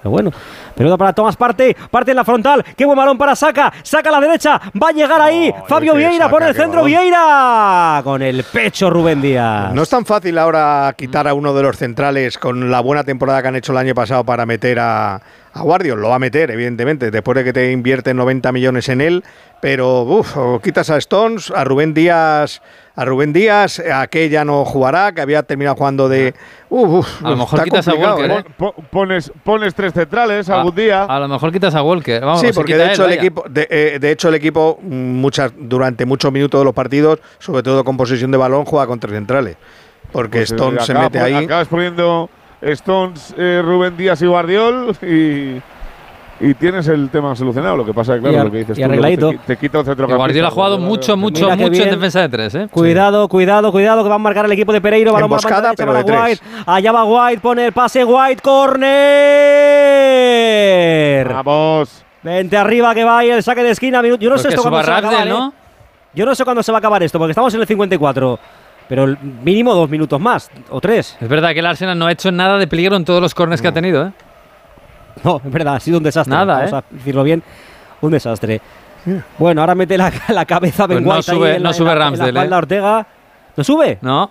Pero 0.00 0.10
bueno, 0.10 0.30
pelota 0.76 0.96
para 0.96 1.12
Tomás 1.12 1.36
Parte, 1.36 1.76
parte 1.90 2.12
en 2.12 2.16
la 2.16 2.24
frontal, 2.24 2.64
qué 2.76 2.84
buen 2.84 2.96
balón 2.96 3.18
para 3.18 3.34
Saca, 3.34 3.72
saca 3.82 4.08
a 4.10 4.12
la 4.12 4.20
derecha, 4.20 4.60
va 4.80 4.88
a 4.90 4.92
llegar 4.92 5.20
ahí, 5.20 5.52
Oh, 5.56 5.64
Fabio 5.66 5.94
Vieira 5.94 6.24
Saka, 6.24 6.30
pone 6.30 6.48
el 6.48 6.54
centro, 6.54 6.82
balón. 6.82 6.86
Vieira, 6.86 8.00
con 8.04 8.22
el 8.22 8.44
pecho 8.44 8.90
Rubén 8.90 9.20
Díaz. 9.20 9.72
No 9.74 9.82
es 9.82 9.88
tan 9.88 10.04
fácil 10.06 10.38
ahora 10.38 10.94
quitar 10.96 11.26
a 11.26 11.34
uno 11.34 11.52
de 11.54 11.62
los 11.62 11.76
centrales 11.76 12.38
con 12.38 12.70
la 12.70 12.80
buena 12.80 13.02
temporada 13.04 13.42
que 13.42 13.48
han 13.48 13.56
hecho 13.56 13.72
el 13.72 13.78
año 13.78 13.94
pasado 13.94 14.24
para 14.24 14.46
meter 14.46 14.78
a, 14.78 15.16
a 15.16 15.62
Guardiol. 15.62 16.00
Lo 16.00 16.10
va 16.10 16.16
a 16.16 16.20
meter, 16.20 16.50
evidentemente, 16.50 17.10
después 17.10 17.36
de 17.36 17.44
que 17.44 17.52
te 17.52 17.72
invierten 17.72 18.16
90 18.16 18.52
millones 18.52 18.88
en 18.88 19.00
él. 19.00 19.24
Pero, 19.60 20.02
uff, 20.02 20.36
o 20.36 20.60
quitas 20.60 20.88
a 20.88 20.96
Stones, 20.98 21.50
a 21.50 21.64
Rubén 21.64 21.92
Díaz, 21.92 22.62
a 22.94 23.04
Rubén 23.04 23.32
Díaz, 23.32 23.80
a 23.80 24.06
que 24.06 24.28
ya 24.28 24.44
no 24.44 24.64
jugará, 24.64 25.10
que 25.10 25.20
había 25.20 25.42
terminado 25.42 25.74
jugando 25.74 26.08
de. 26.08 26.32
Uf, 26.70 26.88
uf, 26.88 27.24
A 27.26 27.30
lo 27.30 27.36
mejor 27.38 27.64
quitas 27.64 27.88
a 27.88 27.94
Walker, 27.94 28.30
¿eh? 28.30 28.36
¿eh? 28.38 28.44
Pon- 28.56 28.72
pones, 28.90 29.32
pones 29.42 29.74
tres 29.74 29.92
centrales 29.94 30.48
A- 30.48 30.58
algún 30.60 30.76
día. 30.76 31.02
A 31.04 31.18
lo 31.18 31.26
mejor 31.26 31.50
quitas 31.50 31.74
a 31.74 31.82
Walker. 31.82 32.20
Vamos, 32.20 32.40
Sí, 32.40 32.50
porque 32.54 32.76
de 32.76 32.92
hecho 32.92 33.04
él, 33.06 33.10
el 33.12 33.16
vaya. 33.18 33.20
equipo, 33.26 33.44
de, 33.50 33.66
eh, 33.68 33.98
de 34.00 34.10
hecho 34.12 34.28
el 34.28 34.36
equipo 34.36 34.78
mm, 34.80 34.86
muchas 34.94 35.52
durante 35.56 36.06
muchos 36.06 36.30
minutos 36.30 36.60
de 36.60 36.64
los 36.64 36.74
partidos, 36.74 37.18
sobre 37.40 37.64
todo 37.64 37.82
con 37.82 37.96
posesión 37.96 38.30
de 38.30 38.38
balón, 38.38 38.64
juega 38.64 38.86
con 38.86 39.00
tres 39.00 39.14
centrales, 39.14 39.56
porque 40.12 40.38
Pues, 40.38 40.52
eh, 40.52 40.54
Stone 40.54 40.80
se 40.82 40.92
acaba 40.92 41.06
mete 41.06 41.18
pon- 41.18 41.26
ahí. 41.26 41.44
Acabas 41.46 41.66
poniendo 41.66 42.30
Stones, 42.62 43.34
eh, 43.36 43.60
Rubén 43.64 43.96
Díaz 43.96 44.22
y 44.22 44.26
Guardiol 44.26 44.96
y, 45.02 45.60
y 46.40 46.54
tienes 46.54 46.86
el 46.88 47.08
tema 47.10 47.34
solucionado. 47.36 47.76
Lo 47.76 47.84
que 47.84 47.92
pasa 47.94 48.14
es 48.16 48.22
que, 48.22 48.28
claro, 48.28 48.44
lo 48.44 48.50
que 48.52 48.58
dices 48.58 48.78
y 48.78 48.80
tú, 48.80 48.86
arregladito. 48.86 49.30
te, 49.30 49.36
qui- 49.36 49.40
te 49.46 49.56
quita 49.56 49.78
Y 49.80 49.84
centrocampista. 49.84 50.16
Guardiola 50.16 50.48
ha 50.48 50.50
jugado 50.50 50.78
mucho, 50.78 51.16
mucho, 51.16 51.44
Mira 51.44 51.56
mucho 51.56 51.82
en 51.82 51.90
defensa 51.90 52.20
de 52.20 52.28
tres, 52.28 52.54
¿eh? 52.54 52.68
Cuidado, 52.70 53.28
cuidado, 53.28 53.72
cuidado, 53.72 54.02
que 54.02 54.08
va 54.08 54.14
a 54.14 54.18
marcar 54.18 54.44
el 54.44 54.52
equipo 54.52 54.72
de 54.72 54.80
Pereiro. 54.80 55.12
Balón 55.12 55.28
por 55.28 55.42
la 55.42 55.48
Emboscada, 55.48 55.74
pero 55.76 55.92
de 55.94 56.04
para 56.04 56.24
tres. 56.26 56.40
White. 56.42 56.62
Allá 56.66 56.92
va 56.92 57.04
White, 57.04 57.40
pone 57.40 57.66
el 57.66 57.72
pase 57.72 58.04
White, 58.04 58.42
corner. 59.98 61.32
Vamos. 61.34 62.04
Vente 62.22 62.56
arriba 62.56 62.94
que 62.94 63.04
va 63.04 63.18
ahí 63.18 63.30
el 63.30 63.42
saque 63.42 63.62
de 63.62 63.70
esquina. 63.70 64.02
minuto- 64.02 64.20
Yo 64.22 64.28
no 64.30 64.34
Pues 64.36 64.42
sé 64.42 64.48
esto 64.48 64.62
cuándo 64.62 64.82
se 64.82 64.90
va 64.90 64.96
a 64.96 64.98
acabar, 64.98 65.14
Ramsdale, 65.18 65.30
¿eh? 65.30 65.34
¿no? 65.38 65.52
Yo 66.14 66.26
no 66.26 66.34
sé 66.34 66.44
cuándo 66.44 66.62
se 66.62 66.72
va 66.72 66.78
a 66.78 66.80
acabar 66.80 67.02
esto, 67.02 67.18
porque 67.18 67.32
estamos 67.32 67.54
en 67.54 67.60
el 67.60 67.66
54. 67.66 68.38
Pero 68.88 69.04
el 69.04 69.18
mínimo 69.44 69.74
dos 69.74 69.88
minutos 69.90 70.18
más, 70.18 70.50
o 70.70 70.80
tres. 70.80 71.16
Es 71.20 71.28
verdad 71.28 71.52
que 71.52 71.58
el 71.60 71.66
Arsenal 71.66 71.98
no 71.98 72.06
ha 72.06 72.12
hecho 72.12 72.32
nada 72.32 72.56
de 72.58 72.66
peligro 72.66 72.96
en 72.96 73.04
todos 73.04 73.20
los 73.20 73.34
corners 73.34 73.60
que 73.60 73.68
ha 73.68 73.72
tenido, 73.72 74.06
¿eh? 74.06 74.12
No, 75.24 75.40
es 75.44 75.52
verdad, 75.52 75.76
ha 75.76 75.80
sido 75.80 75.98
un 75.98 76.04
desastre. 76.04 76.34
Nada, 76.34 76.54
Vamos 76.56 76.72
¿eh? 76.72 76.76
a 76.76 76.84
decirlo 76.90 77.22
bien, 77.22 77.42
un 78.00 78.10
desastre. 78.10 78.60
Bueno, 79.38 79.60
ahora 79.62 79.74
mete 79.74 79.96
la, 79.96 80.12
la 80.28 80.44
cabeza 80.44 80.86
Ben 80.86 81.04
Pues 81.04 81.06
no 81.06 81.12
ahí 81.14 81.22
sube- 81.40 81.56
en 81.56 81.62
no 81.62 81.68
la- 81.70 81.74
sube 81.74 81.86
la- 81.86 81.92
en 81.92 81.98
la 81.98 82.04
Ramsdale, 82.04 82.40
¿eh? 82.44 82.54
Ortega. 82.54 83.06
¿No 83.56 83.64
sube? 83.64 83.98
No, 84.02 84.30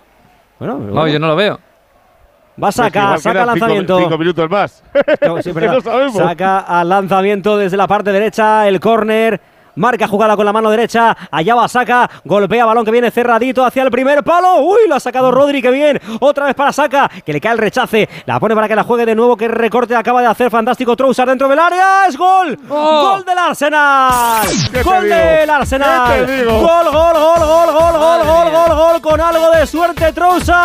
Bueno, 0.58 0.78
no, 0.78 1.06
yo 1.08 1.18
no 1.18 1.26
lo 1.26 1.36
veo. 1.36 1.54
Va 1.54 1.58
a 1.58 2.70
Pues 2.72 2.74
sacar, 2.76 3.02
igual 3.04 3.20
saca 3.20 3.38
cinco- 3.40 3.46
lanzamiento. 3.46 3.98
Cinco, 3.98 4.18
minutos 4.18 4.50
más. 4.50 4.82
No, 5.24 5.34
sí, 5.42 5.50
Es 5.50 5.54
que 5.54 5.60
verdad. 5.60 5.74
no 5.74 5.80
sabemos. 5.80 6.16
Saca 6.16 6.58
al 6.60 6.88
lanzamiento 6.88 7.56
desde 7.56 7.76
la 7.76 7.86
parte 7.86 8.10
derecha, 8.12 8.66
el 8.66 8.80
córner. 8.80 9.40
Marca 9.78 10.08
jugada 10.08 10.34
con 10.36 10.44
la 10.44 10.52
mano 10.52 10.70
derecha. 10.70 11.16
Allá 11.30 11.54
va 11.54 11.68
Saca. 11.68 12.10
Golpea 12.24 12.66
balón 12.66 12.84
que 12.84 12.90
viene 12.90 13.12
cerradito 13.12 13.64
hacia 13.64 13.84
el 13.84 13.90
primer 13.90 14.24
palo. 14.24 14.56
Uy, 14.56 14.80
lo 14.88 14.96
ha 14.96 15.00
sacado 15.00 15.30
Rodri, 15.30 15.62
que 15.62 15.70
bien. 15.70 16.00
Otra 16.20 16.46
vez 16.46 16.54
para 16.56 16.72
Saca, 16.72 17.08
que 17.24 17.32
le 17.32 17.40
cae 17.40 17.52
el 17.52 17.58
rechace. 17.58 18.08
La 18.26 18.40
pone 18.40 18.54
para 18.56 18.66
que 18.66 18.74
la 18.74 18.82
juegue 18.82 19.06
de 19.06 19.14
nuevo. 19.14 19.36
Que 19.36 19.46
recorte 19.46 19.94
acaba 19.94 20.20
de 20.20 20.26
hacer. 20.26 20.50
Fantástico 20.50 20.96
Trousar 20.96 21.28
dentro 21.28 21.48
del 21.48 21.58
área. 21.60 22.06
¡Es 22.08 22.16
gol! 22.16 22.58
¡Oh! 22.68 23.10
¡Gol 23.12 23.24
del 23.24 23.38
Arsenal! 23.38 24.46
¿Qué 24.72 24.78
te 24.78 24.82
¡Gol 24.82 25.04
digo? 25.04 25.14
del 25.14 25.50
Arsenal! 25.50 26.26
¡Gol, 26.26 26.44
gol, 26.44 26.92
gol, 26.92 27.14
gol, 27.14 27.72
gol, 27.72 27.72
gol, 27.72 28.22
gol, 28.24 28.50
gol, 28.50 28.76
gol! 28.76 29.00
Con 29.00 29.20
algo 29.20 29.50
de 29.52 29.64
suerte, 29.66 30.12
Trousar. 30.12 30.56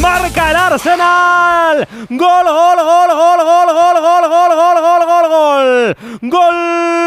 Marca 0.00 0.50
el 0.50 0.56
Arsenal. 0.56 1.88
Gol, 2.10 2.44
gol, 2.44 2.76
gol, 2.76 3.08
gol, 3.08 3.38
gol, 3.44 3.68
gol, 3.72 4.00
gol, 4.00 4.28
gol, 4.30 4.54
gol, 4.56 4.80
gol, 4.80 5.06
gol, 5.06 5.28
gol. 5.28 5.96
Gol 6.22 7.03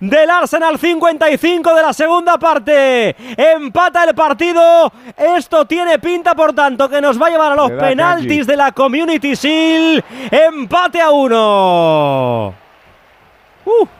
del 0.00 0.30
Arsenal 0.30 0.78
55 0.78 1.74
de 1.74 1.82
la 1.82 1.92
segunda 1.92 2.38
parte. 2.38 3.14
Empata 3.36 4.04
el 4.04 4.14
partido. 4.14 4.92
Esto 5.16 5.64
tiene 5.66 5.98
pinta, 5.98 6.34
por 6.34 6.52
tanto, 6.52 6.88
que 6.88 7.00
nos 7.00 7.20
va 7.20 7.28
a 7.28 7.30
llevar 7.30 7.52
a 7.52 7.54
los 7.54 7.70
penaltis 7.72 8.46
de 8.46 8.56
la 8.56 8.72
Community 8.72 9.34
Shield. 9.34 10.02
Empate 10.30 11.00
a 11.00 11.10
uno. 11.10 12.54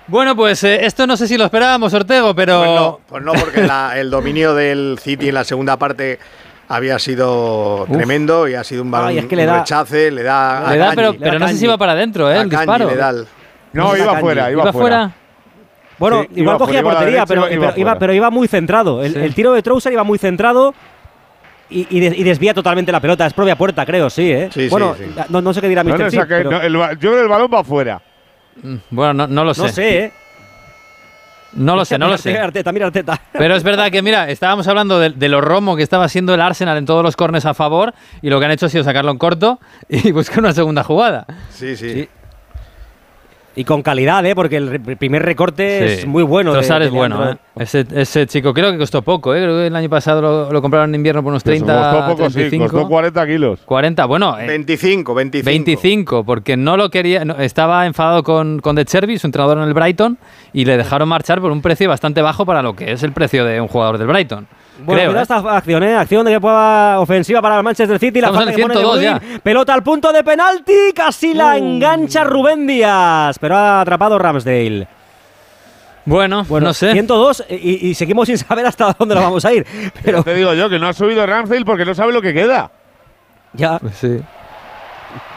Bueno, 0.07 0.37
pues 0.37 0.63
eh, 0.65 0.85
esto 0.85 1.07
no 1.07 1.17
sé 1.17 1.27
si 1.27 1.39
lo 1.39 1.45
esperábamos, 1.45 1.95
Ortego, 1.95 2.35
pero. 2.35 2.59
Pues 2.61 2.75
no, 2.75 3.01
pues 3.09 3.23
no, 3.23 3.33
porque 3.33 3.63
la- 3.67 3.99
el 3.99 4.11
dominio 4.11 4.55
del 4.55 4.99
City 5.01 5.29
en 5.29 5.35
la 5.35 5.45
segunda 5.45 5.79
parte 5.79 6.19
había 6.69 6.99
sido 6.99 7.87
tremendo 7.91 8.47
y 8.49 8.55
ha 8.55 8.65
sido 8.65 8.83
un 8.83 8.91
balón 8.91 9.09
Ay, 9.09 9.19
es 9.19 9.27
que 9.27 9.37
le 9.37 9.43
un 9.45 9.49
da- 9.49 9.59
rechace, 9.61 10.11
le 10.11 10.23
da 10.23 10.61
Le 10.71 10.75
a 10.75 10.77
da, 10.77 10.85
Kanji. 10.87 10.97
pero, 10.97 11.15
pero 11.19 11.39
no 11.39 11.49
sé 11.49 11.57
si 11.57 11.67
va 11.67 11.79
para 11.79 11.93
adentro, 11.93 12.31
¿eh? 12.31 12.35
A 12.39 12.43
El 12.43 12.49
Kanji 12.51 12.57
disparo. 12.67 12.91
le 12.91 12.97
da 12.97 13.11
el- 13.11 13.27
No, 13.75 13.97
iba 13.97 14.07
saca 14.07 14.21
fuera, 14.21 14.47
ni- 14.47 14.53
iba, 14.53 14.63
¿Iba 14.63 14.73
fuera. 14.73 14.97
fuera? 14.99 15.11
Bueno, 15.99 16.23
Sí, 16.23 16.29
igual 16.41 16.43
iba 16.43 16.59
cogía 16.59 16.67
fuera, 16.67 16.81
iba 16.81 16.91
portería, 16.91 17.07
derecha, 17.25 17.27
pero, 17.27 17.41
iba- 17.43 17.53
iba 17.53 17.69
pero, 17.71 17.81
iba, 17.81 17.99
pero 17.99 18.13
iba 18.15 18.31
muy 18.31 18.49
centrado. 18.49 19.03
El, 19.03 19.13
Sí. 19.15 19.19
el 19.21 19.35
tiro 19.35 19.53
de 19.53 19.63
Troussard 19.63 19.93
iba 19.93 20.03
muy 20.05 20.19
centrado 20.19 20.75
y, 21.71 21.87
y 21.91 22.01
des- 22.01 22.19
y 22.19 22.23
desvía 22.25 22.53
totalmente 22.55 22.91
la 22.93 23.01
pelota. 23.01 23.27
Es 23.27 23.33
propia 23.33 23.57
puerta, 23.57 23.85
creo, 23.87 24.11
sí, 24.11 24.31
¿eh? 24.33 24.49
Sí, 24.53 24.63
sí, 24.65 24.69
bueno, 24.71 24.95
sí. 24.99 25.05
No, 25.29 25.41
no 25.41 25.53
sé 25.55 25.61
qué 25.61 25.69
dirá 25.69 25.85
No, 25.85 25.91
Mr. 25.91 25.99
no, 26.05 26.11
Chip, 26.11 26.21
saca- 26.21 26.37
pero 26.39 26.51
no, 26.51 26.61
el 26.63 26.77
ba- 26.77 26.93
yo 26.95 26.99
creo 26.99 27.15
que 27.15 27.21
el 27.23 27.29
balón 27.29 27.51
va 27.53 27.61
afuera. 27.61 28.03
Mm, 28.63 28.75
Bueno, 28.91 29.15
no, 29.15 29.27
no 29.29 29.45
lo 29.45 29.55
sé. 29.55 29.63
no 29.63 29.69
sé, 29.69 29.99
¿eh? 30.05 30.13
No 31.57 31.77
lo 31.77 31.85
sé, 31.85 31.97
no 31.99 32.07
lo 32.07 32.13
Mira 32.15 32.19
sé. 32.19 32.37
Arteta, 32.37 32.73
mira 32.73 32.87
Arteta. 32.87 33.21
Pero 33.33 33.55
es 33.55 33.63
verdad 33.63 33.89
que, 33.93 34.03
mira, 34.03 34.29
estábamos 34.29 34.67
hablando 34.67 34.99
de, 34.99 35.11
de 35.11 35.29
lo 35.29 35.41
romo 35.41 35.77
que 35.77 35.85
estaba 35.85 36.09
siendo 36.09 36.35
el 36.35 36.41
Arsenal 36.41 36.77
en 36.79 36.85
todos 36.85 37.05
los 37.05 37.15
cornes 37.15 37.47
a 37.47 37.55
favor 37.55 37.95
y 38.23 38.29
lo 38.31 38.41
que 38.41 38.47
han 38.47 38.51
hecho 38.51 38.67
ha 38.67 38.69
sido 38.69 38.83
sacarlo 38.83 39.13
en 39.13 39.19
corto 39.19 39.61
y 39.89 40.11
buscar 40.13 40.41
una 40.41 40.53
segunda 40.53 40.83
jugada. 40.83 41.27
Sí, 41.51 41.77
sí. 41.77 41.93
Sí. 41.93 42.09
Y 43.57 43.65
con 43.65 43.83
calidad, 43.83 44.25
¿eh? 44.27 44.35
Porque 44.35 44.57
el 44.57 44.69
re- 44.69 44.97
primer 44.97 45.23
recorte 45.23 45.79
Sí. 45.89 45.95
es 46.01 46.07
muy 46.07 46.25
bueno. 46.25 46.53
de- 46.53 46.61
de 46.61 46.85
es 46.87 46.91
bueno, 46.91 47.19
Leandro. 47.21 47.41
¿eh? 47.57 47.63
Ese, 47.63 47.87
ese 47.95 48.27
chico 48.27 48.53
creo 48.53 48.73
que 48.73 48.79
costó 48.79 49.03
poco, 49.03 49.33
¿eh? 49.35 49.39
Creo 49.43 49.57
que 49.59 49.67
el 49.69 49.77
año 49.77 49.89
pasado 49.89 50.21
lo, 50.21 50.53
lo 50.53 50.61
compraron 50.61 50.91
en 50.91 50.97
invierno 50.97 51.23
por 51.23 51.31
unos 51.31 51.45
Pues 51.45 51.59
30, 51.63 51.91
costó 51.93 52.07
poco, 52.17 52.29
sí, 52.31 52.35
35. 52.35 52.69
costó 52.73 52.89
40 52.89 53.27
kilos. 53.27 53.61
40, 53.65 54.05
bueno, 54.07 54.37
eh, 54.41 54.47
25, 54.49 55.15
25. 55.15 55.47
25, 55.49 56.25
porque 56.25 56.57
no 56.57 56.77
lo 56.77 56.91
quería, 56.91 57.25
no, 57.25 57.37
estaba 57.37 57.87
enfadado 57.87 58.25
con, 58.25 58.59
con 58.59 58.75
De 58.75 58.85
Chervi, 58.85 59.19
su 59.19 59.29
entrenador 59.29 59.59
en 59.59 59.65
el 59.65 59.75
Brighton, 59.75 60.19
y 60.53 60.65
le 60.65 60.77
dejaron 60.77 61.09
marchar 61.09 61.41
por 61.41 61.53
un 61.53 61.63
precio 61.63 61.89
bastante 61.89 62.23
bajo 62.23 62.45
para 62.45 62.61
lo 62.63 62.75
que 62.75 62.91
es 62.93 63.03
el 63.05 63.13
precio 63.13 63.45
de 63.45 63.61
un 63.61 63.69
jugador 63.69 63.99
del 63.99 64.09
Brighton. 64.09 64.49
Bueno, 64.79 65.01
creo, 65.01 65.11
cuidado 65.13 65.19
¿eh? 65.19 65.23
esta 65.23 65.57
acción, 65.57 65.83
¿eh? 65.85 65.95
Acción 65.97 66.25
de 66.27 66.33
que 66.33 66.41
pueda 66.41 66.99
ofensiva 67.01 67.41
para 67.41 67.57
el 67.59 67.63
Manchester 67.63 67.99
City. 67.99 68.21
La 68.21 68.33
falta 68.33 68.51
en 68.51 68.57
que 68.57 68.63
pone 68.63 68.75
de 68.75 68.81
102 68.81 69.21
Bruyne. 69.21 69.41
Pelota 69.41 69.75
al 69.75 69.83
punto 69.83 70.13
de 70.13 70.25
penalti. 70.25 70.93
Casi 70.95 71.31
Uh. 71.33 71.35
la 71.37 71.57
engancha 71.57 72.25
Rubén 72.25 72.67
Díaz. 72.67 73.39
Pero 73.39 73.57
ha 73.57 73.81
atrapado 73.83 74.19
Ramsdale. 74.19 74.89
Bueno, 76.07 76.45
Bueno, 76.45 76.67
no 76.69 76.75
sé. 76.75 76.93
102 76.93 77.45
y, 77.49 77.89
y 77.89 77.95
seguimos 77.95 78.27
sin 78.27 78.37
saber 78.37 78.67
hasta 78.67 78.95
dónde 78.99 79.15
lo 79.15 79.23
vamos 79.23 79.45
a 79.45 79.53
ir. 79.55 79.65
Pero 80.05 80.23
Te 80.23 80.35
digo 80.35 80.53
yo 80.55 80.69
que 80.69 80.79
no 80.79 80.89
ha 80.89 80.93
subido 80.93 81.25
Ramsdale 81.25 81.65
porque 81.65 81.85
no 81.85 81.95
sabe 81.95 82.13
lo 82.13 82.21
que 82.21 82.35
queda. 82.35 82.71
ya. 83.55 83.79
Pues 83.79 83.95
sí. 83.97 84.21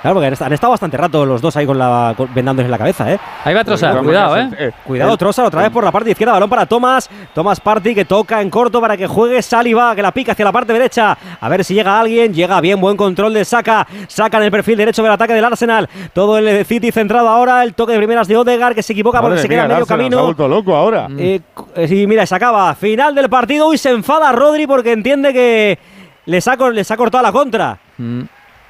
Claro, 0.01 0.15
porque 0.15 0.27
han 0.27 0.33
est- 0.33 0.41
han 0.41 0.53
estado 0.53 0.71
bastante 0.71 0.95
rato 0.97 1.25
los 1.25 1.41
dos 1.41 1.55
ahí 1.57 1.65
con 1.65 1.77
la 1.77 2.13
con- 2.15 2.33
vendándose 2.33 2.65
en 2.65 2.71
la 2.71 2.77
cabeza, 2.77 3.11
¿eh? 3.11 3.19
Ahí 3.43 3.53
va 3.53 3.63
Trossard, 3.63 3.97
cuidado, 4.03 4.35
maneras, 4.35 4.59
¿eh? 4.59 4.71
Cuidado, 4.83 5.11
el- 5.11 5.17
Trossard 5.17 5.47
otra 5.47 5.61
vez 5.63 5.71
por 5.71 5.83
la 5.83 5.91
parte 5.91 6.11
izquierda, 6.11 6.33
balón 6.33 6.49
para 6.49 6.65
Thomas. 6.65 7.09
Thomas 7.33 7.59
Party 7.59 7.93
que 7.95 8.05
toca 8.05 8.41
en 8.41 8.49
corto 8.49 8.79
para 8.79 8.95
que 8.95 9.07
juegue 9.07 9.41
Saliba, 9.41 9.95
que 9.95 10.01
la 10.01 10.11
pica 10.11 10.31
hacia 10.33 10.45
la 10.45 10.51
parte 10.51 10.73
derecha. 10.73 11.17
A 11.41 11.49
ver 11.49 11.63
si 11.63 11.73
llega 11.73 11.99
alguien. 11.99 12.33
Llega 12.33 12.61
bien, 12.61 12.79
buen 12.79 12.95
control 12.97 13.33
de 13.33 13.43
Saca. 13.45 13.85
Saca 14.07 14.37
en 14.37 14.43
el 14.43 14.51
perfil 14.51 14.77
derecho 14.77 15.01
del 15.03 15.11
ataque 15.11 15.33
del 15.33 15.43
Arsenal. 15.45 15.89
Todo 16.13 16.37
el 16.37 16.65
City 16.65 16.91
centrado 16.91 17.27
ahora. 17.29 17.63
El 17.63 17.73
toque 17.73 17.91
de 17.93 17.97
primeras 17.97 18.27
de 18.27 18.37
Odegaard 18.37 18.75
que 18.75 18.83
se 18.83 18.93
equivoca 18.93 19.21
porque 19.21 19.39
se 19.39 19.47
queda 19.49 19.63
en 19.63 19.67
medio 19.69 19.81
Arsenal 19.83 19.87
Se 19.87 19.93
ha 19.93 20.09
camino. 20.09 20.23
vuelto 20.23 20.47
loco 20.47 20.75
ahora. 20.75 21.07
Eh, 21.17 21.41
cu- 21.53 21.67
eh, 21.75 21.87
sí, 21.87 22.05
mira, 22.07 22.25
se 22.25 22.35
acaba. 22.35 22.73
Final 22.75 23.13
del 23.15 23.29
partido 23.29 23.73
y 23.73 23.77
se 23.77 23.89
enfada 23.89 24.31
Rodri 24.31 24.67
porque 24.67 24.91
entiende 24.93 25.33
que 25.33 25.79
les 26.25 26.47
ha, 26.47 26.55
les 26.71 26.89
ha 26.91 26.97
cortado 26.97 27.23
la 27.23 27.31
contra. 27.31 27.77
Mm. 27.97 28.21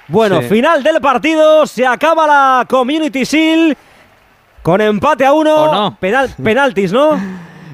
Bueno, 0.08 0.42
Sí. 0.42 0.48
final 0.50 0.84
del 0.84 1.02
partido, 1.02 1.66
se 1.68 1.86
acaba 1.86 2.26
la 2.28 2.66
Community 2.68 3.24
Shield 3.24 3.76
con 4.64 4.80
empate 4.82 5.26
a 5.26 5.34
uno. 5.34 5.56
¿O 5.56 5.74
no? 5.74 5.98
Penal, 6.00 6.30
penaltis, 6.44 6.92
¿no? 6.94 7.20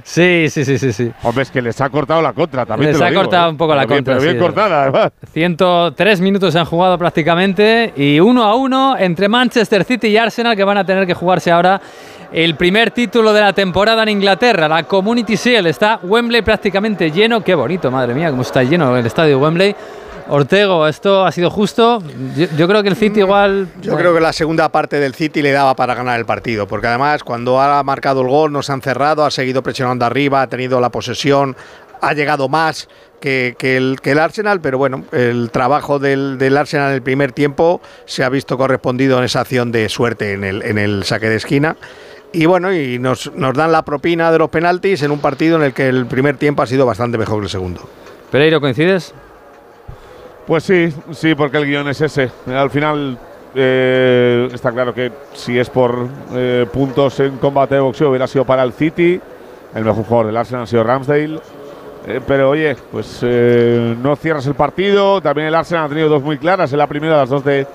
Sí, 0.05 0.47
sí, 0.49 0.65
sí, 0.65 0.77
sí, 0.77 0.91
sí. 0.91 1.11
Hombre, 1.23 1.43
es 1.43 1.51
que 1.51 1.61
les 1.61 1.80
ha 1.80 1.89
cortado 1.89 2.22
la 2.22 2.34
contra 2.34 2.65
también. 2.65 2.89
Les 2.89 2.97
te 2.97 2.99
lo 2.99 3.05
ha 3.05 3.10
digo, 3.10 3.22
cortado 3.22 3.47
¿eh? 3.47 3.51
un 3.51 3.57
poco 3.57 3.73
la 3.73 3.84
Pero 3.84 3.88
bien- 3.89 3.97
contra, 3.99 4.14
Pero 4.15 4.23
bien 4.23 4.35
sí, 4.35 4.39
cortada, 4.41 4.81
además. 4.84 5.11
103 5.31 6.19
minutos 6.19 6.51
se 6.51 6.60
han 6.60 6.65
jugado 6.65 6.97
prácticamente 6.97 7.93
y 7.95 8.19
uno 8.19 8.43
a 8.43 8.55
uno 8.55 8.97
entre 8.97 9.30
Manchester 9.30 9.85
City 9.85 10.07
y 10.07 10.18
Arsenal 10.18 10.57
que 10.57 10.64
van 10.65 10.77
a 10.77 10.85
tener 10.85 11.07
que 11.07 11.14
jugarse 11.14 11.51
ahora 11.51 11.80
el 12.34 12.55
primer 12.55 12.91
título 12.91 13.31
de 13.31 13.39
la 13.41 13.53
temporada 13.53 14.03
en 14.03 14.10
Inglaterra, 14.10 14.68
la 14.68 14.84
Community 14.84 15.35
Shield. 15.35 15.68
Está 15.68 15.99
Wembley 16.03 16.41
prácticamente 16.41 17.10
lleno. 17.10 17.41
Qué 17.41 17.55
bonito, 17.55 17.89
madre 17.89 18.14
mía, 18.14 18.30
cómo 18.30 18.41
está 18.41 18.61
lleno 18.64 18.97
el 18.97 19.05
estadio 19.05 19.38
de 19.38 19.41
Wembley. 19.43 19.76
Ortego, 20.29 20.87
¿esto 20.87 21.25
ha 21.25 21.31
sido 21.31 21.49
justo? 21.49 22.01
Yo, 22.35 22.47
yo 22.57 22.67
creo 22.67 22.81
que 22.81 22.89
el 22.89 22.95
City 22.95 23.19
igual... 23.19 23.67
Yo 23.81 23.95
creo 23.97 24.13
que 24.13 24.21
la 24.21 24.33
segunda 24.33 24.69
parte 24.69 24.99
del 24.99 25.13
City 25.13 25.41
le 25.41 25.51
daba 25.51 25.75
para 25.75 25.95
ganar 25.95 26.19
el 26.19 26.25
partido, 26.25 26.67
porque 26.67 26.87
además 26.87 27.23
cuando 27.23 27.59
ha 27.59 27.83
marcado 27.83 28.21
el 28.21 28.27
gol 28.27 28.51
nos 28.51 28.69
han 28.69 28.81
cerrado, 28.81 29.25
ha 29.25 29.31
seguido 29.31 29.61
presionando 29.61 30.05
arriba, 30.05 30.41
ha 30.41 30.47
tenido 30.47 30.79
la 30.79 30.89
posesión, 30.89 31.55
ha 32.01 32.13
llegado 32.13 32.47
más 32.49 32.87
que, 33.19 33.55
que 33.57 33.77
el, 33.77 33.99
que 34.01 34.11
el 34.11 34.19
Arsenal, 34.19 34.61
pero 34.61 34.77
bueno, 34.77 35.03
el 35.11 35.49
trabajo 35.51 35.99
del, 35.99 36.37
del 36.37 36.57
Arsenal 36.57 36.89
en 36.89 36.95
el 36.95 37.01
primer 37.01 37.31
tiempo 37.31 37.81
se 38.05 38.23
ha 38.23 38.29
visto 38.29 38.57
correspondido 38.57 39.17
en 39.17 39.25
esa 39.25 39.41
acción 39.41 39.71
de 39.71 39.87
suerte 39.89 40.33
en 40.33 40.43
el, 40.43 40.61
en 40.63 40.77
el 40.77 41.03
saque 41.03 41.29
de 41.29 41.35
esquina. 41.35 41.75
Y 42.31 42.45
bueno, 42.47 42.73
y 42.73 42.97
nos, 42.97 43.31
nos 43.35 43.53
dan 43.53 43.71
la 43.71 43.83
propina 43.83 44.31
de 44.31 44.39
los 44.39 44.49
penaltis 44.49 45.03
en 45.03 45.11
un 45.11 45.19
partido 45.19 45.57
en 45.57 45.63
el 45.63 45.73
que 45.73 45.87
el 45.87 46.07
primer 46.07 46.37
tiempo 46.37 46.63
ha 46.63 46.67
sido 46.67 46.85
bastante 46.85 47.17
mejor 47.17 47.39
que 47.39 47.45
el 47.45 47.49
segundo. 47.49 47.87
Pereiro, 48.31 48.59
¿coincides? 48.59 49.13
Pues 50.45 50.63
sí, 50.63 50.93
sí, 51.11 51.35
porque 51.35 51.57
el 51.57 51.65
guion 51.65 51.87
es 51.87 52.01
ese. 52.01 52.29
Al 52.47 52.69
final 52.69 53.17
eh, 53.55 54.49
está 54.51 54.71
claro 54.71 54.93
que 54.93 55.11
si 55.33 55.57
es 55.57 55.69
por 55.69 56.07
eh, 56.33 56.65
puntos 56.71 57.19
en 57.21 57.37
combate 57.37 57.75
de 57.75 57.81
boxeo 57.81 58.09
hubiera 58.09 58.27
sido 58.27 58.43
para 58.43 58.63
el 58.63 58.73
City. 58.73 59.21
El 59.73 59.85
mejor 59.85 60.03
jugador 60.03 60.27
del 60.27 60.37
Arsenal 60.37 60.63
ha 60.63 60.67
sido 60.67 60.83
Ramsdale. 60.83 61.39
Eh, 62.05 62.19
pero 62.27 62.49
oye, 62.49 62.75
pues 62.91 63.23
no 63.23 64.15
cierras 64.17 64.45
el 64.47 64.55
partido. 64.55 65.21
También 65.21 65.47
el 65.47 65.55
Arsenal 65.55 65.85
ha 65.85 65.89
tenido 65.89 66.09
dos 66.09 66.21
muy 66.21 66.37
claras. 66.37 66.73
En 66.73 66.79
la 66.79 66.87
primera, 66.87 67.15
las 67.15 67.29
dos 67.29 67.45
de, 67.45 67.65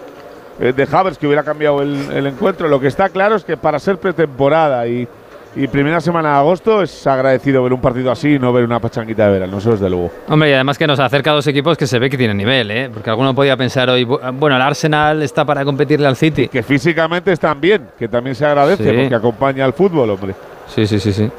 de 0.58 0.88
Havertz, 0.92 1.16
que 1.16 1.26
hubiera 1.26 1.42
cambiado 1.42 1.80
el, 1.80 2.10
el 2.12 2.26
encuentro. 2.26 2.68
Lo 2.68 2.78
que 2.78 2.88
está 2.88 3.08
claro 3.08 3.36
es 3.36 3.44
que 3.44 3.56
para 3.56 3.78
ser 3.78 3.96
pretemporada 3.96 4.86
y, 4.86 5.08
y 5.56 5.66
primera 5.66 6.00
semana 6.00 6.30
de 6.32 6.36
agosto 6.38 6.82
es 6.82 7.06
agradecido 7.06 7.62
ver 7.62 7.72
un 7.72 7.80
partido 7.80 8.10
así 8.12 8.34
y 8.34 8.38
no 8.38 8.52
ver 8.52 8.64
una 8.64 8.78
pachanguita 8.80 9.26
de 9.26 9.32
verano. 9.32 9.58
Eso 9.58 9.72
desde 9.72 9.88
luego. 9.90 10.10
Hombre, 10.28 10.50
y 10.50 10.52
además 10.52 10.78
que 10.78 10.86
nos 10.86 11.00
acerca 11.00 11.30
a 11.30 11.34
dos 11.34 11.46
equipos 11.46 11.76
que 11.76 11.86
se 11.86 11.98
ve 11.98 12.08
que 12.10 12.16
tienen 12.18 12.36
nivel, 12.36 12.70
¿eh? 12.70 12.90
Porque 12.92 13.10
alguno 13.10 13.34
podía 13.34 13.56
pensar 13.56 13.88
hoy, 13.90 14.04
bu- 14.04 14.20
bueno, 14.38 14.56
el 14.56 14.62
Arsenal 14.62 15.22
está 15.22 15.44
para 15.44 15.64
competirle 15.64 16.06
al 16.06 16.16
City. 16.16 16.48
Que 16.48 16.62
físicamente 16.62 17.32
están 17.32 17.60
bien, 17.60 17.88
que 17.98 18.08
también 18.08 18.36
se 18.36 18.46
agradece 18.46 18.84
Sí. 18.84 18.96
porque 18.96 19.14
acompaña 19.14 19.64
al 19.64 19.72
fútbol, 19.72 20.10
hombre. 20.10 20.34
Sí, 20.68 20.86
sí, 20.86 21.00
sí, 21.00 21.12
sí. 21.12 21.30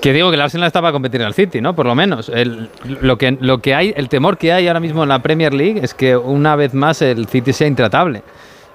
Que 0.00 0.14
digo 0.14 0.30
que 0.30 0.36
el 0.36 0.40
Arsenal 0.40 0.66
está 0.68 0.80
para 0.80 0.92
competir 0.92 1.22
al 1.22 1.34
City, 1.34 1.60
¿no? 1.60 1.74
Por 1.76 1.84
lo 1.84 1.94
menos. 1.94 2.30
El, 2.30 2.70
lo, 3.02 3.18
que, 3.18 3.36
lo 3.38 3.58
que 3.58 3.74
hay, 3.74 3.92
el 3.94 4.08
temor 4.08 4.38
que 4.38 4.50
hay 4.52 4.66
ahora 4.68 4.80
mismo 4.80 5.02
en 5.02 5.10
la 5.10 5.18
Premier 5.18 5.52
League 5.52 5.80
es 5.82 5.92
que 5.92 6.16
una 6.16 6.56
vez 6.56 6.72
más 6.72 7.02
el 7.02 7.26
City 7.26 7.52
sea 7.52 7.66
intratable. 7.66 8.22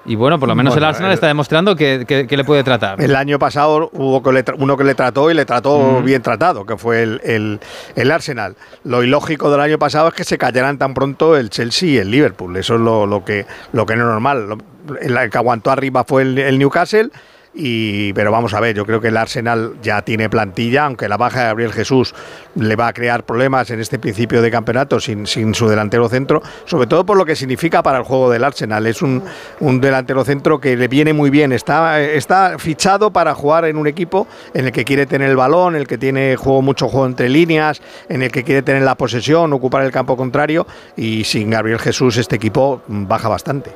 Y 0.06 0.14
bueno, 0.14 0.38
por 0.38 0.48
lo 0.48 0.54
menos 0.54 0.74
Bueno, 0.74 0.86
el 0.86 0.88
Arsenal 0.90 1.10
el- 1.10 1.14
está 1.14 1.26
demostrando 1.26 1.74
que, 1.74 2.04
que- 2.06 2.26
que 2.26 2.36
le 2.36 2.44
puede 2.44 2.62
tratar. 2.62 3.00
El 3.00 3.16
año 3.16 3.38
pasado 3.38 3.90
hubo 3.92 4.22
que 4.22 4.32
le 4.32 4.44
uno 4.58 4.76
que 4.76 4.84
le 4.84 4.94
trató 4.94 5.30
y 5.30 5.34
le 5.34 5.44
trató 5.44 6.00
Mm. 6.00 6.04
bien 6.04 6.22
tratado, 6.22 6.64
que 6.64 6.76
fue 6.76 7.02
el, 7.02 7.20
el- 7.24 7.60
el 7.96 8.10
Arsenal. 8.10 8.54
Lo 8.84 9.02
ilógico 9.02 9.50
del 9.50 9.60
año 9.60 9.78
pasado 9.78 10.08
es 10.08 10.14
que 10.14 10.24
se 10.24 10.38
cayeran 10.38 10.78
tan 10.78 10.94
pronto 10.94 11.36
el 11.36 11.50
Chelsea 11.50 11.88
y 11.88 11.96
el 11.98 12.10
Liverpool. 12.10 12.56
Eso 12.56 12.74
es 12.76 12.80
lo, 12.80 13.06
lo 13.06 13.24
que, 13.24 13.46
lo 13.72 13.84
que 13.86 13.96
no 13.96 14.02
es 14.04 14.08
normal. 14.10 14.48
Lo- 14.48 14.58
el 15.00 15.30
que 15.30 15.38
aguantó 15.38 15.70
arriba 15.72 16.04
fue 16.04 16.22
el 16.22 16.58
Newcastle. 16.58 17.10
Y, 17.58 18.12
pero 18.12 18.30
vamos 18.30 18.52
a 18.52 18.60
ver, 18.60 18.76
yo 18.76 18.84
creo 18.84 19.00
que 19.00 19.08
el 19.08 19.16
Arsenal 19.16 19.76
ya 19.82 20.02
tiene 20.02 20.28
plantilla, 20.28 20.84
aunque 20.84 21.08
la 21.08 21.16
baja 21.16 21.40
de 21.40 21.46
Gabriel 21.46 21.72
Jesús 21.72 22.14
le 22.54 22.76
va 22.76 22.88
a 22.88 22.92
crear 22.92 23.24
problemas 23.24 23.70
en 23.70 23.80
este 23.80 23.98
principio 23.98 24.42
de 24.42 24.50
campeonato 24.50 25.00
sin, 25.00 25.26
sin 25.26 25.54
su 25.54 25.66
delantero 25.66 26.06
centro, 26.10 26.42
sobre 26.66 26.86
todo 26.86 27.06
por 27.06 27.16
lo 27.16 27.24
que 27.24 27.34
significa 27.34 27.82
para 27.82 27.96
el 27.96 28.04
juego 28.04 28.30
del 28.30 28.44
Arsenal. 28.44 28.86
Es 28.86 29.00
un, 29.00 29.22
un 29.60 29.80
delantero 29.80 30.22
centro 30.22 30.60
que 30.60 30.76
le 30.76 30.86
viene 30.86 31.14
muy 31.14 31.30
bien, 31.30 31.50
está, 31.50 31.98
está 31.98 32.58
fichado 32.58 33.10
para 33.10 33.34
jugar 33.34 33.64
en 33.64 33.78
un 33.78 33.86
equipo 33.86 34.26
en 34.52 34.66
el 34.66 34.72
que 34.72 34.84
quiere 34.84 35.06
tener 35.06 35.30
el 35.30 35.36
balón, 35.36 35.76
en 35.76 35.80
el 35.80 35.86
que 35.86 35.96
tiene 35.96 36.36
juego, 36.36 36.60
mucho 36.60 36.88
juego 36.88 37.06
entre 37.06 37.30
líneas, 37.30 37.80
en 38.10 38.22
el 38.22 38.30
que 38.30 38.44
quiere 38.44 38.60
tener 38.60 38.82
la 38.82 38.96
posesión, 38.96 39.54
ocupar 39.54 39.82
el 39.82 39.92
campo 39.92 40.14
contrario, 40.14 40.66
y 40.94 41.24
sin 41.24 41.48
Gabriel 41.48 41.78
Jesús 41.78 42.18
este 42.18 42.36
equipo 42.36 42.82
baja 42.86 43.30
bastante. 43.30 43.72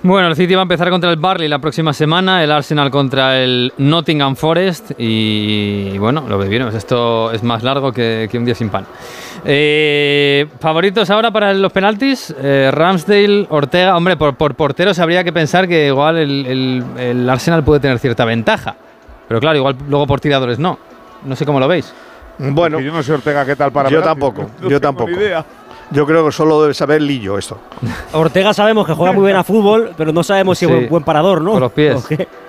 Bueno, 0.00 0.28
el 0.28 0.36
City 0.36 0.54
va 0.54 0.60
a 0.60 0.62
empezar 0.62 0.90
contra 0.90 1.10
el 1.10 1.16
Barley 1.16 1.48
la 1.48 1.58
próxima 1.58 1.92
semana, 1.92 2.42
el 2.44 2.52
Arsenal 2.52 2.88
contra 2.90 3.36
el 3.42 3.72
Nottingham 3.78 4.36
Forest 4.36 4.92
y 4.96 5.98
bueno, 5.98 6.24
lo 6.28 6.38
vivimos, 6.38 6.72
esto 6.74 7.32
es 7.32 7.42
más 7.42 7.64
largo 7.64 7.90
que, 7.92 8.28
que 8.30 8.38
un 8.38 8.44
día 8.44 8.54
sin 8.54 8.70
pan. 8.70 8.86
Eh, 9.44 10.46
¿Favoritos 10.60 11.10
ahora 11.10 11.32
para 11.32 11.52
los 11.52 11.72
penaltis? 11.72 12.32
Eh, 12.40 12.70
Ramsdale, 12.72 13.46
Ortega, 13.50 13.96
hombre, 13.96 14.16
por, 14.16 14.36
por 14.36 14.54
porteros 14.54 15.00
habría 15.00 15.24
que 15.24 15.32
pensar 15.32 15.66
que 15.66 15.88
igual 15.88 16.16
el, 16.16 16.46
el- 16.46 16.84
el 16.98 17.28
Arsenal 17.28 17.64
puede 17.64 17.80
tener 17.80 17.98
cierta 17.98 18.24
ventaja, 18.24 18.76
pero 19.26 19.40
claro, 19.40 19.58
igual 19.58 19.76
luego 19.88 20.06
por 20.06 20.20
tiradores 20.20 20.60
no. 20.60 20.78
No 21.24 21.34
sé 21.34 21.44
cómo 21.44 21.58
lo 21.58 21.66
veis. 21.66 21.92
Bueno, 22.38 22.78
yo 22.78 22.92
no 22.92 23.02
sé 23.02 23.12
Ortega 23.12 23.44
qué 23.44 23.56
tal 23.56 23.72
para 23.72 23.88
yo 23.90 23.98
penaltis, 24.00 24.24
tampoco, 24.24 24.50
no 24.62 24.70
yo 24.70 24.80
tampoco. 24.80 25.10
idea. 25.10 25.44
Yo 25.90 26.06
creo 26.06 26.24
que 26.26 26.32
solo 26.32 26.60
debe 26.62 26.74
saber 26.74 27.00
Lillo 27.02 27.38
esto. 27.38 27.58
Ortega 28.12 28.52
sabemos 28.52 28.86
que 28.86 28.92
juega 28.92 29.12
muy 29.12 29.24
bien 29.24 29.36
a 29.36 29.44
fútbol, 29.44 29.92
pero 29.96 30.12
no 30.12 30.22
sabemos 30.22 30.58
si 30.58 30.66
Sí. 30.66 30.70
es 30.72 30.76
buen, 30.78 30.88
buen 30.90 31.02
parador, 31.04 31.40
¿no? 31.40 31.52
Con 31.52 31.60
los 31.60 31.72
pies. 31.72 32.06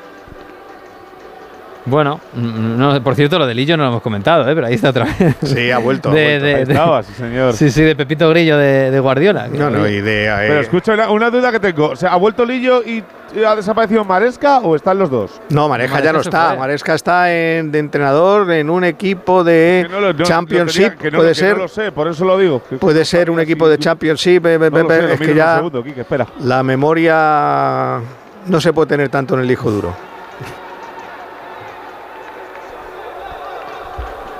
Bueno, 1.89 2.19
mm, 2.33 2.77
no, 2.77 3.03
por 3.03 3.15
cierto, 3.15 3.39
lo 3.39 3.45
del 3.47 3.57
Lillo 3.57 3.75
no 3.77 3.83
lo 3.83 3.89
hemos 3.89 4.01
comentado, 4.01 4.47
¿eh? 4.49 4.53
pero 4.55 4.67
ahí 4.67 4.75
está 4.75 4.89
otra 4.89 5.05
vez. 5.05 5.35
Sí, 5.43 5.71
ha 5.71 5.77
vuelto. 5.79 6.09
ha 6.09 6.13
De- 6.13 6.23
vuelto. 6.39 6.45
de- 6.45 6.55
Ahí 6.55 6.61
estaba, 6.63 7.03
sí, 7.03 7.13
señor. 7.13 7.53
Sí, 7.53 7.69
sí, 7.71 7.81
de 7.81 7.95
Pepito 7.95 8.29
Grillo 8.29 8.57
de, 8.57 8.91
de 8.91 8.99
Guardiola. 8.99 9.47
No, 9.47 9.69
no, 9.69 9.87
y 9.87 10.01
de. 10.01 10.25
eh, 10.27 10.45
Pero 10.47 10.59
escucha 10.61 10.93
una, 10.93 11.09
una 11.09 11.29
duda 11.29 11.51
que 11.51 11.59
tengo. 11.59 11.89
O 11.89 11.95
sea, 11.95 12.13
¿ha 12.13 12.17
vuelto 12.17 12.45
Lillo 12.45 12.81
y 12.83 13.03
ha 13.45 13.55
desaparecido 13.55 14.03
Maresca 14.05 14.59
o 14.59 14.75
están 14.75 14.97
los 14.99 15.09
dos? 15.09 15.39
No, 15.49 15.69
Maresca 15.69 16.01
ya 16.01 16.13
no 16.13 16.21
está. 16.21 16.55
Maresca 16.55 16.93
está 16.95 17.33
en, 17.33 17.71
de 17.71 17.79
entrenador 17.79 18.51
en 18.51 18.69
un 18.69 18.83
equipo 18.83 19.43
de 19.43 19.85
Que 19.87 19.93
no 19.93 19.99
lo- 20.01 20.13
no, 20.13 20.23
Championship. 20.23 20.95
tenía- 20.97 21.11
no- 21.11 21.17
puede 21.17 21.29
que 21.29 21.35
ser. 21.35 21.55
No 21.57 21.63
lo 21.63 21.67
sé, 21.67 21.91
por 21.91 22.07
eso 22.07 22.25
lo 22.25 22.37
digo. 22.37 22.59
Puede 22.79 23.05
ser 23.05 23.29
un 23.31 23.39
equipo 23.39 23.67
de 23.69 23.77
Championship. 23.77 24.45
eh, 24.45 24.53
eh, 24.55 24.59
lo 24.59 24.65
eh, 24.67 24.71
sé, 24.71 25.01
lo 25.01 25.07
es 25.13 25.19
que 25.19 25.33
ya 25.35 25.55
segundo, 25.57 25.83
Quique, 25.83 26.01
espera. 26.01 26.27
la 26.43 26.63
memoria 26.63 27.99
no 28.47 28.61
se 28.61 28.73
puede 28.73 28.87
tener 28.89 29.09
tanto 29.09 29.35
en 29.35 29.41
el 29.41 29.47
disco 29.47 29.69
duro. 29.71 29.93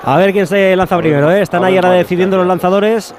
A 0.04 0.18
ver 0.18 0.32
quién 0.32 0.48
se 0.48 0.76
lanza 0.76 0.98
primero, 0.98 1.32
¿eh? 1.32 1.42
Están 1.42 1.64
ahí 1.64 1.76
ahora 1.76 1.92
decidiendo 1.92 2.36
está 2.36 2.38
los 2.38 2.48
lanzadores. 2.48 3.14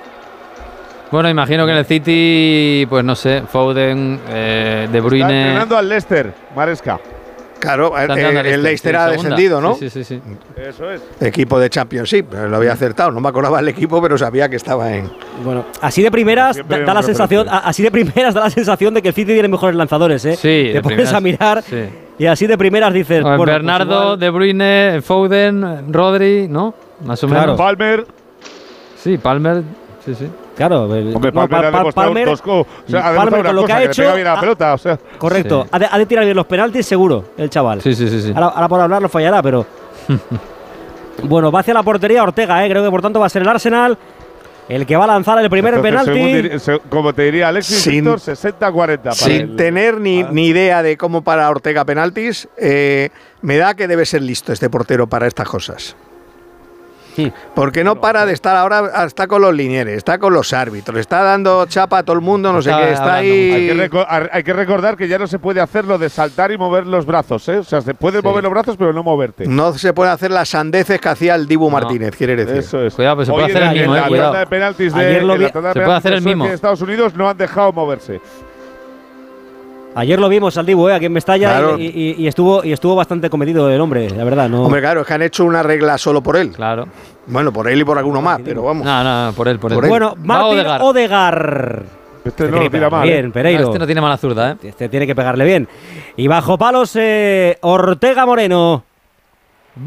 Bueno, 1.10 1.28
imagino 1.28 1.66
que 1.66 1.72
en 1.72 1.78
el 1.78 1.84
City, 1.86 2.86
pues 2.88 3.04
no 3.04 3.14
sé, 3.16 3.42
Foden, 3.42 4.20
eh, 4.28 4.88
De 4.90 4.98
Está 4.98 5.00
Bruyne. 5.08 5.40
entrenando 5.42 5.76
al 5.76 5.88
Leicester, 5.88 6.32
Maresca. 6.54 7.00
Claro, 7.60 7.96
eh, 7.96 8.00
al 8.02 8.46
el 8.46 8.62
Leicester 8.62 8.96
ha 8.96 9.06
descendido, 9.08 9.60
¿no? 9.60 9.74
Sí, 9.74 9.90
sí, 9.90 10.02
sí. 10.02 10.20
sí. 10.24 10.60
Eso 10.60 10.90
es. 10.90 11.02
Equipo 11.20 11.58
de 11.60 11.68
Championship. 11.70 12.32
Lo 12.32 12.56
había 12.56 12.72
acertado. 12.72 13.10
No 13.10 13.20
me 13.20 13.28
acordaba 13.28 13.60
el 13.60 13.68
equipo, 13.68 14.00
pero 14.02 14.16
sabía 14.18 14.48
que 14.48 14.56
estaba 14.56 14.92
en. 14.94 15.10
Bueno, 15.44 15.66
así 15.80 16.02
de 16.02 16.10
primeras 16.10 16.56
Siempre 16.56 16.84
da, 16.84 16.94
la 16.94 17.02
sensación, 17.02 17.46
así 17.50 17.82
de 17.82 17.90
primeras 17.90 18.34
da 18.34 18.40
la 18.40 18.50
sensación 18.50 18.94
de 18.94 19.02
que 19.02 19.08
el 19.08 19.14
City 19.14 19.32
tiene 19.34 19.48
mejores 19.48 19.76
lanzadores, 19.76 20.24
¿eh? 20.24 20.34
Sí, 20.36 20.40
Te 20.42 20.72
de 20.72 20.82
pones 20.82 20.96
primeras, 20.96 21.14
a 21.14 21.20
mirar 21.20 21.62
sí. 21.62 21.84
y 22.18 22.26
así 22.26 22.46
de 22.46 22.56
primeras 22.58 22.92
dices, 22.94 23.08
ver, 23.18 23.22
bueno, 23.22 23.36
pues 23.38 23.50
Bernardo, 23.50 24.02
igual- 24.02 24.18
De 24.18 24.30
Bruyne, 24.30 25.00
Foden, 25.02 25.92
Rodri, 25.92 26.48
¿no? 26.48 26.74
Más 27.04 27.22
o 27.22 27.28
Claro. 27.28 27.42
menos. 27.42 27.58
Palmer. 27.58 28.06
Sí, 28.96 29.18
Palmer, 29.18 29.62
sí, 30.04 30.14
sí. 30.14 30.26
Claro, 30.60 30.94
el- 30.94 31.14
Hombre, 31.16 31.32
no, 31.32 31.40
Palmer 31.48 31.48
Pa- 31.48 31.68
ha 31.68 31.70
Pa- 31.72 31.78
demostrado 31.78 32.08
Palmer- 32.10 32.26
dos 32.28 32.42
co- 32.42 32.60
o 32.60 32.66
sea, 32.86 33.00
ha 33.00 33.14
Palmer 33.14 33.14
demostrado 33.14 33.40
una 33.40 33.48
con 33.48 33.56
lo 33.56 33.60
que 33.62 33.66
cosa, 33.66 33.76
ha 33.76 33.78
que 33.80 33.86
hecho, 33.86 34.14
bien 34.14 34.24
la 34.24 34.32
ha- 34.34 34.40
pelota, 34.40 34.74
o 34.74 34.78
sea. 34.78 34.98
correcto, 35.18 35.62
Sí. 35.62 35.68
ha, 35.72 35.78
de, 35.78 35.88
ha 35.90 35.98
de 35.98 36.06
tirar 36.06 36.24
bien 36.26 36.36
los 36.36 36.46
penaltis 36.46 36.84
seguro, 36.86 37.24
el 37.38 37.48
chaval. 37.48 37.80
Sí, 37.80 37.94
sí, 37.94 38.08
sí, 38.08 38.20
sí. 38.20 38.32
Ahora, 38.34 38.48
ahora 38.48 38.68
por 38.68 38.80
hablar 38.82 39.00
lo 39.02 39.08
fallará, 39.08 39.42
pero. 39.42 39.64
bueno, 41.22 41.50
va 41.52 41.60
hacia 41.60 41.74
la 41.74 41.82
portería 41.82 42.22
Ortega, 42.22 42.64
¿eh? 42.64 42.68
creo 42.70 42.82
que 42.84 42.90
por 42.90 43.02
tanto 43.02 43.20
va 43.20 43.26
a 43.26 43.28
ser 43.28 43.42
el 43.42 43.48
Arsenal 43.48 43.96
el 44.68 44.86
que 44.86 44.96
va 44.96 45.02
a 45.04 45.06
lanzar 45.08 45.36
el 45.42 45.50
primer 45.50 45.74
Entonces, 45.74 46.62
penalti. 46.62 46.88
como 46.88 47.12
te 47.12 47.22
diría 47.22 47.48
Alexis 47.48 47.78
Sin- 47.82 48.04
Víctor, 48.04 48.20
60-40 48.20 49.02
para 49.02 49.14
Sin 49.16 49.32
el- 49.32 49.56
tener 49.56 50.00
ni, 50.00 50.22
Ah. 50.22 50.28
ni 50.30 50.46
idea 50.46 50.82
de 50.84 50.96
cómo 50.96 51.22
para 51.22 51.50
Ortega 51.50 51.84
penaltis, 51.84 52.48
eh, 52.56 53.08
me 53.42 53.56
da 53.56 53.74
que 53.74 53.88
debe 53.88 54.06
ser 54.06 54.22
listo 54.22 54.52
este 54.52 54.70
portero 54.70 55.08
para 55.08 55.26
estas 55.26 55.48
cosas. 55.48 55.96
Porque 57.54 57.84
no 57.84 58.00
para 58.00 58.26
de 58.26 58.32
estar 58.32 58.56
ahora, 58.56 59.04
está 59.04 59.26
con 59.26 59.42
los 59.42 59.54
linieres, 59.54 59.96
está 59.96 60.18
con 60.18 60.32
los 60.32 60.52
árbitros, 60.52 60.98
está 60.98 61.22
dando 61.22 61.66
chapa 61.66 61.98
a 61.98 62.02
todo 62.02 62.16
el 62.16 62.22
mundo, 62.22 62.52
no 62.52 62.62
sé 62.62 62.70
Está 62.70 62.86
qué, 62.86 62.92
está 62.92 63.14
ahí. 63.14 63.50
Hay 63.50 63.88
que, 63.88 64.06
hay 64.32 64.42
recordar 64.52 64.96
que 64.96 65.08
ya 65.08 65.18
no 65.18 65.26
se 65.26 65.38
puede 65.38 65.60
hacer 65.60 65.84
lo 65.84 65.98
de 65.98 66.08
saltar 66.08 66.52
y 66.52 66.58
mover 66.58 66.86
los 66.86 67.06
brazos, 67.06 67.48
¿eh? 67.48 67.58
O 67.58 67.64
sea, 67.64 67.80
se 67.80 67.94
puede 67.94 68.22
mover 68.22 68.42
los 68.44 68.52
brazos, 68.52 68.76
pero 68.76 68.92
no 68.92 69.02
moverte. 69.02 69.46
No 69.46 69.72
se 69.74 69.92
pueden 69.92 70.12
hacer 70.12 70.30
las 70.30 70.48
sandeces 70.48 71.00
que 71.00 71.08
hacía 71.08 71.34
el 71.34 71.46
Dibu 71.46 71.70
Martínez, 71.70 72.14
quiere 72.16 72.36
decir. 72.36 72.56
Eso 72.58 72.84
es. 72.84 72.94
Cuidado, 72.94 73.16
pues 73.16 73.26
se 73.26 73.32
puede 73.32 73.44
Hoy 73.46 73.50
hacer 73.50 73.62
en 73.62 73.68
el 73.70 73.74
mismo, 73.78 73.92
en 73.94 73.98
eh, 73.98 74.02
la 74.02 74.08
cuidado. 74.08 74.26
tanda 74.32 74.40
de 74.40 74.46
penaltis 74.46 74.94
de, 74.94 75.00
Ayer 75.00 75.22
lo 75.22 75.34
en 75.34 75.40
la 75.40 75.46
vi- 75.46 75.52
tanda 75.52 75.68
de 75.68 75.72
se 75.72 75.80
puede 75.80 76.00
penaltis 76.00 76.26
hacer 76.26 76.48
de 76.48 76.54
Estados 76.54 76.80
Unidos 76.82 77.14
no 77.14 77.28
han 77.28 77.36
dejado 77.36 77.72
moverse. 77.72 78.20
Ayer 79.94 80.20
lo 80.20 80.28
vimos 80.28 80.56
al 80.56 80.64
Dibu, 80.66 80.88
¿eh? 80.88 80.94
aquí 80.94 81.06
en 81.06 81.12
Mestalla, 81.12 81.48
Claro. 81.48 81.78
y, 81.78 81.86
y- 81.86 82.14
y 82.18 82.26
estuvo, 82.28 82.62
y 82.64 82.72
estuvo 82.72 82.94
bastante 82.94 83.28
cometido 83.28 83.68
el 83.68 83.80
hombre, 83.80 84.08
la 84.10 84.22
verdad. 84.24 84.48
No, 84.48 84.62
Hombre, 84.62 84.80
claro, 84.80 85.00
es 85.00 85.06
que 85.06 85.14
han 85.14 85.22
hecho 85.22 85.44
una 85.44 85.62
regla 85.64 85.98
solo 85.98 86.22
por 86.22 86.36
él. 86.36 86.52
Claro. 86.52 86.86
Bueno, 87.26 87.52
por 87.52 87.68
él 87.68 87.80
y 87.80 87.84
por 87.84 87.98
alguno 87.98 88.22
más, 88.22 88.40
pero 88.44 88.62
vamos. 88.62 88.84
No, 88.84 89.02
no, 89.04 89.32
por 89.32 89.48
él, 89.48 89.58
por 89.58 89.72
él. 89.72 89.76
Por 89.76 89.84
él. 89.84 89.90
bueno, 89.90 90.14
Martín. 90.22 90.64
Odegar. 90.80 91.82
Este 92.24 92.44
no 92.44 92.50
tiene 92.52 92.70
tira 92.70 92.90
mal. 92.90 93.08
¿eh? 93.08 93.22
Bien. 93.32 93.32
Este 93.60 93.78
no 93.78 93.86
tiene 93.86 94.00
mala 94.00 94.16
zurda, 94.16 94.52
¿eh? 94.52 94.56
Este 94.68 94.88
tiene 94.88 95.06
que 95.06 95.14
pegarle 95.14 95.44
bien. 95.44 95.66
Y 96.16 96.28
bajo 96.28 96.56
palos, 96.56 96.94
eh, 96.94 97.56
Ortega 97.62 98.26
Moreno. 98.26 98.84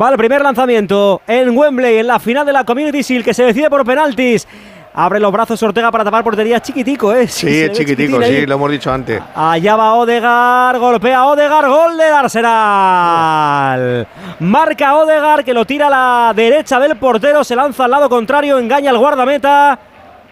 Va 0.01 0.09
el 0.09 0.17
primer 0.17 0.41
lanzamiento 0.41 1.21
en 1.27 1.55
Wembley, 1.55 1.97
en 1.99 2.07
la 2.07 2.19
final 2.19 2.45
de 2.45 2.53
la 2.53 2.63
Community 2.65 3.01
Shield, 3.01 3.23
que 3.23 3.33
se 3.33 3.43
decide 3.43 3.69
por 3.69 3.85
penaltis. 3.85 4.47
Abre 4.95 5.19
los 5.19 5.31
brazos 5.31 5.61
Ortega 5.63 5.89
para 5.89 6.03
tapar 6.03 6.23
portería. 6.23 6.61
Chiquitico, 6.61 7.13
¿eh? 7.13 7.27
Sí, 7.27 7.63
es 7.63 7.71
chiquitico, 7.71 8.21
sí, 8.21 8.45
lo 8.45 8.55
hemos 8.55 8.69
dicho 8.69 8.91
antes. 8.91 9.19
Allá 9.35 9.75
va 9.75 9.95
Odegar, 9.95 10.77
golpea 10.77 11.25
Odegar, 11.25 11.67
gol 11.67 11.97
del 11.97 12.13
Arsenal. 12.13 14.07
Marca 14.39 14.95
Odegar 14.95 15.43
que 15.43 15.53
lo 15.53 15.65
tira 15.65 15.87
a 15.87 15.89
la 15.89 16.33
derecha 16.35 16.79
del 16.79 16.95
portero, 16.97 17.43
se 17.43 17.55
lanza 17.55 17.85
al 17.85 17.91
lado 17.91 18.07
contrario, 18.07 18.59
engaña 18.59 18.91
al 18.91 18.99
guardameta. 18.99 19.79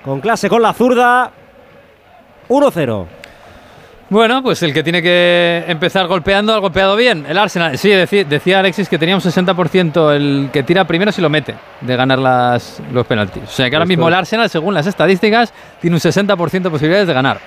Con 0.04 0.22
clase 0.22 0.48
con 0.48 0.62
la 0.62 0.74
zurda. 0.74 1.32
1-0. 2.48 3.21
Bueno, 4.12 4.44
pues 4.44 4.62
el 4.62 4.74
que 4.74 4.84
tiene 4.84 5.02
que 5.02 5.64
empezar 5.70 6.06
golpeando 6.06 6.54
ha 6.54 6.58
golpeado 6.58 6.98
bien. 6.98 7.26
El 7.30 7.38
Arsenal, 7.38 7.78
sí, 7.78 7.92
decía 7.92 8.60
Alexis 8.60 8.90
que 8.90 8.98
tenía 9.00 9.16
un 9.16 9.22
60% 9.22 10.14
el 10.14 10.50
que 10.52 10.64
tira 10.64 10.84
primero 10.84 11.14
si 11.14 11.22
lo 11.22 11.30
mete 11.30 11.56
de 11.80 11.96
ganar 11.96 12.20
las, 12.20 12.82
los 12.92 13.08
penaltis. 13.08 13.44
O 13.44 13.48
sea 13.48 13.70
que 13.70 13.76
ahora 13.78 13.86
mismo 13.86 14.10
el 14.10 14.14
Arsenal, 14.14 14.50
según 14.50 14.74
las 14.74 14.86
estadísticas, 14.86 15.54
tiene 15.80 15.96
un 15.96 16.02
60% 16.02 16.62
de 16.62 16.70
posibilidades 16.70 17.08
de 17.08 17.14
ganar. 17.14 17.40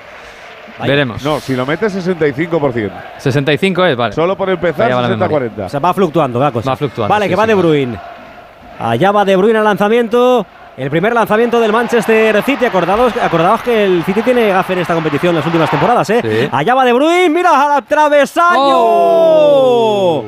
Veremos. 0.80 1.22
No, 1.22 1.38
si 1.38 1.54
lo 1.54 1.66
metes 1.66 1.94
65%. 1.94 2.90
65 3.18 3.84
es, 3.84 3.94
vale. 3.94 4.14
Solo 4.14 4.34
por 4.34 4.48
empezar, 4.48 4.84
Vaya 4.90 4.96
va 4.96 5.02
la 5.02 5.08
memoria. 5.08 5.50
60-40. 5.50 5.66
O 5.66 5.68
sea, 5.68 5.80
va 5.80 5.92
fluctuando 5.92 6.40
la 6.40 6.50
cosa. 6.50 6.70
Va 6.70 6.76
fluctuando, 6.76 7.12
Vale, 7.12 7.26
sí, 7.26 7.28
que 7.28 7.36
va 7.36 7.42
sí, 7.42 7.48
De. 7.48 7.54
Bruyne. 7.56 7.98
Allá 8.78 9.12
va 9.12 9.26
De 9.26 9.36
Bruyne 9.36 9.58
al 9.58 9.64
lanzamiento. 9.64 10.46
El 10.76 10.90
primer 10.90 11.12
lanzamiento 11.14 11.60
del 11.60 11.70
Manchester 11.72 12.42
City. 12.42 12.64
Acordaos, 12.64 13.12
acordaos 13.16 13.62
que 13.62 13.84
el 13.84 14.02
City 14.04 14.22
tiene 14.22 14.48
gafe 14.48 14.72
en 14.72 14.80
esta 14.80 14.94
competición 14.94 15.30
en 15.30 15.36
las 15.36 15.46
últimas 15.46 15.70
temporadas, 15.70 16.10
¿eh? 16.10 16.20
Sí. 16.22 16.48
Allá 16.50 16.74
va 16.74 16.84
De 16.84 16.92
Bruyne. 16.92 17.28
Mira 17.30 17.76
al 17.76 17.84
travesaño. 17.84 18.58
Oh. 18.58 20.24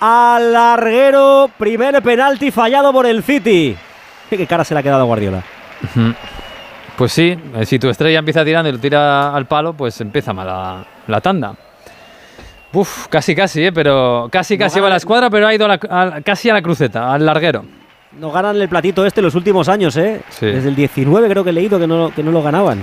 Al 0.00 0.52
larguero. 0.52 1.48
Primer 1.56 2.02
penalti 2.02 2.50
fallado 2.50 2.92
por 2.92 3.06
el 3.06 3.22
City. 3.22 3.76
Qué 4.30 4.46
cara 4.46 4.64
se 4.64 4.74
le 4.74 4.80
ha 4.80 4.82
quedado 4.82 5.02
a 5.02 5.06
Guardiola. 5.06 5.42
Pues 6.96 7.12
sí, 7.12 7.38
eh, 7.54 7.64
si 7.66 7.78
tu 7.78 7.88
estrella 7.88 8.18
empieza 8.18 8.44
tirando 8.44 8.68
y 8.68 8.72
lo 8.72 8.78
tira 8.78 9.32
al 9.34 9.46
palo, 9.46 9.74
pues 9.74 10.00
empieza 10.00 10.32
mal 10.32 10.46
la, 10.48 10.84
la 11.06 11.20
tanda. 11.20 11.54
Uf, 12.72 13.06
casi 13.08 13.34
casi, 13.36 13.66
¿eh? 13.66 13.72
pero 13.72 14.28
casi 14.32 14.58
casi 14.58 14.80
va 14.80 14.88
la 14.88 14.96
escuadra, 14.96 15.30
pero 15.30 15.46
ha 15.46 15.54
ido 15.54 15.64
a 15.66 15.68
la- 15.68 15.78
a- 16.16 16.20
casi 16.22 16.50
a 16.50 16.54
la 16.54 16.60
cruceta, 16.62 17.12
al 17.12 17.24
larguero. 17.24 17.64
No 18.18 18.30
ganan 18.32 18.56
el 18.56 18.68
platito 18.68 19.04
este 19.04 19.20
los 19.20 19.34
últimos 19.34 19.68
años, 19.68 19.96
¿eh? 19.96 20.22
Sí. 20.30 20.46
Desde 20.46 20.70
el 20.70 20.74
19 20.74 21.28
creo 21.28 21.44
que 21.44 21.50
he 21.50 21.52
leído 21.52 21.78
que 21.78 21.86
no, 21.86 22.10
que 22.14 22.22
no 22.22 22.30
lo 22.32 22.42
ganaban. 22.42 22.82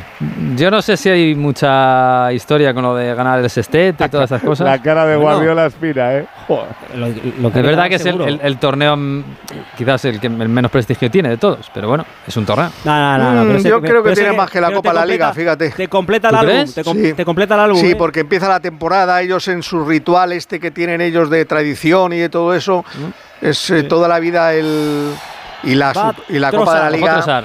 Yo 0.55 0.69
no 0.69 0.81
sé 0.81 0.95
si 0.95 1.09
hay 1.09 1.33
mucha 1.33 2.31
historia 2.33 2.73
con 2.73 2.83
lo 2.83 2.95
de 2.95 3.15
ganar 3.15 3.39
el 3.39 3.49
sextete 3.49 4.05
y 4.05 4.09
todas 4.09 4.29
esas 4.29 4.41
cosas. 4.45 4.65
La 4.67 4.81
cara 4.81 5.05
de. 5.05 5.15
Guardiola 5.15 5.65
espina, 5.65 6.13
¿eh? 6.13 6.25
Joder. 6.47 6.65
Lo- 6.95 7.07
lo 7.07 7.47
Es 7.47 7.53
quiere 7.53 7.67
verdad 7.69 7.89
que 7.89 7.95
es 7.95 8.05
el, 8.05 8.21
el- 8.21 8.39
el 8.43 8.57
torneo 8.57 8.95
mm, 8.95 9.23
quizás 9.77 10.05
el 10.05 10.19
que 10.19 10.27
el 10.27 10.49
menos 10.49 10.69
prestigio 10.69 11.09
tiene 11.09 11.29
de 11.29 11.37
todos, 11.37 11.71
pero 11.73 11.87
bueno, 11.87 12.05
es 12.27 12.37
un 12.37 12.45
torneo. 12.45 12.69
No, 12.85 13.17
no, 13.17 13.17
no, 13.17 13.33
no, 13.33 13.43
Mm, 13.53 13.55
ese- 13.57 13.69
yo 13.69 13.81
creo 13.81 14.03
que 14.03 14.13
tiene 14.13 14.33
más 14.33 14.51
que 14.51 14.61
la 14.61 14.71
Copa 14.71 14.89
de 14.89 14.95
la 14.99 15.05
Liga, 15.05 15.33
fíjate. 15.33 15.71
Te 15.71 15.87
completa 15.87 16.29
el 16.29 16.35
¿Tú 16.35 16.41
álbum. 16.41 16.73
Te, 16.73 16.83
com- 16.83 16.97
Sí. 16.97 17.13
te 17.13 17.25
completa 17.25 17.55
el 17.55 17.61
álbum. 17.61 17.79
Sí, 17.81 17.91
¿eh? 17.91 17.95
porque 17.95 18.19
empieza 18.21 18.47
la 18.47 18.59
temporada, 18.59 19.19
ellos 19.21 19.47
en 19.47 19.63
su 19.63 19.83
ritual 19.83 20.31
este 20.33 20.59
que 20.59 20.69
tienen 20.69 21.01
ellos 21.01 21.29
de 21.31 21.43
tradición 21.45 22.13
y 22.13 22.17
de 22.19 22.29
todo 22.29 22.53
eso, 22.53 22.85
es 23.41 23.69
eh, 23.69 23.83
toda 23.83 24.07
la 24.07 24.19
vida 24.19 24.53
el 24.53 25.13
y 25.63 25.75
la, 25.75 25.93
Va 25.93 26.13
su- 26.13 26.33
y 26.33 26.39
la 26.39 26.51
Copa 26.51 26.75
de 26.75 26.79
la 26.81 26.89
Liga. 26.89 27.43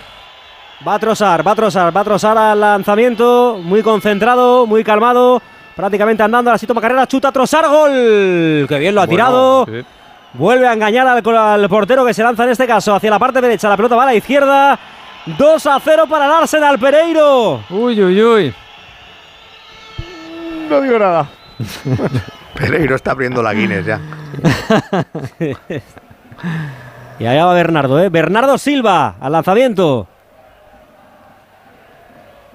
Va 0.86 0.94
a 0.94 0.98
trozar, 0.98 1.46
va 1.46 1.52
a 1.52 1.56
trozar, 1.56 1.96
va 1.96 2.00
a 2.00 2.04
trozar 2.04 2.38
al 2.38 2.60
lanzamiento. 2.60 3.58
Muy 3.62 3.82
concentrado, 3.82 4.66
muy 4.66 4.84
calmado. 4.84 5.42
Prácticamente 5.74 6.22
andando. 6.22 6.50
Ahora 6.50 6.58
sí 6.58 6.66
toma 6.66 6.80
carrera, 6.80 7.06
chuta 7.06 7.28
a 7.28 7.32
trozar, 7.32 7.66
gol. 7.68 8.66
Que 8.68 8.78
bien 8.78 8.94
lo 8.94 9.00
ha 9.02 9.06
Bueno, 9.06 9.10
tirado. 9.10 9.66
Sí. 9.66 9.84
Vuelve 10.34 10.68
a 10.68 10.72
engañar 10.74 11.06
al, 11.06 11.22
al 11.36 11.68
portero 11.68 12.04
que 12.04 12.12
se 12.14 12.22
lanza 12.22 12.44
en 12.44 12.50
este 12.50 12.66
caso 12.66 12.94
hacia 12.94 13.10
la 13.10 13.18
parte 13.18 13.40
derecha. 13.40 13.68
La 13.68 13.76
pelota 13.76 13.96
va 13.96 14.02
a 14.04 14.06
la 14.06 14.14
izquierda. 14.14 14.78
2 15.26 15.66
a 15.66 15.80
0 15.80 16.06
para 16.08 16.26
el 16.26 16.32
Arsenal 16.32 16.78
Pereiro. 16.78 17.62
Uy, 17.70 18.02
uy, 18.02 18.22
uy. 18.22 18.54
No 20.68 20.80
digo 20.80 20.98
nada. 20.98 21.26
Pereiro 22.54 22.94
está 22.96 23.12
abriendo 23.12 23.42
la 23.42 23.52
Guinness 23.54 23.86
ya. 23.86 24.00
Y 27.20 27.26
allá 27.26 27.46
va 27.46 27.54
Bernardo, 27.54 28.00
¿eh? 28.00 28.08
Bernardo 28.10 28.58
Silva 28.58 29.16
al 29.20 29.32
lanzamiento. 29.32 30.06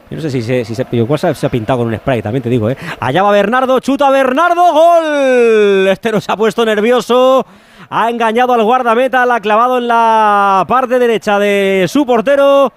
Yo 0.09 0.17
no 0.17 0.21
sé 0.21 0.29
si 0.29 0.41
se, 0.41 0.63
si 0.63 0.75
se, 0.75 0.85
igual 0.91 1.19
se, 1.19 1.33
se 1.33 1.45
ha 1.45 1.49
pintado 1.49 1.79
con 1.79 1.87
un 1.87 1.95
spray, 1.97 2.21
también 2.21 2.43
te 2.43 2.49
digo, 2.49 2.69
¿eh? 2.69 2.77
Allá 2.99 3.23
va 3.23 3.31
Bernardo, 3.31 3.79
chuta 3.79 4.09
Bernardo, 4.09 4.61
gol. 4.71 5.87
Este 5.87 6.11
nos 6.11 6.29
ha 6.29 6.37
puesto 6.37 6.63
nervioso. 6.65 7.45
Ha 7.89 8.09
engañado 8.09 8.53
al 8.53 8.63
guardameta, 8.63 9.25
la 9.25 9.35
ha 9.35 9.39
clavado 9.41 9.77
en 9.79 9.87
la 9.87 10.63
parte 10.67 10.97
derecha 10.99 11.39
de 11.39 11.85
su 11.89 12.05
portero. 12.05 12.71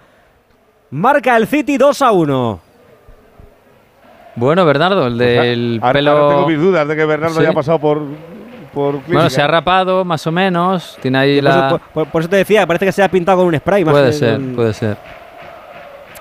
Marca 0.91 1.37
el 1.37 1.47
City 1.47 1.77
2 1.79 2.03
a 2.03 2.13
1. 2.13 2.61
Bueno, 4.37 4.65
Bernardo, 4.65 5.07
el 5.07 5.17
del 5.19 5.79
Ahora- 5.83 5.93
pelo. 5.93 6.11
ahora 6.11 6.35
tengo 6.35 6.49
mis 6.49 6.59
dudas 6.59 6.89
de 6.89 6.97
que 6.97 7.05
Bernardo 7.07 7.37
Sí. 7.37 7.41
haya 7.43 7.53
pasado 7.55 7.79
por, 7.79 8.03
por 8.77 9.03
Bueno, 9.07 9.31
se 9.31 9.41
ha 9.41 9.47
rapado 9.47 10.05
más 10.05 10.27
o 10.27 10.31
menos. 10.33 10.99
Tiene 11.01 11.17
ahí 11.17 11.41
Por 11.41 11.49
eso, 11.51 11.59
la. 11.61 11.69
por- 11.71 11.81
por- 11.81 12.07
por 12.09 12.21
eso 12.21 12.29
te 12.29 12.37
decía, 12.37 12.67
parece 12.67 12.85
que 12.85 12.93
se 12.93 13.03
ha 13.03 13.09
pintado 13.09 13.39
con 13.39 13.47
un 13.47 13.57
spray. 13.57 13.83
más 13.87 13.93
Puede 13.95 14.13
ser, 14.13 14.39
puede 14.55 14.75
ser. 14.75 14.99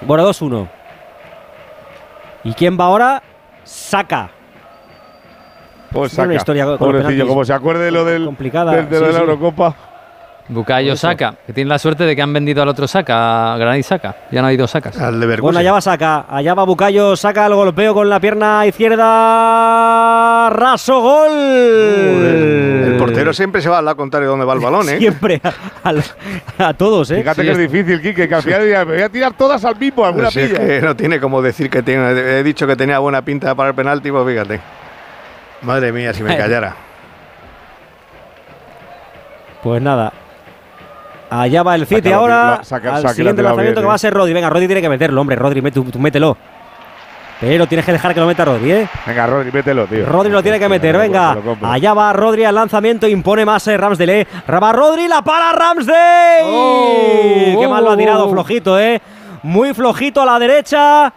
Bueno, 0.02 0.24
2-1. 0.24 0.66
¿Y 2.46 2.54
quién 2.54 2.78
va 2.80 2.86
ahora? 2.86 3.22
Saca. 3.66 4.30
Pues 5.92 6.12
Tiene 6.14 6.24
una 6.30 6.34
saca. 6.34 6.42
historia 6.42 6.78
Pobrecillo, 6.78 7.28
como 7.28 7.44
se 7.44 7.52
acuerde 7.54 7.92
lo 7.92 8.06
del, 8.06 8.24
complicada, 8.24 8.72
del- 8.72 8.88
de 8.90 9.00
sí, 9.00 9.04
la 9.06 9.12
sí. 9.12 9.18
Eurocopa. 9.18 9.76
Bukayo 10.48 10.94
eso. 10.94 11.08
Saka, 11.08 11.34
que 11.48 11.54
tiene 11.54 11.70
la 11.70 11.80
suerte 11.80 12.04
de 12.04 12.16
que 12.16 12.22
han 12.22 12.32
vendido 12.32 12.62
al 12.62 12.68
otro 12.70 12.88
Saka, 12.88 13.56
a 13.56 13.58
Granit 13.58 13.84
Saka. 13.84 14.16
Ya 14.32 14.42
no 14.44 14.48
hay 14.48 14.58
dos 14.58 14.70
Sakas. 14.70 14.96
Al 15.02 15.20
Leverkusen. 15.20 15.42
Bueno, 15.42 15.58
allá 15.60 15.72
va 15.72 15.82
Saca. 15.82 16.26
Allá 16.30 16.54
va 16.54 16.64
Bucayo. 16.66 17.16
Saca 17.16 17.48
el 17.48 17.56
golpeo 17.56 17.96
con 17.96 18.08
la 18.10 18.20
pierna 18.20 18.64
izquierda. 18.68 20.50
Raso 20.52 21.02
gol. 21.02 21.32
El 21.32 22.96
portero 23.00 23.34
siempre 23.34 23.60
se 23.64 23.70
va 23.70 23.80
al 23.80 23.86
lado 23.86 23.98
contrario 23.98 24.28
de 24.28 24.32
donde 24.32 24.46
va 24.46 24.54
el 24.54 24.60
balón, 24.60 24.88
¿eh? 24.90 24.98
Siempre 25.00 25.42
a, 25.44 25.90
a- 25.90 26.68
a 26.70 26.74
todos, 26.76 27.10
¿eh? 27.10 27.16
Fíjate 27.18 27.42
Sí, 27.42 27.48
que 27.48 27.52
es 27.54 27.58
es- 27.60 27.72
difícil, 27.72 28.02
Quique, 28.02 28.28
que 28.30 28.36
al 28.36 28.44
final 28.44 28.62
me 28.62 28.84
voy 28.86 29.02
a 29.02 29.10
tirar 29.10 29.34
todas 29.34 29.66
al 29.66 29.76
mismo, 29.78 30.06
alguna 30.06 30.30
Si 30.30 30.42
es 30.42 30.50
pilla. 30.52 30.66
que 30.66 30.82
no 30.82 30.96
tiene 30.96 31.20
como 31.20 31.42
decir 31.42 31.70
que 31.72 31.82
tiene. 31.82 32.12
He 32.12 32.44
dicho 32.44 32.68
que 32.68 32.76
tenía 32.76 33.00
buena 33.00 33.24
pinta 33.24 33.56
para 33.56 33.70
el 33.70 33.76
penalti, 33.76 34.12
pues 34.12 34.28
fíjate. 34.28 34.60
Madre 35.64 35.92
mía, 35.92 36.14
si 36.14 36.22
me 36.22 36.38
callara. 36.38 36.76
Pues 39.64 39.82
nada. 39.82 40.14
Allá 41.42 41.64
va 41.64 41.76
el 41.76 41.86
City 41.86 42.12
ahora. 42.12 42.60
saca- 42.64 42.96
al 42.96 43.02
saque, 43.02 43.16
siguiente 43.16 43.42
la 43.42 43.50
lanzamiento 43.50 43.82
que 43.82 43.88
va 43.88 43.94
a 43.94 43.98
ser 43.98 44.14
Rodri. 44.14 44.34
Venga, 44.34 44.50
Rodri 44.50 44.68
tiene 44.68 44.82
que 44.82 44.90
meterlo, 44.90 45.22
hombre. 45.22 45.36
Rodri, 45.36 45.62
tú, 45.72 45.84
tú 45.86 46.00
mételo. 46.00 46.38
Pero 47.40 47.68
tienes 47.68 47.86
que 47.86 47.92
dejar 47.92 48.14
que 48.14 48.20
lo 48.20 48.28
meta 48.28 48.46
Rodri, 48.46 48.72
¿eh? 48.72 48.90
Venga, 49.06 49.28
Rodri, 49.28 49.52
mételo, 49.52 49.86
tío. 49.88 50.06
Rodri 50.06 50.32
lo 50.32 50.42
tiene 50.42 50.58
que 50.58 50.70
meter, 50.70 50.98
venga. 50.98 51.36
Allá 51.64 51.94
va 51.94 52.14
Rodri 52.14 52.46
al 52.46 52.56
lanzamiento, 52.56 53.08
impone 53.08 53.46
más 53.46 53.68
eh, 53.68 53.76
Ramsdale. 53.76 54.26
Raba 54.48 54.72
Rodri, 54.72 55.08
la 55.08 55.22
para 55.22 55.52
Ramsdale. 55.52 56.44
Oh, 56.46 57.60
Qué 57.60 57.68
mal 57.68 57.84
lo 57.84 57.92
ha 57.92 57.94
oh, 57.94 57.98
tirado, 57.98 58.26
oh. 58.26 58.32
flojito, 58.32 58.80
¿eh? 58.80 59.02
Muy 59.44 59.74
flojito 59.74 60.22
a 60.22 60.26
la 60.26 60.40
derecha. 60.40 61.14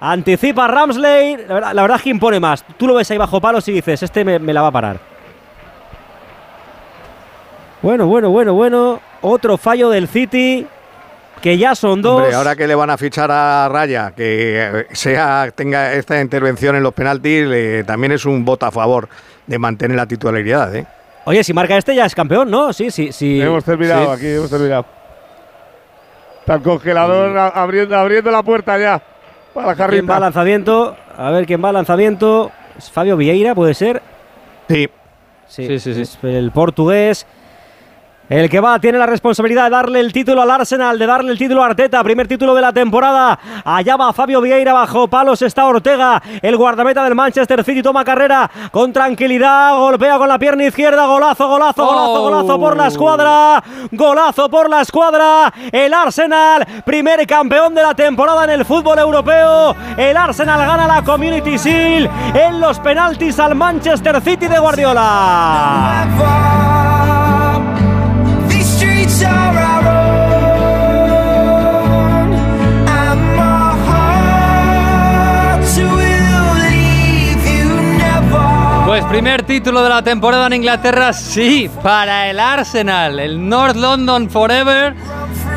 Anticipa 0.00 0.66
Ramsdale. 0.66 1.44
La 1.46 1.54
verdad, 1.54 1.72
la 1.74 1.82
verdad 1.82 1.96
es 1.98 2.02
que 2.04 2.10
impone 2.10 2.40
más. 2.40 2.64
Tú 2.78 2.86
lo 2.86 2.94
ves 2.94 3.10
ahí 3.10 3.18
bajo 3.18 3.38
palos 3.38 3.68
y 3.68 3.72
dices, 3.72 4.02
este 4.02 4.24
me, 4.24 4.38
me 4.38 4.54
la 4.54 4.62
va 4.62 4.68
a 4.68 4.72
parar. 4.72 5.09
Bueno, 7.82 8.06
bueno, 8.06 8.30
bueno, 8.30 8.54
bueno. 8.54 9.00
Otro 9.22 9.56
fallo 9.56 9.90
del 9.90 10.08
City. 10.08 10.66
Que 11.40 11.56
ya 11.56 11.74
son 11.74 12.02
dos. 12.02 12.20
Hombre, 12.20 12.34
ahora 12.34 12.54
que 12.54 12.66
le 12.66 12.74
van 12.74 12.90
a 12.90 12.98
fichar 12.98 13.30
a 13.30 13.66
Raya, 13.70 14.12
que 14.14 14.80
eh, 14.80 14.86
sea 14.92 15.50
tenga 15.54 15.94
esta 15.94 16.20
intervención 16.20 16.76
en 16.76 16.82
los 16.82 16.92
penaltis, 16.92 17.46
le- 17.46 17.82
también 17.84 18.12
es 18.12 18.26
un 18.26 18.44
voto 18.44 18.66
a 18.66 18.70
favor 18.70 19.08
de 19.46 19.58
mantener 19.58 19.96
la 19.96 20.04
titularidad, 20.04 20.74
¿eh? 20.76 20.86
Oye, 21.24 21.42
si 21.42 21.54
marca 21.54 21.78
este 21.78 21.94
ya 21.94 22.04
es 22.04 22.14
campeón, 22.14 22.50
¿no? 22.50 22.74
Sí, 22.74 22.90
sí, 22.90 23.10
sí. 23.10 23.40
Hemos 23.40 23.64
terminado 23.64 24.04
Sí. 24.04 24.10
aquí, 24.18 24.34
hemos 24.36 24.50
terminado. 24.50 24.84
Está 26.40 26.54
el 26.56 26.62
congelador 26.62 27.38
a- 27.38 27.48
abriendo, 27.48 27.96
abriendo 27.96 28.30
la 28.30 28.42
puerta 28.42 28.78
ya. 28.78 29.00
Para 29.54 29.74
la 29.74 29.86
¿Quién 29.88 30.06
va 30.10 30.16
al 30.16 30.20
lanzamiento? 30.22 30.94
A 31.16 31.30
ver 31.30 31.46
quién 31.46 31.64
va 31.64 31.68
al 31.70 31.74
lanzamiento. 31.74 32.50
¿Es 32.76 32.90
Fabio 32.90 33.16
Vieira, 33.16 33.54
puede 33.54 33.72
ser. 33.72 34.02
Sí. 34.68 34.90
Sí, 35.48 35.66
Sí, 35.66 35.78
sí, 35.78 35.94
sí. 35.94 36.02
es 36.02 36.18
el 36.22 36.50
portugués. 36.52 37.26
El 38.30 38.48
que 38.48 38.60
va 38.60 38.78
tiene 38.78 38.96
la 38.96 39.06
responsabilidad 39.06 39.64
de 39.64 39.70
darle 39.70 39.98
el 39.98 40.12
título 40.12 40.40
al 40.42 40.50
Arsenal, 40.52 40.96
de 40.96 41.04
darle 41.04 41.32
el 41.32 41.38
título 41.38 41.64
a 41.64 41.66
Arteta, 41.66 42.00
primer 42.04 42.28
título 42.28 42.54
de 42.54 42.60
la 42.60 42.72
temporada. 42.72 43.36
Allá 43.64 43.96
va 43.96 44.12
Fabio 44.12 44.40
Vieira, 44.40 44.72
bajo 44.72 45.08
palos 45.08 45.42
está 45.42 45.66
Ortega, 45.66 46.22
el 46.40 46.56
guardameta 46.56 47.02
del 47.02 47.16
Manchester 47.16 47.64
City 47.64 47.82
toma 47.82 48.04
carrera 48.04 48.48
con 48.70 48.92
tranquilidad, 48.92 49.76
golpea 49.76 50.16
con 50.16 50.28
la 50.28 50.38
pierna 50.38 50.64
izquierda, 50.64 51.06
golazo, 51.06 51.48
golazo, 51.48 51.84
golazo, 51.84 52.12
Oh. 52.12 52.20
golazo 52.30 52.60
por 52.60 52.76
la 52.76 52.86
escuadra, 52.86 53.64
golazo 53.90 54.48
por 54.48 54.70
la 54.70 54.82
escuadra. 54.82 55.52
El 55.72 55.92
Arsenal, 55.92 56.64
primer 56.84 57.26
campeón 57.26 57.74
de 57.74 57.82
la 57.82 57.94
temporada 57.94 58.44
en 58.44 58.50
el 58.50 58.64
fútbol 58.64 59.00
europeo. 59.00 59.74
El 59.96 60.16
Arsenal 60.16 60.60
gana 60.60 60.86
la 60.86 61.02
Community 61.02 61.56
Shield 61.56 62.08
en 62.36 62.60
los 62.60 62.78
penaltis 62.78 63.40
al 63.40 63.56
Manchester 63.56 64.20
City 64.20 64.46
de 64.46 64.58
Guardiola. 64.60 66.06
Pues 78.86 79.04
primer 79.04 79.42
título 79.44 79.82
de 79.82 79.88
la 79.88 80.02
temporada 80.02 80.46
en 80.46 80.54
Inglaterra, 80.54 81.12
sí, 81.12 81.70
para 81.82 82.28
el 82.28 82.40
Arsenal, 82.40 83.20
el 83.20 83.48
North 83.48 83.76
London 83.76 84.28
Forever. 84.28 84.94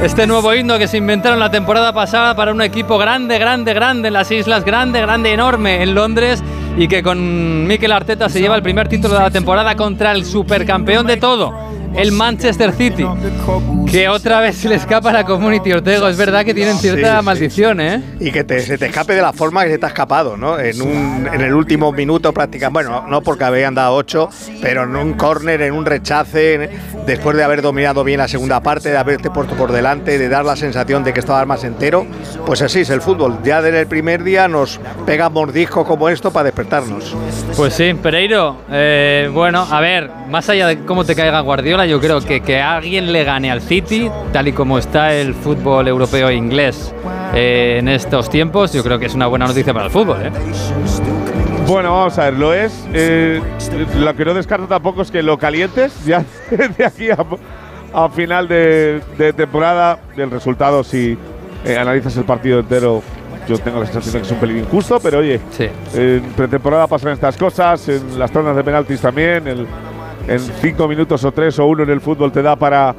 Este 0.04 0.28
nuevo 0.28 0.54
himno 0.54 0.78
que 0.78 0.88
se 0.88 0.98
inventaron 0.98 1.40
la 1.40 1.50
temporada 1.50 1.94
pasada 1.94 2.36
para 2.36 2.52
un 2.52 2.62
equipo 2.62 2.98
grande, 2.98 3.40
grande, 3.40 3.74
grande 3.74 4.10
en 4.10 4.14
las 4.14 4.30
islas, 4.32 4.64
grande, 4.64 5.02
grande, 5.02 5.34
enorme 5.34 5.82
en 5.82 5.96
Londres 5.96 6.44
y 6.78 6.88
que 6.88 7.02
con 7.02 7.66
Mikel 7.68 7.92
Arteta 7.92 8.30
se 8.30 8.40
lleva 8.40 8.56
el 8.56 8.64
primer 8.64 8.88
título 8.88 9.14
de 9.14 9.22
la 9.22 9.32
temporada 9.32 9.76
contra 9.76 10.12
el 10.12 10.26
supercampeón 10.26 11.08
de 11.08 11.18
todo, 11.18 11.54
el 11.96 12.12
Manchester 12.12 12.72
City. 12.74 13.06
Que 13.90 14.10
otra 14.10 14.40
vez 14.40 14.58
se 14.58 14.70
le 14.70 14.76
escapa 14.76 15.12
la 15.14 15.24
Community 15.24 15.72
Ortego. 15.74 16.08
Es 16.08 16.18
verdad 16.18 16.44
que 16.44 16.54
tienen 16.54 16.78
cierta 16.78 17.12
Sí, 17.14 17.20
sí. 17.20 17.26
maldición, 17.26 17.82
¿eh? 17.82 18.02
Y 18.20 18.32
que 18.32 18.44
te- 18.44 18.60
se 18.62 18.78
te 18.78 18.88
escape 18.88 19.14
de 19.14 19.22
la 19.22 19.34
forma 19.34 19.64
que 19.64 19.72
se 19.72 19.78
te 19.78 19.86
ha 19.86 19.90
escapado, 19.90 20.36
¿no? 20.38 20.58
En, 20.60 20.82
un, 20.82 21.28
en 21.32 21.42
el 21.42 21.54
último 21.54 21.92
minuto 21.92 22.34
prácticamente, 22.34 22.88
bueno, 22.90 23.08
no 23.08 23.22
porque 23.22 23.44
habían 23.44 23.76
dado 23.76 23.96
ocho, 23.96 24.30
pero 24.62 24.84
en 24.84 24.96
un 24.96 25.14
córner, 25.14 25.62
en 25.62 25.74
un 25.74 25.86
rechace, 25.86 26.54
en- 26.56 26.70
después 27.06 27.36
de 27.38 27.44
haber 27.44 27.62
dominado 27.62 28.04
bien 28.04 28.18
la 28.20 28.28
segunda 28.28 28.62
parte, 28.62 28.90
de 28.90 28.98
haberte 28.98 29.30
puesto 29.30 29.54
por 29.56 29.72
delante, 29.72 30.18
de 30.18 30.30
dar 30.30 30.46
la 30.46 30.56
sensación 30.56 31.04
de 31.04 31.14
que 31.14 31.20
estabas 31.20 31.46
más 31.46 31.64
entero, 31.64 32.08
pues 32.46 32.62
así 32.62 32.80
es 32.82 32.90
el 32.90 33.02
fútbol. 33.02 33.38
Ya 33.44 33.62
desde 33.62 33.82
el 33.82 33.88
primer 33.88 34.24
día 34.24 34.48
nos 34.48 34.80
pega 35.06 35.30
mordiscos 35.30 35.86
como 35.86 36.10
esto 36.10 36.32
para 36.32 36.46
despertarnos. 36.46 37.16
Pues 37.56 37.74
sí, 37.74 37.94
Pereiro, 38.02 38.58
eh, 38.72 39.30
bueno, 39.32 39.68
a 39.70 39.80
ver, 39.82 40.10
más 40.30 40.50
allá 40.50 40.68
de 40.68 40.80
cómo 40.80 41.04
te 41.06 41.16
caiga 41.16 41.40
Guardiola, 41.42 41.83
yo 41.86 42.00
creo 42.00 42.22
que 42.22 42.42
que 42.42 42.60
alguien 42.62 43.12
le 43.12 43.24
gane 43.24 43.52
al 43.52 43.62
City, 43.62 44.10
tal 44.32 44.48
y 44.48 44.54
como 44.54 44.78
está 44.78 45.14
el 45.14 45.34
fútbol 45.34 45.88
europeo 45.88 46.30
e 46.30 46.36
inglés 46.36 46.94
eh, 47.34 47.78
en 47.80 47.88
estos 47.88 48.30
tiempos, 48.30 48.74
yo 48.74 48.84
creo 48.84 49.00
que 49.00 49.06
es 49.08 49.16
una 49.16 49.28
buena 49.28 49.48
noticia 49.48 49.74
para 49.74 49.86
el 49.86 49.92
fútbol. 49.92 50.18
¿eh? 50.24 50.32
Bueno, 51.68 51.92
vamos 51.96 52.18
a 52.20 52.26
ver, 52.26 52.34
lo 52.34 52.54
es. 52.54 52.86
eh, 52.94 53.42
lo 53.98 54.16
que 54.16 54.26
no 54.26 54.34
descarto 54.34 54.68
tampoco 54.68 55.02
es 55.02 55.12
que 55.12 55.24
lo 55.24 55.38
calientes 55.38 55.94
ya 56.06 56.24
de 56.78 56.86
aquí 56.86 57.10
a, 57.10 57.18
a 57.94 58.10
final 58.10 58.48
de, 58.48 59.02
de 59.18 59.34
temporada. 59.34 60.00
El 60.18 60.30
resultado, 60.30 60.84
si 60.84 61.18
eh, 61.66 61.78
analizas 61.78 62.16
el 62.18 62.26
partido 62.26 62.60
entero, 62.60 63.02
yo 63.48 63.58
tengo 63.60 63.80
la 63.80 63.86
sensación 63.86 64.14
de 64.14 64.20
que 64.20 64.26
es 64.26 64.32
un 64.32 64.38
pelín 64.40 64.58
injusto, 64.60 65.00
pero 65.02 65.20
oye, 65.20 65.40
Sí. 65.52 65.68
en 65.96 66.22
pretemporada 66.36 66.88
pasan 66.88 67.14
estas 67.14 67.38
cosas, 67.38 67.88
en 67.90 68.20
las 68.20 68.32
tandas 68.32 68.56
de 68.56 68.64
penaltis 68.64 69.00
también, 69.02 69.48
el- 69.48 69.66
en 70.28 70.40
cinco 70.40 70.88
minutos 70.88 71.24
o 71.26 71.32
tres 71.32 71.58
o 71.60 71.66
uno 71.66 71.84
en 71.84 71.90
el 71.90 72.02
fútbol 72.02 72.32
te 72.32 72.42
da 72.42 72.56
para 72.56 72.96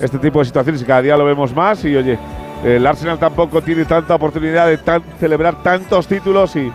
este 0.00 0.18
tipo 0.18 0.40
de 0.40 0.44
situaciones 0.44 0.82
y 0.82 0.84
cada 0.84 1.02
día 1.02 1.16
lo 1.16 1.24
vemos 1.24 1.54
más. 1.54 1.84
Y 1.84 1.96
oye, 1.96 2.18
el 2.64 2.86
Arsenal 2.86 3.18
tampoco 3.18 3.62
tiene 3.62 3.84
tanta 3.84 4.14
oportunidad 4.14 4.66
de 4.66 4.78
celebrar 5.18 5.62
tantos 5.62 6.06
títulos 6.06 6.54
y, 6.56 6.70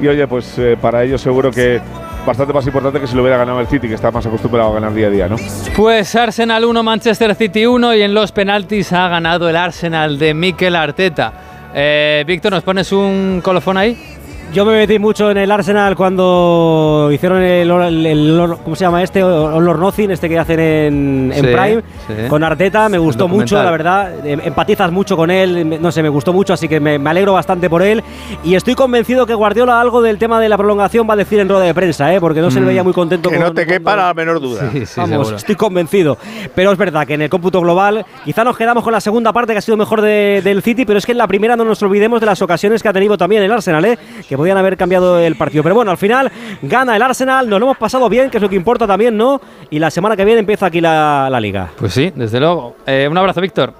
y 0.00 0.08
oye, 0.08 0.26
pues 0.26 0.58
eh, 0.58 0.76
para 0.80 1.02
ellos 1.02 1.20
seguro 1.20 1.50
que 1.50 1.80
bastante 2.26 2.52
más 2.54 2.66
importante 2.66 3.00
que 3.00 3.06
si 3.06 3.14
lo 3.14 3.22
hubiera 3.22 3.36
ganado 3.36 3.60
el 3.60 3.66
City, 3.66 3.86
que 3.86 3.94
está 3.94 4.10
más 4.10 4.24
acostumbrado 4.24 4.70
a 4.70 4.74
ganar 4.74 4.94
día 4.94 5.08
a 5.08 5.10
día, 5.10 5.28
¿no? 5.28 5.36
Pues 5.76 6.14
Arsenal 6.14 6.64
1, 6.64 6.82
Manchester 6.82 7.34
City 7.34 7.66
1 7.66 7.94
y 7.94 8.02
en 8.02 8.14
los 8.14 8.32
penaltis 8.32 8.92
ha 8.92 9.08
ganado 9.08 9.48
el 9.48 9.56
Arsenal 9.56 10.18
de 10.18 10.32
Mikel 10.32 10.74
Arteta. 10.74 11.32
Eh, 11.74 12.24
Víctor, 12.26 12.52
¿nos 12.52 12.62
pones 12.62 12.92
un 12.92 13.40
colofón 13.42 13.76
ahí? 13.76 14.13
Yo 14.52 14.64
me 14.64 14.72
metí 14.76 15.00
mucho 15.00 15.32
en 15.32 15.36
el 15.38 15.50
Arsenal 15.50 15.96
cuando 15.96 17.10
hicieron 17.12 17.42
el, 17.42 17.68
el- 17.68 18.06
el- 18.06 18.54
¿cómo 18.62 18.76
se 18.76 18.84
llama 18.84 19.02
este? 19.02 19.20
All 19.20 19.66
or 19.68 19.78
Nothing, 19.80 20.12
este 20.12 20.28
que 20.28 20.38
hacen 20.38 20.60
en, 20.60 21.32
en 21.34 21.44
Sí, 21.44 21.50
Prime, 21.52 21.82
sí. 22.06 22.28
con 22.28 22.44
Arteta. 22.44 22.88
Me 22.88 22.98
gustó 22.98 23.26
mucho, 23.26 23.60
la 23.60 23.72
verdad. 23.72 24.24
Em- 24.24 24.40
Empatizas 24.44 24.92
mucho 24.92 25.16
con 25.16 25.32
él, 25.32 25.78
no 25.82 25.90
sé, 25.90 26.04
me 26.04 26.08
gustó 26.08 26.32
mucho, 26.32 26.52
así 26.52 26.68
que 26.68 26.78
me, 26.78 27.00
me 27.00 27.10
alegro 27.10 27.32
bastante 27.32 27.68
por 27.68 27.82
él. 27.82 28.04
Y 28.44 28.54
estoy 28.54 28.76
convencido 28.76 29.26
que 29.26 29.34
Guardiola 29.34 29.80
algo 29.80 30.02
del 30.02 30.18
tema 30.18 30.38
de 30.38 30.48
la 30.48 30.56
prolongación 30.56 31.08
va 31.10 31.14
a 31.14 31.16
decir 31.16 31.40
en 31.40 31.48
rueda 31.48 31.64
de 31.64 31.74
prensa, 31.74 32.14
¿eh? 32.14 32.20
porque 32.20 32.40
no 32.40 32.50
se 32.52 32.60
le 32.60 32.66
Mm. 32.66 32.68
veía 32.68 32.84
muy 32.84 32.92
contento 32.92 33.30
Que 33.30 33.36
con 33.38 33.44
no 33.46 33.52
te 33.54 33.66
quepa 33.66 33.96
la 33.96 34.14
menor 34.14 34.40
duda. 34.40 34.70
Sí, 34.70 34.86
sí, 34.86 34.92
Vamos, 35.00 35.10
seguro. 35.18 35.36
estoy 35.36 35.54
convencido. 35.56 36.16
Pero 36.54 36.70
es 36.70 36.78
verdad 36.78 37.08
que 37.08 37.14
en 37.14 37.22
el 37.22 37.28
cómputo 37.28 37.60
global, 37.60 38.06
quizá 38.24 38.44
nos 38.44 38.56
quedamos 38.56 38.84
con 38.84 38.92
la 38.92 39.00
segunda 39.00 39.32
parte 39.32 39.52
que 39.52 39.58
ha 39.58 39.62
sido 39.62 39.76
mejor 39.76 40.00
de- 40.00 40.42
del 40.44 40.62
City, 40.62 40.84
pero 40.84 41.00
es 41.00 41.06
que 41.06 41.12
en 41.12 41.18
la 41.18 41.26
primera 41.26 41.56
no 41.56 41.64
nos 41.64 41.82
olvidemos 41.82 42.20
de 42.20 42.26
las 42.26 42.40
ocasiones 42.40 42.80
que 42.84 42.88
ha 42.88 42.92
tenido 42.92 43.18
también 43.18 43.42
el 43.42 43.50
Arsenal, 43.50 43.84
¿eh? 43.84 43.98
que 44.28 44.33
podían 44.36 44.56
haber 44.56 44.76
cambiado 44.76 45.18
el 45.18 45.36
partido. 45.36 45.62
Pero 45.62 45.74
bueno, 45.74 45.90
al 45.90 45.98
final 45.98 46.30
gana 46.62 46.96
el 46.96 47.02
Arsenal, 47.02 47.48
nos 47.48 47.60
lo 47.60 47.66
hemos 47.66 47.78
pasado 47.78 48.08
bien, 48.08 48.30
que 48.30 48.38
es 48.38 48.42
lo 48.42 48.48
que 48.48 48.56
importa 48.56 48.86
también, 48.86 49.16
¿no? 49.16 49.40
Y 49.70 49.78
la 49.78 49.90
semana 49.90 50.16
que 50.16 50.24
viene 50.24 50.40
empieza 50.40 50.66
aquí 50.66 50.80
la, 50.80 51.28
la 51.30 51.40
liga. 51.40 51.70
Pues 51.76 51.92
sí, 51.92 52.12
desde 52.14 52.40
luego. 52.40 52.76
Eh, 52.86 53.06
un 53.10 53.16
abrazo, 53.16 53.40
Víctor. 53.40 53.72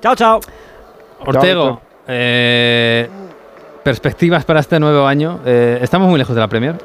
Chao, 0.00 0.14
chao. 0.14 0.40
Ortego, 1.26 1.80
eh, 2.06 3.08
perspectivas 3.82 4.44
para 4.44 4.60
este 4.60 4.80
nuevo 4.80 5.06
año. 5.06 5.40
Eh, 5.44 5.78
¿Estamos 5.82 6.08
muy 6.08 6.18
lejos 6.18 6.34
de 6.34 6.40
la 6.40 6.48
Premier? 6.48 6.76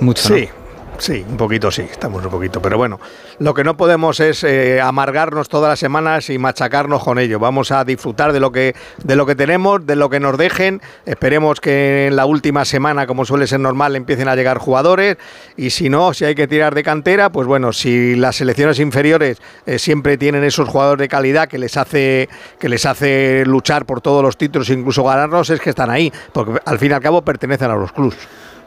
Mucho, 0.00 0.30
¿no? 0.30 0.59
Sí, 1.00 1.24
un 1.26 1.38
poquito 1.38 1.70
sí, 1.70 1.80
estamos 1.90 2.22
un 2.22 2.30
poquito. 2.30 2.60
Pero 2.60 2.76
bueno, 2.76 3.00
lo 3.38 3.54
que 3.54 3.64
no 3.64 3.74
podemos 3.74 4.20
es 4.20 4.44
eh, 4.44 4.82
amargarnos 4.82 5.48
todas 5.48 5.70
las 5.70 5.78
semanas 5.78 6.28
y 6.28 6.36
machacarnos 6.36 7.02
con 7.02 7.18
ello. 7.18 7.38
Vamos 7.38 7.72
a 7.72 7.86
disfrutar 7.86 8.34
de 8.34 8.40
lo 8.40 8.52
que 8.52 8.74
de 9.02 9.16
lo 9.16 9.24
que 9.24 9.34
tenemos, 9.34 9.86
de 9.86 9.96
lo 9.96 10.10
que 10.10 10.20
nos 10.20 10.36
dejen. 10.36 10.82
Esperemos 11.06 11.58
que 11.58 12.08
en 12.08 12.16
la 12.16 12.26
última 12.26 12.66
semana, 12.66 13.06
como 13.06 13.24
suele 13.24 13.46
ser 13.46 13.60
normal, 13.60 13.96
empiecen 13.96 14.28
a 14.28 14.36
llegar 14.36 14.58
jugadores. 14.58 15.16
Y 15.56 15.70
si 15.70 15.88
no, 15.88 16.12
si 16.12 16.26
hay 16.26 16.34
que 16.34 16.46
tirar 16.46 16.74
de 16.74 16.82
cantera, 16.82 17.32
pues 17.32 17.46
bueno, 17.46 17.72
si 17.72 18.14
las 18.14 18.36
selecciones 18.36 18.78
inferiores 18.78 19.40
eh, 19.64 19.78
siempre 19.78 20.18
tienen 20.18 20.44
esos 20.44 20.68
jugadores 20.68 21.00
de 21.00 21.08
calidad 21.08 21.48
que 21.48 21.56
les 21.56 21.78
hace 21.78 22.28
que 22.58 22.68
les 22.68 22.84
hace 22.84 23.44
luchar 23.46 23.86
por 23.86 24.02
todos 24.02 24.22
los 24.22 24.36
títulos, 24.36 24.68
incluso 24.68 25.02
ganarlos, 25.02 25.48
es 25.48 25.60
que 25.60 25.70
están 25.70 25.88
ahí, 25.88 26.12
porque 26.34 26.60
al 26.62 26.78
fin 26.78 26.90
y 26.90 26.94
al 26.94 27.00
cabo 27.00 27.22
pertenecen 27.22 27.70
a 27.70 27.76
los 27.76 27.90
clubs. 27.90 28.18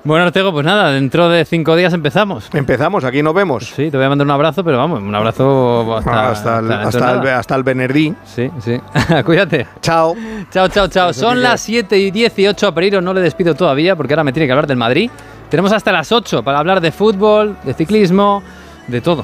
Bueno, 0.06 0.26
Ortego, 0.26 0.52
pues 0.52 0.66
nada, 0.66 0.92
dentro 0.92 1.30
de 1.30 1.46
cinco 1.46 1.78
días 1.78 1.94
empezamos. 1.94 2.50
Empezamos, 2.54 3.06
aquí 3.06 3.24
nos 3.24 3.34
vemos. 3.34 3.68
Sí, 3.74 3.90
te 3.90 3.96
voy 3.96 4.06
a 4.06 4.10
mandar 4.10 4.28
un 4.28 4.32
abrazo, 4.32 4.62
pero 4.62 4.78
vamos, 4.78 5.02
un 5.02 5.16
abrazo 5.16 5.96
hasta, 5.96 6.12
Ah, 6.12 6.32
hasta, 6.32 6.60
el, 6.60 6.68
de 6.68 6.74
hasta, 6.74 7.12
el, 7.14 7.28
hasta 7.30 7.56
el 7.56 7.64
Benerdí. 7.64 8.14
Sí, 8.26 8.52
sí. 8.60 8.82
Cuídate. 9.26 9.66
Chao. 9.82 10.14
Chao, 10.52 10.68
chao, 10.68 10.90
chao. 10.90 11.10
Eso 11.12 11.22
Son 11.22 11.42
las 11.42 11.62
7 11.62 11.98
y 11.98 12.12
18. 12.12 12.68
A 12.68 12.74
Pereiro 12.74 13.00
no 13.00 13.14
le 13.14 13.22
despido 13.22 13.56
todavía 13.56 13.96
porque 13.96 14.14
ahora 14.14 14.26
me 14.26 14.34
tiene 14.34 14.46
que 14.46 14.52
hablar 14.52 14.68
del 14.68 14.78
Madrid. 14.78 15.10
Tenemos 15.50 15.72
hasta 15.72 15.94
las 15.94 16.12
8 16.12 16.44
para 16.44 16.60
hablar 16.60 16.82
de 16.82 16.92
fútbol, 16.92 17.56
de 17.64 17.74
ciclismo, 17.74 18.44
de 18.88 19.00
todo. 19.00 19.24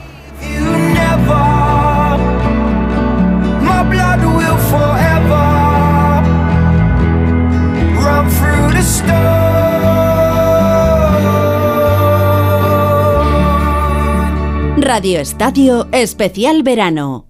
Through 8.29 8.71
the 8.73 8.81
storm. 8.81 9.38
Radio 14.89 15.19
Estadio 15.19 15.87
Especial 15.91 16.63
Verano. 16.63 17.28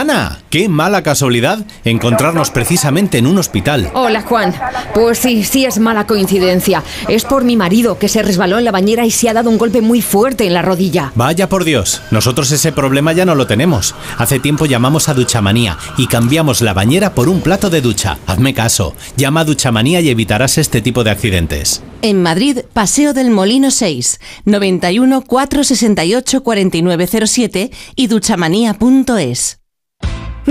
Ana, 0.00 0.38
qué 0.48 0.70
mala 0.70 1.02
casualidad 1.02 1.58
encontrarnos 1.84 2.50
precisamente 2.50 3.18
en 3.18 3.26
un 3.26 3.36
hospital. 3.36 3.90
Hola 3.92 4.22
Juan. 4.22 4.54
Pues 4.94 5.18
sí, 5.18 5.44
sí 5.44 5.66
es 5.66 5.78
mala 5.78 6.06
coincidencia. 6.06 6.82
Es 7.06 7.26
por 7.26 7.44
mi 7.44 7.54
marido 7.54 7.98
que 7.98 8.08
se 8.08 8.22
resbaló 8.22 8.56
en 8.56 8.64
la 8.64 8.70
bañera 8.70 9.04
y 9.04 9.10
se 9.10 9.28
ha 9.28 9.34
dado 9.34 9.50
un 9.50 9.58
golpe 9.58 9.82
muy 9.82 10.00
fuerte 10.00 10.46
en 10.46 10.54
la 10.54 10.62
rodilla. 10.62 11.12
Vaya 11.16 11.50
por 11.50 11.64
Dios, 11.64 12.00
nosotros 12.10 12.50
ese 12.50 12.72
problema 12.72 13.12
ya 13.12 13.26
no 13.26 13.34
lo 13.34 13.46
tenemos. 13.46 13.94
Hace 14.16 14.38
tiempo 14.40 14.64
llamamos 14.64 15.10
a 15.10 15.12
Duchamanía 15.12 15.76
y 15.98 16.06
cambiamos 16.06 16.62
la 16.62 16.72
bañera 16.72 17.14
por 17.14 17.28
un 17.28 17.42
plato 17.42 17.68
de 17.68 17.82
ducha. 17.82 18.16
Hazme 18.26 18.54
caso, 18.54 18.94
llama 19.18 19.40
a 19.40 19.44
Duchamanía 19.44 20.00
y 20.00 20.08
evitarás 20.08 20.56
este 20.56 20.80
tipo 20.80 21.04
de 21.04 21.10
accidentes. 21.10 21.82
En 22.00 22.22
Madrid, 22.22 22.60
Paseo 22.72 23.12
del 23.12 23.30
Molino 23.30 23.70
6, 23.70 24.18
91 24.46 25.20
468 25.20 26.42
4907 26.42 27.70
y 27.96 28.06
duchamanía.es. 28.06 29.59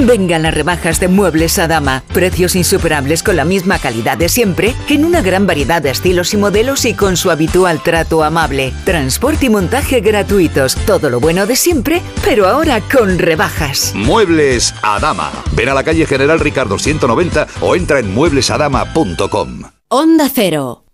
Vengan 0.06 0.44
las 0.44 0.53
rebajas 0.53 1.00
de 1.00 1.08
Muebles 1.08 1.60
a 1.60 1.68
Dama. 1.68 2.03
Precios 2.14 2.56
insuperables 2.56 3.24
con 3.24 3.36
la 3.36 3.45
misma 3.45 3.80
calidad 3.80 4.18
de 4.18 4.30
siempre, 4.30 4.76
en 4.88 5.06
una 5.06 5.22
gran 5.22 5.48
variedad 5.48 5.82
de 5.82 5.90
estilos 5.90 6.34
y 6.34 6.38
modelos 6.38 6.86
y 6.86 6.94
con 6.94 7.18
su 7.18 7.32
habitual 7.32 7.82
trato 7.84 8.24
amable. 8.24 8.74
Transporte 8.86 9.48
y 9.48 9.50
montaje 9.50 10.00
gratuitos. 10.02 10.76
Todo 10.86 11.10
lo 11.10 11.19
bueno 11.19 11.45
de 11.45 11.56
siempre, 11.56 12.02
pero 12.24 12.48
ahora 12.48 12.82
con 12.82 13.19
rebajas. 13.19 13.94
Muebles 13.95 14.74
a 14.82 15.00
Dama. 15.00 15.32
Ven 15.53 15.69
a 15.69 15.74
la 15.74 15.84
calle 15.84 16.06
General 16.06 16.40
Ricardo 16.40 16.78
190 16.80 17.48
o 17.61 17.76
entra 17.76 18.00
en 18.00 18.14
mueblesadama.com. 18.14 19.64
Onda 19.90 20.30
Cero. 20.34 20.86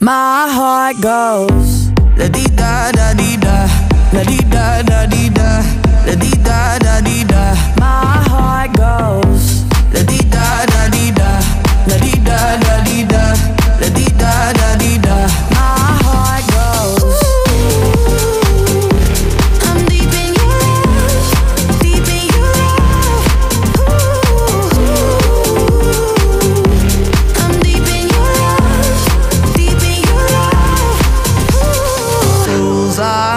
My 0.00 0.48
heart 0.50 0.96
goes 1.00 1.92
la 2.16 2.28
di 2.28 2.44
da 2.54 2.90
da 2.92 3.12
di 3.14 3.36
da, 3.38 3.66
la 4.12 4.22
di 4.22 4.38
da 4.48 4.82
da 4.82 5.06
di 5.06 5.30
da, 5.30 5.62
la 6.06 6.14
di 6.14 6.30
da 6.42 6.78
da 6.78 7.00
di 7.00 7.24
da. 7.24 7.54
My 7.78 8.22
heart 8.28 8.72
goes 8.76 9.64
la 9.92 10.02
di 10.02 10.18
da 10.28 10.64
da 10.66 10.88
di 10.88 11.12
da, 11.12 11.30
la 11.86 11.96
di 11.96 12.12
da 12.22 12.56
da 12.64 12.74
di 12.84 13.04
da, 13.06 13.24
la 13.80 13.88
di 13.88 14.06
da 14.16 14.52
da 14.52 14.76
di 14.76 14.98
da. 14.98 15.51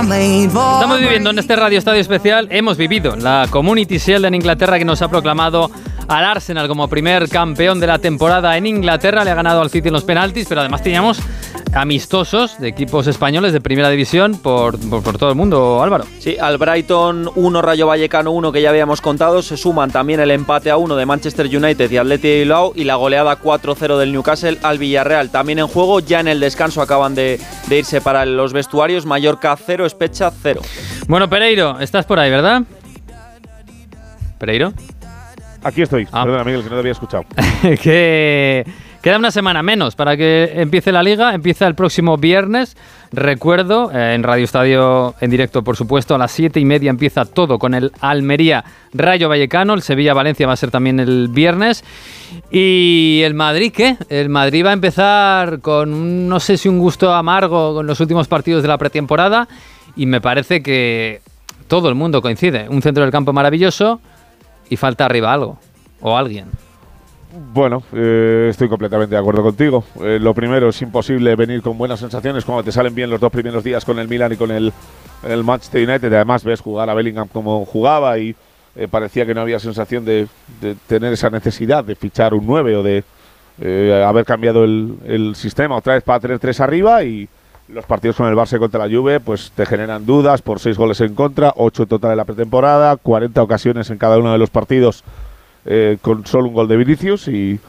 Estamos 0.08 1.00
viviendo 1.00 1.32
en 1.32 1.40
este 1.40 1.56
Radio 1.56 1.80
Estadio 1.80 2.00
Especial, 2.00 2.48
hemos 2.52 2.78
vivido 2.78 3.16
la 3.16 3.48
Community 3.50 3.98
Shield 3.98 4.26
en 4.26 4.36
Inglaterra 4.36 4.78
que 4.78 4.86
nos 4.86 5.02
ha 5.02 5.10
proclamado 5.10 5.72
al 6.08 6.24
Arsenal 6.24 6.68
como 6.68 6.88
primer 6.88 7.28
campeón 7.28 7.80
de 7.80 7.88
la 7.88 7.98
temporada 7.98 8.56
en 8.56 8.68
Inglaterra. 8.68 9.24
Le 9.24 9.32
ha 9.32 9.36
ganado 9.36 9.62
al 9.62 9.72
City 9.72 9.88
en 9.88 9.94
los 9.94 10.04
penaltis, 10.04 10.46
pero 10.48 10.62
además 10.62 10.84
teníamos 10.84 11.20
amistosos 11.76 12.60
de 12.60 12.70
equipos 12.70 13.06
españoles 13.08 13.54
de 13.54 13.62
primera 13.62 13.90
división 13.90 14.38
por, 14.38 14.80
por, 14.90 15.04
por 15.04 15.18
todo 15.18 15.30
el 15.30 15.36
mundo, 15.36 15.84
Álvaro. 15.84 16.06
Sí, 16.20 16.38
al 16.40 16.58
Brighton 16.58 17.30
1, 17.36 17.62
Rayo 17.62 17.88
Vallecano 17.88 18.32
1 18.32 18.52
que 18.52 18.62
ya 18.62 18.70
habíamos 18.70 19.02
contado, 19.02 19.42
se 19.42 19.58
suman 19.58 19.92
también 19.92 20.20
el 20.20 20.32
empate 20.32 20.72
a 20.72 20.78
1 20.78 20.96
de 20.96 21.06
Manchester 21.06 21.46
United 21.46 21.92
y 21.92 21.98
Atleti 21.98 22.28
de 22.28 22.40
Bilbao 22.40 22.74
y 22.76 22.86
la 22.86 22.96
goleada 22.96 23.40
4-0 23.40 23.98
del 23.98 24.12
Newcastle 24.14 24.58
al 24.64 24.78
Villarreal. 24.78 25.30
También 25.30 25.60
en 25.60 25.68
juego, 25.68 26.00
ya 26.00 26.22
en 26.22 26.30
el 26.30 26.40
descanso 26.40 26.82
acaban 26.82 27.14
de, 27.14 27.40
de 27.68 27.78
irse 27.78 28.02
para 28.02 28.26
los 28.26 28.54
vestuarios, 28.54 29.06
Mallorca 29.06 29.56
0, 29.56 29.86
Especha 29.86 30.32
0. 30.32 30.62
Bueno, 31.08 31.30
Pereiro, 31.30 31.80
estás 31.80 32.06
por 32.06 32.20
ahí, 32.20 32.32
¿verdad? 32.32 32.64
Pereiro. 34.40 34.74
Aquí 35.64 35.82
estoy. 35.82 36.06
Perdona, 36.06 36.44
Miguel, 36.44 36.62
que 36.62 36.70
no 36.70 36.76
te 36.76 36.80
había 36.80 36.92
escuchado. 36.92 37.26
que 37.82 38.66
queda 39.06 39.20
una 39.20 39.30
semana 39.30 39.62
menos 39.62 39.96
para 39.96 40.18
que 40.18 40.52
empiece 40.56 40.92
la 40.92 41.04
liga. 41.04 41.36
Empieza 41.36 41.68
el 41.68 41.76
próximo 41.76 42.18
viernes. 42.18 42.76
Recuerdo, 43.12 43.92
eh, 43.94 44.16
en 44.16 44.24
Radio 44.24 44.46
Estadio 44.46 45.14
en 45.22 45.30
directo, 45.30 45.64
por 45.64 45.78
supuesto, 45.78 46.16
a 46.16 46.18
las 46.18 46.32
siete 46.32 46.60
y 46.60 46.66
media 46.66 46.90
empieza 46.90 47.24
todo 47.24 47.60
con 47.60 47.76
el 47.76 47.92
Almería 48.02 48.66
Rayo 48.96 49.30
Vallecano. 49.30 49.76
El 49.76 49.84
Sevilla-Valencia 49.84 50.48
va 50.48 50.54
a 50.54 50.56
ser 50.56 50.72
también 50.72 51.00
el 51.00 51.28
viernes. 51.28 51.84
Y 52.50 53.22
el 53.24 53.36
Madrid, 53.36 53.72
¿qué? 53.72 53.96
El 54.10 54.30
Madrid 54.30 54.66
va 54.66 54.72
a 54.72 54.74
empezar 54.74 55.60
con, 55.60 56.28
no 56.28 56.40
sé 56.40 56.58
si 56.58 56.68
un 56.68 56.80
gusto 56.80 57.14
amargo 57.14 57.76
con 57.76 57.86
los 57.86 58.00
últimos 58.00 58.28
partidos 58.28 58.64
de 58.64 58.70
la 58.70 58.80
pretemporada. 58.80 59.48
Y 59.96 60.08
me 60.08 60.20
parece 60.20 60.64
que 60.64 61.22
todo 61.68 61.90
el 61.90 61.96
mundo 61.96 62.24
coincide. 62.24 62.68
Un 62.70 62.82
centro 62.82 63.04
del 63.04 63.12
campo 63.12 63.34
maravilloso 63.34 64.02
y 64.68 64.78
falta 64.78 65.06
arriba 65.06 65.32
algo. 65.32 65.60
O 66.02 66.18
alguien. 66.18 66.65
Bueno, 67.38 67.84
eh, 67.92 68.48
estoy 68.50 68.70
completamente 68.70 69.16
de 69.16 69.20
acuerdo 69.20 69.44
contigo. 69.44 69.84
Eh, 70.02 70.20
lo 70.22 70.34
primero, 70.34 70.70
es 70.70 70.82
imposible 70.82 71.36
venir 71.36 71.62
con 71.62 71.78
buenas 71.78 72.00
sensaciones 72.00 72.46
cuando 72.46 72.64
te 72.64 72.72
salen 72.72 72.96
bien 72.96 73.10
los 73.10 73.20
dos 73.20 73.32
primeros 73.32 73.64
días 73.64 73.84
con 73.84 74.00
el 74.00 74.08
Milan 74.08 74.32
y 74.32 74.38
con 74.38 74.52
el, 74.52 74.72
el 75.28 75.44
Manchester 75.44 75.88
United. 75.88 76.14
Además, 76.14 76.46
ves 76.46 76.62
jugar 76.62 76.90
a 76.90 76.94
Bellingham 76.94 77.28
como 77.28 77.66
jugaba 77.66 78.18
y 78.20 78.36
eh, 78.78 78.88
parecía 78.90 79.26
que 79.26 79.34
no 79.34 79.42
había 79.42 79.60
sensación 79.60 80.06
de, 80.06 80.28
tener 80.88 81.12
esa 81.12 81.30
necesidad 81.30 81.84
de 81.84 81.96
fichar 81.96 82.34
un 82.34 82.46
9 82.46 82.76
o 82.78 82.84
de 82.84 83.04
haber 84.06 84.26
cambiado 84.26 84.64
el, 84.64 84.96
el 85.06 85.36
sistema 85.36 85.78
otra 85.78 85.94
vez 85.94 86.04
para 86.04 86.20
tener 86.20 86.40
tres 86.40 86.60
arriba 86.60 87.04
y 87.04 87.30
los 87.70 87.86
partidos 87.86 88.18
con 88.18 88.28
el 88.28 88.36
Barça 88.36 88.60
contra 88.60 88.86
la 88.86 88.94
Juve 88.94 89.22
pues 89.22 89.54
te 89.56 89.66
generan 89.66 90.06
dudas 90.06 90.42
por 90.42 90.60
seis 90.60 90.78
goles 90.78 91.00
en 91.00 91.16
contra, 91.16 91.54
ocho 91.56 91.86
total 91.86 92.12
en 92.12 92.18
la 92.18 92.26
pretemporada, 92.26 92.98
40 92.98 93.42
ocasiones 93.42 93.90
en 93.90 93.98
cada 93.98 94.18
uno 94.18 94.34
de 94.34 94.38
los 94.38 94.50
partidos 94.50 95.06
eh, 95.66 95.98
con 96.02 96.26
solo 96.26 96.48
un 96.48 96.54
gol 96.54 96.68
de 96.68 96.78
Vinicius 96.78 97.28
y, 97.28 97.60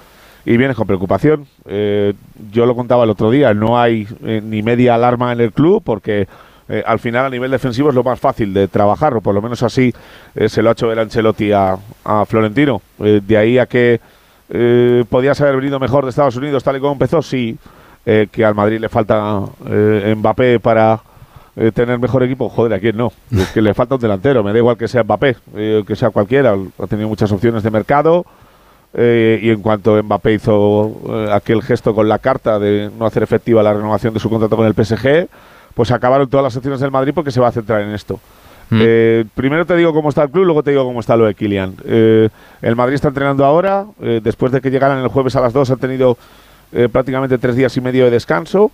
y 0.44 0.56
vienes 0.56 0.76
con 0.76 0.86
preocupación. 0.86 1.46
Eh, 1.66 2.12
yo 2.52 2.66
lo 2.66 2.74
contaba 2.76 3.04
el 3.04 3.10
otro 3.10 3.30
día, 3.30 3.54
no 3.54 3.78
hay 3.78 4.06
eh, 4.24 4.40
ni 4.44 4.62
media 4.62 4.94
alarma 4.94 5.32
en 5.32 5.40
el 5.40 5.52
club 5.52 5.82
porque 5.84 6.28
eh, 6.68 6.82
al 6.86 6.98
final 6.98 7.26
a 7.26 7.30
nivel 7.30 7.50
defensivo 7.50 7.88
es 7.88 7.94
lo 7.94 8.04
más 8.04 8.18
fácil 8.20 8.52
de 8.52 8.68
trabajar, 8.68 9.14
o 9.14 9.20
por 9.20 9.34
lo 9.34 9.42
menos 9.42 9.62
así 9.62 9.92
eh, 10.34 10.48
se 10.48 10.62
lo 10.62 10.68
ha 10.68 10.72
hecho 10.72 10.90
el 10.90 10.98
Ancelotti 10.98 11.52
a, 11.52 11.76
a 12.04 12.24
Florentino. 12.26 12.82
Eh, 13.00 13.20
de 13.26 13.36
ahí 13.36 13.58
a 13.58 13.66
que 13.66 14.00
podías 15.08 15.40
haber 15.40 15.56
venido 15.56 15.80
mejor 15.80 16.04
de 16.04 16.10
Estados 16.10 16.36
Unidos 16.36 16.62
tal 16.62 16.76
y 16.76 16.80
como 16.80 16.92
empezó, 16.92 17.20
sí, 17.20 17.58
que 18.04 18.44
al 18.44 18.54
Madrid 18.54 18.78
le 18.78 18.88
falta 18.88 19.40
Mbappé 20.16 20.60
para 20.60 21.00
eh, 21.56 21.72
tener 21.72 21.98
mejor 21.98 22.22
equipo, 22.22 22.48
joder, 22.50 22.74
¿a 22.74 22.78
quién 22.78 22.96
no? 22.96 23.12
Es 23.32 23.50
que 23.50 23.62
le 23.62 23.72
falta 23.72 23.94
un 23.94 24.00
delantero, 24.00 24.44
me 24.44 24.52
da 24.52 24.58
igual 24.58 24.76
que 24.76 24.88
sea 24.88 25.02
Mbappé, 25.04 25.36
eh, 25.56 25.82
que 25.86 25.96
sea 25.96 26.10
cualquiera, 26.10 26.54
ha 26.78 26.86
tenido 26.86 27.08
muchas 27.08 27.32
opciones 27.32 27.62
de 27.62 27.70
mercado. 27.70 28.24
eh, 28.94 29.38
y 29.42 29.50
en 29.50 29.60
cuanto 29.60 30.02
Mbappé 30.02 30.34
hizo 30.34 31.00
eh, 31.08 31.28
aquel 31.32 31.62
gesto 31.62 31.94
con 31.94 32.08
la 32.08 32.18
carta 32.18 32.58
de 32.58 32.90
no 32.98 33.04
hacer 33.04 33.22
efectiva 33.22 33.62
la 33.62 33.74
renovación 33.74 34.14
de 34.14 34.20
su 34.20 34.30
contrato 34.30 34.56
con 34.56 34.66
el 34.66 34.74
PSG, 34.74 35.28
pues 35.74 35.90
acabaron 35.90 36.28
todas 36.28 36.44
las 36.44 36.56
opciones 36.56 36.80
del 36.80 36.90
Madrid 36.90 37.12
porque 37.14 37.30
se 37.30 37.40
va 37.40 37.48
a 37.48 37.52
centrar 37.52 37.82
en 37.82 37.90
esto. 37.90 38.18
Eh, 38.70 39.24
primero 39.34 39.64
te 39.64 39.76
digo 39.76 39.92
cómo 39.92 40.08
está 40.08 40.22
el 40.24 40.30
club, 40.30 40.44
luego 40.44 40.62
te 40.62 40.70
digo 40.70 40.84
cómo 40.84 41.00
está 41.00 41.16
lo 41.16 41.26
de 41.26 41.34
Kylian. 41.34 41.74
El 41.84 42.74
Madrid 42.74 42.94
está 42.94 43.08
entrenando 43.08 43.44
ahora. 43.44 43.86
después 44.22 44.50
de 44.50 44.60
que 44.60 44.70
llegaran 44.70 44.98
el 44.98 45.08
jueves 45.08 45.36
a 45.36 45.40
las 45.40 45.52
2, 45.52 45.70
han 45.70 45.78
tenido 45.78 46.16
prácticamente 46.90 47.38
tres 47.38 47.54
días 47.54 47.76
y 47.76 47.80
medio 47.80 48.06
de 48.06 48.10
descanso. 48.10 48.72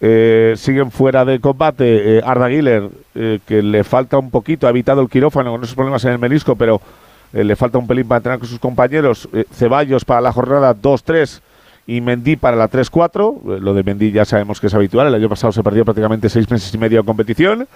Eh, 0.00 0.54
siguen 0.56 0.90
fuera 0.90 1.24
de 1.24 1.40
combate 1.40 2.18
eh, 2.18 2.22
Arda 2.24 2.48
Güler, 2.48 2.90
eh, 3.14 3.38
que 3.46 3.62
le 3.62 3.82
falta 3.82 4.18
un 4.18 4.30
poquito, 4.30 4.66
ha 4.66 4.70
evitado 4.70 5.00
el 5.00 5.08
quirófano 5.08 5.52
con 5.52 5.62
esos 5.62 5.74
problemas 5.74 6.04
en 6.04 6.12
el 6.12 6.18
menisco, 6.18 6.54
pero 6.54 6.80
eh, 7.32 7.44
le 7.44 7.56
falta 7.56 7.78
un 7.78 7.86
pelín 7.86 8.06
para 8.06 8.18
entrenar 8.18 8.38
con 8.38 8.48
sus 8.48 8.58
compañeros. 8.58 9.28
Ceballos 9.52 10.04
para 10.04 10.20
la 10.20 10.32
jornada 10.32 10.74
2-3 10.74 11.40
y 11.86 12.00
Mendy 12.00 12.36
para 12.36 12.56
la 12.56 12.70
3-4. 12.70 13.56
Eh, 13.56 13.60
lo 13.60 13.74
de 13.74 13.82
Mendy 13.82 14.12
ya 14.12 14.24
sabemos 14.24 14.60
que 14.60 14.66
es 14.66 14.74
habitual. 14.74 15.08
El 15.08 15.14
año 15.14 15.28
pasado 15.28 15.52
se 15.52 15.62
perdió 15.62 15.84
prácticamente 15.84 16.28
seis 16.28 16.50
meses 16.50 16.72
y 16.72 16.78
medio 16.78 17.00
de 17.00 17.06
competición. 17.06 17.66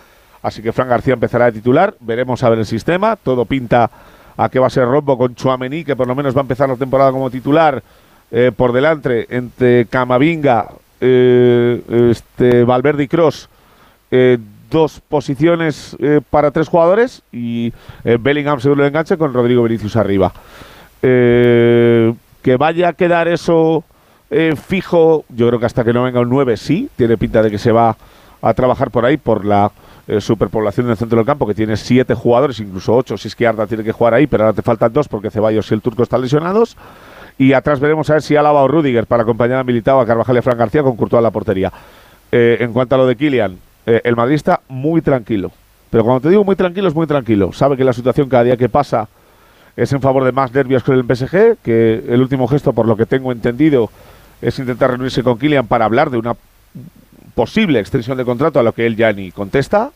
Así 0.42 0.62
que 0.62 0.72
Fran 0.72 0.88
García 0.88 1.14
empezará 1.14 1.46
a 1.46 1.52
titular. 1.52 1.94
Veremos 2.00 2.42
a 2.42 2.48
ver 2.48 2.58
el 2.58 2.66
sistema. 2.66 3.16
Todo 3.16 3.44
pinta 3.44 3.90
a 4.36 4.48
que 4.48 4.58
va 4.58 4.68
a 4.68 4.70
ser 4.70 4.84
rombo 4.86 5.18
con 5.18 5.34
Chuamení, 5.34 5.84
que 5.84 5.96
por 5.96 6.06
lo 6.06 6.14
menos 6.14 6.34
va 6.34 6.40
a 6.40 6.42
empezar 6.42 6.68
la 6.68 6.76
temporada 6.76 7.12
como 7.12 7.30
titular 7.30 7.82
por 8.56 8.72
delante 8.72 9.26
entre 9.36 9.86
Camavinga, 9.86 10.68
eh, 11.00 11.82
este, 12.10 12.64
Valverde 12.64 13.04
y 13.04 13.08
Cross. 13.08 13.48
dos 14.70 15.00
posiciones 15.00 15.96
eh, 15.98 16.20
para 16.30 16.50
tres 16.50 16.68
jugadores 16.68 17.22
y 17.32 17.72
eh, 18.04 18.16
Bellingham 18.18 18.60
seguro 18.60 18.82
el 18.82 18.88
enganche 18.88 19.18
con 19.18 19.34
Rodrigo 19.34 19.64
Vinicius 19.64 19.96
arriba. 19.96 20.32
Eh, 21.02 22.14
que 22.42 22.56
vaya 22.56 22.88
a 22.88 22.92
quedar 22.92 23.28
eso 23.28 23.84
eh, 24.30 24.54
fijo, 24.56 25.24
yo 25.28 25.48
creo 25.48 25.58
que 25.60 25.66
hasta 25.66 25.84
que 25.84 25.92
no 25.92 26.04
venga 26.04 26.20
un 26.20 26.28
9 26.30 26.56
sí, 26.56 26.88
tiene 26.96 27.18
pinta 27.18 27.42
de 27.42 27.50
que 27.50 27.58
se 27.58 27.72
va 27.72 27.96
a 28.40 28.54
trabajar 28.54 28.90
por 28.90 29.04
ahí 29.04 29.16
por 29.16 29.44
la 29.44 29.70
eh, 30.06 30.20
superpoblación 30.20 30.86
del 30.86 30.96
centro 30.96 31.16
del 31.18 31.26
campo, 31.26 31.46
que 31.46 31.54
tiene 31.54 31.76
siete 31.76 32.14
jugadores, 32.14 32.60
incluso 32.60 32.94
ocho, 32.94 33.18
si 33.18 33.28
es 33.28 33.36
que 33.36 33.46
Arda 33.46 33.66
tiene 33.66 33.84
que 33.84 33.92
jugar 33.92 34.14
ahí, 34.14 34.26
pero 34.26 34.44
ahora 34.44 34.54
te 34.54 34.62
faltan 34.62 34.92
dos 34.92 35.08
porque 35.08 35.30
Ceballos 35.30 35.70
y 35.70 35.74
el 35.74 35.82
turco 35.82 36.02
están 36.02 36.20
lesionados. 36.20 36.76
Y 37.40 37.54
atrás 37.54 37.80
veremos 37.80 38.10
a 38.10 38.12
ver 38.12 38.22
si 38.22 38.36
Álava 38.36 38.62
o 38.62 38.68
Rudiger 38.68 39.06
para 39.06 39.22
acompañar 39.22 39.60
a 39.60 39.64
Militao, 39.64 39.98
a 39.98 40.04
Carvajal 40.04 40.36
y 40.36 40.38
a 40.40 40.42
Fran 40.42 40.58
García 40.58 40.82
con 40.82 40.94
Courtois 40.94 41.22
la 41.22 41.30
portería. 41.30 41.72
Eh, 42.30 42.58
en 42.60 42.70
cuanto 42.70 42.96
a 42.96 42.98
lo 42.98 43.06
de 43.06 43.16
Kylian, 43.16 43.56
eh, 43.86 44.02
el 44.04 44.14
Madrid 44.14 44.34
está 44.34 44.60
muy 44.68 45.00
tranquilo. 45.00 45.50
Pero 45.88 46.04
cuando 46.04 46.20
te 46.20 46.28
digo 46.28 46.44
muy 46.44 46.54
tranquilo, 46.54 46.88
es 46.88 46.94
muy 46.94 47.06
tranquilo. 47.06 47.50
Sabe 47.54 47.78
que 47.78 47.84
la 47.84 47.94
situación 47.94 48.28
cada 48.28 48.44
día 48.44 48.58
que 48.58 48.68
pasa 48.68 49.08
es 49.74 49.90
en 49.90 50.02
favor 50.02 50.24
de 50.24 50.32
más 50.32 50.52
nervios 50.52 50.82
con 50.82 50.94
el 50.94 51.04
PSG, 51.04 51.56
que 51.64 52.04
el 52.10 52.20
último 52.20 52.46
gesto, 52.46 52.74
por 52.74 52.84
lo 52.86 52.94
que 52.94 53.06
tengo 53.06 53.32
entendido, 53.32 53.88
es 54.42 54.58
intentar 54.58 54.90
reunirse 54.90 55.22
con 55.22 55.38
Kylian 55.38 55.66
para 55.66 55.86
hablar 55.86 56.10
de 56.10 56.18
una 56.18 56.36
posible 57.34 57.80
extensión 57.80 58.18
de 58.18 58.26
contrato 58.26 58.60
a 58.60 58.62
lo 58.62 58.74
que 58.74 58.84
él 58.84 58.96
ya 58.96 59.14
ni 59.14 59.32
contesta, 59.32 59.92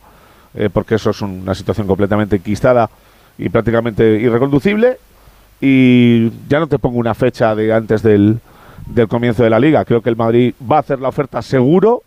eh, 0.55 0.71
porque 0.73 0.95
eso 0.95 1.11
es 1.11 1.21
una 1.21 1.55
situación 1.55 1.87
completamente 1.87 2.37
enquistada 2.37 2.89
y 3.37 3.51
prácticamente 3.51 4.19
irreconducible. 4.19 4.97
Y 5.67 6.31
ya 6.47 6.61
no 6.61 6.67
te 6.67 6.79
pongo 6.79 6.99
una 6.99 7.15
fecha 7.15 7.55
de 7.55 7.73
antes 7.73 8.03
del, 8.03 8.39
del 8.87 9.09
comienzo 9.09 9.43
de 9.43 9.49
la 9.49 9.59
liga. 9.59 9.83
Creo 9.87 10.03
que 10.03 10.11
el 10.11 10.17
Madrid 10.17 10.53
va 10.71 10.77
a 10.77 10.81
hacer 10.81 11.01
la 11.01 11.09
oferta 11.09 11.41
seguro 11.41 12.03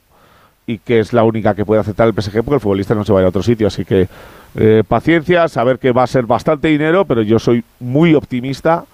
y 0.68 0.78
que 0.78 1.00
es 1.00 1.12
la 1.12 1.24
única 1.24 1.56
que 1.56 1.66
puede 1.66 1.82
aceptar 1.82 2.08
el 2.08 2.14
PSG 2.14 2.44
porque 2.44 2.56
el 2.56 2.60
futbolista 2.60 2.94
no 2.94 3.04
se 3.04 3.12
va 3.12 3.20
a 3.20 3.22
ir 3.24 3.26
a 3.26 3.30
otro 3.30 3.42
sitio. 3.42 3.66
Así 3.66 3.84
que 3.84 4.08
eh, 4.56 4.84
paciencia, 4.88 5.48
saber 5.48 5.80
que 5.80 5.92
va 5.92 6.04
a 6.04 6.08
ser 6.08 6.28
bastante 6.28 6.68
dinero, 6.68 7.06
pero 7.06 7.24
yo 7.24 7.40
soy 7.40 7.64
muy 7.80 8.14
optimista 8.14 8.86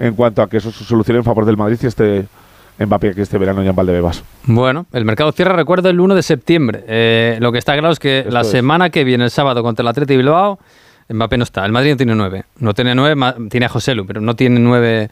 en 0.00 0.14
cuanto 0.14 0.42
a 0.42 0.48
que 0.48 0.56
eso 0.56 0.72
se 0.72 0.82
solucione 0.82 1.18
en 1.18 1.24
favor 1.24 1.44
del 1.44 1.56
Madrid 1.56 1.78
y 1.80 1.86
este 1.86 2.26
Mbappé 2.84 3.14
que 3.14 3.22
este 3.22 3.36
verano 3.38 3.62
ya 3.62 3.70
en 3.70 3.76
Valdebebas. 3.76 4.24
Bueno, 4.44 4.86
el 4.92 5.04
mercado 5.04 5.30
cierra, 5.32 5.52
recuerdo, 5.52 5.90
el 5.90 6.00
1 6.00 6.14
de 6.14 6.22
septiembre. 6.22 6.84
Eh, 6.88 7.36
lo 7.40 7.52
que 7.52 7.58
está 7.58 7.74
claro 7.74 7.92
es 7.92 7.98
que 7.98 8.24
la 8.28 8.40
es. 8.40 8.48
semana 8.48 8.90
que 8.90 9.04
viene, 9.04 9.24
el 9.24 9.30
sábado, 9.30 9.62
contra 9.62 9.82
el 9.82 9.88
Atleti 9.88 10.16
Bilbao, 10.16 10.58
Mbappé 11.10 11.38
no 11.38 11.44
está. 11.44 11.64
El 11.66 11.72
Madrid 11.72 11.90
no 11.90 11.96
tiene 11.96 12.14
nueve. 12.14 12.44
No 12.58 12.74
tiene 12.74 12.94
nueve, 12.94 13.34
tiene 13.50 13.66
a 13.66 13.68
José 13.68 13.94
Lu, 13.94 14.06
pero 14.06 14.20
no 14.20 14.34
tiene 14.36 14.60
nueve. 14.60 15.10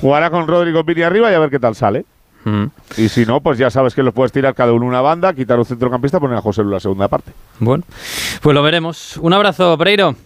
Jugará 0.00 0.30
con 0.30 0.46
Rodrigo 0.46 0.84
Vini 0.84 1.02
arriba 1.02 1.30
y 1.30 1.34
a 1.34 1.38
ver 1.38 1.50
qué 1.50 1.58
tal 1.58 1.74
sale. 1.74 2.04
Mm. 2.44 2.66
Y 2.96 3.08
si 3.08 3.26
no, 3.26 3.40
pues 3.40 3.58
ya 3.58 3.70
sabes 3.70 3.94
que 3.94 4.02
lo 4.02 4.12
puedes 4.12 4.32
tirar 4.32 4.54
cada 4.54 4.72
uno 4.72 4.86
una 4.86 5.00
banda, 5.00 5.32
quitar 5.34 5.58
un 5.58 5.64
centrocampista, 5.64 6.18
poner 6.18 6.38
a 6.38 6.42
José 6.42 6.62
Lu 6.62 6.70
la 6.70 6.80
segunda 6.80 7.08
parte. 7.08 7.32
Bueno, 7.58 7.84
pues 8.42 8.54
lo 8.54 8.62
veremos. 8.62 9.16
Un 9.18 9.32
abrazo, 9.32 9.76
Pereiro. 9.78 10.16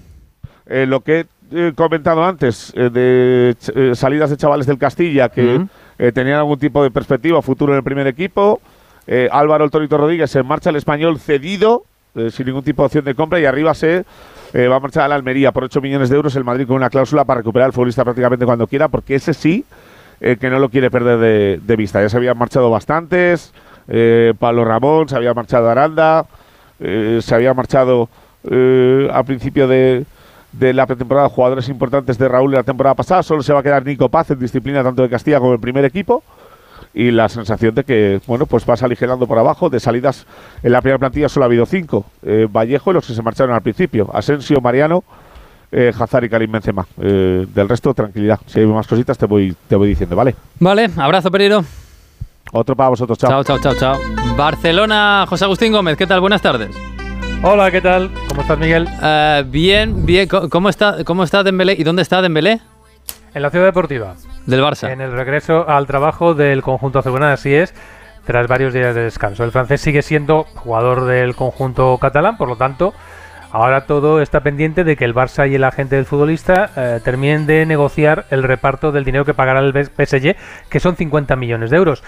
Eh, 0.67 0.87
lo 0.87 1.01
que 1.01 1.27
he 1.53 1.69
eh, 1.69 1.73
comentado 1.75 2.25
antes 2.25 2.73
eh, 2.75 2.91
de 2.91 3.57
eh, 3.75 3.95
salidas 3.95 4.31
de 4.31 4.37
chavales 4.37 4.67
del 4.67 4.79
Castilla 4.79 5.29
que 5.29 5.67
tenían 6.13 6.39
algún 6.39 6.59
tipo 6.59 6.83
de 6.83 6.91
perspectiva 6.91 7.41
futuro 7.43 7.73
en 7.73 7.79
el 7.79 7.85
primer 7.85 8.07
equipo. 8.07 8.61
Álvaro 9.31 9.65
El 9.65 9.71
Torito 9.71 9.99
Rodríguez 9.99 10.31
se 10.31 10.43
marcha 10.43 10.71
al 10.71 10.77
español 10.77 11.21
cedido, 11.21 11.85
eh, 12.15 12.31
sin 12.31 12.47
ningún 12.47 12.63
tipo 12.63 12.83
de 12.83 12.87
opción 12.87 13.05
de 13.05 13.15
compra, 13.15 13.41
y 13.41 13.45
arriba 13.45 13.75
se 13.75 14.05
eh, 14.53 14.69
va 14.69 14.77
a 14.77 14.81
marchar 14.81 15.05
a 15.05 15.09
la 15.09 15.15
Almería 15.17 15.53
por 15.53 15.65
8 15.65 15.81
millones 15.81 16.09
de 16.09 16.17
euros. 16.17 16.35
El 16.37 16.45
Madrid 16.45 16.67
con 16.67 16.77
una 16.77 16.91
cláusula 16.91 17.25
para 17.25 17.39
recuperar 17.39 17.67
al 17.67 17.73
futbolista 17.73 18.05
prácticamente 18.05 18.45
cuando 18.45 18.67
quiera, 18.67 18.89
porque 18.89 19.17
ese 19.17 19.35
sí 19.35 19.65
eh, 20.21 20.37
que 20.41 20.49
no 20.49 20.59
lo 20.59 20.69
quiere 20.69 20.91
perder 20.91 21.61
de, 21.61 21.77
vista. 21.77 22.01
Ya 22.01 22.09
se 22.09 22.17
habían 22.17 22.39
marchado 22.39 22.71
bastantes. 22.71 23.53
Pablo 24.39 24.65
Ramón, 24.65 25.11
se 25.11 25.17
había 25.17 25.35
marchado 25.35 25.69
Aranda, 25.69 26.25
se 26.79 27.35
había 27.35 27.53
marchado 27.53 28.09
a 29.13 29.23
principio 29.25 29.69
de, 29.69 30.07
de 30.59 30.73
la 30.73 30.87
pretemporada 30.87 31.29
jugadores 31.29 31.69
importantes 31.69 32.17
de 32.17 32.29
Raúl 32.29 32.53
la 32.53 32.63
temporada 32.63 32.95
pasada. 32.95 33.23
Solo 33.23 33.43
se 33.43 33.53
va 33.53 33.61
a 33.61 33.63
quedar 33.63 33.85
Nico 33.85 34.09
Paz 34.09 34.31
en 34.31 34.39
disciplina 34.39 34.83
tanto 34.83 35.03
de 35.03 35.11
Castilla 35.11 35.39
como 35.39 35.53
el 35.53 35.61
primer 35.61 35.85
equipo. 35.85 36.23
Y 36.95 37.11
la 37.11 37.29
sensación 37.29 37.75
de 37.75 37.83
que, 37.83 38.21
bueno, 38.27 38.47
pues 38.47 38.65
vas 38.65 38.83
aligerando 38.83 39.27
por 39.27 39.39
abajo. 39.39 39.69
De 39.69 39.81
salidas 39.81 40.27
en 40.63 40.71
la 40.73 40.81
primera 40.81 40.99
plantilla 40.99 41.29
solo 41.29 41.45
ha 41.45 41.47
habido 41.47 41.67
cinco. 41.67 42.07
Eh, 42.23 42.47
Vallejo 42.51 42.93
y 42.93 42.95
los 42.95 43.07
que 43.07 43.15
se 43.15 43.23
marcharon 43.23 43.55
al 43.55 43.63
principio. 43.63 44.09
Asensio, 44.15 44.61
Mariano, 44.61 45.03
eh, 45.73 45.93
Hazard 45.99 46.25
y 46.25 46.29
Karim 46.29 46.53
Benzema. 46.53 46.87
Eh, 47.01 47.47
del 47.53 47.69
resto, 47.69 47.93
tranquilidad. 47.95 48.39
Si 48.47 48.61
hay 48.61 48.67
más 48.67 48.87
cositas 48.87 49.19
te 49.19 49.27
voy, 49.27 49.57
te 49.69 49.75
voy 49.75 49.89
diciendo, 49.89 50.15
¿vale? 50.15 50.37
Vale, 50.61 50.89
abrazo, 50.97 51.33
Pereiro. 51.33 51.65
Otro 52.53 52.77
para 52.77 52.91
vosotros, 52.91 53.19
chao. 53.19 53.43
Chao, 53.43 53.43
chao, 53.43 53.59
chao, 53.59 53.75
chao. 53.75 54.37
Barcelona, 54.37 55.27
José 55.29 55.45
Agustín 55.45 55.73
Gómez, 55.73 55.97
¿qué 55.97 56.07
tal? 56.07 56.21
Buenas 56.21 56.43
tardes. 56.43 56.71
Hola, 57.43 57.71
¿qué 57.73 57.81
tal? 57.81 58.11
¿Cómo 58.29 58.43
estás, 58.43 58.59
Miguel? 58.59 58.89
Eh, 59.03 59.45
bien, 59.49 60.07
bien. 60.07 60.29
¿Cómo 60.29 60.69
está, 60.69 61.03
¿Cómo 61.05 61.25
está 61.25 61.43
Dembélé? 61.43 61.75
¿Y 61.77 61.83
dónde 61.83 62.03
está 62.03 62.23
Dembélé? 62.23 62.61
En 63.35 63.43
la 63.43 63.51
ciudad 63.51 63.67
deportiva. 63.67 64.15
Del 64.47 64.63
Barça. 64.63 64.91
En 64.91 65.01
el 65.01 65.13
regreso 65.13 65.69
al 65.69 65.87
trabajo 65.87 66.35
del 66.35 66.63
conjunto 66.63 67.01
azulgrana, 67.01 67.33
así 67.33 67.53
es, 67.53 67.75
tras 68.25 68.47
varios 68.47 68.73
días 68.73 68.95
de 68.95 69.03
descanso. 69.03 69.43
El 69.43 69.51
francés 69.51 69.81
sigue 69.81 70.03
siendo 70.03 70.45
jugador 70.45 71.05
del 71.05 71.35
conjunto 71.35 71.99
catalán, 71.99 72.37
por 72.37 72.49
lo 72.49 72.57
tanto, 72.57 72.95
ahora 73.51 73.87
todo 73.87 74.23
está 74.23 74.41
pendiente 74.41 74.85
de 74.85 74.97
que 74.97 75.05
el 75.05 75.15
Barça 75.15 75.51
y 75.51 75.57
el 75.57 75.65
agente 75.65 75.97
del 75.97 76.05
futbolista 76.05 76.71
eh, 76.77 77.01
terminen 77.03 77.47
de 77.47 77.67
negociar 77.67 78.27
el 78.31 78.45
reparto 78.45 78.93
del 78.93 79.05
dinero 79.05 79.25
que 79.25 79.35
pagará 79.35 79.61
el 79.61 79.73
PSG, 79.73 80.37
que 80.69 80.81
son 80.81 80.95
50 80.95 81.35
millones 81.35 81.71
de 81.71 81.77
euros. 81.77 82.05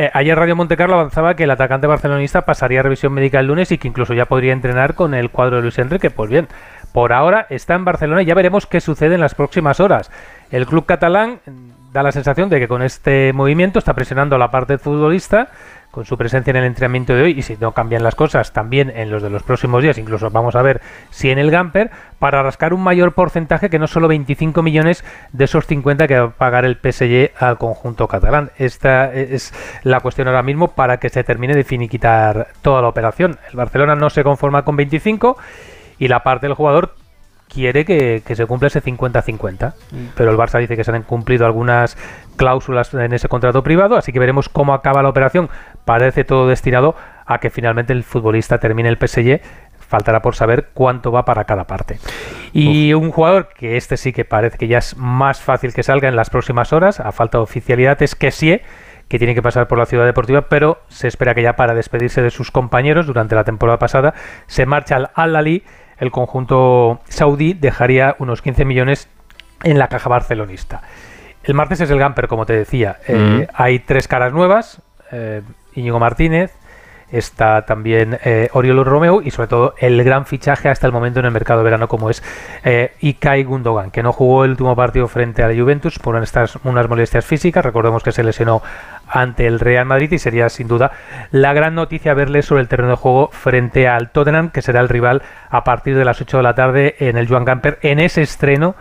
Eh, 0.00 0.10
ayer 0.14 0.38
Radio 0.38 0.54
Montecarlo 0.54 0.94
avanzaba 0.94 1.34
que 1.34 1.42
el 1.42 1.50
atacante 1.50 1.88
barcelonista 1.88 2.42
pasaría 2.42 2.78
a 2.78 2.82
revisión 2.84 3.12
médica 3.12 3.40
el 3.40 3.48
lunes 3.48 3.72
y 3.72 3.78
que 3.78 3.88
incluso 3.88 4.14
ya 4.14 4.26
podría 4.26 4.52
entrenar 4.52 4.94
con 4.94 5.12
el 5.12 5.30
cuadro 5.30 5.56
de 5.56 5.62
Luis 5.62 5.78
Enrique. 5.80 6.10
Pues 6.10 6.30
bien, 6.30 6.46
por 6.92 7.12
ahora 7.12 7.46
está 7.50 7.74
en 7.74 7.84
Barcelona 7.84 8.22
y 8.22 8.26
ya 8.26 8.34
veremos 8.34 8.66
qué 8.66 8.80
sucede 8.80 9.14
en 9.14 9.20
las 9.20 9.34
próximas 9.34 9.80
horas. 9.80 10.10
El 10.50 10.66
club 10.66 10.86
catalán 10.86 11.40
mm, 11.44 11.92
da 11.92 12.02
la 12.02 12.12
sensación 12.12 12.48
de 12.48 12.60
que 12.60 12.68
con 12.68 12.82
este 12.82 13.32
movimiento 13.32 13.78
está 13.78 13.94
presionando 13.94 14.36
a 14.36 14.38
la 14.38 14.50
parte 14.50 14.78
futbolista 14.78 15.48
con 15.90 16.04
su 16.04 16.18
presencia 16.18 16.50
en 16.50 16.56
el 16.56 16.64
entrenamiento 16.64 17.14
de 17.14 17.22
hoy 17.22 17.34
y 17.38 17.42
si 17.42 17.56
no 17.56 17.72
cambian 17.72 18.02
las 18.02 18.14
cosas 18.14 18.52
también 18.52 18.92
en 18.94 19.10
los 19.10 19.22
de 19.22 19.30
los 19.30 19.42
próximos 19.42 19.82
días, 19.82 19.96
incluso 19.96 20.30
vamos 20.30 20.54
a 20.54 20.62
ver 20.62 20.82
si 21.10 21.30
en 21.30 21.38
el 21.38 21.50
Gamper, 21.50 21.90
para 22.18 22.42
rascar 22.42 22.74
un 22.74 22.82
mayor 22.82 23.14
porcentaje 23.14 23.70
que 23.70 23.78
no 23.78 23.86
solo 23.86 24.06
25 24.06 24.62
millones 24.62 25.02
de 25.32 25.44
esos 25.44 25.66
50 25.66 26.06
que 26.06 26.18
va 26.18 26.26
a 26.26 26.30
pagar 26.30 26.64
el 26.64 26.76
PSG 26.76 27.30
al 27.38 27.56
conjunto 27.58 28.06
catalán. 28.06 28.50
Esta 28.58 29.12
es 29.12 29.54
la 29.82 30.00
cuestión 30.00 30.28
ahora 30.28 30.42
mismo 30.42 30.68
para 30.68 30.98
que 30.98 31.08
se 31.08 31.24
termine 31.24 31.54
de 31.54 31.64
finiquitar 31.64 32.48
toda 32.60 32.82
la 32.82 32.88
operación. 32.88 33.38
El 33.50 33.56
Barcelona 33.56 33.94
no 33.94 34.10
se 34.10 34.22
conforma 34.22 34.64
con 34.64 34.76
25 34.76 35.38
y 35.98 36.08
la 36.08 36.22
parte 36.22 36.46
del 36.46 36.54
jugador 36.54 36.94
quiere 37.48 37.84
que, 37.84 38.22
que 38.24 38.36
se 38.36 38.46
cumpla 38.46 38.68
ese 38.68 38.82
50-50. 38.82 39.74
Pero 40.14 40.30
el 40.30 40.36
Barça 40.36 40.58
dice 40.58 40.76
que 40.76 40.84
se 40.84 40.92
han 40.92 41.02
cumplido 41.02 41.46
algunas 41.46 41.96
cláusulas 42.36 42.92
en 42.94 43.12
ese 43.12 43.28
contrato 43.28 43.62
privado, 43.62 43.96
así 43.96 44.12
que 44.12 44.18
veremos 44.18 44.48
cómo 44.48 44.74
acaba 44.74 45.02
la 45.02 45.08
operación. 45.08 45.48
Parece 45.84 46.24
todo 46.24 46.46
destinado 46.46 46.94
a 47.26 47.38
que 47.38 47.50
finalmente 47.50 47.92
el 47.92 48.04
futbolista 48.04 48.58
termine 48.58 48.88
el 48.88 48.96
PSG. 48.96 49.40
Faltará 49.78 50.20
por 50.20 50.34
saber 50.34 50.68
cuánto 50.74 51.10
va 51.10 51.24
para 51.24 51.44
cada 51.44 51.66
parte. 51.66 51.98
Y 52.52 52.92
un 52.92 53.10
jugador 53.10 53.48
que 53.56 53.78
este 53.78 53.96
sí 53.96 54.12
que 54.12 54.26
parece 54.26 54.58
que 54.58 54.68
ya 54.68 54.78
es 54.78 54.96
más 54.98 55.40
fácil 55.40 55.72
que 55.72 55.82
salga 55.82 56.08
en 56.08 56.16
las 56.16 56.28
próximas 56.28 56.74
horas, 56.74 57.00
a 57.00 57.10
falta 57.10 57.38
de 57.38 57.44
oficialidad, 57.44 58.02
es 58.02 58.14
Kessie, 58.14 58.62
que 59.08 59.18
tiene 59.18 59.34
que 59.34 59.40
pasar 59.40 59.66
por 59.66 59.78
la 59.78 59.86
ciudad 59.86 60.04
deportiva, 60.04 60.42
pero 60.42 60.82
se 60.88 61.08
espera 61.08 61.34
que 61.34 61.42
ya 61.42 61.56
para 61.56 61.74
despedirse 61.74 62.20
de 62.20 62.30
sus 62.30 62.50
compañeros 62.50 63.06
durante 63.06 63.34
la 63.34 63.44
temporada 63.44 63.78
pasada 63.78 64.12
se 64.46 64.66
marcha 64.66 64.96
al 64.96 65.10
Al-Ali, 65.14 65.64
el 65.98 66.10
conjunto 66.10 67.00
saudí 67.08 67.54
dejaría 67.54 68.16
unos 68.18 68.42
15 68.42 68.64
millones 68.64 69.08
en 69.64 69.78
la 69.78 69.88
caja 69.88 70.08
barcelonista. 70.08 70.82
El 71.42 71.54
martes 71.54 71.80
es 71.80 71.90
el 71.90 71.98
Gamper, 71.98 72.28
como 72.28 72.46
te 72.46 72.52
decía. 72.52 72.98
Eh, 73.06 73.14
Mm. 73.16 73.50
Hay 73.54 73.78
tres 73.80 74.06
caras 74.08 74.32
nuevas, 74.32 74.80
eh, 75.12 75.42
Íñigo 75.74 75.98
Martínez, 75.98 76.52
está 77.10 77.62
también 77.62 78.18
eh, 78.24 78.48
Oriol 78.52 78.84
Romeu 78.84 79.22
y 79.22 79.30
sobre 79.30 79.48
todo 79.48 79.74
el 79.78 80.02
gran 80.04 80.26
fichaje 80.26 80.68
hasta 80.68 80.86
el 80.86 80.92
momento 80.92 81.20
en 81.20 81.26
el 81.26 81.32
mercado 81.32 81.60
de 81.60 81.64
verano 81.64 81.88
como 81.88 82.10
es 82.10 82.22
eh, 82.64 82.92
Ikai 83.00 83.44
Gundogan, 83.44 83.90
que 83.90 84.02
no 84.02 84.12
jugó 84.12 84.44
el 84.44 84.52
último 84.52 84.76
partido 84.76 85.08
frente 85.08 85.42
a 85.42 85.48
la 85.48 85.60
Juventus 85.60 85.98
por 85.98 86.14
unas 86.14 86.88
molestias 86.88 87.24
físicas, 87.24 87.64
recordemos 87.64 88.02
que 88.02 88.12
se 88.12 88.22
lesionó 88.22 88.62
ante 89.08 89.46
el 89.46 89.60
Real 89.60 89.86
Madrid 89.86 90.12
y 90.12 90.18
sería 90.18 90.48
sin 90.48 90.68
duda 90.68 90.92
la 91.30 91.52
gran 91.52 91.74
noticia 91.74 92.14
verle 92.14 92.42
sobre 92.42 92.62
el 92.62 92.68
terreno 92.68 92.90
de 92.90 92.96
juego 92.96 93.30
frente 93.32 93.88
al 93.88 94.10
Tottenham, 94.10 94.50
que 94.50 94.62
será 94.62 94.80
el 94.80 94.88
rival 94.88 95.22
a 95.50 95.64
partir 95.64 95.96
de 95.96 96.04
las 96.04 96.20
8 96.20 96.36
de 96.38 96.42
la 96.42 96.54
tarde 96.54 96.96
en 96.98 97.16
el 97.16 97.28
Joan 97.28 97.44
Gamper, 97.44 97.78
en 97.82 97.98
ese 97.98 98.22
estreno 98.22 98.74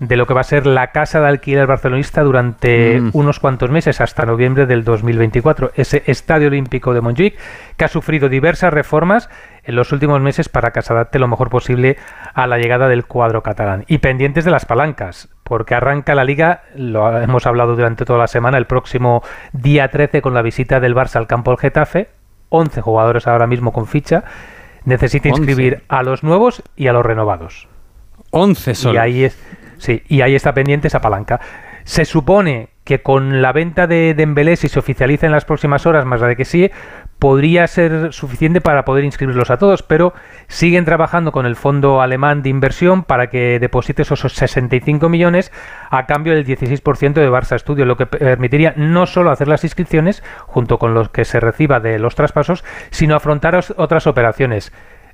de 0.00 0.16
lo 0.16 0.26
que 0.26 0.34
va 0.34 0.40
a 0.40 0.44
ser 0.44 0.66
la 0.66 0.88
casa 0.88 1.20
de 1.20 1.28
alquiler 1.28 1.66
barcelonista 1.66 2.22
durante 2.22 3.00
Mm. 3.00 3.10
unos 3.12 3.38
cuantos 3.40 3.70
meses, 3.70 4.00
hasta 4.00 4.26
noviembre 4.26 4.66
del 4.66 4.84
2024. 4.84 5.70
Ese 5.76 6.02
Estadio 6.06 6.48
Olímpico 6.48 6.92
de 6.94 7.00
Montjuic, 7.00 7.36
que 7.76 7.84
ha 7.84 7.88
sufrido 7.88 8.28
diversas 8.28 8.72
reformas 8.72 9.30
en 9.62 9.76
los 9.76 9.92
últimos 9.92 10.20
meses 10.20 10.48
para 10.48 10.72
que 10.72 10.82
se 10.82 10.92
adapte 10.92 11.18
lo 11.18 11.28
mejor 11.28 11.48
posible 11.48 11.96
a 12.34 12.46
la 12.46 12.58
llegada 12.58 12.88
del 12.88 13.06
cuadro 13.06 13.42
catalán. 13.42 13.84
Y 13.86 13.98
pendientes 13.98 14.44
de 14.44 14.50
las 14.50 14.66
palancas, 14.66 15.28
porque 15.42 15.74
arranca 15.74 16.14
la 16.14 16.24
liga, 16.24 16.62
lo 16.74 17.16
hemos 17.18 17.46
hablado 17.46 17.76
durante 17.76 18.04
toda 18.04 18.18
la 18.18 18.26
semana, 18.26 18.58
el 18.58 18.66
próximo 18.66 19.22
día 19.52 19.88
13 19.88 20.20
con 20.22 20.34
la 20.34 20.42
visita 20.42 20.80
del 20.80 20.94
Barça 20.94 21.16
al 21.16 21.26
campo 21.26 21.50
del 21.52 21.58
Getafe, 21.60 22.08
11 22.50 22.80
jugadores 22.82 23.26
ahora 23.26 23.46
mismo 23.46 23.72
con 23.72 23.86
ficha, 23.86 24.24
necesita 24.84 25.28
11. 25.30 25.40
inscribir 25.40 25.82
a 25.88 26.02
los 26.02 26.22
nuevos 26.22 26.62
y 26.76 26.88
a 26.88 26.92
los 26.92 27.04
renovados. 27.06 27.68
11 28.30 28.74
solo. 28.74 28.94
Y 28.94 28.98
ahí 28.98 29.24
es, 29.24 29.38
sí, 29.78 30.02
y 30.08 30.20
ahí 30.20 30.34
está 30.34 30.54
pendiente 30.54 30.88
esa 30.88 31.00
palanca. 31.00 31.40
Se 31.84 32.04
supone 32.04 32.70
que 32.84 33.02
con 33.02 33.40
la 33.42 33.52
venta 33.52 33.86
de 33.86 34.14
Dembélé, 34.14 34.56
si 34.56 34.68
se 34.68 34.78
oficializa 34.78 35.26
en 35.26 35.32
las 35.32 35.44
próximas 35.44 35.86
horas, 35.86 36.04
más 36.04 36.20
la 36.20 36.28
de 36.28 36.36
que 36.36 36.44
sí, 36.44 36.70
podría 37.18 37.66
ser 37.66 38.12
suficiente 38.12 38.60
para 38.60 38.84
poder 38.84 39.04
inscribirlos 39.04 39.50
a 39.50 39.56
todos, 39.56 39.82
pero 39.82 40.12
siguen 40.48 40.84
trabajando 40.84 41.32
con 41.32 41.46
el 41.46 41.56
fondo 41.56 42.02
alemán 42.02 42.42
de 42.42 42.50
inversión 42.50 43.02
para 43.02 43.28
que 43.28 43.58
deposite 43.58 44.02
esos 44.02 44.20
65 44.20 45.08
millones 45.08 45.50
a 45.90 46.06
cambio 46.06 46.34
del 46.34 46.44
16% 46.44 47.14
de 47.14 47.30
Barça 47.30 47.58
Studio, 47.58 47.86
lo 47.86 47.96
que 47.96 48.06
permitiría 48.06 48.74
no 48.76 49.06
solo 49.06 49.30
hacer 49.30 49.48
las 49.48 49.64
inscripciones, 49.64 50.22
junto 50.46 50.78
con 50.78 50.92
los 50.92 51.08
que 51.08 51.24
se 51.24 51.40
reciba 51.40 51.80
de 51.80 51.98
los 51.98 52.14
traspasos, 52.14 52.64
sino 52.90 53.16
afrontar 53.16 53.58
otras 53.76 54.06
operaciones. 54.06 54.72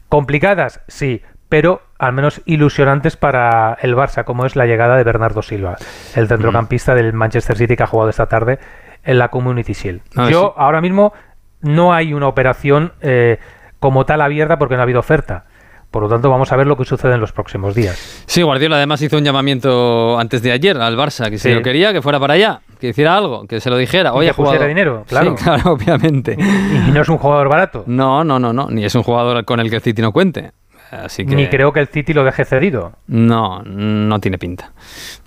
¿Complicadas? 0.09 0.81
Sí, 0.89 1.23
pero 1.49 1.83
al 2.01 2.13
menos 2.15 2.41
ilusionantes 2.47 3.17
para 3.17 3.77
el 3.83 3.95
Barça, 3.95 4.25
como 4.25 4.47
es 4.47 4.57
la 4.57 4.67
llegada 4.67 4.97
de 4.97 5.05
Bernardo 5.05 5.43
Silva, 5.43 5.77
el 6.17 6.27
centrocampista 6.29 6.95
del 6.95 7.13
Manchester 7.13 7.57
City 7.57 7.77
que 7.77 7.83
ha 7.83 7.87
jugado 7.87 8.11
esta 8.11 8.27
tarde 8.27 8.59
en 9.05 9.19
la 9.19 9.29
Community 9.29 9.75
Shield. 9.75 10.01
Ah, 10.17 10.29
Yo 10.31 10.55
sí. 10.55 10.61
ahora 10.63 10.81
mismo 10.81 11.13
no 11.61 11.93
hay 11.93 12.15
una 12.15 12.27
operación 12.27 12.93
eh, 13.03 13.39
como 13.79 14.05
tal 14.07 14.23
abierta 14.23 14.59
porque 14.59 14.75
no 14.77 14.81
ha 14.81 14.85
habido 14.85 15.01
oferta. 15.01 15.45
Por 15.91 16.05
lo 16.05 16.09
tanto, 16.09 16.31
vamos 16.31 16.53
a 16.53 16.57
ver 16.57 16.69
lo 16.69 16.77
que 16.77 16.85
sucede 16.85 17.15
en 17.15 17.21
los 17.21 17.33
próximos 17.33 17.75
días. 17.75 18.23
Sí, 18.27 18.43
Guardiola 18.43 18.77
además 18.77 19.03
hizo 19.03 19.17
un 19.19 19.25
llamamiento 19.25 20.19
antes 20.21 20.41
de 20.41 20.53
ayer 20.53 20.77
al 20.79 20.97
Barça, 20.97 21.29
que 21.31 21.37
si 21.37 21.49
Sí. 21.49 21.55
lo 21.55 21.63
quería, 21.63 21.93
que 21.93 22.01
fuera 22.01 22.21
para 22.21 22.35
allá, 22.35 22.61
que 22.79 22.91
hiciera 22.91 23.17
algo, 23.17 23.47
que 23.49 23.59
se 23.61 23.71
lo 23.71 23.77
dijera. 23.77 24.11
Y 24.15 24.19
Oye, 24.19 24.29
que 24.29 24.35
pusiera 24.35 24.67
dinero, 24.67 25.05
claro. 25.09 25.37
Sí, 25.37 25.43
claro, 25.45 25.73
obviamente. 25.73 26.37
Y 26.39 26.93
no 26.93 27.03
es 27.03 27.09
un 27.09 27.19
jugador 27.19 27.49
barato. 27.49 27.83
No, 27.89 28.23
no, 28.23 28.39
no, 28.39 28.53
no, 28.53 28.69
ni 28.71 28.85
es 28.85 28.95
un 28.95 29.03
jugador 29.03 29.45
con 29.45 29.59
el 29.59 29.69
que 29.69 29.77
el 29.77 29.83
City 29.83 30.01
no 30.01 30.13
cuente. 30.13 30.53
Así 30.91 31.25
que 31.25 31.35
Ni 31.37 31.47
creo 31.49 31.73
que 31.73 31.81
el 31.81 31.87
City 31.89 32.13
lo 32.13 32.25
deje 32.25 32.45
cedido. 32.45 32.93
no, 33.07 33.63
no 33.63 34.19
tiene 34.21 34.39
pinta. 34.39 34.73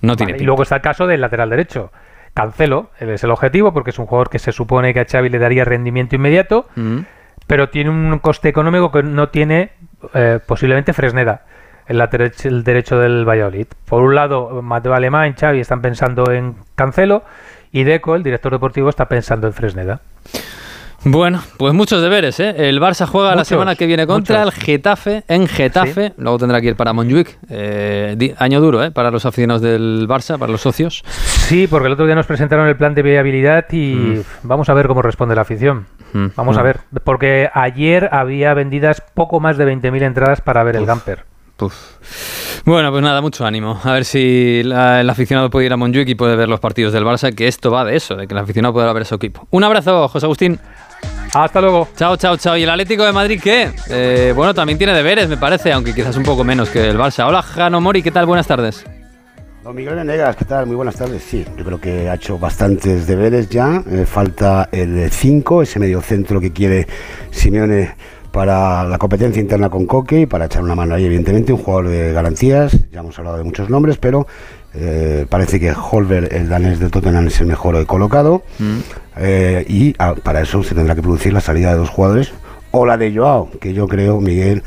No 0.02 0.14
tiene 0.16 0.32
Vale, 0.32 0.36
y 0.36 0.40
pinta. 0.40 0.46
luego 0.46 0.62
está 0.62 0.76
el 0.76 0.82
caso 0.82 1.06
del 1.06 1.20
lateral 1.20 1.48
derecho. 1.50 1.90
Cancelo, 2.34 2.90
él 2.98 3.10
es 3.10 3.22
el 3.24 3.30
objetivo 3.30 3.72
porque 3.72 3.90
es 3.90 3.98
un 3.98 4.06
jugador 4.06 4.28
que 4.28 4.38
se 4.38 4.50
supone 4.52 4.92
que 4.92 5.00
a 5.00 5.06
Xavi 5.06 5.28
le 5.28 5.38
daría 5.38 5.64
rendimiento 5.64 6.16
inmediato, 6.16 6.66
Mm. 6.76 6.98
pero 7.46 7.68
tiene 7.70 7.90
un 7.90 8.18
coste 8.18 8.48
económico 8.48 8.90
que 8.90 9.02
no 9.02 9.28
tiene 9.28 9.70
eh, 10.14 10.40
posiblemente 10.44 10.92
Fresneda, 10.92 11.44
el 11.86 11.96
lateral 11.98 12.32
el 12.44 12.64
derecho 12.64 12.98
del 12.98 13.24
Valladolid. 13.26 13.66
Por 13.86 14.02
un 14.02 14.14
lado, 14.14 14.60
Mateo 14.62 14.94
Alemán, 14.94 15.34
Xavi 15.38 15.60
están 15.60 15.80
pensando 15.80 16.30
en 16.32 16.56
Cancelo 16.74 17.22
y 17.72 17.84
Deco, 17.84 18.16
el 18.16 18.22
director 18.22 18.52
deportivo, 18.52 18.88
está 18.90 19.06
pensando 19.08 19.46
en 19.46 19.52
Fresneda. 19.52 20.00
Bueno, 21.06 21.42
pues 21.58 21.74
muchos 21.74 22.00
deberes, 22.00 22.40
¿eh? 22.40 22.54
El 22.56 22.80
Barça 22.80 23.06
juega 23.06 23.34
la 23.34 23.44
semana 23.44 23.74
que 23.76 23.86
viene 23.86 24.06
contra 24.06 24.44
muchos. 24.44 24.56
el 24.58 24.64
Getafe, 24.64 25.22
en 25.28 25.46
Getafe. 25.46 26.14
Luego 26.16 26.38
tendrá 26.38 26.60
que 26.62 26.68
ir 26.68 26.76
para 26.76 26.94
Montjuic. 26.94 27.38
Eh, 27.50 28.34
año 28.38 28.60
duro, 28.60 28.82
¿eh? 28.82 28.90
Para 28.90 29.10
los 29.10 29.26
aficionados 29.26 29.60
del 29.60 30.06
Barça, 30.08 30.38
para 30.38 30.50
los 30.50 30.62
socios. 30.62 31.04
Sí, 31.06 31.66
porque 31.66 31.88
el 31.88 31.92
otro 31.92 32.06
día 32.06 32.14
nos 32.14 32.26
presentaron 32.26 32.66
el 32.68 32.76
plan 32.76 32.94
de 32.94 33.02
viabilidad 33.02 33.66
y 33.70 34.22
vamos 34.42 34.68
a 34.70 34.74
ver 34.74 34.86
cómo 34.88 35.02
responde 35.02 35.34
la 35.34 35.42
afición. 35.42 35.86
Mm. 36.14 36.26
Vamos 36.36 36.56
a 36.56 36.60
Mm. 36.60 36.64
ver, 36.64 36.80
porque 37.04 37.50
ayer 37.52 38.08
había 38.10 38.54
vendidas 38.54 39.02
poco 39.12 39.40
más 39.40 39.58
de 39.58 39.66
20.000 39.66 40.02
entradas 40.02 40.40
para 40.40 40.62
ver 40.64 40.76
el 40.76 40.86
Gamper. 40.86 41.24
Bueno, 42.64 42.90
pues 42.90 43.02
nada, 43.02 43.20
mucho 43.20 43.44
ánimo. 43.46 43.78
A 43.84 43.92
ver 43.92 44.04
si 44.04 44.62
la- 44.64 45.00
el 45.02 45.08
aficionado 45.10 45.50
puede 45.50 45.66
ir 45.66 45.72
a 45.72 45.76
Montjuic 45.76 46.08
y 46.08 46.14
puede 46.14 46.34
ver 46.34 46.48
los 46.48 46.60
partidos 46.60 46.92
del 46.92 47.04
Barça, 47.04 47.34
que 47.34 47.46
esto 47.46 47.70
va 47.70 47.84
de 47.84 47.94
eso, 47.94 48.16
de 48.16 48.26
que 48.26 48.34
el 48.34 48.38
aficionado 48.38 48.72
pueda 48.74 48.92
ver 48.92 49.04
su 49.04 49.14
equipo. 49.14 49.46
Un 49.50 49.64
abrazo, 49.64 50.08
José 50.08 50.26
Agustín. 50.26 50.58
Hasta 51.34 51.60
luego. 51.60 51.88
Chao, 51.96 52.16
chao, 52.16 52.36
chao. 52.36 52.56
¿Y 52.56 52.62
el 52.62 52.70
Atlético 52.70 53.04
de 53.04 53.12
Madrid 53.12 53.40
qué? 53.42 53.72
Eh, 53.90 54.32
bueno, 54.36 54.54
también 54.54 54.78
tiene 54.78 54.94
deberes, 54.94 55.28
me 55.28 55.36
parece, 55.36 55.72
aunque 55.72 55.92
quizás 55.92 56.16
un 56.16 56.22
poco 56.22 56.44
menos 56.44 56.70
que 56.70 56.88
el 56.88 56.96
Barça. 56.96 57.26
Hola, 57.26 57.42
Jano 57.42 57.80
Mori, 57.80 58.04
¿qué 58.04 58.12
tal? 58.12 58.24
Buenas 58.24 58.46
tardes. 58.46 58.84
Don 59.64 59.74
Miguel 59.74 59.96
Venegas, 59.96 60.36
¿qué 60.36 60.44
tal? 60.44 60.66
Muy 60.66 60.76
buenas 60.76 60.94
tardes. 60.94 61.24
Sí, 61.24 61.44
yo 61.56 61.64
creo 61.64 61.80
que 61.80 62.08
ha 62.08 62.14
hecho 62.14 62.38
bastantes 62.38 63.08
deberes 63.08 63.48
ya. 63.48 63.82
Eh, 63.90 64.04
falta 64.06 64.68
el 64.70 65.10
5, 65.10 65.62
ese 65.62 65.80
mediocentro 65.80 66.40
que 66.40 66.52
quiere 66.52 66.86
Simeone 67.32 67.96
para 68.30 68.84
la 68.84 68.98
competencia 68.98 69.40
interna 69.40 69.70
con 69.70 69.86
Coque 69.86 70.20
y 70.20 70.26
para 70.26 70.44
echar 70.44 70.62
una 70.62 70.76
mano 70.76 70.94
ahí, 70.94 71.04
evidentemente, 71.04 71.52
un 71.52 71.58
jugador 71.58 71.88
de 71.88 72.12
garantías. 72.12 72.76
Ya 72.92 73.00
hemos 73.00 73.18
hablado 73.18 73.38
de 73.38 73.44
muchos 73.44 73.70
nombres, 73.70 73.96
pero 73.96 74.28
eh, 74.74 75.26
parece 75.28 75.60
que 75.60 75.72
Holver, 75.72 76.28
el 76.32 76.48
danés 76.48 76.78
del 76.78 76.90
Tottenham, 76.90 77.26
es 77.28 77.40
el 77.40 77.46
mejor 77.46 77.84
colocado. 77.86 78.42
Eh, 79.16 79.64
y 79.68 79.94
ah, 79.98 80.14
para 80.22 80.40
eso 80.40 80.62
se 80.62 80.74
tendrá 80.74 80.94
que 80.94 81.02
producir 81.02 81.32
la 81.32 81.40
salida 81.40 81.70
de 81.70 81.78
dos 81.78 81.90
jugadores. 81.90 82.32
O 82.70 82.84
la 82.84 82.96
de 82.96 83.14
Joao, 83.14 83.50
que 83.60 83.72
yo 83.72 83.86
creo, 83.86 84.20
Miguel, 84.20 84.62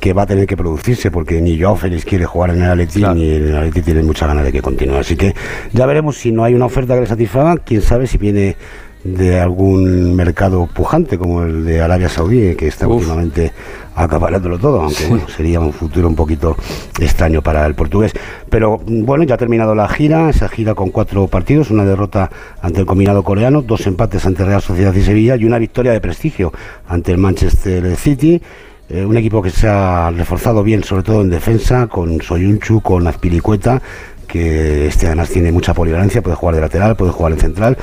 que 0.00 0.12
va 0.12 0.22
a 0.22 0.26
tener 0.26 0.46
que 0.46 0.56
producirse 0.56 1.10
porque 1.10 1.40
ni 1.40 1.58
Joao 1.58 1.76
Félix 1.76 2.04
quiere 2.04 2.24
jugar 2.24 2.50
en 2.50 2.62
el 2.62 2.70
Atleti 2.70 3.02
ni 3.14 3.30
el 3.30 3.56
Atleti 3.56 3.82
tiene 3.82 4.02
mucha 4.02 4.26
ganas 4.26 4.44
de 4.44 4.52
que 4.52 4.60
continúe. 4.60 4.96
Así 4.96 5.16
que 5.16 5.34
ya 5.72 5.86
veremos 5.86 6.16
si 6.18 6.32
no 6.32 6.44
hay 6.44 6.54
una 6.54 6.66
oferta 6.66 6.94
que 6.94 7.02
le 7.02 7.06
satisfaga, 7.06 7.56
quién 7.58 7.80
sabe 7.80 8.06
si 8.06 8.18
viene 8.18 8.56
de 9.04 9.38
algún 9.38 10.16
mercado 10.16 10.66
pujante 10.66 11.16
como 11.16 11.42
el 11.42 11.64
de 11.64 11.80
Arabia 11.80 12.08
Saudí, 12.08 12.54
que 12.56 12.66
está 12.66 12.88
últimamente 12.88 13.52
acaparándolo 13.94 14.58
todo, 14.58 14.82
aunque 14.82 15.06
bueno, 15.06 15.28
sería 15.28 15.60
un 15.60 15.72
futuro 15.72 16.08
un 16.08 16.16
poquito 16.16 16.56
extraño 17.00 17.42
para 17.42 17.64
el 17.66 17.74
portugués. 17.74 18.12
Pero 18.48 18.78
bueno, 18.84 19.24
ya 19.24 19.34
ha 19.34 19.38
terminado 19.38 19.74
la 19.74 19.88
gira, 19.88 20.30
esa 20.30 20.48
gira 20.48 20.74
con 20.74 20.90
cuatro 20.90 21.26
partidos, 21.28 21.70
una 21.70 21.84
derrota 21.84 22.30
ante 22.60 22.80
el 22.80 22.86
combinado 22.86 23.22
coreano, 23.22 23.62
dos 23.62 23.86
empates 23.86 24.26
ante 24.26 24.44
Real 24.44 24.62
Sociedad 24.62 24.94
y 24.94 25.02
Sevilla 25.02 25.36
y 25.36 25.44
una 25.44 25.58
victoria 25.58 25.92
de 25.92 26.00
prestigio 26.00 26.52
ante 26.88 27.12
el 27.12 27.18
Manchester 27.18 27.96
City. 27.96 28.40
Eh, 28.86 29.02
un 29.02 29.16
equipo 29.16 29.40
que 29.40 29.48
se 29.48 29.66
ha 29.66 30.10
reforzado 30.10 30.62
bien, 30.62 30.84
sobre 30.84 31.02
todo 31.02 31.22
en 31.22 31.30
defensa, 31.30 31.86
con 31.86 32.20
Soyunchu, 32.20 32.82
con 32.82 33.06
Azpilicueta, 33.06 33.80
que 34.24 34.86
este 34.86 35.06
además 35.06 35.30
tiene 35.30 35.52
mucha 35.52 35.74
polivalencia, 35.74 36.22
puede 36.22 36.36
jugar 36.36 36.54
de 36.56 36.60
lateral, 36.60 36.96
puede 36.96 37.12
jugar 37.12 37.32
en 37.32 37.38
central. 37.38 37.78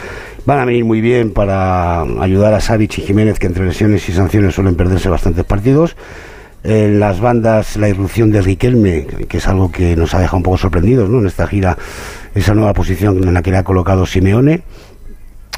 Van 0.46 0.60
a 0.60 0.66
venir 0.66 0.86
muy 0.86 1.02
bien 1.02 1.32
para 1.32 2.02
ayudar 2.02 2.54
a 2.54 2.62
Savic 2.62 2.98
y 2.98 3.02
Jiménez, 3.02 3.40
que 3.40 3.48
entre 3.48 3.66
lesiones 3.66 4.08
y 4.10 4.14
sanciones 4.14 4.56
suelen 4.56 4.76
perderse 4.76 5.10
bastantes 5.10 5.46
partidos. 5.46 5.96
En 6.64 7.00
las 7.00 7.20
bandas, 7.20 7.76
la 7.78 7.90
irrupción 7.90 8.32
de 8.32 8.42
Riquelme, 8.42 9.08
que 9.28 9.38
es 9.38 9.48
algo 9.48 9.72
que 9.72 9.96
nos 9.96 10.14
ha 10.14 10.20
dejado 10.20 10.38
un 10.38 10.44
poco 10.44 10.58
sorprendidos 10.58 11.10
¿no? 11.10 11.20
en 11.20 11.28
esta 11.28 11.48
gira, 11.48 11.78
esa 12.36 12.54
nueva 12.54 12.74
posición 12.74 13.24
en 13.24 13.34
la 13.34 13.42
que 13.42 13.52
le 13.52 13.58
ha 13.58 13.64
colocado 13.64 14.06
Simeone 14.06 14.64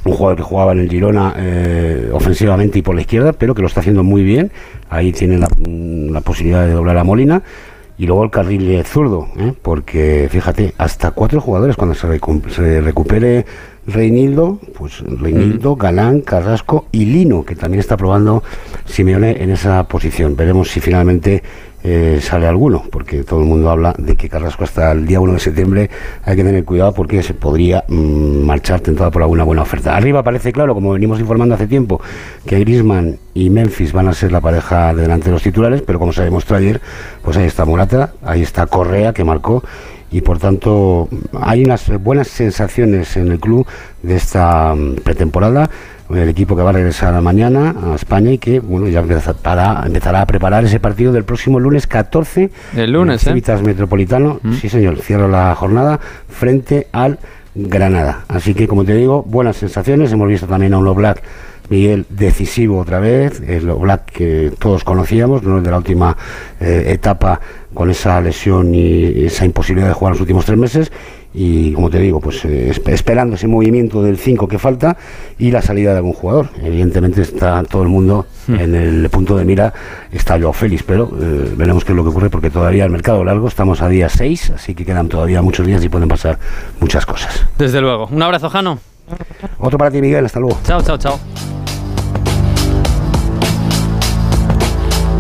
un 0.06 0.14
jugador 0.14 0.38
que 0.38 0.44
jugaba 0.44 0.72
en 0.74 0.80
el 0.80 0.90
Girona 0.90 1.34
eh, 1.38 2.10
ofensivamente 2.12 2.80
y 2.80 2.82
por 2.82 2.95
la 2.95 3.02
izquierda, 3.02 3.34
pero 3.34 3.56
que 3.56 3.62
lo 3.62 3.68
está 3.68 3.80
haciendo 3.80 4.03
muy 4.03 4.24
bien. 4.24 4.52
Ahí 4.90 5.12
tiene 5.12 5.38
la, 5.38 5.48
la 5.66 6.22
posibilidad 6.22 6.66
de 6.66 6.74
doblar 6.74 6.98
a 6.98 7.03
Molina. 7.03 7.42
Y 7.97 8.07
luego 8.07 8.23
el 8.23 8.31
carril 8.31 8.83
zurdo, 8.85 9.27
¿eh? 9.38 9.53
porque 9.61 10.27
fíjate, 10.31 10.73
hasta 10.77 11.11
cuatro 11.11 11.39
jugadores 11.39 11.75
cuando 11.75 11.93
se, 11.93 12.07
recu- 12.07 12.49
se 12.49 12.81
recupere 12.81 13.45
Reinildo, 13.85 14.59
pues 14.77 15.01
Reinildo, 15.01 15.75
Galán, 15.75 16.22
Carrasco 16.22 16.88
y 16.91 17.05
Lino, 17.05 17.45
que 17.45 17.55
también 17.55 17.80
está 17.80 17.95
probando 17.95 18.41
Simeone 18.85 19.43
en 19.43 19.51
esa 19.51 19.83
posición. 19.88 20.35
Veremos 20.35 20.69
si 20.72 20.80
finalmente 20.80 21.43
eh, 21.86 22.20
sale 22.22 22.48
alguno, 22.48 22.84
porque 22.90 23.24
todo 23.26 23.42
el 23.42 23.45
mundo 23.45 23.70
habla 23.70 23.94
de 23.98 24.16
que 24.16 24.30
Carrasco 24.30 24.64
hasta 24.64 24.92
el 24.94 25.06
día 25.06 25.20
1 25.20 25.34
de 25.34 25.40
septiembre 25.40 25.90
hay 26.24 26.36
que 26.38 26.44
tener 26.44 26.64
cuidado 26.64 26.94
porque 26.94 27.22
se 27.22 27.34
podría 27.34 27.84
mm, 27.90 28.45
marchar 28.45 28.80
tentado 28.80 29.12
por 29.12 29.22
alguna 29.22 29.44
buena 29.44 29.64
oferta. 29.64 29.95
Arriba 29.95 30.24
parece 30.24 30.53
claro, 30.53 30.74
como 30.74 30.94
venimos 30.94 31.20
informando 31.20 31.56
hace 31.56 31.68
tiempo, 31.68 32.00
que 32.45 32.60
Grisman 32.60 33.18
y 33.34 33.50
Memphis 33.50 33.92
van 33.92 34.08
a 34.08 34.14
ser 34.14 34.32
la 34.32 34.40
pareja 34.40 34.94
de 34.94 35.02
delanteros 35.02 35.44
titulares, 35.44 35.82
pero 35.82 36.00
como 36.00 36.14
se 36.14 36.24
demostró 36.24 36.56
ayer, 36.56 36.80
pues 37.22 37.36
ahí 37.36 37.48
está 37.48 37.66
Morata, 37.66 38.14
ahí 38.24 38.42
está 38.42 38.66
Correa 38.66 39.12
que 39.14 39.26
marcó 39.26 39.62
y 40.10 40.22
por 40.22 40.38
tanto 40.38 41.10
hay 41.42 41.66
unas 41.66 41.90
buenas 42.02 42.28
sensaciones 42.28 43.18
en 43.18 43.32
el 43.32 43.40
club 43.40 43.68
de 44.03 44.16
esta 44.16 44.74
mm, 44.74 44.95
pretemporada 45.03 45.70
el 46.17 46.30
equipo 46.30 46.56
que 46.56 46.64
va 46.64 46.69
a 46.69 46.74
regresar 46.74 47.19
mañana 47.22 47.75
a 47.83 47.95
España 47.95 48.32
y 48.32 48.38
que 48.38 48.59
bueno 48.59 48.88
ya 48.88 49.00
empezará, 49.00 49.83
empezará 49.85 50.22
a 50.22 50.25
preparar 50.25 50.66
ese 50.66 50.80
partido 50.80 51.11
del 51.11 51.24
próximo 51.24 51.59
lunes 51.59 51.88
14 51.88 52.50
el 52.75 52.92
lunes 52.92 53.24
en 53.24 53.33
Civitas 53.33 53.61
Metropolitano. 53.61 54.40
Sí 54.59 54.69
señor 54.69 55.00
cierra 55.00 55.27
la 55.27 55.53
jornada 55.56 56.00
frente 56.27 56.88
al 56.92 57.19
Granada. 57.56 58.25
Así 58.27 58.53
que 58.53 58.67
como 58.67 58.83
te 58.83 58.95
digo 58.95 59.24
buenas 59.24 59.58
sensaciones. 59.58 60.11
Hemos 60.11 60.27
visto 60.27 60.48
también 60.48 60.74
a 60.74 60.77
un 60.77 60.95
Black 60.95 61.22
Miguel 61.69 62.06
decisivo 62.09 62.80
otra 62.80 63.00
vez, 63.00 63.42
el 63.48 63.66
Black 63.67 64.11
que 64.11 64.51
todos 64.59 64.83
conocíamos, 64.83 65.43
no 65.43 65.58
el 65.58 65.64
de 65.64 65.72
la 65.72 65.77
última 65.77 66.16
eh, 66.59 66.85
etapa 66.88 67.40
con 67.74 67.90
esa 67.90 68.19
lesión 68.22 68.75
y 68.75 69.25
esa 69.25 69.45
imposibilidad 69.45 69.88
de 69.88 69.93
jugar 69.93 70.14
los 70.14 70.22
últimos 70.22 70.45
tres 70.45 70.58
meses. 70.58 70.92
Y 71.36 71.74
como 71.74 71.90
te 71.90 71.98
digo, 72.00 72.20
pues 72.20 72.45
eh, 72.45 72.72
esperando 72.88 73.36
ese 73.36 73.48
movimiento 73.48 74.03
del 74.03 74.18
5 74.18 74.48
que 74.48 74.60
falta 74.60 74.95
y 75.40 75.50
la 75.50 75.62
salida 75.64 75.92
de 75.92 75.98
algún 75.98 76.14
jugador. 76.14 76.50
Evidentemente 76.64 77.22
está 77.22 77.64
todo 77.64 77.82
el 77.84 77.90
mundo 77.90 78.26
Hmm. 78.45 78.56
en 78.60 78.76
el 78.76 79.10
punto 79.10 79.38
de 79.38 79.45
mira, 79.45 79.74
está 80.12 80.38
Joao 80.38 80.52
Félix, 80.52 80.84
pero 80.84 81.10
eh, 81.18 81.53
veremos 81.56 81.86
qué 81.86 81.94
es 81.94 81.95
lo 81.95 82.03
que 82.03 82.10
ocurre 82.10 82.30
porque 82.30 82.50
todavía 82.50 82.84
el 82.84 82.92
mercado 82.92 83.24
largo, 83.24 83.48
estamos 83.48 83.82
a 83.82 83.88
día 83.88 84.10
6, 84.10 84.52
así 84.56 84.76
que 84.76 84.84
quedan 84.84 85.08
todavía 85.08 85.42
muchos 85.42 85.66
días 85.66 85.82
y 85.86 85.88
pueden 85.88 86.10
pasar 86.10 86.38
muchas 86.82 87.06
cosas. 87.06 87.45
Desde 87.58 87.80
luego. 87.80 88.08
Un 88.12 88.22
abrazo, 88.22 88.50
Jano. 88.50 88.80
Otro 89.60 89.78
para 89.78 89.92
ti, 89.92 90.02
Miguel, 90.02 90.26
hasta 90.26 90.42
luego. 90.42 90.58
Chao, 90.66 90.82
chao, 90.82 90.98
chao. 90.98 91.62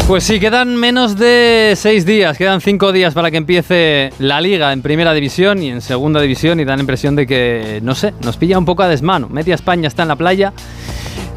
Pues 0.07 0.25
sí, 0.25 0.39
quedan 0.39 0.75
menos 0.75 1.17
de 1.17 1.73
seis 1.77 2.05
días, 2.05 2.37
quedan 2.37 2.59
cinco 2.59 2.91
días 2.91 3.13
para 3.13 3.31
que 3.31 3.37
empiece 3.37 4.11
la 4.19 4.41
liga 4.41 4.73
en 4.73 4.81
primera 4.81 5.13
división 5.13 5.63
y 5.63 5.69
en 5.69 5.79
segunda 5.79 6.19
división 6.19 6.59
y 6.59 6.65
dan 6.65 6.77
la 6.77 6.81
impresión 6.81 7.15
de 7.15 7.25
que, 7.25 7.79
no 7.81 7.95
sé, 7.95 8.13
nos 8.21 8.35
pilla 8.35 8.59
un 8.59 8.65
poco 8.65 8.83
a 8.83 8.89
desmano. 8.89 9.29
Media 9.29 9.55
España 9.55 9.87
está 9.87 10.01
en 10.01 10.09
la 10.09 10.17
playa 10.17 10.51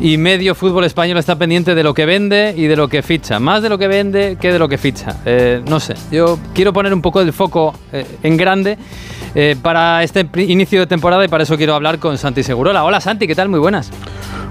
y 0.00 0.18
medio 0.18 0.56
fútbol 0.56 0.84
español 0.84 1.16
está 1.16 1.36
pendiente 1.36 1.76
de 1.76 1.82
lo 1.84 1.94
que 1.94 2.06
vende 2.06 2.54
y 2.56 2.66
de 2.66 2.74
lo 2.74 2.88
que 2.88 3.02
ficha. 3.02 3.38
Más 3.38 3.62
de 3.62 3.68
lo 3.68 3.78
que 3.78 3.86
vende 3.86 4.36
que 4.40 4.52
de 4.52 4.58
lo 4.58 4.68
que 4.68 4.78
ficha. 4.78 5.16
Eh, 5.24 5.62
no 5.66 5.78
sé, 5.78 5.94
yo 6.10 6.36
quiero 6.52 6.72
poner 6.72 6.92
un 6.92 7.00
poco 7.00 7.20
el 7.20 7.32
foco 7.32 7.72
eh, 7.92 8.04
en 8.24 8.36
grande 8.36 8.76
eh, 9.36 9.56
para 9.62 10.02
este 10.02 10.28
inicio 10.38 10.80
de 10.80 10.86
temporada 10.88 11.24
y 11.24 11.28
para 11.28 11.44
eso 11.44 11.56
quiero 11.56 11.76
hablar 11.76 12.00
con 12.00 12.18
Santi 12.18 12.42
Segurola. 12.42 12.82
Hola 12.82 13.00
Santi, 13.00 13.28
¿qué 13.28 13.36
tal? 13.36 13.48
Muy 13.48 13.60
buenas. 13.60 13.92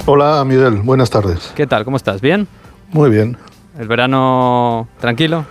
Hola 0.06 0.44
Miguel, 0.46 0.76
buenas 0.84 1.10
tardes. 1.10 1.52
¿Qué 1.54 1.68
tal? 1.68 1.84
¿Cómo 1.84 1.98
estás? 1.98 2.22
¿Bien? 2.22 2.48
Muy 2.92 3.10
bien. 3.10 3.38
¿El 3.78 3.88
verano 3.88 4.88
tranquilo? 5.00 5.46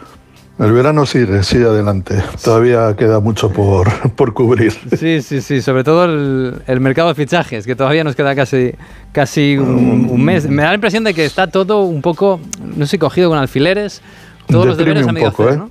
El 0.59 0.73
verano 0.73 1.05
sigue, 1.05 1.43
sigue 1.43 1.65
adelante. 1.65 2.23
Todavía 2.43 2.95
queda 2.97 3.19
mucho 3.19 3.51
por, 3.51 3.91
por 4.13 4.33
cubrir. 4.35 4.73
Sí, 4.97 5.21
sí, 5.21 5.41
sí. 5.41 5.61
Sobre 5.61 5.83
todo 5.83 6.05
el, 6.05 6.63
el, 6.67 6.81
mercado 6.81 7.09
de 7.09 7.15
fichajes, 7.17 7.67
que 7.67 7.75
todavía 7.75 8.05
nos 8.05 8.15
queda 8.15 8.37
casi, 8.37 8.73
casi 9.11 9.59
un, 9.59 10.09
un, 10.09 10.25
mes. 10.25 10.49
Me 10.49 10.63
da 10.63 10.69
la 10.69 10.75
impresión 10.75 11.03
de 11.03 11.13
que 11.13 11.25
está 11.25 11.49
todo 11.49 11.83
un 11.83 12.03
poco, 12.03 12.41
no 12.77 12.87
sé, 12.87 13.01
cogido 13.01 13.31
con 13.31 13.39
alfileres. 13.39 14.01
Todos 14.47 14.67
los 14.67 14.77
deberes 14.77 15.09
a 15.09 15.13
medio 15.13 15.31
poco, 15.31 15.43
hacer, 15.45 15.55
¿eh? 15.55 15.57
¿no? 15.59 15.71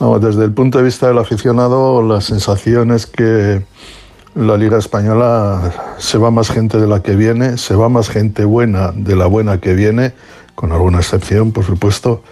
No, 0.00 0.18
desde 0.18 0.44
el 0.44 0.52
punto 0.52 0.78
de 0.78 0.84
vista 0.84 1.08
del 1.08 1.18
aficionado, 1.18 2.02
la 2.02 2.20
sensación 2.22 2.90
es 2.90 3.06
que 3.06 3.62
la 4.34 4.56
Liga 4.56 4.78
Española 4.78 5.94
se 5.98 6.16
va 6.16 6.30
más 6.30 6.50
gente 6.50 6.78
de 6.78 6.86
la 6.86 7.02
que 7.02 7.14
viene, 7.16 7.58
se 7.58 7.74
va 7.74 7.88
más 7.88 8.08
gente 8.08 8.44
buena 8.44 8.92
de 8.94 9.14
la 9.14 9.26
buena 9.26 9.58
que 9.58 9.74
viene, 9.74 10.14
con 10.60 10.72
alguna 10.72 10.98
excepción, 10.98 11.52
por 11.52 11.64
supuesto, 11.64 12.22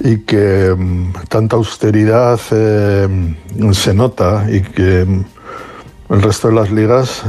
y 0.00 0.20
que 0.20 0.74
mm, 0.74 1.12
tanta 1.28 1.56
austeridad 1.56 2.40
eh, 2.50 3.36
se 3.72 3.92
nota 3.92 4.46
y 4.50 4.62
que 4.62 5.04
mm, 5.04 6.14
el 6.14 6.22
resto 6.22 6.48
de 6.48 6.54
las 6.54 6.70
ligas, 6.70 7.24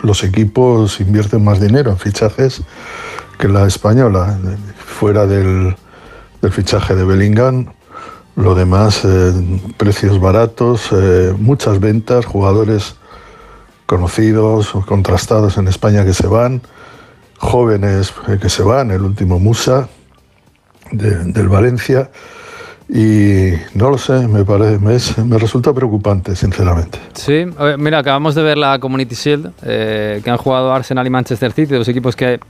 los 0.00 0.24
equipos 0.24 0.98
invierten 0.98 1.44
más 1.44 1.60
dinero 1.60 1.90
en 1.90 1.98
fichajes 1.98 2.62
que 3.38 3.48
la 3.48 3.66
española, 3.66 4.38
fuera 4.78 5.26
del, 5.26 5.76
fichaje 6.50 6.94
de 6.94 7.04
Bellingham. 7.04 7.66
Lo 8.36 8.54
demás, 8.54 9.02
eh, 9.04 9.60
precios 9.76 10.18
baratos, 10.20 10.88
eh, 10.92 11.34
muchas 11.38 11.80
ventas, 11.80 12.24
jugadores 12.24 12.94
conocidos 13.84 14.74
o 14.74 14.86
contrastados 14.86 15.58
en 15.58 15.68
España 15.68 16.02
que 16.06 16.14
se 16.14 16.28
van, 16.28 16.62
jóvenes 17.40 18.12
eh, 18.28 18.38
que 18.40 18.48
se 18.48 18.62
van, 18.62 18.90
el 18.90 19.02
último 19.02 19.38
Musa 19.38 19.88
de, 20.92 21.24
del 21.24 21.48
Valencia. 21.48 22.10
Y 22.92 23.52
no 23.74 23.88
lo 23.90 23.98
sé, 23.98 24.26
me, 24.26 24.44
parece, 24.44 24.78
me, 24.80 24.96
es- 24.96 25.16
me 25.18 25.38
resulta 25.38 25.72
preocupante, 25.72 26.34
sinceramente. 26.34 26.98
Sí, 27.14 27.46
mira, 27.78 27.98
acabamos 28.00 28.34
de 28.34 28.42
ver 28.42 28.58
la 28.58 28.78
Community 28.80 29.14
Shield, 29.14 29.52
eh, 29.62 30.20
que 30.24 30.30
han 30.30 30.36
jugado 30.36 30.72
Arsenal 30.74 31.06
y 31.06 31.10
Manchester 31.10 31.52
City, 31.52 31.74
dos 31.76 31.86
equipos 31.86 32.16
que, 32.16 32.40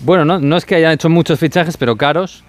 bueno, 0.00 0.24
no, 0.24 0.40
no 0.40 0.56
es 0.56 0.64
que 0.64 0.74
hayan 0.74 0.92
hecho 0.92 1.08
muchos 1.08 1.38
fichajes, 1.38 1.76
pero 1.76 1.96
caros. 1.96 2.42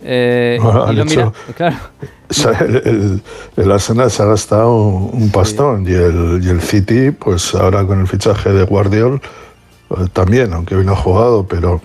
eh, 0.00 0.58
Bueno, 0.62 0.92
y 0.92 0.96
lo 0.96 1.04
mira- 1.06 1.22
hecho- 1.22 1.34
claro, 1.56 1.76
O 2.30 2.34
sea, 2.34 2.52
el, 2.60 2.76
el- 2.76 3.22
el 3.56 3.72
Arsenal 3.72 4.10
se 4.10 4.22
ha 4.22 4.26
gastado 4.26 4.76
un 4.76 5.30
pastón 5.30 5.86
y, 5.88 5.92
el, 5.92 6.40
y 6.42 6.48
el 6.48 6.60
City, 6.60 7.10
pues 7.10 7.52
ahora 7.56 7.84
con 7.84 7.98
el 8.00 8.06
fichaje 8.06 8.52
de 8.52 8.62
Guardiol, 8.64 9.20
también, 10.12 10.52
aunque 10.52 10.76
hoy 10.76 10.84
no 10.84 10.92
ha 10.92 10.96
jugado, 10.96 11.46
pero 11.46 11.80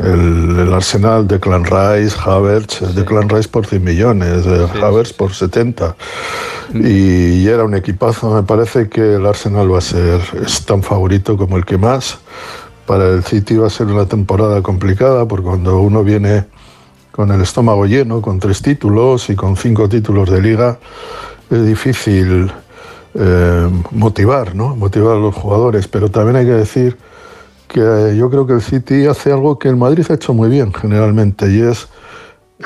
el, 0.00 0.58
el 0.58 0.72
Arsenal 0.72 1.26
de 1.26 1.40
Clan 1.40 1.64
Rice, 1.64 2.16
Havertz, 2.24 2.94
de 2.94 3.04
Clan 3.04 3.28
Rice 3.28 3.48
por 3.48 3.66
100 3.66 3.82
millones, 3.82 4.44
de 4.44 4.68
Havertz 4.80 5.12
por 5.12 5.34
70. 5.34 5.96
Y, 6.74 7.42
y 7.42 7.48
era 7.48 7.64
un 7.64 7.74
equipazo, 7.74 8.34
me 8.34 8.42
parece 8.42 8.88
que 8.88 9.16
el 9.16 9.26
Arsenal 9.26 9.72
va 9.72 9.78
a 9.78 9.82
ser 9.82 10.20
es 10.44 10.64
tan 10.64 10.82
favorito 10.82 11.36
como 11.36 11.56
el 11.56 11.64
que 11.64 11.78
más. 11.78 12.18
Para 12.86 13.08
el 13.08 13.24
City 13.24 13.56
va 13.56 13.68
a 13.68 13.70
ser 13.70 13.86
una 13.86 14.06
temporada 14.06 14.62
complicada, 14.62 15.26
porque 15.26 15.46
cuando 15.46 15.80
uno 15.80 16.04
viene 16.04 16.44
con 17.10 17.30
el 17.30 17.40
estómago 17.40 17.86
lleno, 17.86 18.20
con 18.20 18.38
tres 18.38 18.60
títulos 18.60 19.30
y 19.30 19.36
con 19.36 19.56
cinco 19.56 19.88
títulos 19.88 20.30
de 20.30 20.42
liga, 20.42 20.78
es 21.50 21.64
difícil 21.64 22.52
eh, 23.14 23.70
motivar, 23.90 24.54
¿no? 24.54 24.74
Motivar 24.76 25.16
a 25.16 25.20
los 25.20 25.34
jugadores. 25.34 25.88
Pero 25.88 26.10
también 26.10 26.36
hay 26.36 26.46
que 26.46 26.52
decir 26.52 26.98
que 27.68 28.14
yo 28.16 28.30
creo 28.30 28.46
que 28.46 28.54
el 28.54 28.62
City 28.62 29.06
hace 29.06 29.32
algo 29.32 29.58
que 29.58 29.68
el 29.68 29.76
Madrid 29.76 30.06
ha 30.10 30.14
hecho 30.14 30.34
muy 30.34 30.48
bien 30.48 30.72
generalmente 30.72 31.50
y 31.50 31.60
es 31.60 31.88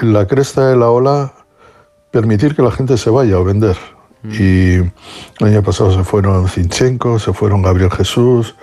en 0.01 0.12
la 0.12 0.27
cresta 0.27 0.68
de 0.68 0.77
la 0.77 0.91
ola 0.91 1.33
permitir 2.10 2.55
que 2.55 2.62
la 2.62 2.70
gente 2.70 2.97
se 2.97 3.10
vaya 3.10 3.39
o 3.39 3.44
vender. 3.44 3.77
Y 4.25 4.75
el 4.75 4.93
año 5.41 5.62
pasado 5.62 5.93
se 5.93 6.02
fueron 6.02 6.49
Zinchenko, 6.49 7.18
se 7.18 7.33
fueron 7.33 7.62
Gabriel 7.62 7.91
Jesús, 7.91 8.57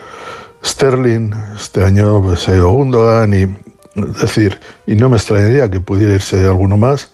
Sterling, 0.64 1.32
este 1.56 1.84
año 1.84 2.22
pues, 2.22 2.42
se 2.42 2.52
ha 2.52 2.56
ido 2.56 2.70
Gundogan 2.70 3.34
y 3.34 3.44
es 3.96 4.20
decir, 4.20 4.60
y 4.86 4.96
no 4.96 5.10
me 5.10 5.16
extrañaría 5.16 5.72
que 5.72 5.80
pudiera 5.80 6.14
irse 6.14 6.46
alguno 6.46 6.76
más, 6.76 7.12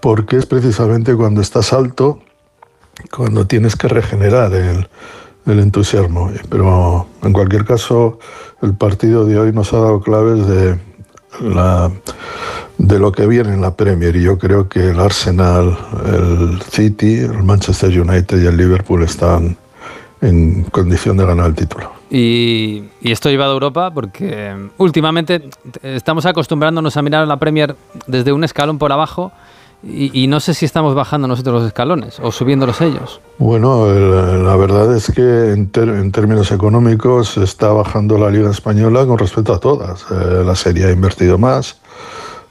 porque 0.00 0.36
es 0.36 0.46
precisamente 0.46 1.14
cuando 1.16 1.40
estás 1.40 1.72
alto 1.72 2.20
cuando 3.10 3.46
tienes 3.46 3.76
que 3.76 3.88
regenerar 3.88 4.52
el, 4.54 4.88
el 5.46 5.60
entusiasmo. 5.60 6.30
Pero 6.48 7.06
en 7.22 7.32
cualquier 7.32 7.64
caso, 7.64 8.18
el 8.62 8.74
partido 8.74 9.24
de 9.24 9.38
hoy 9.38 9.52
nos 9.52 9.72
ha 9.72 9.78
dado 9.78 10.00
claves 10.00 10.46
de, 10.46 10.78
la, 11.40 11.90
de 12.78 12.98
lo 12.98 13.12
que 13.12 13.26
viene 13.26 13.54
en 13.54 13.60
la 13.60 13.74
Premier. 13.74 14.14
Y 14.16 14.22
yo 14.22 14.38
creo 14.38 14.68
que 14.68 14.90
el 14.90 15.00
Arsenal, 15.00 15.76
el 16.06 16.62
City, 16.62 17.20
el 17.20 17.42
Manchester 17.42 18.00
United 18.00 18.42
y 18.42 18.46
el 18.46 18.56
Liverpool 18.56 19.02
están 19.02 19.56
en 20.20 20.64
condición 20.64 21.16
de 21.16 21.26
ganar 21.26 21.46
el 21.46 21.54
título. 21.54 21.92
Y, 22.08 22.84
y 23.00 23.10
esto 23.10 23.28
llevado 23.30 23.50
a 23.50 23.54
Europa 23.54 23.90
porque 23.92 24.54
últimamente 24.78 25.50
estamos 25.82 26.24
acostumbrándonos 26.24 26.96
a 26.96 27.02
mirar 27.02 27.26
la 27.26 27.36
Premier 27.36 27.74
desde 28.06 28.32
un 28.32 28.44
escalón 28.44 28.78
por 28.78 28.92
abajo 28.92 29.32
y, 29.88 30.22
y 30.22 30.26
no 30.26 30.40
sé 30.40 30.52
si 30.54 30.64
estamos 30.64 30.94
bajando 30.94 31.28
nosotros 31.28 31.54
los 31.60 31.66
escalones 31.66 32.18
o 32.20 32.32
subiéndolos 32.32 32.80
ellos. 32.80 33.20
Bueno, 33.38 33.88
el- 33.90 34.44
la 34.44 34.56
verdad 34.56 34.94
es 34.96 35.10
que 35.14 35.52
en, 35.52 35.68
ter- 35.70 35.88
en 35.88 36.10
términos 36.12 36.50
económicos 36.52 37.36
está 37.36 37.68
bajando 37.72 38.18
la 38.18 38.30
Liga 38.30 38.50
Española 38.50 39.06
con 39.06 39.18
respecto 39.18 39.52
a 39.54 39.60
todas. 39.60 40.04
Eh, 40.10 40.42
la 40.44 40.54
Serie 40.56 40.86
ha 40.86 40.90
invertido 40.90 41.38
más, 41.38 41.78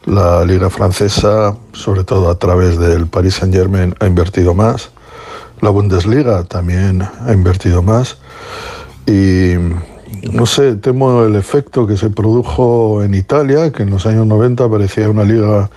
la 0.06 0.46
Liga 0.46 0.70
Francesa, 0.70 1.56
sobre 1.74 2.04
todo 2.04 2.30
a 2.30 2.38
través 2.38 2.78
del 2.80 3.08
Paris 3.08 3.36
Saint-Germain, 3.36 3.96
ha 4.00 4.06
invertido 4.06 4.54
más, 4.54 4.92
la 5.62 5.70
Bundesliga 5.72 6.44
también 6.44 7.02
ha 7.26 7.34
invertido 7.34 7.82
más. 7.82 8.18
Y 9.08 9.54
no 10.32 10.46
sé, 10.46 10.76
temo 10.76 11.24
el 11.24 11.36
efecto 11.36 11.86
que 11.88 11.98
se 11.98 12.10
produjo 12.10 13.02
en 13.04 13.14
Italia, 13.14 13.72
que 13.72 13.84
en 13.84 13.90
los 13.92 14.06
años 14.06 14.26
90 14.28 14.70
parecía 14.70 15.10
una 15.10 15.24
liga 15.24 15.70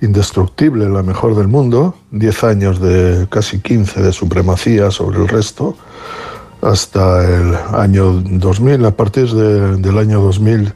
indestructible, 0.00 0.88
la 0.88 1.02
mejor 1.02 1.34
del 1.36 1.48
mundo, 1.48 1.94
10 2.12 2.44
años 2.44 2.80
de 2.80 3.26
casi 3.30 3.60
15 3.60 4.02
de 4.02 4.12
supremacía 4.12 4.90
sobre 4.90 5.18
el 5.18 5.28
resto, 5.28 5.76
hasta 6.62 7.24
el 7.24 7.54
año 7.74 8.12
2000. 8.12 8.84
A 8.84 8.90
partir 8.92 9.28
de- 9.30 9.76
del 9.76 9.98
año 9.98 10.20
2000 10.20 10.72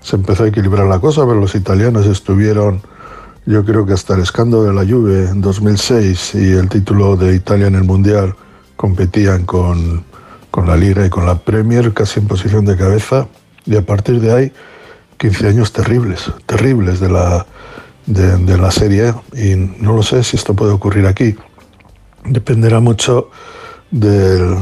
se 0.00 0.16
empezó 0.16 0.44
a 0.44 0.48
equilibrar 0.48 0.86
la 0.86 0.98
cosa, 0.98 1.22
pero 1.26 1.40
los 1.40 1.54
italianos 1.54 2.06
estuvieron 2.06 2.80
Yo 3.48 3.64
creo 3.64 3.86
que 3.86 3.92
hasta 3.92 4.14
el 4.14 4.22
escándalo 4.22 4.64
de 4.64 4.72
la 4.74 4.80
Juve 4.84 5.28
en 5.30 5.40
2006 5.40 6.34
y 6.34 6.50
el 6.54 6.68
título 6.68 7.14
de 7.16 7.32
Italia 7.36 7.68
en 7.68 7.76
el 7.76 7.84
Mundial 7.84 8.34
competían 8.74 9.44
con, 9.46 10.02
con 10.50 10.66
la 10.66 10.76
Liga 10.76 11.06
y 11.06 11.10
con 11.10 11.26
la 11.26 11.36
Premier 11.38 11.92
casi 11.94 12.18
en 12.18 12.26
posición 12.26 12.64
de 12.64 12.76
cabeza 12.76 13.28
y 13.64 13.76
a 13.76 13.82
partir 13.86 14.20
de 14.20 14.32
ahí 14.32 14.52
15 15.18 15.46
años 15.46 15.72
terribles, 15.72 16.28
terribles 16.46 16.98
de 16.98 17.08
la, 17.08 17.46
de, 18.06 18.56
la 18.56 18.70
Serie 18.70 19.14
y 19.34 19.54
no 19.54 19.94
lo 19.94 20.02
sé 20.02 20.22
si 20.22 20.36
esto 20.36 20.54
puede 20.54 20.72
ocurrir 20.72 21.06
aquí. 21.06 21.36
Dependerá 22.24 22.80
mucho 22.80 23.30
del, 23.90 24.56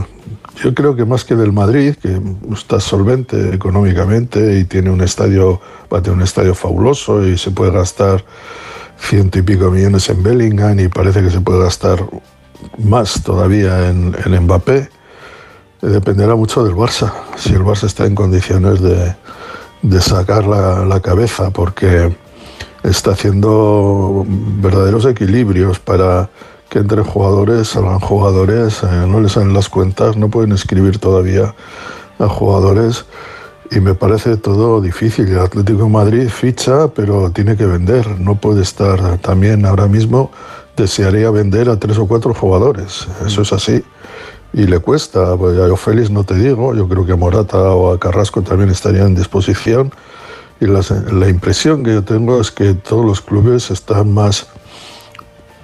yo 0.62 0.74
creo 0.74 0.96
que 0.96 1.04
más 1.04 1.24
que 1.24 1.34
del 1.34 1.52
Madrid, 1.52 1.94
que 1.96 2.20
está 2.52 2.80
solvente 2.80 3.54
económicamente 3.54 4.58
y 4.58 4.64
tiene 4.64 4.90
un 4.90 5.00
estadio, 5.02 5.60
va 5.92 5.98
a 5.98 6.02
tener 6.02 6.16
un 6.16 6.24
estadio 6.24 6.54
fabuloso 6.54 7.26
y 7.26 7.38
se 7.38 7.50
puede 7.50 7.72
gastar 7.72 8.24
ciento 8.98 9.38
y 9.38 9.42
pico 9.42 9.70
millones 9.70 10.08
en 10.08 10.22
Bellingham 10.22 10.78
y 10.80 10.88
parece 10.88 11.22
que 11.22 11.30
se 11.30 11.40
puede 11.40 11.64
gastar 11.64 12.04
más 12.78 13.22
todavía 13.22 13.88
en, 13.88 14.16
en 14.24 14.42
Mbappé. 14.44 14.76
Eh, 15.82 15.86
Dependerá 15.86 16.34
mucho 16.34 16.64
del 16.64 16.74
Barça, 16.74 17.12
si 17.36 17.52
el 17.52 17.62
Barça 17.62 17.84
está 17.84 18.06
en 18.06 18.14
condiciones 18.14 18.80
de, 18.80 19.14
de 19.82 20.00
sacar 20.00 20.46
la, 20.46 20.84
la 20.84 21.00
cabeza, 21.00 21.50
porque 21.50 22.14
está 22.84 23.12
haciendo 23.12 24.24
verdaderos 24.28 25.06
equilibrios 25.06 25.78
para 25.78 26.28
que 26.68 26.78
entre 26.78 27.02
jugadores 27.02 27.68
salgan 27.68 27.98
jugadores, 27.98 28.82
eh, 28.82 29.06
no 29.08 29.20
les 29.20 29.32
salen 29.32 29.54
las 29.54 29.68
cuentas, 29.68 30.16
no 30.16 30.28
pueden 30.28 30.52
escribir 30.52 30.98
todavía 30.98 31.54
a 32.18 32.28
jugadores 32.28 33.06
y 33.70 33.80
me 33.80 33.94
parece 33.94 34.36
todo 34.36 34.80
difícil. 34.80 35.28
El 35.28 35.40
Atlético 35.40 35.84
de 35.84 35.90
Madrid 35.90 36.28
ficha, 36.28 36.88
pero 36.88 37.30
tiene 37.30 37.56
que 37.56 37.66
vender, 37.66 38.20
no 38.20 38.36
puede 38.36 38.62
estar 38.62 39.18
también 39.18 39.64
ahora 39.66 39.86
mismo. 39.86 40.30
Desearía 40.76 41.30
vender 41.30 41.68
a 41.68 41.78
tres 41.78 41.98
o 41.98 42.06
cuatro 42.06 42.34
jugadores, 42.34 43.06
eso 43.24 43.42
es 43.42 43.52
así. 43.52 43.84
Y 44.52 44.66
le 44.66 44.78
cuesta, 44.78 45.36
pues 45.36 45.58
a 45.58 45.76
Félix 45.76 46.10
no 46.10 46.24
te 46.24 46.34
digo, 46.34 46.74
yo 46.74 46.88
creo 46.88 47.06
que 47.06 47.12
a 47.12 47.16
Morata 47.16 47.58
o 47.58 47.92
a 47.92 47.98
Carrasco 47.98 48.42
también 48.42 48.70
estarían 48.70 49.08
en 49.08 49.14
disposición. 49.14 49.92
Y 50.60 50.66
la, 50.66 51.28
impresión 51.28 51.82
que 51.82 51.92
yo 51.92 52.04
tengo 52.04 52.40
es 52.40 52.50
que 52.50 52.74
todos 52.74 53.04
los 53.04 53.20
clubes 53.20 53.70
están 53.70 54.12
más 54.12 54.48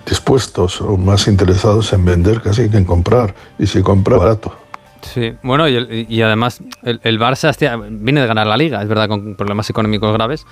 dispuestos 0.07 0.81
o 0.81 0.97
más 0.97 1.29
interesados 1.29 1.93
en 1.93 2.05
vender 2.05 2.43
casi 2.43 2.69
que 2.69 2.77
en 2.77 2.85
comprar. 2.85 3.35
Y 3.59 3.67
si 3.67 3.83
compra, 3.83 4.17
barato. 4.17 4.55
Sí, 5.03 5.33
bueno, 5.43 5.67
y 5.67 6.23
además 6.23 6.61
el, 6.83 7.01
el 7.05 7.19
Barça 7.19 7.49
este, 7.49 7.71
viene 7.91 8.21
de 8.21 8.27
ganar 8.27 8.47
la 8.47 8.57
liga, 8.57 8.83
es 8.83 8.89
verdad, 8.89 9.09
con 9.09 9.35
problemas 9.35 9.71
económicos 9.71 10.13
graves. 10.13 10.45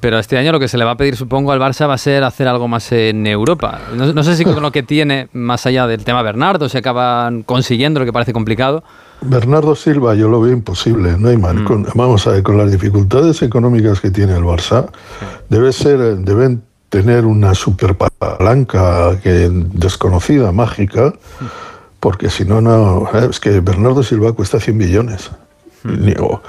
Pero 0.00 0.18
este 0.18 0.36
año 0.36 0.52
lo 0.52 0.60
que 0.60 0.68
se 0.68 0.76
le 0.76 0.84
va 0.84 0.92
a 0.92 0.96
pedir, 0.96 1.16
supongo, 1.16 1.52
al 1.52 1.60
Barça 1.60 1.88
va 1.88 1.94
a 1.94 1.98
ser 1.98 2.24
hacer 2.24 2.48
algo 2.48 2.66
más 2.68 2.90
en 2.92 3.26
Europa. 3.26 3.80
No, 3.94 4.12
no 4.12 4.22
sé 4.22 4.36
si 4.36 4.44
con 4.44 4.60
lo 4.60 4.72
que 4.72 4.82
tiene, 4.82 5.28
más 5.32 5.66
allá 5.66 5.86
del 5.86 6.04
tema 6.04 6.22
Bernardo, 6.22 6.68
se 6.68 6.78
acaban 6.78 7.42
consiguiendo 7.42 8.00
lo 8.00 8.06
que 8.06 8.12
parece 8.12 8.32
complicado. 8.32 8.82
Bernardo 9.20 9.74
Silva 9.74 10.14
yo 10.14 10.28
lo 10.28 10.40
veo 10.40 10.52
imposible, 10.52 11.16
no 11.18 11.28
hay 11.28 11.36
mal. 11.36 11.64
Con- 11.64 11.86
vamos 11.94 12.26
a 12.26 12.32
ver, 12.32 12.42
con 12.42 12.56
las 12.56 12.70
dificultades 12.70 13.42
económicas 13.42 14.00
que 14.00 14.10
tiene 14.10 14.34
el 14.36 14.44
Barça, 14.44 14.88
debe 15.48 15.72
ser, 15.72 15.98
deben 16.18 16.62
tener 16.88 17.26
una 17.26 17.54
super 17.54 17.96
palanca 17.96 19.18
que, 19.20 19.50
desconocida, 19.52 20.52
mágica, 20.52 21.12
porque 22.00 22.30
si 22.30 22.44
no, 22.44 22.60
no, 22.60 23.08
eh, 23.12 23.26
es 23.30 23.40
que 23.40 23.60
Bernardo 23.60 24.02
Silva 24.02 24.32
cuesta 24.32 24.60
100 24.60 24.76
millones. 24.76 25.30
O 26.20 26.40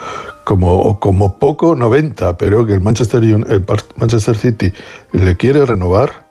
como, 0.44 1.00
como 1.00 1.38
poco 1.38 1.76
90, 1.76 2.38
pero 2.38 2.66
que 2.66 2.74
el 2.74 2.82
Manchester, 2.82 3.24
el 3.24 3.66
Manchester 3.98 4.36
City 4.36 4.74
le 5.12 5.36
quiere 5.38 5.66
renovar. 5.66 6.28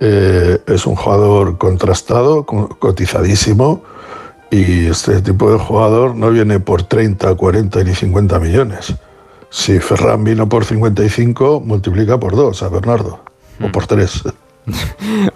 Eh, 0.00 0.58
es 0.66 0.86
un 0.86 0.96
jugador 0.96 1.56
contrastado, 1.58 2.44
co- 2.46 2.68
cotizadísimo, 2.78 3.82
y 4.54 4.86
este 4.86 5.20
tipo 5.22 5.50
de 5.52 5.58
jugador 5.58 6.14
no 6.14 6.30
viene 6.30 6.60
por 6.60 6.82
30, 6.82 7.34
40 7.34 7.82
ni 7.84 7.94
50 7.94 8.38
millones. 8.40 8.94
Si 9.50 9.78
Ferran 9.78 10.24
vino 10.24 10.48
por 10.48 10.64
55, 10.64 11.60
multiplica 11.64 12.18
por 12.18 12.34
dos 12.34 12.62
a 12.62 12.68
Bernardo, 12.68 13.20
o 13.62 13.70
por 13.72 13.86
tres. 13.86 14.22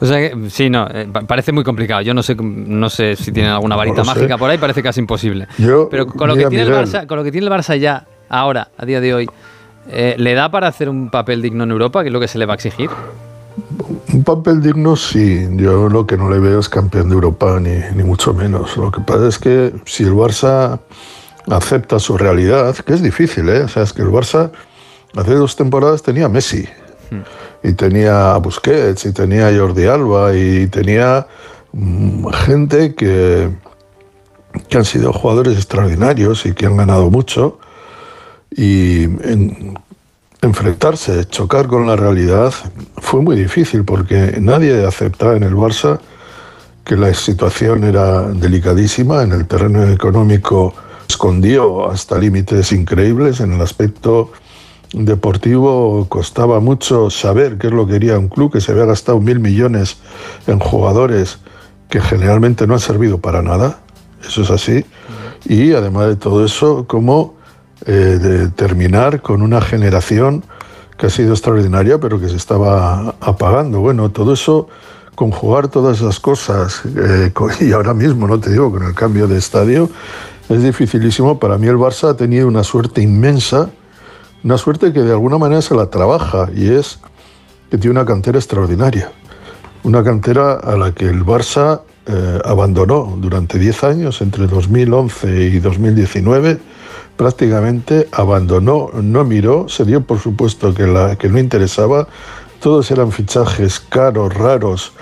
O 0.00 0.06
sea 0.06 0.16
que, 0.20 0.48
sí, 0.48 0.70
no, 0.70 0.86
eh, 0.90 1.06
pa- 1.12 1.20
parece 1.20 1.52
muy 1.52 1.62
complicado. 1.62 2.00
Yo 2.00 2.14
no 2.14 2.22
sé, 2.22 2.34
no 2.34 2.88
sé 2.88 3.14
si 3.14 3.30
tienen 3.30 3.52
alguna 3.52 3.76
varita 3.76 4.02
sé. 4.02 4.06
mágica 4.06 4.38
por 4.38 4.48
ahí, 4.48 4.56
parece 4.56 4.82
casi 4.82 5.00
imposible. 5.00 5.46
Yo, 5.58 5.90
Pero 5.90 6.06
con 6.06 6.28
lo, 6.28 6.34
que 6.34 6.46
tiene 6.46 6.64
el. 6.64 6.72
Barça, 6.72 7.06
con 7.06 7.18
lo 7.18 7.24
que 7.24 7.30
tiene 7.30 7.46
el 7.46 7.52
Barça 7.52 7.76
ya, 7.78 8.06
ahora, 8.30 8.68
a 8.78 8.86
día 8.86 9.02
de 9.02 9.12
hoy, 9.12 9.30
eh, 9.90 10.14
¿le 10.16 10.32
da 10.32 10.50
para 10.50 10.68
hacer 10.68 10.88
un 10.88 11.10
papel 11.10 11.42
digno 11.42 11.64
en 11.64 11.70
Europa, 11.72 12.00
que 12.00 12.06
es 12.08 12.12
lo 12.14 12.20
que 12.20 12.26
se 12.28 12.38
le 12.38 12.46
va 12.46 12.54
a 12.54 12.56
exigir? 12.56 12.88
Un 14.12 14.24
papel 14.24 14.60
digno, 14.62 14.96
sí. 14.96 15.48
Yo 15.56 15.88
lo 15.88 16.06
que 16.06 16.16
no 16.16 16.30
le 16.30 16.38
veo 16.38 16.60
es 16.60 16.68
campeón 16.68 17.08
de 17.08 17.14
Europa, 17.14 17.58
ni, 17.60 17.78
ni 17.94 18.04
mucho 18.04 18.32
menos. 18.34 18.76
Lo 18.76 18.90
que 18.90 19.00
pasa 19.00 19.28
es 19.28 19.38
que 19.38 19.72
si 19.84 20.04
el 20.04 20.12
Barça 20.12 20.78
acepta 21.48 21.98
su 21.98 22.16
realidad, 22.18 22.74
que 22.76 22.94
es 22.94 23.02
difícil, 23.02 23.48
¿eh? 23.48 23.62
O 23.62 23.68
sea, 23.68 23.82
es 23.82 23.92
que 23.92 24.02
el 24.02 24.08
Barça 24.08 24.50
hace 25.16 25.34
dos 25.34 25.56
temporadas 25.56 26.02
tenía 26.02 26.26
a 26.26 26.28
Messi, 26.28 26.66
y 27.62 27.72
tenía 27.72 28.34
a 28.34 28.38
Busquets, 28.38 29.06
y 29.06 29.12
tenía 29.12 29.48
a 29.48 29.56
Jordi 29.56 29.86
Alba, 29.86 30.34
y 30.36 30.66
tenía 30.66 31.26
mm, 31.72 32.26
gente 32.28 32.94
que, 32.94 33.50
que 34.68 34.76
han 34.78 34.84
sido 34.84 35.12
jugadores 35.12 35.56
extraordinarios 35.56 36.44
y 36.46 36.52
que 36.52 36.66
han 36.66 36.76
ganado 36.76 37.10
mucho. 37.10 37.58
Y 38.50 39.04
en- 39.04 39.78
enfrentarse, 40.42 41.26
chocar 41.26 41.66
con 41.66 41.86
la 41.86 41.96
realidad 41.96 42.52
fue 42.98 43.22
muy 43.22 43.36
difícil 43.36 43.84
porque 43.84 44.38
nadie 44.40 44.84
aceptaba 44.86 45.36
en 45.36 45.42
el 45.42 45.54
Barça 45.54 45.98
que 46.84 46.96
la 46.96 47.12
situación 47.12 47.84
era 47.84 48.22
delicadísima, 48.22 49.22
en 49.22 49.32
el 49.32 49.46
terreno 49.46 49.84
económico 49.88 50.74
escondió 51.08 51.90
hasta 51.90 52.18
límites 52.18 52.72
increíbles, 52.72 53.40
en 53.40 53.52
el 53.52 53.60
aspecto 53.60 54.30
deportivo 54.92 56.06
costaba 56.08 56.60
mucho 56.60 57.10
saber 57.10 57.58
qué 57.58 57.66
es 57.66 57.72
lo 57.72 57.86
que 57.86 57.94
quería 57.94 58.18
un 58.18 58.28
club 58.28 58.52
que 58.52 58.60
se 58.60 58.72
había 58.72 58.86
gastado 58.86 59.20
mil 59.20 59.38
millones 59.38 59.98
en 60.46 60.58
jugadores 60.58 61.38
que 61.90 62.00
generalmente 62.00 62.66
no 62.66 62.74
han 62.74 62.80
servido 62.80 63.18
para 63.18 63.42
nada, 63.42 63.80
eso 64.26 64.42
es 64.42 64.50
así, 64.50 64.84
y 65.44 65.72
además 65.72 66.06
de 66.06 66.16
todo 66.16 66.44
eso, 66.44 66.86
cómo 66.86 67.37
eh, 67.86 67.92
de 67.92 68.48
terminar 68.48 69.22
con 69.22 69.42
una 69.42 69.60
generación 69.60 70.44
que 70.96 71.06
ha 71.06 71.10
sido 71.10 71.32
extraordinaria, 71.32 71.98
pero 71.98 72.20
que 72.20 72.28
se 72.28 72.36
estaba 72.36 73.14
apagando. 73.20 73.80
Bueno, 73.80 74.10
todo 74.10 74.32
eso, 74.32 74.68
conjugar 75.14 75.68
todas 75.68 75.98
esas 75.98 76.18
cosas, 76.18 76.82
eh, 76.84 77.32
y 77.60 77.72
ahora 77.72 77.94
mismo, 77.94 78.26
no 78.26 78.40
te 78.40 78.50
digo, 78.50 78.70
con 78.70 78.82
el 78.82 78.94
cambio 78.94 79.28
de 79.28 79.38
estadio, 79.38 79.88
es 80.48 80.62
dificilísimo. 80.62 81.38
Para 81.38 81.56
mí 81.56 81.68
el 81.68 81.76
Barça 81.76 82.10
ha 82.10 82.16
tenido 82.16 82.48
una 82.48 82.64
suerte 82.64 83.00
inmensa, 83.00 83.70
una 84.42 84.58
suerte 84.58 84.92
que 84.92 85.02
de 85.02 85.12
alguna 85.12 85.38
manera 85.38 85.62
se 85.62 85.74
la 85.74 85.86
trabaja, 85.86 86.48
y 86.54 86.72
es 86.72 86.98
que 87.70 87.78
tiene 87.78 87.92
una 87.92 88.06
cantera 88.06 88.38
extraordinaria. 88.38 89.12
Una 89.84 90.02
cantera 90.02 90.54
a 90.54 90.76
la 90.76 90.92
que 90.92 91.04
el 91.04 91.24
Barça 91.24 91.82
eh, 92.06 92.38
abandonó 92.44 93.16
durante 93.18 93.58
10 93.58 93.84
años, 93.84 94.20
entre 94.20 94.46
2011 94.46 95.42
y 95.42 95.60
2019, 95.60 96.58
prácticamente 97.18 98.08
abandonó, 98.12 98.90
no 98.94 99.24
miró, 99.24 99.68
se 99.68 99.84
dio 99.84 100.02
por 100.02 100.20
supuesto 100.20 100.72
que, 100.72 100.86
la, 100.86 101.16
que 101.16 101.28
no 101.28 101.38
interesaba, 101.38 102.06
todos 102.60 102.90
eran 102.92 103.10
fichajes 103.10 103.80
caros, 103.80 104.32
raros 104.32 104.92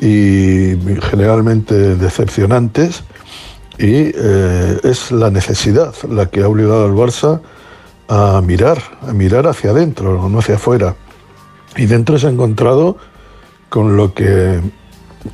y 0.00 0.76
generalmente 1.10 1.94
decepcionantes, 1.96 3.04
y 3.78 4.10
eh, 4.14 4.80
es 4.82 5.12
la 5.12 5.30
necesidad 5.30 5.94
la 6.08 6.26
que 6.26 6.42
ha 6.42 6.48
obligado 6.48 6.86
al 6.86 6.94
Barça 6.94 7.40
a 8.08 8.40
mirar, 8.40 8.78
a 9.02 9.12
mirar 9.12 9.46
hacia 9.46 9.70
adentro, 9.70 10.26
no 10.28 10.38
hacia 10.38 10.54
afuera. 10.54 10.96
Y 11.76 11.84
dentro 11.84 12.18
se 12.18 12.28
ha 12.28 12.30
encontrado 12.30 12.96
con 13.68 13.96
lo 13.98 14.14
que 14.14 14.60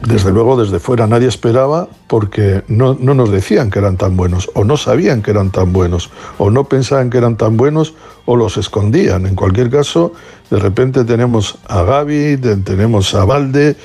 desde 0.02 0.32
luego 0.32 0.56
desde 0.56 0.78
fuera 0.78 1.06
nadie 1.06 1.28
esperaba 1.28 1.88
porque 2.06 2.62
no, 2.68 2.96
no 2.98 3.14
nos 3.14 3.30
decían 3.30 3.70
que 3.70 3.78
eran 3.78 3.96
tan 3.96 4.16
buenos 4.16 4.50
o 4.54 4.64
no 4.64 4.76
sabían 4.76 5.22
que 5.22 5.30
eran 5.30 5.50
tan 5.50 5.72
buenos 5.72 6.10
o 6.38 6.50
no 6.50 6.64
pensaban 6.64 7.10
que 7.10 7.18
eran 7.18 7.36
tan 7.36 7.56
buenos 7.56 7.94
o 8.24 8.36
los 8.36 8.56
escondían. 8.56 9.26
En 9.26 9.34
cualquier 9.34 9.70
caso, 9.70 10.12
de 10.50 10.58
repente 10.58 11.04
tenemos 11.04 11.58
a 11.68 11.82
Gaby, 11.82 12.38
tenemos 12.64 13.14
a 13.14 13.24
Valde, 13.24 13.76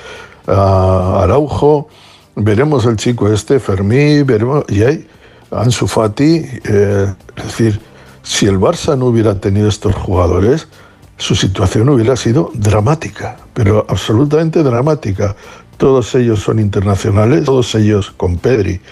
a 0.46 1.22
Araujo, 1.22 1.88
veremos 2.36 2.86
el 2.86 2.96
chico 2.96 3.28
este, 3.30 3.60
Fermí, 3.60 4.22
veremos, 4.22 4.64
y 4.68 4.82
hay 4.82 5.06
Ansu 5.50 5.86
Fati, 5.86 6.44
eh, 6.64 7.14
es 7.36 7.44
decir, 7.44 7.80
si 8.22 8.46
el 8.46 8.58
Barça 8.58 8.96
no 8.96 9.06
hubiera 9.06 9.40
tenido 9.40 9.68
estos 9.68 9.94
jugadores, 9.94 10.68
su 11.16 11.34
situación 11.34 11.88
hubiera 11.90 12.16
sido 12.16 12.50
dramática, 12.54 13.36
pero 13.52 13.84
absolutamente 13.88 14.62
dramática. 14.62 15.36
Todos 15.80 16.14
ellos 16.14 16.40
son 16.40 16.58
internacionales, 16.58 17.46
todos 17.46 17.74
ellos 17.74 18.12
con 18.14 18.36
Pedri 18.36 18.82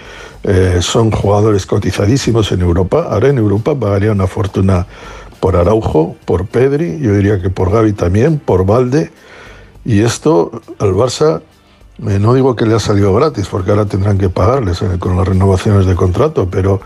eh, 0.42 0.78
son 0.81 1.10
jugadores 1.10 1.67
cotizadísimos 1.67 2.50
en 2.50 2.62
Europa. 2.62 3.08
Ahora 3.10 3.28
en 3.28 3.36
Europa 3.36 3.78
pagaría 3.78 4.10
una 4.10 4.26
fortuna 4.26 4.86
por 5.39 5.55
Araujo, 5.55 6.17
por 6.25 6.47
Pedri, 6.47 6.99
yo 6.99 7.12
diría 7.12 7.42
que 7.42 7.50
por 7.50 7.70
Gaby 7.70 7.92
también, 7.92 8.39
por 8.39 8.65
Valde. 8.65 9.10
Y 9.84 10.00
esto 10.00 10.62
al 10.78 10.94
Barça, 10.94 11.42
eh, 12.07 12.18
no 12.18 12.33
digo 12.33 12.57
que 12.57 12.65
le 12.65 12.75
ha 12.75 12.81
salido 12.81 13.12
gratis, 13.12 13.49
porque 13.49 13.70
ahora 13.70 13.84
tendrán 13.84 14.17
que 14.17 14.31
pagarles 14.31 14.81
eh, 14.81 14.89
con 14.99 15.15
las 15.18 15.28
renovaciones 15.28 15.84
de 15.84 15.94
contrato, 15.94 16.49
pero 16.50 16.81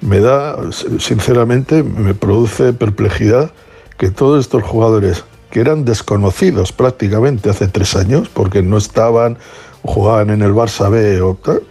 me 0.00 0.20
da, 0.20 0.56
sinceramente, 0.98 1.82
me 1.82 2.14
produce 2.14 2.72
perplejidad 2.72 3.52
que 3.98 4.10
todos 4.10 4.40
estos 4.40 4.62
jugadores 4.62 5.26
que 5.52 5.60
eran 5.60 5.84
desconocidos 5.84 6.72
prácticamente 6.72 7.50
hace 7.50 7.68
tres 7.68 7.94
años, 7.94 8.30
porque 8.32 8.62
no 8.62 8.78
estaban, 8.78 9.36
jugaban 9.82 10.30
en 10.30 10.40
el 10.40 10.54
Barça 10.54 10.90
B 10.90 11.20
o 11.20 11.34
tal, 11.34 11.62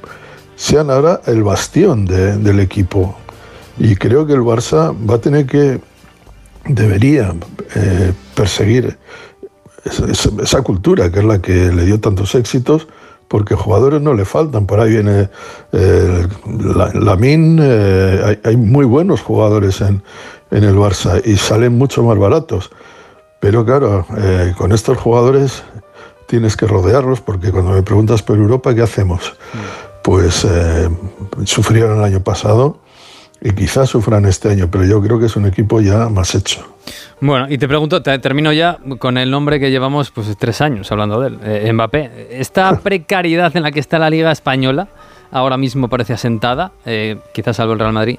sean 0.56 0.92
ahora 0.92 1.20
el 1.26 1.42
bastión 1.42 2.06
de- 2.06 2.38
del 2.38 2.60
equipo. 2.60 3.18
Y 3.80 3.96
creo 3.96 4.28
que 4.28 4.34
el 4.34 4.42
Barça 4.42 4.96
va 5.10 5.16
a 5.16 5.18
tener 5.18 5.48
que, 5.48 5.82
debería 6.66 7.34
eh, 7.76 8.14
perseguir 8.36 9.00
esa, 10.44 10.62
cultura 10.62 11.12
que 11.12 11.18
es 11.20 11.26
la 11.26 11.42
que 11.42 11.72
le 11.72 11.84
dio 11.86 12.00
tantos 12.00 12.36
éxitos, 12.36 12.88
porque 13.28 13.56
jugadores 13.56 14.00
no 14.00 14.14
le 14.14 14.26
faltan. 14.26 14.68
Por 14.68 14.80
ahí 14.80 14.92
viene 14.92 15.28
eh, 15.72 16.28
la- 16.46 17.18
eh, 17.20 18.22
hay, 18.28 18.40
hay 18.44 18.58
muy 18.58 18.86
buenos 18.86 19.22
jugadores 19.22 19.82
en, 19.82 20.04
en 20.52 20.64
el 20.66 20.76
Barça 20.76 21.20
y 21.26 21.36
salen 21.38 21.76
mucho 21.80 22.04
más 22.04 22.20
baratos. 22.20 22.70
Pero 23.42 23.66
claro, 23.66 24.06
eh, 24.18 24.54
con 24.58 24.72
estos 24.72 24.98
jugadores 24.98 25.64
tienes 26.28 26.56
que 26.56 26.66
rodearlos, 26.68 27.20
porque 27.20 27.52
cuando 27.52 27.72
me 27.72 27.82
preguntas 27.84 28.22
por 28.22 28.38
Europa, 28.38 28.74
¿qué 28.74 28.82
hacemos? 28.84 29.34
Pues 30.04 30.46
eh, 30.50 30.88
sufrieron 31.44 31.98
el 31.98 32.04
año 32.06 32.22
pasado 32.22 32.80
y 33.42 33.52
quizás 33.54 33.90
sufran 33.90 34.26
este 34.26 34.50
año, 34.50 34.70
pero 34.72 34.86
yo 34.86 35.02
creo 35.02 35.20
que 35.20 35.26
es 35.26 35.36
un 35.36 35.46
equipo 35.48 35.82
ya 35.82 36.08
más 36.08 36.34
hecho. 36.36 36.66
Bueno, 37.20 37.48
y 37.50 37.58
te 37.58 37.68
pregunto, 37.68 38.02
te- 38.02 38.18
termino 38.20 38.54
ya 38.54 38.78
con 39.00 39.18
el 39.18 39.30
nombre 39.30 39.60
que 39.60 39.70
llevamos 39.72 40.12
pues 40.12 40.34
tres 40.38 40.62
años 40.62 40.92
hablando 40.92 41.20
de 41.20 41.28
él, 41.28 41.40
eh, 41.44 41.74
Mbappé. 41.74 42.28
Esta 42.32 42.80
precariedad 42.80 43.56
en 43.58 43.64
la 43.64 43.72
que 43.72 43.80
está 43.80 44.00
la 44.00 44.10
Liga 44.10 44.32
Española, 44.32 44.88
ahora 45.32 45.58
mismo 45.58 45.90
parece 45.90 46.14
asentada, 46.14 46.72
eh, 46.86 47.18
quizás 47.34 47.58
salvo 47.58 47.74
el 47.74 47.80
Real 47.80 47.94
Madrid, 47.94 48.18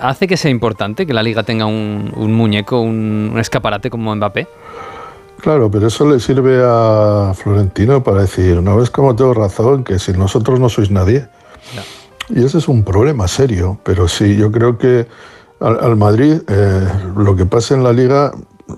¿hace 0.00 0.26
que 0.26 0.36
sea 0.36 0.50
importante 0.50 1.06
que 1.06 1.12
la 1.12 1.22
Liga 1.22 1.42
tenga 1.42 1.66
un, 1.66 2.12
un 2.14 2.32
muñeco, 2.32 2.80
un, 2.80 3.30
un 3.32 3.38
escaparate 3.38 3.90
como 3.90 4.14
Mbappé? 4.14 4.46
Claro, 5.40 5.70
pero 5.70 5.86
eso 5.86 6.08
le 6.08 6.18
sirve 6.18 6.62
a 6.64 7.32
Florentino 7.34 8.02
para 8.02 8.22
decir, 8.22 8.62
no 8.62 8.76
ves 8.76 8.90
cómo 8.90 9.14
tengo 9.14 9.34
razón, 9.34 9.84
que 9.84 9.98
sin 9.98 10.18
nosotros 10.18 10.58
no 10.58 10.68
sois 10.68 10.90
nadie. 10.90 11.26
Y 12.28 12.44
ese 12.44 12.58
es 12.58 12.68
un 12.68 12.82
problema 12.82 13.28
serio, 13.28 13.78
pero 13.84 14.08
sí, 14.08 14.36
yo 14.36 14.50
creo 14.50 14.78
que 14.78 15.06
al, 15.60 15.78
al 15.84 15.96
Madrid 15.96 16.40
eh, 16.48 16.88
lo 17.16 17.36
que 17.36 17.46
pasa 17.46 17.74
en 17.74 17.84
la 17.84 17.92
liga, 17.92 18.32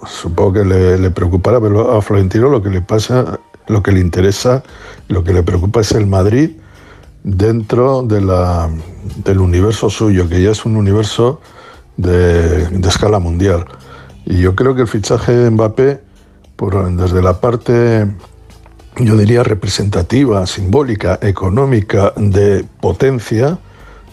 supongo 0.06 0.54
que 0.54 0.64
le, 0.64 0.98
le 0.98 1.10
preocupará, 1.10 1.60
pero 1.60 1.96
a 1.96 2.02
Florentino 2.02 2.48
lo 2.48 2.62
que 2.62 2.70
le 2.70 2.82
pasa, 2.82 3.38
lo 3.68 3.82
que 3.82 3.92
le 3.92 4.00
interesa, 4.00 4.62
lo 5.08 5.24
que 5.24 5.32
le 5.32 5.42
preocupa 5.42 5.80
es 5.80 5.92
el 5.92 6.06
Madrid 6.06 6.50
dentro 7.36 8.02
del 8.02 9.38
universo 9.38 9.90
suyo, 9.90 10.28
que 10.28 10.42
ya 10.42 10.50
es 10.50 10.64
un 10.64 10.76
universo 10.76 11.40
de, 11.96 12.64
escala 12.86 13.18
mundial. 13.18 13.66
Y 14.24 14.40
yo 14.40 14.54
creo 14.54 14.74
que 14.74 14.82
el 14.82 14.88
fichaje 14.88 15.32
de 15.32 15.50
Mbappé, 15.50 16.00
desde 16.92 17.22
la 17.22 17.40
parte, 17.40 18.06
yo 18.96 19.16
diría, 19.16 19.42
representativa, 19.42 20.46
simbólica, 20.46 21.18
económica, 21.22 22.12
de 22.16 22.64
potencia, 22.80 23.58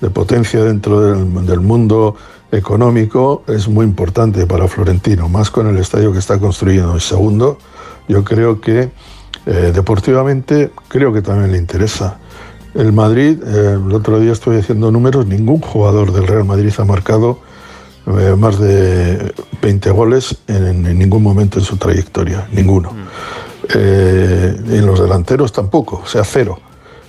de 0.02 0.10
potencia 0.10 0.64
dentro 0.64 1.00
del, 1.02 1.45
del 1.45 1.61
mundo 1.61 2.16
económico, 2.52 3.44
es 3.48 3.68
muy 3.68 3.85
importante 3.85 4.45
para 4.45 4.68
Florentino, 4.68 5.30
más 5.30 5.50
con 5.50 5.68
el 5.68 5.77
estadio 5.77 6.11
que 6.11 6.19
está 6.19 6.38
construyendo. 6.38 6.95
Y 6.98 7.02
segundo, 7.02 7.58
yo 8.08 8.24
creo 8.24 8.61
que 8.61 8.92
eh, 9.45 9.72
deportivamente, 9.74 10.72
creo 10.88 11.14
que 11.14 11.22
también 11.22 11.52
le 11.52 11.58
interesa. 11.58 12.19
El 12.76 12.94
Madrid, 12.94 13.42
eh, 13.44 13.80
el 13.84 13.92
otro 13.94 14.20
día 14.20 14.34
estoy 14.34 14.58
haciendo 14.58 14.92
números, 14.92 15.26
ningún 15.26 15.62
jugador 15.62 16.12
del 16.12 16.28
Real 16.28 16.45
Madrid 16.45 16.72
ha 16.78 16.86
marcado 16.86 17.40
eh, 18.06 18.36
más 18.38 18.60
de 18.60 19.34
20 19.62 19.90
goles 19.90 20.38
en, 20.48 20.86
en 20.86 21.00
ningún 21.00 21.24
momento 21.24 21.58
en 21.58 21.66
su 21.66 21.78
trayectoria, 21.78 22.48
ninguno. 22.52 22.92
Eh, 23.74 24.56
y 24.70 24.76
en 24.76 24.86
los 24.86 25.00
delanteros 25.00 25.52
tampoco, 25.52 26.02
o 26.04 26.08
sea, 26.08 26.24
cero. 26.24 26.60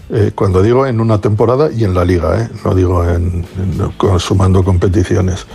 Eh, 0.08 0.30
cuando 0.34 0.62
digo 0.62 0.86
en 0.86 1.00
una 1.00 1.20
temporada 1.20 1.70
y 1.70 1.84
en 1.84 1.92
la 1.92 2.04
liga, 2.04 2.48
no 2.64 2.74
digo 2.74 3.04
en, 3.04 3.44
sumando 4.18 4.64
competiciones. 4.64 5.46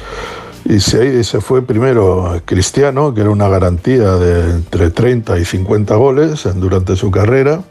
Y 0.65 0.79
se, 0.79 1.23
se 1.23 1.41
fue 1.41 1.63
primero 1.63 2.39
Cristiano, 2.45 3.13
que 3.13 3.21
era 3.21 3.31
una 3.31 3.47
garantía 3.47 4.11
de 4.15 4.51
entre 4.51 4.91
30 4.91 5.39
y 5.39 5.45
50 5.45 5.95
goles 5.95 6.47
durante 6.55 6.95
su 6.95 7.09
carrera, 7.09 7.63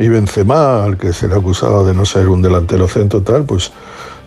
y 0.00 0.08
Benzema, 0.08 0.82
al 0.82 0.96
que 0.96 1.12
se 1.12 1.28
le 1.28 1.34
ha 1.34 1.36
acusado 1.36 1.84
de 1.84 1.92
no 1.92 2.06
ser 2.06 2.28
un 2.28 2.40
delantero 2.40 2.88
centro 2.88 3.20
tal, 3.20 3.44
pues 3.44 3.70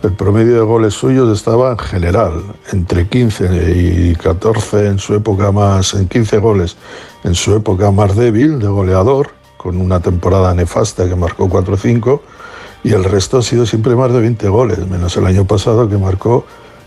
el 0.04 0.12
promedio 0.12 0.54
de 0.54 0.60
goles 0.60 0.94
suyos 0.94 1.36
estaba 1.36 1.72
en 1.72 1.78
general 1.78 2.42
entre 2.72 3.08
15 3.08 3.72
y 3.76 4.14
14 4.14 4.86
en 4.86 4.98
su 5.00 5.14
época 5.14 5.50
más, 5.50 5.94
en 5.94 6.06
15 6.06 6.38
goles 6.38 6.76
en 7.24 7.34
su 7.34 7.56
época 7.56 7.90
más 7.90 8.14
débil 8.14 8.60
de 8.60 8.68
goleador, 8.68 9.30
con 9.56 9.80
una 9.80 9.98
temporada 9.98 10.54
nefasta 10.54 11.08
que 11.08 11.16
marcó 11.16 11.48
4 11.48 11.74
o 11.74 11.76
5, 11.76 12.22
y 12.84 12.92
el 12.92 13.02
resto 13.02 13.38
ha 13.38 13.42
sido 13.42 13.66
siempre 13.66 13.96
más 13.96 14.12
de 14.12 14.20
20 14.20 14.48
goles, 14.48 14.86
menos 14.86 15.16
el 15.16 15.26
año 15.26 15.44
pasado 15.44 15.88
que 15.88 15.96
marcó 15.96 16.44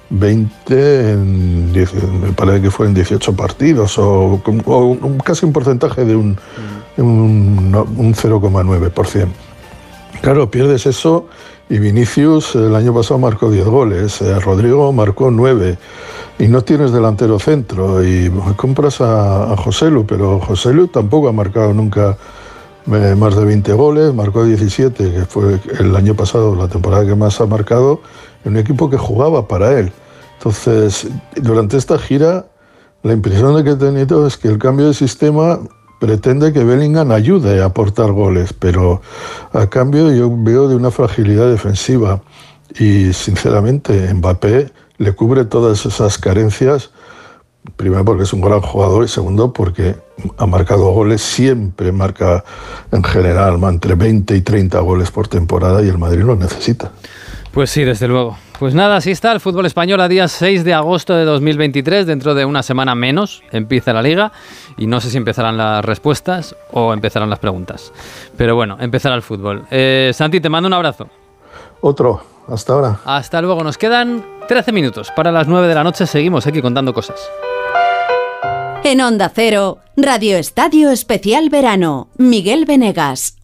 20 0.09 1.11
en, 1.11 1.73
10 1.73 1.93
me 2.21 2.31
parece 2.33 2.61
que 2.61 2.71
fue 2.71 2.87
en 2.87 2.93
18 2.93 3.35
partidos, 3.35 3.97
o, 3.97 4.41
casi 5.23 5.45
un 5.45 5.53
porcentaje 5.53 6.05
de 6.05 6.15
un 6.15 6.37
0,9%. 6.97 9.27
Claro, 10.21 10.49
pierdes 10.49 10.85
eso 10.85 11.27
y 11.69 11.79
Vinicius 11.79 12.55
el 12.55 12.73
año 12.75 12.93
pasado 12.93 13.19
marcó 13.19 13.51
10 13.51 13.65
goles, 13.65 14.21
eh, 14.21 14.39
Rodrigo 14.39 14.93
marcó 14.93 15.31
9 15.31 15.77
y 16.39 16.47
no 16.47 16.61
tienes 16.61 16.91
delantero 16.91 17.39
centro 17.39 18.03
y 18.03 18.31
compras 18.55 19.01
a, 19.01 19.51
a 19.51 19.57
Joselu, 19.57 20.05
pero 20.05 20.39
Joselu 20.39 20.87
tampoco 20.87 21.27
ha 21.27 21.33
marcado 21.33 21.73
nunca 21.73 22.17
eh, 22.91 23.15
más 23.15 23.35
de 23.35 23.43
20 23.43 23.73
goles, 23.73 24.13
marcó 24.13 24.45
17, 24.45 25.11
que 25.11 25.25
fue 25.25 25.59
el 25.77 25.95
año 25.95 26.15
pasado 26.15 26.55
la 26.55 26.69
temporada 26.69 27.05
que 27.05 27.15
más 27.15 27.41
ha 27.41 27.45
marcado, 27.45 28.01
un 28.47 28.57
equipo 28.57 28.89
que 28.89 28.97
jugaba 28.97 29.47
para 29.47 29.77
él. 29.79 29.91
Entonces, 30.37 31.07
durante 31.35 31.77
esta 31.77 31.97
gira, 31.97 32.45
la 33.03 33.13
impresión 33.13 33.63
que 33.63 33.71
he 33.71 33.75
tenido 33.75 34.27
es 34.27 34.37
que 34.37 34.47
el 34.47 34.59
cambio 34.59 34.87
de 34.87 34.93
sistema 34.93 35.59
pretende 35.99 36.53
que 36.53 36.63
Bellingham 36.63 37.11
ayude 37.11 37.61
a 37.61 37.65
aportar 37.65 38.11
goles, 38.11 38.53
pero 38.53 39.01
a 39.53 39.67
cambio 39.67 40.11
yo 40.13 40.31
veo 40.31 40.67
de 40.67 40.75
una 40.75 40.91
fragilidad 40.91 41.49
defensiva 41.49 42.21
y 42.79 43.13
sinceramente 43.13 44.13
Mbappé 44.13 44.71
le 44.97 45.11
cubre 45.13 45.45
todas 45.45 45.85
esas 45.85 46.17
carencias, 46.17 46.91
primero 47.75 48.05
porque 48.05 48.23
es 48.23 48.33
un 48.33 48.41
gran 48.41 48.61
jugador 48.61 49.05
y 49.05 49.07
segundo 49.07 49.53
porque 49.53 49.95
ha 50.37 50.45
marcado 50.45 50.91
goles, 50.91 51.21
siempre 51.21 51.91
marca 51.91 52.43
en 52.91 53.03
general 53.03 53.59
entre 53.63 53.95
20 53.95 54.35
y 54.35 54.41
30 54.41 54.79
goles 54.79 55.11
por 55.11 55.27
temporada 55.27 55.81
y 55.83 55.89
el 55.89 55.97
Madrid 55.97 56.23
lo 56.23 56.35
necesita. 56.35 56.91
Pues 57.57 57.71
sí, 57.71 57.83
desde 57.83 58.07
luego. 58.07 58.37
Pues 58.59 58.75
nada, 58.75 58.97
así 58.97 59.09
está 59.09 59.31
el 59.31 59.39
fútbol 59.39 59.65
español 59.65 59.99
a 60.01 60.07
día 60.07 60.27
6 60.27 60.63
de 60.63 60.75
agosto 60.75 61.15
de 61.15 61.25
2023. 61.25 62.05
Dentro 62.05 62.35
de 62.35 62.45
una 62.45 62.61
semana 62.61 62.93
menos 62.93 63.41
empieza 63.51 63.93
la 63.93 64.03
liga 64.03 64.31
y 64.77 64.85
no 64.85 65.01
sé 65.01 65.09
si 65.09 65.17
empezarán 65.17 65.57
las 65.57 65.83
respuestas 65.83 66.55
o 66.71 66.93
empezarán 66.93 67.31
las 67.31 67.39
preguntas. 67.39 67.91
Pero 68.37 68.55
bueno, 68.55 68.77
empezará 68.79 69.15
el 69.15 69.23
fútbol. 69.23 69.65
Eh, 69.71 70.11
Santi, 70.13 70.39
te 70.39 70.49
mando 70.49 70.67
un 70.67 70.73
abrazo. 70.73 71.09
Otro, 71.81 72.21
hasta 72.47 72.73
ahora. 72.73 72.99
Hasta 73.05 73.41
luego. 73.41 73.63
Nos 73.63 73.79
quedan 73.79 74.23
13 74.47 74.71
minutos 74.71 75.09
para 75.15 75.31
las 75.31 75.47
9 75.47 75.67
de 75.67 75.73
la 75.73 75.83
noche. 75.83 76.05
Seguimos 76.05 76.45
aquí 76.45 76.61
contando 76.61 76.93
cosas. 76.93 77.19
En 78.83 79.01
Onda 79.01 79.31
Cero, 79.33 79.79
Radio 79.95 80.37
Estadio 80.37 80.91
Especial 80.91 81.49
Verano, 81.49 82.09
Miguel 82.17 82.65
Venegas. 82.65 83.35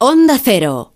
Onda 0.00 0.40
Cero. 0.42 0.95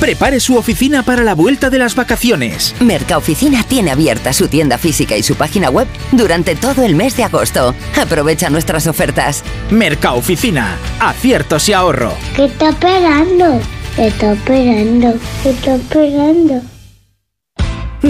Prepare 0.00 0.40
su 0.40 0.56
oficina 0.56 1.02
para 1.02 1.24
la 1.24 1.34
vuelta 1.34 1.70
de 1.70 1.78
las 1.78 1.94
vacaciones. 1.94 2.74
Mercaoficina 2.80 3.64
tiene 3.64 3.90
abierta 3.90 4.34
su 4.34 4.46
tienda 4.46 4.76
física 4.76 5.16
y 5.16 5.22
su 5.22 5.36
página 5.36 5.70
web 5.70 5.88
durante 6.12 6.54
todo 6.54 6.84
el 6.84 6.94
mes 6.94 7.16
de 7.16 7.24
agosto. 7.24 7.74
Aprovecha 7.98 8.50
nuestras 8.50 8.86
ofertas. 8.86 9.42
Mercaoficina, 9.70 10.76
aciertos 11.00 11.68
y 11.70 11.72
ahorro. 11.72 12.12
¿Qué 12.36 12.44
está 12.44 12.68
esperando? 12.68 13.58
¿Qué 13.96 14.08
está 14.08 14.32
esperando? 14.34 15.14
¿Qué 15.42 15.50
está 15.50 15.76
esperando? 15.76 16.75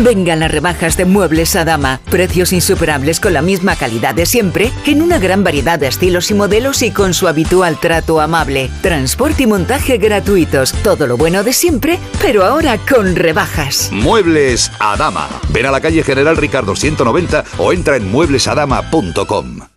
Vengan 0.02 0.40
las 0.40 0.50
rebajas 0.50 0.96
de 0.96 1.04
Muebles 1.04 1.56
a 1.56 1.64
Dama. 1.64 2.00
Precios 2.10 2.52
insuperables 2.52 3.20
con 3.20 3.32
la 3.32 3.42
misma 3.42 3.76
calidad 3.76 4.14
de 4.14 4.26
siempre, 4.26 4.70
en 4.86 5.02
una 5.02 5.18
gran 5.18 5.44
variedad 5.44 5.78
de 5.78 5.86
estilos 5.86 6.30
y 6.30 6.34
modelos 6.34 6.82
y 6.82 6.90
con 6.90 7.14
su 7.14 7.28
habitual 7.28 7.78
trato 7.80 8.20
amable. 8.20 8.70
Transporte 8.82 9.44
y 9.44 9.46
montaje 9.46 9.98
gratuitos. 9.98 10.72
Todo 10.82 11.06
lo 11.06 11.16
bueno 11.16 11.42
de 11.42 11.52
siempre, 11.52 11.98
pero 12.20 12.44
ahora 12.44 12.78
con 12.78 13.16
rebajas. 13.16 13.90
Muebles 13.92 14.70
a 14.78 14.96
Dama. 14.96 15.28
Ven 15.50 15.66
a 15.66 15.70
la 15.70 15.80
calle 15.80 16.02
General 16.02 16.36
Ricardo 16.36 16.76
190 16.76 17.44
o 17.58 17.72
entra 17.72 17.96
en 17.96 18.10
mueblesadama.com. 18.10 19.75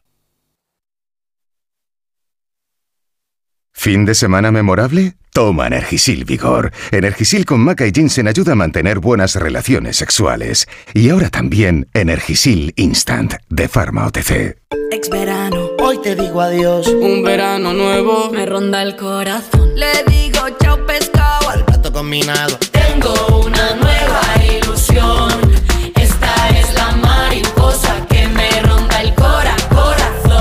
¿Fin 3.82 4.04
de 4.04 4.14
semana 4.14 4.52
memorable? 4.52 5.14
Toma 5.32 5.68
Energisil 5.68 6.26
Vigor. 6.26 6.74
Energisil 6.92 7.46
con 7.46 7.62
maca 7.62 7.88
y 7.88 7.94
ginseng 7.94 8.28
ayuda 8.28 8.52
a 8.52 8.56
mantener 8.56 9.00
buenas 9.00 9.36
relaciones 9.36 9.96
sexuales. 9.96 10.68
Y 10.94 11.08
ahora 11.08 11.30
también 11.30 11.88
Energisil 11.94 12.74
Instant 12.76 13.36
de 13.48 13.70
Pharma 13.70 14.06
OTC. 14.08 14.58
Ex 14.92 15.10
verano, 15.10 15.70
hoy 15.80 15.98
te 16.02 16.18
digo 16.18 16.42
adiós. 16.42 16.90
Un 16.90 17.24
verano 17.24 17.72
nuevo 17.72 18.30
me 18.34 18.46
ronda 18.46 18.84
el 18.84 18.98
corazón. 18.98 19.74
Le 19.76 20.04
digo 20.12 20.42
chao 20.62 20.86
pescado 20.86 21.50
al 21.50 21.64
plato 21.64 21.94
combinado. 21.94 22.58
Tengo 22.74 23.14
una 23.46 23.76
nueva 23.76 24.22
ilusión. 24.44 25.49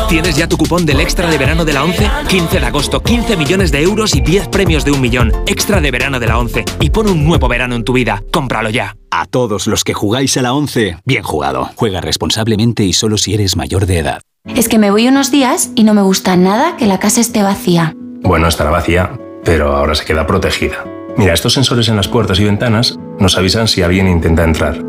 ¿Tienes 0.09 0.37
ya 0.37 0.49
tu 0.49 0.57
cupón 0.57 0.87
del 0.87 1.01
extra 1.01 1.29
de 1.29 1.37
verano 1.37 1.67
de 1.67 1.75
la 1.75 1.85
11? 1.85 2.11
15 2.29 2.61
de 2.61 2.67
agosto, 2.67 3.03
15 3.03 3.37
millones 3.37 3.71
de 3.71 3.83
euros 3.83 4.15
y 4.15 4.23
10 4.23 4.49
premios 4.49 4.83
de 4.83 4.91
un 4.91 5.03
millón. 5.03 5.33
Extra 5.47 5.83
de 5.83 5.91
verano 5.91 6.19
de 6.19 6.27
la 6.27 6.39
11. 6.39 6.65
Y 6.81 6.89
pon 6.89 7.11
un 7.11 7.25
nuevo 7.25 7.47
verano 7.47 7.75
en 7.75 7.85
tu 7.85 7.93
vida. 7.93 8.23
Cómpralo 8.33 8.71
ya. 8.71 8.97
A 9.11 9.27
todos 9.27 9.67
los 9.67 9.85
que 9.85 9.93
jugáis 9.93 10.35
a 10.39 10.43
la 10.43 10.55
11, 10.55 10.97
bien 11.05 11.23
jugado. 11.23 11.69
Juega 11.77 12.01
responsablemente 12.01 12.85
y 12.85 12.95
solo 12.95 13.19
si 13.19 13.35
eres 13.35 13.55
mayor 13.57 13.85
de 13.85 13.99
edad. 13.99 14.23
Es 14.47 14.71
que 14.71 14.79
me 14.79 14.91
voy 14.91 15.09
unos 15.09 15.31
días 15.31 15.73
y 15.75 15.85
no 15.85 15.93
me 15.93 16.01
gusta 16.01 16.37
nada 16.37 16.79
que 16.79 16.87
la 16.87 16.99
casa 16.99 17.21
esté 17.21 17.43
vacía. 17.43 17.95
Bueno, 18.23 18.49
estará 18.49 18.71
vacía, 18.71 19.13
pero 19.45 19.77
ahora 19.77 19.95
se 19.95 20.07
queda 20.07 20.27
protegida. 20.27 20.87
Mira, 21.19 21.35
estos 21.35 21.53
sensores 21.53 21.87
en 21.89 21.97
las 21.97 22.09
puertas 22.09 22.41
y 22.41 22.45
ventanas 22.45 22.99
nos 23.19 23.37
avisan 23.37 23.69
si 23.69 23.83
alguien 23.83 24.09
intenta 24.09 24.45
entrar. 24.45 24.83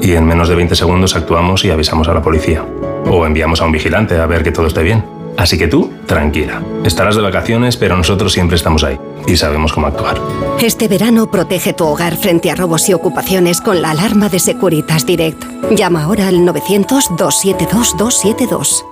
Y 0.00 0.12
en 0.12 0.26
menos 0.26 0.48
de 0.48 0.54
20 0.54 0.76
segundos 0.76 1.16
actuamos 1.16 1.64
y 1.64 1.70
avisamos 1.70 2.06
a 2.06 2.14
la 2.14 2.22
policía. 2.22 2.64
O 3.06 3.26
enviamos 3.26 3.60
a 3.60 3.66
un 3.66 3.72
vigilante 3.72 4.18
a 4.18 4.26
ver 4.26 4.42
que 4.42 4.52
todo 4.52 4.66
esté 4.66 4.82
bien. 4.82 5.04
Así 5.36 5.56
que 5.56 5.68
tú, 5.68 5.90
tranquila. 6.06 6.60
Estarás 6.84 7.16
de 7.16 7.22
vacaciones, 7.22 7.76
pero 7.76 7.96
nosotros 7.96 8.32
siempre 8.32 8.56
estamos 8.56 8.84
ahí 8.84 8.98
y 9.26 9.36
sabemos 9.36 9.72
cómo 9.72 9.86
actuar. 9.86 10.20
Este 10.60 10.88
verano 10.88 11.30
protege 11.30 11.72
tu 11.72 11.86
hogar 11.86 12.16
frente 12.16 12.50
a 12.50 12.54
robos 12.54 12.88
y 12.88 12.94
ocupaciones 12.94 13.60
con 13.60 13.80
la 13.80 13.92
alarma 13.92 14.28
de 14.28 14.38
Securitas 14.38 15.06
Direct. 15.06 15.42
Llama 15.70 16.04
ahora 16.04 16.28
al 16.28 16.40
900-272-272. 16.40 18.89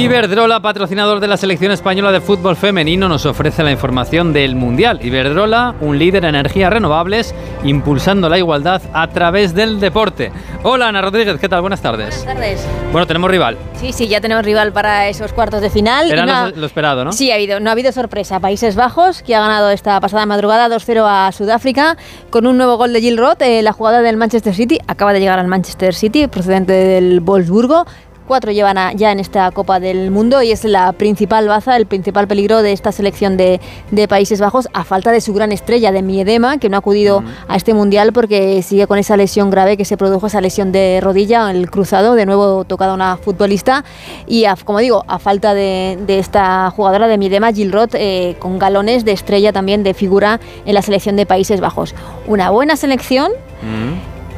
Iberdrola, 0.00 0.60
patrocinador 0.60 1.20
de 1.20 1.28
la 1.28 1.36
selección 1.36 1.72
española 1.72 2.10
de 2.10 2.22
fútbol 2.22 2.56
femenino, 2.56 3.06
nos 3.06 3.26
ofrece 3.26 3.62
la 3.62 3.70
información 3.70 4.32
del 4.32 4.54
Mundial. 4.54 4.98
Iberdrola, 5.02 5.74
un 5.82 5.98
líder 5.98 6.24
en 6.24 6.36
energías 6.36 6.72
renovables, 6.72 7.34
impulsando 7.64 8.30
la 8.30 8.38
igualdad 8.38 8.80
a 8.94 9.08
través 9.08 9.54
del 9.54 9.78
deporte. 9.78 10.32
Hola 10.62 10.88
Ana 10.88 11.02
Rodríguez, 11.02 11.38
¿qué 11.38 11.50
tal? 11.50 11.60
Buenas 11.60 11.82
tardes. 11.82 12.24
Buenas 12.24 12.34
tardes. 12.34 12.66
Bueno, 12.92 13.06
tenemos 13.06 13.30
rival. 13.30 13.58
Sí, 13.74 13.92
sí, 13.92 14.08
ya 14.08 14.22
tenemos 14.22 14.42
rival 14.42 14.72
para 14.72 15.06
esos 15.06 15.34
cuartos 15.34 15.60
de 15.60 15.68
final. 15.68 16.10
Era 16.10 16.24
no 16.24 16.48
lo 16.48 16.64
esperado, 16.64 17.04
¿no? 17.04 17.12
Sí, 17.12 17.30
ha 17.30 17.34
habido, 17.34 17.60
no 17.60 17.68
ha 17.68 17.72
habido 17.72 17.92
sorpresa. 17.92 18.40
Países 18.40 18.76
Bajos, 18.76 19.22
que 19.22 19.36
ha 19.36 19.40
ganado 19.40 19.68
esta 19.68 20.00
pasada 20.00 20.24
madrugada 20.24 20.74
2-0 20.74 21.04
a 21.06 21.30
Sudáfrica, 21.30 21.98
con 22.30 22.46
un 22.46 22.56
nuevo 22.56 22.78
gol 22.78 22.94
de 22.94 23.02
Gil 23.02 23.18
Roth, 23.18 23.42
eh, 23.42 23.60
la 23.60 23.74
jugada 23.74 24.00
del 24.00 24.16
Manchester 24.16 24.54
City. 24.54 24.78
Acaba 24.86 25.12
de 25.12 25.20
llegar 25.20 25.38
al 25.38 25.46
Manchester 25.46 25.94
City, 25.94 26.26
procedente 26.26 26.72
del 26.72 27.20
Wolfsburgo. 27.20 27.84
Cuatro 28.30 28.52
llevan 28.52 28.78
a- 28.78 28.92
ya 28.92 29.10
en 29.10 29.18
esta 29.18 29.50
Copa 29.50 29.80
del 29.80 30.12
Mundo 30.12 30.40
y 30.40 30.52
es 30.52 30.62
la 30.62 30.92
principal 30.92 31.48
baza, 31.48 31.76
el 31.76 31.86
principal 31.86 32.28
peligro 32.28 32.62
de 32.62 32.70
esta 32.70 32.92
selección 32.92 33.36
de, 33.36 33.60
de 33.90 34.06
Países 34.06 34.40
Bajos, 34.40 34.68
a 34.72 34.84
falta 34.84 35.10
de 35.10 35.20
su 35.20 35.34
gran 35.34 35.50
estrella, 35.50 35.90
de 35.90 36.00
Miedema, 36.02 36.58
que 36.58 36.68
no 36.68 36.76
ha 36.76 36.78
acudido 36.78 37.24
a 37.48 37.56
este 37.56 37.74
mundial 37.74 38.12
porque 38.12 38.62
sigue 38.62 38.86
con 38.86 38.98
esa 39.00 39.16
lesión 39.16 39.50
grave 39.50 39.76
que 39.76 39.84
se 39.84 39.96
produjo, 39.96 40.28
esa 40.28 40.40
lesión 40.40 40.70
de 40.70 41.00
rodilla, 41.02 41.50
el 41.50 41.68
cruzado, 41.72 42.14
de 42.14 42.24
nuevo 42.24 42.62
tocada 42.62 42.94
una 42.94 43.16
futbolista. 43.16 43.84
Y 44.28 44.44
a- 44.44 44.54
como 44.54 44.78
digo, 44.78 45.02
a 45.08 45.18
falta 45.18 45.52
de, 45.52 45.98
de 46.06 46.20
esta 46.20 46.70
jugadora 46.70 47.08
de 47.08 47.18
Miedema, 47.18 47.52
Gil 47.52 47.72
Roth, 47.72 47.96
eh, 47.96 48.36
con 48.38 48.60
galones 48.60 49.04
de 49.04 49.10
estrella 49.10 49.52
también, 49.52 49.82
de 49.82 49.92
figura 49.92 50.38
en 50.64 50.74
la 50.74 50.82
selección 50.82 51.16
de 51.16 51.26
Países 51.26 51.60
Bajos. 51.60 51.96
Una 52.28 52.50
buena 52.50 52.76
selección. 52.76 53.32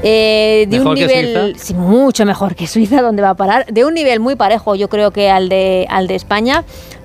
Eh, 0.03 0.67
de 0.69 0.79
¿Mejor 0.79 0.93
un 0.93 0.99
nivel 0.99 1.55
sí, 1.59 1.75
mucho 1.75 2.25
mejor 2.27 2.55
que 2.55 2.67
Suiza, 2.67 3.03
donde 3.03 3.23
va 3.23 3.31
a 3.31 3.35
parar. 3.35 3.67
De 3.67 3.85
un 3.85 3.95
nivel 3.95 4.21
muy 4.21 4.35
parejo, 4.37 4.75
yo 4.75 4.89
creo 4.89 5.11
que 5.13 5.31
al 5.31 5.49
de, 5.49 5.87
al 5.89 6.07
de 6.07 6.15
España. 6.17 6.65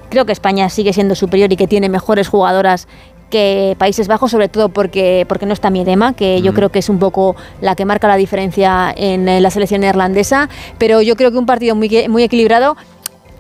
Creo 0.10 0.26
que 0.26 0.32
España 0.32 0.70
sigue 0.70 0.94
siendo 0.94 1.16
superior 1.16 1.52
y 1.52 1.58
que 1.58 1.68
tiene 1.68 1.90
mejores 1.90 2.30
jugadoras 2.30 2.88
que 3.30 3.76
Países 3.78 4.08
Bajos, 4.08 4.32
sobre 4.32 4.48
todo 4.48 4.70
porque, 4.70 5.26
porque 5.28 5.46
no 5.46 5.52
está 5.52 5.70
Miedema, 5.70 6.14
que 6.14 6.42
yo 6.42 6.54
Mm. 6.54 6.56
creo 6.56 6.70
que 6.70 6.80
es 6.80 6.88
un 6.88 6.98
poco 6.98 7.36
la 7.60 7.76
que 7.76 7.84
marca 7.84 8.08
la 8.08 8.16
diferencia 8.16 8.94
en 8.96 9.26
la 9.44 9.50
selección 9.52 9.82
neerlandesa. 9.82 10.48
Pero 10.78 11.02
yo 11.02 11.16
creo 11.18 11.32
que 11.32 11.38
un 11.38 11.46
partido 11.46 11.76
muy, 11.76 12.08
muy 12.08 12.24
equilibrado. 12.24 12.78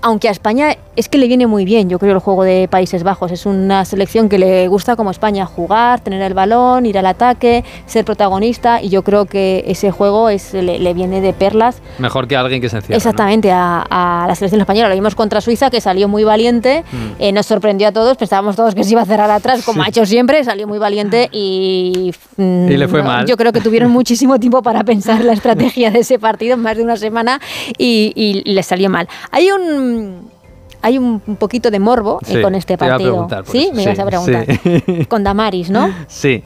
Aunque 0.01 0.27
a 0.27 0.31
España 0.31 0.75
es 0.95 1.09
que 1.09 1.17
le 1.17 1.27
viene 1.27 1.47
muy 1.47 1.65
bien, 1.65 1.89
yo 1.89 1.99
creo, 1.99 2.13
el 2.13 2.19
juego 2.19 2.43
de 2.43 2.67
Países 2.69 3.03
Bajos. 3.03 3.31
Es 3.31 3.45
una 3.45 3.83
selección 3.85 4.29
que 4.29 4.37
le 4.39 4.67
gusta 4.67 4.95
como 4.95 5.11
España 5.11 5.45
jugar, 5.45 5.99
tener 6.01 6.21
el 6.21 6.33
balón, 6.33 6.85
ir 6.85 6.97
al 6.97 7.05
ataque, 7.05 7.63
ser 7.85 8.05
protagonista. 8.05 8.81
Y 8.81 8.89
yo 8.89 9.03
creo 9.03 9.25
que 9.25 9.63
ese 9.67 9.91
juego 9.91 10.29
es, 10.29 10.53
le, 10.53 10.79
le 10.79 10.93
viene 10.93 11.21
de 11.21 11.33
perlas 11.33 11.81
Mejor 11.99 12.27
que 12.27 12.35
alguien 12.37 12.61
que 12.61 12.69
se 12.69 12.77
encierra. 12.77 12.93
¿no? 12.93 12.97
Exactamente, 12.97 13.51
a, 13.51 13.85
a 13.89 14.25
la 14.27 14.35
selección 14.35 14.61
española. 14.61 14.89
Lo 14.89 14.95
vimos 14.95 15.15
contra 15.15 15.41
Suiza, 15.41 15.69
que 15.69 15.81
salió 15.81 16.07
muy 16.07 16.23
valiente, 16.23 16.83
Mm. 16.91 17.11
eh, 17.19 17.31
nos 17.31 17.45
sorprendió 17.45 17.87
a 17.87 17.91
todos, 17.91 18.17
pensábamos 18.17 18.55
todos 18.55 18.73
que 18.75 18.83
se 18.83 18.91
iba 18.91 19.01
a 19.01 19.05
cerrar 19.05 19.29
atrás, 19.31 19.63
como 19.63 19.83
ha 19.83 19.87
hecho 19.89 20.05
siempre, 20.05 20.43
salió 20.43 20.67
muy 20.67 20.79
valiente 20.79 21.29
y... 21.31 22.11
mm, 22.37 22.71
Y 22.71 22.77
le 22.77 22.87
fue 22.87 22.99
no, 23.01 23.07
mal. 23.07 23.25
Yo 23.25 23.35
creo 23.37 23.51
que 23.51 23.61
tuvieron 23.61 23.91
muchísimo 23.91 24.39
tiempo 24.39 24.61
para 24.61 24.83
pensar 24.83 25.23
la 25.23 25.33
estrategia 25.33 25.91
de 25.91 25.99
ese 25.99 26.19
partido, 26.19 26.55
más 26.57 26.77
de 26.77 26.83
una 26.83 26.97
semana, 26.97 27.39
y, 27.77 28.13
y 28.15 28.43
les 28.53 28.65
salió 28.65 28.89
mal. 28.89 29.07
Hay 29.31 29.49
un... 29.51 29.86
Hay 30.81 30.97
un 30.97 31.19
poquito 31.19 31.71
de 31.71 31.79
morbo 31.79 32.19
eh, 32.27 32.41
con 32.41 32.53
este 32.55 32.77
partido. 32.77 33.27
¿Sí? 33.45 33.71
Me 33.73 33.81
Sí, 33.83 33.89
ibas 33.89 33.99
a 33.99 34.05
preguntar. 34.05 34.45
sí. 34.63 35.05
Con 35.07 35.23
Damaris, 35.23 35.69
¿no? 35.69 35.89
Sí. 36.07 36.43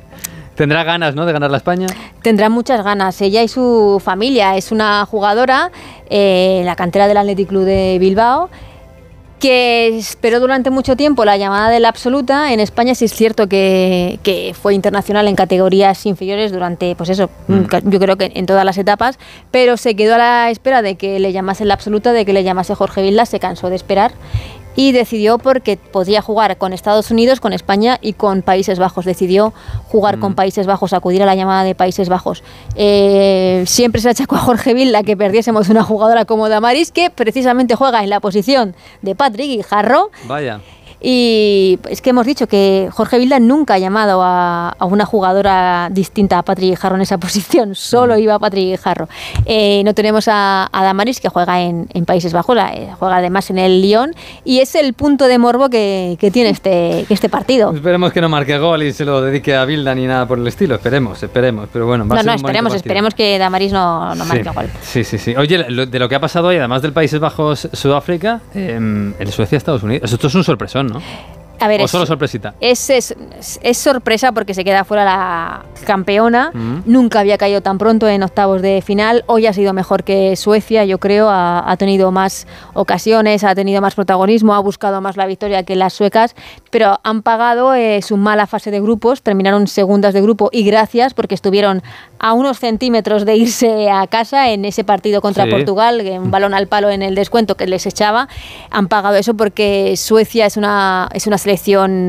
Tendrá 0.56 0.84
ganas, 0.84 1.16
¿no? 1.16 1.26
De 1.26 1.34
ganar 1.34 1.50
la 1.50 1.58
España. 1.58 1.88
Tendrá 2.22 2.50
muchas 2.50 2.84
ganas. 2.84 3.20
Ella 3.22 3.42
y 3.42 3.48
su 3.48 4.02
familia 4.04 4.56
es 4.58 4.72
una 4.72 5.06
jugadora 5.06 5.72
eh, 6.10 6.58
en 6.60 6.66
la 6.66 6.76
cantera 6.76 7.08
del 7.08 7.18
Athletic 7.18 7.48
Club 7.50 7.64
de 7.64 7.98
Bilbao 8.00 8.50
que 9.42 9.98
esperó 9.98 10.40
durante 10.40 10.70
mucho 10.70 10.96
tiempo 10.96 11.26
la 11.26 11.36
llamada 11.36 11.70
de 11.70 11.80
la 11.80 11.90
absoluta. 11.90 12.54
En 12.54 12.60
España 12.60 12.94
sí 12.96 13.06
es 13.06 13.14
cierto 13.14 13.48
que, 13.50 14.20
que 14.24 14.54
fue 14.60 14.76
internacional 14.76 15.28
en 15.28 15.36
categorías 15.36 16.06
inferiores 16.06 16.52
durante, 16.52 16.96
pues 16.96 17.10
eso, 17.10 17.30
Mm. 17.48 17.64
yo 17.90 18.00
creo 18.00 18.18
que 18.18 18.32
en 18.36 18.46
todas 18.46 18.64
las 18.64 18.78
etapas, 18.78 19.18
pero 19.50 19.78
se 19.78 19.96
quedó 19.96 20.16
a 20.16 20.18
la 20.20 20.50
espera 20.52 20.82
de 20.82 20.96
que 20.96 21.20
le 21.20 21.32
llamase 21.34 21.66
la 21.66 21.74
absoluta, 21.74 22.14
de 22.14 22.24
que 22.24 22.34
le 22.34 22.44
llamase 22.44 22.76
Jorge 22.76 23.02
Vilda, 23.02 23.26
se 23.26 23.40
cansó 23.40 23.70
de 23.70 23.76
esperar 23.76 24.12
y 24.76 24.92
decidió 24.92 25.38
porque 25.38 25.78
podía 25.78 26.22
jugar 26.22 26.58
con 26.58 26.74
Estados 26.74 27.12
Unidos, 27.12 27.40
con 27.40 27.54
España 27.54 27.98
y 28.02 28.14
con 28.14 28.42
Países 28.42 28.80
Bajos. 28.80 29.06
Decidió 29.06 29.54
jugar 29.88 30.20
con 30.20 30.36
Países 30.36 30.68
Bajos, 30.68 30.94
acudir 30.94 31.22
a 31.24 31.26
la 31.26 31.36
llamada 31.36 31.64
de 31.64 31.76
Países 31.76 32.10
Bajos. 32.10 32.44
Eh, 32.76 33.64
siempre 33.68 34.02
se 34.02 34.10
achacó 34.10 34.36
a 34.36 34.40
Jorge 34.40 34.74
Vilda 34.74 35.04
que 35.04 35.18
perdiésemos 35.18 35.70
una 35.70 35.84
jugadora 35.84 36.26
como 36.26 36.50
Damaris, 36.50 36.92
que 36.92 37.10
precisamente 37.10 37.76
juega 37.76 38.04
en 38.04 38.10
la 38.10 38.20
posición 38.20 38.76
de 39.02 39.16
Patrick 39.16 39.48
Guijarro. 39.48 40.12
Vaya. 40.28 40.62
Y 41.04 41.80
es 41.90 42.02
que 42.02 42.12
hemos 42.12 42.26
dicho 42.28 42.48
que 42.48 42.88
Jorge 42.92 43.18
Vilda 43.18 43.40
nunca 43.40 43.74
ha 43.74 43.78
llamado 43.80 44.22
a, 44.24 44.70
a 44.78 44.86
una 44.86 45.06
jugadora 45.06 45.90
distinta 45.92 46.38
a 46.38 46.44
Patrick 46.44 46.70
Guijarro 46.72 46.96
en 46.96 47.02
esa 47.02 47.18
posición, 47.20 47.74
solo 47.76 48.18
iba 48.18 48.36
a 48.36 48.40
Patrick 48.40 48.66
Guijarro. 48.70 49.10
Eh, 49.46 49.82
no 49.84 49.94
tenemos 49.96 50.28
a, 50.28 50.70
a 50.72 50.84
Damaris 50.84 51.20
que 51.20 51.30
juega 51.30 51.62
en, 51.62 51.88
en 51.94 52.06
Países 52.06 52.34
Bajos, 52.34 52.56
la- 52.56 52.74
eh, 52.74 52.90
juega 53.00 53.18
además 53.18 53.50
en 53.50 53.58
el 53.58 53.82
Lyon 53.82 54.14
y 54.46 54.60
es 54.60 54.76
el 54.76 54.94
punto 54.94 55.28
de 55.28 55.38
morbo 55.40 55.70
que, 55.70 56.18
que 56.20 56.30
tiene 56.30 56.50
este, 56.52 57.06
que 57.08 57.14
este 57.14 57.30
partido. 57.30 57.74
Esperemos 57.74 58.14
que 58.14 58.22
no 58.22 58.30
marque 58.30 58.58
gol 58.60 58.84
y 58.84 58.94
se 58.94 59.04
lo 59.06 59.22
dedique 59.22 59.56
a 59.56 59.66
Bilda 59.66 59.96
ni 59.96 60.06
nada 60.06 60.28
por 60.28 60.38
el 60.38 60.48
estilo. 60.48 60.76
Esperemos, 60.76 61.22
esperemos. 61.24 61.68
Pero 61.74 61.88
bueno, 61.88 62.08
va 62.08 62.16
a 62.16 62.18
No, 62.18 62.22
ser 62.22 62.26
no, 62.28 62.32
un 62.34 62.36
esperemos, 62.38 62.76
esperemos 62.76 63.14
que 63.16 63.40
Damaris 63.40 63.72
no, 63.72 64.14
no 64.14 64.26
marque 64.26 64.44
sí. 64.44 64.50
gol. 64.56 64.70
Sí, 64.82 65.04
sí, 65.04 65.18
sí. 65.18 65.36
Oye, 65.36 65.66
lo- 65.70 65.86
de 65.88 66.00
lo 66.00 66.08
que 66.08 66.16
ha 66.16 66.20
pasado 66.20 66.50
hoy, 66.50 66.58
además 66.58 66.82
del 66.84 66.94
Países 66.94 67.20
Bajos, 67.20 67.68
Sudáfrica, 67.74 68.42
eh, 68.54 69.14
el 69.18 69.32
Suecia, 69.32 69.58
Estados 69.58 69.84
Unidos. 69.84 70.12
Esto 70.14 70.28
es 70.28 70.36
un 70.36 70.44
sorpresón, 70.44 70.91
¿no? 70.92 71.41
A 71.62 71.68
ver, 71.68 71.82
¿O 71.82 71.86
es- 71.86 71.92
solo 71.92 72.06
sorpresita? 72.06 72.56
Es, 72.60 72.90
es, 72.90 73.16
es 73.62 73.78
sorpresa 73.78 74.32
porque 74.32 74.54
se 74.54 74.64
queda 74.64 74.84
fuera 74.84 75.06
la 75.06 75.62
campeona. 75.86 76.52
Mm. 76.54 76.82
Nunca 76.86 77.20
había 77.20 77.38
caído 77.38 77.62
tan 77.62 77.78
pronto 77.78 78.08
en 78.08 78.24
octavos 78.24 78.62
de 78.62 78.82
final. 78.82 79.24
Hoy 79.28 79.46
ha 79.48 79.54
sido 79.54 79.72
mejor 79.74 80.04
que 80.04 80.36
Suecia, 80.36 80.86
yo 80.86 80.98
creo. 81.00 81.30
Ha, 81.30 81.70
ha 81.72 81.78
tenido 81.78 82.12
más 82.12 82.48
ocasiones, 82.74 83.44
ha 83.44 83.54
tenido 83.56 83.80
más 83.82 83.94
protagonismo, 83.96 84.56
ha 84.56 84.60
buscado 84.60 85.02
más 85.02 85.18
la 85.18 85.28
victoria 85.28 85.64
que 85.64 85.76
las 85.76 85.94
suecas. 85.94 86.36
Pero 86.72 87.00
han 87.04 87.22
pagado 87.22 87.76
eh, 87.76 88.02
su 88.02 88.18
mala 88.18 88.48
fase 88.48 88.72
de 88.72 88.82
grupos. 88.82 89.22
Terminaron 89.22 89.68
segundas 89.68 90.14
de 90.16 90.22
grupo 90.22 90.50
y 90.52 90.64
gracias 90.64 91.14
porque 91.14 91.36
estuvieron 91.36 91.84
a 92.20 92.34
unos 92.34 92.60
centímetros 92.60 93.26
de 93.26 93.36
irse 93.36 93.90
a 93.92 94.08
casa 94.08 94.50
en 94.50 94.66
ese 94.66 94.84
partido 94.84 95.22
contra 95.22 95.46
Sí. 95.46 95.50
Portugal, 95.52 96.02
un 96.20 96.32
balón 96.32 96.54
al 96.54 96.68
palo 96.68 96.90
en 96.90 97.02
el 97.02 97.14
descuento 97.16 97.56
que 97.56 97.68
les 97.68 97.86
echaba. 97.86 98.28
Han 98.72 98.88
pagado 98.88 99.16
eso 99.16 99.36
porque 99.36 99.96
Suecia 99.98 100.46
es 100.48 100.58
una, 100.58 101.08
es 101.14 101.28
una 101.28 101.38
selección 101.38 101.51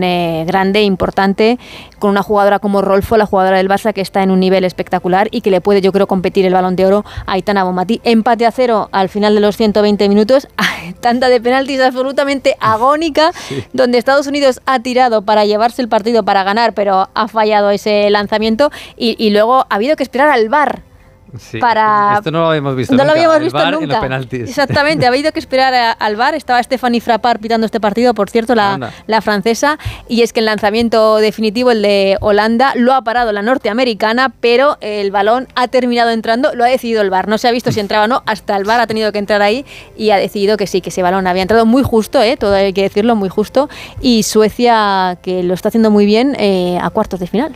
eh, 0.02 0.44
grande, 0.46 0.82
importante, 0.82 1.58
con 1.98 2.10
una 2.10 2.22
jugadora 2.22 2.58
como 2.58 2.82
Rolfo, 2.82 3.16
la 3.16 3.26
jugadora 3.26 3.58
del 3.58 3.68
Barça, 3.68 3.92
que 3.92 4.00
está 4.00 4.22
en 4.22 4.30
un 4.30 4.40
nivel 4.40 4.64
espectacular 4.64 5.28
y 5.30 5.40
que 5.40 5.50
le 5.50 5.60
puede, 5.60 5.80
yo 5.80 5.92
creo, 5.92 6.06
competir 6.06 6.44
el 6.46 6.52
balón 6.52 6.76
de 6.76 6.86
oro 6.86 7.04
a 7.26 7.32
Aitana 7.32 7.64
Bonmatí. 7.64 8.00
Empate 8.04 8.46
a 8.46 8.50
cero 8.50 8.88
al 8.92 9.08
final 9.08 9.34
de 9.34 9.40
los 9.40 9.56
120 9.56 10.08
minutos. 10.08 10.48
Tanta 11.00 11.28
de 11.28 11.40
penaltis 11.40 11.80
absolutamente 11.80 12.56
agónica, 12.60 13.32
donde 13.72 13.98
Estados 13.98 14.26
Unidos 14.26 14.60
ha 14.66 14.80
tirado 14.80 15.22
para 15.22 15.44
llevarse 15.44 15.82
el 15.82 15.88
partido 15.88 16.24
para 16.24 16.44
ganar, 16.44 16.74
pero 16.74 17.08
ha 17.14 17.28
fallado 17.28 17.70
ese 17.70 18.08
lanzamiento 18.10 18.70
y, 18.96 19.16
y 19.18 19.30
luego 19.30 19.66
ha 19.68 19.74
habido 19.74 19.96
que 19.96 20.02
esperar 20.02 20.28
al 20.28 20.48
VAR 20.48 20.91
Sí. 21.39 21.59
para- 21.59 22.15
Esto 22.19 22.31
no 22.31 22.41
lo 22.41 22.49
habíamos 22.49 22.77
visto 22.77 22.93
no 22.94 22.99
nunca. 22.99 23.07
lo 23.07 23.12
habíamos 23.12 23.36
el 23.39 23.43
visto 23.44 23.62
en 23.62 23.70
nunca. 23.70 23.86
los 23.86 23.99
penaltis. 23.99 24.49
Exactamente, 24.51 25.07
ha 25.07 25.09
habido 25.09 25.33
que 25.33 25.39
esperar 25.39 25.73
a- 25.75 25.93
al 25.93 26.17
bar. 26.17 26.35
Estaba 26.35 26.62
Stephanie 26.62 27.01
Frappard 27.01 27.41
pitando 27.41 27.65
este 27.65 27.81
partido, 27.81 28.12
por 28.15 28.28
cierto, 28.31 28.55
la, 28.55 28.75
Anda. 28.75 28.93
la 29.07 29.20
francesa. 29.23 29.78
Y 30.09 30.23
es 30.23 30.33
que 30.33 30.41
el 30.41 30.47
lanzamiento 30.47 31.17
definitivo, 31.17 31.70
el 31.70 31.83
de 31.83 32.19
Holanda, 32.20 32.73
lo 32.77 32.93
ha 32.93 33.02
parado 33.02 33.33
la 33.33 33.41
norteamericana, 33.43 34.33
pero 34.41 34.77
el 34.81 35.11
balón 35.11 35.49
ha 35.55 35.69
terminado 35.69 36.11
entrando. 36.11 36.55
Lo 36.55 36.65
ha 36.65 36.69
decidido 36.69 37.01
el 37.02 37.11
bar. 37.11 37.28
No 37.28 37.39
se 37.39 37.49
ha 37.49 37.51
visto 37.51 37.73
si 37.73 37.81
entraba 37.81 38.05
o 38.05 38.09
no. 38.09 38.23
Hasta 38.27 38.57
el 38.57 38.65
bar 38.65 38.81
ha 38.81 38.86
tenido 38.86 39.11
que 39.12 39.19
entrar 39.19 39.41
ahí 39.43 39.65
y 39.97 40.11
ha 40.11 40.17
decidido 40.17 40.57
que 40.57 40.67
sí, 40.67 40.81
que 40.81 40.91
ese 40.91 41.02
balón 41.02 41.27
había 41.27 41.43
entrado 41.43 41.65
muy 41.67 41.83
justo, 41.83 42.20
¿eh? 42.20 42.36
todo 42.36 42.55
hay 42.55 42.73
que 42.73 42.83
decirlo, 42.83 43.17
muy 43.17 43.28
justo. 43.28 43.69
Y 44.01 44.23
Suecia, 44.25 45.17
que 45.23 45.43
lo 45.43 45.55
está 45.55 45.69
haciendo 45.69 45.91
muy 45.91 46.05
bien, 46.05 46.36
eh, 46.39 46.78
a 46.83 46.91
cuartos 46.91 47.20
de 47.20 47.27
final. 47.27 47.52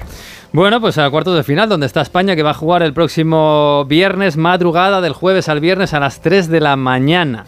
Bueno, 0.56 0.80
pues 0.80 0.96
a 0.96 1.10
cuartos 1.10 1.36
de 1.36 1.42
final, 1.42 1.68
donde 1.68 1.84
está 1.84 2.00
España, 2.00 2.34
que 2.34 2.42
va 2.42 2.52
a 2.52 2.54
jugar 2.54 2.82
el 2.82 2.94
próximo 2.94 3.84
viernes, 3.84 4.38
madrugada 4.38 5.02
del 5.02 5.12
jueves 5.12 5.50
al 5.50 5.60
viernes 5.60 5.92
a 5.92 6.00
las 6.00 6.20
3 6.22 6.48
de 6.48 6.60
la 6.60 6.76
mañana. 6.76 7.44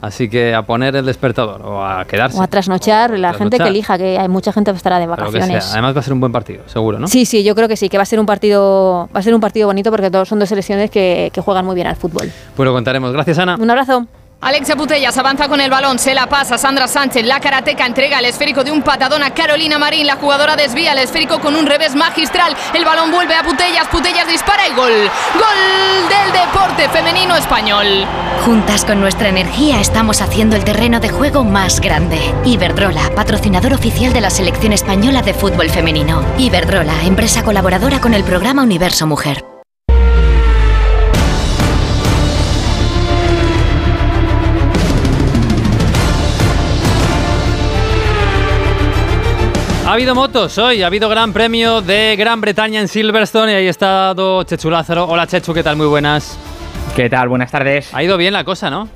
Así 0.00 0.28
que 0.28 0.54
a 0.54 0.62
poner 0.62 0.94
el 0.94 1.04
despertador 1.04 1.62
o 1.62 1.84
a 1.84 2.04
quedarse. 2.04 2.38
O 2.38 2.42
a 2.42 2.46
trasnochar, 2.46 3.18
la 3.18 3.34
gente 3.34 3.58
que 3.58 3.66
elija, 3.66 3.98
que 3.98 4.20
hay 4.20 4.28
mucha 4.28 4.52
gente 4.52 4.70
que 4.70 4.76
estará 4.76 5.00
de 5.00 5.08
vacaciones. 5.08 5.72
Además 5.72 5.96
va 5.96 5.98
a 5.98 6.02
ser 6.04 6.12
un 6.12 6.20
buen 6.20 6.30
partido, 6.30 6.62
seguro, 6.66 7.00
¿no? 7.00 7.08
Sí, 7.08 7.26
sí, 7.26 7.42
yo 7.42 7.56
creo 7.56 7.66
que 7.66 7.76
sí, 7.76 7.88
que 7.88 7.96
va 7.96 8.04
a 8.04 8.06
ser 8.06 8.20
un 8.20 8.26
partido, 8.26 9.08
va 9.12 9.18
a 9.18 9.22
ser 9.24 9.34
un 9.34 9.40
partido 9.40 9.66
bonito 9.66 9.90
porque 9.90 10.08
todos 10.08 10.28
son 10.28 10.38
dos 10.38 10.48
selecciones 10.48 10.92
que, 10.92 11.30
que 11.34 11.40
juegan 11.40 11.66
muy 11.66 11.74
bien 11.74 11.88
al 11.88 11.96
fútbol. 11.96 12.30
Pues 12.54 12.64
lo 12.64 12.72
contaremos. 12.72 13.12
Gracias, 13.12 13.36
Ana. 13.36 13.56
Un 13.58 13.68
abrazo. 13.68 14.06
Alexia 14.44 14.76
Putellas 14.76 15.16
avanza 15.16 15.48
con 15.48 15.58
el 15.58 15.70
balón, 15.70 15.98
se 15.98 16.14
la 16.14 16.26
pasa 16.26 16.58
Sandra 16.58 16.86
Sánchez, 16.86 17.24
la 17.24 17.40
karateca 17.40 17.86
entrega 17.86 18.18
el 18.18 18.26
esférico 18.26 18.62
de 18.62 18.70
un 18.70 18.82
patadón 18.82 19.22
a 19.22 19.30
Carolina 19.30 19.78
Marín, 19.78 20.06
la 20.06 20.16
jugadora 20.16 20.54
desvía 20.54 20.92
el 20.92 20.98
esférico 20.98 21.40
con 21.40 21.56
un 21.56 21.64
revés 21.64 21.94
magistral, 21.94 22.54
el 22.74 22.84
balón 22.84 23.10
vuelve 23.10 23.34
a 23.34 23.42
Putellas, 23.42 23.88
Putellas 23.88 24.28
dispara 24.28 24.68
y 24.68 24.74
gol, 24.74 24.92
gol 24.92 26.08
del 26.10 26.32
deporte 26.32 26.90
femenino 26.90 27.34
español. 27.34 27.86
Juntas 28.44 28.84
con 28.84 29.00
nuestra 29.00 29.30
energía 29.30 29.80
estamos 29.80 30.20
haciendo 30.20 30.56
el 30.56 30.64
terreno 30.64 31.00
de 31.00 31.08
juego 31.08 31.42
más 31.42 31.80
grande. 31.80 32.18
Iberdrola, 32.44 33.14
patrocinador 33.16 33.72
oficial 33.72 34.12
de 34.12 34.20
la 34.20 34.28
selección 34.28 34.74
española 34.74 35.22
de 35.22 35.32
fútbol 35.32 35.70
femenino. 35.70 36.22
Iberdrola, 36.36 37.04
empresa 37.04 37.42
colaboradora 37.42 37.98
con 37.98 38.12
el 38.12 38.24
programa 38.24 38.62
Universo 38.62 39.06
Mujer. 39.06 39.53
Habido 49.94 50.16
motos 50.16 50.58
hoy, 50.58 50.82
ha 50.82 50.88
habido 50.88 51.08
gran 51.08 51.32
premio 51.32 51.80
de 51.80 52.16
Gran 52.16 52.40
Bretaña 52.40 52.80
en 52.80 52.88
Silverstone 52.88 53.52
y 53.52 53.54
ahí 53.54 53.66
ha 53.68 53.70
estado 53.70 54.42
Chechu 54.42 54.68
Lázaro. 54.68 55.04
Hola 55.04 55.28
Chechu, 55.28 55.54
¿qué 55.54 55.62
tal? 55.62 55.76
Muy 55.76 55.86
buenas. 55.86 56.36
¿Qué 56.96 57.08
tal? 57.08 57.28
Buenas 57.28 57.52
tardes. 57.52 57.94
Ha 57.94 58.02
ido 58.02 58.16
bien 58.16 58.32
la 58.32 58.42
cosa, 58.42 58.70
¿no? 58.70 58.88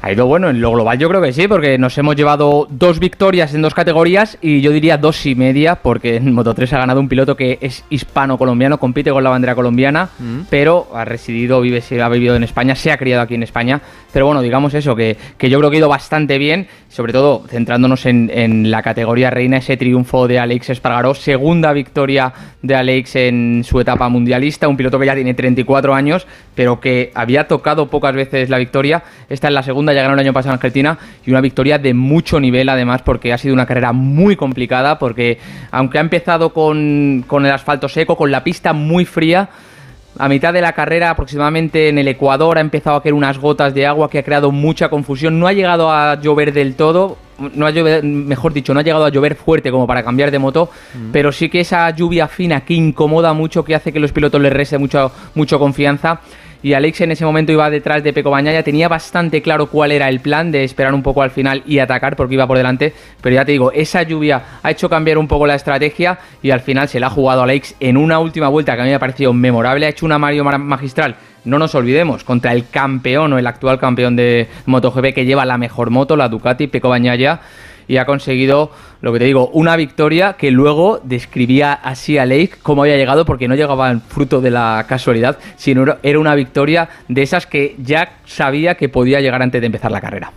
Ha 0.00 0.12
ido 0.12 0.26
bueno, 0.26 0.48
en 0.48 0.60
lo 0.60 0.70
global 0.70 0.96
yo 0.96 1.08
creo 1.08 1.20
que 1.20 1.32
sí, 1.32 1.48
porque 1.48 1.76
nos 1.76 1.98
hemos 1.98 2.14
llevado 2.14 2.68
dos 2.70 3.00
victorias 3.00 3.52
en 3.54 3.62
dos 3.62 3.74
categorías 3.74 4.38
y 4.40 4.60
yo 4.60 4.70
diría 4.70 4.96
dos 4.96 5.26
y 5.26 5.34
media, 5.34 5.76
porque 5.76 6.16
en 6.16 6.32
Moto 6.32 6.54
3 6.54 6.72
ha 6.74 6.78
ganado 6.78 7.00
un 7.00 7.08
piloto 7.08 7.36
que 7.36 7.58
es 7.60 7.84
hispano-colombiano, 7.90 8.78
compite 8.78 9.10
con 9.10 9.24
la 9.24 9.30
bandera 9.30 9.56
colombiana, 9.56 10.10
Mm. 10.18 10.42
pero 10.50 10.86
ha 10.94 11.04
residido, 11.04 11.60
vive, 11.60 11.80
se 11.80 12.00
ha 12.00 12.08
vivido 12.08 12.36
en 12.36 12.44
España, 12.44 12.76
se 12.76 12.92
ha 12.92 12.96
criado 12.96 13.22
aquí 13.22 13.34
en 13.34 13.42
España. 13.42 13.80
Pero 14.12 14.26
bueno, 14.26 14.40
digamos 14.40 14.72
eso, 14.74 14.94
que, 14.94 15.16
que 15.36 15.50
yo 15.50 15.58
creo 15.58 15.70
que 15.70 15.76
ha 15.76 15.80
ido 15.80 15.88
bastante 15.88 16.38
bien, 16.38 16.68
sobre 16.88 17.12
todo 17.12 17.44
centrándonos 17.48 18.06
en, 18.06 18.30
en 18.32 18.70
la 18.70 18.82
categoría 18.82 19.30
reina, 19.30 19.56
ese 19.58 19.76
triunfo 19.76 20.28
de 20.28 20.38
Alex 20.38 20.70
Espargaró, 20.70 21.14
segunda 21.14 21.72
victoria 21.72 22.32
de 22.62 22.74
Alex 22.74 23.16
en 23.16 23.64
su 23.64 23.80
etapa 23.80 24.08
mundialista, 24.08 24.68
un 24.68 24.76
piloto 24.76 24.98
que 24.98 25.06
ya 25.06 25.14
tiene 25.14 25.34
34 25.34 25.94
años, 25.94 26.26
pero 26.54 26.80
que 26.80 27.10
había 27.14 27.48
tocado 27.48 27.88
pocas 27.90 28.14
veces 28.14 28.48
la 28.48 28.58
victoria. 28.58 29.02
Esta 29.28 29.48
es 29.48 29.54
la 29.54 29.62
segunda, 29.62 29.87
ya 29.92 30.02
ganó 30.02 30.14
el 30.14 30.20
año 30.20 30.32
pasado 30.32 30.52
en 30.52 30.58
Argentina, 30.58 30.98
y 31.24 31.30
una 31.30 31.40
victoria 31.40 31.78
de 31.78 31.94
mucho 31.94 32.40
nivel 32.40 32.68
además, 32.68 33.02
porque 33.02 33.32
ha 33.32 33.38
sido 33.38 33.54
una 33.54 33.66
carrera 33.66 33.92
muy 33.92 34.36
complicada, 34.36 34.98
porque 34.98 35.38
aunque 35.70 35.98
ha 35.98 36.00
empezado 36.00 36.52
con, 36.52 37.24
con 37.26 37.46
el 37.46 37.52
asfalto 37.52 37.88
seco, 37.88 38.16
con 38.16 38.30
la 38.30 38.44
pista 38.44 38.72
muy 38.72 39.04
fría, 39.04 39.48
a 40.18 40.28
mitad 40.28 40.52
de 40.52 40.60
la 40.60 40.72
carrera, 40.72 41.10
aproximadamente 41.10 41.88
en 41.88 41.98
el 41.98 42.08
Ecuador, 42.08 42.58
ha 42.58 42.60
empezado 42.60 42.96
a 42.96 43.02
caer 43.02 43.14
unas 43.14 43.38
gotas 43.38 43.72
de 43.72 43.86
agua 43.86 44.10
que 44.10 44.18
ha 44.18 44.22
creado 44.24 44.50
mucha 44.50 44.88
confusión. 44.88 45.38
No 45.38 45.46
ha 45.46 45.52
llegado 45.52 45.92
a 45.92 46.20
llover 46.20 46.52
del 46.52 46.74
todo, 46.74 47.18
no 47.54 47.66
ha 47.66 47.70
llover, 47.70 48.02
mejor 48.02 48.52
dicho, 48.52 48.74
no 48.74 48.80
ha 48.80 48.82
llegado 48.82 49.04
a 49.04 49.10
llover 49.10 49.36
fuerte 49.36 49.70
como 49.70 49.86
para 49.86 50.02
cambiar 50.02 50.30
de 50.30 50.40
moto, 50.40 50.70
pero 51.12 51.30
sí 51.30 51.48
que 51.48 51.60
esa 51.60 51.88
lluvia 51.90 52.26
fina 52.26 52.62
que 52.62 52.74
incomoda 52.74 53.32
mucho, 53.32 53.64
que 53.64 53.76
hace 53.76 53.92
que 53.92 54.00
los 54.00 54.12
pilotos 54.12 54.40
les 54.40 54.52
reste 54.52 54.76
mucho, 54.78 55.12
mucho 55.34 55.58
confianza. 55.58 56.20
Y 56.62 56.72
Alex 56.72 57.02
en 57.02 57.12
ese 57.12 57.24
momento 57.24 57.52
iba 57.52 57.70
detrás 57.70 58.02
de 58.02 58.12
Peco 58.12 58.30
Bañaya, 58.30 58.64
tenía 58.64 58.88
bastante 58.88 59.42
claro 59.42 59.66
cuál 59.68 59.92
era 59.92 60.08
el 60.08 60.18
plan 60.18 60.50
de 60.50 60.64
esperar 60.64 60.92
un 60.92 61.04
poco 61.04 61.22
al 61.22 61.30
final 61.30 61.62
y 61.66 61.78
atacar 61.78 62.16
porque 62.16 62.34
iba 62.34 62.46
por 62.48 62.56
delante, 62.56 62.92
pero 63.20 63.34
ya 63.36 63.44
te 63.44 63.52
digo, 63.52 63.70
esa 63.70 64.02
lluvia 64.02 64.42
ha 64.62 64.70
hecho 64.70 64.88
cambiar 64.90 65.18
un 65.18 65.28
poco 65.28 65.46
la 65.46 65.54
estrategia 65.54 66.18
y 66.42 66.50
al 66.50 66.60
final 66.60 66.88
se 66.88 66.98
la 66.98 67.06
ha 67.06 67.10
jugado 67.10 67.42
Alex 67.42 67.76
en 67.78 67.96
una 67.96 68.18
última 68.18 68.48
vuelta 68.48 68.74
que 68.74 68.80
a 68.80 68.84
mí 68.84 68.90
me 68.90 68.96
ha 68.96 68.98
parecido 68.98 69.32
memorable, 69.32 69.86
ha 69.86 69.90
hecho 69.90 70.04
una 70.04 70.18
Mario 70.18 70.42
Mar- 70.42 70.58
magistral, 70.58 71.14
no 71.44 71.60
nos 71.60 71.74
olvidemos, 71.76 72.24
contra 72.24 72.52
el 72.52 72.68
campeón 72.68 73.32
o 73.32 73.38
el 73.38 73.46
actual 73.46 73.78
campeón 73.78 74.16
de 74.16 74.48
MotoGP 74.66 75.14
que 75.14 75.24
lleva 75.24 75.44
la 75.46 75.58
mejor 75.58 75.90
moto, 75.90 76.16
la 76.16 76.28
Ducati, 76.28 76.66
Peco 76.66 76.88
Bañaya, 76.88 77.40
y 77.88 77.96
ha 77.96 78.04
conseguido, 78.04 78.70
lo 79.00 79.12
que 79.12 79.18
te 79.18 79.24
digo, 79.24 79.48
una 79.48 79.74
victoria 79.76 80.34
que 80.34 80.50
luego 80.50 81.00
describía 81.02 81.72
así 81.72 82.18
a 82.18 82.26
Lake 82.26 82.52
cómo 82.62 82.82
había 82.82 82.96
llegado, 82.96 83.24
porque 83.24 83.48
no 83.48 83.54
llegaba 83.54 83.90
en 83.90 84.00
fruto 84.02 84.40
de 84.40 84.50
la 84.50 84.84
casualidad, 84.88 85.38
sino 85.56 85.84
era 86.02 86.18
una 86.18 86.34
victoria 86.34 86.88
de 87.08 87.22
esas 87.22 87.46
que 87.46 87.74
ya 87.78 88.18
sabía 88.26 88.76
que 88.76 88.88
podía 88.88 89.20
llegar 89.20 89.42
antes 89.42 89.60
de 89.60 89.66
empezar 89.66 89.90
la 89.90 90.00
carrera. 90.00 90.32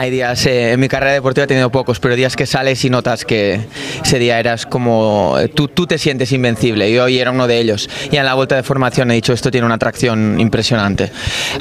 Hay 0.00 0.10
días, 0.12 0.46
eh, 0.46 0.70
en 0.74 0.78
mi 0.80 0.86
carrera 0.86 1.12
deportiva 1.12 1.42
he 1.42 1.46
tenido 1.48 1.70
pocos, 1.70 1.98
pero 1.98 2.14
días 2.14 2.36
que 2.36 2.46
sales 2.46 2.84
y 2.84 2.88
notas 2.88 3.24
que 3.24 3.58
ese 4.04 4.20
día 4.20 4.38
eras 4.38 4.64
como, 4.64 5.34
tú, 5.56 5.66
tú 5.66 5.88
te 5.88 5.98
sientes 5.98 6.30
invencible 6.30 6.88
y 6.88 6.96
hoy 7.00 7.18
era 7.18 7.32
uno 7.32 7.48
de 7.48 7.58
ellos. 7.58 7.90
Y 8.12 8.16
en 8.16 8.24
la 8.24 8.34
vuelta 8.34 8.54
de 8.54 8.62
formación 8.62 9.10
he 9.10 9.14
dicho, 9.14 9.32
esto 9.32 9.50
tiene 9.50 9.64
una 9.66 9.74
atracción 9.74 10.38
impresionante. 10.38 11.10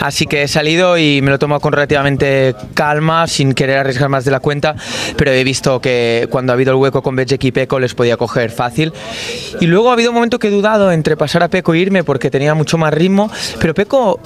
Así 0.01 0.27
que 0.27 0.43
he 0.43 0.47
salido 0.47 0.99
y 0.99 1.19
me 1.23 1.31
lo 1.31 1.39
tomo 1.39 1.59
con 1.59 1.73
relativamente 1.73 2.53
calma, 2.75 3.25
sin 3.25 3.55
querer 3.55 3.79
arriesgar 3.79 4.07
más 4.09 4.23
de 4.23 4.29
la 4.29 4.39
cuenta, 4.39 4.75
pero 5.17 5.31
he 5.31 5.43
visto 5.43 5.81
que 5.81 6.27
cuando 6.29 6.51
ha 6.51 6.53
habido 6.53 6.73
el 6.73 6.77
hueco 6.77 7.01
con 7.01 7.15
Bejek 7.15 7.43
y 7.43 7.51
Peco 7.51 7.79
les 7.79 7.95
podía 7.95 8.17
coger 8.17 8.51
fácil. 8.51 8.93
Y 9.59 9.65
luego 9.65 9.89
ha 9.89 9.93
habido 9.93 10.11
un 10.11 10.15
momento 10.15 10.37
que 10.37 10.49
he 10.49 10.51
dudado 10.51 10.91
entre 10.91 11.17
pasar 11.17 11.41
a 11.41 11.47
Peco 11.47 11.73
e 11.73 11.79
irme 11.79 12.03
porque 12.03 12.29
tenía 12.29 12.53
mucho 12.53 12.77
más 12.77 12.93
ritmo, 12.93 13.31
pero 13.59 13.73
Peco 13.73 14.19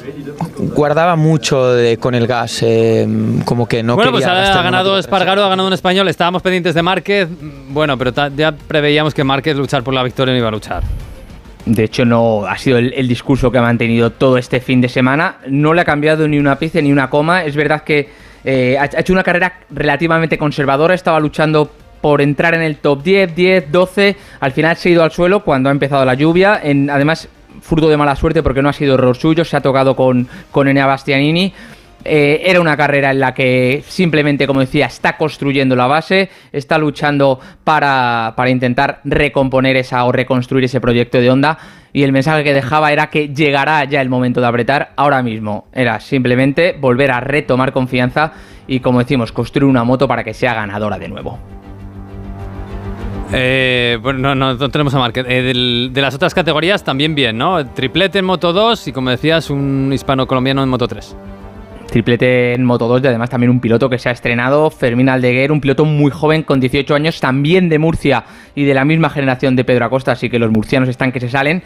guardaba 0.75 1.15
mucho 1.15 1.73
de- 1.75 1.95
con 1.95 2.13
el 2.13 2.27
gas, 2.27 2.59
eh, 2.63 3.07
como 3.45 3.67
que 3.69 3.83
no 3.83 4.00
bueno, 4.03 4.11
pues 4.11 4.25
ha, 4.25 4.59
ha 4.59 4.63
ganado. 4.63 4.97
Espargaro, 4.97 5.43
ha 5.43 5.49
ganado 5.49 5.67
un 5.67 5.73
español. 5.73 6.07
Estábamos 6.07 6.41
pendientes 6.41 6.73
de 6.73 6.81
Márquez. 6.81 7.27
Bueno, 7.69 7.97
pero 7.97 8.11
ya 8.35 8.51
preveíamos 8.51 9.13
que 9.13 9.23
Márquez 9.23 9.55
luchar 9.55 9.83
por 9.83 9.93
la 9.93 10.03
victoria 10.03 10.33
no 10.33 10.39
iba 10.39 10.47
a 10.47 10.51
luchar. 10.51 10.83
De 11.65 11.83
hecho, 11.83 12.05
no 12.05 12.45
ha 12.45 12.57
sido 12.57 12.77
el, 12.77 12.93
el 12.93 13.07
discurso 13.07 13.51
que 13.51 13.59
ha 13.59 13.61
mantenido 13.61 14.09
todo 14.09 14.37
este 14.37 14.59
fin 14.59 14.81
de 14.81 14.89
semana. 14.89 15.37
No 15.47 15.73
le 15.73 15.81
ha 15.81 15.85
cambiado 15.85 16.27
ni 16.27 16.39
una 16.39 16.57
pieza 16.57 16.81
ni 16.81 16.91
una 16.91 17.09
coma. 17.09 17.43
Es 17.43 17.55
verdad 17.55 17.83
que 17.83 18.09
eh, 18.43 18.77
ha 18.79 18.83
ha 18.83 18.99
hecho 18.99 19.13
una 19.13 19.23
carrera 19.23 19.59
relativamente 19.69 20.37
conservadora. 20.37 20.93
Estaba 20.93 21.19
luchando 21.19 21.71
por 22.01 22.21
entrar 22.21 22.55
en 22.55 22.61
el 22.61 22.77
top 22.77 23.03
10, 23.03 23.35
10, 23.35 23.71
12. 23.71 24.15
Al 24.39 24.51
final 24.51 24.75
se 24.75 24.89
ha 24.89 24.91
ido 24.91 25.03
al 25.03 25.11
suelo 25.11 25.43
cuando 25.43 25.69
ha 25.69 25.71
empezado 25.71 26.03
la 26.03 26.15
lluvia. 26.15 26.59
En, 26.61 26.89
además, 26.89 27.29
fruto 27.61 27.89
de 27.89 27.97
mala 27.97 28.15
suerte 28.15 28.41
porque 28.41 28.61
no 28.61 28.69
ha 28.69 28.73
sido 28.73 28.95
error 28.95 29.15
suyo. 29.15 29.45
Se 29.45 29.55
ha 29.55 29.61
tocado 29.61 29.95
con, 29.95 30.27
con 30.49 30.67
Enea 30.67 30.87
Bastianini. 30.87 31.53
Eh, 32.03 32.41
era 32.45 32.59
una 32.59 32.75
carrera 32.75 33.11
en 33.11 33.19
la 33.19 33.33
que 33.33 33.83
simplemente, 33.87 34.47
como 34.47 34.59
decía, 34.59 34.87
está 34.87 35.17
construyendo 35.17 35.75
la 35.75 35.87
base, 35.87 36.29
está 36.51 36.77
luchando 36.77 37.39
para, 37.63 38.33
para 38.35 38.49
intentar 38.49 39.01
recomponer 39.03 39.75
esa 39.75 40.03
o 40.05 40.11
reconstruir 40.11 40.65
ese 40.65 40.81
proyecto 40.81 41.19
de 41.19 41.29
Honda 41.29 41.57
y 41.93 42.03
el 42.03 42.11
mensaje 42.11 42.43
que 42.43 42.53
dejaba 42.53 42.91
era 42.91 43.07
que 43.07 43.29
llegará 43.29 43.83
ya 43.85 44.01
el 44.01 44.09
momento 44.09 44.41
de 44.41 44.47
apretar 44.47 44.93
ahora 44.95 45.21
mismo. 45.21 45.67
Era 45.73 45.99
simplemente 45.99 46.75
volver 46.79 47.11
a 47.11 47.19
retomar 47.19 47.73
confianza 47.73 48.33
y, 48.67 48.79
como 48.79 48.99
decimos, 48.99 49.31
construir 49.31 49.69
una 49.69 49.83
moto 49.83 50.07
para 50.07 50.23
que 50.23 50.33
sea 50.33 50.53
ganadora 50.53 50.97
de 50.97 51.09
nuevo. 51.09 51.37
Eh, 53.33 53.97
bueno, 54.01 54.35
no, 54.35 54.57
tenemos 54.69 54.93
a 54.93 54.99
Márquez. 54.99 55.25
Eh, 55.27 55.89
de 55.91 56.01
las 56.01 56.15
otras 56.15 56.33
categorías 56.33 56.83
también 56.83 57.15
bien, 57.15 57.37
¿no? 57.37 57.65
Triplete 57.67 58.19
en 58.19 58.25
Moto 58.25 58.51
2 58.53 58.87
y, 58.87 58.91
como 58.91 59.09
decías, 59.09 59.49
un 59.49 59.91
hispano-colombiano 59.93 60.63
en 60.63 60.69
Moto 60.69 60.87
3. 60.87 61.15
Triplete 61.91 62.53
en 62.53 62.63
Moto 62.63 62.87
2 62.87 63.03
y 63.03 63.07
además 63.07 63.29
también 63.29 63.49
un 63.49 63.59
piloto 63.59 63.89
que 63.89 63.99
se 63.99 64.07
ha 64.07 64.13
estrenado, 64.13 64.71
Fermín 64.71 65.09
Aldeguer, 65.09 65.51
un 65.51 65.59
piloto 65.59 65.83
muy 65.83 66.09
joven 66.09 66.43
con 66.43 66.61
18 66.61 66.95
años, 66.95 67.19
también 67.19 67.67
de 67.67 67.79
Murcia 67.79 68.23
y 68.55 68.63
de 68.63 68.73
la 68.73 68.85
misma 68.85 69.09
generación 69.09 69.57
de 69.57 69.65
Pedro 69.65 69.85
Acosta, 69.85 70.13
así 70.13 70.29
que 70.29 70.39
los 70.39 70.51
murcianos 70.51 70.87
están 70.87 71.11
que 71.11 71.19
se 71.19 71.27
salen. 71.27 71.61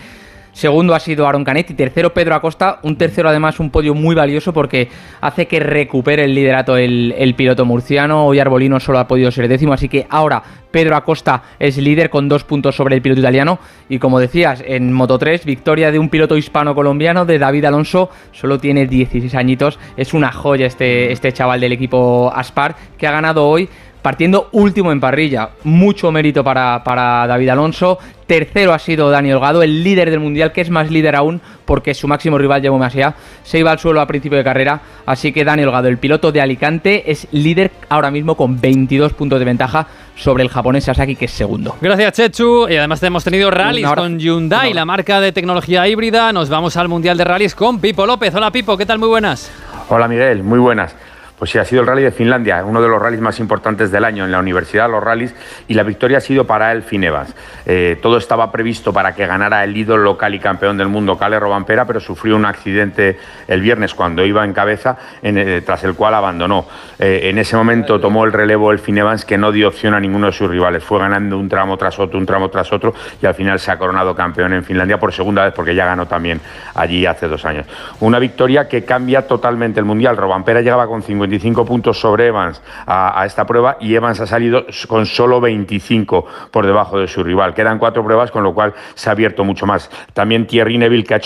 Segundo 0.56 0.95
ha 0.95 1.01
sido 1.01 1.27
Aaron 1.27 1.43
Canet 1.43 1.69
y 1.72 1.74
tercero 1.74 2.14
Pedro 2.14 2.34
Acosta, 2.34 2.80
un 2.82 2.95
tercero 2.95 3.27
además 3.27 3.59
un 3.59 3.72
podio 3.72 3.93
muy 3.93 4.16
valioso 4.16 4.53
porque 4.53 4.88
hace 5.19 5.48
que 5.48 5.59
recupere 5.59 6.24
el 6.24 6.34
liderato 6.34 6.77
el, 6.77 7.14
el 7.17 7.35
piloto 7.35 7.66
murciano, 7.66 8.25
hoy 8.25 8.40
Arbolino 8.40 8.80
solo 8.80 9.00
ha 9.00 9.06
podido 9.06 9.32
ser 9.32 9.50
décimo, 9.50 9.74
así 9.74 9.90
que 9.90 10.08
ahora 10.09 10.42
Pedro 10.72 10.95
Acosta 10.95 11.43
es 11.59 11.77
líder 11.77 12.09
con 12.09 12.30
dos 12.30 12.45
puntos 12.45 12.75
sobre 12.75 12.95
el 12.95 13.01
piloto 13.01 13.22
italiano. 13.22 13.59
Y 13.88 13.98
como 13.98 14.19
decías, 14.19 14.61
en 14.66 14.92
Moto 14.92 15.17
3, 15.17 15.45
victoria 15.45 15.90
de 15.90 16.00
un 16.00 16.09
piloto 16.09 16.35
hispano-colombiano, 16.35 17.25
de 17.25 17.40
David 17.40 17.64
Alonso, 17.64 18.09
solo 18.34 18.58
tiene 18.59 18.85
16 18.85 19.35
añitos, 19.35 19.80
es 19.95 20.14
una 20.14 20.34
joya 20.34 20.66
este, 20.66 21.14
este 21.14 21.32
chaval 21.32 21.61
del 21.61 21.72
equipo 21.72 22.30
Aspar 22.35 22.75
que 22.98 23.08
ha 23.08 23.11
ganado 23.11 23.48
hoy 23.48 23.69
partiendo 24.06 24.50
último 24.51 24.92
en 24.92 25.00
parrilla. 25.00 25.50
Mucho 25.64 26.11
mérito 26.11 26.43
para, 26.43 26.84
para 26.84 27.25
David 27.25 27.50
Alonso. 27.50 27.98
Tercero 28.27 28.72
ha 28.72 28.77
sido 28.77 29.09
Dani 29.09 29.34
Holgado, 29.34 29.64
el 29.64 29.84
líder 29.84 30.11
del 30.11 30.19
mundial, 30.19 30.51
que 30.51 30.61
es 30.61 30.69
más 30.69 30.92
líder 30.92 31.16
aún 31.16 31.42
porque 31.66 31.95
su 31.95 32.08
máximo 32.08 32.38
rival, 32.38 32.61
Jaume 32.61 32.77
Masia, 32.77 33.16
se 33.42 33.58
iba 33.58 33.72
al 33.72 33.80
suelo 33.80 34.00
a 34.01 34.06
principio 34.06 34.38
de 34.38 34.43
carrera. 34.43 34.80
Así 35.08 35.34
que 35.34 35.43
Dani 35.43 35.64
Holgado, 35.64 35.88
el 35.88 35.98
piloto 35.98 36.32
de 36.32 36.40
Alicante, 36.40 37.09
es 37.09 37.27
líder 37.32 37.72
ahora 37.90 38.11
mismo 38.11 38.38
con 38.38 38.61
22 38.61 39.14
puntos 39.14 39.40
de 39.40 39.45
ventaja 39.45 39.88
sobre 40.16 40.43
el 40.43 40.50
japonés 40.50 40.84
Sasaki, 40.84 41.16
que 41.16 41.25
es 41.25 41.32
segundo. 41.32 41.75
Gracias, 41.82 42.14
Chechu. 42.14 42.69
Y 42.69 42.75
además 42.75 43.01
hemos 43.01 43.24
tenido 43.24 43.50
rallies 43.50 43.90
con 43.90 44.19
Hyundai, 44.19 44.72
la 44.75 44.85
marca 44.85 45.19
de 45.19 45.32
tecnología 45.32 45.88
híbrida. 45.88 46.32
Nos 46.32 46.50
vamos 46.50 46.77
al 46.77 46.90
Mundial 46.90 47.17
de 47.17 47.24
Rallies 47.24 47.56
con 47.56 47.80
Pipo 47.80 48.06
López. 48.06 48.35
Hola, 48.35 48.51
Pipo, 48.51 48.77
¿qué 48.77 48.85
tal? 48.85 49.00
Muy 49.00 49.08
buenas. 49.08 49.51
Hola 49.90 50.08
Miguel, 50.08 50.43
muy 50.43 50.59
buenas. 50.59 50.95
Pues 51.38 51.51
sí, 51.51 51.57
ha 51.57 51.65
sido 51.65 51.81
el 51.81 51.88
rally 51.88 52.03
de 52.03 52.11
Finlandia, 52.11 52.64
uno 52.64 52.81
de 52.81 52.88
los 52.88 53.01
rallies 53.01 53.19
más 53.19 53.39
importantes 53.41 53.91
del 53.91 54.05
año 54.05 54.23
en 54.23 54.31
la 54.31 54.39
universidad, 54.39 54.89
los 54.89 55.03
rallies, 55.03 55.35
y 55.67 55.73
la 55.73 55.83
victoria 55.83 56.19
ha 56.19 56.22
sido 56.22 56.45
para 56.47 56.72
el 56.72 56.83
Evans. 56.89 57.35
Eh, 57.65 57.97
todo 58.01 58.17
estaba 58.17 58.51
previsto 58.53 58.93
para 58.93 59.14
que 59.14 59.27
ganara 59.27 59.64
el 59.65 59.75
ídolo 59.75 60.03
local 60.03 60.33
y 60.33 60.39
campeón 60.39 60.77
del 60.77 60.88
mundo, 60.88 61.17
Kalle 61.17 61.38
Robampera, 61.38 61.85
pero 61.85 61.99
sufrió 61.99 62.38
un 62.38 62.45
accidente 62.45 63.19
el 63.49 63.59
viernes 63.59 63.93
cuando 63.93 64.23
iba 64.25 64.45
en 64.45 64.53
cabeza, 64.53 64.97
eh, 65.22 65.61
tras 65.65 65.83
el 65.83 65.95
cual 65.95 66.14
abandonó. 66.14 66.67
Eh, 66.99 67.22
en 67.23 67.38
ese 67.38 67.57
momento 67.57 67.99
tomó 67.99 68.23
el 68.23 68.31
relevo 68.31 68.72
el 68.72 68.80
Evans, 68.85 69.25
que 69.25 69.38
no 69.38 69.51
dio 69.51 69.67
opción 69.67 69.93
a 69.93 69.99
ninguno 69.99 70.27
de 70.27 70.31
sus 70.31 70.49
rivales. 70.49 70.83
Fue 70.83 70.99
ganando 70.99 71.38
un 71.38 71.49
tramo 71.49 71.75
tras 71.75 71.99
otro, 71.99 72.17
un 72.17 72.25
tramo 72.25 72.49
tras 72.49 72.72
otro, 72.72 72.93
y 73.22 73.25
al 73.25 73.33
final 73.33 73.59
se 73.59 73.72
ha 73.72 73.77
coronado 73.77 74.15
campeón 74.15 74.53
en 74.53 74.64
Finlandia 74.64 74.97
por 74.97 75.11
segunda 75.11 75.43
vez, 75.43 75.53
porque 75.53 75.75
ya 75.75 75.85
ganó 75.85 76.07
también 76.07 76.39
allí 76.75 77.05
hace 77.05 77.27
dos 77.27 77.43
años. 77.43 77.67
Una 77.99 78.19
victoria 78.19 78.69
que 78.69 78.85
cambia 78.85 79.27
totalmente 79.27 79.81
el 79.81 79.85
mundial. 79.85 80.15
Robampera 80.15 80.61
llegaba 80.61 80.88
con 80.88 81.03
55 81.25 81.65
puntos 81.65 81.99
sobre 81.99 82.27
Evans 82.27 82.61
a, 82.85 83.25
esta 83.25 83.45
prueba 83.45 83.77
y 83.79 83.95
Evans 83.95 84.19
ha 84.19 84.27
salido 84.27 84.65
con 84.87 85.05
solo 85.05 85.41
25 85.41 86.25
por 86.51 86.65
debajo 86.65 86.99
de 86.99 87.07
su 87.07 87.23
rival. 87.23 87.53
Quedan 87.53 87.79
cuatro 87.79 88.03
pruebas, 88.03 88.31
con 88.31 88.43
lo 88.43 88.53
cual 88.53 88.73
se 88.93 89.09
ha 89.09 89.13
abierto 89.13 89.43
mucho 89.43 89.65
más. 89.65 89.89
También 90.13 90.47
Thierry 90.47 90.77
Neville, 90.77 91.03
que 91.03 91.13
ha, 91.13 91.21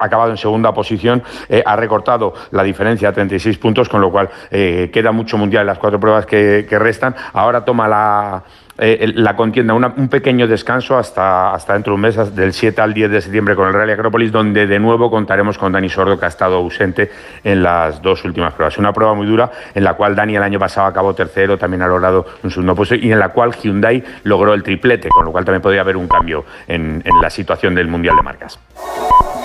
acabado 0.00 0.30
en 0.30 0.36
segunda 0.36 0.72
posición, 0.72 1.22
eh, 1.48 1.62
ha 1.64 1.76
recortado 1.76 2.34
la 2.50 2.62
diferencia 2.62 3.08
a 3.08 3.12
36 3.12 3.58
puntos, 3.58 3.88
con 3.88 4.00
lo 4.00 4.10
cual 4.10 4.30
eh, 4.50 4.90
queda 4.92 5.12
mucho 5.12 5.36
mundial 5.36 5.62
en 5.62 5.68
las 5.68 5.78
cuatro 5.78 6.00
pruebas 6.00 6.26
que 6.26 6.78
restan. 6.78 7.14
Ahora 7.32 7.64
toma 7.64 7.88
la 7.88 8.44
eh, 8.78 9.12
la 9.14 9.34
contienda, 9.34 9.74
un 9.74 10.08
pequeño 10.08 10.46
descanso 10.46 10.96
hasta, 10.96 11.52
hasta 11.52 11.72
dentro 11.72 11.92
de 11.92 11.94
un 11.96 12.00
mes, 12.00 12.34
del 12.34 12.52
7 12.52 12.80
al 12.80 12.94
10 12.94 13.10
de 13.10 13.20
septiembre 13.20 13.56
con 13.56 13.66
el 13.66 13.74
Rally 13.74 13.92
Acrópolis, 13.92 14.30
donde 14.30 14.66
de 14.66 14.78
nuevo 14.78 15.10
contaremos 15.10 15.58
con 15.58 15.72
Dani 15.72 15.88
Sordo, 15.88 16.18
que 16.18 16.24
ha 16.24 16.28
estado 16.28 16.56
ausente 16.56 17.10
en 17.42 17.62
las 17.62 18.00
dos 18.00 18.24
últimas 18.24 18.54
pruebas. 18.54 18.78
Una 18.78 18.92
prueba 18.92 19.14
muy 19.14 19.26
dura 19.26 19.50
en 19.74 19.82
la 19.82 19.94
cual 19.94 20.14
Dani 20.14 20.36
el 20.36 20.42
año 20.42 20.58
pasado 20.58 20.86
acabó 20.86 21.14
tercero, 21.14 21.58
también 21.58 21.82
ha 21.82 21.88
logrado 21.88 22.24
un 22.42 22.50
segundo 22.50 22.74
puesto 22.74 22.94
y 22.94 23.10
en 23.10 23.18
la 23.18 23.30
cual 23.30 23.52
Hyundai 23.54 24.02
logró 24.24 24.54
el 24.54 24.62
triplete, 24.62 25.08
con 25.08 25.24
lo 25.24 25.32
cual 25.32 25.44
también 25.44 25.62
podría 25.62 25.80
haber 25.80 25.96
un 25.96 26.06
cambio 26.06 26.44
en 26.66 27.02
la 27.20 27.30
situación 27.30 27.74
del 27.74 27.88
Mundial 27.88 28.16
de 28.16 28.22
Marcas. 28.22 28.58